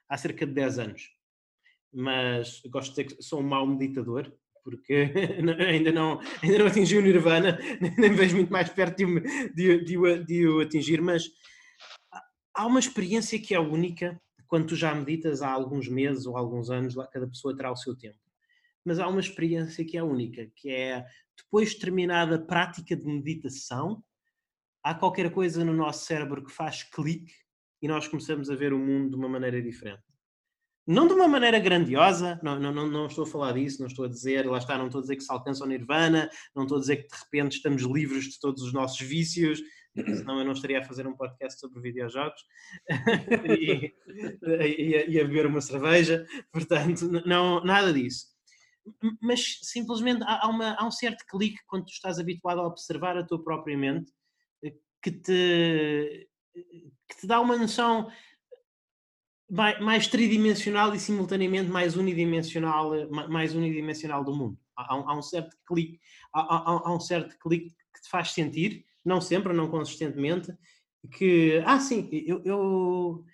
há 0.07 0.19
cerca 0.19 0.47
de 0.47 0.53
10 0.53 0.79
anos. 0.79 1.11
Mas 1.91 2.61
gosto 2.67 2.95
de 2.95 3.03
dizer 3.03 3.17
que 3.17 3.23
sou 3.23 3.41
um 3.41 3.43
mau 3.43 3.67
meditador, 3.67 4.31
porque 4.63 5.11
ainda 5.67 5.91
não, 5.91 6.21
ainda 6.43 6.59
não 6.59 6.67
atingi 6.67 6.99
o 6.99 7.01
Nirvana, 7.01 7.59
nem 7.99 8.13
vejo 8.13 8.37
muito 8.37 8.53
mais 8.53 8.69
perto 8.69 8.99
de, 8.99 9.55
de, 9.55 9.85
de, 9.85 10.25
de 10.25 10.47
o 10.47 10.61
atingir, 10.61 11.01
mas 11.01 11.25
há 12.55 12.67
uma 12.67 12.81
experiência 12.81 13.41
que 13.41 13.55
é 13.55 13.59
única 13.59 14.21
quando 14.47 14.67
tu 14.67 14.77
já 14.77 14.95
meditas 14.95 15.41
há 15.41 15.51
alguns 15.51 15.89
meses 15.89 16.27
ou 16.27 16.37
alguns 16.37 16.69
anos, 16.69 16.95
cada 17.11 17.27
pessoa 17.27 17.57
terá 17.57 17.73
o 17.73 17.77
seu 17.77 17.97
tempo 17.97 18.20
mas 18.85 18.99
há 18.99 19.09
uma 19.09 19.21
experiência 19.21 19.85
que 19.85 19.97
é 19.97 20.03
única, 20.03 20.51
que 20.55 20.71
é 20.71 21.05
depois 21.37 21.71
de 21.71 21.79
terminada 21.79 22.37
a 22.37 22.41
prática 22.41 22.97
de 22.97 23.07
meditação, 23.07 24.03
há 24.83 24.95
qualquer 24.95 25.31
coisa 25.31 25.65
no 25.65 25.73
nosso 25.73 26.07
cérebro 26.07 26.45
que 26.45 26.53
faz 26.53 26.83
clique 26.83 27.33
e 27.83 27.89
nós 27.89 28.09
começamos 28.09 28.51
a 28.51 28.55
ver 28.55 28.73
o 28.73 28.79
mundo 28.79 29.11
de 29.11 29.17
uma 29.17 29.29
maneira 29.29 29.61
diferente. 29.63 30.03
Não 30.87 31.07
de 31.07 31.13
uma 31.13 31.29
maneira 31.29 31.59
grandiosa, 31.59 32.41
não, 32.43 32.59
não, 32.59 32.73
não, 32.73 33.07
estou 33.07 33.25
a 33.25 33.27
falar 33.27 33.53
disso, 33.53 33.81
não 33.81 33.87
estou 33.87 34.07
a 34.07 34.09
dizer, 34.09 34.47
lá 34.47 34.59
está, 34.59 34.77
não 34.77 34.87
estou 34.87 34.99
a 34.99 35.03
dizer 35.03 35.17
que 35.17 35.23
se 35.23 35.33
alcança 35.33 35.65
o 35.65 35.67
nirvana, 35.67 36.29
não 36.55 36.65
estou 36.65 36.79
a 36.79 36.81
dizer 36.81 36.97
que 36.97 37.09
de 37.09 37.23
repente 37.23 37.57
estamos 37.57 37.83
livres 37.83 38.25
de 38.25 38.41
todos 38.41 38.63
os 38.63 38.73
nossos 38.73 39.01
vícios, 39.01 39.63
senão 39.95 40.39
eu 40.39 40.45
não 40.45 40.53
estaria 40.53 40.81
a 40.81 40.85
fazer 40.85 41.07
um 41.07 41.17
podcast 41.17 41.61
sobre 41.61 41.81
videojogos 41.81 42.41
e, 43.57 43.95
e, 44.43 45.11
e, 45.11 45.21
a 45.21 45.25
beber 45.25 45.47
uma 45.47 45.61
cerveja, 45.61 46.27
portanto, 46.51 47.09
não, 47.25 47.63
nada 47.63 47.93
disso 47.93 48.31
mas 49.21 49.59
simplesmente 49.63 50.23
há, 50.25 50.49
uma, 50.49 50.75
há 50.75 50.87
um 50.87 50.91
certo 50.91 51.25
clique 51.27 51.59
quando 51.67 51.85
tu 51.85 51.93
estás 51.93 52.19
habituado 52.19 52.61
a 52.61 52.67
observar 52.67 53.17
a 53.17 53.25
tua 53.25 53.43
própria 53.43 53.77
mente 53.77 54.13
eh, 54.65 54.75
que 55.03 55.11
te, 55.11 56.29
que 56.55 57.17
te 57.21 57.27
dá 57.27 57.41
uma 57.41 57.57
noção 57.57 58.11
mais 59.51 60.07
tridimensional 60.07 60.95
e 60.95 61.01
simultaneamente 61.01 61.71
mais 61.71 61.97
unidimensional, 61.97 62.95
eh, 62.95 63.07
mais 63.07 63.55
unidimensional 63.55 64.25
do 64.25 64.35
mundo. 64.35 64.59
Há, 64.77 64.95
há 64.95 65.19
um 65.19 65.23
certo 65.23 65.57
clique, 65.67 66.01
há, 66.33 66.41
há, 66.41 66.89
há, 66.89 66.95
um 66.95 67.01
certo 67.01 67.37
clique 67.39 67.71
que 67.93 68.03
te 68.03 68.09
faz 68.09 68.33
sentir, 68.33 68.87
não 69.05 69.21
sempre, 69.21 69.53
não 69.53 69.69
consistentemente, 69.69 70.53
que 71.13 71.63
ah 71.67 71.81
sim, 71.81 72.09
eu, 72.13 72.43
eu, 72.45 73.25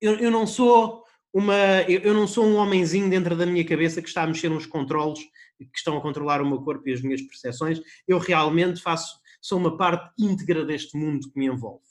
eu, 0.00 0.14
eu 0.18 0.30
não 0.30 0.46
sou 0.46 1.05
uma. 1.36 1.82
Eu, 1.82 2.00
eu, 2.00 2.14
não 2.14 2.26
sou 2.26 2.46
um 2.46 2.56
homenzinho 2.56 3.10
dentro 3.10 3.36
da 3.36 3.44
minha 3.44 3.62
cabeça 3.62 4.00
que 4.00 4.08
está 4.08 4.22
a 4.22 4.26
mexer 4.26 4.50
uns 4.50 4.64
controles 4.64 5.20
que 5.58 5.78
estão 5.78 5.94
a 5.98 6.00
controlar 6.00 6.40
o 6.40 6.48
meu 6.48 6.62
corpo 6.62 6.88
e 6.88 6.94
as 6.94 7.02
minhas 7.02 7.20
percepções. 7.20 7.78
Eu 8.08 8.18
realmente 8.18 8.80
faço, 8.80 9.18
sou 9.40 9.58
uma 9.58 9.76
parte 9.76 10.10
íntegra 10.18 10.64
deste 10.64 10.96
mundo 10.96 11.30
que 11.30 11.38
me 11.38 11.46
envolve. 11.46 11.84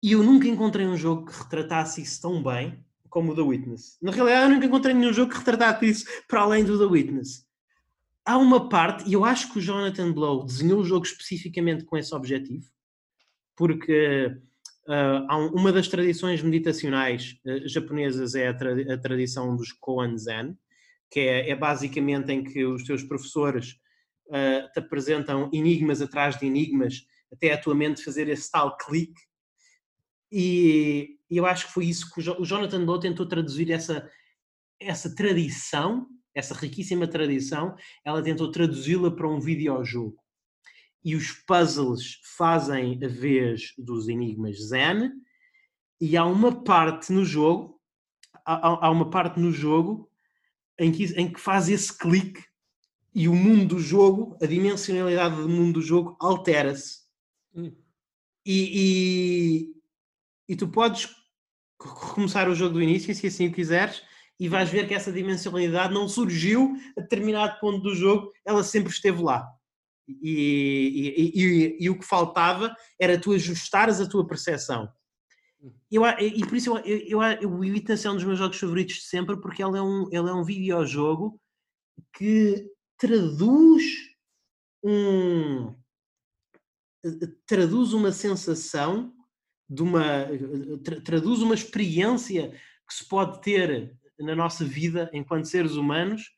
E 0.00 0.12
eu 0.12 0.22
nunca 0.22 0.46
encontrei 0.46 0.86
um 0.86 0.96
jogo 0.96 1.26
que 1.26 1.36
retratasse 1.36 2.00
isso 2.00 2.22
tão 2.22 2.40
bem 2.40 2.78
como 3.10 3.32
o 3.32 3.34
The 3.34 3.42
Witness. 3.42 3.98
Na 4.00 4.12
realidade, 4.12 4.44
eu 4.44 4.54
nunca 4.54 4.66
encontrei 4.66 4.94
nenhum 4.94 5.12
jogo 5.12 5.32
que 5.32 5.38
retratasse 5.38 5.86
isso 5.86 6.04
para 6.28 6.42
além 6.42 6.64
do 6.64 6.78
The 6.78 6.84
Witness. 6.84 7.44
Há 8.24 8.38
uma 8.38 8.68
parte, 8.68 9.08
e 9.08 9.14
eu 9.14 9.24
acho 9.24 9.52
que 9.52 9.58
o 9.58 9.62
Jonathan 9.62 10.12
Blow 10.12 10.44
desenhou 10.44 10.80
o 10.80 10.84
jogo 10.84 11.04
especificamente 11.06 11.84
com 11.84 11.96
esse 11.96 12.14
objetivo, 12.14 12.66
porque 13.56 14.36
Uh, 14.86 15.34
um, 15.34 15.46
uma 15.60 15.72
das 15.72 15.88
tradições 15.88 16.42
meditacionais 16.42 17.36
uh, 17.46 17.66
japonesas 17.66 18.34
é 18.34 18.48
a, 18.48 18.54
tra 18.54 18.70
a, 18.92 18.98
tradição 18.98 19.56
dos 19.56 19.72
Koan 19.72 20.16
Zen, 20.18 20.58
que 21.10 21.20
é, 21.20 21.48
é, 21.48 21.56
basicamente 21.56 22.30
em 22.30 22.44
que 22.44 22.64
os 22.66 22.84
teus 22.84 23.02
professores 23.02 23.76
uh, 24.26 24.70
te 24.74 24.80
apresentam 24.80 25.48
enigmas 25.54 26.02
atrás 26.02 26.38
de 26.38 26.44
enigmas 26.44 27.06
até 27.32 27.52
a 27.52 27.60
tua 27.60 27.74
mente 27.74 28.04
fazer 28.04 28.28
esse 28.28 28.50
tal 28.50 28.76
clique. 28.76 29.20
E, 30.30 31.16
e 31.30 31.36
eu 31.38 31.46
acho 31.46 31.68
que 31.68 31.72
foi 31.72 31.86
isso 31.86 32.12
que 32.12 32.20
o, 32.20 32.22
jo 32.22 32.36
o 32.38 32.44
Jonathan 32.44 32.84
Blow 32.84 33.00
tentou 33.00 33.26
traduzir 33.26 33.70
essa, 33.70 34.06
essa 34.78 35.14
tradição, 35.14 36.06
essa 36.34 36.54
riquíssima 36.54 37.06
tradição, 37.06 37.74
ela 38.04 38.22
tentou 38.22 38.50
traduzi-la 38.50 39.10
para 39.10 39.28
um 39.28 39.40
videojogo 39.40 40.23
e 41.04 41.14
os 41.14 41.32
puzzles 41.32 42.20
fazem 42.22 42.98
a 43.04 43.08
vez 43.08 43.74
dos 43.76 44.08
enigmas 44.08 44.58
Zen, 44.68 45.12
e 46.00 46.16
há 46.16 46.24
uma 46.24 46.64
parte 46.64 47.12
no 47.12 47.24
jogo, 47.24 47.80
há, 48.44 48.86
há 48.86 48.90
uma 48.90 49.10
parte 49.10 49.38
no 49.38 49.52
jogo 49.52 50.10
em 50.78 50.90
que, 50.90 51.04
em 51.18 51.32
que 51.32 51.40
faz 51.40 51.68
esse 51.68 51.96
clique 51.96 52.42
e 53.14 53.28
o 53.28 53.34
mundo 53.34 53.76
do 53.76 53.78
jogo, 53.78 54.36
a 54.42 54.46
dimensionalidade 54.46 55.36
do 55.36 55.48
mundo 55.48 55.74
do 55.74 55.82
jogo 55.82 56.16
altera-se. 56.18 57.02
Hum. 57.54 57.72
E, 58.44 59.70
e, 60.48 60.52
e, 60.52 60.56
tu 60.56 60.68
podes 60.68 61.08
recomeçar 61.80 62.48
o 62.48 62.54
jogo 62.54 62.74
do 62.74 62.82
início, 62.82 63.14
se 63.14 63.26
assim 63.26 63.46
o 63.46 63.52
quiseres, 63.52 64.02
e 64.38 64.48
vais 64.48 64.68
ver 64.68 64.88
que 64.88 64.94
essa 64.94 65.12
dimensionalidade 65.12 65.94
não 65.94 66.08
surgiu 66.08 66.76
a 66.98 67.00
determinado 67.00 67.58
ponto 67.60 67.80
do 67.80 67.94
jogo, 67.94 68.32
ela 68.44 68.64
sempre 68.64 68.92
esteve 68.92 69.22
lá. 69.22 69.53
E, 70.06 71.12
e, 71.16 71.42
e, 71.42 71.76
e, 71.80 71.90
o 71.90 71.98
que 71.98 72.04
faltava 72.04 72.74
era 73.00 73.18
tu 73.18 73.32
ajustares 73.32 74.00
a 74.00 74.08
tua 74.08 74.26
percepção. 74.26 74.88
Eu, 75.90 76.04
e 76.20 76.46
por 76.46 76.56
isso 76.56 76.76
eu, 76.76 76.78
eu, 76.84 77.22
eu, 77.22 77.50
o 77.50 77.64
Elite 77.64 77.92
é 77.92 78.10
um 78.10 78.14
dos 78.14 78.24
meus 78.24 78.38
jogos 78.38 78.58
favoritos 78.58 78.96
de 78.96 79.02
sempre, 79.02 79.40
porque 79.40 79.62
ele 79.62 79.78
é 79.78 79.82
um, 79.82 80.06
ele 80.10 80.28
é 80.28 80.32
um 80.32 80.44
videojogo 80.44 81.40
que 82.12 82.70
traduz 82.98 83.82
um 84.82 85.74
traduz 87.46 87.92
uma 87.92 88.12
sensação 88.12 89.14
de 89.68 89.82
uma 89.82 90.26
tra, 90.82 91.00
traduz 91.00 91.40
uma 91.40 91.54
experiência 91.54 92.50
que 92.86 92.94
se 92.94 93.06
pode 93.06 93.40
ter 93.42 93.94
na 94.18 94.34
nossa 94.34 94.64
vida 94.64 95.10
enquanto 95.12 95.46
seres 95.46 95.72
humanos 95.72 96.30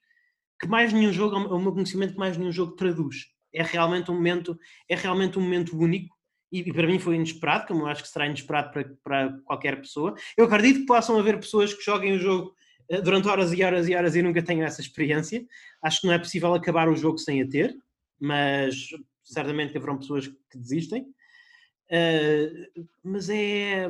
que 0.61 0.67
mais 0.67 0.93
nenhum 0.93 1.13
jogo, 1.13 1.37
é 1.37 1.39
o 1.39 1.61
meu 1.61 1.73
conhecimento 1.73 2.13
que 2.13 2.19
mais 2.19 2.37
nenhum 2.37 2.53
jogo 2.53 2.77
traduz 2.77 3.36
é 3.57 3.63
realmente 3.63 4.11
um 4.11 4.15
momento, 4.15 4.59
é 4.89 4.95
realmente 4.95 5.39
um 5.39 5.43
momento 5.43 5.79
único 5.79 6.15
e, 6.53 6.61
e, 6.61 6.73
para 6.73 6.87
mim 6.87 6.99
foi 6.99 7.17
inesperado, 7.17 7.67
como 7.67 7.83
eu 7.83 7.87
acho 7.87 8.03
que 8.03 8.09
será 8.09 8.27
inesperado 8.27 8.71
para, 8.71 8.85
para 9.03 9.39
qualquer 9.45 9.81
pessoa. 9.81 10.15
Eu 10.37 10.45
acredito 10.45 10.81
que 10.81 10.87
possam 10.87 11.19
haver 11.19 11.39
pessoas 11.41 11.75
que 11.75 11.85
joguem 11.85 12.15
o 12.15 12.19
jogo 12.19 12.55
eh, 12.89 13.01
durante 13.01 13.27
horas 13.27 13.53
e 13.53 13.63
horas 13.63 13.89
e 13.89 13.95
horas 13.95 14.15
e 14.15 14.23
nunca 14.23 14.43
tenham 14.43 14.65
essa 14.65 14.81
experiência. 14.81 15.45
Acho 15.83 16.01
que 16.01 16.07
não 16.07 16.15
é 16.15 16.19
possível 16.19 16.55
acabar 16.55 16.89
o 16.89 16.97
jogo 16.97 17.19
sem 17.19 17.43
a 17.43 17.49
ter, 17.49 17.77
mas 18.21 18.89
certamente 19.25 19.77
haverão 19.77 19.99
pessoas 19.99 20.29
que 20.29 20.59
desistem. 20.59 21.03
Uh, 21.91 22.87
mas 23.03 23.29
é, 23.29 23.89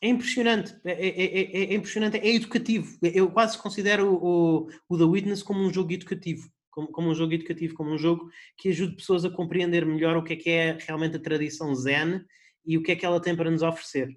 é 0.00 0.08
impressionante, 0.08 0.74
é, 0.82 0.92
é, 0.92 1.08
é, 1.08 1.72
é, 1.72 1.74
impressionante, 1.74 2.16
é 2.16 2.34
educativo. 2.34 2.98
Eu 3.02 3.30
quase 3.30 3.58
considero 3.58 4.14
o, 4.14 4.68
o 4.88 4.98
The 4.98 5.04
Witness 5.04 5.42
como 5.42 5.60
um 5.60 5.72
jogo 5.72 5.92
educativo 5.92 6.50
como, 6.78 6.88
como, 6.88 7.08
um 7.10 7.14
jogo 7.14 7.32
educativo, 7.32 7.74
como 7.74 7.90
um 7.90 7.98
jogo 7.98 8.30
que 8.56 8.68
ajude 8.68 8.94
pessoas 8.94 9.24
a 9.24 9.30
compreender 9.30 9.84
melhor 9.84 10.16
o 10.16 10.22
que 10.22 10.34
é 10.34 10.36
que 10.36 10.50
é 10.50 10.78
realmente 10.78 11.16
a 11.16 11.20
tradição 11.20 11.74
Zen 11.74 12.24
e 12.64 12.78
o 12.78 12.82
que 12.82 12.92
é 12.92 12.96
que 12.96 13.04
ela 13.04 13.20
tem 13.20 13.34
para 13.34 13.50
nos 13.50 13.62
oferecer. 13.62 14.16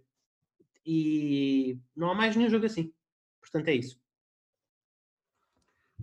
E 0.86 1.80
não 1.96 2.12
há 2.12 2.14
mais 2.14 2.36
nenhum 2.36 2.52
jogo 2.52 2.68
assim. 2.68 2.94
Portanto, 3.40 3.68
é 3.70 3.74
isso. 3.74 4.00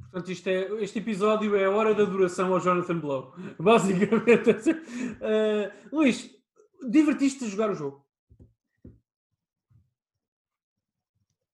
Portanto, 0.00 0.32
isto 0.32 0.48
é, 0.48 0.82
este 0.82 0.98
episódio 0.98 1.54
é 1.54 1.66
a 1.66 1.70
hora 1.70 1.94
da 1.94 2.04
duração 2.04 2.52
ao 2.52 2.60
Jonathan 2.60 2.98
Blow. 2.98 3.34
Basicamente. 3.58 4.50
Uh, 4.50 5.70
Luís, 5.94 6.28
divertiste 6.90 7.44
a 7.44 7.48
jogar 7.48 7.70
o 7.70 7.74
jogo? 7.74 8.04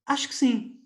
Acho 0.07 0.29
que 0.29 0.35
sim. 0.35 0.81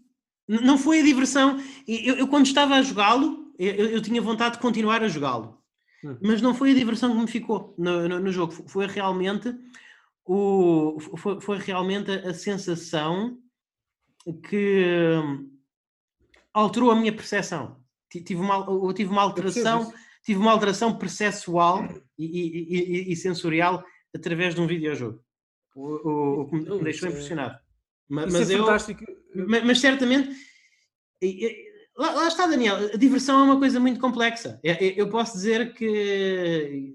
Não 0.49 0.77
foi 0.77 1.01
a 1.01 1.05
diversão. 1.05 1.63
Eu, 1.87 2.17
eu 2.17 2.27
quando 2.27 2.47
estava 2.47 2.75
a 2.75 2.83
jogá-lo, 2.83 3.48
eu, 3.59 3.91
eu, 3.91 4.03
tinha 4.03 4.23
vontade 4.23 4.57
de 4.57 4.63
continuar 4.63 5.03
a 5.03 5.09
jogá-lo. 5.09 5.61
Hum. 6.05 6.17
Mas 6.23 6.41
não 6.41 6.55
foi 6.55 6.71
a 6.71 6.75
diversão 6.75 7.11
que 7.13 7.21
me 7.21 7.27
ficou 7.27 7.75
no, 7.77 8.09
no, 8.09 8.21
no 8.21 8.33
jogo. 8.33 8.53
Foi 8.53 8.87
realmente 8.87 9.53
o, 10.25 10.99
foi, 11.17 11.41
foi 11.41 11.59
realmente 11.59 12.11
a, 12.11 12.33
sensação 12.33 13.39
que 14.49 15.15
alterou 16.53 16.91
a 16.91 16.97
minha 16.97 17.13
percepção. 17.13 17.83
Tive 18.11 18.37
uma, 18.37 18.65
eu 18.69 18.93
tive 18.93 19.11
uma 19.11 19.23
alteração, 19.23 19.93
tive 20.23 20.39
uma 20.39 20.53
alteração 20.53 20.97
perceptual 20.97 21.89
e, 22.17 22.25
e, 22.25 23.09
e, 23.09 23.13
e, 23.13 23.17
sensorial 23.17 23.85
através 24.15 24.55
de 24.55 24.61
um 24.61 24.67
videojogo. 24.67 25.23
O, 25.75 25.83
o, 25.83 26.41
o 26.43 26.49
que 26.49 26.57
me 26.57 26.85
deixou 26.85 27.09
impressionado. 27.09 27.59
Mas, 28.09 28.33
mas 28.33 28.51
é 28.51 28.55
eu, 28.55 28.67
mas, 28.67 29.65
mas, 29.65 29.81
certamente 29.81 30.31
lá, 31.99 32.13
lá, 32.13 32.29
está, 32.29 32.47
Daniel. 32.47 32.77
A 32.95 32.97
diversão 32.97 33.41
é 33.41 33.43
uma 33.43 33.59
coisa 33.59 33.79
muito 33.81 34.01
complexa. 34.01 34.59
Eu, 34.63 34.75
eu 34.75 35.09
posso 35.09 35.35
dizer 35.35 35.75
que 35.75 36.95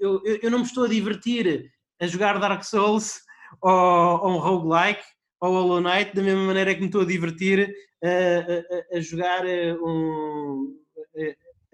eu, 0.00 0.20
eu, 0.24 0.50
não 0.50 0.60
me 0.60 0.64
estou 0.64 0.84
a 0.84 0.88
divertir 0.88 1.70
a 2.00 2.06
jogar 2.06 2.40
Dark 2.40 2.64
Souls 2.64 3.20
ou, 3.60 3.70
ou 3.70 4.30
um 4.32 4.38
roguelike 4.38 5.04
ou 5.40 5.52
Hollow 5.52 5.80
Knight 5.80 6.14
da 6.14 6.22
mesma 6.22 6.42
maneira 6.42 6.74
que 6.74 6.80
me 6.80 6.86
estou 6.86 7.02
a 7.02 7.06
divertir 7.06 7.70
a, 8.02 8.94
a, 8.94 8.98
a 8.98 9.00
jogar 9.00 9.44
um, 9.82 10.74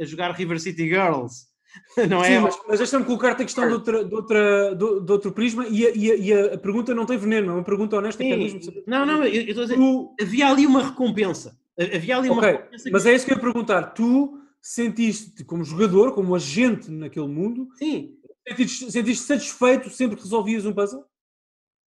a, 0.01 0.05
jogar 0.05 0.32
River 0.32 0.60
City 0.60 0.89
Girls. 0.89 1.48
Não 2.09 2.24
é? 2.24 2.35
Sim, 2.35 2.39
mas, 2.40 2.59
mas 2.66 2.78
deixa-me 2.78 3.05
colocar-te 3.05 3.43
a 3.43 3.44
questão 3.44 3.68
de, 3.68 3.74
outra, 3.74 4.05
de, 4.05 4.12
outra, 4.12 4.74
de, 4.74 5.12
outro 5.12 5.31
prisma 5.31 5.66
e 5.68 5.86
a, 5.86 5.90
e, 5.90 6.10
a, 6.10 6.16
e 6.16 6.32
a, 6.55 6.59
pergunta 6.59 6.93
não 6.93 7.06
tem 7.06 7.16
veneno, 7.16 7.52
é 7.52 7.55
uma 7.55 7.62
pergunta 7.62 7.97
honesta. 7.97 8.24
Sim. 8.24 8.36
mesmo 8.36 8.60
Não, 8.89 9.06
não, 9.06 9.24
eu, 9.24 9.43
eu 9.43 9.43
estou 9.43 9.62
a 9.62 9.66
dizer, 9.66 9.77
tu... 9.77 10.12
havia 10.20 10.48
ali 10.48 10.66
uma 10.66 10.82
recompensa. 10.82 11.56
Havia 11.81 12.19
ali 12.19 12.28
uma 12.28 12.39
okay. 12.40 12.90
Mas 12.93 13.07
é 13.07 13.15
isso 13.15 13.24
que 13.24 13.32
eu 13.32 13.36
ia 13.36 13.43
perguntar. 13.43 13.94
Tu 13.94 14.39
sentiste 14.61 15.44
como 15.44 15.65
jogador, 15.65 16.15
como 16.15 16.35
agente 16.35 16.90
naquele 16.90 17.28
mundo, 17.28 17.69
Sim. 17.77 18.16
Sentiste, 18.47 18.90
sentiste 18.90 19.24
satisfeito 19.24 19.90
sempre 19.90 20.16
que 20.16 20.23
resolvias 20.23 20.66
um 20.66 20.73
puzzle? 20.73 21.05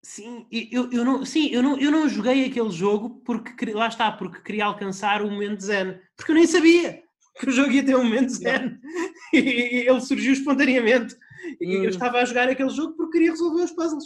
Sim, 0.04 0.48
eu, 0.52 0.90
eu, 0.92 1.04
não, 1.04 1.26
sim 1.26 1.50
eu, 1.52 1.62
não, 1.62 1.78
eu 1.78 1.92
não 1.92 2.08
joguei 2.08 2.46
aquele 2.46 2.70
jogo 2.70 3.22
porque 3.26 3.72
lá 3.74 3.88
está, 3.88 4.12
porque 4.12 4.42
queria 4.42 4.66
alcançar 4.66 5.22
o 5.22 5.30
momento 5.30 5.62
zen. 5.62 6.00
Porque 6.16 6.32
eu 6.32 6.36
nem 6.36 6.48
sabia 6.48 7.04
que 7.38 7.50
o 7.50 7.52
jogo 7.52 7.72
ia 7.72 7.86
ter 7.86 7.96
um 7.96 8.04
momento 8.04 8.30
zen. 8.34 8.80
E, 9.32 9.88
ele 9.88 10.02
surgiu 10.02 10.34
espontaneamente. 10.34 11.16
E 11.62 11.78
hum. 11.78 11.84
eu 11.84 11.90
estava 11.92 12.18
a 12.18 12.26
jogar 12.26 12.50
aquele 12.50 12.70
jogo 12.70 12.96
porque 12.96 13.20
queria 13.20 13.32
resolver 13.32 13.64
os 13.64 13.72
puzzles. 13.72 14.06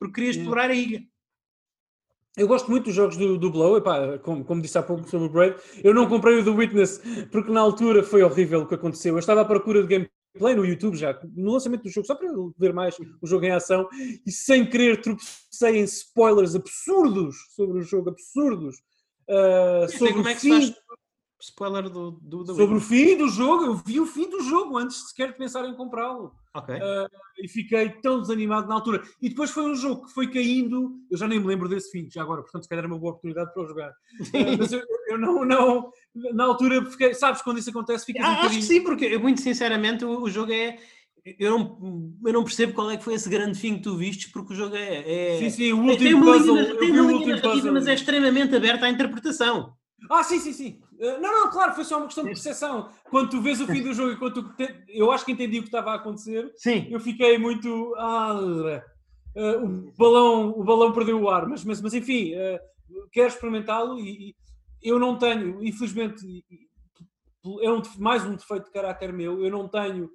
Porque 0.00 0.14
queria 0.14 0.30
hum. 0.30 0.42
explorar 0.42 0.68
hum. 0.68 0.72
a 0.72 0.74
ilha. 0.74 1.02
Eu 2.38 2.46
gosto 2.46 2.70
muito 2.70 2.84
dos 2.84 2.94
jogos 2.94 3.16
do, 3.16 3.36
do 3.36 3.50
Blow, 3.50 3.76
Epá, 3.76 4.18
como, 4.18 4.44
como, 4.44 4.62
disse 4.62 4.78
há 4.78 4.82
pouco 4.82 5.08
sobre 5.08 5.26
o 5.26 5.30
Brave. 5.30 5.56
Eu 5.82 5.92
não 5.92 6.08
comprei 6.08 6.38
o 6.38 6.44
The 6.44 6.50
Witness 6.50 7.00
porque 7.32 7.50
na 7.50 7.60
altura 7.60 8.02
foi 8.02 8.22
horrível 8.22 8.62
o 8.62 8.66
que 8.66 8.76
aconteceu. 8.76 9.14
Eu 9.14 9.18
estava 9.18 9.40
à 9.40 9.44
procura 9.44 9.82
de 9.82 9.88
game 9.88 10.10
play 10.38 10.54
no 10.54 10.64
YouTube 10.64 10.96
já, 10.96 11.18
no 11.34 11.52
lançamento 11.52 11.82
do 11.82 11.90
jogo, 11.90 12.06
só 12.06 12.14
para 12.14 12.28
ver 12.56 12.72
mais 12.72 12.96
o 13.20 13.26
jogo 13.26 13.44
em 13.44 13.50
ação, 13.50 13.88
e 14.24 14.30
sem 14.30 14.64
querer 14.68 15.00
tropecei 15.00 15.80
em 15.80 15.82
spoilers 15.82 16.54
absurdos 16.54 17.36
sobre 17.56 17.78
o 17.78 17.82
jogo, 17.82 18.10
absurdos. 18.10 18.76
Uh, 19.28 19.88
sobre 19.90 20.12
como 20.12 20.24
o 20.24 20.28
é 20.28 20.34
que 20.34 20.40
fim, 20.40 20.74
spoiler 21.40 21.88
do, 21.88 22.12
do, 22.12 22.44
do 22.44 22.54
sobre 22.54 22.76
o 22.76 22.80
fim 22.80 23.16
do 23.16 23.28
jogo, 23.28 23.64
eu 23.64 23.74
vi 23.74 24.00
o 24.00 24.06
fim 24.06 24.28
do 24.28 24.40
jogo 24.42 24.78
antes 24.78 25.08
sequer 25.08 25.32
de 25.32 25.38
pensar 25.38 25.68
em 25.68 25.74
comprá-lo. 25.74 26.32
Okay. 26.58 26.76
Uh, 26.76 27.08
e 27.38 27.48
fiquei 27.48 27.90
tão 28.02 28.20
desanimado 28.20 28.68
na 28.68 28.74
altura. 28.74 29.02
E 29.22 29.28
depois 29.28 29.50
foi 29.50 29.64
um 29.64 29.74
jogo 29.74 30.06
que 30.06 30.12
foi 30.12 30.30
caindo, 30.30 30.96
eu 31.10 31.16
já 31.16 31.28
nem 31.28 31.38
me 31.38 31.46
lembro 31.46 31.68
desse 31.68 31.90
fim, 31.90 32.08
já 32.10 32.22
agora, 32.22 32.42
portanto, 32.42 32.62
se 32.64 32.68
calhar 32.68 32.84
era 32.84 32.92
uma 32.92 32.98
boa 32.98 33.12
oportunidade 33.12 33.52
para 33.52 33.62
eu 33.62 33.68
jogar. 33.68 33.90
Uh, 33.90 33.94
mas 34.58 34.72
eu, 34.72 34.82
eu, 35.08 35.18
não, 35.18 35.44
não, 35.44 35.92
na 36.34 36.44
altura, 36.44 36.84
fiquei, 36.86 37.14
sabes, 37.14 37.42
quando 37.42 37.58
isso 37.58 37.70
acontece, 37.70 38.06
fica 38.06 38.24
ah, 38.24 38.30
um 38.30 38.46
Acho 38.46 38.56
que 38.56 38.62
sim, 38.62 38.82
porque 38.82 39.16
muito 39.18 39.40
sinceramente 39.40 40.04
o, 40.04 40.22
o 40.22 40.30
jogo 40.30 40.52
é. 40.52 40.78
Eu 41.38 41.58
não, 41.58 42.14
eu 42.24 42.32
não 42.32 42.44
percebo 42.44 42.72
qual 42.72 42.90
é 42.90 42.96
que 42.96 43.04
foi 43.04 43.12
esse 43.12 43.28
grande 43.28 43.58
fim 43.58 43.74
que 43.74 43.82
tu 43.82 43.96
vistes, 43.96 44.32
porque 44.32 44.54
o 44.54 44.56
jogo 44.56 44.74
é. 44.76 45.34
é 45.34 45.38
sim, 45.38 45.50
sim, 45.50 45.72
o 45.72 45.80
último 45.82 45.98
tem 45.98 46.14
uma 46.14 46.32
puzzle. 46.32 46.56
Linha, 46.56 46.76
tem 46.76 46.90
uma 47.00 47.12
linha 47.12 47.40
puzzle. 47.42 47.72
mas 47.72 47.86
é 47.86 47.92
extremamente 47.92 48.56
aberta 48.56 48.86
à 48.86 48.88
interpretação. 48.88 49.74
Ah, 50.10 50.22
sim, 50.22 50.38
sim, 50.38 50.52
sim. 50.52 50.80
Uh, 50.98 51.20
não, 51.20 51.44
não, 51.44 51.50
claro, 51.50 51.74
foi 51.74 51.84
só 51.84 51.98
uma 51.98 52.06
questão 52.06 52.24
de 52.24 52.30
percepção. 52.30 52.90
Quando 53.08 53.30
tu 53.30 53.40
vês 53.40 53.60
o 53.60 53.66
fim 53.66 53.82
do 53.82 53.94
jogo 53.94 54.12
e 54.12 54.16
quando 54.16 54.42
tu 54.42 54.56
te... 54.56 54.84
eu 54.88 55.12
acho 55.12 55.24
que 55.24 55.30
entendi 55.30 55.58
o 55.58 55.62
que 55.62 55.68
estava 55.68 55.92
a 55.92 55.94
acontecer, 55.94 56.52
sim. 56.56 56.88
eu 56.90 56.98
fiquei 56.98 57.38
muito. 57.38 57.94
Ah, 57.96 58.34
uh, 58.34 59.64
o, 59.64 59.92
balão, 59.96 60.50
o 60.50 60.64
balão 60.64 60.92
perdeu 60.92 61.20
o 61.20 61.30
ar, 61.30 61.46
mas, 61.46 61.64
mas, 61.64 61.80
mas 61.80 61.94
enfim, 61.94 62.34
uh, 62.34 63.08
quero 63.12 63.28
experimentá-lo 63.28 63.98
e, 64.00 64.30
e, 64.30 64.34
eu 64.82 64.98
não 64.98 65.16
tenho, 65.16 65.64
infelizmente, 65.64 66.24
é 67.62 67.70
um, 67.70 67.80
mais 67.98 68.24
um 68.24 68.34
defeito 68.34 68.64
de 68.64 68.72
caráter 68.72 69.12
meu, 69.12 69.44
eu 69.44 69.50
não 69.50 69.68
tenho. 69.68 70.10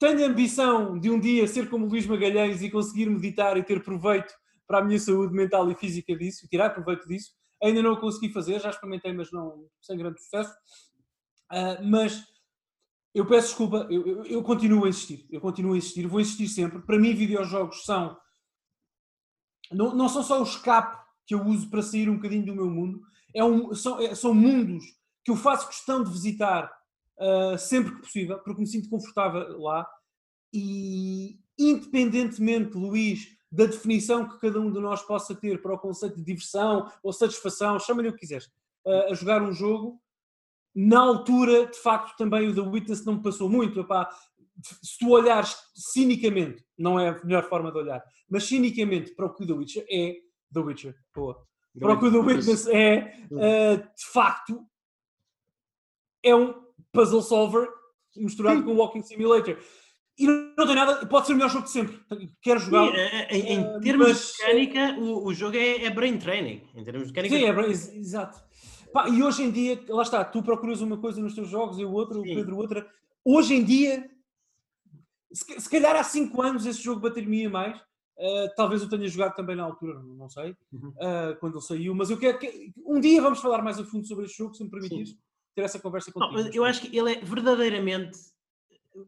Tenho 0.00 0.26
ambição 0.26 0.98
de 0.98 1.08
um 1.10 1.18
dia 1.18 1.46
ser 1.46 1.70
como 1.70 1.86
Luís 1.86 2.06
Magalhães 2.06 2.60
e 2.60 2.70
conseguir 2.70 3.08
meditar 3.08 3.56
e 3.56 3.62
ter 3.62 3.82
proveito 3.82 4.34
para 4.66 4.78
a 4.78 4.84
minha 4.84 4.98
saúde 4.98 5.32
mental 5.32 5.70
e 5.70 5.74
física 5.76 6.16
disso, 6.16 6.48
tirar 6.48 6.70
proveito 6.70 7.06
disso 7.06 7.30
Ainda 7.64 7.82
não 7.82 7.94
o 7.94 8.00
consegui 8.00 8.30
fazer, 8.30 8.60
já 8.60 8.68
experimentei, 8.68 9.12
mas 9.12 9.32
não 9.32 9.66
sem 9.80 9.96
grande 9.96 10.22
sucesso. 10.22 10.54
Uh, 11.50 11.82
mas 11.82 12.22
eu 13.14 13.24
peço 13.26 13.48
desculpa, 13.48 13.86
eu, 13.90 14.06
eu, 14.06 14.24
eu, 14.24 14.42
continuo 14.42 14.84
a 14.84 14.88
insistir, 14.88 15.26
eu 15.30 15.40
continuo 15.40 15.72
a 15.72 15.78
insistir, 15.78 16.06
vou 16.06 16.20
insistir 16.20 16.48
sempre. 16.48 16.82
Para 16.82 16.98
mim, 16.98 17.14
videojogos 17.14 17.84
são. 17.84 18.16
Não, 19.72 19.94
não 19.94 20.08
são 20.10 20.22
só 20.22 20.40
o 20.40 20.44
escape 20.44 21.02
que 21.26 21.34
eu 21.34 21.42
uso 21.42 21.70
para 21.70 21.80
sair 21.80 22.10
um 22.10 22.16
bocadinho 22.16 22.44
do 22.44 22.54
meu 22.54 22.68
mundo, 22.68 23.00
é 23.34 23.42
um, 23.42 23.74
são, 23.74 23.98
é, 23.98 24.14
são 24.14 24.34
mundos 24.34 24.84
que 25.24 25.30
eu 25.30 25.36
faço 25.36 25.68
questão 25.68 26.04
de 26.04 26.10
visitar 26.10 26.70
uh, 27.18 27.56
sempre 27.56 27.94
que 27.94 28.02
possível, 28.02 28.38
porque 28.40 28.60
me 28.60 28.66
sinto 28.66 28.90
confortável 28.90 29.58
lá. 29.58 29.88
E 30.52 31.38
independentemente, 31.58 32.76
Luís, 32.76 33.26
da 33.54 33.66
definição 33.66 34.28
que 34.28 34.40
cada 34.40 34.60
um 34.60 34.70
de 34.70 34.80
nós 34.80 35.02
possa 35.02 35.32
ter 35.34 35.62
para 35.62 35.74
o 35.74 35.78
conceito 35.78 36.16
de 36.16 36.24
diversão 36.24 36.90
ou 37.02 37.12
satisfação, 37.12 37.78
chama-lhe 37.78 38.08
o 38.08 38.12
que 38.12 38.18
quiseres, 38.18 38.50
a 39.08 39.14
jogar 39.14 39.42
um 39.42 39.52
jogo. 39.52 40.00
Na 40.74 40.98
altura, 40.98 41.66
de 41.66 41.78
facto, 41.78 42.16
também 42.16 42.48
o 42.48 42.54
The 42.54 42.60
Witness 42.60 43.04
não 43.04 43.14
me 43.14 43.22
passou 43.22 43.48
muito. 43.48 43.78
Epá, 43.78 44.10
se 44.82 44.98
tu 44.98 45.10
olhares 45.10 45.56
cinicamente, 45.72 46.64
não 46.76 46.98
é 46.98 47.10
a 47.10 47.24
melhor 47.24 47.48
forma 47.48 47.70
de 47.70 47.78
olhar, 47.78 48.02
mas 48.28 48.44
cinicamente 48.44 49.14
para 49.14 49.26
o 49.26 49.32
que 49.32 49.44
o 49.44 49.46
The 49.46 49.52
Witcher 49.52 49.86
é, 49.88 50.16
The 50.52 50.60
Witcher, 50.60 50.96
boa. 51.14 51.40
Para 51.78 51.92
o 51.92 51.98
que 52.00 52.06
o 52.06 52.10
The 52.10 52.18
Witness 52.18 52.66
é, 52.66 53.16
uh, 53.30 53.76
de 53.76 54.06
facto, 54.12 54.66
é 56.24 56.34
um 56.34 56.54
puzzle 56.92 57.22
solver 57.22 57.68
misturado 58.16 58.64
com 58.64 58.72
um 58.72 58.78
walking 58.78 59.02
simulator. 59.02 59.56
E 60.16 60.26
não 60.26 60.66
tem 60.66 60.76
nada, 60.76 61.04
pode 61.06 61.26
ser 61.26 61.32
o 61.32 61.36
melhor 61.36 61.50
jogo 61.50 61.64
de 61.64 61.70
sempre. 61.70 62.00
Quero 62.40 62.60
jogar. 62.60 62.86
Sim, 62.86 62.96
é, 62.96 63.34
é, 63.34 63.36
em, 63.36 63.60
em 63.60 63.80
termos 63.80 64.08
mas... 64.08 64.32
de 64.32 64.42
mecânica, 64.42 65.00
o, 65.00 65.26
o 65.26 65.34
jogo 65.34 65.56
é, 65.56 65.84
é, 65.84 65.90
brain 65.90 66.18
training. 66.18 66.62
Em 66.74 66.84
termos 66.84 67.08
de 67.08 67.12
mecânica. 67.12 67.36
Sim, 67.36 67.44
é 67.44 67.52
brain, 67.52 67.70
exato. 67.70 68.40
Pá, 68.92 69.08
e 69.08 69.22
hoje 69.22 69.42
em 69.42 69.50
dia, 69.50 69.82
lá 69.88 70.02
está, 70.02 70.24
tu 70.24 70.40
procuras 70.40 70.80
uma 70.80 70.96
coisa 70.96 71.20
nos 71.20 71.34
teus 71.34 71.48
jogos 71.48 71.78
e 71.78 71.84
o 71.84 71.90
outro, 71.90 72.22
Sim. 72.22 72.32
o 72.32 72.34
Pedro 72.36 72.56
outra. 72.56 72.88
Hoje 73.24 73.54
em 73.54 73.64
dia, 73.64 74.08
se, 75.32 75.60
se 75.60 75.68
calhar 75.68 75.96
há 75.96 76.04
5 76.04 76.40
anos 76.42 76.64
esse 76.64 76.80
jogo 76.80 77.00
bateria 77.00 77.50
mais. 77.50 77.76
Uh, 78.16 78.48
talvez 78.56 78.80
eu 78.80 78.88
tenha 78.88 79.08
jogado 79.08 79.34
também 79.34 79.56
na 79.56 79.64
altura, 79.64 79.98
não, 80.00 80.28
sei, 80.28 80.52
uh, 80.52 81.36
quando 81.40 81.54
ele 81.54 81.64
saiu, 81.64 81.96
mas 81.96 82.10
eu 82.10 82.16
quero 82.16 82.38
que 82.38 82.72
um 82.86 83.00
dia 83.00 83.20
vamos 83.20 83.40
falar 83.40 83.60
mais 83.60 83.76
a 83.76 83.84
fundo 83.84 84.06
sobre 84.06 84.26
este 84.26 84.38
jogo, 84.38 84.54
se 84.54 84.62
me 84.62 84.70
permitires, 84.70 85.16
ter 85.52 85.62
essa 85.62 85.80
conversa 85.80 86.12
contigo. 86.12 86.40
Não, 86.40 86.48
eu 86.52 86.64
acho 86.64 86.82
que 86.82 86.96
ele 86.96 87.14
é 87.14 87.20
verdadeiramente 87.20 88.16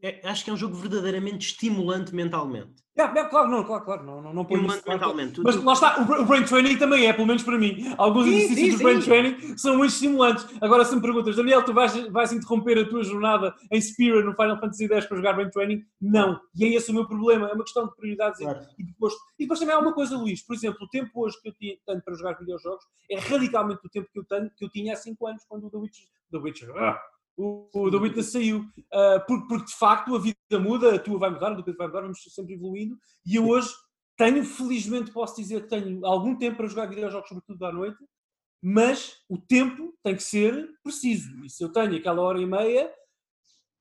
é, 0.03 0.21
acho 0.29 0.45
que 0.45 0.51
é 0.51 0.53
um 0.53 0.57
jogo 0.57 0.75
verdadeiramente 0.75 1.47
estimulante 1.47 2.15
mentalmente. 2.15 2.85
É, 2.97 3.03
é, 3.03 3.25
claro, 3.25 3.51
não, 3.51 3.63
claro, 3.63 3.85
claro, 3.85 4.05
não, 4.05 4.23
não, 4.23 4.33
não 4.33 4.43
estimulante 4.43 4.89
mentalmente. 4.89 5.41
Mas 5.43 5.63
lá 5.63 5.73
está, 5.75 6.01
o, 6.01 6.25
Brain 6.25 6.45
Training 6.45 6.77
também 6.79 7.07
é, 7.07 7.13
pelo 7.13 7.27
menos 7.27 7.43
para 7.43 7.59
mim. 7.59 7.95
Alguns 7.99 8.25
sim, 8.25 8.37
exercícios 8.37 8.71
sim, 8.71 8.77
do 8.79 8.83
Brain 8.83 9.01
Training 9.01 9.59
são 9.59 9.77
muito 9.77 9.93
estimulantes. 9.93 10.47
Agora, 10.61 10.85
se 10.85 10.95
me 10.97 11.03
perguntas, 11.03 11.37
Daniel, 11.37 11.63
tu 11.63 11.75
vais, 11.75 11.95
vais 12.09 12.33
interromper 12.33 12.79
a 12.79 12.89
tua 12.89 13.05
jornada 13.05 13.55
em 13.71 13.81
Spira 13.81 14.25
no 14.25 14.35
Final 14.35 14.59
Fantasy 14.59 14.87
X 14.87 15.07
para 15.07 15.17
jogar 15.19 15.35
Brain 15.35 15.51
Training? 15.51 15.85
Não. 16.01 16.41
E 16.55 16.65
é 16.65 16.69
esse 16.75 16.91
o 16.91 16.95
meu 16.95 17.07
problema. 17.07 17.49
É 17.49 17.53
uma 17.53 17.65
questão 17.65 17.87
de 17.87 17.95
prioridades 17.95 18.41
claro. 18.41 18.61
e, 18.79 18.85
depois. 18.85 19.13
E 19.39 19.45
depois 19.45 19.61
também 19.61 19.75
há 19.75 19.79
uma 19.79 19.93
coisa, 19.93 20.17
Luís. 20.17 20.43
Por 20.43 20.57
exemplo, 20.57 20.79
o 20.83 20.89
tempo 20.89 21.11
hoje 21.15 21.37
que 21.43 21.49
eu 21.49 21.55
tenho 21.55 22.03
para 22.03 22.15
jogar 22.15 22.39
videojogos 22.39 22.85
é 23.11 23.19
radicalmente 23.19 23.87
o 23.87 23.91
tempo 23.91 24.09
que 24.11 24.19
eu, 24.19 24.25
tenho, 24.25 24.51
que 24.57 24.65
eu 24.65 24.71
tinha 24.71 24.95
há 24.95 24.97
5 24.97 25.27
anos 25.27 25.45
quando 25.47 25.67
o 25.67 25.71
The 25.71 25.77
Witcher. 25.77 26.09
The 26.33 26.39
Witcher 26.39 26.71
ah, 26.77 26.99
o, 27.37 27.69
o 27.73 27.91
The 27.91 27.97
Witness 27.97 28.33
saiu. 28.33 28.61
Uh, 28.61 29.27
porque, 29.27 29.49
porque, 29.49 29.67
de 29.67 29.75
facto 29.75 30.15
a 30.15 30.19
vida 30.19 30.61
muda, 30.61 30.95
a 30.95 30.99
tua 30.99 31.19
vai 31.19 31.31
mudar, 31.31 31.53
a 31.53 31.55
do 31.55 31.65
Pedro 31.65 31.79
vai 31.79 31.87
mudar, 31.89 32.01
vamos 32.03 32.23
sempre 32.23 32.55
evoluindo. 32.55 32.99
E 33.25 33.37
eu 33.37 33.49
hoje 33.49 33.69
tenho, 34.17 34.45
felizmente 34.45 35.13
posso 35.13 35.37
dizer 35.37 35.63
que 35.63 35.69
tenho 35.69 36.05
algum 36.07 36.37
tempo 36.37 36.57
para 36.57 36.69
jogar 36.69 36.87
videojogos, 36.87 37.29
sobretudo 37.29 37.65
à 37.67 37.73
noite. 37.73 37.99
mas 38.63 39.19
o 39.29 39.39
tempo 39.39 39.95
tem 40.03 40.17
que 40.17 40.23
ser 40.23 40.69
preciso. 40.83 41.45
E 41.45 41.51
se 41.51 41.63
eu 41.63 41.71
tenho 41.71 41.95
aquela 41.97 42.23
hora 42.23 42.41
e 42.41 42.47
meia, 42.47 42.91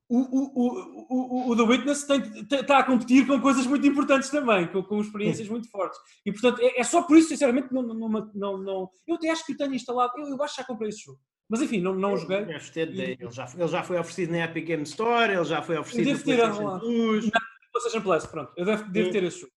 o, 0.08 0.20
o, 0.20 1.48
o, 1.48 1.52
o, 1.52 1.56
The 1.56 1.64
Witness 1.64 2.08
está 2.52 2.78
a 2.78 2.84
competir 2.84 3.26
com 3.26 3.42
coisas 3.42 3.66
muito 3.66 3.88
importantes 3.88 4.30
também, 4.30 4.68
com, 4.68 4.84
com 4.84 5.02
experiências 5.02 5.48
muito 5.48 5.70
fortes. 5.70 6.00
E 6.24 6.32
portanto, 6.32 6.60
é, 6.62 6.80
é, 6.80 6.84
só 6.84 7.02
por 7.02 7.18
isso, 7.18 7.30
sinceramente, 7.30 7.74
não, 7.74 7.82
não, 7.82 8.10
não, 8.36 8.58
não, 8.58 8.92
eu 9.08 9.16
até 9.16 9.30
acho 9.30 9.46
que 9.46 9.54
o 9.54 9.58
tenho 9.58 9.74
instalado. 9.74 10.14
Eu, 10.18 10.28
eu 10.28 10.44
acho 10.44 10.56
que 10.56 10.62
já 10.62 10.68
comprei 10.68 10.90
esse 10.90 11.04
jogo. 11.04 11.20
Mas 11.50 11.62
enfim, 11.62 11.80
não, 11.80 11.94
não 11.94 12.18
joguei. 12.18 12.38
Ele, 12.40 13.18
já, 13.32 13.46
ele 13.56 13.68
já 13.68 13.84
foi 13.84 14.00
oferecido 14.00 14.32
na 14.32 14.46
Epic 14.46 14.66
Game 14.66 14.84
Store, 14.84 15.32
ele 15.32 15.44
já 15.44 15.62
foi 15.62 15.78
oferecido 15.78 16.12
no 16.12 16.24
PlayStation 16.24 16.80
Plus. 16.80 17.32
PlayStation 17.72 18.02
Plus, 18.02 18.26
pronto. 18.26 18.52
Eu 18.56 18.66
devo, 18.66 18.92
devo 18.92 19.12
ter 19.12 19.24
esse 19.24 19.42
jogo. 19.42 19.54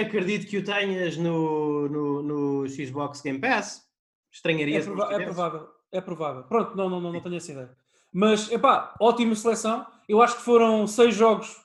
Acredito 0.00 0.46
que 0.46 0.58
o 0.58 0.64
tenhas 0.64 1.16
no, 1.16 1.88
no, 1.88 2.22
no 2.22 2.68
Xbox 2.68 3.20
Game 3.20 3.40
Pass. 3.40 3.86
Estranharia 4.32 4.78
é, 4.78 4.82
prova 4.82 5.12
é 5.12 5.24
provável, 5.24 5.68
é 5.90 6.00
provável. 6.00 6.42
Pronto, 6.44 6.76
não, 6.76 6.90
não, 6.90 7.00
não, 7.00 7.12
não 7.12 7.20
tenho 7.20 7.36
essa 7.36 7.50
ideia. 7.50 7.76
Mas, 8.12 8.50
epá, 8.52 8.94
ótima 9.00 9.34
seleção. 9.34 9.86
Eu 10.08 10.22
acho 10.22 10.36
que 10.36 10.42
foram 10.42 10.86
seis 10.86 11.14
jogos 11.14 11.56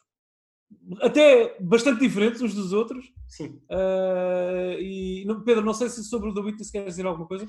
até 1.02 1.56
bastante 1.60 2.00
diferentes 2.00 2.42
uns 2.42 2.54
dos 2.54 2.74
outros. 2.74 3.06
Sim. 3.28 3.62
Uh, 3.70 4.80
e, 4.80 5.26
Pedro, 5.46 5.64
não 5.64 5.74
sei 5.74 5.90
se 5.90 6.04
sobre 6.04 6.30
o 6.30 6.34
The 6.34 6.42
Witness 6.42 6.72
queres 6.72 6.90
dizer 6.90 7.06
alguma 7.06 7.28
coisa. 7.28 7.48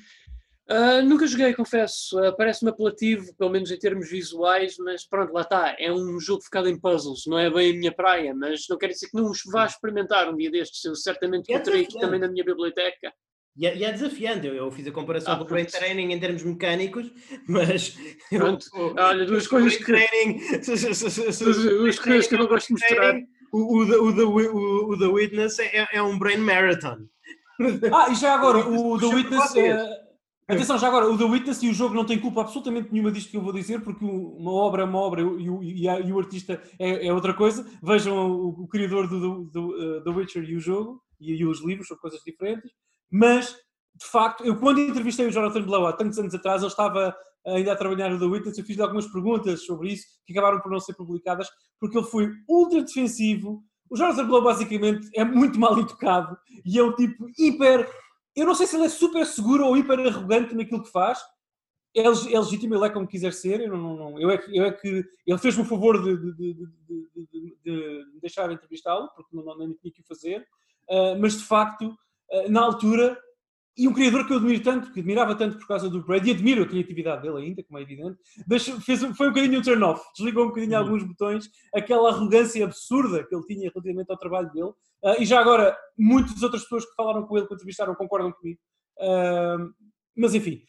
Uh, 0.70 1.02
nunca 1.04 1.26
joguei, 1.26 1.52
confesso. 1.52 2.18
Uh, 2.18 2.34
Parece-me 2.36 2.70
apelativo, 2.70 3.34
pelo 3.36 3.50
menos 3.50 3.70
em 3.70 3.78
termos 3.78 4.08
visuais, 4.08 4.76
mas 4.78 5.06
pronto, 5.06 5.32
lá 5.32 5.42
está. 5.42 5.76
É 5.78 5.92
um 5.92 6.18
jogo 6.18 6.42
focado 6.42 6.68
em 6.68 6.80
puzzles, 6.80 7.24
não 7.26 7.38
é 7.38 7.50
bem 7.50 7.72
a 7.72 7.78
minha 7.78 7.92
praia, 7.92 8.34
mas 8.34 8.64
não 8.68 8.78
quer 8.78 8.88
dizer 8.88 9.08
que 9.08 9.16
não 9.16 9.30
os 9.30 9.42
vá 9.44 9.66
experimentar 9.66 10.32
um 10.32 10.36
dia 10.36 10.50
destes. 10.50 10.82
Eu 10.84 10.94
certamente 10.94 11.52
é 11.52 11.54
encontrei 11.54 11.82
aqui 11.82 11.98
também 11.98 12.18
na 12.18 12.28
minha 12.28 12.44
biblioteca. 12.44 13.12
E 13.56 13.66
é, 13.66 13.76
e 13.76 13.84
é 13.84 13.92
desafiante, 13.92 14.46
eu, 14.46 14.54
eu, 14.54 14.70
fiz 14.72 14.84
a 14.86 14.90
comparação 14.90 15.34
ah, 15.34 15.36
do 15.36 15.44
Brain 15.44 15.64
Training 15.66 16.12
em 16.12 16.18
termos 16.18 16.42
mecânicos, 16.42 17.12
mas. 17.46 17.96
Pronto, 18.30 18.66
eu, 18.74 18.94
olha, 18.98 19.26
duas 19.26 19.46
coisas 19.46 19.76
que. 19.76 19.84
Training, 19.84 20.40
duas 21.78 21.98
coisas 21.98 22.26
que 22.26 22.34
eu 22.34 22.38
não 22.38 22.46
gosto 22.46 22.68
de 22.68 22.72
mostrar. 22.72 23.14
O, 23.52 23.58
o, 23.58 23.84
o, 23.84 24.08
o, 24.08 24.92
o 24.92 24.98
The 24.98 25.06
Witness 25.06 25.58
é, 25.60 25.88
é 25.92 26.02
um 26.02 26.18
Brain 26.18 26.38
Marathon. 26.38 27.06
Ah, 27.92 28.10
e 28.10 28.14
já 28.16 28.34
agora, 28.34 28.66
o 28.66 28.98
The 28.98 29.06
Witness. 29.06 29.50
Uh, 29.52 30.03
Atenção, 30.46 30.76
já 30.76 30.88
agora, 30.88 31.08
o 31.08 31.16
The 31.16 31.24
Witness 31.24 31.62
e 31.62 31.70
o 31.70 31.74
jogo 31.74 31.94
não 31.94 32.04
tem 32.04 32.20
culpa 32.20 32.42
absolutamente 32.42 32.92
nenhuma 32.92 33.10
disto 33.10 33.30
que 33.30 33.36
eu 33.36 33.40
vou 33.40 33.52
dizer, 33.52 33.80
porque 33.80 34.04
uma 34.04 34.52
obra 34.52 34.82
é 34.82 34.84
uma 34.84 34.98
obra 34.98 35.22
e 35.22 35.24
o, 35.24 35.62
e 35.62 35.88
a, 35.88 36.00
e 36.00 36.12
o 36.12 36.18
artista 36.18 36.62
é, 36.78 37.06
é, 37.06 37.12
outra 37.12 37.32
coisa. 37.32 37.66
Vejam 37.82 38.30
o, 38.30 38.48
o 38.64 38.68
criador 38.68 39.08
do, 39.08 39.20
do, 39.20 39.44
do 39.44 39.98
uh, 39.98 40.04
The 40.04 40.10
Witcher 40.10 40.44
e 40.44 40.56
o 40.56 40.60
jogo, 40.60 41.00
e, 41.18 41.32
e, 41.32 41.46
os 41.46 41.64
livros, 41.64 41.88
são 41.88 41.96
coisas 41.96 42.20
diferentes. 42.20 42.70
Mas, 43.10 43.56
de 43.94 44.06
facto, 44.06 44.44
eu 44.44 44.56
quando 44.56 44.80
entrevistei 44.80 45.26
o 45.26 45.30
Jonathan 45.30 45.62
Blow 45.62 45.86
há 45.86 45.94
tantos 45.94 46.18
anos 46.18 46.34
atrás, 46.34 46.60
ele 46.60 46.70
estava 46.70 47.16
ainda 47.46 47.72
a 47.72 47.76
trabalhar 47.76 48.10
no 48.10 48.18
The 48.18 48.26
Witness, 48.26 48.58
eu 48.58 48.64
fiz-lhe 48.64 48.82
algumas 48.82 49.06
perguntas 49.06 49.64
sobre 49.64 49.92
isso, 49.92 50.04
que 50.26 50.32
acabaram 50.34 50.60
por 50.60 50.70
não 50.70 50.80
ser 50.80 50.94
publicadas, 50.94 51.48
porque 51.80 51.96
ele 51.96 52.06
foi 52.06 52.30
ultra 52.46 52.82
defensivo. 52.82 53.62
O 53.88 53.96
Jonathan 53.96 54.26
Blow, 54.26 54.42
basicamente, 54.42 55.08
é 55.14 55.24
muito 55.24 55.58
mal 55.58 55.78
educado 55.78 56.36
e 56.66 56.78
é 56.78 56.82
um 56.82 56.94
tipo 56.94 57.26
hiper 57.38 57.88
eu 58.36 58.46
não 58.46 58.54
sei 58.54 58.66
se 58.66 58.76
ele 58.76 58.86
é 58.86 58.88
super 58.88 59.24
seguro 59.26 59.66
ou 59.66 59.76
hiper 59.76 59.98
arrogante 60.00 60.54
naquilo 60.54 60.82
que 60.82 60.90
faz. 60.90 61.18
É, 61.96 62.02
é 62.02 62.08
legítimo, 62.08 62.74
ele 62.74 62.86
é 62.86 62.90
como 62.90 63.06
quiser 63.06 63.32
ser. 63.32 63.60
Eu, 63.60 63.76
não, 63.76 63.96
não, 63.96 64.20
eu, 64.20 64.30
é, 64.30 64.38
que, 64.38 64.56
eu 64.56 64.64
é 64.64 64.72
que 64.72 65.04
ele 65.26 65.38
fez-me 65.38 65.62
o 65.62 65.66
favor 65.66 66.02
de, 66.02 66.16
de, 66.16 66.54
de, 66.54 67.56
de 67.64 68.20
deixar 68.20 68.50
entrevistá-lo, 68.50 69.08
porque 69.14 69.34
não, 69.36 69.44
não, 69.44 69.56
não 69.56 69.74
tinha 69.74 69.92
que 69.92 70.00
o 70.00 70.06
fazer. 70.06 70.46
Uh, 70.90 71.18
mas 71.20 71.38
de 71.38 71.44
facto, 71.44 71.86
uh, 71.86 72.50
na 72.50 72.60
altura, 72.60 73.16
e 73.76 73.88
um 73.88 73.92
criador 73.92 74.26
que 74.26 74.32
eu 74.32 74.36
admiro 74.38 74.62
tanto, 74.62 74.92
que 74.92 75.00
admirava 75.00 75.34
tanto 75.34 75.58
por 75.58 75.66
causa 75.66 75.88
do 75.88 76.02
Brad, 76.04 76.26
e 76.26 76.30
admiro 76.30 76.62
a 76.62 76.66
criatividade 76.66 77.22
dele 77.22 77.44
ainda, 77.44 77.62
como 77.62 77.78
é 77.78 77.82
evidente, 77.82 78.18
fez, 78.80 79.00
foi 79.16 79.26
um 79.28 79.30
bocadinho 79.32 79.58
um 79.58 79.62
turn-off, 79.62 80.04
desligou 80.16 80.44
um 80.44 80.48
bocadinho 80.48 80.72
uhum. 80.72 80.84
alguns 80.84 81.02
botões, 81.02 81.50
aquela 81.74 82.10
arrogância 82.10 82.64
absurda 82.64 83.24
que 83.24 83.34
ele 83.34 83.46
tinha 83.46 83.70
relativamente 83.70 84.10
ao 84.10 84.18
trabalho 84.18 84.50
dele, 84.52 84.72
uh, 85.04 85.20
e 85.20 85.24
já 85.24 85.40
agora, 85.40 85.76
muitas 85.96 86.42
outras 86.42 86.62
pessoas 86.62 86.84
que 86.84 86.94
falaram 86.94 87.26
com 87.26 87.36
ele, 87.36 87.46
que 87.46 87.54
entrevistaram, 87.54 87.94
concordam 87.94 88.32
comigo. 88.32 88.58
Uh, 88.98 89.72
mas 90.16 90.34
enfim, 90.34 90.62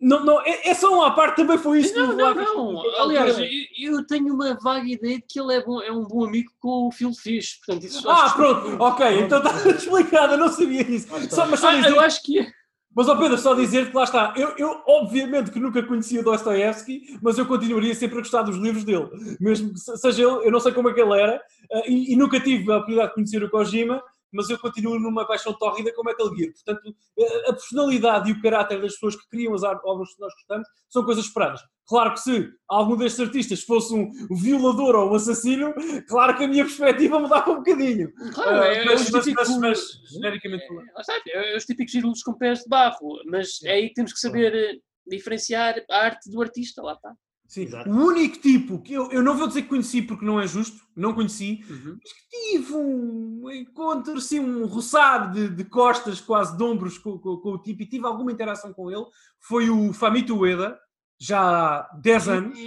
não, 0.00 0.24
não, 0.24 0.40
é, 0.42 0.68
é 0.68 0.74
só 0.74 0.92
uma 0.92 1.14
parte, 1.14 1.36
também 1.36 1.56
foi 1.56 1.80
isso. 1.80 1.94
Não, 1.94 2.14
não, 2.14 2.34
não. 2.34 3.00
Aliás, 3.00 3.36
eu, 3.78 4.06
tenho 4.06 4.34
uma 4.34 4.54
vaga 4.54 4.86
ideia 4.86 5.16
de 5.16 5.24
que 5.26 5.40
ele 5.40 5.54
é, 5.54 5.64
bom, 5.64 5.80
é 5.80 5.90
um 5.90 6.04
bom 6.04 6.26
amigo 6.26 6.52
com 6.60 6.88
o 6.88 6.92
Phil 6.92 7.12
Fish. 7.14 7.58
Portanto, 7.64 7.86
isso 7.86 8.08
ah, 8.10 8.30
pronto, 8.34 8.82
ok, 8.82 9.20
então 9.20 9.38
está 9.38 9.50
explicado, 9.70 10.34
eu 10.34 10.38
não 10.38 10.48
sabia 10.48 10.82
isso. 10.82 11.08
Só, 11.30 11.46
mas 11.46 11.60
só 11.60 11.68
ah, 11.68 11.76
dizer, 11.76 11.90
eu 11.90 12.00
acho 12.00 12.22
que 12.22 12.40
é. 12.40 12.52
Mas, 12.94 13.08
ó 13.08 13.16
Pedro, 13.16 13.36
só 13.36 13.54
dizer 13.54 13.90
que 13.90 13.96
lá 13.96 14.04
está. 14.04 14.32
Eu, 14.36 14.54
eu 14.56 14.82
obviamente 14.86 15.50
que 15.50 15.58
nunca 15.58 15.82
conhecia 15.82 16.22
Dostoevsky, 16.22 17.18
mas 17.20 17.36
eu 17.36 17.46
continuaria 17.46 17.94
sempre 17.94 18.18
a 18.18 18.20
gostar 18.20 18.42
dos 18.42 18.56
livros 18.56 18.84
dele. 18.84 19.08
Mesmo 19.40 19.72
que 19.72 19.78
seja 19.78 20.22
ele, 20.22 20.46
eu 20.46 20.52
não 20.52 20.60
sei 20.60 20.72
como 20.72 20.88
é 20.88 20.94
que 20.94 21.00
ele 21.00 21.20
era, 21.20 21.36
uh, 21.36 21.82
e, 21.86 22.12
e, 22.12 22.16
nunca 22.16 22.38
tive 22.38 22.70
a 22.70 22.76
oportunidade 22.76 23.08
de 23.08 23.14
conhecer 23.14 23.42
o 23.42 23.50
Kojima, 23.50 24.02
mas 24.32 24.50
eu 24.50 24.58
continuo 24.58 24.98
numa 24.98 25.26
paixão 25.26 25.52
tórrida 25.52 25.92
como 25.94 26.10
Metal 26.10 26.34
Gear. 26.34 26.52
Portanto, 26.52 26.94
a 27.48 27.52
personalidade 27.52 28.30
e 28.30 28.32
o 28.32 28.42
caráter 28.42 28.80
das 28.80 28.94
pessoas 28.94 29.16
que 29.16 29.28
criam 29.28 29.54
as 29.54 29.62
obras 29.62 30.14
que 30.14 30.20
nós 30.20 30.32
gostamos 30.34 30.68
são 30.88 31.04
coisas 31.04 31.24
esperadas. 31.24 31.60
Claro 31.86 32.14
que 32.14 32.20
se 32.20 32.50
algum 32.68 32.96
destes 32.96 33.20
artistas 33.20 33.62
fosse 33.62 33.94
um 33.94 34.10
violador 34.34 34.94
ou 34.94 35.12
um 35.12 35.14
assassino, 35.14 35.74
claro 36.08 36.36
que 36.36 36.44
a 36.44 36.48
minha 36.48 36.64
perspectiva 36.64 37.18
mudava 37.18 37.50
um 37.50 37.56
bocadinho. 37.56 38.12
Claro, 38.32 38.58
uh, 38.58 38.62
é, 38.62 38.84
mas, 38.84 39.10
mas, 39.10 39.26
mas, 39.26 39.58
mas, 39.58 39.80
genericamente 40.10 40.66
falando. 40.66 40.86
É, 41.28 41.52
é, 41.52 41.56
os 41.56 41.64
típicos 41.64 41.94
ídolos 41.94 42.22
com 42.22 42.32
pés 42.32 42.60
de 42.60 42.68
barro, 42.68 43.20
mas 43.26 43.62
é 43.64 43.72
aí 43.72 43.88
que 43.88 43.94
temos 43.94 44.12
que 44.12 44.18
saber 44.18 44.54
eh, 44.54 44.78
diferenciar 45.06 45.74
a 45.90 45.98
arte 45.98 46.30
do 46.30 46.40
artista, 46.40 46.82
lá 46.82 46.94
está. 46.94 47.14
Sim. 47.46 47.62
Exato. 47.64 47.90
O 47.90 48.06
único 48.06 48.38
tipo 48.38 48.80
que 48.80 48.94
eu, 48.94 49.12
eu 49.12 49.22
não 49.22 49.36
vou 49.36 49.46
dizer 49.46 49.62
que 49.62 49.68
conheci 49.68 50.00
porque 50.02 50.24
não 50.24 50.40
é 50.40 50.46
justo, 50.46 50.80
não 50.96 51.12
conheci, 51.12 51.62
uhum. 51.68 51.98
mas 52.02 52.12
que 52.12 52.28
tive 52.30 52.74
um 52.74 53.50
encontro, 53.50 54.14
assim, 54.14 54.40
um 54.40 54.66
roçar 54.66 55.30
de, 55.30 55.48
de 55.48 55.64
costas, 55.64 56.20
quase 56.20 56.56
de 56.56 56.62
ombros 56.62 56.98
com, 56.98 57.18
com, 57.18 57.36
com, 57.36 57.50
o 57.50 57.58
tipo 57.58 57.82
e 57.82 57.86
tive 57.86 58.06
alguma 58.06 58.32
interação 58.32 58.72
com 58.72 58.90
ele, 58.90 59.04
foi 59.40 59.68
o 59.68 59.92
Famito 59.92 60.36
Ueda, 60.36 60.78
já 61.18 61.40
há 61.40 61.98
10 62.02 62.28
anos. 62.28 62.58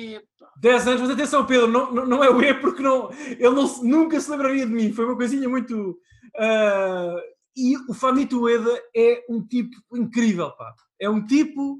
10 0.59 0.87
anos, 0.87 1.01
mas 1.01 1.09
atenção, 1.11 1.45
Pedro, 1.45 1.67
não, 1.67 1.93
não, 1.93 2.05
não 2.05 2.23
é 2.23 2.29
o 2.29 2.41
E 2.41 2.53
porque 2.55 2.81
não, 2.81 3.11
ele 3.11 3.49
não, 3.49 3.83
nunca 3.83 4.19
se 4.19 4.29
lembraria 4.29 4.65
de 4.65 4.73
mim, 4.73 4.91
foi 4.91 5.05
uma 5.05 5.15
coisinha 5.15 5.47
muito. 5.47 5.91
Uh, 6.35 7.19
e 7.55 7.77
o 7.89 7.93
Famito 7.93 8.41
Ueda 8.41 8.81
é 8.95 9.23
um 9.29 9.45
tipo 9.45 9.75
incrível, 9.93 10.51
pá. 10.51 10.73
É 10.99 11.09
um 11.09 11.25
tipo 11.25 11.79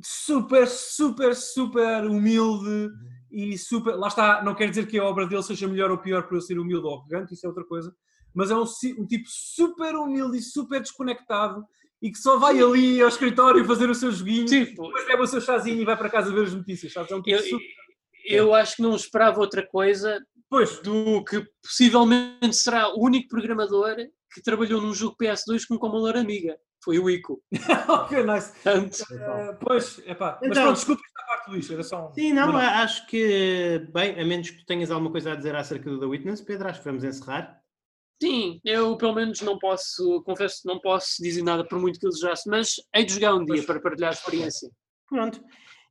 super, 0.00 0.66
super, 0.68 1.34
super 1.34 2.04
humilde 2.04 2.90
e 3.30 3.58
super. 3.58 3.96
Lá 3.96 4.08
está, 4.08 4.42
não 4.42 4.54
quer 4.54 4.68
dizer 4.70 4.86
que 4.86 4.98
a 4.98 5.04
obra 5.04 5.26
dele 5.26 5.42
seja 5.42 5.68
melhor 5.68 5.90
ou 5.90 5.98
pior 5.98 6.22
por 6.24 6.36
eu 6.36 6.40
ser 6.40 6.58
humilde 6.58 6.86
ou 6.86 6.94
arrogante, 6.94 7.34
isso 7.34 7.46
é 7.46 7.48
outra 7.48 7.64
coisa, 7.64 7.94
mas 8.34 8.50
é 8.50 8.56
um, 8.56 8.64
um 8.98 9.06
tipo 9.06 9.26
super 9.26 9.94
humilde 9.96 10.38
e 10.38 10.42
super 10.42 10.80
desconectado 10.80 11.64
e 12.00 12.10
que 12.10 12.18
só 12.18 12.38
vai 12.38 12.60
ali 12.60 13.00
ao 13.00 13.08
escritório 13.08 13.64
fazer 13.64 13.90
o 13.90 13.94
seu 13.94 14.12
joguinho, 14.12 14.46
tipo, 14.46 14.82
depois 14.86 15.06
bebe 15.06 15.22
o 15.22 15.26
seu 15.26 15.40
chazinho 15.40 15.80
e 15.80 15.84
vai 15.84 15.96
para 15.96 16.10
casa 16.10 16.32
ver 16.32 16.44
as 16.44 16.54
notícias. 16.54 16.92
Sabes? 16.92 17.10
É 17.10 17.16
um 17.16 17.22
tipo 17.22 17.36
eu, 17.36 17.42
super... 17.42 17.66
eu 18.24 18.54
acho 18.54 18.76
que 18.76 18.82
não 18.82 18.94
esperava 18.94 19.40
outra 19.40 19.66
coisa 19.66 20.20
pois. 20.48 20.78
do 20.80 21.24
que 21.24 21.44
possivelmente 21.62 22.54
será 22.54 22.88
o 22.94 23.04
único 23.04 23.28
programador 23.28 23.96
que 24.32 24.42
trabalhou 24.42 24.80
num 24.80 24.94
jogo 24.94 25.16
PS2 25.20 25.62
com 25.66 25.74
uma 25.74 25.98
melhor 25.98 26.16
amiga 26.16 26.56
foi 26.88 26.98
o 26.98 27.10
Ico. 27.10 27.42
ok, 27.88 28.24
nice. 28.24 28.52
Tanto. 28.62 29.02
Uh, 29.12 29.56
pois, 29.60 29.98
epá. 30.06 30.38
Então, 30.38 30.48
mas 30.48 30.58
pronto, 30.58 30.76
desculpa 30.76 31.02
esta 31.04 31.26
parte, 31.26 31.50
Luís, 31.50 31.70
era 31.70 31.82
só 31.82 32.08
um... 32.08 32.14
Sim, 32.14 32.32
não, 32.32 32.56
acho 32.56 33.06
que, 33.06 33.86
bem, 33.92 34.18
a 34.18 34.24
menos 34.24 34.50
que 34.50 34.58
tu 34.58 34.66
tenhas 34.66 34.90
alguma 34.90 35.10
coisa 35.10 35.32
a 35.32 35.36
dizer 35.36 35.54
acerca 35.54 35.90
do 35.90 36.00
The 36.00 36.06
Witness, 36.06 36.40
Pedro, 36.40 36.68
acho 36.68 36.78
que 36.78 36.84
vamos 36.86 37.04
encerrar. 37.04 37.57
Sim, 38.20 38.60
eu 38.64 38.96
pelo 38.96 39.14
menos 39.14 39.40
não 39.42 39.58
posso, 39.58 40.22
confesso 40.24 40.62
que 40.62 40.68
não 40.68 40.80
posso 40.80 41.22
dizer 41.22 41.42
nada 41.42 41.64
por 41.64 41.78
muito 41.78 42.00
que 42.00 42.08
desejasse, 42.08 42.48
mas 42.48 42.74
hei 42.94 43.04
de 43.04 43.14
jogar 43.14 43.34
um 43.34 43.44
dia 43.44 43.62
para 43.62 43.80
partilhar 43.80 44.10
a 44.10 44.14
experiência. 44.14 44.68
Pronto. 45.08 45.40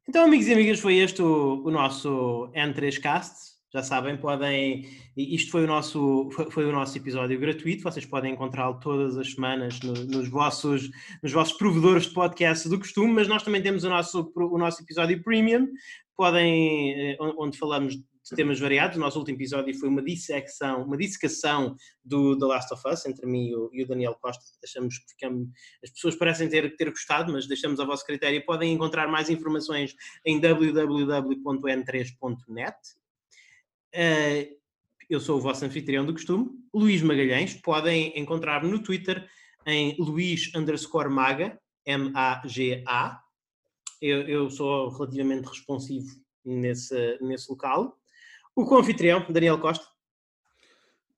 Então, 0.08 0.26
amigos 0.26 0.48
e 0.48 0.54
amigas, 0.54 0.80
foi 0.80 0.98
este 0.98 1.22
o, 1.22 1.64
o 1.66 1.72
nosso 1.72 2.50
N3Cast 2.54 3.58
já 3.74 3.84
sabem, 3.84 4.18
podem. 4.18 4.88
Isto 5.16 5.52
foi 5.52 5.66
o 5.66 5.68
nosso, 5.68 6.30
foi 6.52 6.66
o 6.66 6.72
nosso 6.72 6.98
episódio 6.98 7.38
gratuito. 7.38 7.84
Vocês 7.84 8.06
podem 8.06 8.34
encontrá-lo 8.34 8.80
todas 8.80 9.18
as 9.18 9.34
semanas 9.34 9.80
no, 9.82 9.94
nos, 10.06 10.30
vossos, 10.30 10.90
nos 11.22 11.34
vossos 11.34 11.58
provedores 11.58 12.06
de 12.06 12.14
podcast 12.14 12.70
do 12.70 12.80
costume, 12.80 13.14
mas 13.14 13.28
nós 13.28 13.44
também 13.44 13.62
temos 13.62 13.84
o 13.84 13.90
nosso, 13.90 14.32
o 14.36 14.58
nosso 14.58 14.82
episódio 14.82 15.22
premium, 15.22 15.68
podem, 16.16 17.12
eh, 17.12 17.18
onde 17.20 17.58
falamos 17.58 17.96
de 18.30 18.36
temas 18.36 18.60
variados. 18.60 18.98
O 18.98 19.00
nosso 19.00 19.18
último 19.20 19.38
episódio 19.38 19.74
foi 19.78 19.88
uma 19.90 20.04
dissecção, 20.04 20.84
uma 20.84 20.98
dissecação 20.98 21.76
do 22.04 22.38
The 22.38 22.46
Last 22.46 22.74
of 22.74 22.84
Us, 22.88 23.06
entre 23.06 23.26
mim 23.26 23.48
e 23.48 23.56
o, 23.56 23.70
e 23.74 23.84
o 23.84 23.88
Daniel 23.88 24.16
Costa. 24.16 24.44
Deixamos, 24.62 24.96
ficamos, 25.10 25.48
as 25.84 25.92
pessoas 25.92 26.16
parecem 26.16 26.50
ter, 26.50 26.76
ter 26.76 26.90
gostado, 26.90 27.32
mas 27.32 27.48
deixamos 27.48 27.80
a 27.80 27.86
vosso 27.86 28.06
critério. 28.06 28.46
Podem 28.46 28.74
encontrar 28.74 29.08
mais 29.08 29.30
informações 29.30 29.96
em 30.26 30.38
www.n3.net. 30.40 32.76
Uh, 33.96 34.58
eu 35.10 35.22
sou 35.22 35.38
o 35.38 35.42
vosso 35.42 35.64
anfitrião 35.64 36.06
do 36.06 36.12
costume, 36.12 36.50
Luís 36.74 37.02
Magalhães. 37.02 37.54
Podem 37.54 38.12
encontrar-me 38.20 38.70
no 38.70 38.84
Twitter 38.84 39.26
em 39.66 39.96
Luís 39.98 40.54
underscore 40.54 41.10
Maga, 41.10 41.58
M-A-G-A. 41.86 43.22
Eu, 44.02 44.28
eu 44.28 44.50
sou 44.50 44.90
relativamente 44.90 45.48
responsivo 45.48 46.08
nesse, 46.44 47.18
nesse 47.22 47.50
local. 47.50 47.98
O 48.58 48.66
co-anfitrião, 48.66 49.24
Daniel 49.30 49.60
Costa. 49.60 49.86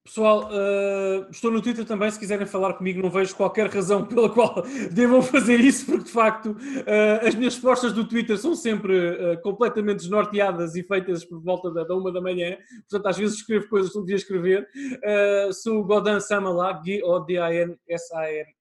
Pessoal, 0.03 0.49
uh, 0.49 1.31
estou 1.31 1.49
no 1.49 1.61
Twitter 1.61 1.85
também. 1.85 2.11
Se 2.11 2.19
quiserem 2.19 2.45
falar 2.45 2.73
comigo, 2.73 3.01
não 3.01 3.09
vejo 3.09 3.33
qualquer 3.33 3.69
razão 3.69 4.05
pela 4.05 4.29
qual 4.29 4.61
devam 4.91 5.21
fazer 5.21 5.57
isso, 5.61 5.85
porque 5.85 6.03
de 6.03 6.11
facto 6.11 6.51
uh, 6.51 7.25
as 7.25 7.33
minhas 7.35 7.53
respostas 7.53 7.93
do 7.93 8.05
Twitter 8.05 8.37
são 8.37 8.53
sempre 8.53 8.93
uh, 9.11 9.41
completamente 9.41 9.99
desnorteadas 9.99 10.75
e 10.75 10.83
feitas 10.83 11.23
por 11.23 11.41
volta 11.41 11.71
da, 11.71 11.85
da, 11.85 11.95
uma 11.95 12.11
da 12.11 12.19
manhã. 12.19 12.57
Portanto, 12.89 13.07
às 13.07 13.17
vezes 13.17 13.37
escrevo 13.37 13.69
coisas 13.69 13.89
que 13.89 13.95
não 13.95 14.03
devia 14.03 14.17
escrever. 14.17 14.67
sou 15.53 15.79
o 15.79 15.85
Godan 15.85 16.19
Samala, 16.19 16.81
G-O-D-A-N-S-A-M-A. 16.83 18.55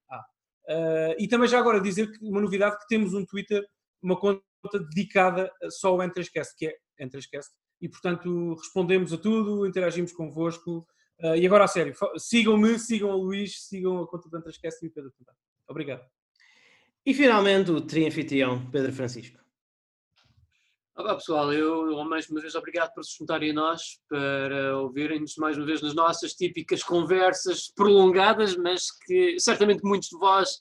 e 1.19 1.27
também 1.27 1.49
já 1.49 1.59
agora 1.59 1.81
dizer 1.81 2.09
que 2.09 2.23
uma 2.23 2.39
novidade 2.39 2.77
que 2.79 2.87
temos 2.87 3.13
um 3.13 3.25
Twitter, 3.25 3.61
uma 4.01 4.17
conta 4.17 4.41
dedicada 4.89 5.51
só 5.69 5.89
ao 5.89 5.97
N3Cast, 5.97 6.53
que 6.57 6.67
é 6.67 6.77
N3Cast. 7.05 7.58
E 7.81 7.87
portanto 7.87 8.55
respondemos 8.55 9.13
a 9.13 9.17
tudo, 9.17 9.65
interagimos 9.65 10.11
convosco. 10.11 10.87
Uh, 11.21 11.35
e 11.35 11.45
agora 11.45 11.65
a 11.65 11.67
sério, 11.67 11.93
sigam-me, 12.17 12.79
sigam 12.79 13.09
o 13.09 13.23
Luís, 13.23 13.67
sigam 13.67 14.01
a 14.01 14.07
conta 14.07 14.29
do 14.29 14.49
Esquece 14.49 14.85
e 14.85 14.89
o 14.89 14.91
Pedro 14.91 15.11
também. 15.11 15.35
Obrigado. 15.67 16.05
E 17.05 17.13
finalmente 17.13 17.71
o 17.71 17.81
trianfitrião 17.81 18.69
Pedro 18.71 18.93
Francisco. 18.93 19.39
Olá 20.99 21.15
pessoal, 21.15 21.53
eu 21.53 22.03
mais 22.03 22.29
uma 22.29 22.41
vez 22.41 22.55
obrigado 22.55 22.93
por 22.93 23.05
se 23.05 23.17
juntarem 23.17 23.51
a 23.51 23.53
nós 23.53 24.01
para 24.09 24.77
ouvirem-nos 24.79 25.37
mais 25.37 25.55
uma 25.55 25.65
vez 25.65 25.81
nas 25.81 25.95
nossas 25.95 26.33
típicas 26.33 26.83
conversas 26.83 27.71
prolongadas, 27.73 28.57
mas 28.57 28.91
que 28.91 29.39
certamente 29.39 29.81
muitos 29.81 30.09
de 30.09 30.17
vós 30.17 30.59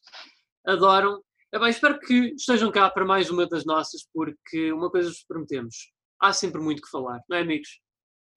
adoram. 0.64 1.20
É 1.52 1.58
bem, 1.58 1.70
espero 1.70 1.98
que 1.98 2.34
estejam 2.36 2.70
cá 2.70 2.88
para 2.88 3.04
mais 3.04 3.30
uma 3.30 3.48
das 3.48 3.64
nossas, 3.64 4.06
porque 4.12 4.72
uma 4.72 4.88
coisa 4.88 5.08
vos 5.08 5.24
prometemos: 5.24 5.92
há 6.20 6.32
sempre 6.32 6.60
muito 6.60 6.82
que 6.82 6.90
falar, 6.90 7.20
não 7.28 7.36
é, 7.36 7.42
amigos? 7.42 7.80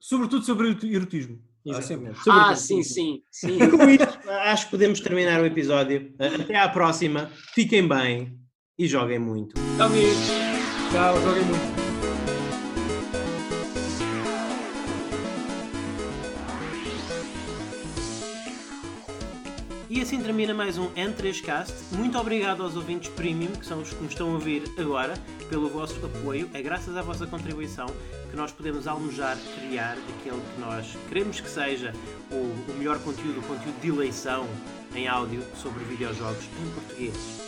Sobretudo 0.00 0.44
sobre 0.44 0.68
erotismo. 0.68 1.42
Exatamente. 1.64 2.18
Ah, 2.28 2.56
sim, 2.56 2.82
sim, 2.82 3.22
sim. 3.30 3.58
Com 3.70 3.88
isto, 3.88 4.18
acho 4.28 4.64
que 4.64 4.70
podemos 4.72 5.00
terminar 5.00 5.40
o 5.40 5.46
episódio. 5.46 6.12
Até 6.18 6.56
à 6.56 6.68
próxima. 6.68 7.30
Fiquem 7.54 7.86
bem 7.86 8.36
e 8.76 8.88
joguem 8.88 9.18
muito. 9.18 9.54
Tchau, 9.76 9.86
amigos. 9.86 10.28
Tchau, 10.90 11.20
joguem 11.20 11.44
muito. 11.44 11.81
E 19.92 20.00
assim 20.00 20.22
termina 20.22 20.54
mais 20.54 20.78
um 20.78 20.88
N3Cast. 20.92 21.74
Muito 21.92 22.18
obrigado 22.18 22.62
aos 22.62 22.76
ouvintes 22.76 23.10
premium, 23.10 23.52
que 23.52 23.66
são 23.66 23.82
os 23.82 23.90
que 23.90 24.02
me 24.02 24.08
estão 24.08 24.30
a 24.30 24.32
ouvir 24.32 24.62
agora, 24.78 25.12
pelo 25.50 25.68
vosso 25.68 26.02
apoio. 26.06 26.48
É 26.54 26.62
graças 26.62 26.96
à 26.96 27.02
vossa 27.02 27.26
contribuição 27.26 27.84
que 28.30 28.34
nós 28.34 28.50
podemos 28.50 28.86
almejar 28.86 29.36
criar 29.54 29.98
aquele 29.98 30.40
que 30.40 30.60
nós 30.62 30.96
queremos 31.10 31.40
que 31.40 31.50
seja 31.50 31.92
o, 32.30 32.36
o 32.36 32.74
melhor 32.78 33.00
conteúdo, 33.00 33.40
o 33.40 33.42
conteúdo 33.42 33.78
de 33.82 33.88
eleição 33.88 34.48
em 34.94 35.06
áudio 35.06 35.42
sobre 35.54 35.84
videojogos 35.84 36.42
em 36.42 36.70
português. 36.70 37.42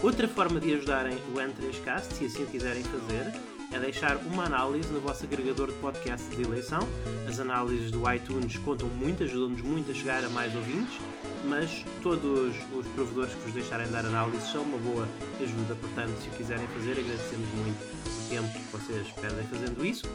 Outra 0.00 0.28
forma 0.28 0.60
de 0.60 0.72
ajudarem 0.72 1.18
o 1.34 1.38
N3Cast, 1.38 2.12
se 2.12 2.26
assim 2.26 2.46
quiserem 2.46 2.84
fazer, 2.84 3.34
é 3.72 3.78
deixar 3.78 4.16
uma 4.16 4.44
análise 4.44 4.88
no 4.92 5.00
vosso 5.00 5.24
agregador 5.24 5.68
de 5.68 5.78
podcast 5.78 6.28
de 6.34 6.42
eleição. 6.42 6.80
As 7.28 7.40
análises 7.40 7.90
do 7.90 8.10
iTunes 8.12 8.56
contam 8.58 8.88
muito, 8.88 9.24
ajudam-nos 9.24 9.60
muito 9.60 9.90
a 9.90 9.94
chegar 9.94 10.24
a 10.24 10.28
mais 10.28 10.54
ouvintes, 10.54 10.98
mas 11.44 11.84
todos 12.02 12.54
os 12.72 12.86
provedores 12.88 13.34
que 13.34 13.40
vos 13.40 13.52
deixarem 13.52 13.88
dar 13.88 14.04
análises 14.04 14.50
são 14.50 14.62
uma 14.62 14.78
boa 14.78 15.08
ajuda, 15.40 15.74
portanto, 15.74 16.12
se 16.22 16.28
o 16.28 16.32
quiserem 16.32 16.66
fazer, 16.68 16.92
agradecemos 16.92 17.48
muito 17.54 17.82
o 18.06 18.28
tempo 18.28 18.52
que 18.52 18.76
vocês 18.76 19.08
perdem 19.20 19.46
fazendo 19.46 19.84
isso. 19.84 20.08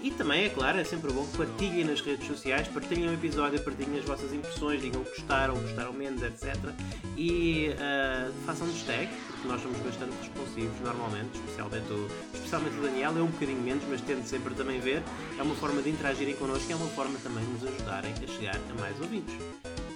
E 0.00 0.12
também, 0.12 0.44
é 0.44 0.48
claro, 0.48 0.78
é 0.78 0.84
sempre 0.84 1.12
bom 1.12 1.26
que 1.26 1.36
partilhem 1.36 1.84
nas 1.84 2.00
redes 2.00 2.26
sociais, 2.26 2.68
partilhem 2.68 3.08
o 3.08 3.14
episódio, 3.14 3.60
partilhem 3.60 3.98
as 3.98 4.04
vossas 4.04 4.32
impressões, 4.32 4.80
digam 4.80 5.02
que 5.02 5.10
gostaram, 5.10 5.56
gostaram 5.56 5.92
menos, 5.92 6.22
etc. 6.22 6.54
E 7.16 7.70
uh, 7.70 8.32
façam-nos 8.46 8.80
tag, 8.82 9.08
porque 9.38 9.48
nós 9.48 9.62
somos 9.62 9.78
bastante 9.78 10.12
responsivos 10.20 10.80
normalmente, 10.80 11.38
especialmente 11.38 11.92
o, 11.92 12.08
especialmente 12.34 12.76
o 12.76 12.82
Daniel, 12.82 13.16
é 13.16 13.22
um 13.22 13.26
bocadinho 13.26 13.62
menos, 13.62 13.84
mas 13.88 14.00
tendo 14.00 14.26
sempre 14.26 14.54
também 14.54 14.80
ver, 14.80 15.02
é 15.38 15.42
uma 15.42 15.54
forma 15.54 15.80
de 15.80 15.90
interagirem 15.90 16.34
connosco 16.34 16.68
e 16.68 16.72
é 16.72 16.76
uma 16.76 16.88
forma 16.88 17.18
também 17.22 17.44
de 17.44 17.50
nos 17.52 17.64
ajudarem 17.64 18.12
a 18.12 18.26
chegar 18.26 18.56
a 18.56 18.80
mais 18.80 19.00
ouvintes. 19.00 19.34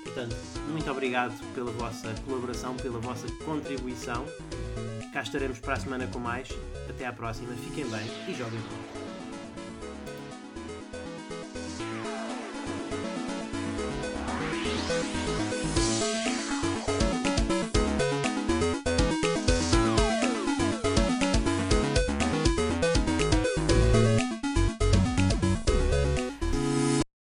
Portanto, 0.05 0.37
muito 0.69 0.91
obrigado 0.91 1.35
pela 1.55 1.73
vossa 1.73 2.15
colaboração, 2.25 2.77
pela 2.77 3.01
vossa 3.01 3.27
contribuição. 3.45 4.25
Cá 5.13 5.23
estaremos 5.23 5.59
para 5.59 5.75
a 5.75 5.81
semana 5.81 6.07
com 6.07 6.19
mais. 6.19 6.49
Até 6.89 7.07
à 7.07 7.13
próxima, 7.13 7.53
fiquem 7.55 7.85
bem 7.89 8.07
e 8.29 8.35
joguem 8.35 8.61
bem. 8.61 9.03
Thank 14.89 15.22